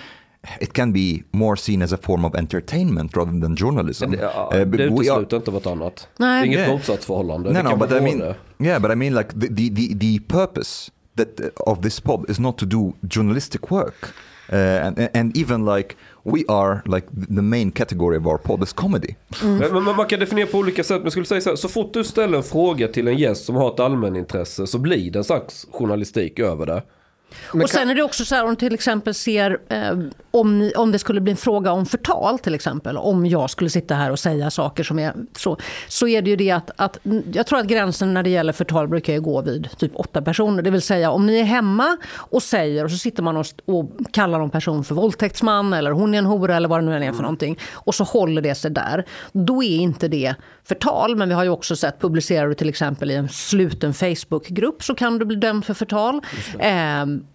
it 0.60 0.72
can 0.72 0.92
be 0.92 1.22
more 1.30 1.56
seen 1.56 1.82
as 1.82 1.92
a 1.92 1.96
form 2.02 2.24
of 2.24 2.34
entertainment 2.34 3.16
rather 3.16 3.40
than 3.40 3.56
journalism. 3.56 4.10
Det, 4.10 4.24
uh, 4.24 4.66
det 4.66 4.84
utesluter 4.84 5.36
inte 5.36 5.50
vartannat. 5.50 6.08
Nej. 6.16 6.40
Det 6.40 6.44
är 6.44 6.46
inget 6.46 6.58
yeah. 6.58 6.72
motsatsförhållande. 6.72 7.52
No, 7.52 7.68
no, 7.68 7.76
but 7.76 7.92
I 7.92 8.00
mean, 8.00 8.34
yeah, 8.58 8.82
but 8.82 8.90
I 8.90 8.94
mean 8.94 9.14
like 9.14 9.28
the, 9.40 9.48
the, 9.48 9.70
the, 9.70 9.94
the 9.94 10.20
purpose 10.20 10.90
that 11.16 11.40
uh, 11.40 11.72
of 11.72 11.82
this 11.82 12.00
pod 12.00 12.30
is 12.30 12.38
not 12.38 12.58
to 12.58 12.66
do 12.66 12.92
journalistic 13.02 13.70
work. 13.70 14.14
Uh, 14.52 14.56
and, 14.56 15.10
and 15.14 15.36
even 15.36 15.64
like 15.64 15.96
we 16.24 16.44
are 16.48 16.82
like 16.84 17.06
the 17.36 17.42
main 17.42 17.70
category 17.70 18.16
of 18.16 18.26
our 18.26 18.38
pod 18.38 18.62
is 18.62 18.72
comedy. 18.72 19.16
Mm. 19.42 19.58
Men, 19.58 19.84
men, 19.84 19.96
man 19.96 20.06
kan 20.06 20.20
definiera 20.20 20.46
på 20.46 20.58
olika 20.58 20.84
sätt. 20.84 20.96
Men 20.96 21.04
jag 21.04 21.12
skulle 21.12 21.26
säga 21.26 21.40
så 21.40 21.50
här, 21.50 21.56
så 21.56 21.68
fort 21.68 21.94
du 21.94 22.04
ställer 22.04 22.38
en 22.38 22.44
fråga 22.44 22.88
till 22.88 23.08
en 23.08 23.18
gäst 23.18 23.44
som 23.44 23.54
har 23.54 23.74
ett 23.74 23.80
allmänintresse 23.80 24.66
så 24.66 24.78
blir 24.78 25.10
det 25.10 25.18
en 25.18 25.24
slags 25.24 25.66
journalistik 25.70 26.38
över 26.38 26.66
det. 26.66 26.82
Men 27.52 27.62
och 27.62 27.70
sen 27.70 27.90
är 27.90 27.94
det 27.94 28.02
också 28.02 28.24
så 28.24 28.34
här 28.34 28.44
om 28.44 28.56
till 28.56 28.74
exempel 28.74 29.14
ser 29.14 29.58
eh, 29.68 29.98
om, 30.30 30.58
ni, 30.58 30.72
om 30.72 30.92
det 30.92 30.98
skulle 30.98 31.20
bli 31.20 31.30
en 31.30 31.36
fråga 31.36 31.72
om 31.72 31.86
förtal 31.86 32.38
till 32.38 32.54
exempel. 32.54 32.96
Om 32.96 33.26
jag 33.26 33.50
skulle 33.50 33.70
sitta 33.70 33.94
här 33.94 34.10
och 34.10 34.18
säga 34.18 34.50
saker 34.50 34.84
som 34.84 34.98
är 34.98 35.14
så. 35.36 35.56
Så 35.88 36.08
är 36.08 36.22
det 36.22 36.30
ju 36.30 36.36
det 36.36 36.50
att, 36.50 36.70
att 36.76 36.98
jag 37.32 37.46
tror 37.46 37.58
att 37.58 37.66
gränsen 37.66 38.14
när 38.14 38.22
det 38.22 38.30
gäller 38.30 38.52
förtal 38.52 38.88
brukar 38.88 39.12
ju 39.12 39.20
gå 39.20 39.42
vid 39.42 39.68
typ 39.78 39.92
åtta 39.94 40.22
personer. 40.22 40.62
Det 40.62 40.70
vill 40.70 40.82
säga 40.82 41.10
om 41.10 41.26
ni 41.26 41.40
är 41.40 41.44
hemma 41.44 41.96
och 42.14 42.42
säger 42.42 42.84
och 42.84 42.90
så 42.90 42.96
sitter 42.96 43.22
man 43.22 43.36
och, 43.36 43.46
och 43.64 43.90
kallar 44.12 44.38
någon 44.38 44.50
person 44.50 44.84
för 44.84 44.94
våldtäktsman 44.94 45.72
eller 45.72 45.90
hon 45.90 46.14
är 46.14 46.18
en 46.18 46.26
hora 46.26 46.56
eller 46.56 46.68
vad 46.68 46.80
det 46.80 46.84
nu 46.84 46.96
än 46.96 47.02
är 47.02 47.06
för 47.06 47.12
mm. 47.12 47.22
någonting. 47.22 47.58
Och 47.72 47.94
så 47.94 48.04
håller 48.04 48.42
det 48.42 48.54
sig 48.54 48.70
där. 48.70 49.04
Då 49.32 49.62
är 49.62 49.76
inte 49.76 50.08
det 50.08 50.34
förtal. 50.64 51.16
Men 51.16 51.28
vi 51.28 51.34
har 51.34 51.44
ju 51.44 51.50
också 51.50 51.76
sett, 51.76 52.00
publicerar 52.00 52.48
du 52.48 52.54
till 52.54 52.68
exempel 52.68 53.10
i 53.10 53.14
en 53.14 53.28
sluten 53.28 53.94
Facebookgrupp 53.94 54.82
så 54.82 54.94
kan 54.94 55.18
du 55.18 55.24
bli 55.24 55.36
dömd 55.36 55.64
för 55.64 55.74
förtal. 55.74 56.20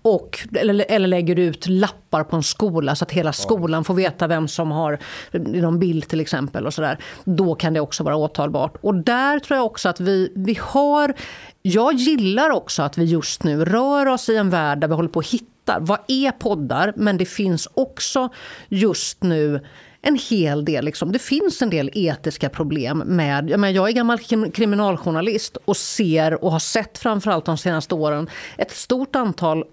Eh, 0.03 0.10
och, 0.11 0.48
eller, 0.56 0.86
eller 0.90 1.07
lägger 1.07 1.40
ut 1.40 1.68
lappar 1.68 2.24
på 2.24 2.36
en 2.36 2.44
skola 2.44 2.95
så 2.95 3.03
att 3.03 3.11
hela 3.11 3.34
skolan 3.34 3.84
får 3.84 3.94
veta 3.94 4.28
vem 4.28 4.48
som 4.48 4.72
har 4.72 4.99
någon 5.32 5.80
bild 5.80 6.07
till 6.07 6.22
exempel. 6.22 6.66
och 6.66 6.74
så 6.74 6.82
där. 6.82 6.98
Då 7.24 7.56
kan 7.56 7.74
det 7.74 7.80
också 7.80 8.03
vara 8.03 8.16
åtalbart. 8.16 8.78
Och 8.82 8.95
där 8.95 9.40
tror 9.40 9.57
jag 9.57 9.66
också 9.66 9.90
att 9.90 9.99
vi, 9.99 10.32
vi 10.36 10.57
har... 10.61 11.14
Jag 11.61 11.94
gillar 11.94 12.49
också 12.49 12.84
att 12.84 12.98
vi 12.98 13.03
just 13.03 13.44
nu 13.44 13.66
rör 13.66 14.06
oss 14.06 14.30
i 14.30 14.36
en 14.36 14.49
värld 14.49 14.80
där 14.80 14.88
vi 14.88 14.94
håller 14.94 15.10
på 15.10 15.20
att 15.20 15.28
hitta 15.28 15.80
vad 15.80 15.99
är 16.07 16.32
poddar? 16.32 16.94
Men 16.95 17.18
det 17.18 17.26
finns 17.26 17.68
också 17.74 18.30
just 18.70 19.24
nu 19.24 19.66
en 20.02 20.20
hel 20.30 20.66
del. 20.66 20.86
Liksom. 20.86 21.11
Det 21.11 21.20
finns 21.20 21.61
en 21.61 21.70
del 21.70 21.91
etiska 21.94 22.49
problem 22.49 22.98
med... 22.98 23.49
Jag, 23.49 23.60
menar, 23.60 23.74
jag 23.74 23.90
är 23.90 23.94
gammal 23.94 24.20
kriminaljournalist 24.53 25.57
och 25.66 25.78
ser 25.78 26.44
och 26.44 26.52
har 26.52 26.60
sett 26.60 26.98
framförallt 26.98 27.45
de 27.45 27.57
senaste 27.57 27.95
åren 27.95 28.30
ett 28.57 28.72
stort 28.72 29.16
antal 29.16 29.64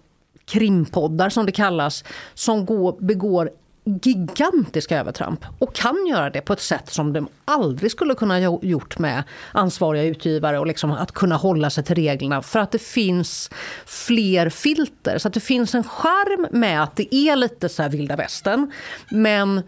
krimpoddar 0.47 1.28
som 1.28 1.47
det 1.47 1.52
kallas 1.52 2.05
som 2.35 2.66
går, 2.66 2.97
begår 3.01 3.51
gigantiska 4.02 5.01
övertramp 5.01 5.44
och 5.59 5.74
kan 5.74 6.06
göra 6.06 6.31
det 6.31 6.40
på 6.40 6.52
ett 6.52 6.60
sätt 6.60 6.93
som 6.93 7.12
de 7.12 7.28
aldrig 7.44 7.90
skulle 7.90 8.14
kunna 8.14 8.40
gjort 8.62 8.98
med 8.98 9.23
ansvariga 9.52 10.02
utgivare 10.05 10.59
och 10.59 10.66
liksom 10.66 10.93
att 10.93 11.12
kunna 11.12 11.36
hålla 11.36 11.70
sig 11.70 11.85
till 11.85 11.94
reglerna 11.94 12.43
för 12.43 12.59
att 12.59 12.73
det 12.73 12.82
finns 12.82 13.51
fler 13.86 14.51
filter. 14.51 15.18
Så 15.18 15.28
att 15.28 15.35
det 15.35 15.40
finns 15.40 15.74
en 15.74 15.85
charm 15.85 16.47
med 16.51 16.82
att 16.82 16.97
det 16.97 17.14
är 17.14 17.36
lite 17.36 17.68
så 17.68 17.82
här 17.82 17.89
vilda 17.89 18.16
västern 18.16 18.73
men 19.10 19.62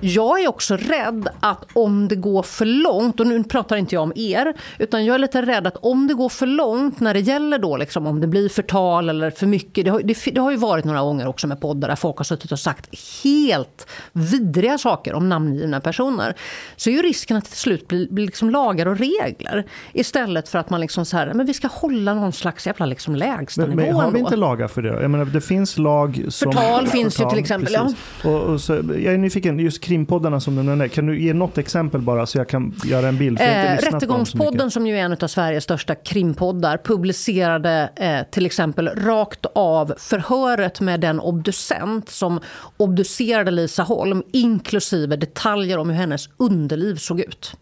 jag 0.00 0.42
är 0.42 0.48
också 0.48 0.76
rädd 0.76 1.28
att 1.40 1.64
om 1.72 2.08
det 2.08 2.16
går 2.16 2.42
för 2.42 2.64
långt, 2.64 3.20
och 3.20 3.26
nu 3.26 3.44
pratar 3.44 3.76
inte 3.76 3.94
jag 3.94 4.02
om 4.02 4.12
er, 4.16 4.54
utan 4.78 5.04
jag 5.04 5.14
är 5.14 5.18
lite 5.18 5.42
rädd 5.42 5.66
att 5.66 5.76
om 5.76 6.06
det 6.06 6.14
går 6.14 6.28
för 6.28 6.46
långt 6.46 7.00
när 7.00 7.14
det 7.14 7.20
gäller 7.20 7.58
då 7.58 7.76
liksom, 7.76 8.06
om 8.06 8.20
det 8.20 8.26
blir 8.26 8.48
förtal 8.48 9.08
eller 9.08 9.30
för 9.30 9.46
mycket. 9.46 9.84
Det 9.84 9.90
har, 9.90 10.00
det, 10.04 10.16
det 10.32 10.40
har 10.40 10.50
ju 10.50 10.56
varit 10.56 10.84
några 10.84 11.00
gånger 11.00 11.26
också 11.26 11.46
med 11.46 11.60
poddar 11.60 11.88
där 11.88 11.96
folk 11.96 12.16
har 12.16 12.24
suttit 12.24 12.52
och 12.52 12.58
sagt 12.58 12.88
helt 13.24 13.86
vidriga 14.12 14.78
saker 14.78 15.14
om 15.14 15.28
namngivna 15.28 15.80
personer. 15.80 16.34
Så 16.76 16.90
är 16.90 16.94
ju 16.94 17.02
risken 17.02 17.36
att 17.36 17.44
det 17.44 17.50
till 17.50 17.58
slut 17.58 17.88
blir, 17.88 18.08
blir 18.10 18.26
liksom 18.26 18.50
lagar 18.50 18.86
och 18.86 18.98
regler 18.98 19.64
istället 19.92 20.48
för 20.48 20.58
att 20.58 20.70
man 20.70 20.80
liksom 20.80 21.04
så 21.04 21.16
här, 21.16 21.34
men 21.34 21.46
vi 21.46 21.54
ska 21.54 21.68
hålla 21.68 22.14
någon 22.14 22.32
slags 22.32 22.66
jävla 22.66 22.86
liksom 22.86 23.16
lägstanivå. 23.16 23.76
Men, 23.76 23.86
men 23.86 23.94
har 23.94 24.10
vi 24.10 24.18
inte 24.18 24.36
lagar 24.36 24.68
för 24.68 24.82
det? 24.82 25.02
Jag 25.02 25.10
menar, 25.10 25.24
det 25.24 25.40
finns 25.40 25.78
lag 25.78 26.24
som... 26.28 26.52
Förtal 26.52 26.86
finns 26.86 27.16
förtal, 27.16 27.26
ju 27.26 27.30
till 27.30 27.42
exempel, 27.42 27.72
ja. 27.72 27.92
Och, 28.24 28.40
och 28.40 28.60
så, 28.60 28.72
jag 28.74 29.14
är 29.14 29.18
nyfiken, 29.18 29.58
just 29.58 29.83
krimpoddarna 29.84 30.40
som 30.40 30.56
du 30.56 30.62
nämnde. 30.62 30.88
Kan 30.88 31.06
du 31.06 31.20
ge 31.20 31.34
något 31.34 31.58
exempel 31.58 32.00
bara 32.00 32.26
så 32.26 32.38
jag 32.38 32.48
kan 32.48 32.74
göra 32.84 33.08
en 33.08 33.18
bild? 33.18 33.40
Eh, 33.40 33.46
Rättegångspodden 33.76 34.70
som 34.70 34.86
ju 34.86 34.98
är 34.98 35.02
en 35.02 35.12
av 35.12 35.28
Sveriges 35.28 35.64
största 35.64 35.94
krimpoddar 35.94 36.78
publicerade 36.84 37.90
eh, 37.96 38.30
till 38.30 38.46
exempel 38.46 38.88
rakt 38.88 39.46
av 39.54 39.94
förhöret 39.98 40.80
med 40.80 41.00
den 41.00 41.20
obducent 41.20 42.08
som 42.08 42.40
obducerade 42.76 43.50
Lisa 43.50 43.82
Holm 43.82 44.22
inklusive 44.32 45.16
detaljer 45.16 45.78
om 45.78 45.90
hur 45.90 45.96
hennes 45.96 46.28
underliv 46.36 46.96
såg 46.96 47.20
ut. 47.20 47.52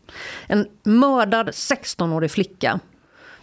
En 0.46 0.66
mördad 0.84 1.48
16-årig 1.48 2.30
flicka 2.30 2.80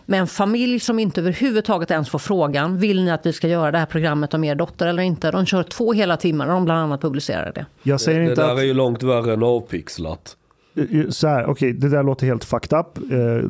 med 0.10 0.20
en 0.20 0.28
familj 0.28 0.80
som 0.80 1.00
inte 1.00 1.22
överhuvudtaget 1.22 1.92
ens 1.92 2.10
får 2.10 2.20
frågan 2.20 2.78
vill 2.78 3.04
ni 3.04 3.12
att 3.12 3.26
vi 3.26 3.34
ska 3.34 3.48
göra 3.48 3.72
det 3.72 3.78
här 3.78 3.86
programmet 3.86 4.34
om 4.34 4.44
er 4.44 4.56
dotter 4.56 4.88
eller 4.88 5.04
inte. 5.04 5.32
De 5.32 5.46
kör 5.46 5.64
två 5.64 5.94
hela 5.94 6.18
timmar 6.18 6.48
och 6.48 6.54
de 6.54 6.66
bland 6.66 6.80
annat 6.80 7.02
publicerar 7.02 7.52
det. 7.56 7.66
Jag 7.84 8.02
säger 8.02 8.22
inte 8.22 8.36
det 8.36 8.48
där 8.48 8.54
att... 8.54 8.60
är 8.60 8.64
ju 8.64 8.74
långt 8.74 9.04
värre 9.04 9.34
än 9.34 9.44
avpixlat. 9.44 10.38
Eh, 10.76 11.00
eh, 11.00 11.10
så 11.10 11.28
här, 11.28 11.44
okej, 11.44 11.52
okay, 11.52 11.72
det 11.72 11.90
där 11.90 12.04
låter 12.04 12.26
helt 12.26 12.44
fucked 12.44 12.80
up. 12.80 13.12
Eh, 13.12 13.50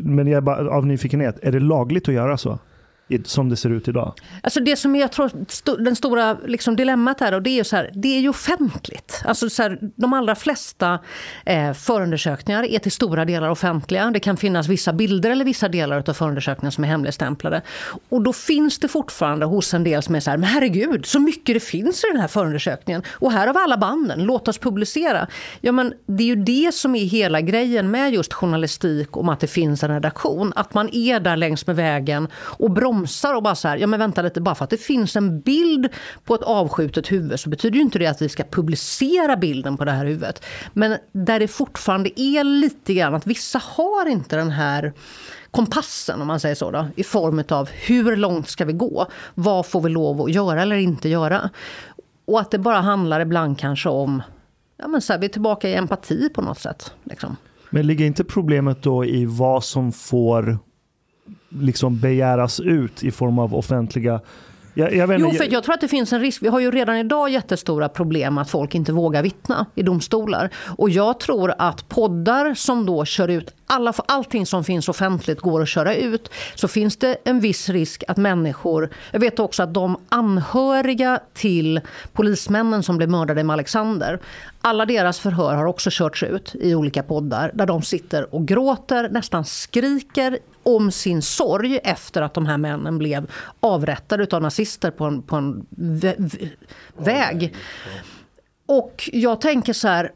men 0.00 0.26
jag 0.26 0.36
är 0.36 0.40
bara 0.40 0.70
av 0.70 0.86
nyfikenhet, 0.86 1.38
är 1.42 1.52
det 1.52 1.60
lagligt 1.60 2.08
att 2.08 2.14
göra 2.14 2.36
så? 2.36 2.58
Som 3.24 3.48
det 3.48 3.56
ser 3.56 3.70
ut 3.70 3.88
idag? 3.88 4.14
Alltså 4.42 4.60
det 4.60 4.76
som 4.76 4.96
jag 4.96 5.12
tror, 5.12 5.30
st 5.48 5.72
den 5.78 5.96
stora 5.96 6.36
liksom 6.46 6.76
dilemmat 6.76 7.20
här, 7.20 7.34
och 7.34 7.42
det 7.42 7.50
är 7.50 7.56
ju 7.56 7.64
så 7.64 7.76
här, 7.76 7.90
det 7.94 8.16
är 8.16 8.20
ju 8.20 8.28
offentligt. 8.28 9.22
Alltså 9.24 9.50
så 9.50 9.62
här, 9.62 9.78
de 9.96 10.12
allra 10.12 10.34
flesta 10.34 10.98
eh, 11.46 11.72
förundersökningar 11.72 12.64
är 12.64 12.78
till 12.78 12.92
stora 12.92 13.24
delar 13.24 13.48
offentliga. 13.48 14.10
Det 14.10 14.20
kan 14.20 14.36
finnas 14.36 14.68
vissa 14.68 14.92
bilder 14.92 15.30
eller 15.30 15.44
vissa 15.44 15.68
delar 15.68 16.04
av 16.08 16.12
förundersökningen 16.12 16.72
som 16.72 16.84
är 16.84 16.88
hemligstämplade. 16.88 17.62
Och 18.08 18.22
då 18.22 18.32
finns 18.32 18.78
det 18.78 18.88
fortfarande 18.88 19.46
hos 19.46 19.74
en 19.74 19.84
del 19.84 20.02
som 20.02 20.14
är 20.14 20.20
så 20.20 20.30
här, 20.30 20.38
men 20.38 20.48
herregud, 20.48 21.06
så 21.06 21.20
mycket 21.20 21.56
det 21.56 21.60
finns 21.60 22.04
i 22.04 22.06
den 22.12 22.20
här 22.20 22.28
förundersökningen. 22.28 23.02
Och 23.10 23.32
här 23.32 23.46
har 23.46 23.54
vi 23.54 23.60
alla 23.60 23.76
banden, 23.76 24.24
låt 24.24 24.48
oss 24.48 24.58
publicera. 24.58 25.26
Ja 25.60 25.72
men 25.72 25.94
det 26.06 26.22
är 26.22 26.26
ju 26.26 26.36
det 26.36 26.74
som 26.74 26.94
är 26.94 27.04
hela 27.04 27.40
grejen 27.40 27.90
med 27.90 28.14
just 28.14 28.32
journalistik 28.32 29.16
om 29.16 29.28
att 29.28 29.40
det 29.40 29.46
finns 29.46 29.82
en 29.82 29.90
redaktion. 29.90 30.52
Att 30.56 30.74
man 30.74 30.88
är 30.92 31.20
där 31.20 31.36
längs 31.36 31.66
med 31.66 31.76
vägen 31.76 32.28
och 32.34 32.70
bromsar 32.70 33.01
och 33.36 33.42
bara 33.42 33.54
så 33.54 33.68
här, 33.68 33.76
ja 33.76 33.86
men 33.86 33.98
vänta 33.98 34.22
lite, 34.22 34.40
bara 34.40 34.54
för 34.54 34.64
att 34.64 34.70
det 34.70 34.76
finns 34.76 35.16
en 35.16 35.40
bild 35.40 35.88
på 36.24 36.34
ett 36.34 36.42
avskjutet 36.42 37.12
huvud 37.12 37.40
så 37.40 37.50
betyder 37.50 37.76
ju 37.76 37.82
inte 37.82 37.98
det 37.98 38.06
att 38.06 38.22
vi 38.22 38.28
ska 38.28 38.44
publicera 38.44 39.36
bilden 39.36 39.76
på 39.76 39.84
det 39.84 39.92
här 39.92 40.06
huvudet. 40.06 40.44
Men 40.72 40.96
där 41.12 41.40
det 41.40 41.48
fortfarande 41.48 42.20
är 42.20 42.44
lite 42.44 42.94
grann 42.94 43.14
att 43.14 43.26
vissa 43.26 43.58
har 43.64 44.06
inte 44.06 44.36
den 44.36 44.50
här 44.50 44.92
kompassen 45.50 46.20
om 46.20 46.26
man 46.26 46.40
säger 46.40 46.54
så 46.54 46.70
då, 46.70 46.86
i 46.96 47.04
form 47.04 47.44
av 47.48 47.70
hur 47.70 48.16
långt 48.16 48.48
ska 48.48 48.64
vi 48.64 48.72
gå? 48.72 49.06
Vad 49.34 49.66
får 49.66 49.80
vi 49.80 49.88
lov 49.88 50.22
att 50.22 50.32
göra 50.32 50.62
eller 50.62 50.76
inte 50.76 51.08
göra? 51.08 51.50
Och 52.24 52.40
att 52.40 52.50
det 52.50 52.58
bara 52.58 52.80
handlar 52.80 53.20
ibland 53.20 53.58
kanske 53.58 53.88
om, 53.88 54.22
ja 54.76 54.88
men 54.88 55.00
så 55.00 55.12
här, 55.12 55.20
vi 55.20 55.26
är 55.26 55.30
tillbaka 55.30 55.68
i 55.68 55.74
empati 55.74 56.28
på 56.28 56.42
något 56.42 56.58
sätt. 56.58 56.94
Liksom. 57.04 57.36
Men 57.70 57.86
ligger 57.86 58.06
inte 58.06 58.24
problemet 58.24 58.82
då 58.82 59.04
i 59.04 59.26
vad 59.26 59.64
som 59.64 59.92
får 59.92 60.58
liksom 61.60 62.00
begäras 62.00 62.60
ut 62.60 63.04
i 63.04 63.10
form 63.10 63.38
av 63.38 63.54
offentliga... 63.54 64.20
Jag, 64.74 64.94
jag 64.94 65.20
Jo, 65.20 65.30
för 65.30 65.52
jag 65.52 65.64
tror 65.64 65.74
att 65.74 65.80
det 65.80 65.88
finns 65.88 66.12
en 66.12 66.20
risk. 66.20 66.42
Vi 66.42 66.48
har 66.48 66.60
ju 66.60 66.70
redan 66.70 66.96
idag 66.96 67.30
jättestora 67.30 67.88
problem 67.88 68.38
att 68.38 68.50
folk 68.50 68.74
inte 68.74 68.92
vågar 68.92 69.22
vittna 69.22 69.66
i 69.74 69.82
domstolar. 69.82 70.50
Och 70.78 70.90
jag 70.90 71.20
tror 71.20 71.54
att 71.58 71.88
poddar 71.88 72.54
som 72.54 72.86
då 72.86 73.04
kör 73.04 73.28
ut 73.28 73.54
alla, 73.66 73.92
allting 74.06 74.46
som 74.46 74.64
finns 74.64 74.88
offentligt 74.88 75.40
går 75.40 75.62
att 75.62 75.68
köra 75.68 75.94
ut. 75.94 76.30
Så 76.54 76.68
finns 76.68 76.96
det 76.96 77.16
en 77.24 77.40
viss 77.40 77.68
risk 77.68 78.04
att 78.08 78.16
människor... 78.16 78.90
Jag 79.10 79.20
vet 79.20 79.38
också 79.38 79.62
att 79.62 79.74
de 79.74 79.96
anhöriga 80.08 81.20
till 81.34 81.80
polismännen 82.12 82.82
som 82.82 82.96
blev 82.96 83.10
mördade 83.10 83.40
i 83.40 83.44
Alexander. 83.50 84.20
Alla 84.60 84.86
deras 84.86 85.20
förhör 85.20 85.54
har 85.54 85.64
också 85.64 85.90
körts 85.90 86.22
ut 86.22 86.54
i 86.54 86.74
olika 86.74 87.02
poddar 87.02 87.50
där 87.54 87.66
de 87.66 87.82
sitter 87.82 88.34
och 88.34 88.48
gråter, 88.48 89.08
nästan 89.08 89.44
skriker 89.44 90.38
om 90.62 90.92
sin 90.92 91.22
sorg 91.22 91.78
efter 91.84 92.22
att 92.22 92.34
de 92.34 92.46
här 92.46 92.58
männen 92.58 92.98
blev 92.98 93.30
avrättade 93.60 94.36
av 94.36 94.42
nazister 94.42 94.90
på 94.90 95.04
en, 95.04 95.22
på 95.22 95.36
en 95.36 95.66
vä 95.70 96.14
vä 96.18 96.48
väg. 96.96 97.54
Och 98.66 99.10
jag 99.12 99.40
tänker 99.40 99.72
så 99.72 99.88
här, 99.88 100.10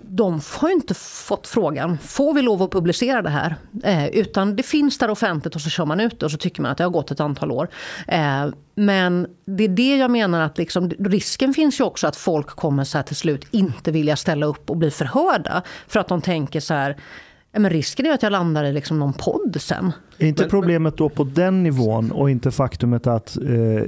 de 0.00 0.40
har 0.56 0.68
ju 0.68 0.74
inte 0.74 0.94
fått 0.94 1.46
frågan, 1.46 1.98
får 1.98 2.34
vi 2.34 2.42
lov 2.42 2.62
att 2.62 2.70
publicera 2.70 3.22
det 3.22 3.30
här? 3.30 3.56
Eh, 3.84 4.06
utan 4.08 4.56
det 4.56 4.62
finns 4.62 4.98
där 4.98 5.10
offentligt 5.10 5.54
och 5.54 5.60
så 5.60 5.70
kör 5.70 5.84
man 5.84 6.00
ut 6.00 6.20
det 6.20 6.26
och 6.26 6.32
så 6.32 6.38
tycker 6.38 6.62
man 6.62 6.70
att 6.70 6.78
det 6.78 6.84
har 6.84 6.90
gått 6.90 7.10
ett 7.10 7.20
antal 7.20 7.50
år. 7.50 7.68
Eh, 8.08 8.46
men 8.74 9.26
det 9.44 9.64
är 9.64 9.68
det 9.68 9.96
jag 9.96 10.10
menar 10.10 10.40
att 10.40 10.58
liksom, 10.58 10.90
risken 10.90 11.54
finns 11.54 11.80
ju 11.80 11.84
också 11.84 12.06
att 12.06 12.16
folk 12.16 12.46
kommer 12.46 12.84
så 12.84 12.98
här 12.98 13.02
till 13.02 13.16
slut 13.16 13.46
inte 13.50 13.90
vilja 13.90 14.16
ställa 14.16 14.46
upp 14.46 14.70
och 14.70 14.76
bli 14.76 14.90
förhörda. 14.90 15.62
För 15.88 16.00
att 16.00 16.08
de 16.08 16.20
tänker 16.22 16.60
så 16.60 16.74
här, 16.74 16.90
"Ja, 16.90 17.02
men 17.52 17.70
risken 17.70 18.06
är 18.06 18.10
att 18.10 18.22
jag 18.22 18.32
landar 18.32 18.64
i 18.64 18.72
liksom 18.72 18.98
någon 18.98 19.12
podd 19.12 19.56
sen. 19.60 19.92
Är 20.18 20.26
inte 20.26 20.48
problemet 20.48 20.96
då 20.96 21.08
på 21.08 21.24
den 21.24 21.62
nivån 21.62 22.12
och 22.12 22.30
inte 22.30 22.50
faktumet 22.50 23.06
att 23.06 23.36
eh, 23.36 23.84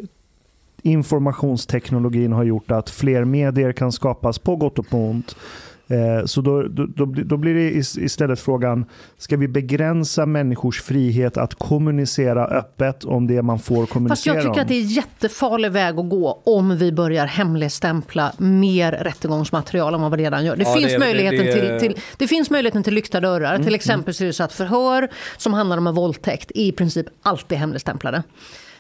informationsteknologin 0.83 2.33
har 2.33 2.45
gjort 2.45 2.71
att 2.71 2.91
fler 2.91 3.25
medier 3.25 3.73
kan 3.73 3.93
skapas 3.93 4.39
på 4.39 4.57
gott 4.57 4.79
och 4.79 4.89
på 4.89 4.99
ont. 4.99 5.37
Eh, 5.91 6.25
så 6.27 6.41
då, 6.41 6.63
då, 6.63 6.87
då, 7.05 7.37
blir- 7.37 7.55
det 7.55 7.71
is- 7.71 7.99
istället 7.99 8.41
frågan, 8.41 8.85
ska 9.19 9.37
vi 9.37 9.49
begränsa 9.49 10.27
människors 10.27 10.83
frihet 10.83 11.37
att 11.37 11.55
kommunicera 11.55 12.47
öppet 12.47 13.05
om 13.05 13.27
det 13.27 13.43
man 13.43 13.59
får 13.59 13.87
kommunicera 13.87 14.09
Fast 14.09 14.27
jag 14.27 14.37
tycker 14.37 14.51
om? 14.51 14.59
att 14.61 14.69
det 14.69 14.75
är 14.75 14.97
jättefarlig 14.97 15.71
väg 15.73 15.99
att 15.99 16.09
gå 16.11 16.43
om 16.47 16.77
vi 16.79 16.93
börjar 16.93 17.27
hemligstämpla 17.27 18.33
mer 18.39 18.93
rättegångsmaterial 18.93 19.95
än 19.95 20.01
vad 20.01 20.11
vi 20.11 20.17
redan 20.25 20.45
gör. 20.45 20.57
Det, 20.57 20.63
Ja, 20.63 20.75
finns, 20.75 20.87
det- 20.87 20.93
det- 20.93 20.99
möjligheten 20.99 21.47
det- 21.47 21.79
Till, 21.81 21.89
till, 21.93 22.03
det 22.19 22.29
finns 22.29 22.51
möjligheten 22.51 22.83
till 22.83 22.95
lyckta 22.95 23.21
dörrar. 23.21 23.55
Mm, 23.55 23.65
Till 23.67 23.75
exempel 23.75 24.15
så 24.15 24.25
är 24.25 24.27
det 24.27 24.33
så 24.33 24.43
att 24.45 24.53
förhör 24.53 25.09
som 25.37 25.55
handlar 25.55 25.79
om 25.79 25.87
en 25.87 25.95
våldtäkt 25.95 26.51
är 26.55 26.61
i 26.65 26.73
princip 26.73 27.07
alltid 27.23 27.59
hemligstämplade. 27.59 28.23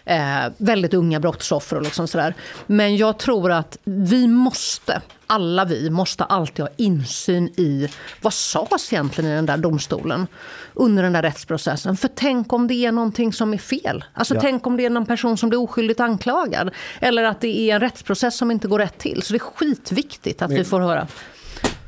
Eh, 0.05 0.53
väldigt 0.57 0.95
unga 0.95 1.21
brottsoffer 1.21 1.77
och 1.77 1.83
liksom 1.83 2.09
sådär. 2.09 2.35
Men 2.67 2.97
jag 2.97 3.19
tror 3.19 3.53
att 3.53 3.79
vi 3.85 4.27
måste, 4.27 5.03
alla 5.27 5.65
vi, 5.65 5.91
måste 5.91 6.25
alltid 6.25 6.65
ha 6.65 6.71
insyn 6.77 7.47
i 7.57 7.89
vad 8.21 8.35
sades 8.35 8.93
egentligen 8.93 9.31
i 9.31 9.35
den 9.35 9.47
där 9.47 9.57
domstolen 9.57 10.27
under 10.75 11.03
den 11.03 11.13
där 11.13 11.23
rättsprocessen. 11.23 11.97
För 11.97 12.09
tänk 12.15 12.53
om 12.53 12.67
det 12.69 12.75
är 12.87 12.93
någonting 12.93 13.33
som 13.33 13.55
är 13.55 13.59
fel. 13.59 14.05
Alltså 14.15 14.35
Ja. 14.35 14.41
tänk 14.41 14.67
om 14.67 14.77
det 14.77 14.87
är 14.87 14.91
någon 14.91 15.07
person 15.07 15.37
som 15.37 15.49
blir 15.49 15.61
oskyldigt 15.61 16.01
anklagad. 16.01 16.71
Eller 17.01 17.25
att 17.25 17.41
det 17.41 17.61
är 17.61 17.75
en 17.75 17.81
rättsprocess 17.81 18.37
som 18.37 18.51
inte 18.51 18.69
går 18.69 18.79
rätt 18.79 18.99
till. 18.99 19.23
Så 19.23 19.33
det 19.33 19.37
är 19.37 19.39
skitviktigt 19.39 20.43
att 20.43 20.51
vi 20.51 20.65
får 20.65 20.81
höra. 20.81 21.07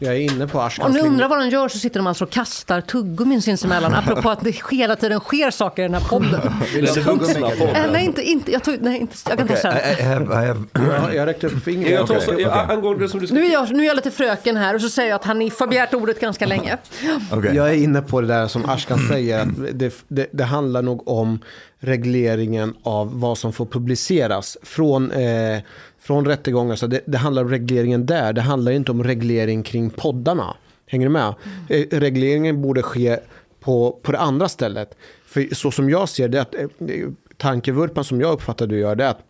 Jag 0.02 0.14
är 0.14 0.18
inne 0.20 0.46
på 0.46 0.58
Om 0.58 0.64
Ashkans 0.66 0.88
ni 0.88 0.94
linje. 0.94 1.10
undrar 1.10 1.28
vad 1.28 1.38
de 1.38 1.48
gör 1.48 1.68
så 1.68 1.78
sitter 1.78 2.00
de 2.00 2.06
alltså 2.06 2.24
och 2.24 2.30
kastar 2.30 2.80
tuggummin 2.80 3.42
sinsemellan. 3.42 3.94
Apropå 3.94 4.30
att 4.30 4.40
det 4.40 4.56
hela 4.70 4.96
tiden 4.96 5.20
sker 5.20 5.50
saker 5.50 5.82
i 5.82 5.88
den 5.88 5.94
här 5.94 6.08
podden. 6.08 6.40
Den 6.74 7.04
vuxna 7.04 7.48
Eh, 7.52 7.58
podden. 7.58 7.92
nej, 7.92 8.04
inte, 8.04 8.22
inte, 8.22 8.52
jag, 8.52 8.64
tog, 8.64 8.76
nej, 8.80 9.00
inte, 9.00 9.16
jag 9.28 9.38
kan 9.38 9.44
Okay, 9.46 9.56
ta 9.56 9.62
sen. 9.62 9.76
I, 9.76 10.00
I 10.00 10.02
have, 10.02 10.24
I 10.44 10.46
have 10.46 10.60
Ja, 10.72 11.12
Jag 11.14 11.26
räckte 11.26 11.46
upp 11.46 11.64
fingret. 11.64 11.92
Jag 11.92 12.06
tar 12.06 12.18
så, 12.20 12.32
okej. 12.32 12.44
Angående 12.44 13.08
som 13.08 13.20
du 13.20 13.26
ska... 13.26 13.34
Nu 13.34 13.44
är, 13.46 13.52
jag, 13.52 13.70
nu 13.72 13.82
är 13.82 13.86
jag 13.86 13.96
lite 13.96 14.10
fröken 14.10 14.56
här 14.56 14.74
och 14.74 14.80
så 14.80 14.88
säger 14.88 15.08
jag 15.08 15.16
att 15.16 15.24
Hanif 15.24 15.60
har 15.60 15.66
begärt 15.66 15.94
ordet 15.94 16.20
ganska 16.20 16.46
länge. 16.46 16.78
okay. 17.32 17.54
Jag 17.56 17.68
är 17.70 17.74
inne 17.74 18.02
på 18.02 18.20
det 18.20 18.26
där 18.26 18.46
som 18.48 18.70
Ashkan 18.70 18.98
säger. 19.08 19.40
Att 19.42 19.48
det, 19.72 19.92
det, 20.08 20.26
det 20.32 20.44
handlar 20.44 20.82
nog 20.82 21.08
om 21.08 21.38
regleringen 21.80 22.74
av 22.82 23.20
vad 23.20 23.38
som 23.38 23.52
får 23.52 23.66
publiceras 23.66 24.56
från, 24.62 25.10
eh, 25.10 25.58
från 26.02 26.26
rättegångar. 26.26 26.76
Så 26.76 26.86
det, 26.86 27.00
det 27.06 27.18
handlar 27.18 27.42
om 27.42 27.50
regleringen 27.50 28.06
där. 28.06 28.32
Det 28.32 28.40
handlar 28.40 28.72
inte 28.72 28.92
om 28.92 29.04
reglering 29.04 29.62
kring 29.62 29.90
poddarna. 29.90 30.56
Hänger 30.86 31.06
du 31.06 31.12
med? 31.12 31.34
Eh, 31.68 31.86
regleringen 31.90 32.62
borde 32.62 32.82
ske 32.82 33.18
på, 33.60 33.98
på 34.02 34.12
det 34.12 34.18
andra 34.18 34.48
stället. 34.48 34.96
För 35.26 35.54
så 35.54 35.70
som 35.70 35.90
jag 35.90 36.08
ser 36.08 36.28
det, 36.28 36.40
att, 36.40 36.54
eh, 36.54 36.68
tankevurpan 37.36 38.04
som 38.04 38.20
jag 38.20 38.32
uppfattar 38.32 38.66
du 38.66 38.78
gör, 38.78 38.96
det 38.96 39.04
är 39.04 39.08
att 39.08 39.24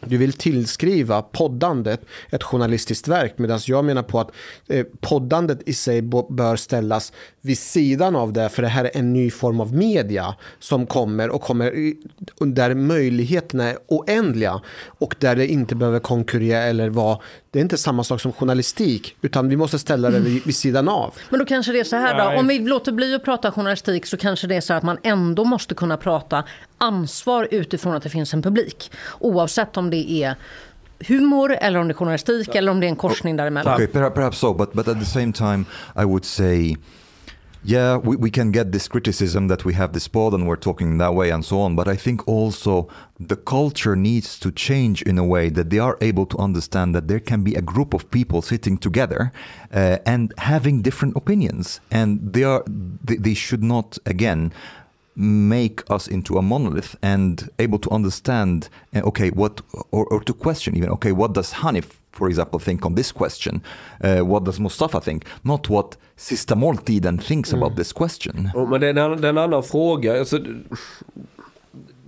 du 0.00 0.16
vill 0.16 0.32
tillskriva 0.32 1.22
poddandet 1.22 2.00
ett 2.30 2.42
journalistiskt 2.42 3.08
verk 3.08 3.34
medan 3.36 3.60
jag 3.66 3.84
menar 3.84 4.02
på 4.02 4.20
att 4.20 4.30
eh, 4.68 4.86
poddandet 5.00 5.58
i 5.66 5.74
sig 5.74 6.02
bör 6.02 6.56
ställas 6.56 7.12
vid 7.40 7.58
sidan 7.58 8.16
av 8.16 8.32
det 8.32 8.48
för 8.48 8.62
det 8.62 8.68
här 8.68 8.84
är 8.84 8.90
en 8.94 9.12
ny 9.12 9.30
form 9.30 9.60
av 9.60 9.74
media 9.74 10.34
som 10.58 10.86
kommer 10.86 11.30
och 11.30 11.42
kommer 11.42 11.94
där 12.38 12.74
möjligheterna 12.74 13.64
är 13.64 13.76
oändliga 13.86 14.60
och 14.98 15.14
där 15.18 15.36
det 15.36 15.46
inte 15.46 15.74
behöver 15.74 15.98
konkurrera 15.98 16.62
eller 16.62 16.88
vara 16.88 17.18
det 17.56 17.60
är 17.60 17.62
inte 17.62 17.78
samma 17.78 18.04
sak 18.04 18.20
som 18.20 18.32
journalistik 18.32 19.16
utan 19.22 19.48
vi 19.48 19.56
måste 19.56 19.78
ställa 19.78 20.10
det 20.10 20.18
vid, 20.18 20.44
vid 20.44 20.56
sidan 20.56 20.88
av. 20.88 21.14
Men 21.30 21.38
då 21.38 21.44
kanske 21.44 21.72
det 21.72 21.80
är 21.80 21.84
så 21.84 21.96
här 21.96 22.32
då. 22.32 22.40
Om 22.40 22.48
vi 22.48 22.58
låter 22.58 22.92
bli 22.92 23.14
att 23.14 23.24
prata 23.24 23.52
journalistik 23.52 24.06
så 24.06 24.16
kanske 24.16 24.46
det 24.46 24.54
är 24.54 24.60
så 24.60 24.74
att 24.74 24.82
man 24.82 24.98
ändå 25.02 25.44
måste 25.44 25.74
kunna 25.74 25.96
prata 25.96 26.44
ansvar 26.78 27.48
utifrån 27.50 27.94
att 27.94 28.02
det 28.02 28.08
finns 28.08 28.34
en 28.34 28.42
publik. 28.42 28.90
Oavsett 29.18 29.76
om 29.76 29.85
det 29.90 30.10
är 30.10 30.36
humor 31.08 31.56
eller 31.60 31.80
om 31.80 31.88
det 31.88 31.92
är 31.92 31.96
journalistik 31.96 32.54
eller 32.54 32.72
om 32.72 32.80
det 32.80 32.86
är 32.86 32.88
en 32.88 32.96
korsning 32.96 33.36
däremellan. 33.36 33.74
Okay, 33.74 33.86
perhaps, 33.86 34.14
perhaps 34.14 34.38
so, 34.38 34.54
but 34.54 34.72
but 34.72 34.88
at 34.88 34.98
the 34.98 35.06
same 35.06 35.32
time, 35.32 35.64
I 35.96 36.04
would 36.04 36.24
say, 36.24 36.76
yeah, 37.64 37.96
we, 37.98 38.16
we 38.16 38.30
can 38.30 38.52
get 38.52 38.72
this 38.72 38.88
criticism 38.88 39.48
that 39.48 39.64
we 39.64 39.74
have 39.74 39.92
this 39.92 40.08
pod 40.08 40.34
and 40.34 40.46
we're 40.46 40.56
talking 40.56 40.98
that 40.98 41.14
way 41.14 41.30
and 41.30 41.44
so 41.44 41.60
on. 41.60 41.76
But 41.76 41.88
I 41.88 41.96
think 41.96 42.26
also 42.28 42.88
the 43.18 43.36
culture 43.36 43.96
needs 43.96 44.38
to 44.38 44.50
change 44.52 45.02
in 45.02 45.18
a 45.18 45.24
way 45.24 45.50
that 45.50 45.70
they 45.70 45.78
are 45.78 45.98
able 46.00 46.26
to 46.26 46.38
understand 46.38 46.94
that 46.94 47.08
there 47.08 47.20
can 47.20 47.42
be 47.42 47.54
a 47.54 47.62
group 47.62 47.92
of 47.92 48.10
people 48.10 48.40
sitting 48.40 48.78
together 48.78 49.32
uh, 49.74 49.98
and 50.06 50.32
having 50.38 50.82
different 50.82 51.16
opinions, 51.16 51.80
and 51.90 52.32
they 52.32 52.44
are 52.44 52.62
they, 53.04 53.16
they 53.16 53.34
should 53.34 53.62
not 53.62 53.98
again 54.06 54.52
make 55.18 55.82
us 55.88 56.08
into 56.08 56.38
a 56.38 56.42
monolith 56.42 56.96
and 57.02 57.48
able 57.58 57.78
to 57.78 57.94
understand 57.94 58.68
uh, 58.96 59.08
okay 59.08 59.30
what 59.30 59.60
or, 59.90 60.12
or 60.12 60.20
to 60.20 60.32
question 60.32 60.76
even 60.76 60.90
okay 60.90 61.12
what 61.12 61.34
does 61.34 61.52
hanif 61.52 61.84
for 62.12 62.28
example 62.28 62.60
think 62.60 62.86
on 62.86 62.94
this 62.94 63.12
question 63.12 63.60
uh, 64.04 64.20
what 64.20 64.44
does 64.44 64.60
mustafa 64.60 65.00
think 65.00 65.24
not 65.42 65.70
what 65.70 65.96
sista 66.16 66.54
måltiden 66.54 67.18
thinks 67.18 67.52
about 67.52 67.76
this 67.76 67.92
question 67.92 68.50
Ja, 68.54 68.66
Men 68.66 68.80
det 68.80 68.88
är, 68.88 69.24
en, 69.24 69.38
annan 69.38 69.62
fråga. 69.62 70.18
Alltså, 70.18 70.38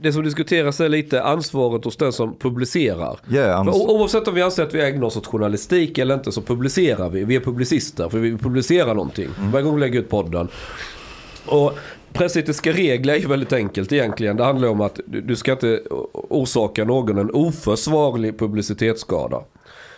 det 0.01 0.13
som 0.13 0.25
diskuteras 0.25 0.81
är 0.81 0.89
lite 0.89 1.23
ansvaret 1.23 1.85
hos 1.85 1.97
den 1.97 2.13
som 2.13 2.35
publicerar. 2.35 3.19
Yeah, 3.31 3.65
För 3.65 3.91
oavsett 3.91 4.29
om 4.29 4.35
vi 4.35 4.43
anser 4.43 4.63
att 4.63 4.75
vi 4.75 4.83
ägnar 4.83 5.07
oss 5.07 5.17
åt 5.17 5.27
journalistik 5.27 5.99
eller 5.99 6.15
inte 6.15 6.33
så 6.33 6.43
publicerar 6.43 7.09
vi. 7.11 7.25
Vi 7.25 7.37
är 7.37 7.41
publicister 7.41 8.09
för 8.09 8.19
vi 8.19 8.37
publicerar 8.37 8.95
någonting. 8.95 9.29
Varje 9.39 9.65
gång 9.65 9.75
vi 9.75 9.81
lägger 9.81 10.01
ut 10.01 10.09
podden. 10.09 10.49
Och 11.47 11.79
pressetiska 12.13 12.73
regler 12.73 13.15
är 13.15 13.19
ju 13.19 13.27
väldigt 13.27 13.53
enkelt 13.53 13.93
egentligen. 13.93 14.37
Det 14.37 14.45
handlar 14.45 14.69
om 14.69 14.81
att 14.81 15.01
du, 15.07 15.37
ska 15.37 15.53
inte 15.53 15.83
orsaka 16.13 16.85
någon 16.85 17.19
en 17.19 17.31
oförsvarlig 17.31 18.39
publicitetsskada. 18.39 19.43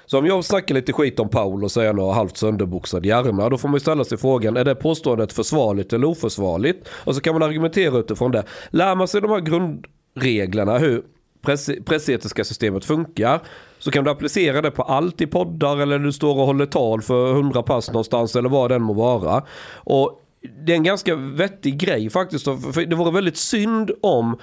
Så 0.07 0.19
om 0.19 0.27
jag 0.27 0.45
snackar 0.45 0.75
lite 0.75 0.93
skit 0.93 1.21
om 1.21 1.29
Paul 1.29 1.65
och 1.65 1.73
säger 1.73 1.93
några 1.93 2.15
halvt 2.15 2.37
sönderboxad 2.37 3.07
hjärna, 3.07 3.49
då 3.49 3.59
får 3.59 3.69
man 3.69 3.75
ju 3.77 3.81
ställa 3.81 4.05
sig 4.05 4.19
frågan, 4.19 4.57
är 4.57 4.65
det 4.65 4.75
påståendet 4.75 5.33
försvarligt 5.33 5.93
eller 5.93 6.07
oförsvarligt? 6.07 6.89
Och 6.89 7.15
så 7.15 7.21
kan 7.21 7.35
man 7.35 7.43
argumentera 7.43 7.99
utifrån 7.99 8.31
det. 8.31 8.45
Lär 8.71 8.95
man 8.95 9.09
sig 9.09 9.21
de 9.21 9.31
här 9.31 9.41
grundreglerna, 9.41 10.79
hur 10.79 11.03
press, 11.43 11.71
pressetiska 11.85 12.45
systemet 12.45 12.85
funkar, 12.85 13.41
så 13.79 13.91
kan 13.91 14.05
du 14.05 14.11
applicera 14.11 14.63
det 14.63 14.71
på 14.71 14.83
allt 14.83 15.21
i 15.21 15.27
poddar 15.27 15.77
eller 15.77 15.99
du 15.99 16.13
står 16.13 16.39
och 16.39 16.47
håller 16.47 16.67
tal 16.67 17.03
för 17.03 17.33
hundra 17.33 17.63
pass 17.63 17.89
någonstans 17.89 18.37
eller 18.37 18.49
vad 18.49 18.71
den 18.71 18.83
må 18.83 18.93
vara. 18.93 19.43
Och 19.75 20.23
det 20.67 20.73
är 20.73 20.77
en 20.77 20.83
ganska 20.83 21.17
vettig 21.17 21.79
grej 21.79 22.11
faktiskt. 22.11 22.45
För 22.45 22.87
det 22.87 22.97
vore 22.97 23.13
väldigt 23.13 23.37
synd 23.37 23.91
om 24.03 24.39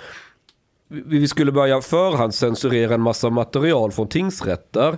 vi 0.89 1.27
skulle 1.27 1.51
börja 1.51 1.81
förhandscensurera 1.81 2.93
en 2.93 3.01
massa 3.01 3.29
material 3.29 3.91
från 3.91 4.07
tingsrätter. 4.07 4.97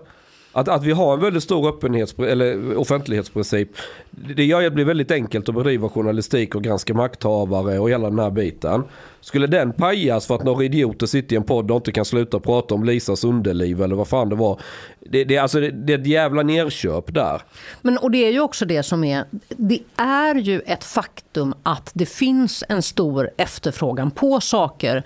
Att, 0.60 0.68
att 0.68 0.84
vi 0.84 0.92
har 0.92 1.14
en 1.14 1.20
väldigt 1.20 1.44
stor 1.44 1.70
öppenhets, 1.70 2.20
eller 2.20 2.78
offentlighetsprincip, 2.78 3.70
det 4.12 4.46
gör 4.46 4.62
det 4.62 4.72
blir 4.72 4.86
väldigt 4.86 5.12
enkelt 5.12 5.50
att 5.50 5.56
bedriva 5.56 5.90
journalistik 5.90 6.56
och 6.56 6.64
granska 6.64 6.94
makthavare 6.94 7.80
och 7.80 7.90
hela 7.90 8.10
den 8.10 8.20
här 8.20 8.32
biten. 8.32 8.84
Skulle 9.22 9.48
den 9.48 9.74
pajas 9.74 10.28
för 10.28 10.36
att 10.36 10.44
några 10.44 10.64
idioter 10.64 11.06
sitter 11.06 11.34
i 11.34 11.38
en 11.38 11.44
podd 11.44 11.72
och 11.72 11.78
inte 11.78 11.92
kan 11.92 12.06
sluta 12.06 12.40
prata 12.40 12.76
om 12.76 12.84
Lisas 12.84 13.24
underliv 13.24 13.82
eller 13.82 13.96
vad 13.96 14.08
fan 14.08 14.30
det 14.30 14.36
var. 14.36 14.60
Det, 15.00 15.24
det, 15.24 15.38
alltså, 15.38 15.60
det, 15.60 15.70
det 15.70 15.94
är 15.94 16.00
ett 16.00 16.08
jävla 16.08 16.44
nerköp 16.44 17.14
där. 17.14 17.42
Men 17.82 17.98
och 17.98 18.12
det 18.12 18.26
är 18.26 18.32
ju 18.32 18.40
också 18.40 18.66
det 18.66 18.84
som 18.84 19.04
är, 19.04 19.26
det 19.48 19.80
är 19.96 20.36
ju 20.36 20.60
ett 20.60 20.84
faktum 20.84 21.54
att 21.64 21.92
det 21.94 22.06
finns 22.06 22.64
en 22.70 22.82
stor 22.82 23.30
efterfrågan 23.38 24.12
på 24.12 24.42
saker 24.42 25.04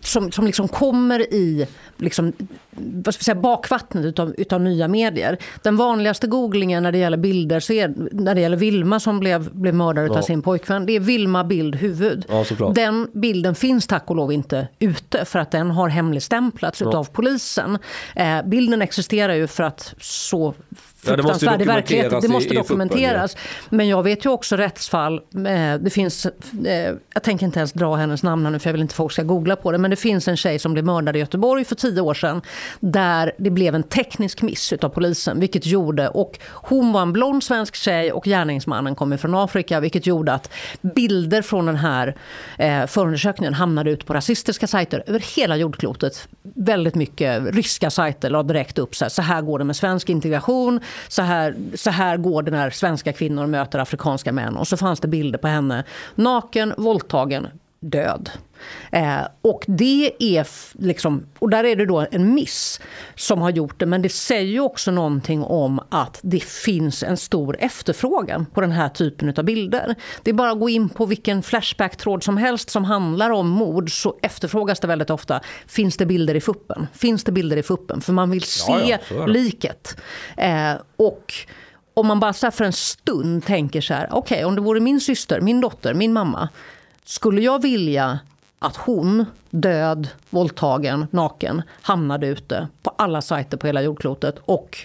som, 0.00 0.32
som 0.32 0.46
liksom 0.46 0.68
kommer 0.68 1.34
i 1.34 1.66
liksom, 1.96 2.32
vad 2.76 3.14
ska 3.14 3.24
säga, 3.24 3.34
bakvattnet 3.34 4.04
utav, 4.04 4.34
utav 4.38 4.60
nya 4.60 4.88
medier. 4.88 5.38
Den 5.62 5.76
vanligaste 5.76 6.26
googlingen 6.26 6.82
när 6.82 6.92
det 6.92 6.98
gäller 6.98 7.16
bilder, 7.16 7.60
så 7.60 7.72
är, 7.72 7.94
när 8.12 8.34
det 8.34 8.40
gäller 8.40 8.56
Vilma 8.56 9.00
som 9.00 9.20
blev, 9.20 9.54
blev 9.54 9.74
mördad 9.74 10.08
ja. 10.08 10.18
av 10.18 10.22
sin 10.22 10.42
pojkvän, 10.42 10.86
det 10.86 10.92
är 10.92 11.00
Vilma 11.00 11.44
bild 11.44 11.76
huvud. 11.76 12.24
Ja, 12.28 12.44
den 12.74 13.08
bilden 13.12 13.54
finns 13.54 13.86
tack 13.86 14.10
och 14.10 14.16
lov 14.16 14.32
inte 14.32 14.68
ute 14.78 15.24
för 15.24 15.38
att 15.38 15.50
den 15.50 15.70
har 15.70 15.88
hemligstämplats 15.88 16.80
ja. 16.80 16.88
utav 16.88 17.04
polisen. 17.12 17.78
Eh, 18.16 18.42
bilden 18.44 18.82
existerar 18.82 19.34
ju 19.34 19.46
för 19.46 19.62
att 19.62 19.94
så 20.00 20.54
fruktansvärd 21.02 21.60
ja, 21.60 21.64
i 21.64 21.66
verkligheten. 21.66 22.20
Det 22.20 22.28
måste 22.28 22.54
dokumenteras. 22.54 23.36
Men 23.68 23.88
jag 23.88 24.02
vet 24.02 24.24
ju 24.24 24.30
också 24.30 24.56
rättsfall. 24.56 25.14
Eh, 25.14 25.74
det 25.80 25.92
finns, 25.92 26.26
eh, 26.26 26.94
jag 27.14 27.22
tänker 27.22 27.46
inte 27.46 27.58
ens 27.58 27.72
dra 27.72 27.94
hennes 27.94 28.22
namn 28.22 28.52
nu 28.52 28.58
för 28.58 28.68
jag 28.68 28.72
vill 28.72 28.82
inte 28.82 28.94
folk 28.94 29.12
ska 29.12 29.22
googla 29.22 29.56
på 29.56 29.72
det. 29.72 29.78
Men 29.78 29.90
det 29.90 29.96
finns 29.96 30.28
en 30.28 30.36
tjej 30.36 30.58
som 30.58 30.72
blev 30.72 30.84
mördad 30.84 31.16
i 31.16 31.18
Göteborg 31.18 31.64
för 31.64 31.74
tio 31.74 32.00
år 32.00 32.14
sedan. 32.14 32.42
Där 32.80 33.32
det 33.38 33.50
blev 33.50 33.74
en 33.74 33.82
teknisk 33.82 34.42
miss 34.42 34.72
av 34.72 34.88
polisen. 34.88 35.40
Vilket 35.40 35.66
gjorde, 35.66 36.08
och 36.08 36.38
hon 36.52 36.92
var 36.92 37.02
en 37.02 37.12
blond 37.12 37.44
svensk 37.44 37.74
tjej 37.74 38.12
och 38.12 38.24
gärningsmannen 38.24 38.94
kommer 38.94 39.16
från 39.16 39.34
Afrika. 39.34 39.80
Vilket 39.80 40.06
gjorde 40.06 40.32
att 40.32 40.50
bilder 40.80 41.42
från 41.42 41.66
den 41.66 41.76
här 41.76 42.16
eh, 42.58 42.86
förundersökningen 42.86 43.54
hamnade 43.54 43.90
ut 43.90 44.06
på 44.06 44.14
rasistiska 44.14 44.66
sajter 44.66 45.02
över 45.06 45.36
hela 45.36 45.56
jordklotet. 45.56 46.28
Väldigt 46.42 46.94
mycket 46.94 47.54
ryska 47.54 47.90
sajter 47.90 48.30
la 48.30 48.42
direkt 48.42 48.78
upp 48.78 48.96
så 48.96 49.04
här, 49.04 49.10
så 49.10 49.22
här 49.22 49.42
går 49.42 49.58
det 49.58 49.64
med 49.64 49.76
svensk 49.76 50.08
integration 50.08 50.80
så 51.08 51.22
här, 51.22 51.56
så 51.74 51.90
här 51.90 52.16
går 52.16 52.42
det 52.42 52.50
när 52.50 52.70
svenska 52.70 53.12
kvinnor 53.12 53.46
möter 53.46 53.78
afrikanska 53.78 54.32
män. 54.32 54.56
Och 54.56 54.68
så 54.68 54.76
fanns 54.76 55.00
det 55.00 55.08
bilder 55.08 55.38
på 55.38 55.48
henne 55.48 55.84
naken, 56.14 56.74
våldtagen, 56.76 57.48
död. 57.80 58.30
Eh, 58.92 59.20
och 59.42 59.64
det 59.66 60.12
är 60.18 60.46
liksom, 60.82 61.26
och 61.38 61.50
där 61.50 61.64
är 61.64 61.76
det 61.76 61.86
då 61.86 62.06
en 62.10 62.34
miss 62.34 62.80
som 63.14 63.42
har 63.42 63.50
gjort 63.50 63.80
det. 63.80 63.86
Men 63.86 64.02
det 64.02 64.08
säger 64.08 64.52
ju 64.52 64.60
också 64.60 64.90
någonting 64.90 65.42
om 65.42 65.80
att 65.88 66.20
det 66.22 66.42
finns 66.42 67.02
en 67.02 67.16
stor 67.16 67.56
efterfrågan 67.60 68.46
på 68.46 68.60
den 68.60 68.72
här 68.72 68.88
typen 68.88 69.34
av 69.36 69.44
bilder. 69.44 69.94
Det 70.22 70.30
är 70.30 70.34
bara 70.34 70.50
att 70.50 70.60
gå 70.60 70.68
in 70.68 70.88
på 70.88 71.06
vilken 71.06 71.42
Flashback-tråd 71.42 72.22
som 72.22 72.36
helst 72.36 72.70
som 72.70 72.84
handlar 72.84 73.30
om 73.30 73.48
mord 73.48 74.02
så 74.02 74.18
efterfrågas 74.22 74.80
det 74.80 74.86
väldigt 74.86 75.10
ofta. 75.10 75.40
Finns 75.66 75.96
det 75.96 76.06
bilder 76.06 76.34
i 76.34 76.40
fuppen? 76.40 76.86
Finns 76.92 77.24
det 77.24 77.32
bilder 77.32 77.56
i 77.56 77.62
fuppen? 77.62 78.00
För 78.00 78.12
man 78.12 78.30
vill 78.30 78.42
se 78.42 78.72
ja, 78.72 78.98
ja, 79.10 79.26
liket. 79.26 79.96
Eh, 80.36 80.74
och 80.96 81.34
om 81.94 82.06
man 82.06 82.20
bara 82.20 82.32
så 82.32 82.50
för 82.50 82.64
en 82.64 82.72
stund 82.72 83.44
tänker 83.44 83.80
så 83.80 83.94
här, 83.94 84.08
okej 84.10 84.36
okay, 84.36 84.44
om 84.44 84.54
det 84.54 84.60
vore 84.60 84.80
min 84.80 85.00
syster, 85.00 85.40
min 85.40 85.60
dotter, 85.60 85.94
min 85.94 86.12
mamma 86.12 86.48
skulle 87.04 87.40
jag 87.40 87.62
vilja 87.62 88.18
att 88.62 88.76
hon, 88.76 89.24
död, 89.50 90.08
våldtagen, 90.30 91.06
naken, 91.10 91.62
hamnade 91.82 92.26
ute 92.26 92.68
på 92.82 92.90
alla 92.98 93.22
sajter 93.22 93.56
på 93.56 93.66
hela 93.66 93.82
jordklotet. 93.82 94.34
Och 94.44 94.78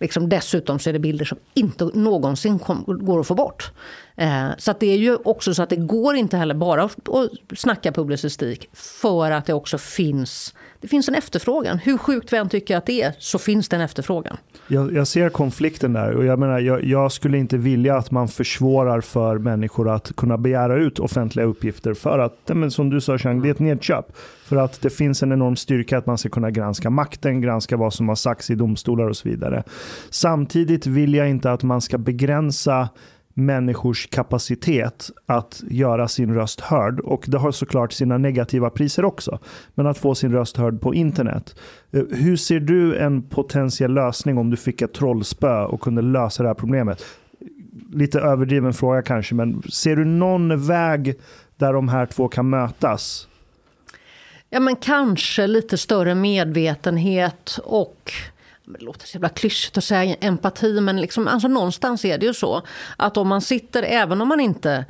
liksom 0.00 0.28
dessutom 0.28 0.78
så 0.78 0.88
är 0.88 0.92
det 0.92 0.98
bilder 0.98 1.24
som 1.24 1.38
inte 1.54 1.84
någonsin 1.84 2.58
kom, 2.58 2.84
går 2.86 3.20
att 3.20 3.26
få 3.26 3.34
bort. 3.34 3.72
Eh, 4.16 4.48
så 4.58 4.70
att 4.70 4.80
det 4.80 4.86
är 4.86 4.96
ju 4.96 5.16
också 5.16 5.54
så 5.54 5.62
att 5.62 5.70
det 5.70 5.76
går 5.76 6.14
inte 6.14 6.36
heller 6.36 6.54
bara 6.54 6.82
att, 6.82 7.08
att 7.08 7.58
snacka 7.58 7.92
publicistik 7.92 8.68
för 8.72 9.30
att 9.30 9.46
det 9.46 9.54
också 9.54 9.78
finns 9.78 10.54
det 10.84 10.88
finns 10.88 11.08
en 11.08 11.14
efterfrågan. 11.14 11.78
Hur 11.78 11.98
sjukt 11.98 12.32
vi 12.32 12.36
än 12.36 12.48
tycker 12.48 12.76
att 12.76 12.86
det 12.86 13.02
är 13.02 13.14
så 13.18 13.38
finns 13.38 13.68
det 13.68 13.76
en 13.76 13.82
efterfrågan. 13.82 14.36
Jag, 14.68 14.92
jag 14.92 15.06
ser 15.06 15.28
konflikten 15.28 15.92
där 15.92 16.12
och 16.12 16.24
jag 16.24 16.38
menar 16.38 16.58
jag, 16.58 16.84
jag, 16.84 17.12
skulle 17.12 17.38
inte 17.38 17.56
vilja 17.56 17.96
att 17.96 18.10
man 18.10 18.28
försvårar 18.28 19.00
för 19.00 19.38
människor 19.38 19.88
att 19.88 20.16
kunna 20.16 20.38
begära 20.38 20.76
ut 20.76 20.98
offentliga 20.98 21.46
uppgifter 21.46 21.94
för 21.94 22.18
att, 22.18 22.34
men 22.46 22.70
som 22.70 22.90
du 22.90 23.00
sa 23.00 23.18
Chang, 23.18 23.42
det 23.42 23.48
är 23.48 23.50
ett 23.50 23.58
nedköp. 23.58 24.06
För 24.44 24.56
att 24.56 24.80
det 24.80 24.90
finns 24.90 25.22
en 25.22 25.32
enorm 25.32 25.56
styrka 25.56 25.98
att 25.98 26.06
man 26.06 26.18
ska 26.18 26.28
kunna 26.28 26.50
granska 26.50 26.90
makten, 26.90 27.40
granska 27.40 27.76
vad 27.76 27.94
som 27.94 28.08
har 28.08 28.16
sagts 28.16 28.50
i 28.50 28.54
domstolar 28.54 29.08
och 29.08 29.16
så 29.16 29.28
vidare. 29.28 29.62
Samtidigt 30.10 30.86
vill 30.86 31.14
jag 31.14 31.30
inte 31.30 31.52
att 31.52 31.62
man 31.62 31.80
ska 31.80 31.98
begränsa 31.98 32.88
människors 33.34 34.06
kapacitet 34.06 35.10
att 35.26 35.62
göra 35.70 36.08
sin 36.08 36.34
röst 36.34 36.60
hörd. 36.60 37.00
Och 37.00 37.24
det 37.26 37.38
har 37.38 37.52
såklart 37.52 37.92
sina 37.92 38.18
negativa 38.18 38.70
priser 38.70 39.04
också. 39.04 39.38
Men 39.74 39.86
att 39.86 39.98
få 39.98 40.14
sin 40.14 40.32
röst 40.32 40.56
hörd 40.56 40.80
på 40.80 40.94
internet. 40.94 41.56
Eh, 41.92 42.02
hur 42.10 42.36
ser 42.36 42.60
du 42.60 42.96
en 42.96 43.22
potentiell 43.22 43.94
lösning 43.94 44.38
om 44.38 44.50
du 44.50 44.56
fick 44.56 44.82
ett 44.82 44.92
trollspö 44.92 45.64
och 45.64 45.80
kunde 45.80 46.02
lösa 46.02 46.42
det 46.42 46.48
här 46.48 46.54
problemet? 46.54 47.04
Lite 47.92 48.20
överdriven 48.20 48.72
fråga 48.72 49.02
kanske, 49.02 49.34
men 49.34 49.62
ser 49.62 49.96
du 49.96 50.04
någon 50.04 50.66
väg 50.66 51.14
där 51.56 51.72
de 51.72 51.88
här 51.88 52.06
två 52.06 52.28
kan 52.28 52.50
mötas? 52.50 53.28
Ja, 54.50 54.60
men 54.60 54.76
kanske 54.76 55.46
lite 55.46 55.78
större 55.78 56.14
medvetenhet 56.14 57.58
och 57.64 58.12
det 58.64 58.84
låter 58.84 59.06
så 59.06 59.16
jävla 59.16 59.28
klyschigt 59.28 59.78
att 59.78 59.84
säga 59.84 60.16
empati, 60.20 60.80
men 60.80 61.00
liksom, 61.00 61.28
alltså 61.28 61.48
någonstans 61.48 62.04
är 62.04 62.18
det 62.18 62.26
ju 62.26 62.34
så 62.34 62.62
att 62.96 63.16
om 63.16 63.28
man 63.28 63.40
sitter, 63.40 63.82
även 63.82 64.20
om 64.20 64.28
man 64.28 64.40
inte 64.40 64.84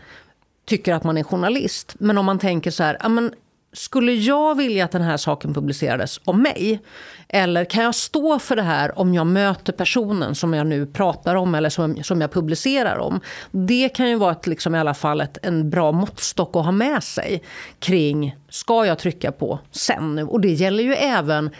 tycker 0.64 0.94
att 0.94 1.04
man 1.04 1.18
är 1.18 1.22
journalist, 1.22 1.94
men 1.98 2.18
om 2.18 2.26
man 2.26 2.38
tänker 2.38 2.70
så 2.70 2.82
här, 2.82 2.96
amen, 3.00 3.34
skulle 3.72 4.12
jag 4.12 4.54
vilja 4.54 4.84
att 4.84 4.90
den 4.90 5.02
här 5.02 5.16
saken 5.16 5.54
publicerades 5.54 6.20
om 6.24 6.42
mig? 6.42 6.80
Eller 7.28 7.64
kan 7.64 7.84
jag 7.84 7.94
stå 7.94 8.38
för 8.38 8.56
det 8.56 8.62
här 8.62 8.98
om 8.98 9.14
jag 9.14 9.26
möter 9.26 9.72
personen 9.72 10.34
som 10.34 10.54
jag 10.54 10.66
nu 10.66 10.86
pratar 10.86 11.34
om 11.34 11.54
eller 11.54 11.70
som, 11.70 12.04
som 12.04 12.20
jag 12.20 12.32
publicerar 12.32 12.98
om? 12.98 13.20
Det 13.50 13.88
kan 13.88 14.08
ju 14.08 14.16
vara 14.16 14.32
ett, 14.32 14.46
liksom, 14.46 14.74
i 14.74 14.78
alla 14.78 14.94
fall 14.94 15.20
ett, 15.20 15.38
en 15.42 15.70
bra 15.70 15.92
måttstock 15.92 16.56
att 16.56 16.64
ha 16.64 16.72
med 16.72 17.02
sig 17.02 17.42
kring, 17.78 18.36
ska 18.48 18.86
jag 18.86 18.98
trycka 18.98 19.32
på 19.32 19.58
sen 19.70 20.14
nu? 20.14 20.24
Och 20.24 20.40
det 20.40 20.52
gäller 20.52 20.82
ju 20.82 20.94
även 20.94 21.50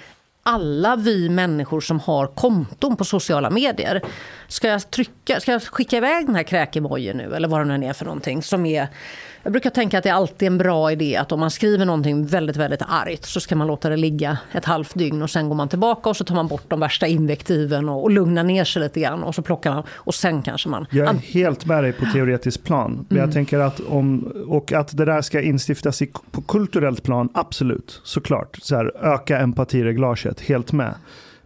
alla 0.47 0.97
vi 0.97 1.29
människor 1.29 1.81
som 1.81 2.01
har 2.01 2.27
konton 2.27 2.97
på 2.97 3.05
sociala 3.05 3.51
medier. 3.51 4.03
Ska 4.49 4.69
jag, 4.69 4.91
trycka, 4.91 5.41
ska 5.41 5.53
jag 5.53 5.63
skicka 5.63 5.97
iväg 5.97 6.27
den 6.27 6.35
här 6.35 6.43
kräkemojen 6.43 7.17
nu 7.17 7.35
eller 7.35 7.49
vad 7.49 7.67
det 7.67 7.79
nu 7.79 7.87
är 7.87 7.93
för 7.93 8.05
någonting 8.05 8.43
som 8.43 8.67
är 8.67 8.89
jag 9.45 9.53
brukar 9.53 9.71
tänka 9.71 9.99
att 9.99 10.05
det 10.05 10.11
är 10.11 10.15
alltid 10.15 10.47
en 10.47 10.59
bra 10.59 10.93
idé 10.93 11.17
att 11.17 11.33
om 11.33 11.41
man 11.41 11.51
skriver 11.51 11.85
någonting 11.85 12.27
väldigt, 12.27 12.57
väldigt 12.57 12.83
argt 12.83 13.25
så 13.25 13.41
ska 13.41 13.57
man 13.57 13.67
låta 13.67 13.89
det 13.89 13.97
ligga 13.97 14.39
ett 14.53 14.65
halvt 14.65 14.95
dygn 14.95 15.23
och 15.23 15.31
sen 15.31 15.49
går 15.49 15.57
man 15.57 15.69
tillbaka 15.69 16.09
och 16.11 16.17
så 16.17 16.25
tar 16.25 16.35
man 16.35 16.49
bort 16.49 16.65
de 16.69 16.81
värsta 16.81 17.07
invektiven 17.07 17.89
och, 17.89 18.03
och 18.03 18.11
lugnar 18.11 18.45
ner 18.45 18.65
sig 18.65 18.83
lite 18.83 19.01
grann 19.01 19.23
och 19.23 19.35
så 19.35 19.43
plockar 19.43 19.75
man 19.75 19.83
och 19.91 20.15
sen 20.15 20.43
kanske 20.43 20.69
man... 20.69 20.87
Jag 20.91 21.09
är 21.09 21.15
helt 21.15 21.67
med 21.67 21.85
dig 21.85 21.93
på 21.93 22.05
teoretisk 22.13 22.65
plan. 22.65 23.07
Men 23.09 23.19
mm. 23.19 23.29
jag 23.29 23.35
tänker 23.35 23.59
att 23.59 23.81
om, 23.81 24.33
och 24.49 24.73
att 24.73 24.97
det 24.97 25.05
där 25.05 25.23
ska 25.23 25.41
instiftas 25.41 26.03
i, 26.03 26.13
på 26.31 26.43
kulturellt 26.43 27.03
plan, 27.03 27.29
absolut, 27.35 28.01
såklart. 28.05 28.59
Så 28.63 28.77
här, 28.77 28.93
öka 29.15 29.39
empatireglaget, 29.39 30.41
helt 30.41 30.73
med. 30.73 30.95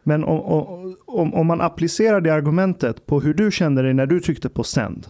Men 0.02 0.24
om, 0.24 0.96
om, 1.06 1.34
om 1.34 1.46
man 1.46 1.60
applicerar 1.60 2.20
det 2.20 2.34
argumentet 2.34 3.06
på 3.06 3.20
hur 3.20 3.34
du 3.34 3.50
kände 3.50 3.82
dig 3.82 3.94
när 3.94 4.06
du 4.06 4.20
tryckte 4.20 4.48
på 4.48 4.64
sänd. 4.64 5.06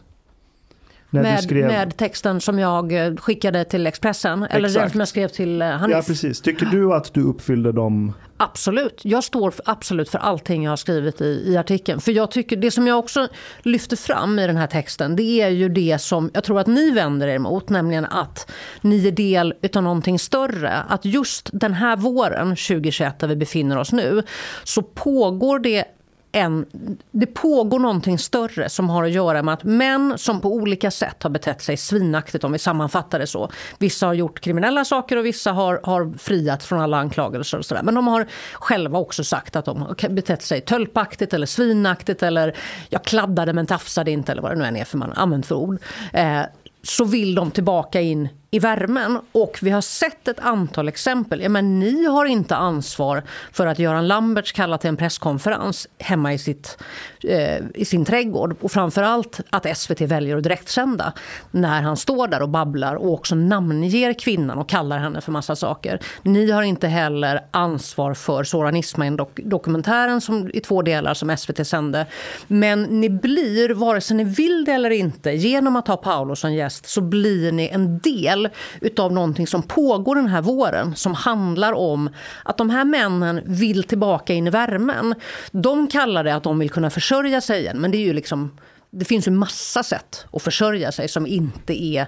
När 1.10 1.22
du 1.22 1.28
med, 1.28 1.42
skrev... 1.42 1.66
med 1.66 1.96
texten 1.96 2.40
som 2.40 2.58
jag 2.58 3.06
eh, 3.06 3.16
skickade 3.16 3.64
till 3.64 3.86
Expressen. 3.86 4.42
Eller 4.42 4.68
den 4.68 4.76
Exakt. 4.76 4.92
som 4.92 5.00
jag 5.00 5.08
skrev 5.08 5.28
till 5.28 5.62
eh, 5.62 5.68
Hanif. 5.68 5.96
Ja, 5.96 6.02
precis. 6.06 6.40
Tycker 6.40 6.66
du 6.66 6.94
att 6.94 7.14
du 7.14 7.22
uppfyllde 7.22 7.72
dem? 7.72 8.12
Absolut. 8.36 9.00
Jag 9.04 9.24
står 9.24 9.50
för, 9.50 9.62
absolut 9.66 10.08
för 10.08 10.18
allting 10.18 10.64
jag 10.64 10.72
har 10.72 10.76
skrivit 10.76 11.20
i, 11.20 11.44
i 11.46 11.56
artikeln. 11.56 12.00
För 12.00 12.12
jag 12.12 12.30
tycker, 12.30 12.56
det 12.56 12.70
som 12.70 12.86
jag 12.86 12.98
också 12.98 13.28
lyfter 13.62 13.96
fram 13.96 14.38
i 14.38 14.46
den 14.46 14.56
här 14.56 14.66
texten, 14.66 15.16
det 15.16 15.22
är 15.22 15.48
ju 15.48 15.68
det 15.68 15.98
som 16.00 16.30
jag 16.34 16.44
tror 16.44 16.60
att 16.60 16.66
ni 16.66 16.90
vänder 16.90 17.26
er 17.28 17.34
emot, 17.34 17.68
nämligen 17.68 18.04
att 18.04 18.50
ni 18.80 19.06
är 19.06 19.12
del 19.12 19.54
utav 19.62 19.82
någonting 19.82 20.18
större. 20.18 20.72
Att 20.88 21.04
just 21.04 21.50
den 21.52 21.74
här 21.74 21.96
våren, 21.96 22.48
2021, 22.48 23.18
där 23.18 23.28
vi 23.28 23.36
befinner 23.36 23.78
oss 23.78 23.92
nu, 23.92 24.22
så 24.64 24.82
pågår 24.82 25.58
det 25.58 25.84
en, 26.32 26.66
det 27.10 27.26
pågår 27.26 27.78
någonting 27.78 28.18
större 28.18 28.68
som 28.68 28.90
har 28.90 29.04
att 29.04 29.10
göra 29.10 29.42
med 29.42 29.54
att 29.54 29.64
män 29.64 30.14
som 30.16 30.40
på 30.40 30.54
olika 30.54 30.90
sätt 30.90 31.22
har 31.22 31.30
betett 31.30 31.62
sig 31.62 31.76
svinaktigt, 31.76 32.44
om 32.44 32.52
vi 32.52 32.58
sammanfattar 32.58 33.18
det 33.18 33.26
så. 33.26 33.50
Vissa 33.78 34.06
har 34.06 34.14
gjort 34.14 34.40
kriminella 34.40 34.84
saker 34.84 35.16
och 35.16 35.26
vissa 35.26 35.52
har, 35.52 35.80
har 35.82 36.18
friat 36.18 36.64
från 36.64 36.80
alla 36.80 36.96
anklagelser. 36.98 37.58
Och 37.58 37.66
så 37.66 37.74
där. 37.74 37.82
Men 37.82 37.94
de 37.94 38.06
har 38.06 38.26
själva 38.54 38.98
också 38.98 39.24
sagt 39.24 39.56
att 39.56 39.64
de 39.64 39.82
har 39.82 40.08
betett 40.08 40.42
sig 40.42 40.60
tölpaktigt 40.60 41.34
eller 41.34 41.46
svinaktigt 41.46 42.22
eller 42.22 42.56
jag 42.88 43.04
kladdade 43.04 43.52
men 43.52 43.66
tafsade 43.66 44.10
inte 44.10 44.32
eller 44.32 44.42
vad 44.42 44.52
det 44.52 44.56
nu 44.56 44.64
än 44.64 44.76
är 44.76 44.84
för 44.84 44.98
man 44.98 45.12
använt 45.12 45.46
för 45.46 45.54
ord. 45.54 45.78
Eh, 46.12 46.42
så 46.82 47.04
vill 47.04 47.34
de 47.34 47.50
tillbaka 47.50 48.00
in 48.00 48.28
i 48.50 48.58
värmen. 48.58 49.20
Och 49.32 49.58
vi 49.62 49.70
har 49.70 49.80
sett 49.80 50.28
ett 50.28 50.40
antal 50.40 50.88
exempel. 50.88 51.40
Ja, 51.40 51.48
men 51.48 51.78
ni 51.78 52.06
har 52.06 52.24
inte 52.24 52.56
ansvar 52.56 53.22
för 53.52 53.66
att 53.66 53.78
Göran 53.78 54.08
Lamberts 54.08 54.52
kallar 54.52 54.78
till 54.78 54.88
en 54.88 54.96
presskonferens 54.96 55.88
hemma 55.98 56.32
i, 56.34 56.38
sitt, 56.38 56.78
eh, 57.24 57.58
i 57.74 57.84
sin 57.84 58.04
trädgård. 58.04 58.56
Och 58.60 58.72
framförallt 58.72 59.40
att 59.50 59.78
SVT 59.78 60.00
väljer 60.00 60.36
att 60.36 60.42
direktsända 60.42 61.12
när 61.50 61.82
han 61.82 61.96
står 61.96 62.28
där 62.28 62.42
och 62.42 62.48
babblar 62.48 62.94
och 62.94 63.12
också 63.12 63.34
namnger 63.34 64.12
kvinnan 64.12 64.58
och 64.58 64.68
kallar 64.68 64.98
henne 64.98 65.20
för 65.20 65.32
massa 65.32 65.56
saker. 65.56 66.00
Ni 66.22 66.50
har 66.50 66.62
inte 66.62 66.88
heller 66.88 67.40
ansvar 67.50 68.14
för 68.14 68.44
Soran 68.44 68.76
Ismail-dokumentären 68.76 70.20
som, 70.20 70.50
i 70.54 70.60
två 70.60 70.82
delar 70.82 71.14
som 71.14 71.36
SVT 71.36 71.66
sände. 71.66 72.06
Men 72.46 72.82
ni 72.82 73.10
blir, 73.10 73.70
vare 73.70 74.00
sig 74.00 74.16
ni 74.16 74.24
vill 74.24 74.64
det 74.64 74.72
eller 74.72 74.90
inte, 74.90 75.30
genom 75.30 75.76
att 75.76 75.88
ha 75.88 75.96
Paolo 75.96 76.36
som 76.36 76.54
gäst 76.54 76.88
så 76.88 77.00
blir 77.00 77.52
ni 77.52 77.68
en 77.68 77.98
del 77.98 78.37
del 78.42 78.52
utav 78.80 79.12
någonting 79.12 79.46
som 79.46 79.62
pågår 79.62 80.14
den 80.14 80.28
här 80.28 80.42
våren 80.42 80.96
som 80.96 81.14
handlar 81.14 81.72
om 81.72 82.10
att 82.44 82.58
de 82.58 82.70
här 82.70 82.84
männen 82.84 83.40
vill 83.44 83.84
tillbaka 83.84 84.32
in 84.32 84.46
i 84.46 84.50
värmen. 84.50 85.14
De 85.50 85.86
kallar 85.86 86.24
det 86.24 86.34
att 86.34 86.42
de 86.42 86.58
vill 86.58 86.70
kunna 86.70 86.90
försörja 86.90 87.40
sig 87.40 87.60
igen, 87.60 87.78
men 87.78 87.90
det 87.90 87.96
är 87.96 88.02
ju 88.02 88.12
liksom 88.12 88.50
det 88.90 89.04
finns 89.04 89.26
ju 89.26 89.30
massa 89.30 89.82
sätt 89.82 90.26
att 90.32 90.42
försörja 90.42 90.92
sig 90.92 91.08
som 91.08 91.26
inte 91.26 91.82
är... 91.84 92.06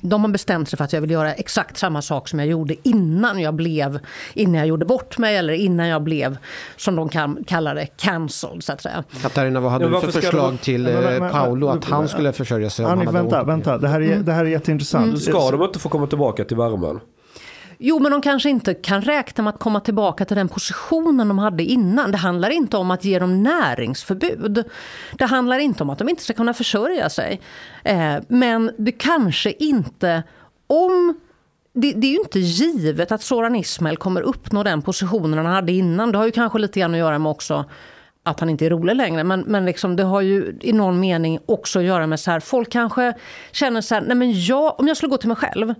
De 0.00 0.24
har 0.24 0.30
bestämt 0.30 0.68
sig 0.68 0.76
för 0.76 0.84
att 0.84 0.92
jag 0.92 1.00
vill 1.00 1.10
göra 1.10 1.34
exakt 1.34 1.76
samma 1.76 2.02
sak 2.02 2.28
som 2.28 2.38
jag 2.38 2.48
gjorde 2.48 2.88
innan 2.88 3.40
jag 3.40 3.54
blev... 3.54 3.98
Innan 4.34 4.54
jag 4.54 4.66
gjorde 4.66 4.86
bort 4.86 5.18
mig 5.18 5.36
eller 5.36 5.52
innan 5.52 5.88
jag 5.88 6.02
blev, 6.02 6.36
som 6.76 6.96
de 6.96 7.08
kan, 7.08 7.44
kallar 7.44 7.74
det, 7.74 7.86
cancelled 7.86 8.64
så 8.64 8.72
att 8.72 8.82
säga. 8.82 9.04
Katarina, 9.22 9.60
vad 9.60 9.72
hade 9.72 9.88
du 9.88 10.00
för 10.00 10.10
förslag 10.10 10.52
de- 10.52 10.58
till 10.58 10.82
Men, 10.82 10.94
men, 10.94 11.14
eh, 11.14 11.20
men, 11.20 11.30
Paolo 11.30 11.68
men, 11.68 11.78
att 11.78 11.84
han 11.84 12.08
skulle 12.08 12.32
försörja 12.32 12.70
sig? 12.70 12.84
om 12.84 12.92
Annik, 12.92 13.06
han 13.06 13.14
hade 13.16 13.28
vänta, 13.28 13.44
vänta. 13.44 13.78
Det 13.78 13.88
här 13.88 14.00
är, 14.00 14.16
det 14.16 14.32
här 14.32 14.44
är 14.44 14.48
jätteintressant. 14.48 15.22
Ska 15.22 15.50
de 15.50 15.62
inte 15.62 15.78
få 15.78 15.88
komma 15.88 16.06
tillbaka 16.06 16.44
till 16.44 16.56
värmen? 16.56 17.00
Jo, 17.82 17.98
men 17.98 18.12
de 18.12 18.22
kanske 18.22 18.50
inte 18.50 18.74
kan 18.74 19.02
räkna 19.02 19.44
med 19.44 19.54
att 19.54 19.60
komma 19.60 19.80
tillbaka 19.80 20.24
till 20.24 20.36
den 20.36 20.48
positionen 20.48 21.28
de 21.28 21.38
hade 21.38 21.62
innan. 21.62 22.10
Det 22.10 22.18
handlar 22.18 22.50
inte 22.50 22.76
om 22.76 22.90
att 22.90 23.04
ge 23.04 23.18
dem 23.18 23.42
näringsförbud. 23.42 24.64
Det 25.18 25.24
handlar 25.24 25.58
inte 25.58 25.82
om 25.82 25.90
att 25.90 25.98
de 25.98 26.08
inte 26.08 26.22
ska 26.22 26.32
kunna 26.32 26.54
försörja 26.54 27.10
sig. 27.10 27.40
Eh, 27.84 28.14
men 28.28 28.70
det 28.78 28.92
kanske 28.92 29.52
inte... 29.58 30.22
Om 30.66 31.20
det, 31.72 31.92
det 31.92 32.06
är 32.06 32.10
ju 32.10 32.18
inte 32.18 32.38
givet 32.38 33.12
att 33.12 33.22
Soran 33.22 33.56
Ismail 33.56 33.96
kommer 33.96 34.22
uppnå 34.22 34.62
den 34.62 34.82
positionen 34.82 35.38
han 35.38 35.54
hade 35.54 35.72
innan. 35.72 36.12
Det 36.12 36.18
har 36.18 36.26
ju 36.26 36.32
kanske 36.32 36.58
lite 36.58 36.80
grann 36.80 36.94
att 36.94 36.98
göra 36.98 37.18
med 37.18 37.30
också 37.30 37.64
att 38.22 38.40
han 38.40 38.50
inte 38.50 38.66
är 38.66 38.70
rolig 38.70 38.96
längre. 38.96 39.24
Men, 39.24 39.40
men 39.40 39.64
liksom, 39.64 39.96
det 39.96 40.02
har 40.02 40.20
ju 40.20 40.58
i 40.60 40.72
någon 40.72 41.00
mening 41.00 41.38
också 41.46 41.78
att 41.78 41.84
göra 41.84 42.06
med 42.06 42.20
så 42.20 42.30
här, 42.30 42.40
folk 42.40 42.70
kanske 42.70 43.14
känner 43.52 43.80
så 43.80 43.94
här, 43.94 44.02
nej 44.02 44.16
men 44.16 44.44
jag, 44.44 44.80
om 44.80 44.88
jag 44.88 44.96
skulle 44.96 45.10
gå 45.10 45.16
till 45.16 45.28
mig 45.28 45.36
själv. 45.36 45.74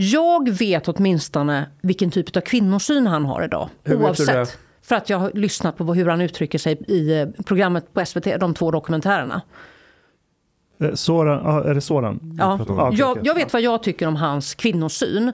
Jag 0.00 0.50
vet 0.50 0.88
åtminstone 0.88 1.66
vilken 1.82 2.10
typ 2.10 2.36
av 2.36 2.40
kvinnosyn 2.40 3.06
han 3.06 3.24
har 3.24 3.44
idag. 3.44 3.68
Hur 3.84 3.92
vet 3.92 4.00
du 4.00 4.06
oavsett. 4.06 4.26
det? 4.26 4.56
För 4.82 4.96
att 4.96 5.10
jag 5.10 5.18
har 5.18 5.30
lyssnat 5.34 5.76
på 5.76 5.94
hur 5.94 6.06
han 6.06 6.20
uttrycker 6.20 6.58
sig 6.58 6.78
i 6.88 7.20
eh, 7.20 7.28
programmet 7.44 7.94
på 7.94 8.04
SVT, 8.04 8.24
de 8.40 8.54
två 8.54 8.70
dokumentärerna. 8.70 9.42
Eh, 10.80 10.94
Soran, 10.94 11.46
ah, 11.46 11.64
är 11.64 11.74
det 11.74 11.80
Soran? 11.80 12.36
Ja. 12.38 12.92
Jag, 12.92 13.18
jag 13.22 13.34
vet 13.34 13.52
vad 13.52 13.62
jag 13.62 13.82
tycker 13.82 14.06
om 14.08 14.16
hans 14.16 14.54
kvinnosyn. 14.54 15.32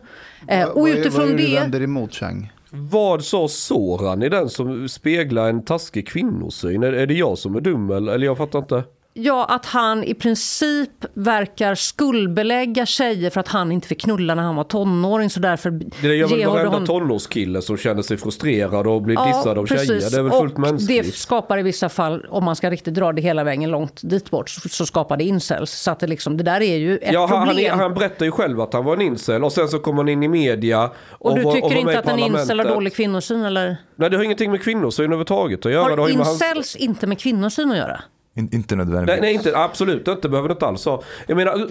Eh, 0.49 0.69
och 0.69 0.81
vad, 0.81 0.91
är- 0.91 0.97
utifrån 0.97 1.21
vad 1.21 1.31
är 1.31 1.37
det 1.37 1.43
du 1.43 1.49
det... 1.49 1.61
vänder 1.61 1.83
emot 1.83 2.15
Chang? 2.15 2.53
Vad 2.71 3.25
sa 3.25 3.49
Soran 3.49 4.23
i 4.23 4.29
den 4.29 4.49
som 4.49 4.89
speglar 4.89 5.49
en 5.49 5.65
taskig 5.65 6.09
kvinnosyn? 6.09 6.83
Är, 6.83 6.93
är 6.93 7.07
det 7.07 7.15
jag 7.15 7.39
som 7.39 7.55
är 7.57 7.61
dum 7.61 7.91
eller? 7.91 8.13
Eller 8.13 8.27
jag 8.27 8.37
fattar 8.37 8.59
inte. 8.59 8.85
Ja, 9.17 9.45
att 9.45 9.67
han 9.67 10.05
i 10.05 10.15
princip 10.15 10.91
verkar 11.15 11.75
skuldbelägga 11.75 12.87
tjejer 12.87 13.31
för 13.31 13.41
att 13.41 13.49
han 13.49 13.73
inte 13.73 13.89
fick 13.89 14.01
knulla 14.01 14.35
när 14.35 14.43
han 14.43 14.57
var 14.57 14.65
tonåring. 14.65 15.31
Så 15.31 15.41
därför 15.41 15.71
Det 15.71 16.15
gör 16.17 16.29
väl 16.29 16.45
varenda 16.47 16.71
honom- 16.71 16.87
tonårskille 16.87 17.63
som 17.63 17.77
känner 17.77 18.03
sig 18.03 18.17
frustrerad 18.17 18.87
och 18.87 19.03
blir 19.03 19.27
dissad 19.27 19.59
av 19.59 19.67
tjejer. 19.67 20.11
Det 20.11 20.19
är 20.19 20.23
väl 20.23 20.33
fullt 20.33 20.53
och 20.55 20.59
mänskligt. 20.61 21.05
det 21.05 21.13
skapar 21.15 21.59
i 21.59 21.63
vissa 21.63 21.89
fall, 21.89 22.27
om 22.31 22.45
man 22.45 22.57
ska 22.57 22.71
riktigt 22.71 22.95
dra 22.95 23.13
det 23.13 23.23
hela 23.23 23.45
vägen 23.45 23.71
långt 23.71 24.01
dit 24.03 24.31
bort, 24.31 24.51
så, 24.51 24.69
så 24.69 24.87
skapar 24.87 25.17
det 25.17 25.25
incels. 25.25 25.71
Så 25.71 25.91
att 25.91 26.01
det, 26.01 26.07
liksom, 26.07 26.37
det 26.37 26.43
där 26.45 26.61
är 26.61 26.77
ju 26.77 26.99
ett 26.99 27.13
Ja, 27.13 27.27
han, 27.27 27.39
han, 27.39 27.49
problem. 27.49 27.67
är- 27.73 27.77
han 27.77 27.95
berättar 27.95 28.25
ju 28.27 28.31
själv 28.33 28.61
att 28.61 28.73
han 28.73 28.85
var 28.85 28.95
en 28.95 29.01
incel 29.03 29.45
och 29.45 29.53
sen 29.53 29.69
så 29.69 29.79
kom 29.79 29.99
han 29.99 30.09
in 30.09 30.23
i 30.23 30.29
media. 30.29 30.91
Och, 31.11 31.31
och 31.31 31.37
du 31.39 31.43
tycker 31.53 31.69
med 31.69 31.79
inte 31.79 31.99
att 31.99 32.09
en 32.09 32.19
incel 32.19 32.59
har 32.61 32.67
dålig 32.67 32.95
kvinnosyn? 32.95 33.45
Eller? 33.45 33.77
Nej, 33.97 34.11
det 34.11 34.17
har 34.17 34.25
ingenting 34.25 34.51
med 34.51 34.63
kvinnosyn 34.63 35.05
överhuvudtaget 35.05 35.67
att 35.67 35.73
göra. 35.73 35.97
det 35.97 36.03
Har 36.03 36.09
ju 36.09 36.17
med 36.17 36.27
hans- 36.27 36.43
incels 36.43 36.77
inte 36.77 37.07
med 37.07 37.19
kvinnosyn 37.19 37.71
att 37.71 37.77
göra? 37.77 38.01
In, 38.37 38.49
inte 38.55 38.77
nödvändigtvis. 38.77 39.21
Nej, 39.21 39.21
nej 39.21 39.35
inte, 39.35 39.59
absolut 39.59 40.09
inte. 40.09 40.29
Behöver 40.29 40.49
det 40.49 40.53
inte 40.53 40.67
alls 40.67 40.85
ha. 40.85 41.03
Jag 41.27 41.37
menar, 41.37 41.69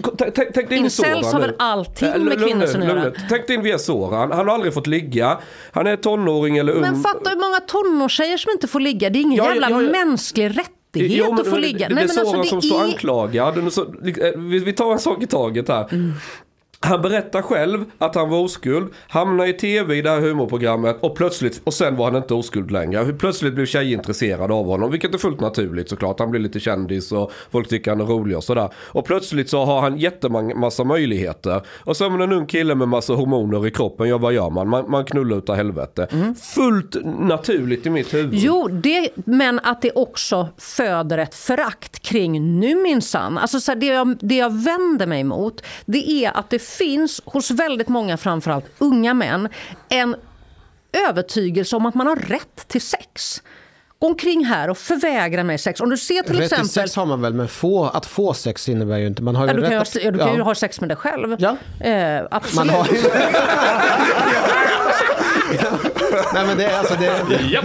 tänk 0.52 0.54
dig 0.68 0.78
in 0.78 0.84
Incels 0.84 0.94
Soran 1.20 1.24
har 1.34 1.40
väl 1.40 1.54
allting 1.58 2.08
Eh, 2.08 2.18
med 2.18 2.38
kvinnosyn 2.44 2.82
att 2.82 2.88
göra? 2.88 3.12
Tänk 3.28 3.46
dig 3.46 3.56
in 3.56 3.62
via 3.62 3.78
Soran. 3.78 4.32
Han 4.32 4.48
har 4.48 4.54
aldrig 4.54 4.74
fått 4.74 4.86
ligga. 4.86 5.38
Han 5.72 5.86
är 5.86 5.96
tonåring 5.96 6.56
eller 6.58 6.72
ung. 6.72 6.80
Men 6.80 7.02
fatta 7.02 7.30
hur 7.30 7.36
många 7.36 7.60
tonårstjejer 7.60 8.36
som 8.36 8.50
inte 8.52 8.68
får 8.68 8.80
ligga. 8.80 9.10
Det 9.10 9.18
är 9.18 9.20
ingen 9.20 9.36
Ja, 9.36 9.50
jävla 9.52 9.70
ja, 9.70 9.82
ja. 9.82 9.90
mänsklig 9.90 10.44
rättighet 10.48 10.70
Jo, 10.94 11.24
men- 11.30 11.40
att 11.40 11.46
få 11.46 11.56
ligga. 11.56 11.88
Det, 11.88 11.94
det 11.94 12.00
är 12.00 12.08
Soran 12.08 12.26
alltså, 12.38 12.44
som 12.50 12.60
det 12.60 12.66
står 12.66 12.80
är- 12.80 12.84
anklagad. 12.84 13.72
Så, 13.72 13.82
eh, 13.82 14.38
vi, 14.38 14.58
vi 14.58 14.72
tar 14.72 14.92
en 14.92 14.98
sak 14.98 15.22
i 15.22 15.26
taget 15.26 15.68
här. 15.68 15.88
Mm. 15.92 16.12
Han 16.84 17.02
berättar 17.02 17.42
själv 17.42 17.84
att 17.98 18.14
han 18.14 18.30
var 18.30 18.38
oskuld, 18.38 18.92
hamnar 19.08 19.46
i 19.46 19.52
tv 19.52 19.96
i 19.96 20.02
det 20.02 20.10
här 20.10 20.20
humorprogrammet 20.20 20.96
och 21.00 21.16
plötsligt, 21.16 21.60
och 21.64 21.74
sen 21.74 21.96
var 21.96 22.04
han 22.04 22.16
inte 22.16 22.34
oskuld 22.34 22.70
längre. 22.70 23.12
Plötsligt 23.12 23.54
blev 23.54 23.66
tjejer 23.66 23.96
intresserade 23.96 24.54
av 24.54 24.66
honom, 24.66 24.90
vilket 24.90 25.14
är 25.14 25.18
fullt 25.18 25.40
naturligt 25.40 25.88
såklart. 25.88 26.20
Han 26.20 26.30
blir 26.30 26.40
lite 26.40 26.60
kändis 26.60 27.12
och 27.12 27.32
folk 27.50 27.68
tycker 27.68 27.90
han 27.90 28.00
är 28.00 28.04
rolig 28.04 28.36
och 28.36 28.44
sådär. 28.44 28.68
Och 28.76 29.04
plötsligt 29.04 29.50
så 29.50 29.64
har 29.64 29.80
han 29.80 29.98
jättemassa 29.98 30.84
möjligheter. 30.84 31.62
Och 31.68 31.96
så 31.96 32.04
är 32.04 32.10
man 32.10 32.22
en 32.22 32.32
ung 32.32 32.46
kille 32.46 32.74
med 32.74 32.88
massa 32.88 33.12
hormoner 33.12 33.66
i 33.66 33.70
kroppen, 33.70 34.08
ja 34.08 34.18
vad 34.18 34.32
gör 34.32 34.50
man? 34.50 34.68
Man, 34.68 34.90
man 34.90 35.04
knullar 35.04 35.36
utav 35.36 35.56
helvete. 35.56 36.08
Fullt 36.54 36.96
naturligt 37.04 37.86
i 37.86 37.90
mitt 37.90 38.14
huvud. 38.14 38.32
Mm. 38.32 38.44
Jo, 38.44 38.68
det, 38.68 39.08
men 39.14 39.58
att 39.58 39.82
det 39.82 39.90
också 39.94 40.48
föder 40.58 41.18
ett 41.18 41.34
förakt 41.34 42.02
kring 42.02 42.60
nu 42.60 42.74
minsann. 42.74 43.38
Alltså 43.38 43.60
så 43.60 43.72
här, 43.72 43.76
det, 43.76 43.86
jag, 43.86 44.16
det 44.20 44.36
jag 44.36 44.64
vänder 44.64 45.06
mig 45.06 45.24
mot 45.24 45.62
det 45.86 46.10
är 46.10 46.30
att 46.36 46.50
det 46.50 46.58
finns 46.78 47.20
hos 47.24 47.50
väldigt 47.50 47.88
många, 47.88 48.16
framförallt 48.16 48.64
unga 48.78 49.14
män, 49.14 49.48
en 49.88 50.16
övertygelse 51.08 51.76
om 51.76 51.86
att 51.86 51.94
man 51.94 52.06
har 52.06 52.16
rätt 52.16 52.68
till 52.68 52.82
sex. 52.82 53.42
Gå 53.98 54.06
omkring 54.06 54.44
här 54.44 54.70
och 54.70 54.78
förvägra 54.78 55.44
mig 55.44 55.58
sex. 55.58 55.80
Om 55.80 55.90
du 55.90 55.96
ser 55.96 56.14
till 56.14 56.22
Rätt 56.22 56.30
till 56.36 56.42
exempel... 56.44 56.68
sex 56.68 56.96
har 56.96 57.06
man 57.06 57.20
väl, 57.22 57.34
men 57.34 57.48
få, 57.48 57.84
att 57.84 58.06
få 58.06 58.34
sex 58.34 58.68
innebär 58.68 58.98
ju 58.98 59.06
inte... 59.06 59.22
Man 59.22 59.36
har 59.36 59.44
ju 59.46 59.50
Ja, 59.50 59.54
du 59.56 59.62
kan, 59.62 59.72
ju, 59.72 59.78
rätt 59.78 59.94
ha- 59.94 59.98
att- 60.00 60.04
ja, 60.04 60.10
du 60.10 60.18
kan 60.18 60.32
ju 60.32 60.38
ja. 60.38 60.44
ha 60.44 60.54
sex 60.54 60.80
med 60.80 60.90
dig 60.90 60.96
själv. 60.96 61.36
Ja. 61.38 61.56
Eh, 61.80 62.22
absolut. 62.30 62.54
Man 62.56 62.68
har 62.68 62.86
ju... 62.86 63.02
Nej 66.34 66.46
men 66.46 66.56
det 66.56 66.64
är 66.64 66.78
alltså 66.78 66.94
det... 66.94 67.62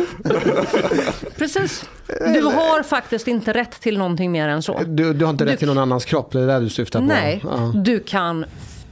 Precis. 1.38 1.86
Du 2.34 2.42
har 2.44 2.84
faktiskt 2.84 3.28
inte 3.28 3.54
rätt 3.54 3.82
till 3.82 3.98
någonting 3.98 4.32
mer 4.32 4.48
än 4.48 4.62
så. 4.62 4.80
Du, 4.88 5.14
du 5.14 5.26
har 5.26 5.32
inte 5.32 5.46
rätt 5.46 5.52
Du- 5.52 5.58
till 5.58 5.68
någon 5.68 5.78
annans 5.78 6.06
kropp, 6.06 6.32
det 6.32 6.40
är 6.42 6.48
det 6.48 6.60
du 6.60 6.70
syftar 6.70 7.00
på? 7.00 7.06
Nej, 7.06 7.42
Ja. 7.44 7.72
du 7.76 8.00
kan 8.00 8.46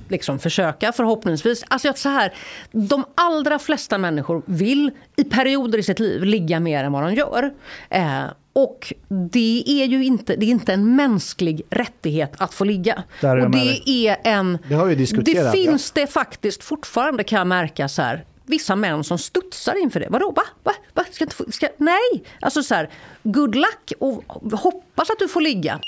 liksom 0.10 0.40
försöka 0.40 0.92
förhoppningsvis. 0.92 1.64
Alltså 1.68 1.94
så 1.96 2.10
här, 2.10 2.34
de 2.72 3.06
allra 3.16 3.60
flesta 3.60 3.98
människor 3.98 4.42
vill 4.46 4.92
i 5.16 5.24
perioder 5.24 5.78
i 5.78 5.84
sitt 5.84 6.00
liv 6.00 6.24
ligga 6.24 6.60
mer 6.60 6.84
än 6.84 6.92
vad 6.92 7.04
de 7.04 7.14
gör. 7.14 7.54
Eh, 7.90 8.24
och 8.54 8.94
det 9.32 9.64
är 9.68 9.86
ju 9.86 10.06
inte, 10.06 10.36
det 10.36 10.46
är 10.46 10.50
inte 10.50 10.74
en 10.74 10.96
mänsklig 10.96 11.62
rättighet 11.70 12.34
att 12.38 12.54
få 12.54 12.64
ligga. 12.64 13.04
Där 13.22 13.38
och 13.38 13.52
det 13.52 13.90
är 13.90 14.18
en... 14.24 14.58
Det 14.70 14.76
har 14.76 14.86
vi 14.86 14.96
diskuterat, 14.96 15.52
Det 15.52 15.58
finns 15.58 15.92
det 15.92 16.08
faktiskt 16.08 16.64
fortfarande 16.64 17.24
kan 17.24 17.38
jag 17.38 17.48
märka 17.48 17.90
så 17.90 18.02
här. 18.02 18.26
Vissa 18.46 18.76
män 18.76 19.04
som 19.04 19.18
studsar 19.18 19.82
inför 19.82 20.00
det. 20.00 20.08
Vadå? 20.10 20.32
Va? 20.32 20.44
Va? 20.64 20.72
Va? 20.94 21.04
Ska 21.12 21.24
inte 21.24 21.36
få, 21.36 21.52
ska, 21.52 21.68
nej! 21.78 22.24
Alltså 22.42 22.64
så 22.64 22.76
här, 22.76 22.90
good 23.24 23.56
luck 23.56 23.94
och 24.00 24.24
hoppas 24.60 25.10
att 25.10 25.20
du 25.20 25.28
får 25.28 25.42
ligga. 25.42 25.80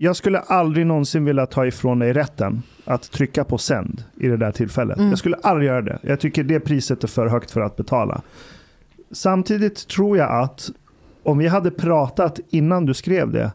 Jag 0.00 0.16
skulle 0.16 0.38
aldrig 0.38 0.86
någonsin 0.86 1.24
vilja 1.24 1.46
ta 1.46 1.66
ifrån 1.66 1.98
dig 1.98 2.12
rätten 2.12 2.62
att 2.84 3.10
trycka 3.10 3.44
på 3.44 3.58
sänd 3.58 4.04
i 4.16 4.28
det 4.28 4.36
där 4.36 4.52
tillfället. 4.52 4.98
Mm. 4.98 5.10
Jag 5.10 5.18
skulle 5.18 5.36
aldrig 5.36 5.68
göra 5.68 5.82
det. 5.82 5.98
Jag 6.02 6.20
tycker 6.20 6.44
det 6.44 6.60
priset 6.60 7.04
är 7.04 7.08
för 7.08 7.26
högt 7.26 7.50
för 7.50 7.60
att 7.60 7.76
betala. 7.76 8.22
Samtidigt 9.12 9.88
tror 9.88 10.18
jag 10.18 10.42
att 10.42 10.70
om 11.22 11.38
vi 11.38 11.48
hade 11.48 11.70
pratat 11.70 12.40
innan 12.50 12.86
du 12.86 12.94
skrev 12.94 13.32
det 13.32 13.52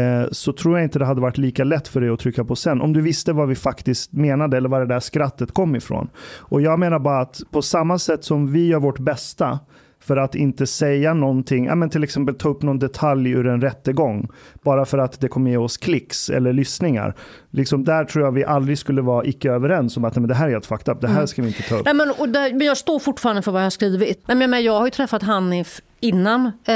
eh, 0.00 0.28
så 0.32 0.52
tror 0.52 0.78
jag 0.78 0.84
inte 0.84 0.98
det 0.98 1.04
hade 1.04 1.20
varit 1.20 1.38
lika 1.38 1.64
lätt 1.64 1.88
för 1.88 2.00
dig 2.00 2.10
att 2.10 2.20
trycka 2.20 2.44
på 2.44 2.56
sen. 2.56 2.80
Om 2.80 2.92
du 2.92 3.00
visste 3.00 3.32
vad 3.32 3.48
vi 3.48 3.54
faktiskt 3.54 4.12
menade 4.12 4.56
eller 4.56 4.68
var 4.68 4.80
det 4.80 4.86
där 4.86 5.00
skrattet 5.00 5.52
kom 5.52 5.76
ifrån. 5.76 6.08
Och 6.38 6.60
jag 6.60 6.78
menar 6.78 6.98
bara 6.98 7.20
att 7.20 7.42
på 7.50 7.62
samma 7.62 7.98
sätt 7.98 8.24
som 8.24 8.52
vi 8.52 8.66
gör 8.66 8.80
vårt 8.80 8.98
bästa 8.98 9.58
för 10.06 10.16
att 10.16 10.34
inte 10.34 10.66
säga 10.66 11.14
någonting, 11.14 11.64
ja, 11.66 11.74
men 11.74 11.90
till 11.90 12.04
exempel 12.04 12.34
ta 12.34 12.48
upp 12.48 12.62
någon 12.62 12.78
detalj 12.78 13.30
ur 13.30 13.46
en 13.46 13.60
rättegång, 13.60 14.28
bara 14.62 14.84
för 14.84 14.98
att 14.98 15.20
det 15.20 15.28
kommer 15.28 15.50
ge 15.50 15.56
oss 15.56 15.76
klicks 15.76 16.30
eller 16.30 16.52
lyssningar. 16.52 17.14
Liksom 17.50 17.84
där 17.84 18.04
tror 18.04 18.24
jag 18.24 18.32
vi 18.32 18.44
aldrig 18.44 18.78
skulle 18.78 19.02
vara 19.02 19.24
icke 19.24 19.50
överens 19.50 19.96
om 19.96 20.04
att 20.04 20.14
men 20.16 20.28
det 20.28 20.34
här 20.34 20.46
är 20.46 20.50
helt 20.50 20.66
fucked 20.66 20.94
up, 20.94 21.00
det 21.00 21.06
här 21.08 21.14
Mm. 21.14 21.26
ska 21.26 21.42
vi 21.42 21.48
inte 21.48 21.62
ta 21.62 21.74
upp. 21.76 21.84
Nej, 21.84 21.94
men, 21.94 22.10
och 22.18 22.28
där, 22.28 22.52
men 22.52 22.66
jag 22.66 22.76
står 22.76 22.98
fortfarande 22.98 23.42
för 23.42 23.52
vad 23.52 23.60
jag 23.60 23.66
har 23.66 23.70
skrivit. 23.70 24.22
Nej, 24.28 24.36
men, 24.36 24.50
men 24.50 24.64
jag 24.64 24.78
har 24.78 24.84
ju 24.84 24.90
träffat 24.90 25.22
Hanif 25.22 25.80
innan 26.00 26.46
eh, 26.46 26.74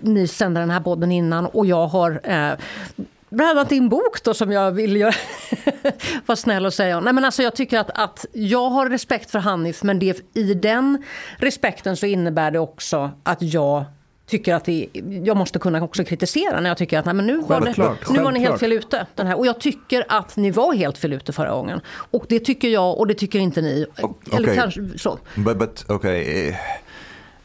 ni 0.00 0.26
sände 0.28 0.60
den 0.60 0.70
här 0.70 0.80
podden 0.80 1.12
innan 1.12 1.46
och 1.46 1.66
jag 1.66 1.86
har 1.86 2.20
eh, 2.24 2.50
bland 3.36 3.58
annat 3.58 3.68
din 3.68 3.88
bok 3.88 4.22
då 4.24 4.34
som 4.34 4.52
jag 4.52 4.72
vill 4.72 4.96
göra, 4.96 5.14
vara 6.26 6.36
snäll 6.36 6.66
och 6.66 6.74
säga. 6.74 7.00
Nej, 7.00 7.12
men 7.12 7.24
alltså, 7.24 7.42
jag 7.42 7.54
tycker 7.54 7.78
att, 7.78 7.90
att 7.90 8.26
jag 8.32 8.70
har 8.70 8.90
respekt 8.90 9.30
för 9.30 9.38
Hanif 9.38 9.82
men 9.82 9.98
det, 9.98 10.20
i 10.34 10.54
den 10.54 11.02
respekten 11.36 11.96
så 11.96 12.06
innebär 12.06 12.50
det 12.50 12.58
också 12.58 13.10
att 13.22 13.42
jag 13.42 13.84
tycker 14.26 14.54
att 14.54 14.64
det, 14.64 14.88
jag 15.24 15.36
måste 15.36 15.58
kunna 15.58 15.82
också 15.82 16.04
kritisera 16.04 16.60
när 16.60 16.70
jag 16.70 16.78
tycker 16.78 16.98
att 16.98 17.04
nej, 17.04 17.14
men 17.14 17.26
nu, 17.26 17.38
var 17.38 17.60
det, 17.60 17.96
nu 18.10 18.22
var 18.22 18.32
ni 18.32 18.40
helt 18.40 18.60
fel 18.60 18.72
ute. 18.72 19.06
Den 19.14 19.26
här. 19.26 19.38
Och 19.38 19.46
jag 19.46 19.60
tycker 19.60 20.04
att 20.08 20.36
ni 20.36 20.50
var 20.50 20.74
helt 20.74 20.98
fel 20.98 21.12
ute 21.12 21.32
förra 21.32 21.50
gången. 21.50 21.80
Och 21.88 22.26
det 22.28 22.40
tycker 22.40 22.68
jag 22.68 22.98
och 22.98 23.06
det 23.06 23.14
tycker 23.14 23.38
inte 23.38 23.60
ni. 23.60 23.86
Eller 23.96 24.14
okej. 24.30 24.56
kanske 24.56 24.98
så. 24.98 25.18
But 25.34 25.58
but 25.58 25.90
okay, 25.90 26.48
eh, 26.48 26.56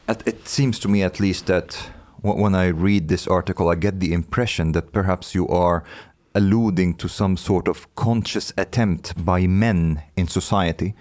at, 0.06 0.28
it 0.28 0.48
seems 0.48 0.80
to 0.80 0.90
me 0.90 1.06
at 1.06 1.20
least 1.20 1.46
that 1.46 1.90
when 2.22 2.56
I 2.56 2.68
read 2.68 3.08
this 3.08 3.28
article, 3.28 3.70
I 3.70 3.76
get 3.76 4.00
the 4.00 4.14
impression 4.14 4.72
that 4.74 4.92
perhaps 4.92 5.36
you 5.36 5.48
are 5.48 5.84
alluding 6.36 6.96
to 6.96 7.08
some 7.08 7.38
sort 7.38 7.68
of 7.68 7.94
conscious 7.96 8.54
attempt 8.58 9.14
by 9.26 9.48
men 9.48 10.02
in 10.16 10.28
society 10.28 10.94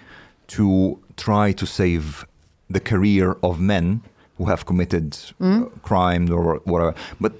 to 0.47 0.99
try 1.15 1.53
to 1.53 1.65
save 1.65 2.25
the 2.69 2.79
career 2.79 3.37
of 3.41 3.59
men 3.59 4.01
who 4.37 4.45
have 4.45 4.65
committed 4.65 5.17
uh, 5.39 5.65
crime 5.83 6.29
or 6.31 6.59
whatever 6.65 6.95
but 7.19 7.33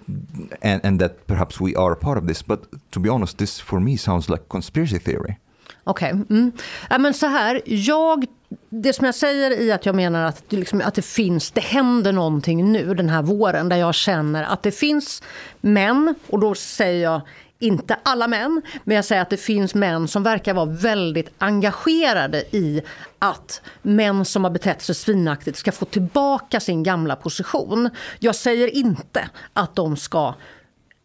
and, 0.61 0.81
and 0.85 0.99
that 0.99 1.25
perhaps 1.27 1.59
we 1.59 1.75
are 1.75 1.91
a 1.91 1.95
part 1.95 2.17
of 2.17 2.27
this 2.27 2.41
but 2.41 2.65
to 2.91 2.99
be 2.99 3.09
honest 3.09 3.37
this 3.37 3.59
for 3.59 3.79
me 3.79 3.97
sounds 3.97 4.29
like 4.29 4.47
conspiracy 4.49 4.99
theory 4.99 5.37
Okej. 5.83 6.11
Mm. 6.29 6.51
Ja, 6.89 6.97
men 6.97 7.13
så 7.13 7.27
här, 7.27 7.61
jag, 7.65 8.25
det 8.69 8.93
som 8.93 9.05
jag 9.05 9.15
säger 9.15 9.51
är 9.51 9.75
att 9.75 9.85
jag 9.85 9.95
menar 9.95 10.25
att 10.25 10.43
det, 10.49 10.57
liksom, 10.57 10.81
att 10.85 10.93
det 10.93 11.01
finns, 11.01 11.51
det 11.51 11.61
händer 11.61 12.13
någonting 12.13 12.71
nu 12.71 12.93
den 12.93 13.09
här 13.09 13.21
våren 13.21 13.69
där 13.69 13.77
jag 13.77 13.95
känner 13.95 14.43
att 14.43 14.63
det 14.63 14.71
finns 14.71 15.23
män, 15.61 16.15
och 16.27 16.39
då 16.39 16.55
säger 16.55 17.03
jag 17.03 17.21
inte 17.59 17.97
alla 18.03 18.27
män, 18.27 18.61
men 18.83 18.95
jag 18.95 19.05
säger 19.05 19.21
att 19.21 19.29
det 19.29 19.37
finns 19.37 19.75
män 19.75 20.07
som 20.07 20.23
verkar 20.23 20.53
vara 20.53 20.65
väldigt 20.65 21.29
engagerade 21.37 22.43
i 22.51 22.81
att 23.19 23.61
män 23.81 24.25
som 24.25 24.43
har 24.43 24.51
betett 24.51 24.81
sig 24.81 24.95
svinaktigt 24.95 25.57
ska 25.57 25.71
få 25.71 25.85
tillbaka 25.85 26.59
sin 26.59 26.83
gamla 26.83 27.15
position. 27.15 27.89
Jag 28.19 28.35
säger 28.35 28.75
inte 28.75 29.29
att 29.53 29.75
de 29.75 29.97
ska 29.97 30.33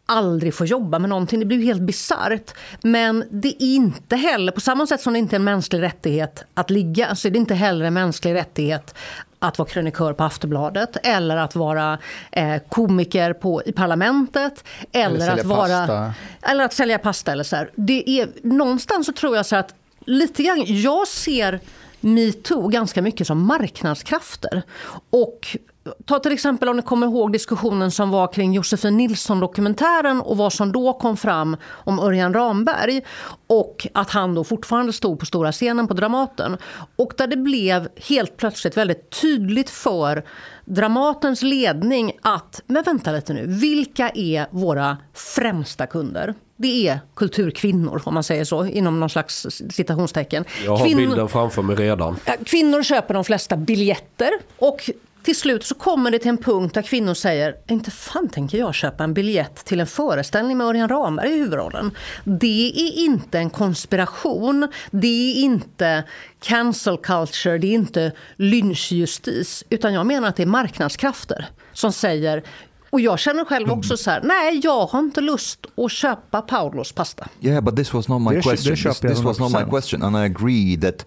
aldrig 0.07 0.53
få 0.53 0.65
jobba 0.65 0.99
med 0.99 1.09
någonting. 1.09 1.39
Det 1.39 1.45
blir 1.45 1.57
ju 1.57 1.65
helt 1.65 1.81
bisarrt. 1.81 2.53
Men 2.81 3.23
det 3.31 3.63
är 3.63 3.75
inte 3.75 4.15
heller, 4.15 4.51
på 4.51 4.61
samma 4.61 4.87
sätt 4.87 5.01
som 5.01 5.13
det 5.13 5.19
inte 5.19 5.35
är 5.35 5.37
en 5.37 5.43
mänsklig 5.43 5.81
rättighet 5.81 6.43
att 6.53 6.69
ligga, 6.69 7.15
så 7.15 7.27
är 7.27 7.31
det 7.31 7.37
inte 7.37 7.55
heller 7.55 7.85
en 7.85 7.93
mänsklig 7.93 8.33
rättighet 8.33 8.95
att 9.39 9.57
vara 9.57 9.69
krönikör 9.69 10.13
på 10.13 10.23
Aftonbladet 10.23 10.97
eller 11.03 11.37
att 11.37 11.55
vara 11.55 11.97
eh, 12.31 12.61
komiker 12.69 13.33
på, 13.33 13.63
i 13.65 13.71
parlamentet 13.71 14.63
eller, 14.91 15.19
sälja 15.19 15.33
att 15.33 15.45
vara 15.45 15.87
pasta. 15.87 16.13
eller 16.41 16.63
att 16.63 16.73
sälja 16.73 16.99
pasta. 16.99 17.31
Eller 17.31 17.43
så 17.43 17.55
här. 17.55 17.71
Det 17.75 18.09
är, 18.09 18.29
någonstans 18.43 19.05
så 19.05 19.13
tror 19.13 19.35
jag 19.35 19.45
så 19.45 19.55
att 19.55 19.73
lite 20.05 20.43
grann, 20.43 20.63
jag 20.65 21.07
ser 21.07 21.59
metoo 21.99 22.67
ganska 22.67 23.01
mycket 23.01 23.27
som 23.27 23.47
marknadskrafter. 23.47 24.61
Och 25.09 25.57
ta 26.05 26.19
till 26.19 26.31
exempel 26.31 26.69
om 26.69 26.75
ni 26.75 26.81
kommer 26.81 27.07
ihåg 27.07 27.31
diskussionen 27.31 27.91
som 27.91 28.09
var 28.09 28.33
kring 28.33 28.53
Josefin 28.53 28.97
Nilsson-dokumentären 28.97 30.21
och 30.21 30.37
vad 30.37 30.53
som 30.53 30.71
då 30.71 30.93
kom 30.93 31.17
fram 31.17 31.57
om 31.69 31.99
Örjan 31.99 32.33
Ramberg 32.33 33.01
och 33.47 33.87
att 33.93 34.09
han 34.09 34.35
då 34.35 34.43
fortfarande 34.43 34.93
stod 34.93 35.19
på 35.19 35.25
stora 35.25 35.51
scenen 35.51 35.87
på 35.87 35.93
Dramaten. 35.93 36.57
Och 36.95 37.13
där 37.17 37.27
det 37.27 37.37
blev 37.37 37.87
helt 37.95 38.37
plötsligt 38.37 38.77
väldigt 38.77 39.21
tydligt 39.21 39.69
för 39.69 40.23
Dramatens 40.65 41.41
ledning 41.41 42.11
att, 42.21 42.61
men 42.67 42.83
vänta 42.83 43.11
lite 43.11 43.33
nu, 43.33 43.45
vilka 43.47 44.09
är 44.09 44.47
våra 44.51 44.97
främsta 45.13 45.87
kunder? 45.87 46.33
Det 46.55 46.87
är 46.87 46.99
kulturkvinnor, 47.15 48.01
om 48.05 48.13
man 48.13 48.23
säger 48.23 48.43
så, 48.45 48.65
inom 48.65 48.99
någon 48.99 49.09
slags 49.09 49.47
citationstecken. 49.69 50.45
Jag 50.65 50.77
har 50.77 50.85
Kvinn- 50.85 50.97
bilden 50.97 51.29
framför 51.29 51.61
mig 51.61 51.75
redan. 51.75 52.15
Kvinnor 52.45 52.83
köper 52.83 53.13
de 53.13 53.23
flesta 53.23 53.57
biljetter 53.57 54.31
och 54.57 54.89
till 55.27 55.35
slut 55.35 55.63
så 55.63 55.75
kommer 55.75 56.11
det 56.11 56.19
till 56.19 56.29
en 56.29 56.37
punkt 56.37 56.73
där 56.73 56.81
kvinnor 56.81 57.13
säger 57.13 57.55
inte 57.67 57.91
fan 57.91 58.29
tänker 58.29 58.57
jag 58.57 58.75
köpa 58.75 59.03
en 59.03 59.13
biljett 59.13 59.65
till 59.65 59.79
en 59.79 59.87
föreställning 59.87 60.57
med 60.57 60.67
Örjan 60.67 60.89
Ramberg 60.89 61.29
i 61.29 61.37
huvudrollen. 61.37 61.91
Det 62.23 62.71
är 62.75 63.05
inte 63.05 63.37
en 63.37 63.49
konspiration, 63.49 64.67
det 64.91 65.07
är 65.07 65.35
inte 65.35 66.03
cancel 66.39 66.97
culture, 66.97 67.57
det 67.57 67.67
är 67.67 67.73
inte 67.73 68.11
lynchjustis. 68.35 69.63
Utan 69.69 69.93
jag 69.93 70.05
menar 70.05 70.27
att 70.27 70.35
det 70.35 70.43
är 70.43 70.47
marknadskrafter 70.47 71.45
som 71.73 71.93
säger 71.93 72.43
och 72.89 73.01
jag 73.01 73.19
känner 73.19 73.45
själv 73.45 73.71
också 73.71 73.97
så 73.97 74.11
här, 74.11 74.21
nej 74.23 74.59
jag 74.63 74.85
har 74.85 74.99
inte 74.99 75.21
lust 75.21 75.65
att 75.77 75.91
köpa 75.91 76.41
Paulos 76.41 76.91
pasta. 76.91 77.27
Yeah, 77.41 77.61
but 77.63 77.75
this 77.75 77.93
was 77.93 78.07
not 78.07 78.21
my 78.21 78.35
Det 78.35 78.41
question. 78.41 78.75
det 78.75 78.83
This, 78.83 78.99
this 78.99 79.23
was 79.23 79.39
not 79.39 79.51
my 79.51 79.57
100%. 79.57 79.69
question, 79.69 80.03
and 80.03 80.15
I 80.17 80.25
agree 80.25 80.77
that 80.77 81.05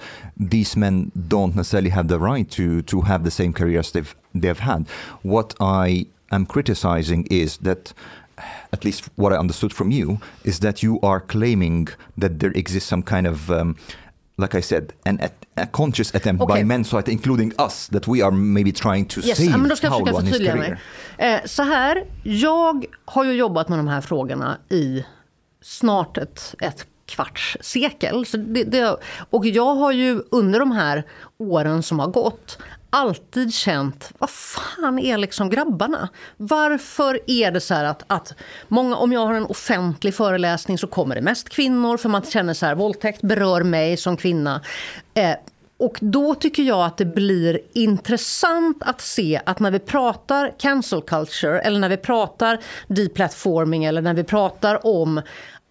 these 0.50 0.78
men 0.78 1.10
don't 1.14 1.54
necessarily 1.54 1.90
have 1.90 2.08
the 2.08 2.18
right 2.18 2.50
to 2.50 2.82
to 2.86 3.00
have 3.06 3.24
the 3.24 3.30
same 3.30 3.52
careers 3.52 3.92
they've 3.92 4.14
they've 4.40 4.60
had. 4.60 4.84
What 5.22 5.54
I 5.60 6.06
am 6.30 6.46
criticizing 6.46 7.26
is 7.30 7.56
that. 7.58 7.94
At 8.72 8.84
least 8.84 9.04
what 9.16 9.32
I 9.32 9.36
understood 9.36 9.72
from 9.74 9.90
you 9.90 10.18
is 10.44 10.58
that 10.60 10.82
you 10.82 10.98
are 11.02 11.20
claiming 11.20 11.88
that 12.20 12.38
there 12.38 12.52
exists 12.54 12.88
some 12.88 13.02
kind 13.02 13.26
of, 13.26 13.50
um, 13.50 13.76
like 14.38 14.54
I 14.58 14.62
said, 14.62 14.92
an, 15.04 15.18
a 15.62 15.66
conscious 15.72 16.14
attempt 16.14 16.46
by 16.46 16.52
Okay. 16.52 16.64
men 16.64 16.84
society, 16.84 17.12
including 17.12 17.52
us, 17.58 17.88
that 17.88 18.08
we 18.08 18.24
are 18.24 18.30
maybe 18.30 18.72
trying 18.72 19.04
to 19.04 19.20
Yes, 19.20 19.36
save 19.36 19.58
men 19.58 19.68
då 19.68 19.76
ska 19.76 19.86
jag 19.86 19.98
försöka 19.98 20.20
förtydliga 20.20 20.56
mig. 20.56 20.76
Eh, 21.18 21.40
så 21.44 21.62
här, 21.62 22.04
jag 22.22 22.86
har 23.04 23.24
ju 23.24 23.32
jobbat 23.32 23.68
med 23.68 23.78
de 23.78 23.88
här 23.88 24.00
frågorna 24.00 24.58
i 24.68 25.04
snart 25.62 26.18
ett, 26.18 26.54
ett 26.60 26.86
kvarts 27.06 27.56
sekel. 27.60 28.26
Så 28.26 28.36
det, 28.36 28.64
det, 28.64 28.96
och 29.30 29.46
jag 29.46 29.74
har 29.74 29.92
ju 29.92 30.22
under 30.30 30.60
de 30.60 30.72
här 30.72 31.04
åren 31.38 31.82
som 31.82 31.98
har 31.98 32.08
gått 32.08 32.58
alltid 32.90 33.54
känt, 33.54 34.12
vad 34.18 34.30
fan 34.30 34.98
är 34.98 35.18
liksom 35.18 35.50
grabbarna? 35.50 36.08
Varför 36.36 37.20
är 37.26 37.50
det 37.50 37.60
så 37.60 37.74
här 37.74 37.84
att, 37.84 38.02
att 38.06 38.34
många, 38.68 38.96
om 38.96 39.12
jag 39.12 39.26
har 39.26 39.34
en 39.34 39.46
offentlig 39.46 40.14
föreläsning 40.14 40.78
så 40.78 40.86
kommer 40.86 41.14
det 41.14 41.20
mest 41.20 41.48
kvinnor 41.48 41.96
för 41.96 42.08
man 42.08 42.22
känner 42.22 42.54
så 42.54 42.66
här, 42.66 42.74
våldtäkt 42.74 43.22
berör 43.22 43.62
mig 43.62 43.96
som 43.96 44.16
kvinna. 44.16 44.60
Eh, 45.14 45.34
och 45.80 45.98
då 46.00 46.34
tycker 46.34 46.62
jag 46.62 46.84
att 46.84 46.96
det 46.96 47.04
blir 47.04 47.60
intressant 47.72 48.76
att 48.80 49.00
se 49.00 49.40
att 49.46 49.60
när 49.60 49.70
vi 49.70 49.78
pratar 49.78 50.54
cancel 50.58 51.02
culture 51.02 51.60
eller 51.60 51.80
när 51.80 51.88
vi 51.88 51.96
pratar 51.96 52.58
deplatforming 52.88 53.84
eller 53.84 54.02
när 54.02 54.14
vi 54.14 54.24
pratar 54.24 54.86
om 54.86 55.22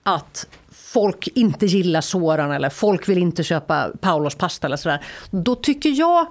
att 0.04 0.48
folk 0.72 1.28
inte 1.28 1.66
gillar 1.66 2.02
Soran 2.02 2.52
eller 2.52 2.70
folk 2.70 3.10
vill 3.10 3.18
inte 3.18 3.44
köpa 3.44 3.90
Paulos 4.02 4.36
pasta 4.36 4.68
eller 4.68 4.78
sådär. 4.78 5.04
Då 5.32 5.56
tycker 5.56 5.90
jag, 5.90 6.28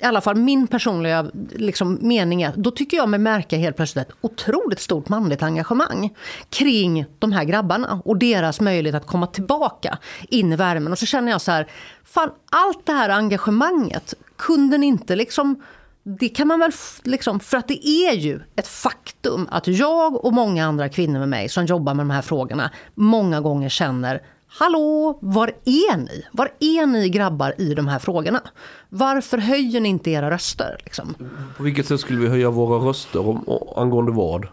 i 0.00 0.04
alla 0.04 0.20
fall 0.20 0.36
min 0.36 0.66
personliga 0.66 1.30
liksom, 1.50 1.98
mening 2.00 2.42
är 2.42 2.48
att 2.48 2.54
då 2.54 2.70
tycker 2.70 2.96
jag 2.96 3.08
mig 3.08 3.20
märka 3.20 3.56
helt 3.56 3.76
plötsligt 3.76 4.08
ett 4.08 4.14
otroligt 4.20 4.80
stort 4.80 5.08
manligt 5.08 5.42
engagemang 5.42 6.14
kring 6.50 7.04
de 7.18 7.32
här 7.32 7.44
grabbarna 7.44 8.02
och 8.04 8.16
deras 8.16 8.60
möjlighet 8.60 9.02
att 9.02 9.06
komma 9.06 9.26
tillbaka 9.26 9.98
in 10.28 10.52
i 10.52 10.56
värmen. 10.56 10.92
Och 10.92 10.98
så 10.98 11.06
känner 11.06 11.32
jag 11.32 11.40
så 11.40 11.50
här, 11.50 11.66
fan 12.04 12.30
allt 12.50 12.86
det 12.86 12.92
här 12.92 13.08
engagemanget 13.08 14.14
kunde 14.36 14.78
ni 14.78 14.86
inte 14.86 15.16
liksom 15.16 15.62
det 16.02 16.28
kan 16.28 16.48
man 16.48 16.60
väl, 16.60 16.72
liksom, 17.02 17.40
för 17.40 17.56
att 17.56 17.68
det 17.68 17.88
är 17.88 18.12
ju 18.12 18.40
ett 18.56 18.66
faktum 18.66 19.48
att 19.50 19.66
jag 19.66 20.24
och 20.24 20.32
många 20.32 20.66
andra 20.66 20.88
kvinnor 20.88 21.18
med 21.18 21.28
mig 21.28 21.48
som 21.48 21.66
jobbar 21.66 21.94
med 21.94 22.06
de 22.06 22.10
här 22.10 22.22
frågorna 22.22 22.70
många 22.94 23.40
gånger 23.40 23.68
känner 23.68 24.22
Hallå, 24.58 25.18
var 25.22 25.48
är 25.64 25.96
ni? 25.96 26.26
Var 26.32 26.52
är 26.60 26.86
ni 26.86 27.08
grabbar 27.08 27.54
i 27.58 27.74
de 27.74 27.88
här 27.88 27.98
frågorna? 27.98 28.40
Varför 28.88 29.38
höjer 29.38 29.80
ni 29.80 29.88
inte 29.88 30.10
era 30.10 30.30
röster? 30.30 30.80
Liksom? 30.84 31.14
På 31.56 31.62
vilket 31.62 31.86
sätt 31.86 32.00
skulle 32.00 32.18
vi 32.20 32.28
höja 32.28 32.50
våra 32.50 32.88
röster 32.88 33.28
om, 33.28 33.44
angående 33.76 34.12
vad? 34.12 34.46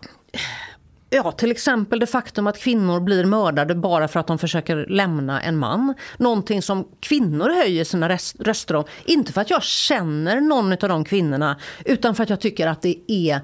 Ja, 1.10 1.32
till 1.32 1.52
exempel 1.52 2.00
det 2.00 2.08
faktum 2.08 2.48
att 2.48 2.58
kvinnor 2.58 3.00
blir 3.00 3.26
mördade 3.26 3.76
bara 3.76 4.08
för 4.08 4.20
att 4.20 4.28
de 4.28 4.38
försöker 4.38 4.86
lämna 4.90 5.42
en 5.42 5.58
man. 5.58 5.94
Någonting 6.18 6.62
som 6.62 6.88
kvinnor 7.00 7.50
höjer 7.50 7.84
sina 7.84 8.10
röst- 8.10 8.36
röster 8.40 8.76
om. 8.76 8.84
Inte 9.06 9.34
för 9.34 9.42
att 9.42 9.50
jag 9.50 9.64
känner 9.64 10.42
någon 10.42 10.72
av 10.72 10.78
de 10.78 11.06
kvinnorna, 11.06 11.58
utan 11.86 12.16
för 12.16 12.24
att 12.24 12.30
jag 12.30 12.42
tycker 12.42 12.68
att 12.68 12.82
det 12.82 12.96
är 13.08 13.42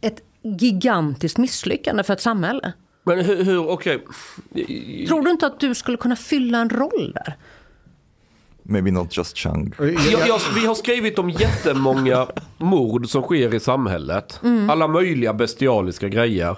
ett 0.00 0.20
gigantiskt 0.42 1.38
misslyckande 1.38 2.02
för 2.02 2.12
ett 2.12 2.20
samhälle. 2.20 2.72
Men 3.06 3.24
hur, 3.24 3.44
hur 3.44 3.68
okej. 3.70 4.04
Tror 5.08 5.22
du 5.22 5.30
inte 5.30 5.46
att 5.46 5.60
du 5.60 5.74
skulle 5.74 5.96
kunna 5.96 6.16
fylla 6.16 6.58
en 6.58 6.70
roll 6.70 7.12
där? 7.14 7.36
Maybe 8.62 8.90
not 8.90 9.16
just 9.16 9.36
Chang. 9.38 9.74
Jag, 9.78 10.28
jag, 10.28 10.40
vi 10.54 10.66
har 10.66 10.74
skrivit 10.74 11.18
om 11.18 11.30
jättemånga 11.30 12.26
mord 12.58 13.08
som 13.08 13.22
sker 13.22 13.54
i 13.54 13.60
samhället. 13.60 14.40
Alla 14.70 14.88
möjliga 14.88 15.32
bestialiska 15.34 16.08
grejer. 16.08 16.56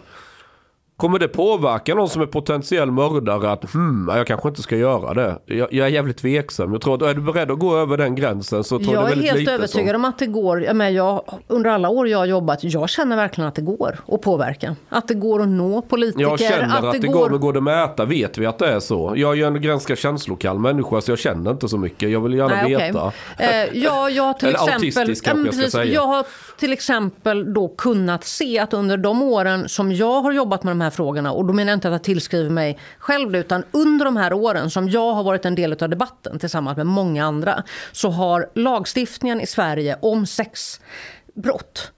Kommer 0.99 1.19
det 1.19 1.29
påverka 1.29 1.95
någon 1.95 2.09
som 2.09 2.23
är 2.23 2.27
potentiell 2.27 2.91
mördare 2.91 3.51
att 3.51 3.73
hmm, 3.73 4.11
jag 4.15 4.27
kanske 4.27 4.49
inte 4.49 4.63
ska 4.63 4.77
göra 4.77 5.15
det? 5.15 5.39
Jag, 5.47 5.73
jag 5.73 5.87
är 5.87 5.91
jävligt 5.91 6.17
tveksam. 6.17 6.73
Jag 6.73 6.81
tror 6.83 6.95
att 6.95 7.03
är 7.03 7.15
du 7.15 7.21
beredd 7.21 7.51
att 7.51 7.59
gå 7.59 7.77
över 7.77 7.97
den 7.97 8.15
gränsen 8.15 8.65
så 8.65 8.79
tror 8.79 8.95
jag 8.95 9.03
Jag 9.03 9.05
det 9.05 9.07
är 9.07 9.11
väldigt 9.11 9.27
helt 9.31 9.41
lite 9.41 9.53
övertygad 9.53 9.89
som- 9.95 9.97
om 9.97 10.05
att 10.05 10.19
det 10.19 10.27
går. 10.27 10.63
Jag 10.63 10.77
menar, 10.77 10.91
jag, 10.91 11.23
under 11.49 11.71
alla 11.71 11.89
år 11.89 12.09
jag 12.09 12.19
har 12.19 12.27
jobbat, 12.27 12.65
jag 12.65 12.89
känner 12.89 13.17
verkligen 13.17 13.49
att 13.49 13.55
det 13.55 13.63
går 13.63 13.99
att 14.09 14.23
påverka. 14.23 14.77
Att 14.89 15.09
det 15.09 15.15
går 15.15 15.43
att 15.43 15.49
nå 15.49 15.83
politiker. 15.83 16.23
Jag 16.23 16.41
känner 16.41 16.89
att, 16.89 17.01
det 17.03 17.09
går, 17.09 17.31
men 17.31 17.41
går 17.41 17.53
det 17.53 17.61
mäta 17.61 18.05
vet 18.05 18.39
vi 18.39 18.47
att 18.47 18.59
det 18.59 18.67
är 18.69 18.81
så. 18.81 19.13
Jag 19.17 19.31
är 19.33 19.35
ju 19.35 19.45
en 19.45 19.63
ganska 19.63 19.97
känslokall 19.97 20.59
människa 20.59 21.01
så 21.01 21.11
jag 21.11 21.19
känner 21.19 21.51
inte 21.51 21.69
så 21.69 21.79
mycket. 21.79 22.11
Jag 22.11 22.21
vill 22.21 22.35
gärna 22.35 22.55
Nej, 22.63 22.77
veta. 22.77 23.13
Eh, 23.39 23.49
ja, 23.79 24.11
jag 24.11 24.39
till 24.39 24.49
Eller 24.49 24.59
exempel, 24.59 24.75
autistisk 24.75 25.25
kanske 25.25 25.37
men 25.37 25.45
jag 25.47 25.55
ska 25.55 25.61
precis. 25.63 25.73
säga. 25.73 25.95
jag 25.95 26.07
har 26.07 26.27
till 26.59 26.73
exempel 26.73 27.55
då 27.55 27.69
kunnat 27.69 28.25
se 28.25 28.59
att 28.59 28.75
under 28.75 28.97
de 28.97 29.23
åren 29.23 29.69
som 29.69 29.93
jag 29.93 30.21
har 30.23 30.33
jobbat 30.33 30.65
med 30.65 30.71
de 30.71 30.81
här 30.81 30.88
frågorna, 30.91 31.33
och 31.33 31.45
då 31.45 31.53
menar 31.53 31.71
jag 31.71 31.77
inte 31.77 31.89
att 31.89 31.93
jag 31.93 32.03
tillskriver 32.03 32.51
mig 32.51 32.79
själv 32.99 33.31
det, 33.31 33.39
utan 33.39 33.65
under 33.71 34.05
de 34.05 34.17
här 34.17 34.33
åren 34.33 34.71
som 34.71 34.89
jag 34.89 35.13
har 35.13 35.23
varit 35.23 35.45
en 35.45 35.55
del 35.55 35.73
av 35.83 35.89
debatten 35.89 36.39
tillsammans 36.39 36.77
med 36.77 36.87
många 36.87 37.25
andra, 37.25 37.63
så 37.93 38.11
har 38.11 38.51
lagstiftningen 38.55 39.41
i 39.41 39.47
Sverige 39.47 39.99
om 40.03 40.27
sexbrott 40.27 41.93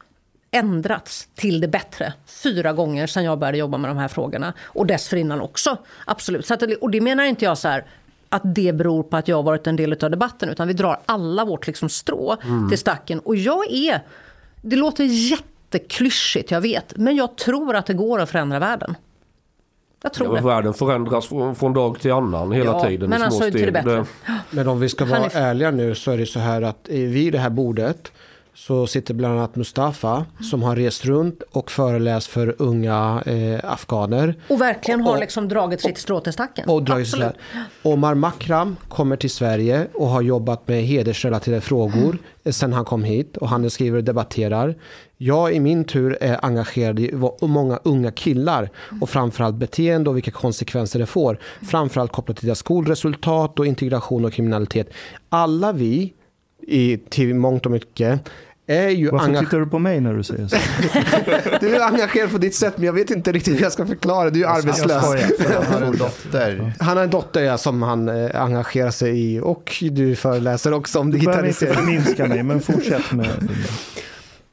ändrats 0.51 1.29
till 1.35 1.61
det 1.61 1.69
bättre 1.69 2.13
fyra 2.27 2.73
gånger 2.73 3.07
sedan 3.07 3.25
jag 3.25 3.39
började 3.39 3.59
jobba 3.59 3.79
med 3.79 3.91
de 3.91 3.97
här 3.97 4.09
frågorna. 4.09 4.53
Och 4.63 4.87
dessförinnan 4.87 5.41
också. 5.41 5.77
Absolut. 6.05 6.47
Så 6.47 6.55
att, 6.55 6.63
och 6.63 6.91
det 6.91 7.01
menar 7.01 7.25
inte 7.25 7.45
jag 7.45 7.59
så 7.59 7.69
här 7.69 7.85
att 8.29 8.43
det 8.45 8.73
beror 8.73 9.03
på 9.03 9.17
att 9.17 9.29
jag 9.29 9.37
har 9.37 9.43
varit 9.43 9.67
en 9.67 9.77
del 9.77 9.93
av 9.93 10.11
debatten 10.11 10.49
utan 10.49 10.69
vi 10.69 10.75
drar 10.75 11.01
alla 11.07 11.45
vårt 11.45 11.67
liksom 11.67 11.89
strå 11.89 12.37
till 12.69 12.79
stacken. 12.79 13.21
Och 13.21 13.37
jag 13.37 13.71
är, 13.71 14.01
det 14.63 14.77
låter 14.77 15.05
jätteklyschigt 15.75 16.51
jag 16.51 16.61
vet, 16.61 16.97
men 16.97 17.17
jag 17.17 17.37
tror 17.37 17.77
att 17.77 17.87
det 17.87 17.95
går 17.95 18.19
att 18.21 18.31
förändra 18.31 18.59
världen. 18.59 18.95
Jag 20.03 20.11
Ja, 20.11 20.15
tror 20.15 20.33
men 20.33 20.43
det. 20.43 20.49
världen 20.49 20.75
förändras 20.75 21.27
från, 21.27 21.55
från 21.57 21.73
dag 21.75 22.01
till 22.01 22.13
annan 22.13 22.53
hela 22.53 22.71
Ja, 22.71 22.85
tiden. 22.89 23.11
men 23.11 23.23
alltså 23.23 23.41
det 23.45 23.51
steg. 23.51 23.73
bättre. 23.73 24.05
Men 24.51 24.69
om 24.69 24.81
vi 24.81 24.89
ska 24.89 25.05
vara 25.05 25.19
Hanif. 25.19 25.37
ärliga 25.37 25.71
nu 25.71 25.95
så 25.95 26.11
är 26.11 26.19
det 26.19 26.27
så 26.27 26.39
här 26.41 26.63
att 26.63 26.89
vid 26.89 27.33
det 27.33 27.39
här 27.39 27.51
bordet 27.51 28.13
så 28.55 28.87
sitter 28.87 29.15
bland 29.15 29.39
annat 29.39 29.57
Mustafa 29.57 30.27
som 30.51 30.63
har 30.63 30.77
rest 30.77 31.05
runt 31.05 31.43
och 31.53 31.71
föreläst 31.71 32.27
för 32.27 32.55
unga 32.59 33.23
eh, 33.27 33.73
afghaner. 33.73 34.35
Och 34.49 34.61
verkligen 34.61 35.01
har 35.01 35.13
Och- 35.15 35.21
liksom 35.21 35.49
dragit 35.49 35.81
sitt 35.81 35.99
strå 35.99 36.21
till 36.21 36.33
stacken. 36.33 36.69
Och 36.69 36.83
dragit 36.83 37.07
Absolut. 37.07 37.33
Omar 37.83 38.15
Makram 38.15 38.77
kommer 38.89 39.17
till 39.17 39.31
Sverige 39.31 39.87
och 39.95 40.07
har 40.09 40.23
jobbat 40.23 40.69
med 40.69 40.83
hedersrelaterade 40.85 41.61
frågor 41.61 42.19
eh, 42.45 42.53
sen 42.53 42.73
han 42.73 42.85
kom 42.85 43.05
hit 43.05 43.37
och 43.37 43.49
han 43.49 43.71
skriver 43.71 43.99
och 43.99 44.05
debatterar. 44.05 44.75
Jag 45.17 45.53
i 45.55 45.61
min 45.61 45.85
tur 45.85 46.19
är 46.21 46.45
engagerad 46.45 47.01
i 47.01 47.15
många 47.41 47.79
unga 47.85 48.11
killar 48.11 48.71
och 49.01 49.11
framförallt 49.11 49.57
beteende 49.57 50.11
och 50.11 50.17
vilka 50.17 50.31
konsekvenser 50.31 50.99
det 50.99 51.07
får. 51.07 51.39
Framförallt 51.71 52.13
kopplat 52.13 52.37
till 52.37 52.47
deras 52.47 52.59
skolresultat 52.59 53.59
och 53.59 53.67
integration 53.67 54.25
och 54.25 54.33
kriminalitet. 54.33 54.89
Alla 55.29 55.73
vi 55.73 56.13
i, 56.63 56.99
till 57.09 57.35
mångt 57.35 57.67
och 57.67 57.73
mycket 57.73 58.21
är 58.71 58.89
ju 58.89 59.11
Varför 59.11 59.41
tittar 59.41 59.59
du 59.59 59.67
på 59.67 59.79
mig 59.79 60.01
när 60.01 60.15
du 60.15 60.23
säger 60.23 60.49
så? 60.49 60.57
Du 61.61 61.77
är 61.77 61.81
engagerad 61.81 62.31
på 62.31 62.39
ditt 62.39 62.55
sätt 62.55 62.73
men 62.77 62.87
jag 62.87 62.93
vet 62.93 63.11
inte 63.11 63.33
riktigt 63.33 63.55
hur 63.55 63.63
jag 63.63 63.73
ska 63.73 63.87
förklara. 63.87 64.31
Du 64.31 64.45
är 64.45 64.49
arbetslös. 64.49 64.91
Jag 65.51 65.63
har 65.63 65.83
en 65.83 65.97
dotter. 65.99 66.73
Han 66.81 66.97
har 66.97 67.05
en 67.05 67.11
dotter 67.11 67.43
ja, 67.43 67.59
som 67.59 67.83
han 67.83 68.09
eh, 68.09 68.43
engagerar 68.43 68.91
sig 68.91 69.35
i 69.35 69.41
och 69.41 69.77
du 69.81 70.17
föreläser 70.17 70.73
också 70.73 70.99
om 70.99 71.11
Du 71.11 71.19
behöver 71.19 71.49
inte 71.49 71.65
digitalisering. 71.65 72.03
förminska 72.03 72.27
mig, 72.27 72.43
men 72.43 72.61
fortsätt 72.61 73.13
med... 73.13 73.29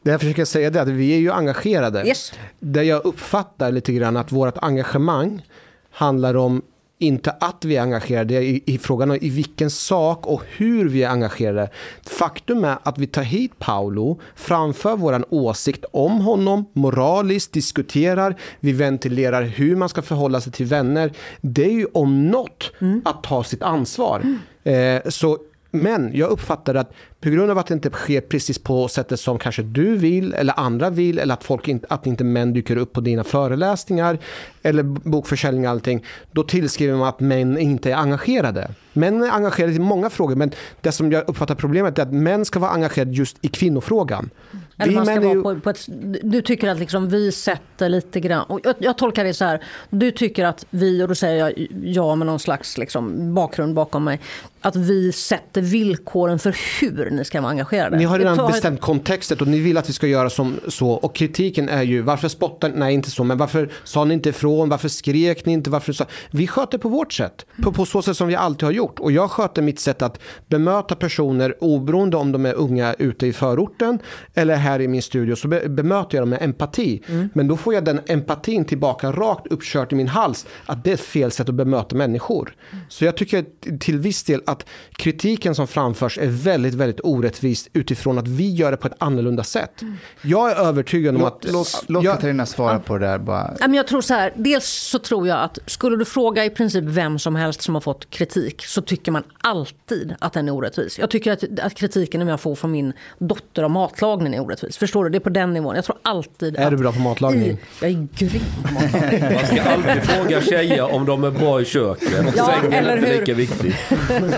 Det 0.03 0.11
jag 0.11 0.19
försöker 0.19 0.45
säga 0.45 0.67
är 0.67 0.77
att 0.77 0.87
vi 0.87 1.13
är 1.13 1.19
ju 1.19 1.31
engagerade. 1.31 2.07
Yes. 2.07 2.33
Där 2.59 2.81
jag 2.83 3.05
uppfattar 3.05 3.71
lite 3.71 3.93
grann 3.93 4.17
att 4.17 4.31
vårt 4.31 4.57
engagemang 4.57 5.45
handlar 5.91 6.35
om 6.35 6.61
inte 6.99 7.31
att 7.31 7.65
vi 7.65 7.75
är 7.75 7.81
engagerade 7.81 8.33
i, 8.33 8.63
i 8.65 8.77
frågan 8.77 9.11
om 9.11 9.17
i 9.21 9.29
vilken 9.29 9.69
sak 9.69 10.27
och 10.27 10.43
hur 10.57 10.89
vi 10.89 11.03
är 11.03 11.09
engagerade. 11.09 11.69
Faktum 12.01 12.63
är 12.63 12.77
att 12.83 12.97
vi 12.97 13.07
tar 13.07 13.23
hit 13.23 13.59
Paolo, 13.59 14.19
framför 14.35 14.95
vår 14.95 15.25
åsikt 15.29 15.85
om 15.91 16.21
honom, 16.21 16.65
moraliskt 16.73 17.53
diskuterar, 17.53 18.35
vi 18.59 18.71
ventilerar 18.71 19.43
hur 19.43 19.75
man 19.75 19.89
ska 19.89 20.01
förhålla 20.01 20.41
sig 20.41 20.53
till 20.53 20.65
vänner. 20.65 21.11
Det 21.41 21.65
är 21.65 21.71
ju 21.71 21.85
om 21.93 22.27
något 22.27 22.71
att 23.05 23.23
ta 23.23 23.43
sitt 23.43 23.61
ansvar. 23.61 24.37
Eh, 24.63 25.01
så 25.09 25.37
men 25.77 26.11
jag 26.13 26.29
uppfattar 26.29 26.75
att 26.75 26.93
på 27.21 27.29
grund 27.29 27.51
av 27.51 27.57
att 27.57 27.67
det 27.67 27.73
inte 27.73 27.89
sker 27.89 28.21
precis 28.21 28.59
på 28.59 28.87
sättet 28.87 29.19
som 29.19 29.39
kanske 29.39 29.63
du 29.63 29.97
vill 29.97 30.33
eller 30.33 30.59
andra 30.59 30.89
vill 30.89 31.19
eller 31.19 31.33
att, 31.33 31.43
folk 31.43 31.67
inte, 31.67 31.87
att 31.89 32.07
inte 32.07 32.23
män 32.23 32.53
dyker 32.53 32.77
upp 32.77 32.93
på 32.93 33.01
dina 33.01 33.23
föreläsningar 33.23 34.17
eller 34.61 34.83
bokförsäljning 34.83 35.65
och 35.65 35.71
allting. 35.71 36.03
Då 36.31 36.43
tillskriver 36.43 36.97
man 36.97 37.07
att 37.07 37.19
män 37.19 37.57
inte 37.57 37.91
är 37.91 37.95
engagerade. 37.95 38.71
Män 38.93 39.23
är 39.23 39.31
engagerade 39.31 39.73
i 39.73 39.79
många 39.79 40.09
frågor 40.09 40.35
men 40.35 40.51
det 40.81 40.91
som 40.91 41.11
jag 41.11 41.29
uppfattar 41.29 41.55
problemet 41.55 41.99
är 41.99 42.03
att 42.03 42.13
män 42.13 42.45
ska 42.45 42.59
vara 42.59 42.71
engagerade 42.71 43.11
just 43.11 43.37
i 43.41 43.47
kvinnofrågan. 43.47 44.29
Eller 44.77 44.93
man 44.93 45.05
ska 45.05 45.15
är 45.15 45.21
ju- 45.21 45.41
vara 45.41 45.55
på, 45.55 45.61
på 45.61 45.69
ett, 45.69 45.85
du 46.23 46.41
tycker 46.41 46.69
att 46.69 46.79
liksom 46.79 47.09
vi 47.09 47.31
sätter 47.31 47.89
lite 47.89 48.19
grann... 48.19 48.45
Och 48.45 48.59
jag, 48.63 48.75
jag 48.79 48.97
tolkar 48.97 49.23
det 49.23 49.33
så 49.33 49.45
här. 49.45 49.63
Du 49.89 50.11
tycker 50.11 50.45
att 50.45 50.65
vi, 50.69 51.03
och 51.03 51.07
då 51.07 51.15
säger 51.15 51.39
jag 51.39 51.67
ja 51.83 52.15
med 52.15 52.27
någon 52.27 52.39
slags 52.39 52.77
liksom 52.77 53.33
bakgrund 53.33 53.73
bakom 53.73 54.03
mig. 54.03 54.19
Att 54.67 54.75
vi 54.75 55.11
sätter 55.11 55.61
villkoren 55.61 56.39
för 56.39 56.55
hur 56.81 57.09
ni 57.09 57.25
ska 57.25 57.41
vara 57.41 57.51
engagerade. 57.51 57.97
Ni 57.97 58.03
har 58.03 58.19
redan 58.19 58.37
bestämt 58.37 58.81
kontextet 58.81 59.41
och 59.41 59.47
ni 59.47 59.59
vill 59.59 59.77
att 59.77 59.89
vi 59.89 59.93
ska 59.93 60.07
göra 60.07 60.29
som 60.29 60.59
så. 60.67 60.89
Och 60.89 61.15
kritiken 61.15 61.69
är 61.69 61.83
ju 61.83 62.01
varför 62.01 62.27
spottar 62.27 62.71
Nej, 62.75 62.93
inte 62.93 63.11
så. 63.11 63.23
Men 63.23 63.37
varför 63.37 63.69
sa 63.83 64.05
ni 64.05 64.13
inte 64.13 64.29
ifrån? 64.29 64.69
Varför 64.69 64.89
skrek 64.89 65.45
ni 65.45 65.53
inte? 65.53 65.69
Varför 65.69 65.93
sa... 65.93 66.05
Vi 66.31 66.47
sköter 66.47 66.77
på 66.77 66.89
vårt 66.89 67.13
sätt. 67.13 67.45
På, 67.63 67.71
på 67.71 67.85
så 67.85 68.01
sätt 68.01 68.17
som 68.17 68.27
vi 68.27 68.35
alltid 68.35 68.63
har 68.63 68.71
gjort. 68.71 68.99
Och 68.99 69.11
jag 69.11 69.31
sköter 69.31 69.61
mitt 69.61 69.79
sätt 69.79 70.01
att 70.01 70.19
bemöta 70.47 70.95
personer 70.95 71.63
oberoende 71.63 72.17
om 72.17 72.31
de 72.31 72.45
är 72.45 72.53
unga 72.53 72.93
ute 72.93 73.27
i 73.27 73.33
förorten 73.33 73.99
eller 74.33 74.55
här 74.55 74.81
i 74.81 74.87
min 74.87 75.01
studio. 75.01 75.35
Så 75.35 75.47
be, 75.47 75.69
bemöter 75.69 76.17
jag 76.17 76.21
dem 76.21 76.29
med 76.29 76.41
empati. 76.41 77.01
Men 77.33 77.47
då 77.47 77.57
får 77.57 77.73
jag 77.73 77.85
den 77.85 77.99
empatin 78.07 78.65
tillbaka 78.65 79.11
rakt 79.11 79.47
uppkört 79.47 79.91
i 79.91 79.95
min 79.95 80.07
hals. 80.07 80.45
Att 80.65 80.83
det 80.83 80.91
är 80.91 80.97
fel 80.97 81.31
sätt 81.31 81.49
att 81.49 81.55
bemöta 81.55 81.95
människor. 81.95 82.55
Så 82.89 83.05
jag 83.05 83.17
tycker 83.17 83.45
till 83.79 83.99
viss 83.99 84.23
del 84.23 84.41
att 84.45 84.56
kritiken 84.91 85.55
som 85.55 85.67
framförs 85.67 86.17
är 86.17 86.27
väldigt, 86.27 86.73
väldigt 86.73 86.99
orättvist 87.03 87.69
utifrån 87.73 88.17
att 88.17 88.27
vi 88.27 88.53
gör 88.53 88.71
det 88.71 88.77
på 88.77 88.87
ett 88.87 88.95
annorlunda 88.97 89.43
sätt. 89.43 89.81
Jag 90.21 90.51
är 90.51 90.55
övertygad 90.55 91.15
om 91.15 91.23
att... 91.23 91.43
Låt, 91.43 91.53
låt, 91.53 91.83
låt 91.87 92.03
jag, 92.03 92.15
Katarina 92.15 92.45
svara 92.45 92.79
på 92.79 92.97
det 92.97 93.05
där 93.05 93.17
bara. 93.17 93.57
Jag 93.67 93.87
tror 93.87 94.01
så 94.01 94.13
här, 94.13 94.33
dels 94.35 94.65
så 94.65 94.99
tror 94.99 95.27
jag 95.27 95.39
att 95.39 95.59
skulle 95.65 95.97
du 95.97 96.05
fråga 96.05 96.45
i 96.45 96.49
princip 96.49 96.83
vem 96.83 97.19
som 97.19 97.35
helst 97.35 97.61
som 97.61 97.75
har 97.75 97.81
fått 97.81 98.09
kritik 98.09 98.65
så 98.65 98.81
tycker 98.81 99.11
man 99.11 99.23
alltid 99.41 100.15
att 100.19 100.33
den 100.33 100.47
är 100.47 100.51
orättvis. 100.51 100.99
Jag 100.99 101.09
tycker 101.09 101.31
att, 101.31 101.59
att 101.59 101.73
kritiken 101.73 102.27
jag 102.27 102.41
får 102.41 102.55
från 102.55 102.71
min 102.71 102.93
dotter 103.17 103.63
om 103.63 103.71
matlagning 103.71 104.33
är 104.33 104.39
orättvis. 104.39 104.77
Förstår 104.77 105.03
du? 105.03 105.09
Det 105.09 105.17
är 105.17 105.19
på 105.19 105.29
den 105.29 105.53
nivån. 105.53 105.75
Jag 105.75 105.85
tror 105.85 105.97
alltid 106.01 106.55
Är 106.55 106.65
att 106.65 106.71
du 106.71 106.77
bra 106.77 106.91
på 106.91 106.99
matlagning? 106.99 107.49
I, 107.49 107.57
jag 107.81 107.89
är 107.89 108.07
grym 108.15 108.41
på 108.63 108.73
matlagning. 108.73 109.33
Man 109.33 109.45
ska 109.45 109.61
alltid 109.61 110.03
fråga 110.03 110.41
tjejer 110.41 110.93
om 110.93 111.05
de 111.05 111.23
är 111.23 111.31
bra 111.31 111.61
i 111.61 111.65
köket. 111.65 112.33
Ja, 112.35 112.45
Sängen 112.61 112.73
är 112.73 112.95
inte 112.97 113.07
hur? 113.07 113.19
lika 113.19 113.33
viktig. 113.33 113.75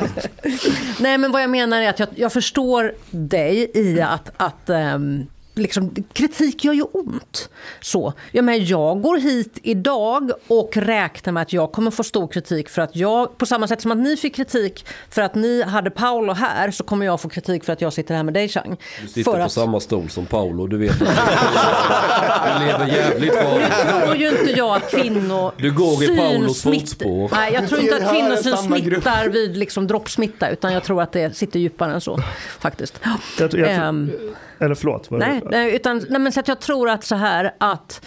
Nej 0.99 1.17
men 1.17 1.31
vad 1.31 1.43
jag 1.43 1.49
menar 1.49 1.81
är 1.81 1.89
att 1.89 1.99
jag, 1.99 2.09
jag 2.15 2.33
förstår 2.33 2.93
dig 3.11 3.71
i 3.73 4.01
att, 4.01 4.31
att 4.37 4.69
um 4.69 5.27
Liksom, 5.59 5.95
kritik 6.13 6.63
gör 6.63 6.73
ju 6.73 6.81
ont. 6.81 7.49
Så. 7.79 8.13
Jag, 8.31 8.45
menar, 8.45 8.59
jag 8.59 9.01
går 9.01 9.17
hit 9.17 9.57
idag 9.63 10.31
och 10.47 10.77
räknar 10.77 11.33
med 11.33 11.41
att 11.41 11.53
jag 11.53 11.71
kommer 11.71 11.91
få 11.91 12.03
stor 12.03 12.27
kritik 12.27 12.69
för 12.69 12.81
att 12.81 12.95
jag, 12.95 13.37
på 13.37 13.45
samma 13.45 13.67
sätt 13.67 13.81
som 13.81 13.91
att 13.91 13.97
ni 13.97 14.17
fick 14.17 14.35
kritik 14.35 14.85
för 15.09 15.21
att 15.21 15.35
ni 15.35 15.63
hade 15.63 15.89
Paolo 15.89 16.33
här, 16.33 16.71
så 16.71 16.83
kommer 16.83 17.05
jag 17.05 17.21
få 17.21 17.29
kritik 17.29 17.63
för 17.63 17.73
att 17.73 17.81
jag 17.81 17.93
sitter 17.93 18.15
här 18.15 18.23
med 18.23 18.33
dig 18.33 18.49
Chang. 18.49 18.77
Du 19.01 19.07
sitter 19.07 19.31
för 19.31 19.37
på 19.37 19.43
att, 19.43 19.51
samma 19.51 19.79
stol 19.79 20.09
som 20.09 20.25
Paolo, 20.25 20.67
du 20.67 20.77
vet. 20.77 20.99
Du 20.99 22.65
lever 22.65 22.87
jävligt 22.87 23.35
farligt. 23.35 23.69
Nu 23.85 24.01
tror 24.01 24.15
ju 24.15 24.29
inte 24.29 24.51
jag 24.51 24.75
att 24.75 24.91
kvinnor 24.91 25.51
Du 25.57 25.71
går 25.71 26.03
i 26.03 26.17
Paulos 26.17 26.61
fotspår. 26.61 27.29
Nej, 27.33 27.53
jag 27.53 27.69
tror 27.69 27.81
inte 27.81 27.95
att 27.95 28.11
kvinnosyn 28.11 28.83
grupp. 28.83 29.03
smittar 29.03 29.29
vid 29.29 29.57
liksom 29.57 29.87
droppsmitta, 29.87 30.49
utan 30.49 30.73
jag 30.73 30.83
tror 30.83 31.01
att 31.01 31.11
det 31.11 31.37
sitter 31.37 31.59
djupare 31.59 31.93
än 31.93 32.01
så 32.01 32.19
faktiskt. 32.59 32.99
Jag, 33.37 33.53
jag, 33.53 33.69
Ehm, 33.79 34.11
eller 34.59 34.75
förlåt. 34.75 35.09
Nej, 35.09 35.41
nej, 35.45 35.75
utan, 35.75 36.05
nej 36.09 36.19
men 36.19 36.31
så 36.31 36.39
att 36.39 36.47
jag 36.47 36.59
tror 36.59 36.89
att 36.89 37.03
så 37.03 37.15
här 37.15 37.51
att 37.57 38.01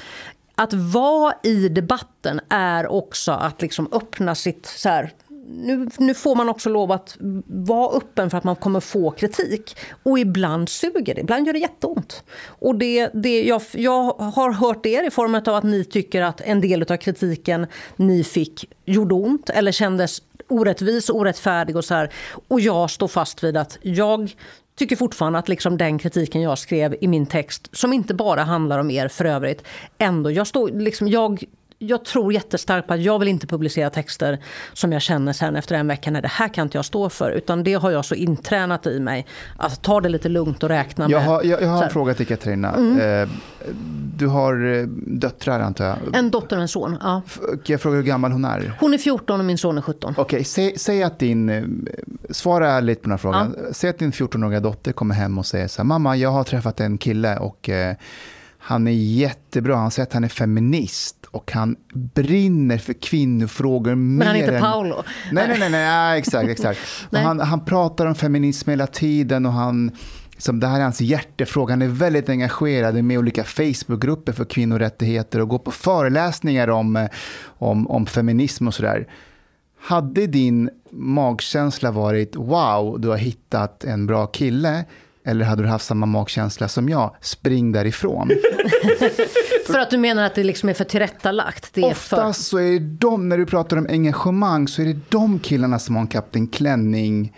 att 0.55 0.73
vara 0.73 1.35
i 1.43 1.69
debatten 1.69 2.41
är 2.49 2.87
också 2.87 3.33
att 3.33 3.63
liksom 3.63 3.89
öppna 3.93 4.35
sitt... 4.35 4.67
Så 4.67 4.89
här, 4.89 5.13
nu, 5.49 5.89
nu 5.99 6.15
får 6.15 6.35
man 6.35 6.49
också 6.49 6.69
lov 6.69 6.93
att 6.93 7.17
vara 7.47 7.97
öppen 7.97 8.31
för 8.31 8.39
att 8.39 8.45
man 8.45 8.57
kommer 8.57 8.81
få 8.81 9.11
kritik. 9.11 9.77
Och 10.03 10.19
ibland 10.19 10.69
suger 10.69 11.15
det, 11.15 11.21
ibland 11.21 11.47
gör 11.47 11.53
det 11.53 11.59
jätteont. 11.59 12.25
Och 12.47 12.75
det, 12.75 13.11
det, 13.15 13.43
jag, 13.43 13.63
jag 13.73 14.13
har 14.13 14.53
hört 14.53 14.87
er 14.87 15.07
i 15.07 15.11
form 15.11 15.35
av 15.35 15.49
att 15.49 15.65
ni 15.65 15.85
tycker 15.85 16.23
att 16.23 16.41
en 16.41 16.61
del 16.61 16.83
av 16.83 16.97
kritiken 16.97 17.67
ni 17.97 18.25
fick 18.25 18.71
gjorde 18.85 19.15
ont 19.15 19.51
eller 19.51 19.73
kändes 19.73 20.23
orättvis 20.49 21.09
och 21.09 21.17
orättfärdig 21.17 21.77
och 21.77 21.85
så 21.85 21.95
här. 21.95 22.13
Och 22.49 22.61
jag 22.61 22.91
står 22.91 23.09
fast 23.09 23.45
vid 23.45 23.57
att 23.57 23.79
jag 23.83 24.35
tycker 24.75 24.97
fortfarande 24.97 25.39
att 25.39 25.49
liksom 25.49 25.77
den 25.77 25.99
kritiken 25.99 26.43
jag 26.43 26.59
skrev 26.59 26.97
i 27.01 27.09
min 27.09 27.27
text, 27.27 27.69
som 27.73 27.93
inte 27.93 28.15
bara 28.15 28.43
handlar 28.43 28.79
om 28.79 28.91
er 28.91 29.09
för 29.09 29.25
övrigt, 29.25 29.65
ändå, 29.99 30.31
jag, 30.31 30.47
stod, 30.47 30.83
liksom, 30.83 31.09
jag 31.09 31.45
jag 31.83 32.05
tror 32.05 32.33
jättestarkt 32.33 32.89
på 32.89 32.95
att 32.95 33.03
jag 33.03 33.19
vill 33.19 33.29
inte 33.29 33.47
publicera 33.47 33.91
texter 33.91 34.39
som 34.73 34.93
jag 34.93 35.03
känner 35.03 35.33
sen 35.33 35.57
efter 35.57 35.75
en 35.75 35.87
vecka, 35.87 36.11
nej 36.11 36.23
det 36.23 36.29
här 36.29 36.49
kan 36.49 36.67
inte 36.67 36.79
jag 36.79 36.85
stå 36.85 37.09
för. 37.09 37.31
Utan 37.31 37.65
det 37.65 37.75
har 37.75 37.91
jag 37.91 38.05
så 38.05 38.15
intränat 38.15 38.87
i 38.87 39.01
mig, 39.01 39.27
att 39.57 39.83
ta 39.83 40.01
det 40.01 40.09
lite 40.09 40.29
lugnt 40.29 40.63
och 40.63 40.69
räkna 40.69 41.05
jag 41.05 41.11
med. 41.11 41.25
Har, 41.25 41.45
jag, 41.45 41.63
jag 41.63 41.69
har 41.69 41.85
en 41.85 41.91
fråga 41.91 42.15
till 42.15 42.27
Katarina. 42.27 42.75
Mm. 42.75 43.29
Du 44.17 44.27
har 44.27 44.75
eh, 44.75 44.87
döttrar 45.07 45.61
antar 45.61 45.85
jag? 45.85 45.99
En 46.13 46.31
dotter 46.31 46.57
och 46.57 46.63
en 46.63 46.69
son, 46.69 46.97
ja. 47.01 47.23
Jag 47.65 47.81
frågar 47.81 47.97
hur 47.97 48.05
gammal 48.05 48.33
hon 48.33 48.45
är? 48.45 48.77
Hon 48.81 48.95
är 48.95 48.99
14 48.99 49.41
och 49.41 49.47
min 49.47 49.59
son 49.59 49.79
är 49.79 49.83
17. 49.83 50.15
Okej, 50.17 50.23
okay, 50.23 50.45
säg, 50.45 50.79
säg, 50.79 51.03
att 51.03 51.19
din, 51.19 51.49
eh, 51.49 51.65
svara 52.31 52.71
ärligt 52.71 53.03
på 53.03 53.05
den 53.05 53.11
här 53.11 53.19
frågan. 53.19 53.57
Ja. 53.59 53.73
Säg 53.73 53.91
att 53.91 53.99
din 53.99 54.13
14-åriga 54.13 54.61
dotter 54.61 54.93
kommer 54.93 55.15
hem 55.15 55.39
och 55.39 55.47
säger 55.47 55.69
så 55.69 55.83
här, 55.83 55.85
mamma 55.85 56.17
jag 56.17 56.31
har 56.31 56.45
träffat 56.45 56.81
en 56.81 56.99
kille 56.99 57.37
och 57.37 57.71
han 58.65 58.87
är 58.87 58.93
jättebra, 58.93 59.77
han 59.77 59.91
säger 59.91 60.07
att 60.07 60.13
han 60.13 60.25
är 60.25 60.29
feminist 60.29 61.17
och 61.31 61.53
han 61.53 61.77
brinner 61.95 62.79
för 62.79 62.93
kvinnofrågor 62.93 63.95
Men 63.95 64.27
han 64.27 64.37
är 64.37 64.41
inte 64.41 64.61
Paolo? 64.61 65.03
Nej, 65.33 65.49
nej, 65.49 65.59
nej, 65.59 65.71
nej 65.71 66.19
exakt. 66.19 66.49
exakt. 66.51 66.81
nej. 67.11 67.23
Han, 67.23 67.41
han 67.41 67.65
pratar 67.65 68.07
om 68.07 68.15
feminism 68.15 68.71
hela 68.71 68.87
tiden 68.87 69.47
och 69.47 69.53
han, 69.53 69.91
som 70.39 70.61
det 70.61 70.67
här 70.67 70.79
är 70.79 70.83
hans 70.83 71.01
hjärtefråga. 71.01 71.73
Han 71.73 71.83
är 71.83 71.89
väldigt 71.89 72.29
engagerad 72.29 73.05
med 73.05 73.19
olika 73.19 73.45
Facebookgrupper 73.45 74.33
för 74.33 74.45
kvinnorättigheter 74.45 75.41
och 75.41 75.49
går 75.49 75.59
på 75.59 75.71
föreläsningar 75.71 76.69
om, 76.69 77.09
om, 77.45 77.91
om 77.91 78.07
feminism 78.07 78.69
och 78.69 78.75
sådär. 78.75 79.09
Hade 79.81 80.27
din 80.27 80.71
magkänsla 80.91 81.91
varit 81.91 82.37
wow, 82.37 83.01
du 83.01 83.09
har 83.09 83.17
hittat 83.17 83.85
en 83.85 84.07
bra 84.07 84.27
kille 84.27 84.85
eller 85.25 85.45
hade 85.45 85.63
du 85.63 85.69
haft 85.69 85.87
samma 85.87 86.07
magkänsla 86.07 86.69
som 86.69 86.89
jag? 86.89 87.17
Spring 87.21 87.73
därifrån. 87.73 88.31
för 89.67 89.79
att 89.79 89.91
du 89.91 89.99
menar 89.99 90.23
att 90.23 90.35
det 90.35 90.45
liksom 90.45 90.69
är 90.69 90.75
för 90.75 90.85
tillrättalagt? 90.85 91.75
Det 91.75 91.83
Oftast 91.83 92.39
för... 92.39 92.45
så 92.45 92.59
är 92.59 92.73
det 92.73 92.79
de, 92.79 93.29
när 93.29 93.39
du 93.39 93.47
pratar 93.47 93.77
om 93.77 93.87
engagemang, 93.91 94.69
så 94.69 94.83
är 94.83 94.87
det 94.87 94.99
de 95.09 95.39
killarna 95.39 95.79
som 95.79 95.95
har 95.95 96.03
en 96.03 96.09
Kapten 96.09 96.47
Klänning 96.47 97.33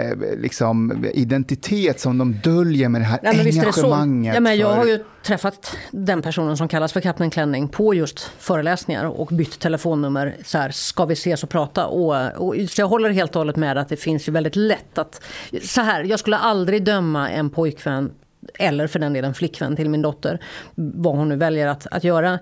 eh, 0.00 0.38
liksom, 0.38 1.04
identitet 1.14 2.00
som 2.00 2.18
de 2.18 2.32
döljer 2.32 2.88
med 2.88 3.00
det 3.00 3.04
här 3.04 3.18
Nej, 3.22 3.40
engagemanget. 3.40 4.34
Ja, 4.34 4.40
men 4.40 4.58
jag 4.58 4.74
har 4.74 4.86
ju 4.86 5.04
träffat 5.22 5.76
den 5.90 6.22
personen 6.22 6.56
som 6.56 6.68
kallas 6.68 6.92
för 6.92 7.00
Kapten 7.00 7.30
Klänning 7.30 7.68
på 7.68 7.94
just 7.94 8.20
föreläsningar 8.38 9.04
och 9.04 9.26
bytt 9.26 9.58
telefonnummer. 9.58 10.36
Så 10.44 10.58
här, 10.58 10.70
ska 10.70 11.04
vi 11.04 11.12
ses 11.12 11.42
och 11.42 11.50
prata? 11.50 11.86
Och, 11.86 12.32
och, 12.36 12.54
så 12.68 12.80
jag 12.80 12.88
håller 12.88 13.10
helt 13.10 13.36
och 13.36 13.40
hållet 13.40 13.56
med 13.56 13.78
att 13.78 13.88
det 13.88 13.96
finns 13.96 14.28
ju 14.28 14.32
väldigt 14.32 14.56
lätt 14.56 14.98
att... 14.98 15.22
Så 15.62 15.80
här, 15.80 16.04
jag 16.04 16.20
skulle 16.20 16.36
aldrig 16.36 16.84
döma 16.84 17.30
en 17.30 17.50
pojkvän 17.50 18.10
eller 18.54 18.86
för 18.86 18.98
den 18.98 19.12
delen 19.12 19.34
flickvän 19.34 19.76
till 19.76 19.90
min 19.90 20.02
dotter, 20.02 20.38
vad 20.74 21.16
hon 21.16 21.28
nu 21.28 21.36
väljer 21.36 21.66
att, 21.66 21.86
att 21.90 22.04
göra 22.04 22.38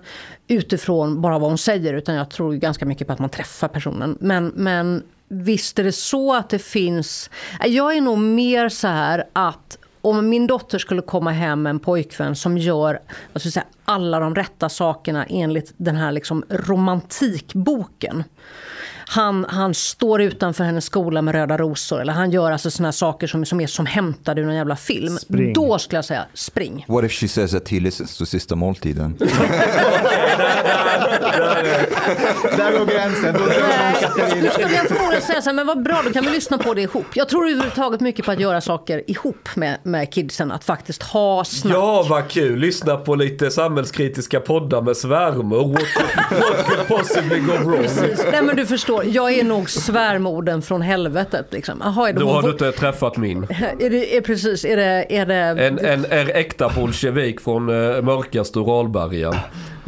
utifrån 0.47 1.21
bara 1.21 1.39
vad 1.39 1.49
hon 1.49 1.57
säger, 1.57 1.93
utan 1.93 2.15
jag 2.15 2.29
tror 2.29 2.53
ganska 2.53 2.85
mycket 2.85 3.07
på 3.07 3.13
att 3.13 3.19
man 3.19 3.29
träffar 3.29 3.67
personen. 3.67 4.17
Men, 4.19 4.47
men 4.55 5.03
visst 5.29 5.79
är 5.79 5.83
det 5.83 5.91
så 5.91 6.35
att 6.35 6.49
det 6.49 6.59
finns... 6.59 7.29
Jag 7.65 7.97
är 7.97 8.01
nog 8.01 8.17
mer 8.17 8.69
så 8.69 8.87
här 8.87 9.23
att 9.33 9.77
om 10.01 10.29
min 10.29 10.47
dotter 10.47 10.79
skulle 10.79 11.01
komma 11.01 11.31
hem 11.31 11.61
med 11.61 11.69
en 11.69 11.79
pojkvän 11.79 12.35
som 12.35 12.57
gör 12.57 12.99
jag 13.33 13.41
säga, 13.41 13.65
alla 13.85 14.19
de 14.19 14.35
rätta 14.35 14.69
sakerna 14.69 15.25
enligt 15.25 15.73
den 15.77 15.95
här 15.95 16.11
liksom 16.11 16.45
romantikboken 16.49 18.23
han, 19.11 19.45
han 19.49 19.73
står 19.73 20.21
utanför 20.21 20.63
hennes 20.63 20.85
skola 20.85 21.21
med 21.21 21.35
röda 21.35 21.57
rosor. 21.57 22.01
Eller 22.01 22.13
han 22.13 22.31
gör 22.31 22.51
alltså 22.51 22.71
såna 22.71 22.91
saker 22.91 23.27
som, 23.27 23.45
som 23.45 23.61
är 23.61 23.67
som 23.67 23.85
hämtade 23.85 24.41
ur 24.41 24.45
någon 24.45 24.55
jävla 24.55 24.75
film. 24.75 25.17
Spring. 25.17 25.53
Då 25.53 25.79
skulle 25.79 25.97
jag 25.97 26.05
säga 26.05 26.25
spring. 26.33 26.85
What 26.87 27.05
if 27.05 27.11
she 27.11 27.27
says 27.27 27.53
att 27.53 27.69
he 27.69 27.79
listens 27.79 28.17
to 28.17 28.25
Sista 28.25 28.55
Måltiden? 28.55 29.15
Där 32.57 32.77
går 32.79 32.85
gränsen. 32.85 33.33
Då 33.33 33.45
Nej, 33.45 33.95
skulle 34.51 34.75
jag 34.75 34.87
förmodligen 34.87 35.21
säga 35.21 35.41
så 35.41 35.49
här, 35.49 35.55
men 35.55 35.67
vad 35.67 35.83
bra, 35.83 36.01
då 36.05 36.11
kan 36.11 36.25
vi 36.25 36.31
lyssna 36.31 36.57
på 36.57 36.73
det 36.73 36.81
ihop. 36.81 37.05
Jag 37.13 37.29
tror 37.29 37.49
överhuvudtaget 37.49 38.01
mycket 38.01 38.25
på 38.25 38.31
att 38.31 38.39
göra 38.39 38.61
saker 38.61 39.03
ihop 39.07 39.49
med, 39.55 39.77
med 39.83 40.13
kidsen. 40.13 40.51
Att 40.51 40.63
faktiskt 40.63 41.03
ha 41.03 41.43
snack. 41.45 41.73
Ja, 41.73 42.05
vad 42.09 42.27
kul. 42.27 42.59
Lyssna 42.59 42.97
på 42.97 43.15
lite 43.15 43.51
samhällskritiska 43.51 44.39
poddar 44.39 44.81
med 44.81 44.97
svärmor. 44.97 45.69
What 45.69 46.65
could 46.65 46.87
possibly 46.87 47.39
go 47.39 47.53
wrong? 47.53 47.81
Precis. 47.81 48.25
Nej, 48.31 48.43
men 48.43 48.55
du 48.55 48.65
förstår 48.65 48.98
jag 49.03 49.33
är 49.33 49.43
nog 49.43 49.69
svärmorden 49.69 50.61
från 50.61 50.81
helvetet. 50.81 51.47
Liksom. 51.51 51.81
Aha, 51.81 52.11
Då 52.11 52.29
har 52.29 52.41
du 52.41 52.49
inte 52.49 52.71
träffat 52.71 53.17
min. 53.17 53.43
Är 53.79 53.89
det, 53.89 54.17
är 54.17 54.21
precis, 54.21 54.65
är 54.65 54.75
det... 54.75 55.05
Är 55.09 55.25
det... 55.25 55.35
En, 55.35 55.79
en, 55.79 56.05
en 56.05 56.29
äkta 56.29 56.69
bolsjevik 56.75 57.41
från 57.41 57.69
uh, 57.69 58.01
mörkaste 58.01 58.59
Uralbergen. 58.59 59.35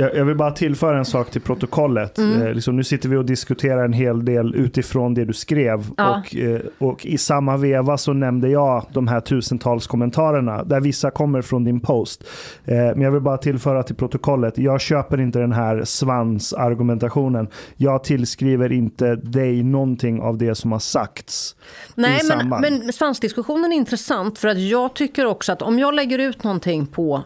Jag, 0.01 0.15
jag, 0.15 0.25
vill 0.25 0.35
bara 0.35 0.51
tillföra 0.51 0.97
en 0.97 1.05
sak 1.05 1.31
till 1.31 1.41
protokollet. 1.41 2.17
Mm. 2.17 2.41
Eh, 2.41 2.53
liksom, 2.53 2.75
nu 2.75 2.83
sitter 2.83 3.09
vi 3.09 3.15
och 3.15 3.25
diskuterar 3.25 3.85
en 3.85 3.93
hel 3.93 4.25
del 4.25 4.55
utifrån 4.55 5.13
det 5.13 5.25
du 5.25 5.33
skrev. 5.33 5.85
Ja. 5.97 6.19
Och, 6.19 6.35
eh, 6.35 6.61
och 6.77 7.05
i 7.05 7.17
samma 7.17 7.57
veva 7.57 7.97
så 7.97 8.13
nämnde 8.13 8.49
jag 8.49 8.85
de 8.93 9.07
här 9.07 9.19
tusentals 9.19 9.87
kommentarerna, 9.87 10.63
där 10.63 10.79
vissa 10.79 11.11
kommer 11.11 11.41
från 11.41 11.63
din 11.63 11.79
post. 11.79 12.23
Eh, 12.65 12.75
men 12.75 13.01
jag 13.01 13.11
vill 13.11 13.21
bara 13.21 13.37
tillföra 13.37 13.83
till 13.83 13.95
protokollet, 13.95 14.57
jag 14.57 14.81
köper 14.81 15.19
inte 15.19 15.39
den 15.39 15.51
här 15.51 15.83
svansargumentationen. 15.83 17.47
Jag 17.77 18.03
tillskriver 18.03 18.71
inte 18.71 19.15
dig 19.15 19.63
någonting 19.63 20.21
av 20.21 20.37
det 20.37 20.55
som 20.55 20.71
har 20.71 20.79
sagts. 20.79 21.55
Nej, 21.95 22.21
men, 22.27 22.49
men 22.49 22.93
svansdiskussionen 22.93 23.71
är 23.71 23.75
intressant 23.75 24.39
för 24.39 24.47
att 24.47 24.59
jag 24.59 24.93
tycker 24.93 25.25
också 25.25 25.51
att 25.51 25.61
om 25.61 25.79
jag 25.79 25.93
lägger 25.93 26.19
ut 26.19 26.43
någonting 26.43 26.87
på 26.87 27.23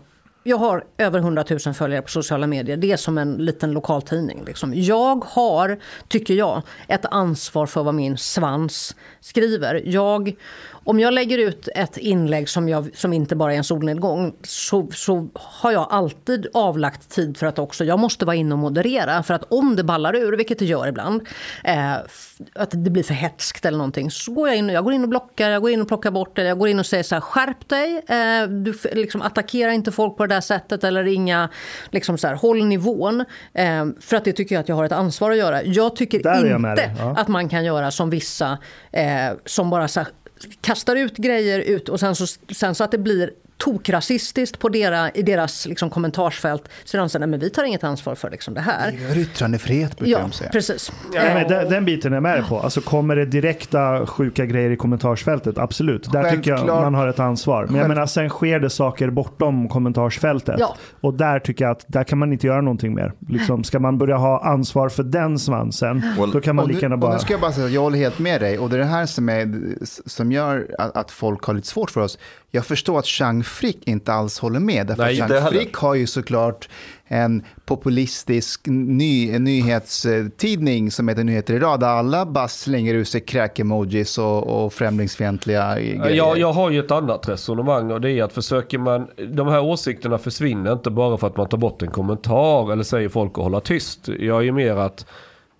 jag 0.47 0.57
har 0.57 0.83
över 0.97 1.19
100 1.19 1.45
000 1.65 1.73
följare 1.73 2.01
på 2.01 2.09
sociala 2.09 2.47
medier. 2.47 2.77
Det 2.77 2.91
är 2.91 2.97
som 2.97 3.17
en 3.17 3.33
liten 3.33 3.71
lokaltidning. 3.71 4.43
Liksom. 4.45 4.73
Jag 4.75 5.25
har, 5.25 5.77
tycker 6.07 6.33
jag, 6.33 6.61
ett 6.87 7.05
ansvar 7.05 7.65
för 7.65 7.83
vad 7.83 7.93
min 7.93 8.17
svans 8.17 8.95
skriver. 9.19 9.81
Jag 9.85 10.35
om 10.85 10.99
jag 10.99 11.13
lägger 11.13 11.37
ut 11.37 11.69
ett 11.75 11.97
inlägg 11.97 12.49
som, 12.49 12.69
jag, 12.69 12.89
som 12.95 13.13
inte 13.13 13.35
bara 13.35 13.53
är 13.53 13.57
en 13.57 13.63
solnedgång 13.63 14.35
så, 14.43 14.87
så 14.91 15.29
har 15.33 15.71
jag 15.71 15.87
alltid 15.89 16.47
avlagt 16.53 17.09
tid 17.09 17.37
för 17.37 17.47
att 17.47 17.59
också, 17.59 17.85
jag 17.85 17.99
måste 17.99 18.25
vara 18.25 18.35
inne 18.35 18.53
och 18.53 18.59
moderera. 18.59 19.23
För 19.23 19.33
att 19.33 19.43
om 19.49 19.75
det 19.75 19.83
ballar 19.83 20.15
ur, 20.15 20.37
vilket 20.37 20.59
det 20.59 20.65
gör 20.65 20.87
ibland, 20.87 21.27
eh, 21.63 21.93
att 22.53 22.71
det 22.71 22.89
blir 22.89 23.03
för 23.03 23.13
hetskt 23.13 23.65
eller 23.65 23.77
någonting, 23.77 24.11
så 24.11 24.31
går 24.31 24.47
jag 24.47 24.57
in, 24.57 24.69
jag 24.69 24.83
går 24.83 24.93
in 24.93 25.03
och 25.03 25.09
blockar, 25.09 25.49
jag 25.49 25.61
går 25.61 25.71
in 25.71 25.81
och 25.81 25.87
plockar 25.87 26.11
bort 26.11 26.35
det, 26.35 26.43
jag 26.43 26.59
går 26.59 26.67
in 26.67 26.79
och 26.79 26.85
säger 26.85 27.03
så 27.03 27.15
här, 27.15 27.21
skärp 27.21 27.69
dig, 27.69 27.95
eh, 28.07 28.47
du 28.49 28.73
liksom 28.93 29.21
attackera 29.21 29.73
inte 29.73 29.91
folk 29.91 30.17
på 30.17 30.25
det 30.25 30.35
där 30.35 30.41
sättet 30.41 30.83
eller 30.83 31.07
inga, 31.07 31.49
liksom 31.89 32.17
så 32.17 32.27
här, 32.27 32.35
håll 32.35 32.65
nivån. 32.65 33.25
Eh, 33.53 33.85
för 33.99 34.17
att 34.17 34.25
det 34.25 34.33
tycker 34.33 34.55
jag 34.55 34.61
att 34.61 34.69
jag 34.69 34.75
har 34.75 34.83
ett 34.83 34.91
ansvar 34.91 35.31
att 35.31 35.37
göra. 35.37 35.63
Jag 35.63 35.95
tycker 35.95 36.17
inte 36.17 36.93
ja. 36.99 37.15
att 37.17 37.27
man 37.27 37.49
kan 37.49 37.65
göra 37.65 37.91
som 37.91 38.09
vissa 38.09 38.57
eh, 38.91 39.31
som 39.45 39.69
bara 39.69 39.87
så 39.87 39.99
här, 39.99 40.09
kastar 40.61 40.95
ut 40.95 41.17
grejer 41.17 41.59
ut 41.59 41.89
och 41.89 41.99
sen 41.99 42.15
så, 42.15 42.27
sen 42.55 42.75
så 42.75 42.83
att 42.83 42.91
det 42.91 42.97
blir 42.97 43.31
tokrasistiskt 43.57 44.59
på 44.59 44.69
dera, 44.69 45.11
i 45.11 45.21
deras 45.21 45.65
liksom, 45.65 45.89
kommentarsfält. 45.89 46.69
Så 46.83 46.97
de 46.97 47.09
säger, 47.09 47.27
men 47.27 47.39
vi 47.39 47.49
tar 47.49 47.63
inget 47.63 47.83
ansvar 47.83 48.15
för 48.15 48.29
liksom, 48.29 48.53
det 48.53 48.61
här. 48.61 48.91
Vi 48.91 49.07
har 49.07 49.17
yttrandefrihet 49.17 49.97
brukar 49.97 50.11
ja, 50.11 50.19
de 50.19 50.31
säga. 50.31 50.49
Precis. 50.49 50.91
Ja, 51.13 51.21
men 51.23 51.47
den, 51.47 51.69
den, 51.69 51.85
biten 51.85 52.13
är 52.13 52.19
med 52.19 52.47
på. 52.47 52.59
Alltså, 52.59 52.81
kommer 52.81 53.15
det 53.15 53.25
direkta 53.25 54.05
sjuka 54.05 54.45
grejer 54.45 54.69
i 54.69 54.75
kommentarsfältet? 54.75 55.57
Absolut. 55.57 56.11
Där 56.11 56.23
Självklart. 56.23 56.59
tycker 56.59 56.73
jag 56.73 56.81
man 56.81 56.93
har 56.93 57.07
ett 57.07 57.19
ansvar. 57.19 57.65
Men 57.65 57.75
jag 57.75 57.87
menar, 57.87 58.05
sen 58.05 58.29
sker 58.29 58.59
det 58.59 58.69
saker 58.69 59.09
bortom 59.09 59.69
kommentarsfältet. 59.69 60.55
Ja. 60.59 60.75
Och 61.01 61.13
där 61.13 61.39
tycker 61.39 61.65
jag 61.65 61.71
att 61.71 61.85
där 61.87 62.03
kan 62.03 62.17
man 62.17 62.33
inte 62.33 62.47
göra 62.47 62.61
någonting 62.61 62.95
mer. 62.95 63.13
Liksom, 63.29 63.63
ska 63.63 63.79
man 63.79 63.97
börja 63.97 64.17
ha 64.17 64.45
ansvar 64.45 64.89
för 64.89 65.03
den 65.03 65.39
svansen, 65.39 66.03
well, 66.19 66.31
då 66.31 66.41
kan 66.41 66.55
man 66.55 66.67
lika 66.67 66.79
gärna 66.79 66.97
bara... 66.97 67.07
Och 67.07 67.13
nu 67.13 67.19
ska 67.19 67.33
jag 67.33 67.41
bara 67.41 67.51
säga 67.51 67.65
att 67.65 67.73
jag 67.73 67.81
håller 67.81 67.97
helt 67.97 68.19
med 68.19 68.41
dig. 68.41 68.59
Och 68.59 68.69
det 68.69 68.75
är 68.75 68.79
det 68.79 68.85
här 68.85 69.05
som, 69.05 69.29
är, 69.29 69.59
som 70.05 70.31
gör 70.31 70.75
att, 70.77 70.97
att 70.97 71.11
folk 71.11 71.43
har 71.43 71.53
lite 71.53 71.67
svårt 71.67 71.91
för 71.91 72.01
oss. 72.01 72.17
Jag 72.55 72.65
förstår 72.65 72.99
att 72.99 73.05
Chang 73.05 73.43
Frick 73.43 73.87
inte 73.87 74.13
alls 74.13 74.39
håller 74.39 74.59
med. 74.59 74.87
Därför 74.87 75.03
Nej, 75.03 75.21
att 75.21 75.29
heller. 75.29 75.47
Frick 75.47 75.75
har 75.75 75.95
ju 75.95 76.07
såklart 76.07 76.69
en 77.07 77.43
populistisk 77.65 78.61
ny, 78.67 79.39
nyhetstidning 79.39 80.91
som 80.91 81.07
heter 81.07 81.23
Nyheter 81.23 81.53
idag, 81.53 81.79
där 81.79 81.87
alla 81.87 82.25
bara 82.25 82.47
slänger 82.47 82.93
ur 82.93 83.03
sig 83.03 83.21
kräk-emojis 83.21 84.17
och, 84.17 84.65
och 84.65 84.73
främlingsfientliga 84.73 85.75
grejer. 85.75 86.09
Jag, 86.09 86.37
jag 86.37 86.53
har 86.53 86.69
ju 86.69 86.79
ett 86.79 86.91
annat 86.91 87.29
resonemang 87.29 87.91
och 87.91 88.01
det 88.01 88.11
är 88.11 88.23
att 88.23 88.33
försöker 88.33 88.77
man, 88.77 89.07
de 89.33 89.47
här 89.47 89.63
åsikterna 89.63 90.17
försvinner 90.17 90.73
inte 90.73 90.89
bara 90.89 91.17
för 91.17 91.27
att 91.27 91.37
man 91.37 91.49
tar 91.49 91.57
bort 91.57 91.81
en 91.81 91.91
kommentar 91.91 92.71
eller 92.71 92.83
säger 92.83 93.09
folk 93.09 93.31
att 93.37 93.43
hålla 93.43 93.59
tyst. 93.59 94.07
Jag 94.07 94.37
är 94.37 94.41
ju 94.41 94.51
mer 94.51 94.75
att, 94.75 95.05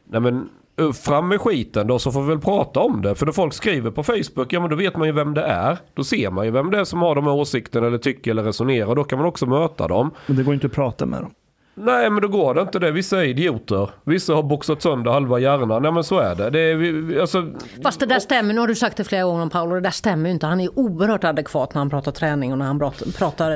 nej 0.10 0.22
men 0.22 0.50
Eh, 0.78 0.92
fram 0.92 1.28
med 1.28 1.42
skiten 1.42 1.88
då 1.88 2.00
så 2.00 2.12
får 2.12 2.22
vi 2.22 2.28
väl 2.28 2.40
prata 2.40 2.80
om 2.80 3.02
det. 3.02 3.16
För 3.16 3.26
när 3.26 3.34
folk 3.34 3.54
skriver 3.54 3.92
på 3.92 4.04
Facebook, 4.04 4.54
ja 4.54 4.60
men 4.60 4.70
då 4.70 4.76
vet 4.76 4.98
man 4.98 5.08
ju 5.08 5.14
vem 5.14 5.34
det 5.34 5.42
är. 5.42 5.78
Då 5.94 6.04
ser 6.04 6.32
man 6.32 6.46
ju 6.46 6.52
vem 6.52 6.72
det 6.72 6.80
är 6.80 6.84
som 6.84 7.02
har 7.02 7.16
de 7.16 7.24
här 7.24 7.34
åsikterna 7.34 7.88
eller 7.88 7.98
tycker 7.98 8.32
eller 8.32 8.44
resonerar. 8.44 8.96
Då 8.96 9.04
kan 9.04 9.20
man 9.20 9.28
också 9.28 9.46
möta 9.46 9.88
dem. 9.88 10.12
Men 10.28 10.36
det 10.38 10.44
går 10.44 10.54
inte 10.54 10.68
att 10.68 10.74
prata 10.74 11.06
med 11.06 11.22
dem. 11.22 11.32
Nej 11.78 12.10
men 12.10 12.22
då 12.22 12.28
går 12.28 12.54
det 12.54 12.62
inte 12.62 12.80
det. 12.80 12.92
Vissa 12.92 13.18
är 13.18 13.24
idioter. 13.28 13.90
Vissa 14.04 14.34
har 14.34 14.44
boxat 14.44 14.82
sönder 14.82 15.12
halva 15.12 15.40
hjärnan. 15.40 15.82
Nej 15.82 15.92
men 15.92 16.04
så 16.04 16.20
är 16.20 16.36
det. 16.36 16.50
det 16.50 16.60
är, 16.60 17.22
alltså, 17.22 17.46
Fast 17.84 18.00
det 18.00 18.06
där 18.06 18.20
stämmer, 18.20 18.54
nu 18.54 18.60
har 18.60 18.68
du 18.68 18.76
sagt 18.76 18.98
det 18.98 19.04
flera 19.04 19.24
gånger 19.24 19.42
om 19.44 19.50
Paolo, 19.50 19.76
det 19.76 19.82
där 19.82 19.90
stämmer 19.92 20.30
ju 20.30 20.34
inte. 20.34 20.46
Han 20.46 20.60
är 20.62 20.80
oerhört 20.80 21.24
adekvat 21.24 21.74
när 21.74 21.80
han 21.80 21.90
pratar 21.90 22.12
träning 22.12 22.52
och 22.52 22.58
när 22.58 22.66
han 22.66 22.80
pratar, 22.80 23.06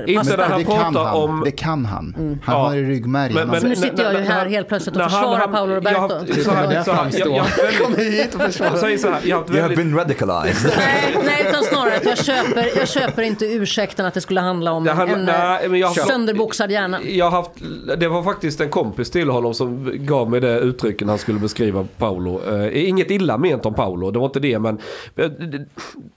Inte 0.09 0.37
när 0.37 0.43
han 0.49 0.63
pratar 0.65 1.03
han. 1.05 1.15
om- 1.23 1.41
det 1.45 1.51
kan 1.51 1.85
han. 1.85 2.13
Han 2.43 2.55
Ja. 2.55 2.67
har 2.67 2.75
i 2.75 2.83
ryggmärgen. 2.83 3.33
Men- 3.35 3.49
Han- 3.49 3.61
Så 3.61 3.67
nu 3.67 3.75
sitter 3.75 4.03
jag 4.03 4.13
ju 4.13 4.19
här 4.19 4.45
helt 4.45 4.67
plötsligt 4.67 4.95
och 4.97 5.03
försvarar 5.03 5.37
han- 5.39 5.51
Paolo 5.51 5.73
jag 5.83 5.91
har 5.91 6.07
Roberto. 6.09 6.15
haft- 6.33 6.43
så 6.43 6.51
här- 6.51 6.83
så 6.83 6.91
här- 6.91 7.09
jag- 7.19 7.27
jag. 7.27 7.35
Jag 7.35 9.09
jag 9.23 9.37
har 9.37 9.53
You 9.53 9.61
have 9.61 9.75
been 9.75 9.95
radicalized. 9.97 10.71
Nej, 10.77 11.17
nej, 11.25 11.45
utan 11.49 11.63
snarare 11.63 11.95
att 11.95 12.05
jag 12.05 12.17
köper, 12.17 12.77
jag 12.77 12.87
köper 12.89 13.21
inte 13.21 13.45
ursäkten 13.45 14.05
att 14.05 14.13
det 14.13 14.21
skulle 14.21 14.41
handla 14.41 14.71
om 14.71 14.87
en 14.87 15.25
nej, 15.25 15.69
men 15.69 15.79
jag- 15.79 15.97
eh, 15.97 16.05
sönderboxad 16.05 16.71
hjärna. 16.71 16.99
Jag 17.03 17.25
har 17.25 17.31
haft, 17.37 17.51
det 17.97 18.08
var 18.09 18.23
faktiskt 18.23 18.61
en 18.61 18.69
kompis 18.69 19.11
till 19.11 19.29
honom 19.29 19.53
som 19.53 19.91
gav 19.93 20.29
mig 20.29 20.41
det 20.41 20.59
uttrycken 20.59 21.09
han 21.09 21.17
skulle 21.17 21.39
beskriva 21.39 21.87
Paolo. 21.97 22.41
Eh, 22.47 22.89
inget 22.89 23.11
illa 23.11 23.37
ment 23.37 23.65
om 23.65 23.73
Paolo, 23.73 24.11
det 24.11 24.19
var 24.19 24.25
inte 24.25 24.39
det 24.39 24.59
men 24.59 24.77
eh, 25.15 25.31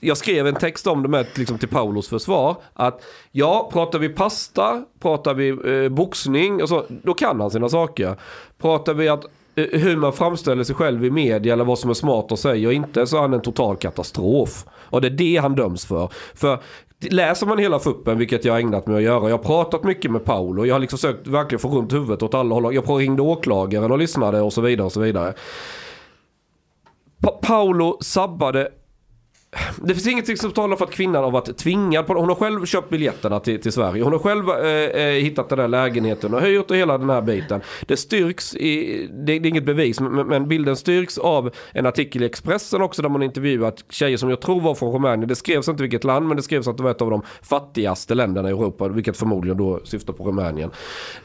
jag 0.01 0.17
skrev 0.17 0.47
en 0.47 0.55
text 0.55 0.87
om 0.87 1.03
det 1.03 1.09
med 1.09 1.27
liksom, 1.35 1.59
till 1.59 1.69
Paulos 1.69 2.09
försvar. 2.09 2.57
Att 2.75 3.03
ja, 3.33 3.71
pratar 3.73 3.99
vi 3.99 4.09
pasta, 4.09 4.85
pratar 5.01 5.35
vi 5.35 5.49
eh, 5.49 5.89
boxning, 5.89 6.63
och 6.63 6.69
så, 6.69 6.85
då 6.89 7.15
kan 7.15 7.41
han 7.41 7.51
sina 7.51 7.69
saker. 7.69 8.17
Pratar 8.61 8.95
vi 8.95 9.09
att 9.09 9.25
eh, 9.55 9.81
hur 9.81 9.97
man 9.97 10.13
framställer 10.13 10.65
sig 10.65 10.75
själv 10.75 11.05
i 11.05 11.11
media 11.11 11.53
eller 11.53 11.65
vad 11.65 11.79
som 11.79 11.91
är 11.91 11.95
smart 11.95 12.33
att 12.33 12.39
säga 12.39 12.69
och 12.69 12.75
inte 12.75 13.07
så 13.07 13.17
är 13.17 13.21
han 13.21 13.35
en 13.35 13.43
total 13.43 13.77
katastrof. 13.77 14.65
Och 14.71 15.01
det 15.01 15.09
är 15.09 15.11
det 15.11 15.37
han 15.37 15.55
döms 15.55 15.87
för. 15.87 16.09
För 16.35 16.59
läser 17.11 17.47
man 17.47 17.59
hela 17.59 17.79
fuppen, 17.79 18.19
vilket 18.19 18.45
jag 18.45 18.53
har 18.53 18.61
ägnat 18.61 18.87
mig 18.87 18.97
att 18.97 19.03
göra. 19.03 19.29
Jag 19.29 19.37
har 19.37 19.45
pratat 19.45 19.85
mycket 19.85 20.11
med 20.11 20.25
Paolo. 20.25 20.67
Jag 20.67 20.75
har 20.75 20.81
liksom 20.81 20.99
försökt 20.99 21.27
verkligen 21.27 21.61
få 21.61 21.69
runt 21.69 21.93
huvudet 21.93 22.23
åt 22.23 22.35
alla 22.35 22.55
håll. 22.55 22.75
Jag 22.75 23.01
ringde 23.01 23.23
åklagaren 23.23 23.93
och 23.93 23.99
lyssnade 23.99 24.41
och 24.41 24.53
så 24.53 24.61
vidare 24.61 24.85
och 24.87 24.93
så 24.93 25.01
vidare. 25.01 25.35
Pa- 27.23 27.39
Paolo 27.43 27.99
sabbade 28.01 28.69
det 29.77 29.95
finns 29.95 30.07
ingenting 30.07 30.37
som 30.37 30.53
talar 30.53 30.77
för 30.77 30.85
att 30.85 30.91
kvinnan 30.91 31.25
har 31.25 31.31
varit 31.31 31.57
tvingad 31.57 32.07
på 32.07 32.15
det. 32.15 32.21
Hon 32.21 32.29
har 32.29 32.37
själv 32.37 32.67
köpt 32.67 32.91
biljetterna 32.91 33.41
till, 33.41 33.61
till 33.61 33.73
Sverige. 33.73 34.03
Hon 34.03 34.13
har 34.13 34.19
själv 34.19 34.49
eh, 34.49 35.05
eh 35.05 35.23
hittat 35.23 35.49
den 35.49 35.59
där 35.59 35.69
lägenheten 35.69 36.35
och 36.35 36.41
hyrt 36.41 36.71
och 36.71 36.77
hela 36.77 36.99
den 36.99 37.11
här 37.11 37.23
biten. 37.23 37.61
Det 37.87 37.97
styrks, 37.97 38.55
i, 38.55 39.07
det, 39.13 39.39
det 39.39 39.49
är 39.49 39.51
inget 39.51 39.65
bevis, 39.65 40.01
men, 40.01 40.27
men 40.27 40.49
bilden 40.49 40.77
styrks 40.77 41.19
av 41.19 41.51
en 41.73 41.87
artikel 41.87 42.23
i 42.23 42.27
Expressen 42.27 42.83
också 42.83 43.03
där 43.03 43.09
man 43.09 43.23
intervjuat 43.23 43.85
tjejer 43.89 44.17
som 44.17 44.31
jag 44.31 44.41
tror 44.41 44.61
var 44.61 44.75
från 44.75 44.93
Rumänien. 44.93 45.29
Det 45.29 45.35
skrevs 45.35 45.69
inte 45.69 45.83
vilket 45.83 46.05
land, 46.05 46.29
men 46.29 46.37
det 46.37 46.43
skrevs 46.43 46.69
att 46.69 46.77
det 46.77 46.83
var 46.83 46.91
ett 46.91 47.03
av 47.03 47.11
de 47.11 47.23
fattigaste 47.43 48.15
länderna 48.15 48.49
i 48.49 48.53
Europa, 48.53 48.89
vilket 48.89 49.17
förmodligen 49.17 49.59
då 49.59 49.81
syftar 49.85 50.13
på 50.13 50.25
Rumänien. 50.25 50.71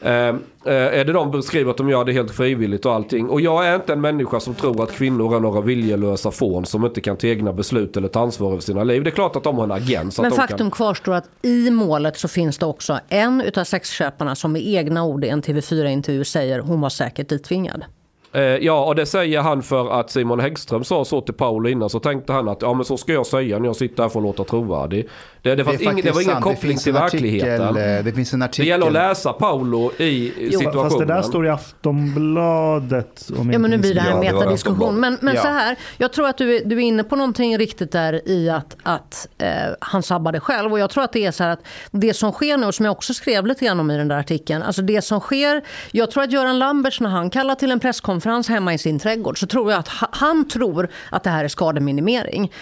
Eh, 0.00 0.12
eh, 0.12 0.34
är 0.64 1.04
det 1.04 1.12
de 1.12 1.30
beskriver 1.30 1.70
att 1.70 1.76
de 1.76 1.88
gör 1.88 2.04
det 2.04 2.12
helt 2.12 2.30
frivilligt 2.30 2.86
och 2.86 2.92
allting. 2.92 3.28
Och 3.28 3.40
jag 3.40 3.66
är 3.66 3.74
inte 3.74 3.92
en 3.92 4.00
människa 4.00 4.40
som 4.40 4.54
tror 4.54 4.82
att 4.82 4.92
kvinnor 4.92 5.36
är 5.36 5.40
några 5.40 5.60
viljelösa 5.60 6.30
fån 6.30 6.66
som 6.66 6.84
inte 6.84 7.00
kan 7.00 7.16
ta 7.16 7.26
egna 7.26 7.52
beslut 7.52 7.96
eller 7.96 8.08
ta 8.08 8.17
ansvar 8.18 8.52
över 8.52 8.60
sina 8.60 8.84
liv. 8.84 9.04
Det 9.04 9.10
är 9.10 9.14
klart 9.14 9.36
att 9.36 9.44
de 9.44 9.56
har 9.56 9.64
en 9.64 9.72
agent. 9.72 10.18
Men 10.18 10.32
faktum 10.32 10.58
kan... 10.58 10.70
kvarstår 10.70 11.14
att 11.14 11.28
i 11.42 11.70
målet 11.70 12.18
så 12.18 12.28
finns 12.28 12.58
det 12.58 12.66
också 12.66 13.00
en 13.08 13.40
utav 13.40 13.64
sexköparna 13.64 14.34
som 14.34 14.52
med 14.52 14.66
egna 14.66 15.04
ord 15.04 15.24
i 15.24 15.28
en 15.28 15.42
TV4-intervju 15.42 16.24
säger 16.24 16.58
hon 16.58 16.80
var 16.80 16.88
säkert 16.88 17.28
ditvingad. 17.28 17.84
Eh, 18.32 18.40
ja, 18.42 18.84
och 18.84 18.94
det 18.94 19.06
säger 19.06 19.40
han 19.40 19.62
för 19.62 20.00
att 20.00 20.10
Simon 20.10 20.40
Häggström 20.40 20.84
sa 20.84 21.04
så 21.04 21.20
till 21.20 21.34
Paolo 21.34 21.68
innan. 21.68 21.90
Så 21.90 22.00
tänkte 22.00 22.32
han 22.32 22.48
att 22.48 22.62
ja, 22.62 22.74
men 22.74 22.84
så 22.84 22.96
ska 22.96 23.12
jag 23.12 23.26
säga 23.26 23.58
när 23.58 23.66
jag 23.66 23.76
sitter 23.76 24.02
här 24.02 24.10
för 24.10 24.18
att 24.20 24.24
låta 24.24 24.44
trovärdig. 24.44 25.08
Det, 25.42 25.54
det, 25.54 25.64
fanns 25.64 25.80
är 25.80 25.84
ing, 25.90 26.00
det 26.02 26.10
var 26.10 26.20
ingen 26.22 26.34
sant. 26.34 26.44
Det 26.46 26.54
koppling 26.54 26.76
till 26.78 26.96
artikel, 26.96 27.22
verkligheten. 27.22 27.76
eh, 27.98 28.04
Det 28.04 28.12
finns 28.12 28.32
en 28.32 28.38
Det 28.40 28.44
artikel. 28.46 28.66
gäller 28.68 28.86
att 28.86 28.92
läsa 28.92 29.32
Paolo 29.32 29.92
i 29.98 30.32
situationen. 30.52 30.82
Fast 30.90 30.98
det 30.98 31.04
där 31.04 31.22
står 31.22 31.46
i 31.46 31.48
Aftonbladet. 31.48 33.30
Om 33.38 33.52
Ja, 33.52 33.58
men 33.58 33.70
nu 33.70 33.78
blir 33.78 33.94
det 33.94 34.00
här 34.00 34.10
en 34.12 34.20
det 34.20 34.32
metadiskussion. 34.32 35.00
Men, 35.00 35.18
men 35.20 35.34
Ja. 35.34 35.42
så 35.42 35.48
här, 35.48 35.76
jag 35.98 36.12
tror 36.12 36.28
att 36.28 36.38
du, 36.38 36.56
är- 36.56 36.64
du 36.64 36.76
är 36.76 36.80
inne 36.80 37.04
på 37.04 37.16
någonting 37.16 37.58
riktigt 37.58 37.92
där 37.92 38.28
i 38.28 38.50
att, 38.50 38.76
att 38.82 39.28
eh, 39.38 39.48
han 39.80 40.02
sabbade 40.02 40.40
själv. 40.40 40.72
Och 40.72 40.78
jag 40.78 40.90
tror 40.90 41.04
att 41.04 41.12
det 41.12 41.26
är 41.26 41.30
så 41.32 41.44
här 41.44 41.50
att 41.50 41.60
det 41.90 42.14
som 42.14 42.32
sker 42.32 42.56
nu, 42.56 42.66
och 42.66 42.74
som 42.74 42.84
jag 42.84 42.92
också 42.92 43.14
skrev 43.14 43.46
lite 43.46 43.64
grann 43.64 43.80
om 43.80 43.90
i 43.90 43.96
den 43.96 44.08
där 44.08 44.18
artikeln. 44.18 44.62
Alltså 44.62 44.82
det 44.82 45.02
som 45.02 45.20
sker, 45.20 45.62
jag 45.92 46.10
tror 46.10 46.22
att 46.22 46.32
Göran 46.32 46.58
Lamberts 46.58 47.00
när 47.00 47.10
han 47.10 47.30
kallar 47.30 47.54
till 47.54 47.70
en 47.70 47.80
presskonferens 47.80 48.17
hemma 48.48 48.74
i 48.74 48.78
sin 48.78 48.98
trädgård 48.98 49.40
så 49.40 49.46
tror 49.46 49.70
jag 49.70 49.78
att 49.78 49.88
ha- 49.88 50.08
han 50.12 50.48
tror 50.48 50.88
att 51.10 51.24
det 51.24 51.30
här 51.30 51.44
är 51.44 51.48
skademinimering. 51.48 52.52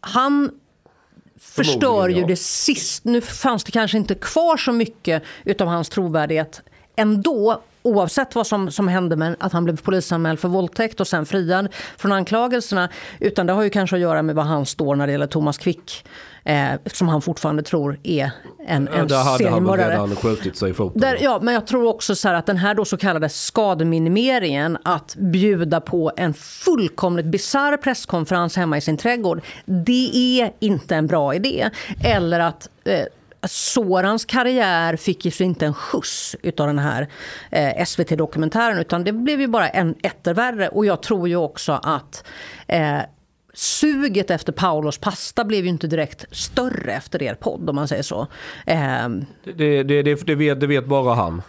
Han 0.00 0.50
förstör 1.40 2.08
ju 2.08 2.20
ja. 2.20 2.26
det 2.26 2.36
sist. 2.36 3.04
Nu 3.04 3.20
fanns 3.20 3.64
det 3.64 3.72
kanske 3.72 3.96
inte 3.96 4.14
kvar 4.14 4.56
så 4.56 4.72
mycket 4.72 5.22
utav 5.44 5.68
hans 5.68 5.88
trovärdighet 5.88 6.62
ändå. 6.96 7.62
Oavsett 7.82 8.34
vad 8.34 8.46
som, 8.46 8.70
som 8.70 8.88
hände 8.88 9.16
med 9.16 9.36
att 9.40 9.52
han 9.52 9.64
blev 9.64 9.76
polisanmäld 9.76 10.40
för 10.40 10.48
våldtäkt 10.48 11.00
och 11.00 11.08
sen 11.08 11.26
friad 11.26 11.68
från 11.96 12.12
anklagelserna. 12.12 12.88
Utan 13.18 13.46
det 13.46 13.52
har 13.52 13.62
ju 13.62 13.70
kanske 13.70 13.96
att 13.96 14.02
göra 14.02 14.22
med 14.22 14.34
vad 14.34 14.46
han 14.46 14.66
står 14.66 14.96
när 14.96 15.06
det 15.06 15.12
gäller 15.12 15.26
Thomas 15.26 15.58
Quick. 15.58 16.04
Eh, 16.44 16.70
som 16.86 17.08
han 17.08 17.22
fortfarande 17.22 17.62
tror 17.62 17.98
är 18.02 18.30
en, 18.66 18.88
Ja, 18.92 18.98
en 18.98 19.08
där 19.08 19.16
hade 19.16 19.28
han 19.28 19.38
väl 19.38 19.38
seriemördare. 19.38 19.92
redan 19.92 20.16
skjutit 20.16 20.56
sig 20.56 20.70
i 20.70 20.74
foten. 20.74 21.00
Där, 21.00 21.18
ja, 21.20 21.38
men 21.42 21.54
jag 21.54 21.66
tror 21.66 21.86
också 21.86 22.14
så 22.14 22.28
att 22.28 22.46
den 22.46 22.56
här 22.56 22.74
då 22.74 22.84
så 22.84 22.96
kallade 22.96 23.28
skademinimeringen, 23.28 24.78
att 24.82 25.16
bjuda 25.16 25.80
på 25.80 26.12
en 26.16 26.34
fullkomligt 26.34 27.26
bizarr 27.26 27.76
presskonferens 27.76 28.56
hemma 28.56 28.76
i 28.76 28.80
sin 28.80 28.96
trädgård, 28.96 29.40
det 29.64 30.10
är 30.40 30.52
inte 30.60 30.96
en 30.96 31.06
bra 31.06 31.34
idé. 31.34 31.70
Eller 32.04 32.40
att 32.40 32.68
eh, 32.84 33.04
Sorans 33.48 34.24
karriär 34.24 34.96
fick 34.96 35.24
ju 35.40 35.44
inte 35.44 35.66
en 35.66 35.74
skjuts 35.74 36.36
utav 36.42 36.66
den 36.66 36.78
här 36.78 37.08
eh, 37.50 37.84
SVT-dokumentären 37.84 38.78
utan 38.78 39.04
det 39.04 39.12
blev 39.12 39.40
ju 39.40 39.46
bara 39.46 39.68
en 39.68 39.94
ettervärre. 40.02 40.68
Och 40.68 40.86
jag 40.86 41.02
tror 41.02 41.28
ju 41.28 41.36
också 41.36 41.72
att 41.82 42.24
eh, 42.68 42.98
suget 43.54 44.30
efter 44.30 44.52
Paulos 44.52 44.98
pasta 44.98 45.44
blev 45.44 45.64
ju 45.64 45.68
inte 45.68 45.86
direkt 45.86 46.24
större 46.30 46.92
efter 46.92 47.22
er 47.22 47.34
podd 47.34 47.70
om 47.70 47.76
man 47.76 47.88
säger 47.88 48.02
så. 48.02 48.26
Eh, 48.66 49.08
Det, 49.44 49.82
det, 49.82 50.02
det, 50.02 50.26
det, 50.26 50.34
vet, 50.34 50.60
det 50.60 50.66
vet 50.66 50.86
bara 50.86 51.14
han. 51.14 51.42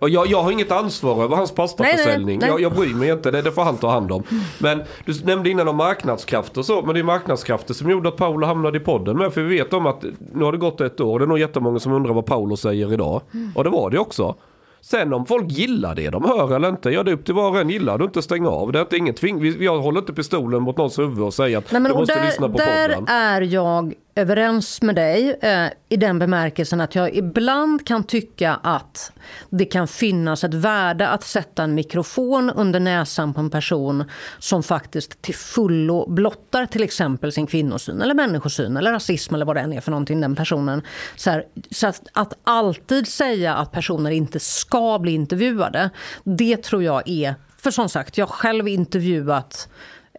Och 0.00 0.10
jag, 0.10 0.26
jag 0.26 0.42
har 0.42 0.52
inget 0.52 0.72
ansvar 0.72 1.24
över 1.24 1.36
hans 1.36 1.52
pastaförsäljning. 1.54 2.40
Jag, 2.40 2.60
jag 2.60 2.74
bryr 2.74 2.94
mig 2.94 3.10
inte, 3.10 3.30
det, 3.30 3.42
det 3.42 3.52
får 3.52 3.62
han 3.62 3.76
ta 3.76 3.90
hand 3.90 4.12
om. 4.12 4.22
Men 4.58 4.82
du 5.04 5.24
nämnde 5.24 5.50
innan 5.50 5.68
om 5.68 5.76
marknadskrafter 5.76 6.58
och 6.60 6.66
så, 6.66 6.82
men 6.82 6.94
det 6.94 7.00
är 7.00 7.04
marknadskrafter 7.04 7.74
som 7.74 7.90
gjorde 7.90 8.08
att 8.08 8.16
Paolo 8.16 8.46
hamnade 8.46 8.76
i 8.76 8.80
podden 8.80 9.16
med. 9.16 9.32
För 9.32 9.40
vi 9.42 9.56
vet 9.56 9.72
om 9.72 9.86
att 9.86 10.04
nu 10.34 10.44
har 10.44 10.52
det 10.52 10.58
gått 10.58 10.80
ett 10.80 11.00
år, 11.00 11.18
det 11.18 11.24
är 11.24 11.26
nog 11.26 11.38
jättemånga 11.38 11.78
som 11.78 11.92
undrar 11.92 12.12
vad 12.14 12.26
Paolo 12.26 12.56
säger 12.56 12.92
idag. 12.92 13.20
Och 13.54 13.64
det 13.64 13.70
var 13.70 13.90
det 13.90 13.98
också. 13.98 14.34
Sen 14.80 15.12
om 15.12 15.26
folk 15.26 15.50
gillar 15.50 15.94
det 15.94 16.10
de 16.10 16.24
hör 16.24 16.56
eller 16.56 16.68
inte, 16.68 16.90
ja 16.90 17.02
det 17.02 17.10
är 17.10 17.12
upp 17.12 17.24
till 17.24 17.34
var 17.34 17.50
och 17.50 17.60
en. 17.60 17.70
Gillar 17.70 17.98
du 17.98 18.04
inte, 18.04 18.22
stäng 18.22 18.46
av. 18.46 18.72
Det 18.72 18.78
är 18.78 18.82
inte 18.82 18.96
inget 18.96 19.16
tving. 19.16 19.40
Vi, 19.40 19.64
jag 19.64 19.78
håller 19.80 20.00
inte 20.00 20.12
pistolen 20.12 20.62
mot 20.62 20.76
någons 20.76 20.98
huvud 20.98 21.20
och 21.24 21.34
säger 21.34 21.58
att 21.58 21.72
Nej, 21.72 21.80
men, 21.82 21.92
du 21.92 21.98
måste 21.98 22.14
där, 22.14 22.24
lyssna 22.26 22.48
på 22.48 22.58
där 22.58 22.88
podden. 22.88 23.08
är 23.08 23.40
jag 23.40 23.94
överens 24.18 24.82
med 24.82 24.94
dig 24.94 25.38
eh, 25.40 25.66
i 25.88 25.96
den 25.96 26.18
bemärkelsen 26.18 26.80
att 26.80 26.94
jag 26.94 27.14
ibland 27.14 27.86
kan 27.86 28.04
tycka 28.04 28.54
att 28.54 29.12
det 29.50 29.64
kan 29.64 29.88
finnas 29.88 30.44
ett 30.44 30.54
värde 30.54 31.08
att 31.08 31.24
sätta 31.24 31.62
en 31.62 31.74
mikrofon 31.74 32.50
under 32.50 32.80
näsan 32.80 33.34
på 33.34 33.40
en 33.40 33.50
person 33.50 34.04
som 34.38 34.62
faktiskt 34.62 35.22
till 35.22 35.34
fullo 35.34 36.10
blottar 36.10 36.66
till 36.66 36.82
exempel 36.82 37.32
sin 37.32 37.46
kvinnosyn 37.46 38.02
eller 38.02 38.14
människosyn 38.14 38.76
eller 38.76 38.92
rasism 38.92 39.34
eller 39.34 39.46
vad 39.46 39.56
det 39.56 39.60
än 39.60 39.72
är 39.72 39.80
för 39.80 39.90
någonting 39.90 40.20
den 40.20 40.36
personen. 40.36 40.82
Så, 41.16 41.30
här, 41.30 41.44
så 41.70 41.86
att, 41.86 42.08
att 42.12 42.32
alltid 42.44 43.08
säga 43.08 43.54
att 43.54 43.72
personer 43.72 44.10
inte 44.10 44.40
ska 44.40 44.98
bli 44.98 45.12
intervjuade, 45.12 45.90
det 46.24 46.56
tror 46.62 46.82
jag 46.82 47.08
är 47.08 47.34
för 47.58 47.70
som 47.70 47.88
sagt, 47.88 48.18
jag 48.18 48.26
har 48.26 48.32
själv 48.32 48.68
intervjuat 48.68 49.68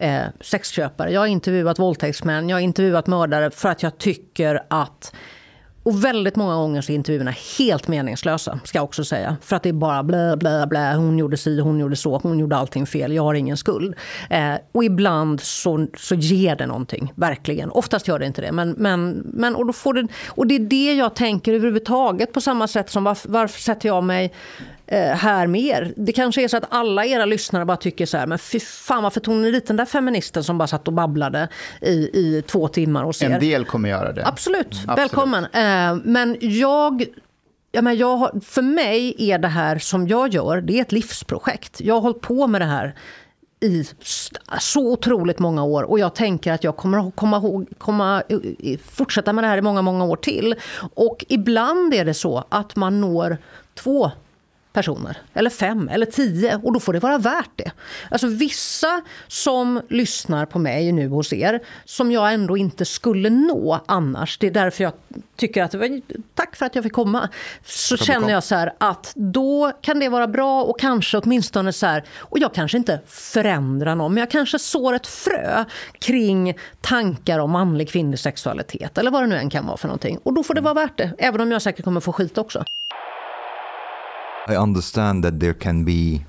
eh, 0.00 0.22
sexköpare, 0.40 1.12
jag 1.12 1.20
har 1.20 1.26
intervjuat 1.26 1.78
våldtäktsmän, 1.78 2.48
jag 2.48 2.56
har 2.56 2.60
intervjuat 2.60 3.06
mördare 3.06 3.50
för 3.50 3.68
att 3.68 3.82
jag 3.82 3.98
tycker 3.98 4.62
att 4.70 5.12
Och 5.82 6.04
väldigt 6.04 6.36
många 6.36 6.54
gånger 6.54 6.80
så 6.80 6.92
är 6.92 6.94
intervjuerna 6.94 7.34
helt 7.58 7.88
meningslösa, 7.88 8.60
ska 8.64 8.78
jag 8.78 8.84
också 8.84 9.04
säga. 9.04 9.36
För 9.42 9.56
att 9.56 9.62
det 9.62 9.68
är 9.68 9.72
bara 9.72 10.02
blä, 10.02 10.36
blä, 10.36 10.66
blä, 10.66 10.94
hon 10.94 11.18
gjorde 11.18 11.36
si, 11.36 11.60
hon 11.60 11.78
gjorde 11.78 11.96
så, 11.96 12.18
hon 12.18 12.38
gjorde 12.38 12.56
allting 12.56 12.86
fel, 12.86 13.12
jag 13.12 13.22
har 13.22 13.34
ingen 13.34 13.56
skuld. 13.56 13.94
Eh, 14.30 14.54
och 14.72 14.84
ibland 14.84 15.40
så, 15.40 15.86
så 15.96 16.14
ger 16.14 16.56
det 16.56 16.66
någonting, 16.66 17.12
verkligen. 17.16 17.70
Oftast 17.70 18.08
gör 18.08 18.18
det 18.18 18.26
inte 18.26 18.42
det. 18.42 18.52
Men, 18.52 18.70
men, 18.70 19.10
men, 19.24 19.56
och, 19.56 19.66
då 19.66 19.72
får 19.72 19.94
det, 19.94 20.08
och 20.28 20.46
det 20.46 20.54
är 20.54 20.58
det 20.58 20.94
jag 20.94 21.14
tänker 21.14 21.52
överhuvudtaget 21.52 22.32
på 22.32 22.40
samma 22.40 22.68
sätt 22.68 22.90
som 22.90 23.04
varför, 23.04 23.28
varför 23.28 23.60
sätter 23.60 23.88
jag 23.88 24.04
mig 24.04 24.32
eh, 24.90 25.16
här 25.16 25.46
mer. 25.46 25.92
Det 25.96 26.12
kanske 26.12 26.44
är 26.44 26.48
så 26.48 26.56
att 26.56 26.64
alla 26.68 27.06
era 27.06 27.24
lyssnare 27.24 27.64
bara 27.64 27.76
tycker 27.76 28.06
så 28.06 28.16
här, 28.16 28.26
men 28.26 28.38
fy 28.38 28.60
fan 28.60 29.02
varför 29.02 29.20
tog 29.20 29.36
ni 29.36 29.50
dit 29.50 29.66
den 29.66 29.76
där 29.76 29.84
feministen 29.84 30.44
som 30.44 30.58
bara 30.58 30.68
satt 30.68 30.88
och 30.88 30.94
babblade 30.94 31.48
i, 31.80 31.92
i 31.92 32.42
två 32.46 32.68
timmar 32.68 33.04
hos 33.04 33.22
er? 33.22 33.30
En 33.30 33.40
del 33.40 33.64
kommer 33.64 33.88
göra 33.88 34.12
det. 34.12 34.26
Absolut, 34.26 34.66
Absolut. 34.66 34.98
välkommen. 34.98 35.44
Eh, 35.44 35.94
men 36.04 36.36
jag... 36.40 37.04
Ja, 37.72 37.82
men 37.82 37.96
jag 37.96 38.16
har, 38.16 38.40
för 38.40 38.62
mig 38.62 39.14
är 39.18 39.38
det 39.38 39.48
här 39.48 39.78
som 39.78 40.08
jag 40.08 40.34
gör, 40.34 40.60
det 40.60 40.78
är 40.78 40.82
ett 40.82 40.92
livsprojekt. 40.92 41.80
Jag 41.80 41.94
har 41.94 42.00
hållit 42.00 42.20
på 42.20 42.46
med 42.46 42.60
det 42.60 42.64
här 42.64 42.94
i 43.60 43.84
så 44.60 44.92
otroligt 44.92 45.38
många 45.38 45.64
år 45.64 45.82
och 45.82 45.98
jag 45.98 46.14
tänker 46.14 46.52
att 46.52 46.64
jag 46.64 46.76
kommer 46.76 47.08
att 47.08 47.16
komma 47.16 47.64
komma, 47.78 48.22
fortsätta 48.84 49.32
med 49.32 49.44
det 49.44 49.48
här 49.48 49.58
i 49.58 49.62
många, 49.62 49.82
många 49.82 50.04
år 50.04 50.16
till. 50.16 50.54
Och 50.94 51.24
ibland 51.28 51.94
är 51.94 52.04
det 52.04 52.14
så 52.14 52.44
att 52.48 52.76
man 52.76 53.00
når 53.00 53.38
två 53.74 54.10
personer, 54.72 55.18
eller 55.34 55.50
fem, 55.50 55.88
eller 55.88 56.06
tio. 56.06 56.60
Och 56.62 56.72
då 56.72 56.80
får 56.80 56.92
det 56.92 56.98
vara 56.98 57.18
värt 57.18 57.50
det. 57.56 57.70
Alltså 58.10 58.26
vissa 58.26 59.00
som 59.28 59.82
lyssnar 59.88 60.46
på 60.46 60.58
mig 60.58 60.92
nu 60.92 61.08
hos 61.08 61.32
er, 61.32 61.60
som 61.84 62.12
jag 62.12 62.34
ändå 62.34 62.56
inte 62.56 62.84
skulle 62.84 63.30
nå 63.30 63.80
annars. 63.86 64.38
Det 64.38 64.46
är 64.46 64.50
därför 64.50 64.84
jag 64.84 64.92
tycker 65.36 65.62
att, 65.62 65.74
tack 66.34 66.56
för 66.56 66.66
att 66.66 66.74
jag 66.74 66.84
fick 66.84 66.92
komma. 66.92 67.28
Så 67.64 67.96
känner 67.96 68.30
jag 68.30 68.44
så 68.44 68.54
här 68.54 68.72
att 68.78 69.12
då 69.14 69.72
kan 69.80 70.00
det 70.00 70.08
vara 70.08 70.28
bra 70.28 70.62
och 70.62 70.80
kanske 70.80 71.18
åtminstone 71.18 71.72
så 71.72 71.86
här, 71.86 72.04
och 72.18 72.38
jag 72.38 72.54
kanske 72.54 72.78
inte 72.78 73.00
förändrar 73.06 73.94
någon, 73.94 74.14
men 74.14 74.20
jag 74.20 74.30
kanske 74.30 74.58
sår 74.58 74.94
ett 74.94 75.06
frö 75.06 75.64
kring 75.98 76.54
tankar 76.80 77.38
om 77.38 77.50
manlig 77.50 77.88
kvinnlig 77.88 78.18
sexualitet, 78.18 78.98
eller 78.98 79.10
vad 79.10 79.22
det 79.22 79.26
nu 79.26 79.36
än 79.36 79.50
kan 79.50 79.66
vara 79.66 79.76
för 79.76 79.88
någonting. 79.88 80.18
Och 80.22 80.32
då 80.32 80.42
får 80.42 80.54
det 80.54 80.60
vara 80.60 80.74
värt 80.74 80.98
det, 80.98 81.12
även 81.18 81.40
om 81.40 81.52
jag 81.52 81.62
säkert 81.62 81.84
kommer 81.84 82.00
få 82.00 82.12
skit 82.12 82.38
också. 82.38 82.64
I 84.50 84.56
understand 84.56 85.22
that 85.24 85.38
there 85.38 85.54
can 85.54 85.84
be 85.84 86.24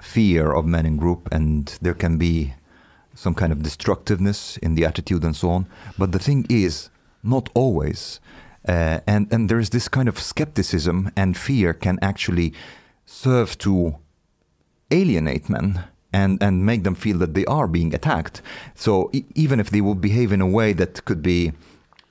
fear 0.00 0.52
of 0.52 0.64
men 0.64 0.86
in 0.86 0.96
group 0.96 1.28
and 1.32 1.66
there 1.82 1.94
can 1.94 2.16
be 2.18 2.54
some 3.14 3.34
kind 3.34 3.52
of 3.52 3.62
destructiveness 3.62 4.56
in 4.58 4.74
the 4.74 4.84
attitude 4.84 5.24
and 5.24 5.34
so 5.34 5.50
on. 5.50 5.66
But 5.98 6.12
the 6.12 6.18
thing 6.18 6.46
is, 6.48 6.88
not 7.22 7.48
always. 7.54 8.20
Uh, 8.66 9.00
and, 9.06 9.32
and 9.32 9.48
there 9.48 9.58
is 9.58 9.70
this 9.70 9.88
kind 9.88 10.08
of 10.08 10.18
skepticism 10.18 11.10
and 11.16 11.36
fear 11.36 11.72
can 11.72 11.98
actually 12.00 12.52
serve 13.06 13.58
to 13.58 13.96
alienate 14.90 15.48
men 15.48 15.84
and, 16.12 16.42
and 16.42 16.64
make 16.64 16.84
them 16.84 16.94
feel 16.94 17.18
that 17.18 17.34
they 17.34 17.44
are 17.46 17.66
being 17.66 17.94
attacked. 17.94 18.42
So 18.74 19.10
e- 19.12 19.24
even 19.34 19.58
if 19.60 19.70
they 19.70 19.80
will 19.80 19.94
behave 19.94 20.32
in 20.32 20.40
a 20.40 20.46
way 20.46 20.72
that 20.74 21.04
could 21.04 21.22
be 21.22 21.52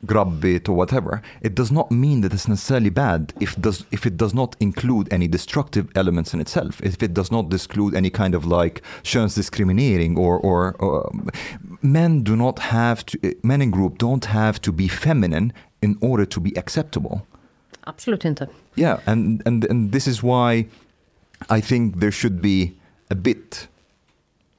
grabbigt 0.06 0.70
or 0.70 0.74
whatever, 0.74 1.22
it 1.42 1.56
does 1.56 1.72
not 1.72 1.92
mean 1.92 2.22
that 2.22 2.34
it's 2.34 2.48
necessarily 2.48 2.90
bad 2.90 3.34
if 3.40 3.56
does 3.62 3.86
if 3.92 4.06
it 4.06 4.18
does 4.18 4.34
not 4.34 4.56
include 4.60 5.12
any 5.14 5.28
destructive 5.28 5.90
elements 5.96 6.34
in 6.34 6.42
itself. 6.42 6.82
If 6.82 7.04
it 7.04 7.14
does 7.14 7.32
not 7.32 7.54
exclude 7.54 7.96
any 7.96 8.10
kind 8.10 8.36
of 8.36 8.46
like 8.46 8.82
könsdiskriminering 9.04 10.18
or 10.18 10.40
or, 10.40 10.76
or 10.80 11.12
men 11.82 12.24
do 12.24 12.36
not 12.36 12.60
have 12.60 13.06
to 13.06 13.36
men 13.44 13.62
in 13.62 13.72
group 13.72 13.98
don't 13.98 14.26
have 14.26 14.60
to 14.62 14.72
be 14.72 14.88
feminine 14.88 15.54
in 15.82 15.98
order 16.02 16.26
to 16.26 16.40
be 16.40 16.58
acceptable. 16.58 17.26
Absolut 17.88 18.26
inte. 18.26 18.48
Yeah, 18.76 19.00
and 19.06 19.42
and 19.46 19.66
and 19.66 19.92
this 19.92 20.08
is 20.08 20.24
why 20.24 20.68
I 21.50 21.62
think 21.62 22.00
there 22.00 22.12
should 22.12 22.42
be 22.42 22.78
a 23.10 23.16
bit 23.16 23.68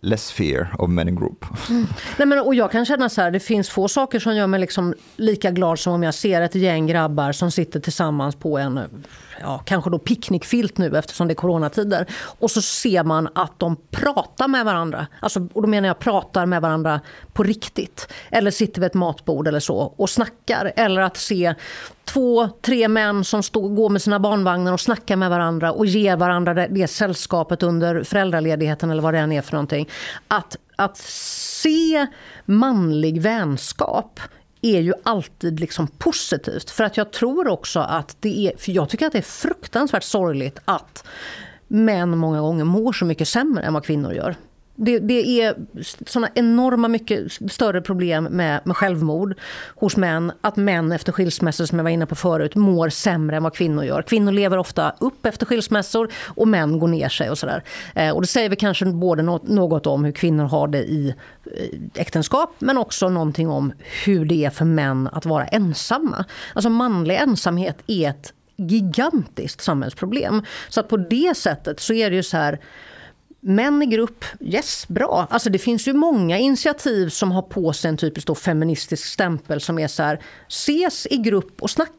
less 0.03 0.33
fear 0.33 0.75
of 0.79 0.91
men 0.91 1.09
in 1.09 1.17
group. 1.17 1.45
Mm. 1.71 1.87
Nej, 2.19 2.27
men, 2.27 2.39
och 2.39 2.55
jag 2.55 2.73
kan 2.73 2.85
känna 2.85 3.09
så 3.09 3.21
här, 3.21 3.31
det 3.31 3.41
finns 3.41 3.71
få 3.71 3.89
saker 3.89 4.19
som 4.19 4.37
gör 4.37 4.47
mig 4.47 4.61
liksom 4.61 4.95
lika 5.17 5.51
glad 5.51 5.79
som 5.79 5.93
om 5.93 6.03
jag 6.03 6.15
ser 6.15 6.41
ett 6.41 6.55
gäng 6.55 6.87
grabbar 6.87 7.33
som 7.33 7.51
sitter 7.51 7.81
tillsammans 7.81 8.37
på 8.37 8.59
en 8.59 8.81
ja, 9.43 9.59
kanske 9.65 9.91
då 9.91 9.99
picknickfilt 9.99 10.79
nu 10.79 10.99
eftersom 10.99 11.29
det 11.29 11.33
är 11.33 11.37
coronatider. 11.37 12.07
Och 12.39 12.51
så 12.51 12.63
ser 12.63 13.05
man 13.05 13.29
att 13.35 13.59
de 13.59 13.77
pratar 13.91 14.49
med 14.49 14.65
varandra. 14.65 15.07
Alltså, 15.21 15.49
och 15.53 15.63
då 15.63 15.69
menar 15.69 15.89
jag 15.89 15.99
pratar 15.99 16.47
med 16.47 16.63
varandra 16.63 17.01
på 17.33 17.43
riktigt. 17.43 18.09
Eller 18.31 18.51
sitter 18.51 18.81
vid 18.81 18.87
ett 18.87 18.95
matbord 18.95 19.49
eller 19.49 19.61
så 19.61 19.77
och 19.77 20.11
snackar. 20.11 20.73
Eller 20.77 21.03
att 21.03 21.17
se 21.17 21.55
två, 22.05 22.49
tre 22.49 22.89
män 22.89 23.25
som 23.25 23.43
stå, 23.43 23.69
går 23.69 23.89
med 23.89 24.03
sina 24.03 24.21
barnvagnar 24.21 24.73
och 24.73 24.81
snackar 24.81 25.17
med 25.17 25.31
varandra 25.31 25.73
och 25.73 25.87
ger 25.87 26.17
varandra 26.17 26.55
det, 26.55 26.67
det 26.71 26.89
sällskapet 26.89 27.63
under 27.63 28.03
föräldraledigheten 28.03 28.91
eller 28.91 29.03
vad 29.03 29.15
det 29.15 29.21
än 29.21 29.33
är 29.33 29.43
för 29.43 29.53
någonting. 29.53 29.89
Att, 30.29 30.57
att 30.77 30.97
se 30.97 32.07
manlig 32.45 33.23
vänskap 33.23 34.21
är 34.63 34.81
ju 34.81 34.93
alltid 35.03 35.61
liksom 35.61 35.87
positivt. 35.87 36.71
För 36.71 36.85
att 36.85 36.97
jag 36.97 37.13
tror 37.13 37.49
också 37.49 37.81
att 37.81 38.17
det 38.21 38.47
är, 38.47 38.57
för 38.57 38.73
jag 38.73 38.89
tycker 38.89 39.07
att 39.07 39.13
det 39.13 39.19
är 39.19 39.23
fruktansvärt 39.23 40.03
sorgligt 40.03 40.59
att 40.65 41.05
män 41.69 42.19
många 42.19 42.41
gånger 42.41 42.65
mår 42.65 42.93
så 42.93 43.05
mycket 43.05 43.29
sämre 43.29 43.65
än 43.65 43.75
vad 43.75 43.85
kvinnor 43.85 44.13
gör. 44.13 44.37
Det, 44.75 44.99
det, 44.99 45.43
är 45.43 45.55
såna 46.07 46.29
enorma 46.35 46.89
mycket 46.89 47.33
större 47.51 47.81
problem 47.81 48.25
med, 48.25 48.61
med 48.65 48.77
självmord 48.77 49.35
hos 49.75 49.97
män. 49.97 50.33
Att 50.41 50.57
män 50.57 50.93
efter 50.93 51.13
skilsmässor, 51.13 51.67
som 51.67 51.79
jag 51.79 51.85
var 51.85 51.91
inne 51.91 52.07
på 52.07 52.15
förut, 52.15 52.55
mår 52.55 52.89
sämre 52.89 53.37
än 53.37 53.43
vad 53.43 53.55
kvinnor 53.55 53.85
gör. 53.85 54.03
Kvinnor 54.03 54.33
lever 54.33 54.59
ofta 54.59 54.95
upp 54.99 55.27
efter 55.27 55.47
skilsmässor 55.47 56.13
och 56.27 56.49
män 56.49 56.79
går 56.79 56.89
ner 56.89 57.09
sig 57.09 57.31
och 57.31 57.39
sådär. 57.39 57.63
Eh, 57.95 58.11
och 58.11 58.21
det 58.21 58.27
säger 58.27 58.49
vi 58.49 58.57
kanske 58.57 58.85
både 58.85 59.23
något, 59.23 59.49
något 59.49 59.87
om 59.87 60.05
hur 60.05 60.13
kvinnor 60.13 60.45
har 60.45 60.69
det 60.69 60.83
i 60.83 61.15
eh, 61.57 62.03
äktenskap, 62.03 62.55
men 62.59 62.79
också 62.79 63.09
någonting 63.09 63.49
om 63.49 63.73
hur 64.05 64.25
det 64.25 64.45
är 64.45 64.51
för 64.51 64.65
män 64.65 65.09
att 65.13 65.27
vara 65.27 65.45
ensamma. 65.45 66.25
Alltså 66.55 66.71
manlig 66.71 67.17
ensamhet 67.17 67.79
är 67.87 68.11
ett 68.11 68.33
gigantiskt 68.57 69.61
samhällsproblem. 69.61 70.43
Så 70.69 70.81
att 70.81 70.89
på 70.89 70.97
det 70.97 71.37
sättet 71.37 71.81
så 71.81 71.95
är 71.95 72.11
det 72.11 72.17
ju 72.17 72.23
så 72.23 72.37
här 72.37 72.61
Män 73.45 73.83
i 73.83 73.87
grupp, 73.87 74.25
yes, 74.41 74.89
bra. 74.89 75.27
Alltså 75.31 75.51
det 75.51 75.59
finns 75.59 75.89
ju 75.89 75.93
många 75.93 76.39
initiativ 76.39 77.09
som 77.09 77.33
har 77.33 77.43
på 77.43 77.73
sig 77.73 77.89
en 77.89 77.97
typisk 77.97 78.27
då 78.27 78.35
feministisk 78.35 79.07
stämpel 79.07 79.61
som 79.61 79.79
är 79.79 79.89
så 79.89 80.03
här, 80.03 80.23
ses 80.49 81.07
i 81.11 81.17
grupp 81.17 81.63
och 81.63 81.71
snacka. 81.71 81.93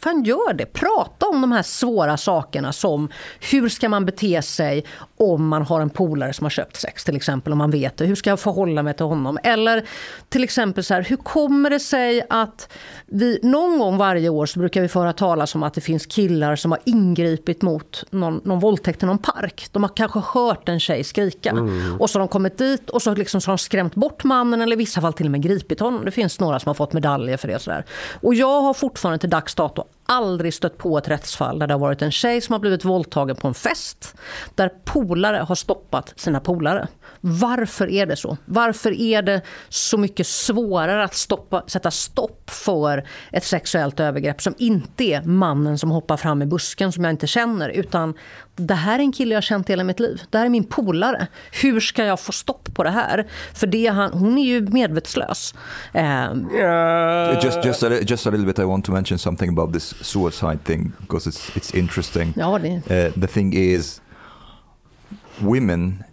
Fan 0.00 0.24
gör 0.24 0.52
det. 0.52 0.66
Prata 0.66 1.26
om 1.26 1.40
de 1.40 1.52
här 1.52 1.62
svåra 1.62 2.16
sakerna 2.16 2.72
som 2.72 3.08
hur 3.50 3.68
ska 3.68 3.88
man 3.88 4.06
bete 4.06 4.42
sig 4.42 4.84
om 5.16 5.48
man 5.48 5.62
har 5.62 5.80
en 5.80 5.90
polare 5.90 6.32
som 6.32 6.44
har 6.44 6.50
köpt 6.50 6.76
sex 6.76 7.04
till 7.04 7.16
exempel, 7.16 7.52
om 7.52 7.58
man 7.58 7.70
vet 7.70 7.96
det. 7.96 8.04
Hur 8.04 8.14
ska 8.14 8.30
jag 8.30 8.40
förhålla 8.40 8.82
mig 8.82 8.94
till 8.94 9.06
honom? 9.06 9.38
Eller 9.42 9.84
till 10.28 10.44
exempel 10.44 10.84
så 10.84 10.94
här, 10.94 11.02
hur 11.02 11.16
kommer 11.16 11.70
det 11.70 11.80
sig 11.80 12.26
att 12.30 12.72
vi 13.06 13.38
någon 13.42 13.78
gång 13.78 13.96
varje 13.96 14.28
år 14.28 14.46
så 14.46 14.58
brukar 14.58 14.80
vi 14.80 14.88
få 14.88 15.00
höra 15.00 15.12
talas 15.12 15.54
om 15.54 15.62
att 15.62 15.74
det 15.74 15.80
finns 15.80 16.06
killar 16.06 16.56
som 16.56 16.70
har 16.70 16.80
ingripit 16.84 17.62
mot 17.62 18.04
någon, 18.10 18.40
någon 18.44 18.60
våldtäkt 18.60 19.02
i 19.02 19.06
någon 19.06 19.18
park. 19.18 19.66
De 19.72 19.82
har 19.82 19.90
kanske 19.96 20.20
hört 20.34 20.68
en 20.68 20.80
tjej 20.80 21.04
skrika. 21.04 21.50
Mm. 21.50 22.00
Och 22.00 22.10
så 22.10 22.18
har 22.18 22.20
de 22.20 22.28
kommit 22.28 22.58
dit 22.58 22.90
och 22.90 23.02
så, 23.02 23.14
liksom, 23.14 23.40
så 23.40 23.50
har 23.50 23.56
de 23.56 23.58
skrämt 23.58 23.94
bort 23.94 24.24
mannen 24.24 24.60
eller 24.60 24.76
i 24.76 24.78
vissa 24.78 25.00
fall 25.00 25.12
till 25.12 25.26
och 25.26 25.32
med 25.32 25.42
gripit 25.42 25.80
honom. 25.80 26.04
Det 26.04 26.10
finns 26.10 26.40
några 26.40 26.60
som 26.60 26.68
har 26.68 26.74
fått 26.74 26.92
medaljer 26.92 27.36
för 27.36 27.48
det. 27.48 27.54
Och, 27.54 27.62
så 27.62 27.70
där. 27.70 27.84
och 28.20 28.34
jag 28.34 28.62
har 28.62 28.74
fortfarande 28.74 29.18
till 29.18 29.30
dags 29.30 29.54
dato 29.60 29.99
aldrig 30.10 30.54
stött 30.54 30.78
på 30.78 30.98
ett 30.98 31.08
rättsfall 31.08 31.58
där 31.58 31.66
det 31.66 31.74
har 31.74 31.78
varit 31.78 32.02
en 32.02 32.10
tjej 32.10 32.40
som 32.40 32.52
har 32.52 32.60
blivit 32.60 32.84
våldtagen 32.84 33.36
på 33.36 33.48
en 33.48 33.54
fest. 33.54 34.14
Där 34.54 34.70
polare 34.84 35.36
har 35.36 35.54
stoppat 35.54 36.12
sina 36.16 36.40
polare. 36.40 36.88
Varför 37.20 37.90
är 37.90 38.06
det 38.06 38.16
så? 38.16 38.36
Varför 38.44 39.00
är 39.00 39.22
det 39.22 39.42
så 39.68 39.98
mycket 39.98 40.26
svårare 40.26 41.04
att 41.04 41.14
stoppa, 41.14 41.64
sätta 41.66 41.90
stopp 41.90 42.50
för 42.50 43.04
ett 43.32 43.44
sexuellt 43.44 44.00
övergrepp 44.00 44.42
som 44.42 44.54
inte 44.58 45.04
är 45.04 45.22
mannen 45.22 45.78
som 45.78 45.90
hoppar 45.90 46.16
fram 46.16 46.42
i 46.42 46.46
busken 46.46 46.92
som 46.92 47.04
jag 47.04 47.10
inte 47.10 47.26
känner 47.26 47.68
utan 47.68 48.14
det 48.56 48.74
här 48.74 48.98
är 48.98 49.02
en 49.02 49.12
kille 49.12 49.34
jag 49.34 49.36
har 49.36 49.42
känt 49.42 49.70
hela 49.70 49.84
mitt 49.84 50.00
liv. 50.00 50.22
Det 50.30 50.38
här 50.38 50.44
är 50.44 50.50
min 50.50 50.64
polare. 50.64 51.26
Hur 51.62 51.80
ska 51.80 52.04
jag 52.04 52.20
få 52.20 52.32
stopp 52.32 52.74
på 52.74 52.82
det 52.82 52.90
här? 52.90 53.26
För 53.54 53.66
det 53.66 53.86
han, 53.86 54.12
hon 54.12 54.38
är 54.38 54.44
ju 54.44 54.60
medvetslös. 54.60 55.54
Um, 55.94 56.50
uh, 56.50 57.44
just, 57.44 57.64
just, 57.64 57.82
a, 57.82 57.90
just 58.02 58.26
a 58.26 58.30
little 58.30 58.46
bit 58.46 58.58
I 58.58 58.64
want 58.64 58.84
to 58.84 58.92
mention 58.92 59.18
something 59.18 59.58
about 59.58 59.72
this 59.72 59.99
suicide 60.00 60.58
thing 60.64 60.92
because 61.00 61.30
it's, 61.30 61.50
it's 61.56 61.74
interesting. 61.78 62.32
Ja, 62.36 62.58
det. 62.58 62.82
Uh, 62.90 63.20
the 63.20 63.26
thing 63.26 63.54
is 63.54 64.00
women, 65.40 66.04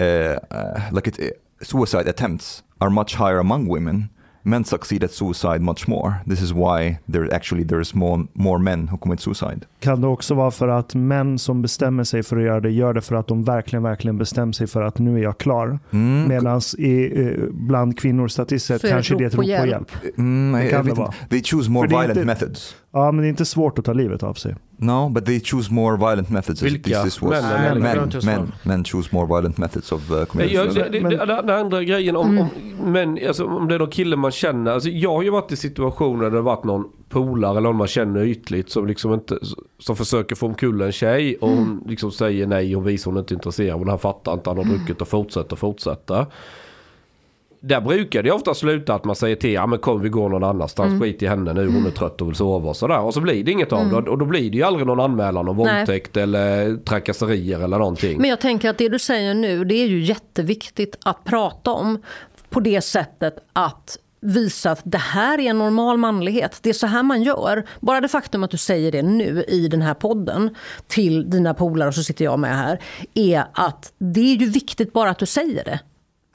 uh, 0.00 0.06
uh, 0.50 0.80
like 0.92 1.08
it, 1.10 1.18
suicide 1.62 2.08
attempts 2.08 2.62
are 2.80 2.90
much 2.90 3.14
higher 3.16 3.38
among 3.38 3.68
women 3.68 4.08
men 4.48 4.64
succeed 4.64 5.04
at 5.04 5.12
suicide 5.12 5.60
much 5.60 5.88
more. 5.88 6.12
This 6.26 6.42
is 6.42 6.52
why 6.52 6.98
there 7.12 7.34
actually 7.34 7.64
there's 7.64 7.94
more, 7.94 8.24
more 8.34 8.58
men 8.58 8.88
who 8.88 8.96
commit 8.98 9.20
suicide. 9.20 9.66
Kan 9.80 10.00
det 10.00 10.06
också 10.06 10.34
vara 10.34 10.50
för 10.50 10.68
att 10.68 10.94
män 10.94 11.38
som 11.38 11.62
bestämmer 11.62 12.04
sig 12.04 12.22
för 12.22 12.36
att 12.36 12.42
göra 12.42 12.60
det, 12.60 12.70
gör 12.70 12.94
det 12.94 13.00
för 13.00 13.14
att 13.16 13.26
de 13.26 13.44
verkligen, 13.44 13.82
verkligen 13.82 14.18
bestämmer 14.18 14.52
sig 14.52 14.66
för 14.66 14.82
att 14.82 14.98
nu 14.98 15.18
är 15.18 15.22
jag 15.22 15.38
klar. 15.38 15.78
Mm. 15.90 16.28
Medan 16.28 16.60
eh, 16.78 17.32
bland 17.50 17.98
kvinnor 17.98 18.28
statistiskt 18.28 18.88
kanske 18.88 19.14
det 19.14 19.24
är 19.24 19.28
rop 19.28 19.32
ett 19.32 19.36
på 19.36 19.42
rop 19.42 19.46
på 19.46 19.50
hjälp. 19.50 19.70
hjälp. 20.02 20.18
Mm, 20.18 20.60
Det 20.64 20.70
kan 20.70 20.86
det 20.86 20.94
vara. 20.94 21.12
they 21.30 21.42
choose 21.42 21.70
more 21.70 21.88
violent 21.88 22.10
inte- 22.10 22.24
methods. 22.24 22.76
Ja, 22.92 23.12
men 23.12 23.22
det 23.22 23.26
är 23.26 23.30
inte 23.30 23.44
svårt 23.44 23.78
att 23.78 23.84
ta 23.84 23.92
livet 23.92 24.22
av 24.22 24.34
sig. 24.34 24.54
No, 24.76 25.08
but 25.08 25.26
they 25.26 25.40
choose 25.40 25.72
more 25.72 25.96
violent 25.96 26.30
methods. 26.30 26.62
This- 26.62 26.64
Vilka? 26.64 27.02
This 27.02 27.22
was, 27.22 27.30
det 27.30 27.80
men, 27.80 28.10
svara. 28.10 28.36
men, 28.36 28.52
men 28.62 28.84
choose 28.84 29.08
more 29.12 29.26
violent 29.26 29.58
methods 29.58 29.92
of 29.92 30.10
uh, 30.10 30.24
suicide. 30.24 30.88
det, 30.90 31.00
det, 31.00 31.08
det, 31.08 31.26
den 31.26 31.50
andra 31.50 31.84
grejen 31.84 32.16
om, 32.16 32.38
om, 32.38 32.48
men, 32.92 33.18
alltså, 33.26 33.44
om 33.44 33.68
det 33.68 33.74
är 33.74 33.78
någon 33.78 33.90
kille 33.90 34.16
man 34.16 34.30
känner. 34.30 34.70
Alltså, 34.70 34.88
jag 34.88 35.14
har 35.14 35.22
ju 35.22 35.30
varit 35.30 35.52
i 35.52 35.56
situationer 35.56 36.22
där 36.24 36.30
det 36.30 36.36
har 36.36 36.42
varit 36.42 36.64
någon 36.64 36.84
polare 37.08 37.50
eller 37.50 37.60
någon 37.60 37.76
man 37.76 37.86
känner 37.86 38.24
ytligt 38.24 38.70
som 38.70 38.86
liksom 38.86 39.14
inte 39.14 39.38
som 39.78 39.96
försöker 39.96 40.36
få 40.36 40.46
omkull 40.46 40.80
en 40.80 40.92
tjej 40.92 41.36
och 41.36 41.48
hon 41.48 41.84
liksom 41.86 42.10
säger 42.10 42.46
nej 42.46 42.76
och 42.76 42.88
visar 42.88 43.10
hon 43.10 43.16
är 43.16 43.20
inte 43.20 43.34
intresserad 43.34 43.78
men 43.78 43.88
han 43.88 43.98
fattar 43.98 44.32
inte, 44.32 44.50
han 44.50 44.56
har 44.56 44.64
druckit 44.64 45.00
och 45.00 45.08
fortsätter 45.08 45.52
och 45.52 45.58
fortsätter. 45.58 46.26
Där 47.60 47.80
brukar 47.80 48.22
det 48.22 48.30
ofta 48.30 48.54
sluta 48.54 48.94
att 48.94 49.04
man 49.04 49.16
säger 49.16 49.36
till, 49.36 49.52
ja 49.52 49.66
men 49.66 49.78
kom 49.78 50.00
vi 50.00 50.08
går 50.08 50.28
någon 50.28 50.44
annanstans, 50.44 51.02
skit 51.02 51.22
i 51.22 51.26
henne 51.26 51.52
nu, 51.52 51.66
hon 51.66 51.86
är 51.86 51.90
trött 51.90 52.20
och 52.20 52.28
vill 52.28 52.34
sova 52.34 52.68
och 52.68 52.76
sådär. 52.76 53.00
Och 53.00 53.14
så 53.14 53.20
blir 53.20 53.44
det 53.44 53.50
inget 53.50 53.72
av 53.72 53.88
det 53.88 53.96
och 53.96 54.18
då 54.18 54.24
blir 54.24 54.50
det 54.50 54.56
ju 54.56 54.62
aldrig 54.62 54.86
någon 54.86 55.00
anmälan 55.00 55.48
om 55.48 55.56
Nej. 55.56 55.76
våldtäkt 55.78 56.16
eller 56.16 56.76
trakasserier 56.76 57.60
eller 57.60 57.78
någonting. 57.78 58.20
Men 58.20 58.30
jag 58.30 58.40
tänker 58.40 58.70
att 58.70 58.78
det 58.78 58.88
du 58.88 58.98
säger 58.98 59.34
nu, 59.34 59.64
det 59.64 59.74
är 59.74 59.86
ju 59.86 60.00
jätteviktigt 60.00 60.98
att 61.04 61.24
prata 61.24 61.70
om 61.70 62.02
på 62.50 62.60
det 62.60 62.80
sättet 62.80 63.34
att 63.52 63.98
visa 64.20 64.70
att 64.70 64.82
det 64.84 64.98
här 64.98 65.40
är 65.40 65.50
en 65.50 65.58
normal 65.58 65.98
manlighet. 65.98 66.58
Det 66.62 66.70
är 66.70 66.74
så 66.74 66.86
här 66.86 67.02
man 67.02 67.22
gör. 67.22 67.64
Bara 67.80 68.00
det 68.00 68.08
faktum 68.08 68.44
att 68.44 68.50
du 68.50 68.56
säger 68.56 68.92
det 68.92 69.02
nu 69.02 69.44
i 69.48 69.68
den 69.68 69.82
här 69.82 69.94
podden 69.94 70.54
till 70.86 71.30
dina 71.30 71.54
polare 71.54 71.88
och 71.88 71.94
så 71.94 72.02
sitter 72.02 72.24
jag 72.24 72.38
med 72.38 72.56
här 72.56 72.82
är 73.14 73.44
att 73.52 73.92
det 73.98 74.20
är 74.20 74.36
ju 74.36 74.46
viktigt 74.46 74.92
bara 74.92 75.10
att 75.10 75.18
du 75.18 75.26
säger 75.26 75.64
det. 75.64 75.80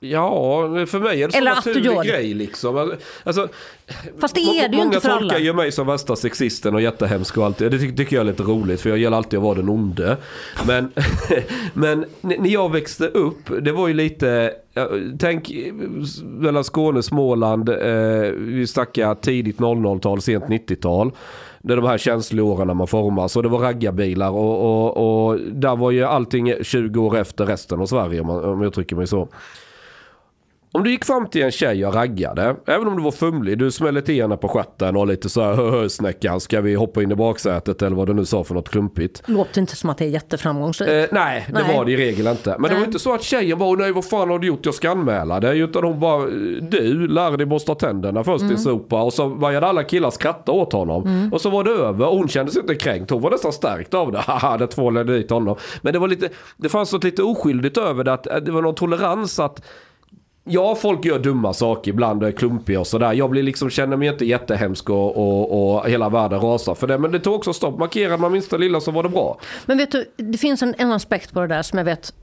Ja, 0.04 0.62
för 0.86 1.00
mig 1.00 1.24
är 1.24 1.28
det 1.28 1.32
så 1.32 1.38
Eller 1.38 1.52
att 1.52 1.64
du 1.64 1.74
naturlig 1.74 2.12
grej 2.12 2.34
liksom. 2.34 2.96
Alltså, 3.24 3.48
Fast 4.20 4.36
det 4.36 4.42
är 4.42 4.70
det 4.70 4.78
ju 4.78 4.84
många 4.84 4.84
inte 4.96 5.00
för 5.00 5.10
tolkar 5.10 5.36
alla. 5.36 5.46
ju 5.46 5.54
mig 5.54 5.72
som 5.72 5.88
värsta 5.88 6.16
sexisten 6.16 6.76
och 6.76 6.82
jättehemsk 6.82 7.38
och 7.38 7.46
allt 7.46 7.58
det. 7.58 7.70
Det 7.70 7.80
ty- 7.80 7.96
tycker 7.96 8.16
jag 8.16 8.28
är 8.28 8.32
lite 8.32 8.44
roligt 8.44 8.82
för 8.82 8.90
jag 8.90 8.98
gillar 9.00 9.18
alltid 9.18 9.38
att 9.38 9.44
vara 9.44 9.56
den 9.56 9.70
onde. 9.70 10.18
Men, 10.68 10.92
men 11.74 12.06
när 12.22 12.50
jag 12.50 12.72
växte 12.72 13.08
upp, 13.08 13.50
det 13.62 13.72
var 13.72 13.88
ju 13.88 13.94
lite, 13.94 14.54
tänk 15.20 15.52
mellan 16.24 16.64
Skåne 16.64 17.04
Småland, 17.04 17.70
eh, 17.70 17.76
vi 18.38 18.68
snackar 18.68 19.16
tidigt 19.16 19.58
00-tal, 19.58 20.22
sent 20.22 20.46
90-tal. 20.46 21.12
Det 21.62 21.74
är 21.74 21.78
de 21.78 21.86
här 21.86 21.98
känsloåren 21.98 22.68
när 22.68 22.74
man 22.74 22.88
formas 22.88 23.36
och 23.36 23.44
det 23.44 23.50
var 23.50 23.60
raggarbilar 23.60 24.30
och, 24.30 24.62
och, 24.98 25.28
och 25.32 25.40
där 25.40 25.76
var 25.76 25.92
ju 25.92 26.04
allting 26.04 26.54
20 26.62 27.02
år 27.02 27.18
efter 27.18 27.46
resten 27.46 27.82
av 27.82 27.86
Sverige 27.86 28.22
om, 28.22 28.28
man, 28.28 28.44
om 28.44 28.62
jag 28.62 28.68
uttrycker 28.68 28.96
mig 28.96 29.08
så. 29.08 29.28
Om 30.76 30.84
du 30.84 30.92
gick 30.92 31.06
fram 31.06 31.28
till 31.28 31.44
en 31.44 31.52
tjej 31.52 31.86
och 31.86 31.94
raggade, 31.94 32.56
även 32.66 32.88
om 32.88 32.98
du 32.98 33.04
var 33.04 33.12
fumlig, 33.12 33.58
du 33.58 33.72
smällde 33.72 34.02
till 34.02 34.22
henne 34.22 34.38
på 34.38 34.48
stjärten 34.48 34.96
och 34.96 35.08
lite 35.08 35.30
så 35.30 35.42
här 35.42 35.54
"Hö, 35.54 35.90
snäckan, 35.90 36.40
ska 36.40 36.62
vi 36.62 36.76
hoppa 36.76 37.04
in 37.04 37.12
i 37.12 37.16
baksätet 37.16 37.82
eller 37.82 37.96
vad 37.96 38.08
du 38.08 38.14
nu 38.14 38.26
sa 38.26 38.44
för 38.44 38.54
något 38.56 38.70
klumpigt. 38.70 39.24
Låter 39.26 39.62
inte 39.62 39.76
som 39.76 39.90
att 39.90 39.98
det 39.98 40.06
är 40.06 40.10
jätteframgångsrikt. 40.10 40.92
Eh, 40.92 41.04
nej, 41.12 41.46
det 41.48 41.54
Nej. 41.54 41.76
var 41.78 41.86
det 41.86 41.92
i 41.92 41.98
regel 41.98 42.28
inte. 42.28 42.50
Men 42.50 42.62
det 42.62 42.70
var 42.70 42.76
Nej. 42.76 42.86
inte 42.86 43.00
så 43.00 43.14
att 43.14 43.24
tjejen 43.24 43.58
bara, 43.60 43.70
"Åh, 43.70 43.78
nej 43.78 43.92
vad 43.92 44.06
fan 44.06 44.30
har 44.30 44.40
du 44.40 44.48
gjort, 44.48 44.66
jag 44.66 44.74
ska 44.76 44.90
anmäla 44.92 45.40
dig. 45.40 45.60
Utan 45.60 45.84
hon 45.84 46.00
bara, 46.00 46.26
du, 46.62 47.08
lär 47.08 47.38
dig 47.38 47.46
borsta 47.46 47.76
tänderna 47.76 48.24
först 48.24 48.42
Mm. 48.42 48.56
i 48.56 48.58
sopa. 48.58 49.02
Och 49.04 49.14
så 49.14 49.30
började 49.30 49.68
alla 49.68 49.84
killar 49.84 50.10
skratta 50.10 50.52
åt 50.52 50.74
honom. 50.74 51.30
Och 51.34 51.42
så 51.42 51.50
var 51.50 51.64
det 51.64 51.72
över 51.72 52.08
och 52.08 52.18
hon 52.18 52.28
kände 52.28 52.52
sig 52.52 52.62
inte 52.62 52.76
kränkt. 52.76 53.10
Hon 53.12 53.22
var 53.22 53.32
nästan 53.32 53.54
stärkt 53.54 53.94
av 53.94 54.12
det. 54.12 54.20
Haha, 54.28 54.58
det 54.58 54.68
tvålade 54.68 55.18
dit 55.18 55.30
honom. 55.30 55.56
Men 55.82 55.94
det 55.94 56.00
var 56.00 56.08
lite, 56.08 56.30
det 56.58 56.70
fanns 56.70 56.94
något 56.94 57.04
lite 57.04 57.24
oskyldigt 57.24 57.78
över 57.78 58.04
det. 58.04 58.14
Att 58.14 58.24
det 58.46 58.52
var 58.52 58.62
någon 58.62 58.76
tolerans 58.76 59.40
att 59.40 59.62
Ja, 60.46 60.76
folk 60.76 61.06
gör 61.06 61.20
dumma 61.20 61.54
saker 61.54 61.92
ibland 61.92 62.24
och 62.24 62.30
är 62.30 62.32
klumpiga 62.32 62.80
och 62.80 62.88
sådär. 62.88 63.14
Jag 63.14 63.30
blir 63.30 63.44
liksom, 63.44 63.70
känner 63.70 63.98
mig 63.98 64.08
inte 64.08 64.26
jättehemsk 64.26 64.90
och, 64.90 65.18
och, 65.18 65.76
och 65.76 65.90
hela 65.90 66.10
världen 66.10 66.40
rasar 66.40 66.76
för 66.76 66.88
det. 66.88 66.98
Men 66.98 67.12
det 67.12 67.20
tog 67.20 67.36
också 67.36 67.54
stopp. 67.54 67.80
Markerade 67.80 68.18
man 68.18 68.32
minsta 68.32 68.58
lilla 68.58 68.82
så 68.82 68.92
var 68.92 69.04
det 69.04 69.10
bra. 69.10 69.40
Men 69.66 69.78
vet 69.78 69.92
du, 69.92 70.06
det 70.16 70.38
finns 70.38 70.62
en, 70.62 70.76
en 70.78 70.92
aspekt 70.92 71.34
på 71.34 71.42
det 71.42 71.48
där 71.48 71.62
som 71.62 71.78
jag 71.78 71.86
vet 71.86 72.14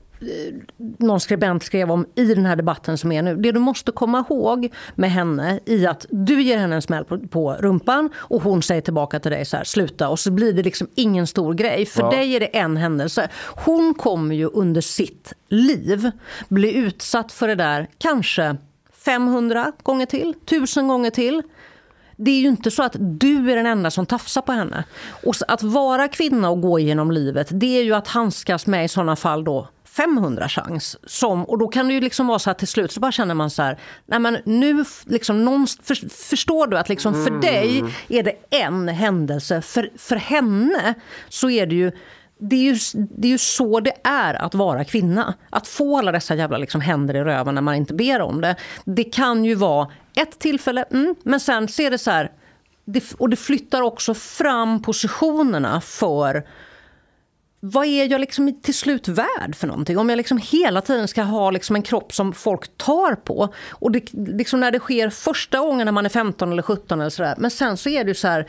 någon 0.77 1.19
skribent 1.19 1.63
skrev 1.63 1.91
om 1.91 2.05
i 2.15 2.25
den 2.33 2.45
här 2.45 2.55
debatten 2.55 2.97
som 2.97 3.11
är 3.11 3.21
nu. 3.21 3.35
Det 3.35 3.51
du 3.51 3.59
måste 3.59 3.91
komma 3.91 4.25
ihåg 4.29 4.73
med 4.95 5.11
henne 5.11 5.59
i 5.65 5.85
att 5.85 6.05
du 6.09 6.41
ger 6.41 6.57
henne 6.57 6.75
en 6.75 6.81
smäll 6.81 7.05
på, 7.05 7.19
på 7.19 7.53
rumpan 7.53 8.09
och 8.15 8.41
hon 8.41 8.61
säger 8.61 8.81
tillbaka 8.81 9.19
till 9.19 9.31
dig 9.31 9.45
så 9.45 9.57
här, 9.57 9.63
sluta. 9.63 10.09
Och 10.09 10.19
så 10.19 10.31
blir 10.31 10.53
det 10.53 10.63
liksom 10.63 10.87
ingen 10.95 11.27
stor 11.27 11.53
grej. 11.53 11.85
För 11.85 12.01
Ja. 12.03 12.09
dig 12.09 12.35
är 12.35 12.39
det 12.39 12.57
en 12.57 12.77
händelse. 12.77 13.29
Hon 13.65 13.93
kommer 13.93 14.35
ju 14.35 14.45
under 14.45 14.81
sitt 14.81 15.33
liv 15.49 16.11
bli 16.49 16.73
utsatt 16.75 17.31
för 17.31 17.47
det 17.47 17.55
där 17.55 17.87
kanske 17.97 18.55
500 19.05 19.71
gånger 19.83 20.05
till, 20.05 20.33
1000 20.45 20.87
gånger 20.87 21.09
till. 21.09 21.41
Det 22.15 22.31
är 22.31 22.39
ju 22.39 22.47
inte 22.47 22.71
så 22.71 22.83
att 22.83 22.95
du 22.99 23.51
är 23.51 23.55
den 23.55 23.65
enda 23.65 23.91
som 23.91 24.05
tafsar 24.05 24.41
på 24.41 24.51
henne. 24.51 24.83
Och 25.23 25.35
att 25.47 25.63
vara 25.63 26.07
kvinna 26.07 26.49
och 26.49 26.61
gå 26.61 26.79
igenom 26.79 27.11
livet, 27.11 27.47
det 27.51 27.77
är 27.79 27.83
ju 27.83 27.93
att 27.93 28.07
handskas 28.07 28.67
med 28.67 28.85
i 28.85 28.87
sådana 28.87 29.15
fall 29.15 29.43
då 29.43 29.67
500 29.91 30.49
chans. 30.49 30.97
Som, 31.03 31.45
och 31.45 31.57
då 31.57 31.67
kan 31.67 31.87
det 31.87 31.93
ju 31.93 32.01
liksom 32.01 32.27
vara 32.27 32.39
så 32.39 32.49
att 32.49 32.59
till 32.59 32.67
slut 32.67 32.91
så 32.91 32.99
bara 32.99 33.11
känner 33.11 33.35
man 33.35 33.49
så 33.49 33.61
här, 33.61 33.79
nej 34.05 34.19
men 34.19 34.37
nu 34.45 34.85
liksom 35.05 35.45
någon, 35.45 35.67
för, 35.83 36.09
förstår 36.09 36.67
du 36.67 36.77
att 36.77 36.89
liksom 36.89 37.25
för 37.25 37.31
dig 37.31 37.83
är 38.09 38.23
det 38.23 38.33
en 38.49 38.87
händelse, 38.87 39.61
för, 39.61 39.89
för 39.97 40.15
henne 40.15 40.93
så 41.29 41.49
är 41.49 41.65
det 41.65 41.75
ju 41.75 41.91
det 42.43 42.55
är, 42.55 42.73
ju, 42.73 42.77
det 42.93 43.27
är 43.27 43.31
ju 43.31 43.37
så 43.37 43.79
det 43.79 43.93
är 44.03 44.33
att 44.33 44.55
vara 44.55 44.83
kvinna. 44.83 45.33
Att 45.49 45.67
få 45.67 45.97
alla 45.97 46.11
dessa 46.11 46.35
jävla 46.35 46.57
liksom 46.57 46.81
händer 46.81 47.15
i 47.15 47.23
röven 47.23 47.55
när 47.55 47.61
man 47.61 47.75
inte 47.75 47.93
ber 47.93 48.21
om 48.21 48.41
det. 48.41 48.55
Det 48.85 49.03
kan 49.03 49.45
ju 49.45 49.55
vara 49.55 49.91
ett 50.15 50.39
tillfälle, 50.39 50.83
mm, 50.91 51.15
men 51.23 51.39
sen 51.39 51.67
ser 51.67 51.91
det 51.91 51.97
så 51.97 52.11
här... 52.11 52.31
Det, 52.85 53.13
och 53.17 53.29
det 53.29 53.35
flyttar 53.35 53.81
också 53.81 54.13
fram 54.13 54.81
positionerna 54.81 55.81
för 55.81 56.43
vad 57.63 57.85
är 57.85 58.11
jag 58.11 58.21
liksom 58.21 58.61
till 58.61 58.73
slut 58.73 59.07
värd 59.07 59.55
för 59.55 59.67
någonting? 59.67 59.97
Om 59.97 60.09
jag 60.09 60.17
liksom 60.17 60.37
hela 60.37 60.81
tiden 60.81 61.07
ska 61.07 61.21
ha 61.21 61.51
liksom 61.51 61.75
en 61.75 61.81
kropp 61.81 62.13
som 62.13 62.33
folk 62.33 62.77
tar 62.77 63.15
på. 63.15 63.53
Och 63.69 63.91
det, 63.91 64.13
liksom 64.13 64.59
när 64.59 64.71
det 64.71 64.79
sker 64.79 65.09
första 65.09 65.59
gången 65.59 65.85
när 65.85 65.91
man 65.91 66.05
är 66.05 66.09
15 66.09 66.51
eller 66.51 66.63
17 66.63 67.01
eller 67.01 67.09
sådär. 67.09 67.35
Men 67.37 67.51
sen 67.51 67.77
så 67.77 67.89
är 67.89 68.03
det 68.03 68.07
ju 68.07 68.15
så 68.15 68.27
här... 68.27 68.47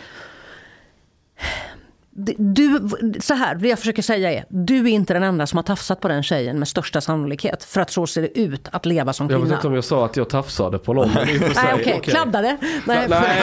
Du, 2.15 2.81
så 3.21 3.35
här, 3.35 3.55
det 3.55 3.69
jag 3.69 3.79
försöker 3.79 4.03
säga 4.03 4.33
är, 4.33 4.45
du 4.49 4.77
är 4.79 4.89
inte 4.89 5.15
den 5.15 5.23
enda 5.23 5.47
som 5.47 5.57
har 5.57 5.63
tafsat 5.63 6.01
på 6.01 6.09
den 6.09 6.23
tjejen 6.23 6.59
med 6.59 6.69
största 6.69 7.01
sannolikhet. 7.01 7.65
För 7.65 7.81
att 7.81 7.91
så 7.91 8.07
ser 8.07 8.23
det 8.23 8.39
ut 8.39 8.69
att 8.73 8.87
leva 8.87 9.13
som 9.13 9.27
Jag 9.31 9.41
kvinna. 9.41 9.45
vet 9.45 9.55
inte 9.59 9.67
om 9.69 9.75
jag 9.75 9.85
sa 9.85 10.05
att 10.05 10.17
jag 10.17 10.29
tafsade 10.29 10.79
på 10.79 10.93
någon. 10.93 11.09
Nej, 11.15 11.39
okej. 11.55 11.75
okej. 11.75 12.01
Kladdade. 12.03 12.57
Nej, 12.87 13.07
Nej, 13.09 13.43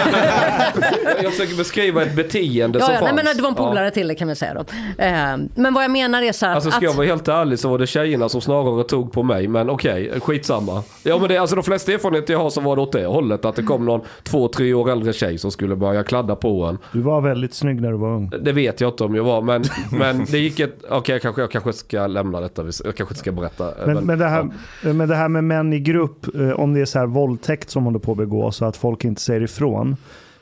jag 1.24 1.32
försöker 1.32 1.58
beskriva 1.58 2.04
ett 2.04 2.16
beteende 2.16 2.80
Ja, 2.80 2.86
som 2.86 2.94
ja, 2.96 3.00
nej, 3.02 3.10
fanns. 3.10 3.24
men 3.26 3.36
det 3.36 3.42
var 3.42 3.50
en 3.50 3.56
polare 3.56 3.86
Ja. 3.86 3.92
till 3.92 4.08
det 4.08 4.16
kan 4.16 4.28
vi 4.28 4.36
säga 4.36 4.54
då. 4.54 4.60
Eh, 5.04 5.38
men 5.56 5.74
vad 5.74 5.84
jag 5.84 5.92
menar 5.92 6.22
är 6.22 6.32
så 6.32 6.46
här 6.46 6.56
Alltså 6.56 6.72
ska 6.72 6.84
jag 6.86 6.90
att... 6.92 6.98
vara 6.98 7.08
helt 7.08 7.28
ärlig 7.28 7.60
så 7.60 7.70
var 7.70 7.78
det 7.80 7.88
tjejerna 7.88 8.30
som 8.30 8.42
snarare 8.42 8.84
tog 8.84 9.12
på 9.12 9.24
mig. 9.24 9.48
Men 9.48 9.70
okej, 9.70 10.20
skitsamma. 10.20 10.84
Ja 11.04 11.18
men 11.18 11.30
det, 11.30 11.38
alltså 11.38 11.56
de 11.56 11.64
flesta 11.64 11.92
erfarenheter 11.92 12.34
jag 12.34 12.40
har 12.40 12.50
så 12.50 12.62
var 12.62 12.76
det 12.76 12.82
åt 12.82 12.92
det 12.92 13.06
hållet. 13.06 13.46
Att 13.46 13.56
det 13.56 13.64
kom 13.64 13.86
någon 13.86 14.02
två, 14.24 14.48
tre 14.48 14.74
år 14.74 14.92
äldre 14.92 15.14
tjej 15.14 15.38
som 15.38 15.52
skulle 15.52 15.76
börja 15.76 16.04
kladda 16.04 16.36
på 16.36 16.64
en. 16.66 16.78
Du 16.92 17.02
var 17.02 17.22
väldigt 17.22 17.54
snygg 17.54 17.82
när 17.82 17.92
du 17.92 17.98
var 17.98 18.10
ung. 18.16 18.30
Det 18.42 18.52
vet 18.60 18.82
jag 18.82 18.90
inte 18.90 19.04
om 19.04 19.16
jag 19.16 19.24
var. 19.24 19.42
Men, 19.42 19.64
men 19.92 20.26
det 20.32 20.38
gick 20.38 20.60
ett... 20.60 20.84
Okej, 20.90 21.14
jag, 21.16 21.22
kanske, 21.22 21.42
jag 21.42 21.52
kanske 21.52 21.74
ska 21.74 22.08
lämna 22.08 22.40
detta. 22.40 22.64
Jag 22.64 22.96
kanske 22.96 23.04
inte 23.04 23.16
ska 23.16 23.32
berätta. 23.32 23.74
Men, 23.86 24.06
men, 24.06 24.20
det 24.20 24.28
här, 24.28 24.50
men 24.94 25.10
det 25.10 25.16
här 25.16 25.30
med 25.30 25.44
män 25.44 25.74
i 25.74 25.80
grupp, 25.80 26.36
eh, 26.36 26.50
om 26.52 26.74
det 26.74 26.82
är 26.82 26.86
så 26.86 27.00
här 27.00 27.06
våldtäkt 27.06 27.70
som 27.70 27.84
håller 27.86 28.00
på 28.00 28.12
att 28.12 28.18
begås 28.18 28.56
så 28.56 28.66
att 28.66 28.78
folk 28.78 29.06
inte 29.06 29.22
säger 29.22 29.42
ifrån. 29.42 29.96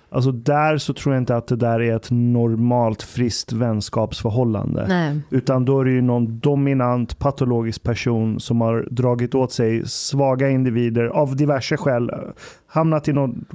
Alltså 0.10 0.32
där 0.32 0.78
så 0.78 0.94
tror 0.94 1.16
jag 1.16 1.22
inte 1.22 1.36
att 1.36 1.48
det 1.48 1.56
där 1.56 1.82
är 1.82 1.96
ett 1.96 2.08
normalt 2.12 3.04
friskt 3.04 3.52
vänskapsförhållande. 3.52 4.86
Nej. 4.88 5.20
Utan 5.30 5.66
då 5.66 5.80
är 5.82 5.86
det 5.86 5.92
ju 5.92 6.02
någon 6.02 6.40
dominant 6.40 7.20
patologisk 7.20 7.84
person 7.84 8.40
som 8.40 8.62
har 8.62 8.88
dragit 8.92 9.36
åt 9.36 9.52
sig 9.52 9.88
svaga 9.88 10.50
individer 10.50 11.06
av 11.06 11.36
diverse 11.36 11.78
skäl. 11.78 12.10
eh, 12.10 12.16
Hamnat 12.68 13.08
i 13.08 13.14
någon, 13.14 13.46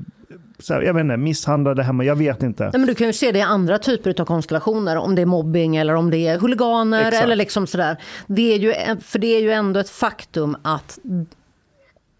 så 0.62 0.74
här, 0.74 0.82
jag 0.82 0.94
vet 0.94 1.00
inte, 1.00 1.16
misshandlade 1.16 1.82
hemma, 1.82 2.04
jag 2.04 2.16
vet 2.16 2.42
inte. 2.42 2.62
Nej, 2.62 2.72
men 2.72 2.86
du 2.86 2.94
kan 2.94 3.06
ju 3.06 3.12
se 3.12 3.32
det 3.32 3.38
i 3.38 3.42
andra 3.42 3.78
typer 3.78 4.20
av 4.20 4.24
konstellationer. 4.24 4.96
Om 4.96 5.14
det 5.14 5.22
är 5.22 5.26
mobbing 5.26 5.76
eller 5.76 5.94
om 5.94 6.10
det 6.10 6.26
är 6.26 6.38
huliganer. 6.38 7.06
Exakt. 7.06 7.24
Eller 7.24 7.36
liksom 7.36 7.66
sådär. 7.66 7.96
Det 8.26 8.54
är 8.54 8.58
ju, 8.58 9.00
för 9.00 9.18
det 9.18 9.26
är 9.26 9.40
ju 9.40 9.52
ändå 9.52 9.80
ett 9.80 9.90
faktum 9.90 10.56
att... 10.62 10.98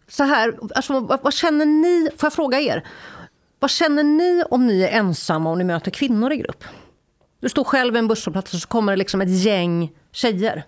Så 0.09 0.25
här, 0.25 0.55
alltså, 0.75 1.01
vad, 1.01 1.23
vad 1.23 1.35
känner 1.35 1.67
ni? 1.67 2.11
Får 2.17 2.27
jag 2.27 2.33
fråga 2.33 2.61
er? 2.61 2.85
Vad 3.59 3.71
känner 3.71 4.03
ni 4.03 4.45
om 4.51 4.67
ni 4.67 4.83
är 4.83 4.99
ensamma 4.99 5.51
och 5.51 5.59
ni 5.59 5.65
möter 5.65 5.91
kvinnor 5.91 6.33
i 6.33 6.37
grupp? 6.37 6.65
Du 7.41 7.49
står 7.49 7.65
själv 7.65 7.93
vid 7.93 7.99
en 7.99 8.09
busshållplats 8.09 8.55
och 8.55 8.61
så 8.61 8.69
kommer 8.69 8.93
det 8.93 8.97
liksom 8.97 9.21
ett 9.21 9.43
gäng 9.43 9.93
tjejer. 10.13 10.65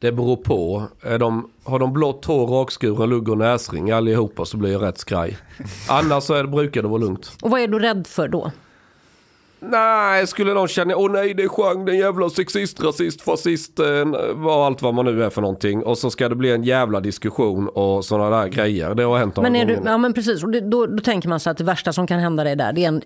Det 0.00 0.12
beror 0.12 0.36
på. 0.36 0.82
De, 1.18 1.50
har 1.64 1.78
de 1.78 1.92
blått 1.92 2.24
hår, 2.24 2.46
rakskuren, 2.46 3.10
lugg 3.10 3.28
och 3.28 3.38
näsring 3.38 3.90
allihopa 3.90 4.44
så 4.44 4.56
blir 4.56 4.72
jag 4.72 4.82
rätt 4.82 4.98
skraj. 4.98 5.36
Annars 5.88 6.24
så 6.24 6.34
är 6.34 6.42
det, 6.42 6.48
brukar 6.48 6.82
det 6.82 6.88
vara 6.88 7.00
lugnt. 7.00 7.32
Och 7.42 7.50
vad 7.50 7.60
är 7.60 7.68
du 7.68 7.78
rädd 7.78 8.06
för 8.06 8.28
då? 8.28 8.50
Nej, 9.62 10.26
skulle 10.26 10.54
någon 10.54 10.68
känna, 10.68 10.96
åh 10.96 11.10
nej 11.10 11.34
det 11.34 11.42
är 11.42 11.48
Chang, 11.48 11.84
den 11.84 11.98
jävla 11.98 12.30
sexist, 12.30 12.82
rasist, 12.82 13.22
fascist, 13.22 13.78
eh, 13.78 13.86
vad 14.34 14.66
allt 14.66 14.82
vad 14.82 14.94
man 14.94 15.04
nu 15.04 15.24
är 15.24 15.30
för 15.30 15.40
någonting. 15.40 15.82
Och 15.82 15.98
så 15.98 16.10
ska 16.10 16.28
det 16.28 16.34
bli 16.34 16.50
en 16.52 16.64
jävla 16.64 17.00
diskussion 17.00 17.68
och 17.68 18.04
sådana 18.04 18.40
där 18.40 18.48
grejer. 18.48 18.94
Det 18.94 19.02
har 19.02 19.18
hänt 19.18 19.36
Men 19.36 19.56
är 19.56 19.64
du, 19.66 19.74
gånger. 19.76 19.90
ja 19.90 19.98
men 19.98 20.12
precis, 20.12 20.44
och 20.44 20.50
det, 20.50 20.60
då, 20.60 20.86
då 20.86 20.98
tänker 21.02 21.28
man 21.28 21.40
sig 21.40 21.50
att 21.50 21.58
det 21.58 21.64
värsta 21.64 21.92
som 21.92 22.06
kan 22.06 22.20
hända 22.20 22.44
dig 22.44 22.56
där, 22.56 22.72
det 22.72 22.84
är 22.84 22.88
en 22.88 23.02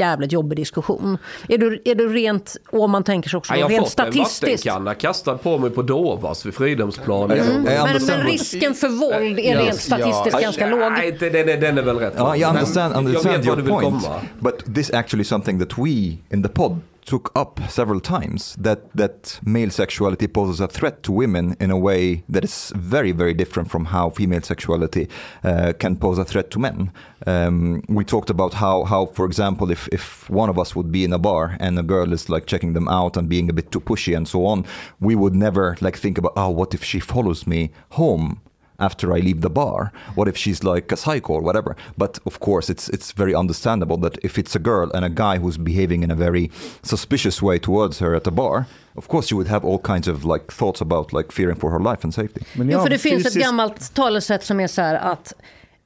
jävligt 0.00 0.32
jobbig 0.32 0.56
diskussion. 0.58 1.18
Är 1.48 1.58
du, 1.58 1.82
är 1.84 1.94
du 1.94 2.08
rent, 2.08 2.56
och 2.70 2.90
man 2.90 3.04
tänker 3.04 3.30
sig 3.30 3.38
också 3.38 3.52
Nej, 3.52 3.60
jag 3.60 3.66
har 3.66 3.70
rent 3.70 3.82
fått 3.90 4.00
en 4.00 4.12
statistiskt. 4.12 4.68
kastad 4.98 5.38
på 5.38 5.58
mig 5.58 5.70
på 5.70 5.82
Dovas 5.82 6.46
vid 6.46 6.54
Fridhemsplan. 6.54 7.30
Mm. 7.30 7.46
Men, 7.46 7.56
I 7.62 7.64
men 7.64 8.00
what- 8.00 8.24
risken 8.24 8.74
för 8.74 8.88
våld 8.88 9.38
är 9.38 9.54
Ja, 9.54 9.60
rent 9.60 9.80
statistiskt 9.80 10.28
ja. 10.32 10.40
ganska 10.40 10.66
låg. 10.66 10.92
Nej, 10.92 11.16
den, 11.20 11.34
är- 11.48 11.60
den 11.60 11.78
är 11.78 11.82
väl 11.82 11.98
rätt 11.98 12.14
Ja, 12.16 12.26
låg. 12.28 12.36
I 12.36 12.40
Men 12.40 12.48
understand, 12.50 12.94
Jag 12.94 12.98
understand 13.04 13.44
your 13.46 13.56
vill 13.56 13.66
point, 13.66 14.04
komma. 14.04 14.20
but 14.38 14.74
this 14.74 14.90
actually 14.90 15.24
something 15.24 15.60
that 15.66 15.78
we 15.78 15.90
in 16.30 16.42
the 16.42 16.48
pod 16.48 16.80
took 17.06 17.30
up 17.34 17.60
several 17.68 18.00
times. 18.00 18.56
That 18.58 18.80
that 18.96 19.40
male 19.44 19.70
sexuality 19.70 20.26
poses 20.26 20.60
a 20.60 20.68
threat 20.68 21.02
to 21.04 21.12
women 21.12 21.56
in 21.60 21.70
a 21.70 21.78
way 21.78 22.24
that 22.28 22.44
is 22.44 22.72
very, 22.76 23.12
very 23.12 23.34
different 23.34 23.70
from 23.70 23.86
how 23.86 24.10
female 24.10 24.42
sexuality 24.42 25.08
uh, 25.44 25.72
can 25.78 25.96
pose 25.96 26.18
a 26.18 26.24
threat 26.24 26.50
to 26.50 26.58
men. 26.58 26.92
Um, 27.26 27.82
we 27.88 28.04
talked 28.04 28.30
about 28.30 28.54
how, 28.54 28.84
how, 28.84 29.06
for 29.06 29.24
example, 29.24 29.70
if 29.70 29.88
if 29.92 30.28
one 30.28 30.50
of 30.50 30.58
us 30.58 30.74
would 30.76 30.90
be 30.92 31.04
in 31.04 31.12
a 31.12 31.18
bar 31.18 31.56
and 31.60 31.78
a 31.78 31.82
girl 31.82 32.12
is 32.12 32.28
like 32.28 32.46
checking 32.46 32.74
them 32.74 32.88
out 32.88 33.16
and 33.16 33.28
being 33.28 33.48
a 33.50 33.52
bit 33.52 33.70
too 33.70 33.80
pushy 33.80 34.16
and 34.16 34.28
so 34.28 34.44
on, 34.46 34.64
we 35.00 35.14
would 35.14 35.34
never 35.34 35.76
like 35.80 35.96
think 35.96 36.18
about, 36.18 36.32
oh, 36.36 36.50
what 36.50 36.74
if 36.74 36.84
she 36.84 37.00
follows 37.00 37.46
me 37.46 37.70
home? 37.90 38.40
After 38.78 39.16
I 39.16 39.20
leave 39.20 39.40
the 39.40 39.50
bar? 39.50 39.92
What 40.14 40.28
if 40.28 40.36
she's 40.36 40.62
like 40.64 40.92
a 40.92 40.96
psycho 40.96 41.32
or 41.34 41.42
whatever? 41.42 41.76
But 41.96 42.18
of 42.24 42.38
course, 42.40 42.72
it's 42.72 42.88
it's 42.88 43.12
very 43.12 43.34
understandable 43.34 43.96
that 43.98 44.18
if 44.22 44.38
it's 44.38 44.56
a 44.56 44.58
girl 44.58 44.90
and 44.94 45.04
a 45.04 45.08
guy 45.08 45.38
who's 45.38 45.58
behaving 45.58 46.02
in 46.02 46.10
a 46.10 46.14
very 46.16 46.50
suspicious 46.82 47.42
way 47.42 47.58
towards 47.58 47.98
her 48.00 48.14
at 48.14 48.26
a 48.26 48.30
bar, 48.30 48.64
of 48.94 49.08
course 49.08 49.30
you 49.30 49.36
would 49.36 49.50
have 49.50 49.64
all 49.64 49.78
kinds 49.78 50.08
of 50.08 50.24
like 50.24 50.52
thoughts 50.52 50.80
about 50.80 51.12
like 51.12 51.32
fearing 51.32 51.56
for 51.56 51.70
her 51.70 51.80
life 51.80 52.04
and 52.04 52.14
safety. 52.14 52.40
Men 52.54 52.70
Jo, 52.70 52.80
för 52.80 52.90
det 52.90 52.98
finns 52.98 53.26
ett 53.26 53.34
gammalt 53.34 53.94
talesätt 53.94 54.44
som 54.44 54.60
är 54.60 54.68
så 54.68 54.82
här 54.82 54.94
att 54.94 55.32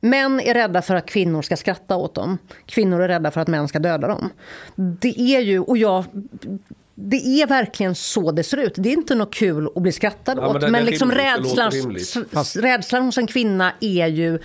män 0.00 0.40
är 0.40 0.54
rädda 0.54 0.82
för 0.82 0.94
att 0.94 1.06
kvinnor 1.06 1.42
ska 1.42 1.56
skratta 1.56 1.96
åt 1.96 2.14
dem. 2.14 2.38
Kvinnor 2.66 3.00
är 3.00 3.08
rädda 3.08 3.30
för 3.30 3.40
att 3.40 3.48
män 3.48 3.68
ska 3.68 3.78
döda 3.78 4.08
dem. 4.08 4.30
Det 4.76 5.20
är 5.20 5.40
ju, 5.40 5.60
och 5.60 5.78
jag... 5.78 6.04
Det 7.02 7.16
är 7.16 7.46
verkligen 7.46 7.94
så 7.94 8.32
det 8.32 8.42
ser 8.44 8.56
ut. 8.56 8.74
Det 8.76 8.88
är 8.88 8.92
inte 8.92 9.14
något 9.14 9.34
kul 9.34 9.68
att 9.76 9.82
bli 9.82 9.92
skrattad 9.92 10.38
Ja, 10.38 10.46
men 10.46 10.56
åt. 10.56 10.62
Men, 10.62 10.74
är 10.74 10.82
liksom 10.82 11.10
rimligt, 11.10 11.58
rädslan, 12.16 12.62
rädslan 12.62 13.02
hos 13.04 13.18
en 13.18 13.26
kvinna 13.26 13.72
är 13.80 14.06
ju... 14.06 14.38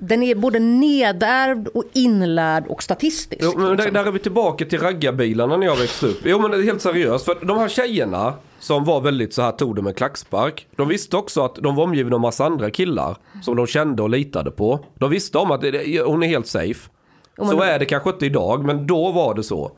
Den 0.00 0.22
är 0.22 0.34
både 0.34 0.58
nedärvd 0.58 1.68
och 1.68 1.84
inlärd 1.92 2.66
och 2.66 2.82
statistisk. 2.82 3.40
Jo, 3.44 3.52
men 3.56 3.64
där, 3.64 3.76
liksom. 3.76 3.92
där 3.94 4.06
är 4.06 4.10
vi 4.10 4.18
tillbaka 4.18 4.64
till 4.64 4.80
raggarbilarna 4.80 5.56
när 5.56 5.66
jag 5.66 5.76
växte 5.76 6.06
upp. 6.06 6.20
Jo 6.24 6.38
men 6.38 6.50
det 6.50 6.56
är 6.56 6.62
helt 6.62 6.82
seriöst. 6.82 7.24
För 7.24 7.38
de 7.46 7.58
här 7.58 7.68
tjejerna 7.68 8.34
som 8.60 8.84
var 8.84 9.00
väldigt 9.00 9.34
så 9.34 9.42
här 9.42 9.52
tog 9.52 9.76
det 9.76 9.82
med 9.82 9.96
klackspark. 9.96 10.66
De 10.76 10.88
visste 10.88 11.16
också 11.16 11.44
att 11.44 11.54
de 11.54 11.76
var 11.76 11.84
omgivna 11.84 12.14
av 12.16 12.20
massa 12.20 12.44
andra 12.44 12.70
killar. 12.70 13.16
Som 13.42 13.56
de 13.56 13.66
kände 13.66 14.02
och 14.02 14.10
litade 14.10 14.50
på. 14.50 14.84
De 14.94 15.10
visste 15.10 15.38
om 15.38 15.50
att 15.50 15.60
det, 15.60 15.70
det- 15.70 16.02
hon 16.02 16.22
är 16.22 16.26
helt 16.28 16.46
safe. 16.46 16.90
Så 17.36 17.60
är 17.62 17.78
det 17.78 17.84
kanske 17.84 18.10
inte 18.10 18.26
idag 18.26 18.64
men 18.64 18.86
då 18.86 19.12
var 19.12 19.34
det 19.34 19.42
så. 19.42 19.72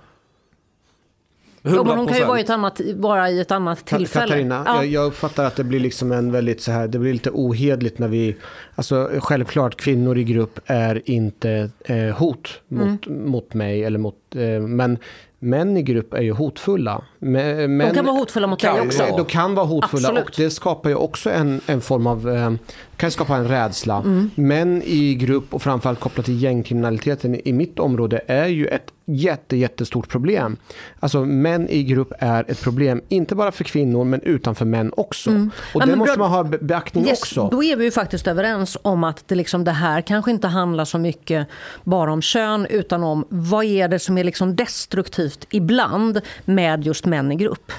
Jo, 1.62 1.84
men 1.84 1.98
hon 1.98 2.06
kan 2.06 2.16
ju 2.16 2.22
100%. 2.22 2.26
vara 2.28 2.38
i 2.38 2.42
ett 2.42 2.50
annat, 2.50 2.80
vara 2.96 3.30
i 3.30 3.40
ett 3.40 3.50
annat 3.50 3.84
tillfälle. 3.86 4.26
Katarina, 4.26 4.62
Ja. 4.66 4.76
jag, 4.76 4.86
jag 4.86 5.06
uppfattar 5.06 5.44
att 5.44 5.56
det 5.56 5.64
blir 5.64 5.80
liksom 5.80 6.12
en 6.12 6.32
väldigt 6.32 6.60
så 6.62 6.72
här, 6.72 6.88
det 6.88 6.98
blir 6.98 7.12
lite 7.12 7.30
ohedligt 7.32 7.98
när 7.98 8.08
vi, 8.08 8.36
alltså 8.74 9.10
självklart 9.18 9.76
kvinnor 9.76 10.18
i 10.18 10.24
grupp 10.24 10.60
är 10.66 11.02
inte 11.04 11.70
eh, 11.84 11.96
hot 12.16 12.48
mot, 12.68 13.06
Mm. 13.06 13.30
mot 13.30 13.54
mig 13.54 13.84
eller 13.84 13.98
mot, 13.98 14.14
eh, 14.34 14.60
men 14.60 14.98
män 15.38 15.76
i 15.76 15.82
grupp 15.82 16.14
är 16.14 16.22
ju 16.22 16.32
hotfulla. 16.32 17.02
Men, 17.18 17.78
De 17.78 17.90
kan 17.94 18.04
vara 18.04 18.16
hotfulla 18.16 18.46
mot 18.46 18.60
dig 18.60 18.80
också. 18.80 19.04
De 19.16 19.24
kan 19.24 19.54
vara 19.54 19.66
hotfulla 19.66 20.08
Absolut. 20.08 20.24
och 20.24 20.32
det 20.36 20.50
skapar 20.50 20.90
ju 20.90 20.96
också 20.96 21.30
en, 21.30 21.60
en 21.66 21.80
form 21.80 22.06
av, 22.06 22.28
eh, 22.30 22.52
kan 22.96 23.10
skapa 23.10 23.36
en 23.36 23.48
rädsla. 23.48 23.96
Mm. 23.96 24.30
Män 24.34 24.82
i 24.84 25.14
grupp 25.14 25.54
och 25.54 25.62
framförallt 25.62 26.00
kopplat 26.00 26.26
till 26.26 26.42
gängkriminaliteten 26.42 27.48
i 27.48 27.52
mitt 27.52 27.78
område 27.78 28.20
är 28.26 28.46
ju 28.46 28.66
ett 28.66 28.86
jätte, 29.14 29.56
jättestort 29.56 30.08
problem. 30.08 30.56
Alltså 31.00 31.24
män 31.24 31.68
i 31.68 31.82
grupp 31.82 32.12
är 32.18 32.44
ett 32.50 32.60
problem, 32.62 33.02
inte 33.08 33.34
bara 33.34 33.52
för 33.52 33.64
kvinnor 33.64 34.04
men 34.04 34.20
utan 34.22 34.54
för 34.54 34.64
män 34.64 34.92
också. 34.96 35.30
Och 35.30 35.36
Mm. 35.36 35.50
Ja, 35.74 35.86
det 35.86 35.96
måste 35.96 36.16
bra- 36.16 36.28
man 36.28 36.30
ha 36.36 36.44
be- 36.44 36.58
beaktning 36.58 37.06
Yes, 37.06 37.20
också. 37.20 37.48
Då 37.52 37.62
är 37.64 37.76
vi 37.76 37.84
ju 37.84 37.90
faktiskt 37.90 38.26
överens 38.26 38.76
om 38.82 39.04
att 39.04 39.28
det, 39.28 39.34
liksom, 39.34 39.64
det 39.64 39.70
här 39.70 40.00
kanske 40.00 40.30
inte 40.30 40.48
handlar 40.48 40.84
så 40.84 40.98
mycket 40.98 41.46
bara 41.84 42.12
om 42.12 42.22
kön 42.22 42.66
utan 42.70 43.02
om 43.04 43.26
vad 43.28 43.64
är 43.64 43.88
det 43.88 43.98
som 43.98 44.18
är 44.18 44.24
liksom 44.24 44.56
destruktivt 44.56 45.46
ibland 45.50 46.20
med 46.44 46.84
just 46.86 47.06
män 47.06 47.32
i 47.32 47.36
grupp. 47.36 47.72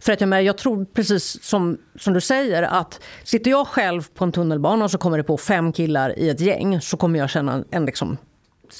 För 0.00 0.12
att 0.12 0.20
jag, 0.20 0.28
menar, 0.28 0.40
jag 0.42 0.58
tror 0.58 0.84
precis 0.84 1.44
som, 1.44 1.78
som 1.98 2.14
du 2.14 2.20
säger 2.20 2.62
att 2.62 3.00
sitter 3.24 3.50
jag 3.50 3.66
själv 3.66 4.02
på 4.14 4.24
en 4.24 4.32
tunnelbana 4.32 4.84
och 4.84 4.90
så 4.90 4.98
kommer 4.98 5.16
det 5.18 5.24
på 5.24 5.36
fem 5.36 5.72
killar 5.72 6.18
i 6.18 6.28
ett 6.30 6.40
gäng 6.40 6.80
så 6.80 6.96
kommer 6.96 7.18
jag 7.18 7.30
känna 7.30 7.64
en 7.70 7.84
liksom 7.84 8.16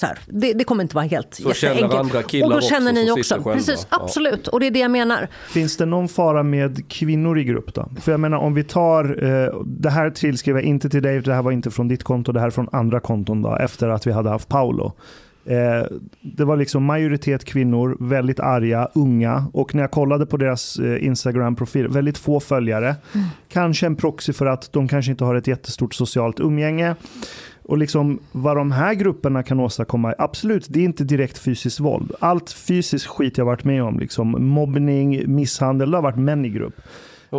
här, 0.01 0.19
det, 0.27 0.53
det 0.53 0.63
kommer 0.63 0.83
inte 0.83 0.95
vara 0.95 1.05
helt 1.05 1.33
Så 1.33 1.53
känner 1.53 1.73
jätteenkelt. 1.73 1.99
andra 1.99 2.23
killar 2.23 2.45
och 2.45 2.51
då 2.51 2.57
också 2.57 2.69
känner 2.69 2.93
ni 2.93 3.11
också. 3.11 3.23
sitter 3.23 3.35
själva. 3.35 3.53
Precis, 3.53 3.87
Ja. 3.91 3.97
absolut. 4.03 4.47
Och 4.47 4.59
det 4.59 4.67
är 4.67 4.71
det 4.71 4.79
jag 4.79 4.91
menar. 4.91 5.27
Finns 5.49 5.77
det 5.77 5.85
någon 5.85 6.07
fara 6.07 6.43
med 6.43 6.89
kvinnor 6.89 7.39
i 7.39 7.43
grupp 7.43 7.73
då? 7.73 7.89
För 8.01 8.11
jag 8.11 8.19
menar 8.19 8.37
om 8.37 8.53
vi 8.53 8.63
tar, 8.63 9.23
eh, 9.23 9.61
det 9.65 9.89
här 9.89 10.09
tillskrev 10.09 10.55
jag 10.55 10.65
inte 10.65 10.89
till 10.89 11.01
dig, 11.03 11.21
det 11.21 11.33
här 11.33 11.41
var 11.41 11.51
inte 11.51 11.71
från 11.71 11.87
ditt 11.87 12.03
konto, 12.03 12.31
det 12.31 12.39
här 12.39 12.47
är 12.47 12.51
från 12.51 12.69
andra 12.71 12.99
konton 12.99 13.41
då, 13.41 13.55
efter 13.55 13.87
att 13.89 14.07
vi 14.07 14.11
hade 14.11 14.29
haft 14.29 14.47
Paolo. 14.47 14.93
Eh, 15.45 15.85
det 16.21 16.45
var 16.45 16.57
liksom 16.57 16.83
majoritet 16.83 17.45
kvinnor, 17.45 17.97
väldigt 17.99 18.39
arga, 18.39 18.89
unga 18.95 19.45
och 19.53 19.75
när 19.75 19.83
jag 19.83 19.91
kollade 19.91 20.25
på 20.25 20.37
deras 20.37 20.79
eh, 20.79 21.05
Instagram-profil, 21.05 21.87
väldigt 21.87 22.17
få 22.17 22.39
följare. 22.39 22.95
Kanske 23.49 23.85
en 23.85 23.95
proxy 23.95 24.33
för 24.33 24.45
att 24.45 24.73
de 24.73 24.87
kanske 24.87 25.11
inte 25.11 25.23
har 25.23 25.35
ett 25.35 25.47
jättestort 25.47 25.93
socialt 25.93 26.39
umgänge. 26.39 26.95
Och 27.63 27.77
liksom 27.77 28.19
vad 28.31 28.57
de 28.57 28.71
här 28.71 28.93
grupperna 28.93 29.43
kan 29.43 29.59
åstadkomma, 29.59 30.13
absolut, 30.17 30.65
det 30.69 30.79
är 30.79 30.83
inte 30.83 31.03
direkt 31.03 31.37
fysiskt 31.37 31.79
våld. 31.79 32.11
Allt 32.19 32.51
fysiskt 32.51 33.07
skit 33.07 33.37
jag 33.37 33.45
varit 33.45 33.63
med 33.63 33.83
om, 33.83 33.99
liksom 33.99 34.45
mobbning, 34.45 35.35
misshandel, 35.35 35.91
det 35.91 35.97
har 35.97 36.01
varit 36.01 36.19
män 36.19 36.45
i 36.45 36.49
grupp. 36.49 36.75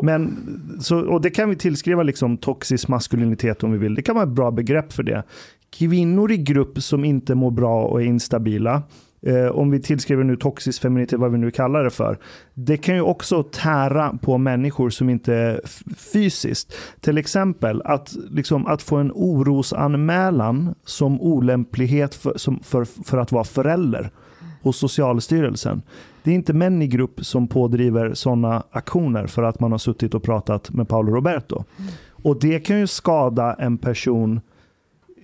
Men, 0.03 0.39
så, 0.81 1.01
och 1.01 1.21
det 1.21 1.31
kan 1.31 1.51
vi 1.51 1.57
tillskriva 1.57 2.03
liksom 2.03 2.37
toxisk 2.37 2.89
maskulinitet 2.89 3.63
om 3.63 3.73
vi 3.73 3.79
vill. 3.79 3.95
Det 3.95 4.03
kan 4.03 4.15
vara 4.15 4.25
ett 4.25 4.31
bra 4.31 4.51
begrepp 4.51 4.93
för 4.93 5.03
det. 5.03 5.23
Kvinnor 5.71 6.33
i 6.33 6.37
grupp 6.37 6.83
som 6.83 7.05
inte 7.05 7.35
mår 7.35 7.51
bra 7.51 7.85
och 7.85 8.03
är 8.03 8.07
instabila, 8.07 8.83
eh, 9.23 9.47
om 9.47 9.71
vi 9.71 9.81
tillskriver 9.81 10.25
nu 10.25 10.37
toxisk 10.37 10.83
femininitet, 10.83 11.19
vad 11.19 11.33
vi 11.33 11.39
nu 11.39 11.51
kallar 11.51 11.85
det 11.85 11.91
för, 11.91 12.19
det 12.55 12.77
kan 12.77 12.95
ju 12.95 13.01
också 13.01 13.43
tära 13.43 14.19
på 14.23 14.39
människor 14.39 14.91
som 14.91 15.11
inte 15.11 15.61
fysiskt. 15.97 16.75
Till 17.01 17.19
exempel 17.19 17.83
att, 17.85 18.17
liksom, 18.31 18.67
att 18.67 18.83
få 18.83 18.97
en 18.97 19.13
orosanmälan 19.15 20.75
som 20.85 21.21
olämplighet 21.21 22.15
för, 22.15 22.39
som, 22.39 22.61
för, 22.63 22.85
för 22.85 23.19
att 23.19 23.33
vara 23.33 23.45
förälder 23.45 24.11
hos 24.63 24.77
Socialstyrelsen. 24.77 25.83
Det 26.23 26.31
är 26.31 26.35
inte 26.35 26.53
män 26.53 26.83
i 26.83 26.87
grupp 26.87 27.25
som 27.25 27.49
pådriver 27.49 28.15
sådana 28.15 28.63
aktioner 28.71 29.27
för 29.27 29.43
att 29.43 29.61
man 29.61 29.73
har 29.73 29.79
suttit 29.79 30.15
och 30.15 30.23
pratat 30.23 30.71
med 30.71 30.89
Paolo 30.89 31.13
Roberto. 31.13 31.65
Och 32.23 32.41
det 32.41 32.61
kan 32.61 32.79
ju 32.79 32.87
skada 32.87 33.55
en 33.55 33.79
person 33.79 34.41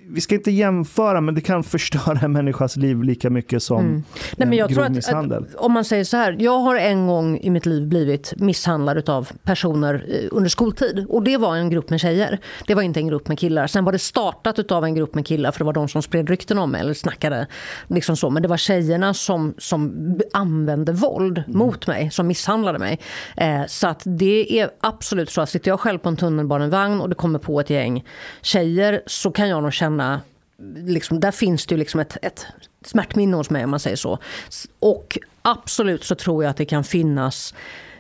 vi 0.09 0.21
ska 0.21 0.35
inte 0.35 0.51
jämföra, 0.51 1.21
men 1.21 1.35
det 1.35 1.41
kan 1.41 1.65
förstöra 1.65 2.19
en 2.23 2.33
människas 2.33 2.77
liv 2.77 3.03
lika 3.03 3.31
mycket 3.31 3.63
som 3.63 3.77
Mm. 3.77 3.93
Nej, 3.93 4.03
men 4.37 4.49
en 4.49 4.59
jag 4.59 4.69
tror 4.69 4.77
grov 4.77 4.87
att, 4.87 4.93
misshandel. 4.93 5.45
att, 5.45 5.55
om 5.55 5.73
man 5.73 5.85
säger 5.85 6.05
så 6.05 6.17
här, 6.17 6.37
jag 6.39 6.59
har 6.59 6.77
en 6.77 7.07
gång 7.07 7.39
i 7.39 7.51
mitt 7.51 7.67
liv 7.67 7.89
blivit 7.89 8.33
misshandlad 8.37 9.09
av 9.09 9.29
personer 9.43 10.05
eh, 10.09 10.29
under 10.31 10.51
skoltid. 10.51 11.07
Och 11.09 11.23
det 11.23 11.37
var 11.37 11.57
en 11.57 11.71
grupp 11.71 11.91
med 11.91 12.01
tjejer. 12.01 12.39
Det 12.67 12.75
var 12.75 12.83
inte 12.83 13.01
en 13.01 13.07
grupp 13.07 13.29
med 13.29 13.39
killar. 13.39 13.67
Sen 13.67 13.85
var 13.85 13.93
det 13.93 13.99
startat 13.99 14.73
av 14.73 14.85
en 14.85 14.95
grupp 14.95 15.15
med 15.15 15.27
killar 15.27 15.51
för 15.53 15.59
det 15.59 15.65
var 15.65 15.73
de 15.73 15.89
som 15.89 16.03
spred 16.03 16.29
rykten 16.29 16.59
om 16.59 16.71
mig 16.71 16.81
eller 16.81 16.95
snackade. 16.95 17.47
Liksom 17.87 18.17
så. 18.17 18.31
Men 18.31 18.43
det 18.43 18.49
var 18.49 18.57
tjejerna 18.57 19.15
som, 19.15 19.55
som 19.59 20.13
använde 20.33 20.93
våld 20.93 21.43
mot 21.47 21.87
mig, 21.87 22.11
som 22.11 22.27
misshandlade 22.27 22.79
mig. 22.79 23.01
Eh, 23.37 23.61
så 23.67 23.89
att 23.89 24.03
det 24.05 24.61
är 24.61 24.71
absolut 24.81 25.31
så 25.31 25.41
att 25.41 25.51
sitter 25.51 25.71
jag 25.71 25.81
själv 25.81 25.99
på 25.99 26.09
en 26.09 26.17
tunnelbanevagn 26.17 27.01
och 27.01 27.09
det 27.09 27.15
kommer 27.15 27.39
på 27.39 27.61
ett 27.61 27.71
gäng 27.71 28.05
tjejer 28.43 29.03
så 29.07 29.31
kan 29.31 29.49
jag 29.49 29.63
nog 29.63 29.73
känna 29.73 29.96
liksom, 30.87 31.21
där 31.21 31.31
finns 31.31 31.67
det 31.67 31.75
ju 31.75 31.79
liksom 31.79 32.01
ett, 32.01 32.17
ett 32.23 32.47
smärtminne 32.85 33.37
hos 33.37 33.51
mig 33.51 33.65
om 33.65 33.71
man 33.71 33.81
säger 33.81 33.97
så. 33.97 34.19
Och 34.79 35.19
absolut 35.43 36.05
så 36.05 36.15
tror 36.15 36.45
jag 36.45 36.51
att 36.51 36.57
det 36.57 36.65
kan 36.65 36.85
finnas 36.85 37.55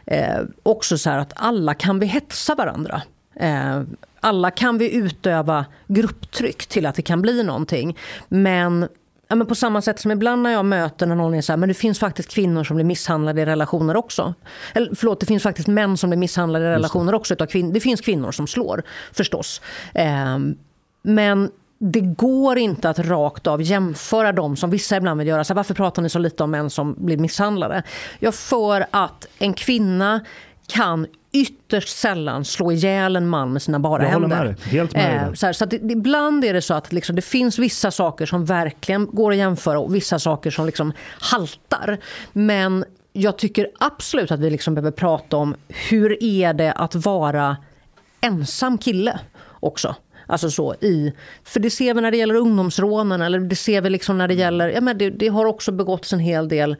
eh, 0.06 0.38
också 0.62 0.98
så 0.98 1.10
här 1.10 1.18
att 1.18 1.32
alla 1.36 1.74
kan 1.74 1.98
vi 1.98 2.06
hetsa 2.06 2.54
varandra. 2.54 3.02
Eh, 3.34 3.82
alla 4.20 4.50
kan 4.50 4.78
vi 4.78 4.94
utöva 4.94 5.64
grupptryck 5.86 6.66
till 6.66 6.86
att 6.86 6.94
det 6.94 7.02
kan 7.02 7.22
bli 7.22 7.42
någonting. 7.42 7.98
Men 8.28 8.88
Ja, 9.28 9.36
men 9.36 9.46
på 9.46 9.54
samma 9.54 9.82
sätt 9.82 10.00
som 10.00 10.10
ibland 10.10 10.42
när 10.42 10.50
jag 10.50 10.64
möter 10.64 11.06
när 11.06 11.14
någon 11.14 11.34
är 11.34 11.40
så 11.40 11.52
här, 11.52 11.56
men 11.56 11.68
det 11.68 11.74
finns 11.74 11.98
faktiskt 11.98 12.30
kvinnor 12.30 12.64
som 12.64 12.76
blir 12.76 12.84
misshandlade 12.84 13.42
i 13.42 13.46
relationer 13.46 13.96
också. 13.96 14.34
Eller 14.74 14.94
förlåt, 14.94 15.20
det 15.20 15.26
finns 15.26 15.42
faktiskt 15.42 15.68
män 15.68 15.96
som 15.96 16.10
blir 16.10 16.18
misshandlade 16.18 16.64
i 16.64 16.68
relationer 16.68 17.14
också. 17.14 17.34
Utav 17.34 17.46
kvin- 17.46 17.72
det 17.72 17.80
finns 17.80 18.00
kvinnor 18.00 18.32
som 18.32 18.46
slår, 18.46 18.82
förstås. 19.12 19.60
Eh, 19.94 20.38
men 21.02 21.50
det 21.78 22.00
går 22.00 22.58
inte 22.58 22.90
att 22.90 22.98
rakt 22.98 23.46
av 23.46 23.62
jämföra 23.62 24.32
dem 24.32 24.56
som 24.56 24.70
vissa 24.70 24.96
ibland 24.96 25.18
vill 25.18 25.28
göra. 25.28 25.44
Så 25.44 25.54
varför 25.54 25.74
pratar 25.74 26.02
ni 26.02 26.08
så 26.08 26.18
lite 26.18 26.42
om 26.44 26.50
män 26.50 26.70
som 26.70 26.94
blir 26.98 27.16
misshandlade? 27.16 27.82
Ja, 28.18 28.32
för 28.32 28.86
att 28.90 29.26
en 29.38 29.54
kvinna 29.54 30.20
kan 30.66 31.06
ytterst 31.32 31.88
sällan 31.98 32.44
slå 32.44 32.72
ihjäl 32.72 33.16
en 33.16 33.28
man 33.28 33.52
med 33.52 33.62
sina 33.62 33.78
bara 33.78 34.02
Jag 34.04 34.12
håller 34.12 34.28
händer. 34.28 34.44
med. 34.46 34.60
Helt 34.60 34.92
med. 34.94 35.22
Eh, 35.28 35.32
så 35.32 35.46
här, 35.46 35.52
så 35.52 35.64
det- 35.64 35.76
ibland 35.92 36.44
är 36.44 36.54
det 36.54 36.62
så 36.62 36.74
att 36.74 36.92
liksom, 36.92 37.16
det 37.16 37.22
finns 37.22 37.58
vissa 37.58 37.90
saker 37.90 38.26
som 38.26 38.44
verkligen 38.44 39.06
går 39.12 39.30
att 39.32 39.36
jämföra 39.38 39.78
och 39.80 39.94
vissa 39.94 40.18
saker 40.18 40.50
som 40.50 40.66
liksom 40.66 40.92
haltar. 41.20 41.98
Men 42.32 42.84
jag 43.12 43.38
tycker 43.38 43.68
absolut 43.78 44.30
att 44.30 44.40
vi 44.40 44.50
liksom 44.50 44.74
behöver 44.74 44.90
prata 44.90 45.36
om 45.36 45.54
hur 45.68 46.22
är 46.22 46.52
det 46.54 46.72
att 46.72 46.94
vara 46.94 47.56
ensam 48.20 48.78
kille 48.78 49.18
också. 49.60 49.94
Alltså 50.26 50.50
så 50.50 50.74
i, 50.74 51.12
för 51.44 51.60
det 51.60 51.70
ser 51.70 51.94
vi 51.94 52.00
när 52.00 52.10
det 52.10 52.16
gäller 52.16 52.34
ungdomsrånen 52.34 53.22
eller 53.22 53.40
det 53.40 53.56
ser 53.56 53.80
vi 53.80 53.90
liksom 53.90 54.18
när 54.18 54.28
det 54.28 54.34
gäller, 54.34 54.68
ja 54.68 54.80
men 54.80 54.98
det, 54.98 55.10
det 55.10 55.28
har 55.28 55.46
också 55.46 55.72
begåtts 55.72 56.12
en 56.12 56.18
hel 56.18 56.48
del 56.48 56.76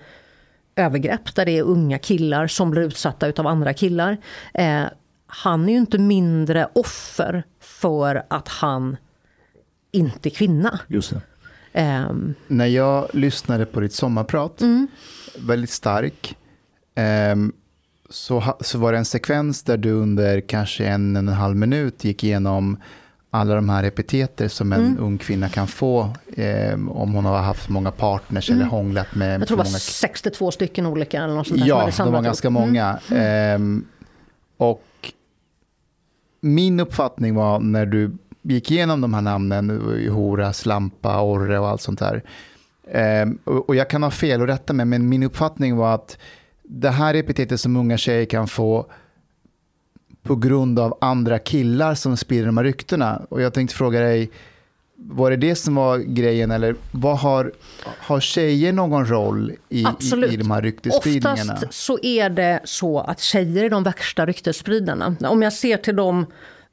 övergrepp 0.77 1.35
där 1.35 1.44
det 1.44 1.59
är 1.59 1.62
unga 1.62 1.98
killar 1.98 2.47
som 2.47 2.70
blir 2.70 2.82
utsatta 2.82 3.32
av 3.36 3.47
andra 3.47 3.74
killar. 3.74 4.16
Eh, 4.55 4.85
han 5.27 5.68
är 5.68 5.73
ju 5.73 5.78
inte 5.78 5.98
mindre 5.98 6.68
offer 6.73 7.44
för 7.60 8.23
att 8.31 8.48
han 8.48 8.97
inte 9.93 10.28
är 10.28 10.31
kvinna. 10.31 10.81
Just. 10.89 11.12
Ehm, 11.73 12.35
När 12.47 12.66
jag 12.66 13.06
lyssnade 13.12 13.66
på 13.66 13.81
ditt 13.81 13.93
sommarprat, 13.93 14.62
väldigt 15.39 15.70
stark, 15.70 16.36
ehm, 16.94 17.52
så, 18.10 18.56
så 18.60 18.78
var 18.78 18.93
det 18.93 18.98
en 18.98 19.05
sekvens 19.05 19.62
där 19.62 19.77
du 19.77 19.90
under 19.90 20.40
kanske 20.40 20.86
en, 20.86 21.16
en 21.16 21.28
och 21.28 21.35
en 21.35 21.40
halv 21.40 21.56
minut 21.56 22.05
gick 22.05 22.24
igenom 22.24 22.77
alla 23.37 23.55
de 23.55 23.69
här 23.69 23.85
epiteter 23.85 24.49
som 24.49 24.73
en 24.73 24.99
ung 24.99 25.19
kvinna 25.19 25.49
kan 25.49 25.67
få 25.67 26.11
ehm, 26.37 26.89
om 26.91 27.13
hon 27.15 27.25
har 27.25 27.39
haft 27.39 27.69
många 27.69 27.91
partners 27.91 28.51
eller 28.51 28.65
hånglat 28.65 29.15
med 29.15 29.41
jag 29.41 29.49
tror 29.49 29.57
det 29.57 29.63
var 29.63 29.71
många 29.71 29.79
62 29.79 30.51
stycken 30.51 30.87
olika 30.87 31.23
eller 31.23 31.35
något 31.35 31.47
sånt 31.47 31.61
där 31.61 31.67
Ja, 31.67 31.91
de 31.99 32.13
var 32.13 32.23
ganska 32.23 32.49
Mm. 32.49 32.61
många. 32.63 32.99
Ehm, 33.15 33.85
och 34.57 34.83
min 36.41 36.81
uppfattning 36.81 37.35
var 37.35 37.59
när 37.61 37.87
du 37.87 38.17
gick 38.43 38.71
igenom 38.71 39.01
de 39.01 39.15
här 39.15 39.21
namnen, 39.21 39.71
hora, 40.11 40.53
slampa, 40.53 41.21
orre 41.23 41.59
och 41.59 41.69
allt 41.69 41.81
sånt 41.81 41.99
där. 41.99 42.23
Och, 43.45 43.69
och 43.69 43.77
jag 43.77 43.91
kan 43.91 44.03
ha 44.03 44.11
fel 44.11 44.41
och 44.41 44.47
rätta 44.47 44.73
mig, 44.73 44.87
men 44.87 45.09
min 45.09 45.23
uppfattning 45.23 45.77
var 45.77 45.95
att 45.95 46.19
det 46.63 46.91
här 46.91 47.15
epitetet 47.15 47.61
som 47.61 47.77
unga 47.77 47.97
tjejer 47.97 48.25
kan 48.25 48.49
få 48.49 48.87
på 50.27 50.36
grund 50.36 50.78
av 50.78 50.98
andra 51.01 51.39
killar 51.39 51.94
som 51.94 52.16
sprider 52.16 52.47
de 52.47 52.57
här 52.57 52.65
ryktena. 52.65 53.23
Och 53.28 53.43
jag 53.43 53.55
tänkte 53.55 53.77
fråga 53.77 54.01
dig, 54.01 54.31
var 54.98 55.31
det 55.31 55.36
det 55.36 55.55
som 55.55 55.74
var 55.74 55.98
grejen 55.98 56.51
eller 56.51 56.74
vad 56.90 57.19
har, 57.19 57.53
har 57.85 58.20
tjejer 58.20 58.73
någon 58.73 59.07
roll 59.07 59.53
i, 59.69 59.81
i, 59.81 59.86
i 60.28 60.36
de 60.36 60.51
här 60.51 60.62
ryktesspridningarna? 60.62 61.55
Oftast 61.55 61.73
så 61.73 61.98
är 62.03 62.31
det 62.31 62.61
så 62.65 63.01
att 63.01 63.20
tjejer 63.20 63.65
är 63.65 63.70
de 63.70 63.82
värsta 63.82 64.27
ryktesspridarna. 64.27 65.16
Om 65.20 65.43
jag 65.43 65.53
ser 65.53 65.77
till 65.77 65.97
de, 65.97 66.27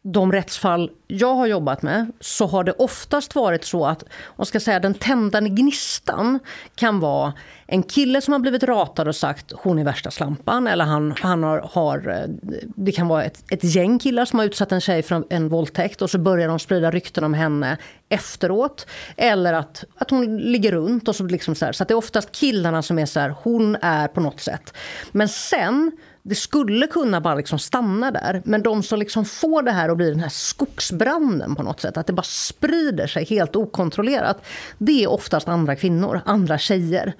de 0.04 0.32
rättsfall 0.32 0.92
jag 1.08 1.36
har 1.36 1.48
jobbat 1.48 1.82
med 1.82 2.12
så 2.20 2.48
har 2.48 2.64
det 2.64 2.72
oftast 2.72 3.36
varit 3.36 3.64
så 3.66 3.86
att 3.86 4.04
man 4.36 4.46
ska 4.46 4.60
säga, 4.60 4.80
den 4.80 4.94
tändande 4.94 5.50
gnistan 5.50 6.40
kan 6.76 7.00
vara 7.00 7.34
en 7.68 7.84
kille 7.84 8.22
som 8.22 8.32
har 8.32 8.40
blivit 8.40 8.64
ratad 8.64 9.08
och 9.08 9.16
sagt 9.16 9.54
hon 9.56 9.80
är 9.80 9.84
värsta 9.84 10.12
slampan. 10.12 10.68
Eller 10.68 10.86
han, 10.86 11.16
han 11.22 11.44
har, 11.44 11.70
har, 11.72 12.10
eh, 12.10 12.54
det 12.76 12.92
kan 12.92 13.08
vara 13.08 13.24
ett, 13.24 13.44
ett 13.52 13.64
gäng 13.64 14.00
killar 14.00 14.26
som 14.26 14.40
har 14.40 14.46
utsatt 14.46 14.72
en 14.72 14.82
tjej 14.82 15.04
för 15.04 15.16
en, 15.16 15.26
en 15.30 15.50
våldtäkt 15.50 16.02
och 16.02 16.10
så 16.10 16.18
börjar 16.18 16.48
de 16.48 16.60
sprida 16.60 16.92
rykten 16.92 17.24
om 17.24 17.34
henne 17.34 17.78
efteråt. 18.10 18.88
Eller 19.18 19.54
att, 19.54 19.84
att 19.98 20.10
hon 20.10 20.38
ligger 20.38 20.72
runt. 20.72 21.08
och 21.08 21.16
Så, 21.16 21.24
liksom 21.24 21.56
så, 21.56 21.66
här. 21.66 21.72
så 21.72 21.84
att 21.84 21.88
det 21.88 21.94
är 21.94 21.98
oftast 21.98 22.32
killarna 22.32 22.82
som 22.82 23.00
är 23.00 23.06
så 23.06 23.20
här, 23.20 23.36
hon 23.44 23.78
är 23.82 24.08
på 24.08 24.22
något 24.22 24.40
sätt. 24.40 24.74
Men 25.12 25.30
sen, 25.30 25.92
det 26.24 26.36
skulle 26.36 26.88
kunna 26.88 27.22
bara 27.22 27.36
liksom 27.36 27.60
stanna 27.60 28.12
där. 28.12 28.42
Men 28.46 28.64
de 28.64 28.84
som 28.84 29.00
liksom 29.00 29.26
får 29.26 29.62
det 29.62 29.72
här 29.72 29.90
att 29.90 29.98
bli 29.98 30.10
den 30.10 30.20
här 30.20 30.30
skogsbranden 30.30 31.56
på 31.56 31.64
något 31.64 31.80
sätt, 31.80 31.98
att 31.98 32.08
det 32.08 32.14
bara 32.14 32.24
sprider 32.24 33.08
sig 33.08 33.26
helt 33.26 33.56
okontrollerat. 33.56 34.46
Det 34.78 35.04
är 35.04 35.12
oftast 35.12 35.48
andra 35.48 35.76
kvinnor, 35.76 36.22
andra 36.26 36.58
tjejer. 36.58 37.14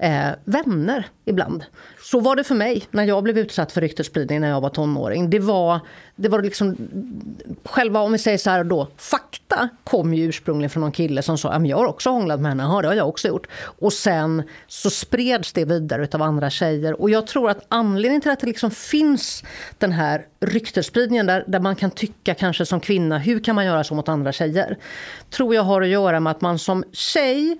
Eh, 0.00 0.30
vänner 0.44 1.06
ibland. 1.24 1.64
Så 2.02 2.20
var 2.20 2.36
det 2.36 2.44
för 2.44 2.54
mig 2.54 2.86
när 2.90 3.04
jag 3.04 3.22
blev 3.22 3.38
utsatt 3.38 3.72
för 3.72 3.80
ryktesspridning 3.80 4.40
när 4.40 4.48
jag 4.48 4.60
var 4.60 4.68
tonåring. 4.68 5.30
Det 5.30 5.38
var, 5.38 5.80
det 6.16 6.28
var 6.28 6.42
liksom, 6.42 6.76
själva 7.64 8.00
om 8.00 8.12
vi 8.12 8.18
säger 8.18 8.38
så 8.38 8.50
här 8.50 8.64
då, 8.64 8.88
fakta 8.96 9.68
kom 9.84 10.14
ju 10.14 10.24
ursprungligen 10.24 10.70
från 10.70 10.80
någon 10.80 10.92
kille 10.92 11.22
som 11.22 11.38
sa, 11.38 11.50
att 11.50 11.68
jag 11.68 11.76
har 11.76 11.86
också 11.86 12.10
hånglat 12.10 12.40
med 12.40 12.50
henne, 12.50 12.62
ja 12.62 12.82
det 12.82 12.88
har 12.88 12.94
jag 12.94 13.08
också 13.08 13.28
gjort. 13.28 13.46
Och 13.78 13.92
sen 13.92 14.42
så 14.66 14.90
spreds 14.90 15.52
det 15.52 15.64
vidare 15.64 16.08
av 16.12 16.22
andra 16.22 16.50
tjejer. 16.50 17.00
Och 17.00 17.10
jag 17.10 17.26
tror 17.26 17.50
att 17.50 17.66
anledningen 17.68 18.20
till 18.20 18.30
att 18.30 18.40
det 18.40 18.46
liksom 18.46 18.70
finns 18.70 19.44
den 19.78 19.92
här 19.92 20.26
ryktesspridningen 20.40 21.26
där, 21.26 21.44
där 21.46 21.60
man 21.60 21.76
kan 21.76 21.90
tycka 21.90 22.34
kanske 22.34 22.66
som 22.66 22.80
kvinna, 22.80 23.18
hur 23.18 23.40
kan 23.40 23.54
man 23.54 23.66
göra 23.66 23.84
så 23.84 23.94
mot 23.94 24.08
andra 24.08 24.32
tjejer? 24.32 24.78
Tror 25.30 25.54
jag 25.54 25.62
har 25.62 25.82
att 25.82 25.88
göra 25.88 26.20
med 26.20 26.30
att 26.30 26.40
man 26.40 26.58
som 26.58 26.84
tjej, 26.92 27.58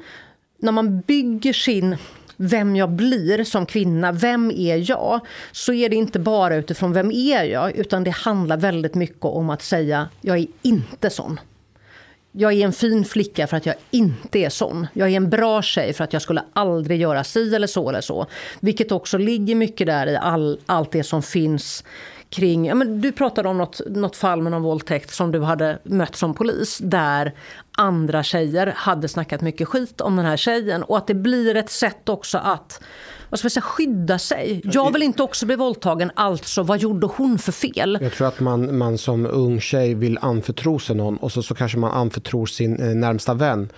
när 0.58 0.72
man 0.72 1.00
bygger 1.00 1.52
sin 1.52 1.96
vem 2.40 2.76
jag 2.76 2.90
blir 2.90 3.44
som 3.44 3.66
kvinna, 3.66 4.12
vem 4.12 4.50
är 4.50 4.90
jag? 4.90 5.20
Så 5.52 5.72
är 5.72 5.88
det 5.88 5.96
inte 5.96 6.18
bara 6.18 6.56
utifrån 6.56 6.92
vem 6.92 7.10
är 7.10 7.44
jag, 7.44 7.76
utan 7.76 8.04
det 8.04 8.10
handlar 8.10 8.56
väldigt 8.56 8.94
mycket 8.94 9.24
om 9.24 9.50
att 9.50 9.62
säga 9.62 10.08
jag 10.20 10.38
är 10.38 10.46
inte 10.62 11.10
sån. 11.10 11.40
Jag 12.32 12.52
är 12.52 12.64
en 12.64 12.72
fin 12.72 13.04
flicka 13.04 13.46
för 13.46 13.56
att 13.56 13.66
jag 13.66 13.74
inte 13.90 14.38
är 14.38 14.48
sån. 14.48 14.86
Jag 14.92 15.08
är 15.08 15.16
en 15.16 15.30
bra 15.30 15.62
tjej 15.62 15.92
för 15.92 16.04
att 16.04 16.12
jag 16.12 16.22
skulle 16.22 16.42
aldrig 16.52 17.00
göra 17.00 17.24
si 17.24 17.54
eller 17.54 17.66
så 17.66 17.88
eller 17.88 18.00
så. 18.00 18.26
Vilket 18.60 18.92
också 18.92 19.18
ligger 19.18 19.54
mycket 19.54 19.86
där 19.86 20.06
i 20.06 20.16
all, 20.16 20.60
allt 20.66 20.92
det 20.92 21.04
som 21.04 21.22
finns 21.22 21.84
kring... 22.30 22.66
Ja, 22.66 22.74
men 22.74 23.00
du 23.00 23.12
pratade 23.12 23.48
om 23.48 23.58
något, 23.58 23.80
något 23.86 24.16
fall 24.16 24.42
med 24.42 24.52
någon 24.52 24.62
våldtäkt 24.62 25.14
som 25.14 25.32
du 25.32 25.40
hade 25.40 25.78
mött 25.82 26.16
som 26.16 26.34
polis 26.34 26.78
där 26.78 27.34
andra 27.72 28.22
tjejer 28.22 28.72
hade 28.76 29.08
snackat 29.08 29.40
mycket 29.40 29.68
skit 29.68 30.00
om 30.00 30.16
den 30.16 30.24
här 30.24 30.36
tjejen. 30.36 30.82
Och 30.82 30.98
att 30.98 31.06
det 31.06 31.14
blir 31.14 31.56
ett 31.56 31.70
sätt 31.70 32.08
också 32.08 32.38
att 32.38 32.80
vad 33.30 33.40
ska 33.40 33.50
säga, 33.50 33.62
skydda 33.62 34.18
sig. 34.18 34.60
Jag 34.64 34.92
vill 34.92 35.02
inte 35.02 35.22
också 35.22 35.46
bli 35.46 35.56
våldtagen, 35.56 36.10
alltså 36.14 36.62
vad 36.62 36.78
gjorde 36.78 37.06
hon 37.06 37.38
för 37.38 37.52
fel? 37.52 37.98
Jag 38.00 38.12
tror 38.12 38.28
att 38.28 38.40
man, 38.40 38.78
man 38.78 38.98
som 38.98 39.26
ung 39.26 39.60
tjej 39.60 39.94
vill 39.94 40.18
anförtro 40.20 40.78
sig 40.78 40.96
någon 40.96 41.16
och 41.16 41.32
så, 41.32 41.42
så 41.42 41.54
kanske 41.54 41.78
man 41.78 41.90
anförtror 41.90 42.46
sin 42.46 42.80
eh, 42.80 42.94
närmsta 42.94 43.34
vän. 43.34 43.68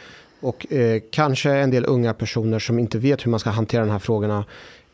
Och 0.40 0.72
eh, 0.72 1.01
kanske 1.12 1.51
en 1.51 1.70
del 1.70 1.85
unga 1.86 2.14
personer 2.14 2.59
som 2.59 2.78
inte 2.78 2.98
vet 2.98 3.27
hur 3.27 3.31
man 3.31 3.40
ska 3.40 3.51
hantera 3.51 3.85
de 3.85 3.90
här 3.90 3.98
frågorna 3.98 4.44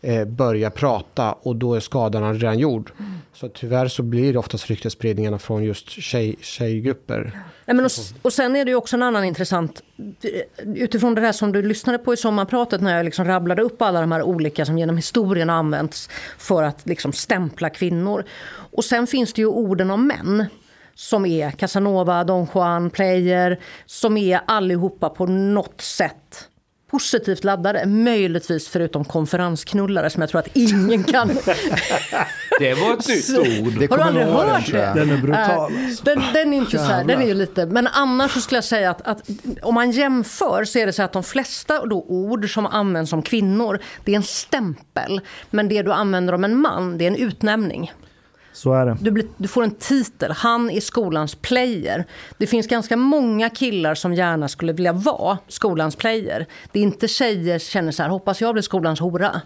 eh, 0.06 0.24
börjar 0.24 0.70
prata 0.70 1.32
och 1.32 1.56
då 1.56 1.74
är 1.74 1.80
skadan 1.80 2.34
redan 2.34 2.58
gjord. 2.58 2.92
Så 3.32 3.48
tyvärr 3.48 3.88
så 3.88 4.02
blir 4.02 4.32
det 4.32 4.38
oftast 4.38 4.66
ryktesspridningarna 4.66 5.38
från 5.38 5.64
just 5.64 5.90
tjej, 5.90 6.36
tjejgrupper. 6.40 7.42
Nej, 7.64 7.76
men 7.76 7.84
och, 7.84 7.90
och 8.22 8.32
sen 8.32 8.56
är 8.56 8.64
det 8.64 8.70
ju 8.70 8.76
också 8.76 8.96
en 8.96 9.02
annan 9.02 9.24
intressant, 9.24 9.82
utifrån 10.64 11.14
det 11.14 11.20
där 11.20 11.32
som 11.32 11.52
du 11.52 11.62
lyssnade 11.62 11.98
på 11.98 12.14
i 12.14 12.16
sommarpratet 12.16 12.80
när 12.80 12.96
jag 12.96 13.04
liksom 13.04 13.24
rabblade 13.24 13.62
upp 13.62 13.82
alla 13.82 14.00
de 14.00 14.12
här 14.12 14.22
olika 14.22 14.64
som 14.64 14.78
genom 14.78 14.96
historien 14.96 15.48
har 15.48 15.56
använts 15.56 16.10
för 16.38 16.62
att 16.62 16.86
liksom 16.86 17.12
stämpla 17.12 17.70
kvinnor. 17.70 18.24
Och 18.72 18.84
sen 18.84 19.06
finns 19.06 19.32
det 19.32 19.42
ju 19.42 19.46
orden 19.46 19.90
om 19.90 20.06
män 20.06 20.46
som 20.94 21.26
är 21.26 21.50
Casanova, 21.50 22.24
Don 22.24 22.46
Juan, 22.54 22.90
Player, 22.90 23.60
som 23.86 24.16
är 24.16 24.40
allihopa 24.46 25.08
på 25.08 25.26
något 25.26 25.80
sätt 25.80 26.48
positivt 26.90 27.44
laddade. 27.44 27.86
Möjligtvis 27.86 28.68
förutom 28.68 29.04
konferensknullare 29.04 30.10
som 30.10 30.20
jag 30.20 30.30
tror 30.30 30.38
att 30.38 30.48
ingen 30.56 31.04
kan... 31.04 31.28
Det 32.58 32.74
var 32.74 32.92
ett 32.92 33.08
nytt 33.08 33.38
ord. 33.38 33.72
Det 33.78 33.90
Har 33.90 33.98
du 33.98 34.02
aldrig 34.02 34.26
hört 34.26 34.72
det? 34.72 34.92
Den 34.94 35.10
är 35.10 35.16
brutal. 35.16 35.72
Eh, 35.72 35.86
Alltså. 35.86 36.04
Den, 36.04 36.22
den 36.34 36.52
är 36.52 36.56
inte 36.56 36.78
så 36.78 36.84
här, 36.84 37.04
den 37.04 37.22
är 37.22 37.26
ju 37.26 37.34
lite, 37.34 37.66
men 37.66 37.86
annars 37.86 38.32
så 38.32 38.40
skulle 38.40 38.56
jag 38.56 38.64
säga 38.64 38.90
att, 38.90 39.06
att 39.06 39.30
om 39.62 39.74
man 39.74 39.90
jämför 39.90 40.64
så 40.64 40.78
är 40.78 40.86
det 40.86 40.92
så 40.92 41.02
att 41.02 41.12
de 41.12 41.22
flesta 41.22 41.86
då 41.86 42.04
ord 42.08 42.54
som 42.54 42.66
används 42.66 43.12
om 43.12 43.22
kvinnor, 43.22 43.78
det 44.04 44.12
är 44.12 44.16
en 44.16 44.22
stämpel. 44.22 45.20
Men 45.50 45.68
det 45.68 45.82
du 45.82 45.92
använder 45.92 46.32
om 46.32 46.44
en 46.44 46.56
man, 46.56 46.98
det 46.98 47.04
är 47.04 47.08
en 47.08 47.16
utnämning. 47.16 47.92
Så 48.56 48.72
är 48.72 48.86
det. 48.86 48.96
Du, 49.00 49.10
blir, 49.10 49.26
du 49.36 49.48
får 49.48 49.64
en 49.64 49.70
titel, 49.70 50.32
han 50.32 50.70
är 50.70 50.80
skolans 50.80 51.34
player. 51.34 52.04
Det 52.38 52.46
finns 52.46 52.66
ganska 52.66 52.96
många 52.96 53.50
killar 53.50 53.94
som 53.94 54.14
gärna 54.14 54.48
skulle 54.48 54.72
vilja 54.72 54.92
vara 54.92 55.38
skolans 55.48 55.96
player. 55.96 56.46
Det 56.72 56.78
är 56.78 56.82
inte 56.82 57.08
tjejer 57.08 57.58
som 57.58 57.70
känner 57.70 57.92
så 57.92 58.02
här, 58.02 58.10
hoppas 58.10 58.40
jag 58.40 58.54
blir 58.54 58.62
skolans 58.62 59.00
hora. 59.00 59.40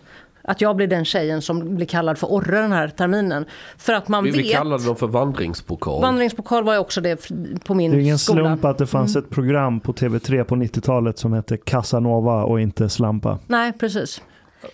Att 0.45 0.61
jag 0.61 0.77
blir 0.77 0.87
den 0.87 1.05
tjejen 1.05 1.43
som 1.43 1.77
blir 1.77 1.87
kallad 1.87 2.19
för 2.19 2.27
orre 2.27 2.61
den 2.61 2.73
här 2.73 2.89
terminen. 2.89 3.45
För 3.78 3.93
att 3.93 4.09
man 4.09 4.24
Vi, 4.24 4.31
vet... 4.31 4.41
vi 4.41 4.49
kallade 4.53 4.85
dem 4.85 4.97
för 4.97 5.07
vandringspokal. 5.07 6.03
Vandringspokal 6.03 6.65
var 6.65 6.73
ju 6.73 6.78
också 6.78 7.01
det 7.01 7.28
på 7.65 7.74
min 7.74 7.91
Det 7.91 7.97
är 7.97 8.01
ingen 8.01 8.19
skola. 8.19 8.41
slump 8.45 8.65
att 8.65 8.78
det 8.78 8.87
fanns 8.87 9.16
Mm. 9.16 9.24
ett 9.24 9.31
program 9.35 9.81
på 9.81 9.93
TV3 9.93 10.45
på 10.45 10.55
90-talet 10.57 11.19
som 11.19 11.32
hette 11.32 11.57
Casanova 11.57 12.45
och 12.45 12.61
inte 12.61 12.89
Slampa. 12.89 13.39
Nej, 13.47 13.73
precis. 13.73 14.23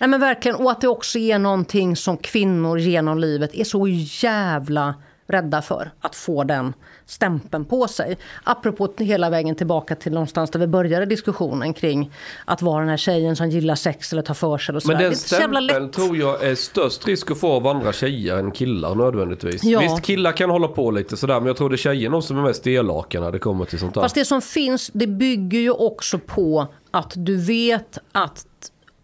Nej 0.00 0.08
men 0.08 0.20
verkligen, 0.20 0.56
och 0.56 0.70
att 0.70 0.80
det 0.80 0.88
också 0.88 1.18
är 1.18 1.38
någonting 1.38 1.96
som 1.96 2.16
kvinnor 2.16 2.78
genom 2.78 3.18
livet 3.18 3.54
är 3.54 3.64
så 3.64 3.88
jävla 4.22 4.94
rädda 5.26 5.62
för. 5.62 5.90
Att 6.00 6.16
få 6.16 6.44
den 6.44 6.74
stämpeln 7.06 7.64
på 7.64 7.88
sig. 7.88 8.18
Apropå 8.44 8.88
hela 8.98 9.30
vägen 9.30 9.54
tillbaka 9.54 9.94
till 9.94 10.12
någonstans 10.12 10.50
där 10.50 10.60
vi 10.60 10.66
började 10.66 11.06
diskussionen 11.06 11.74
kring 11.74 12.12
att 12.44 12.62
vara 12.62 12.80
den 12.80 12.88
här 12.88 12.96
tjejen 12.96 13.36
som 13.36 13.50
gillar 13.50 13.74
sex 13.74 14.12
eller 14.12 14.22
tar 14.22 14.34
för 14.34 14.58
sig. 14.58 14.76
Och. 14.76 14.82
Men 14.86 14.98
den 14.98 15.16
stämpeln 15.16 15.90
tror 15.90 16.16
jag 16.16 16.44
är 16.44 16.54
störst 16.54 17.06
risk 17.06 17.30
att 17.30 17.40
få 17.40 17.52
av 17.52 17.66
andra 17.66 17.92
tjejer 17.92 18.36
än 18.36 18.50
killar 18.50 18.94
nödvändigtvis. 18.94 19.64
Ja. 19.64 19.80
Visst 19.80 20.02
killar 20.02 20.32
kan 20.32 20.50
hålla 20.50 20.68
på 20.68 20.90
lite 20.90 21.16
sådär 21.16 21.40
men 21.40 21.46
jag 21.46 21.56
tror 21.56 21.70
det 21.70 21.74
är 21.74 21.76
tjejerna 21.76 22.22
som 22.22 22.38
är 22.38 22.42
mest 22.42 22.66
elaka 22.66 23.20
när 23.20 23.32
det 23.32 23.38
kommer 23.38 23.64
till 23.64 23.78
sånt 23.78 23.94
där. 23.94 24.02
Fast 24.02 24.14
det 24.14 24.24
som 24.24 24.42
finns, 24.42 24.90
det 24.94 25.06
bygger 25.06 25.58
ju 25.58 25.70
också 25.70 26.18
på 26.18 26.66
att 26.90 27.12
du 27.16 27.36
vet 27.36 27.98
att 28.12 28.46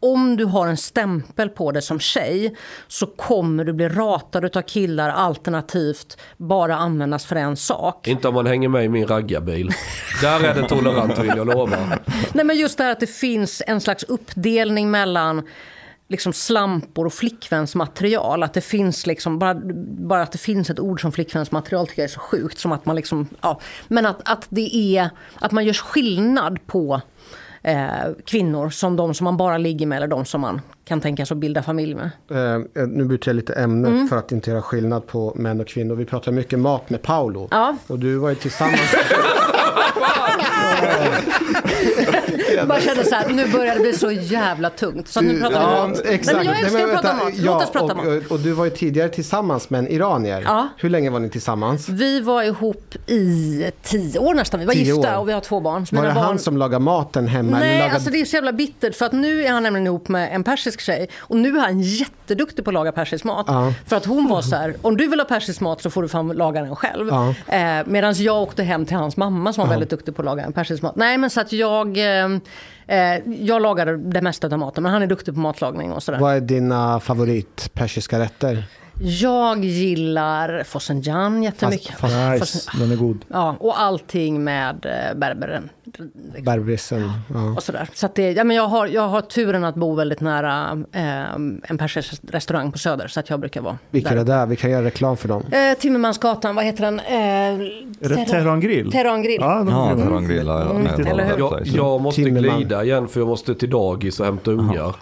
om 0.02 0.36
du 0.36 0.44
har 0.44 0.66
en 0.66 0.76
stämpel 0.76 1.48
på 1.48 1.72
dig 1.72 1.82
som 1.82 2.00
tjej 2.00 2.56
så 2.88 3.06
kommer 3.06 3.64
du 3.64 3.72
bli 3.72 3.88
ratad 3.88 4.56
av 4.56 4.62
killar 4.62 5.10
alternativt 5.10 6.16
bara 6.36 6.76
användas 6.76 7.26
för 7.26 7.36
en 7.36 7.56
sak. 7.56 8.08
Inte 8.08 8.28
om 8.28 8.34
man 8.34 8.46
hänger 8.46 8.68
med 8.68 8.84
i 8.84 8.88
min 8.88 9.06
raggarbil. 9.06 9.70
Där 10.22 10.44
är 10.44 10.54
det 10.54 10.68
tolerant 10.68 11.18
vill 11.18 11.32
jag 11.36 11.46
lova. 11.46 11.76
Nej 12.32 12.44
men 12.44 12.56
just 12.56 12.78
det 12.78 12.84
här 12.84 12.92
att 12.92 13.00
det 13.00 13.06
finns 13.06 13.62
en 13.66 13.80
slags 13.80 14.02
uppdelning 14.02 14.90
mellan 14.90 15.42
liksom 16.08 16.32
slampor 16.32 17.06
och 17.06 17.12
flickvänsmaterial. 17.12 18.42
Att 18.42 18.54
det 18.54 18.60
finns 18.60 19.06
liksom, 19.06 19.38
bara, 19.38 19.54
bara 19.84 20.22
att 20.22 20.32
det 20.32 20.38
finns 20.38 20.70
ett 20.70 20.80
ord 20.80 21.00
som 21.00 21.12
flickvänsmaterial 21.12 21.86
tycker 21.86 22.02
jag 22.02 22.08
är 22.08 22.12
så 22.12 22.20
sjukt. 22.20 22.58
Som 22.58 22.72
att 22.72 22.86
man 22.86 22.96
liksom, 22.96 23.28
ja. 23.40 23.60
Men 23.88 24.06
att, 24.06 24.28
att 24.28 24.46
det 24.48 24.96
är, 24.96 25.10
att 25.34 25.52
man 25.52 25.64
gör 25.64 25.72
skillnad 25.72 26.66
på 26.66 27.00
eh, 27.62 27.88
kvinnor 28.26 28.70
som 28.70 28.96
de 28.96 29.14
som 29.14 29.24
man 29.24 29.36
bara 29.36 29.58
ligger 29.58 29.86
med 29.86 29.96
eller 29.96 30.06
de 30.06 30.24
som 30.24 30.40
man 30.40 30.60
kan 30.84 31.00
tänka 31.00 31.26
sig 31.26 31.34
att 31.34 31.38
bilda 31.38 31.62
familj 31.62 31.94
med. 31.94 32.10
Eh, 32.30 32.86
nu 32.88 33.04
byter 33.04 33.28
jag 33.28 33.36
lite 33.36 33.52
ämne 33.52 33.88
Mm. 33.88 34.08
för 34.08 34.16
att 34.16 34.32
inte 34.32 34.50
göra 34.50 34.62
skillnad 34.62 35.06
på 35.06 35.32
män 35.36 35.60
och 35.60 35.66
kvinnor. 35.66 35.94
Vi 35.94 36.04
pratar 36.04 36.32
mycket 36.32 36.58
mat 36.58 36.90
med 36.90 37.02
Paolo. 37.02 37.48
Ja. 37.50 37.76
Och 37.86 37.98
du 37.98 38.16
var 38.16 38.28
ju 38.28 38.34
tillsammans. 38.34 38.80
Jag 42.62 42.68
bara 42.68 42.80
kände 42.80 43.04
så 43.04 43.14
här, 43.14 43.28
nu 43.28 43.48
börjar 43.52 43.74
det 43.74 43.80
bli 43.80 43.92
så 43.92 44.10
jävla 44.10 44.70
tungt. 44.70 45.08
Så 45.08 45.20
nu 45.20 45.40
pratar 45.40 45.58
vi 45.58 45.64
ja, 45.64 45.88
mat. 45.88 45.98
exakt. 46.04 46.26
Nej, 46.26 46.34
men 46.36 46.46
jag 46.46 46.60
älskar 46.60 46.78
Nej, 46.78 46.86
men 46.86 46.96
att 46.96 47.02
prata 47.02 47.16
mat. 47.16 47.32
ja, 47.36 47.44
Låt 47.44 47.62
oss 47.62 47.70
prata 47.70 47.92
och, 47.92 47.96
mat. 47.96 48.06
Och, 48.06 48.32
och 48.32 48.40
du 48.40 48.52
var 48.52 48.64
ju 48.64 48.70
tidigare 48.70 49.08
tillsammans 49.08 49.70
med 49.70 49.78
en 49.78 49.88
iranier. 49.88 50.42
Ja. 50.44 50.68
Hur 50.76 50.90
länge 50.90 51.10
var 51.10 51.20
ni 51.20 51.30
tillsammans? 51.30 51.88
Vi 51.88 52.20
var 52.20 52.42
ihop 52.42 52.94
i 53.06 53.70
tio 53.82 54.18
år 54.18 54.34
nästan. 54.34 54.60
Vi 54.60 54.66
var 54.66 54.74
gifta 54.74 55.18
och 55.18 55.28
vi 55.28 55.32
har 55.32 55.40
två 55.40 55.60
barn. 55.60 55.86
Var 55.90 56.02
det 56.02 56.14
barn... 56.14 56.24
han 56.24 56.38
som 56.38 56.56
lagade 56.56 56.84
maten 56.84 57.28
hemma? 57.28 57.58
Nej, 57.58 57.78
lagade... 57.78 57.94
alltså 57.94 58.10
det 58.10 58.20
är 58.20 58.24
så 58.24 58.36
jävla 58.36 58.52
bittert 58.52 58.94
för 58.96 59.06
att 59.06 59.12
nu 59.12 59.44
är 59.44 59.52
han 59.52 59.62
nämligen 59.62 59.86
ihop 59.86 60.08
med 60.08 60.34
en 60.34 60.44
persisk 60.44 60.80
tjej 60.80 61.08
och 61.18 61.36
nu 61.36 61.56
är 61.56 61.60
han 61.60 61.80
jätteduktig 61.80 62.64
på 62.64 62.70
att 62.70 62.74
laga 62.74 62.92
persisk 62.92 63.24
mat. 63.24 63.44
Ja. 63.48 63.72
För 63.86 63.96
att 63.96 64.04
hon 64.06 64.28
var 64.28 64.42
så 64.42 64.56
här, 64.56 64.74
om 64.82 64.96
du 64.96 65.06
vill 65.08 65.20
ha 65.20 65.24
persisk 65.24 65.60
mat 65.60 65.82
så 65.82 65.90
får 65.90 66.02
du 66.02 66.08
fan 66.08 66.28
laga 66.28 66.62
den 66.62 66.76
själv. 66.76 67.08
Ja. 67.08 67.34
Eh, 67.56 67.86
Medan 67.86 68.14
jag 68.14 68.42
åkte 68.42 68.62
hem 68.62 68.86
till 68.86 68.96
hans 68.96 69.16
mamma 69.16 69.52
som 69.52 69.62
var 69.62 69.70
väldigt 69.70 69.90
duktig 69.90 70.16
på 70.16 70.22
att 70.22 70.26
laga 70.26 70.44
en 70.44 70.52
persisk 70.52 70.82
mat. 70.82 70.96
Nej 70.96 71.18
men 71.18 71.30
så 71.30 71.40
att 71.40 71.52
jag, 71.52 71.98
eh, 71.98 72.28
Eh, 72.86 72.98
jag 73.26 73.62
lagar 73.62 73.86
det 73.86 74.22
mesta 74.22 74.46
av 74.46 74.58
maten 74.58 74.82
men 74.82 74.92
han 74.92 75.02
är 75.02 75.06
duktig 75.06 75.34
på 75.34 75.40
matlagning 75.40 75.92
och 75.92 76.02
sådär. 76.02 76.18
Vad 76.18 76.36
är 76.36 76.40
dina 76.40 77.00
favorit 77.00 77.70
persiska 77.74 78.18
rätter? 78.18 78.64
Jag 79.00 79.64
gillar 79.64 80.62
fossenjan 80.64 81.42
jättemycket. 81.42 81.98
Fast- 81.98 82.14
Nice, 82.40 82.70
den 82.78 82.90
är 82.92 82.96
god. 82.96 83.18
Ja, 83.28 83.56
och 83.60 83.80
allting 83.80 84.44
med 84.44 84.86
eh, 84.86 85.18
berberen. 85.18 85.68
Berbrisen. 86.42 87.10
Ja. 87.34 87.52
och 87.56 87.62
sådär. 87.62 87.88
Så 87.94 88.06
att 88.06 88.14
det, 88.14 88.32
ja, 88.32 88.44
men 88.44 88.56
jag, 88.56 88.66
har, 88.68 88.86
jag 88.86 89.08
har 89.08 89.20
turen 89.20 89.64
att 89.64 89.74
bo 89.74 89.94
väldigt 89.94 90.20
nära 90.20 90.84
eh, 90.92 91.32
en 91.64 91.78
persisk 91.78 92.22
restaurang 92.30 92.72
på 92.72 92.78
Söder. 92.78 93.08
Så 93.08 93.20
att 93.20 93.30
jag 93.30 93.40
brukar 93.40 93.60
vara 93.60 93.78
Vilka 93.90 94.10
är 94.10 94.16
det 94.16 94.24
där? 94.24 94.46
Vi 94.46 94.56
kan 94.56 94.70
göra 94.70 94.84
reklam 94.84 95.16
för 95.16 95.28
dem. 95.28 95.42
Eh, 95.50 95.78
Timmermansgatan, 95.78 96.54
vad 96.54 96.64
heter 96.64 96.82
den? 96.84 97.00
Eh, 97.00 97.14
Är 97.14 98.08
det 98.08 98.24
Tehran 98.26 98.60
Grill? 98.60 98.90
Ja, 99.40 99.54
de 99.58 99.68
Ja, 99.68 99.90
är 99.90 99.94
det 99.96 99.96
var 99.96 100.04
grymma. 100.04 100.18
en 100.18 100.28
grill. 100.28 100.46
Ja, 100.46 100.70
Mm, 100.70 100.86
ja, 100.86 101.24
hur? 101.24 101.38
Jag, 101.38 101.66
jag 101.66 102.00
måste 102.00 102.22
Timmerman. 102.22 102.56
glida 102.56 102.84
igen 102.84 103.08
för 103.08 103.20
jag 103.20 103.26
måste 103.28 103.54
till 103.54 103.70
dagis 103.70 104.20
och 104.20 104.26
hämta 104.26 104.50
ungar. 104.50 104.94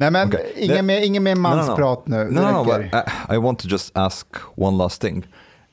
Nej 0.00 0.10
men 0.10 0.28
Okej. 0.28 0.52
ingen, 0.56 0.86
mer, 0.86 0.98
ingen 1.04 1.22
mer 1.22 1.34
No, 1.34 1.42
no, 1.42 1.56
no. 1.56 1.56
mansprat 1.66 2.06
nu. 2.08 2.16
No, 2.30 2.42
no, 2.42 2.52
no, 2.52 2.64
but. 2.64 2.94
I, 2.94 3.34
I 3.34 3.38
want 3.38 3.58
to 3.58 3.68
just 3.68 3.92
ask 3.96 4.26
one 4.56 4.76
last 4.78 5.00
thing. 5.00 5.24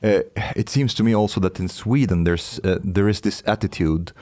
Uh, 0.02 0.20
it 0.56 0.68
seems 0.68 0.94
to 0.94 1.02
me 1.04 1.16
also 1.16 1.40
that 1.40 1.58
in 1.60 1.68
Sweden 1.68 2.24
there's 2.24 2.60
uh, 2.64 2.78
there 2.94 3.08
is 3.10 3.20
this 3.20 3.42
attitude 3.46 4.12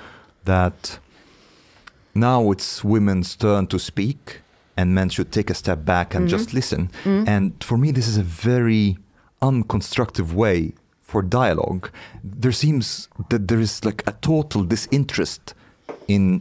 that 0.44 0.98
now 2.14 2.52
it's 2.52 2.84
women's 2.84 3.36
turn 3.36 3.66
to 3.66 3.78
speak 3.78 4.40
and 4.76 4.94
men 4.94 5.08
should 5.10 5.30
take 5.32 5.50
a 5.50 5.54
step 5.54 5.84
back 5.84 6.14
and 6.14 6.28
just 6.28 6.52
listen. 6.54 6.90
And 7.04 7.52
for 7.64 7.78
me, 7.78 7.92
this 7.92 8.06
is 8.08 8.16
a 8.18 8.22
very 8.22 8.96
unconstructive 9.40 10.34
way 10.34 10.72
for 11.02 11.22
dialogue. 11.22 11.90
There 12.40 12.52
seems 12.52 13.08
that 13.28 13.48
there 13.48 13.60
is 13.60 13.84
like 13.84 14.02
a 14.06 14.12
total 14.20 14.64
disinterest 14.64 15.54
in 16.08 16.40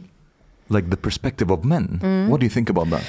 like 0.68 0.90
the 0.90 0.96
perspective 0.96 1.50
of 1.52 1.64
men. 1.64 1.98
What 2.30 2.40
do 2.40 2.46
you 2.46 2.50
think 2.50 2.70
about 2.70 2.90
that? 2.90 3.04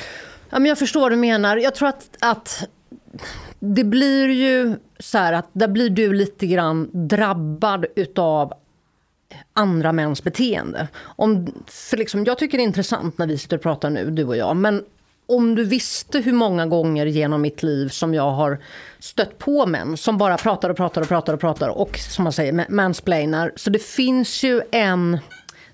Ja, 0.50 0.60
men 0.60 0.66
jag 0.66 0.80
förstår 0.80 1.02
vad 1.02 1.12
du 1.12 1.16
menar. 1.16 1.58
Jag 1.58 1.76
tror 1.76 1.90
att, 1.90 2.10
att 2.20 2.68
det 3.60 3.84
blir 3.84 4.30
ju 4.30 4.76
så 5.00 5.18
här 5.18 5.34
att 5.34 5.50
där 5.54 5.68
blir 5.68 5.90
du 5.90 6.14
lite 6.14 6.48
grann 6.48 6.90
drabbad 6.94 7.86
utav 7.96 8.54
andra 9.54 9.92
mäns 9.92 10.24
beteende. 10.24 10.88
Om, 11.04 11.54
för 11.68 11.98
liksom, 11.98 12.24
jag 12.24 12.38
tycker 12.38 12.58
det 12.58 12.62
är 12.62 12.66
intressant 12.66 13.18
när 13.18 13.28
vi 13.28 13.38
sitter 13.38 13.58
och 13.58 13.64
pratar 13.64 13.90
nu, 13.90 14.12
du 14.12 14.24
och 14.24 14.38
jag. 14.38 14.56
Men 14.56 14.84
om 15.28 15.56
du 15.56 15.64
visste 15.64 16.20
hur 16.20 16.34
många 16.34 16.66
gånger 16.66 17.06
genom 17.06 17.42
mitt 17.42 17.64
liv 17.64 17.90
som 17.90 18.14
jag 18.14 18.32
har 18.32 18.58
stött 19.00 19.38
på 19.38 19.66
män 19.66 19.98
som 19.98 20.18
bara 20.18 20.38
pratar 20.38 20.70
och 20.70 20.78
pratar 20.78 21.02
och 21.02 21.08
pratar 21.08 21.34
och 21.34 21.40
pratar 21.40 21.70
och 21.70 21.98
som 21.98 22.24
man 22.24 22.34
säger 22.34 22.66
mansplainar. 22.70 23.52
Så 23.56 23.70
det 23.70 23.84
finns 23.84 24.44
ju 24.44 24.62
en... 24.72 25.18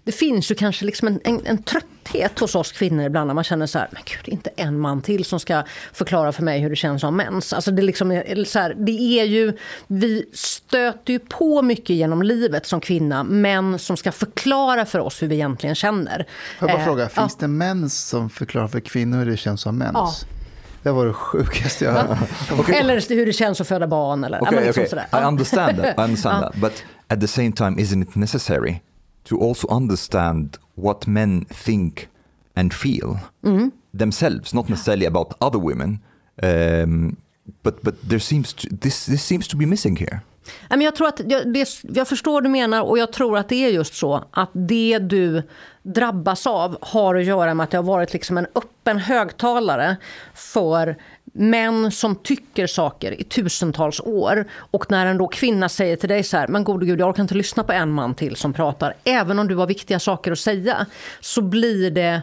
Det 0.05 0.11
finns 0.11 0.51
ju 0.51 0.55
kanske 0.55 0.85
liksom 0.85 1.07
en, 1.07 1.19
en, 1.23 1.41
en 1.45 1.63
trötthet 1.63 2.39
hos 2.39 2.55
oss 2.55 2.71
kvinnor 2.71 3.05
ibland 3.05 3.27
när 3.27 3.33
man 3.33 3.43
känner 3.43 3.65
så 3.67 3.79
här, 3.79 3.87
men 3.91 4.01
gud, 4.05 4.19
det 4.25 4.31
är 4.31 4.33
inte 4.33 4.49
en 4.55 4.79
man 4.79 5.01
till 5.01 5.25
som 5.25 5.39
ska 5.39 5.63
förklara 5.93 6.31
för 6.31 6.43
mig 6.43 6.59
hur 6.59 6.69
det 6.69 6.75
känns 6.75 7.01
som 7.01 7.15
mens. 7.17 7.53
Alltså 7.53 7.71
det, 7.71 7.81
är 7.81 7.83
liksom, 7.83 8.11
eller 8.11 8.45
så 8.45 8.59
här, 8.59 8.73
det 8.77 9.19
är 9.19 9.23
ju, 9.23 9.57
vi 9.87 10.25
stöter 10.33 11.13
ju 11.13 11.19
på 11.19 11.61
mycket 11.61 11.95
genom 11.95 12.21
livet 12.21 12.65
som 12.65 12.81
kvinna, 12.81 13.23
män 13.23 13.79
som 13.79 13.97
ska 13.97 14.11
förklara 14.11 14.85
för 14.85 14.99
oss 14.99 15.21
hur 15.23 15.27
vi 15.27 15.35
egentligen 15.35 15.75
känner. 15.75 16.25
Får 16.59 16.69
jag 16.69 16.77
bara 16.77 16.81
Eh, 16.81 16.85
fråga, 16.85 17.03
ja. 17.03 17.09
finns 17.09 17.35
det 17.37 17.47
män 17.47 17.89
som 17.89 18.29
förklarar 18.29 18.67
för 18.67 18.79
kvinnor 18.79 19.17
hur 19.17 19.25
det 19.31 19.37
känns 19.37 19.61
som 19.61 19.77
mens? 19.77 19.93
Ja. 19.93 20.11
Det 20.83 20.91
var 20.91 21.05
det 21.05 21.13
sjukaste 21.13 21.85
jag 21.85 21.91
hört. 21.93 22.69
Eller 22.73 23.15
hur 23.15 23.25
det 23.25 23.33
känns 23.33 23.61
att 23.61 23.67
föda 23.67 23.87
barn. 23.87 24.23
Eller, 24.23 24.37
ja, 24.37 24.47
Okay, 24.47 24.65
liksom 24.65 24.81
okay. 24.81 24.89
sådär. 24.89 25.03
I 25.03 25.07
Ja. 25.11 25.27
understand 25.27 25.77
that. 25.77 25.99
I 25.99 26.01
understand 26.01 26.43
Ja. 26.43 26.47
that. 26.51 26.55
But 26.61 26.83
at 27.07 27.21
the 27.21 27.27
same 27.27 27.51
time, 27.51 27.81
isn't 27.81 28.01
it 28.03 28.15
necessary 28.15 28.79
to 29.23 29.37
also 29.49 29.67
understand 29.67 30.57
what 30.75 31.07
men 31.07 31.45
think 31.65 32.07
and 32.55 32.73
feel 32.73 33.17
Mm. 33.43 33.71
themselves, 33.97 34.53
not 34.53 34.69
necessarily 34.69 35.05
about 35.07 35.33
other 35.41 35.59
women, 35.59 35.99
um, 36.43 37.15
but 37.63 37.81
but 37.83 38.09
there 38.09 38.19
seems 38.19 38.53
to, 38.53 38.67
this 38.81 39.05
this 39.05 39.23
seems 39.23 39.47
to 39.47 39.57
be 39.57 39.65
missing 39.65 39.95
here. 39.97 40.19
Jag, 40.69 40.95
tror 40.95 41.07
att, 41.07 41.21
jag, 41.25 41.53
det, 41.53 41.69
jag 41.81 42.07
förstår 42.07 42.31
vad 42.31 42.43
du 42.43 42.49
menar 42.49 42.81
och 42.81 42.97
jag 42.97 43.13
tror 43.13 43.37
att 43.37 43.49
det 43.49 43.65
är 43.65 43.69
just 43.69 43.93
så 43.93 44.23
att 44.31 44.49
det 44.53 44.99
du 44.99 45.43
drabbas 45.83 46.47
av 46.47 46.77
har 46.81 47.15
att 47.15 47.25
göra 47.25 47.53
med 47.53 47.63
att 47.63 47.71
det 47.71 47.77
har 47.77 47.83
varit 47.83 48.13
liksom 48.13 48.37
en 48.37 48.47
öppen 48.55 48.97
högtalare 48.99 49.97
för 50.33 50.97
män 51.33 51.91
som 51.91 52.15
tycker 52.15 52.67
saker 52.67 53.21
i 53.21 53.23
tusentals 53.23 53.99
år. 53.99 54.45
Och 54.55 54.91
när 54.91 55.05
en 55.05 55.17
då 55.17 55.27
kvinna 55.27 55.69
säger 55.69 55.95
till 55.95 56.09
dig 56.09 56.23
så 56.23 56.37
här, 56.37 56.47
men 56.47 56.63
gode 56.63 56.85
gud, 56.85 56.99
jag 56.99 57.09
orkar 57.09 57.21
inte 57.21 57.35
lyssna 57.35 57.63
på 57.63 57.71
en 57.71 57.91
man 57.91 58.15
till 58.15 58.35
som 58.35 58.53
pratar, 58.53 58.93
även 59.03 59.39
om 59.39 59.47
du 59.47 59.55
har 59.55 59.67
viktiga 59.67 59.99
saker 59.99 60.31
att 60.31 60.39
säga, 60.39 60.85
så 61.19 61.41
blir 61.41 61.91
det 61.91 62.21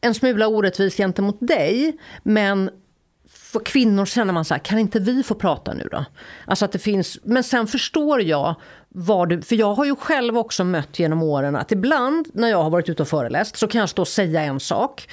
en 0.00 0.14
smula 0.14 0.46
orättvist 0.46 0.96
gentemot 0.96 1.36
dig, 1.40 1.96
men 2.22 2.70
för 3.28 3.60
kvinnor 3.60 4.06
känner 4.06 4.32
man 4.32 4.44
så 4.44 4.54
här, 4.54 4.58
kan 4.58 4.78
inte 4.78 4.98
vi 4.98 5.22
få 5.22 5.34
prata 5.34 5.74
nu 5.74 5.88
då? 5.90 6.04
Alltså 6.46 6.64
att 6.64 6.72
det 6.72 6.78
finns, 6.78 7.18
men 7.22 7.44
sen 7.44 7.66
förstår 7.66 8.22
jag 8.22 8.54
vad 8.88 9.28
du, 9.28 9.42
för 9.42 9.56
jag 9.56 9.74
har 9.74 9.84
ju 9.84 9.96
själv 9.96 10.38
också 10.38 10.64
mött 10.64 10.98
genom 10.98 11.22
åren 11.22 11.56
att 11.56 11.72
ibland 11.72 12.28
när 12.34 12.48
jag 12.48 12.62
har 12.62 12.70
varit 12.70 12.88
ute 12.88 13.02
och 13.02 13.08
föreläst 13.08 13.56
så 13.56 13.68
kan 13.68 13.80
jag 13.80 13.88
stå 13.88 14.02
och 14.02 14.08
säga 14.08 14.42
en 14.42 14.60
sak 14.60 15.08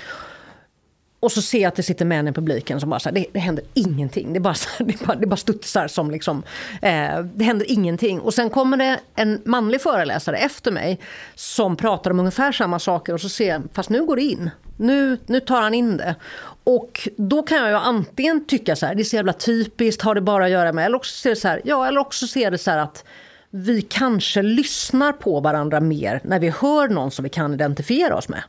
och 1.20 1.32
så 1.32 1.42
ser 1.42 1.62
jag 1.62 1.68
att 1.68 1.76
det 1.76 1.84
sitter 1.84 2.06
män 2.06 2.28
i 2.28 2.32
publiken 2.32 2.80
som 2.80 2.90
bara 2.90 3.00
så 3.00 3.10
här, 3.10 3.14
det, 3.14 3.26
det 3.34 3.40
händer 3.40 3.64
ingenting. 3.74 4.34
Det 4.34 4.40
bara, 4.40 4.54
så 4.54 4.70
här, 4.78 4.86
det 4.86 5.06
bara, 5.06 5.18
det 5.18 5.28
bara 5.28 5.38
studsar 5.38 5.88
som 5.88 6.12
liksom, 6.12 6.44
eh, 6.82 7.20
det 7.24 7.44
händer 7.44 7.72
ingenting. 7.72 8.20
Och 8.20 8.34
sen 8.34 8.50
kommer 8.50 8.78
det 8.78 9.00
en 9.16 9.42
manlig 9.46 9.82
föreläsare 9.82 10.38
efter 10.38 10.72
mig 10.72 11.00
som 11.36 11.76
pratar 11.76 12.12
om 12.12 12.20
ungefär 12.20 12.52
samma 12.52 12.80
saker 12.80 13.14
och 13.14 13.22
så 13.22 13.30
ser 13.30 13.50
jag, 13.50 13.64
fast 13.74 13.90
nu 13.90 14.06
går 14.06 14.16
det 14.16 14.22
in. 14.22 14.50
Nu, 14.78 15.18
nu 15.26 15.40
tar 15.40 15.62
han 15.62 15.74
in 15.74 15.98
det. 15.98 16.16
Och 16.64 17.10
då 17.16 17.44
kan 17.44 17.58
jag 17.58 17.70
ju 17.70 17.76
antingen 17.76 18.46
tycka 18.46 18.76
så 18.76 18.86
här, 18.86 18.96
det 18.96 19.02
är 19.02 19.04
så 19.04 19.16
jävla 19.16 19.34
typiskt, 19.34 20.02
har 20.02 20.16
det 20.16 20.22
bara 20.22 20.46
att 20.46 20.52
göra 20.52 20.74
med, 20.74 20.86
eller 20.86 20.98
också 20.98 21.16
ser 21.16 21.30
det 21.30 21.36
så 21.36 21.48
här, 21.48 21.62
ja, 21.64 21.88
eller 21.88 22.00
också 22.00 22.28
ser 22.28 22.52
det 22.52 22.58
så 22.58 22.72
här 22.72 22.78
att 22.78 23.04
vi 23.50 23.82
kanske 23.82 24.42
lyssnar 24.42 25.12
på 25.12 25.40
varandra 25.40 25.80
mer 25.80 26.22
när 26.24 26.40
vi 26.40 26.50
hör 26.50 26.88
någon 26.88 27.12
som 27.12 27.24
vi 27.24 27.30
kan 27.30 27.54
identifiera 27.54 28.16
oss 28.16 28.30
med. 28.30 28.44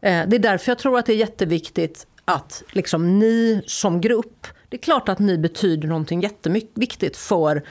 Eh, 0.00 0.28
det 0.28 0.36
är 0.36 0.40
därför 0.40 0.70
jag 0.70 0.78
tror 0.78 0.98
att 0.98 1.06
det 1.06 1.12
är 1.12 1.16
jätteviktigt 1.16 2.06
att 2.24 2.62
liksom 2.70 3.18
ni 3.18 3.62
som 3.66 4.00
grupp, 4.00 4.46
det 4.68 4.76
är 4.76 4.80
klart 4.80 5.08
att 5.08 5.18
ni 5.18 5.38
betyder 5.38 5.88
någonting 5.88 6.20
jätteviktigt 6.20 7.16
för 7.16 7.62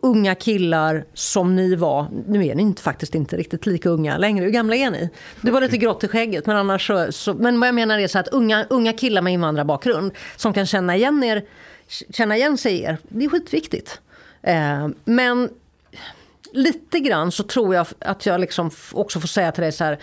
unga 0.00 0.34
killar 0.34 1.04
som 1.14 1.56
ni 1.56 1.74
var. 1.74 2.06
Nu 2.26 2.46
är 2.46 2.54
ni 2.54 2.62
inte, 2.62 2.82
faktiskt 2.82 3.14
inte 3.14 3.36
riktigt 3.36 3.66
lika 3.66 3.88
unga 3.88 4.18
längre. 4.18 4.44
Hur 4.44 4.52
gamla 4.52 4.76
är 4.76 4.90
ni? 4.90 5.10
Du 5.40 5.50
var 5.50 5.60
lite 5.60 5.76
grått 5.76 6.04
i 6.04 6.08
skägget. 6.08 6.46
Men, 6.46 6.56
annars 6.56 6.86
så, 6.86 7.12
så, 7.12 7.34
men 7.34 7.60
vad 7.60 7.68
jag 7.68 7.74
menar 7.74 7.98
är 7.98 8.08
så 8.08 8.18
att 8.18 8.28
unga, 8.28 8.66
unga 8.70 8.92
killar 8.92 9.22
med 9.22 9.32
invandrarbakgrund 9.32 10.12
som 10.36 10.52
kan 10.52 10.66
känna 10.66 10.96
igen, 10.96 11.24
er, 11.24 11.44
känna 12.10 12.36
igen 12.36 12.58
sig 12.58 12.72
i 12.72 12.82
er. 12.82 12.98
Det 13.02 13.24
är 13.24 13.28
skitviktigt. 13.28 14.00
Eh, 14.42 14.88
men 15.04 15.48
lite 16.58 17.00
grann 17.00 17.32
så 17.32 17.42
tror 17.42 17.74
jag 17.74 17.86
att 17.98 18.26
jag 18.26 18.40
liksom 18.40 18.70
också 18.92 19.20
får 19.20 19.28
säga 19.28 19.52
till 19.52 19.62
dig 19.62 19.72
så 19.72 19.84
här. 19.84 19.98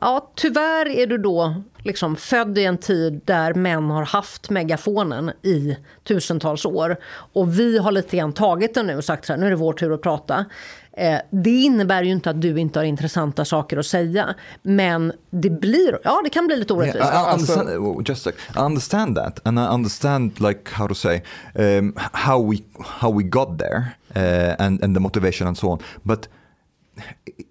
Ja, 0.00 0.32
tyvärr 0.34 0.88
är 0.88 1.06
du 1.06 1.18
då 1.18 1.62
liksom 1.78 2.16
född 2.16 2.58
i 2.58 2.64
en 2.64 2.78
tid 2.78 3.20
där 3.24 3.54
män 3.54 3.90
har 3.90 4.04
haft 4.04 4.50
megafonen 4.50 5.30
i 5.42 5.76
tusentals 6.04 6.64
år. 6.64 6.96
Och 7.32 7.58
vi 7.58 7.78
har 7.78 7.92
lite 7.92 8.16
grann 8.16 8.32
tagit 8.32 8.74
den 8.74 8.86
nu 8.86 8.96
och 8.96 9.04
sagt 9.04 9.26
så 9.26 9.32
här, 9.32 9.40
nu 9.40 9.46
är 9.46 9.50
det 9.50 9.56
vår 9.56 9.72
tur 9.72 9.94
att 9.94 10.02
prata. 10.02 10.44
Eh, 10.92 11.18
det 11.30 11.50
innebär 11.50 12.02
ju 12.02 12.10
inte 12.10 12.30
att 12.30 12.40
du 12.40 12.60
inte 12.60 12.78
har 12.78 12.84
intressanta 12.84 13.44
saker 13.44 13.76
att 13.76 13.86
säga. 13.86 14.34
Men 14.62 15.12
det 15.30 15.50
blir, 15.50 15.98
ja 16.04 16.20
det 16.24 16.30
kan 16.30 16.46
bli 16.46 16.56
lite 16.56 16.72
orättvist. 16.72 17.04
Yeah, 17.04 17.24
I, 17.24 17.30
I 17.30 17.34
understand, 17.34 17.68
uh, 17.68 18.02
just 18.06 18.26
like, 18.26 18.38
I 18.56 18.58
understand 18.58 19.16
that 19.16 19.46
and 19.46 19.58
I 19.58 19.62
understand 19.62 20.40
like 20.40 20.70
how 20.72 20.88
to 20.88 20.94
say 20.94 21.22
um, 21.54 21.94
how 22.12 22.50
we 22.50 22.58
how 22.78 23.18
we 23.18 23.22
got 23.22 23.58
there 23.58 23.84
uh, 24.14 24.56
and 24.58 24.82
and 24.82 24.94
the 24.94 25.00
motivation 25.00 25.46
and 25.46 25.56
so 25.56 25.70
on. 25.70 25.80
But 26.04 26.28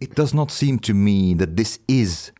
it 0.02 0.16
does 0.16 0.34
not 0.34 0.52
seem 0.52 0.80
to 0.80 0.94
me 0.94 1.34
that 1.36 1.56
this 1.56 1.80
is 1.88 2.32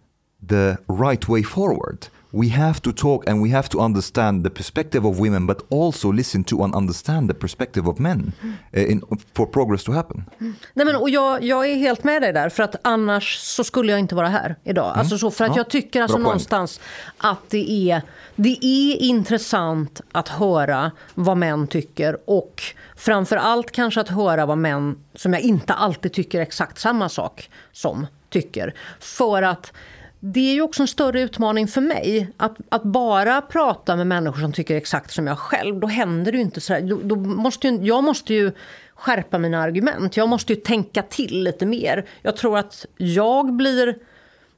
the 0.42 0.78
right 0.88 1.28
way 1.28 1.44
forward. 1.44 2.10
We 2.32 2.50
have 2.50 2.80
to 2.82 2.92
talk 2.92 3.30
and 3.30 3.44
we 3.44 3.56
have 3.56 3.70
to 3.70 3.80
understand 3.80 4.44
the 4.44 4.50
perspective 4.50 5.08
of 5.08 5.20
women, 5.20 5.48
but 5.48 5.72
also 5.72 6.12
listen 6.12 6.44
to 6.44 6.64
and 6.64 6.76
understand 6.76 7.30
the 7.30 7.34
perspective 7.34 7.90
of 7.90 8.00
men 8.00 8.34
uh, 8.76 8.92
in, 8.92 9.02
for 9.34 9.46
progress 9.46 9.84
to 9.84 9.92
happen. 9.92 10.26
Nej, 10.74 10.86
men, 10.86 10.96
och 10.96 11.10
jag, 11.10 11.44
jag 11.44 11.70
är 11.70 11.76
helt 11.76 12.04
med 12.04 12.22
dig 12.22 12.34
där, 12.34 12.50
för 12.50 12.64
att 12.64 12.76
annars 12.82 13.38
så 13.38 13.64
skulle 13.64 13.92
jag 13.92 14.00
inte 14.00 14.16
vara 14.16 14.28
här 14.28 14.56
idag. 14.64 14.88
Mm. 14.88 15.00
Alltså 15.00 15.18
så, 15.18 15.32
för 15.32 15.46
att 15.46 15.52
Ja, 15.52 15.58
jag 15.58 15.70
tycker 15.70 16.02
alltså 16.02 16.18
bra 16.18 16.24
någonstans 16.24 16.80
att 17.18 17.50
det 17.50 17.92
är, 17.92 18.02
det 18.36 18.66
är 18.66 19.02
intressant 19.02 20.02
att 20.12 20.28
höra 20.28 20.92
vad 21.16 21.38
män 21.38 21.68
tycker 21.68 22.18
och 22.26 22.64
framför 22.96 23.36
allt 23.36 23.72
kanske 23.72 24.02
att 24.02 24.10
höra 24.10 24.46
vad 24.46 24.58
män, 24.58 24.98
som 25.16 25.34
jag 25.34 25.42
inte 25.42 25.74
alltid 25.74 26.14
tycker 26.14 26.42
exakt 26.42 26.80
samma 26.80 27.10
sak 27.10 27.50
som, 27.72 28.08
tycker. 28.30 28.74
För 29.00 29.42
att 29.42 29.74
det 30.20 30.40
är 30.40 30.54
ju 30.54 30.62
också 30.62 30.84
en 30.84 30.88
större 30.88 31.22
utmaning 31.22 31.68
för 31.68 31.82
mig. 31.82 32.30
Att, 32.38 32.58
att 32.70 32.84
bara 32.84 33.42
prata 33.42 33.96
med 33.96 34.08
människor 34.08 34.42
som 34.42 34.54
tycker 34.54 34.76
exakt 34.76 35.12
som 35.12 35.28
jag 35.28 35.38
själv, 35.38 35.80
då 35.80 35.88
händer 35.88 36.32
det 36.32 36.38
ju 36.38 36.44
inte 36.44 36.62
så 36.62 36.74
här. 36.74 36.82
Då, 36.82 37.00
då 37.04 37.16
måste 37.16 37.68
ju, 37.68 37.86
jag 37.86 38.04
måste 38.04 38.34
ju 38.34 38.52
skärpa 38.96 39.38
mina 39.38 39.62
argument. 39.62 40.18
Jag 40.18 40.30
måste 40.30 40.54
ju 40.54 40.60
tänka 40.60 41.02
till 41.02 41.44
lite 41.44 41.66
mer. 41.66 42.06
Jag 42.22 42.38
tror 42.38 42.58
att 42.58 42.86
jag 42.98 43.54
blir... 43.54 43.96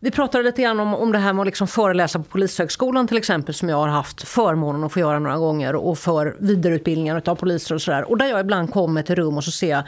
Vi 0.01 0.11
pratade 0.11 0.43
lite 0.43 0.61
grann 0.61 0.79
om, 0.79 0.95
om 0.95 1.11
det 1.11 1.17
här 1.17 1.33
med 1.33 1.41
att 1.41 1.47
liksom 1.47 1.67
föreläsa 1.67 2.19
på 2.19 2.25
Polishögskolan 2.25 3.07
till 3.07 3.17
exempel 3.17 3.55
som 3.55 3.69
jag 3.69 3.77
har 3.77 3.87
haft 3.87 4.27
förmånen 4.27 4.83
att 4.83 4.93
få 4.93 4.99
göra 4.99 5.19
några 5.19 5.37
gånger 5.37 5.75
och 5.75 5.97
för 5.97 6.35
vidareutbildningar 6.39 7.21
av 7.25 7.35
poliser 7.35 7.75
och 7.75 7.81
sådär. 7.81 8.09
Och 8.09 8.17
där 8.17 8.25
jag 8.25 8.39
ibland 8.39 8.71
kommer 8.71 9.01
till 9.01 9.15
rum 9.15 9.37
och 9.37 9.43
så 9.43 9.51
ser 9.51 9.69
jag 9.69 9.83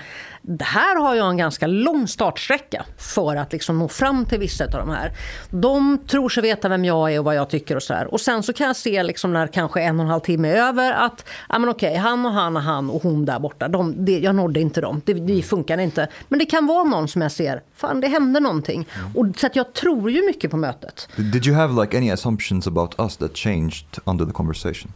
här 0.59 0.99
har 1.01 1.15
jag 1.15 1.29
en 1.29 1.37
ganska 1.37 1.67
lång 1.67 2.07
startsträcka 2.07 2.85
för 2.97 3.35
att 3.35 3.53
liksom 3.53 3.79
nå 3.79 3.87
fram 3.87 4.25
till 4.25 4.39
vissa 4.39 4.63
av 4.63 4.71
de 4.71 4.89
här. 4.89 5.11
De 5.49 5.97
tror 6.07 6.29
sig 6.29 6.43
veta 6.43 6.69
vem 6.69 6.85
jag 6.85 7.13
är 7.13 7.19
och 7.19 7.25
vad 7.25 7.35
jag 7.35 7.49
tycker 7.49 7.75
och 7.75 7.83
sådär. 7.83 8.13
Och 8.13 8.21
sen 8.21 8.43
så 8.43 8.53
kan 8.53 8.67
jag 8.67 8.75
se 8.75 9.03
liksom 9.03 9.33
när 9.33 9.47
kanske 9.47 9.81
en 9.81 9.99
och 9.99 10.05
en 10.05 10.11
halv 10.11 10.19
timme 10.19 10.49
är 10.49 10.55
över 10.55 10.91
att 10.91 11.25
ja, 11.49 11.59
men 11.59 11.69
okej, 11.69 11.95
han 11.95 12.25
och 12.25 12.31
han 12.31 12.55
och 12.55 12.63
han 12.63 12.89
och 12.89 13.03
hon 13.03 13.25
där 13.25 13.39
borta, 13.39 13.67
de, 13.67 14.05
det, 14.05 14.19
jag 14.19 14.35
nådde 14.35 14.59
inte 14.59 14.81
dem. 14.81 15.01
Det, 15.05 15.13
det 15.13 15.41
funkar 15.41 15.77
inte. 15.77 16.07
Men 16.29 16.39
det 16.39 16.45
kan 16.45 16.67
vara 16.67 16.83
någon 16.83 17.07
som 17.07 17.21
jag 17.21 17.31
ser, 17.31 17.61
fan 17.75 18.01
det 18.01 18.07
hände 18.07 18.39
någonting. 18.39 18.87
Och, 19.15 19.25
så 19.37 19.47
att 19.47 19.55
jag 19.55 19.73
tror 19.73 20.11
ju 20.11 20.25
mycket 20.25 20.51
på 20.51 20.57
mötet. 20.57 21.09
Did 21.15 21.47
you 21.47 21.55
have 21.55 21.81
like 21.81 21.97
any 21.97 22.11
assumptions 22.11 22.67
about 22.67 22.95
us 22.97 23.17
that 23.17 23.37
changed 23.37 23.85
under 24.05 24.25
the 24.25 24.31
conversation? 24.31 24.93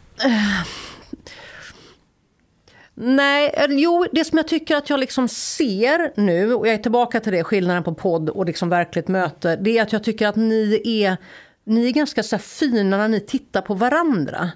Nej, 2.98 3.50
eh, 3.54 3.66
jo, 3.68 4.06
det 4.12 4.24
som 4.24 4.38
jag 4.38 4.48
tycker 4.48 4.76
att 4.76 4.90
jag 4.90 5.00
liksom 5.00 5.28
ser 5.28 6.12
nu, 6.20 6.54
och 6.54 6.66
jag 6.66 6.74
är 6.74 6.78
tillbaka 6.78 7.20
till 7.20 7.32
det, 7.32 7.44
skillnaden 7.44 7.82
på 7.82 7.94
podd 7.94 8.30
och 8.30 8.46
liksom 8.46 8.68
verkligt 8.68 9.08
möte, 9.08 9.56
det 9.56 9.78
är 9.78 9.82
att 9.82 9.92
jag 9.92 10.04
tycker 10.04 10.28
att 10.28 10.36
ni 10.36 10.82
är, 10.84 11.16
ni 11.64 11.86
är 11.86 11.92
ganska 11.92 12.22
så 12.22 12.38
fina 12.38 12.96
när 12.96 13.08
ni 13.08 13.20
tittar 13.20 13.60
på 13.60 13.74
varandra. 13.74 14.50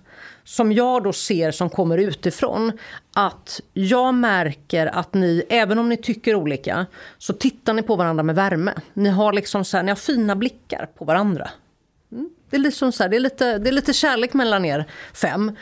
Som 0.45 0.73
jag 0.73 1.03
då 1.03 1.13
ser 1.13 1.51
som 1.51 1.71
kommer 1.71 1.99
utifrån, 1.99 2.73
att 3.15 3.61
jag 3.73 4.15
märker 4.15 4.87
att 4.87 5.15
ni, 5.15 5.43
även 5.49 5.79
om 5.79 5.89
ni 5.89 5.97
tycker 5.97 6.35
olika, 6.35 6.87
så 7.19 7.33
tittar 7.33 7.75
ni 7.75 7.83
på 7.83 7.97
varandra 7.97 8.23
med 8.23 8.35
värme. 8.35 8.73
Ni 8.95 9.09
har 9.09 9.33
liksom 9.33 9.65
så 9.65 9.77
här, 9.77 9.85
ni 9.85 9.91
har 9.91 9.97
fina 9.97 10.37
blickar 10.37 10.89
på 10.99 11.05
varandra. 11.05 11.51
Mm. 12.13 12.31
Det 12.51 12.57
är, 12.57 12.61
liksom 12.61 12.93
så 12.93 13.03
här, 13.03 13.11
det, 13.11 13.17
är 13.17 13.21
lite, 13.21 13.59
det 13.59 13.71
är 13.71 13.73
lite 13.73 13.93
kärlek 13.93 14.35
mellan 14.35 14.65
er 14.65 14.85
fem. 15.15 15.53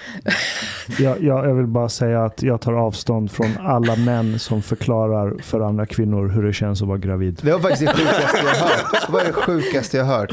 Jag, 0.98 1.22
jag, 1.22 1.48
jag 1.48 1.54
vill 1.54 1.66
bara 1.66 1.88
säga 1.88 2.24
att 2.24 2.42
jag 2.42 2.60
tar 2.60 2.72
avstånd 2.72 3.30
från 3.30 3.56
alla 3.58 3.96
män 3.96 4.38
som 4.38 4.62
förklarar 4.62 5.42
för 5.42 5.60
andra 5.60 5.86
kvinnor 5.86 6.28
hur 6.28 6.42
det 6.42 6.52
känns 6.52 6.82
att 6.82 6.88
vara 6.88 6.98
gravid. 6.98 7.40
Det 7.42 7.52
var 7.52 7.60
faktiskt 7.60 7.80
det 7.80 7.94
sjukaste 7.94 8.38
jag 8.44 8.54
hört. 8.54 9.06
Det 9.06 9.12
var 9.12 9.24
det 9.24 9.32
sjukaste 9.32 9.96
jag 9.96 10.04
hört. 10.04 10.32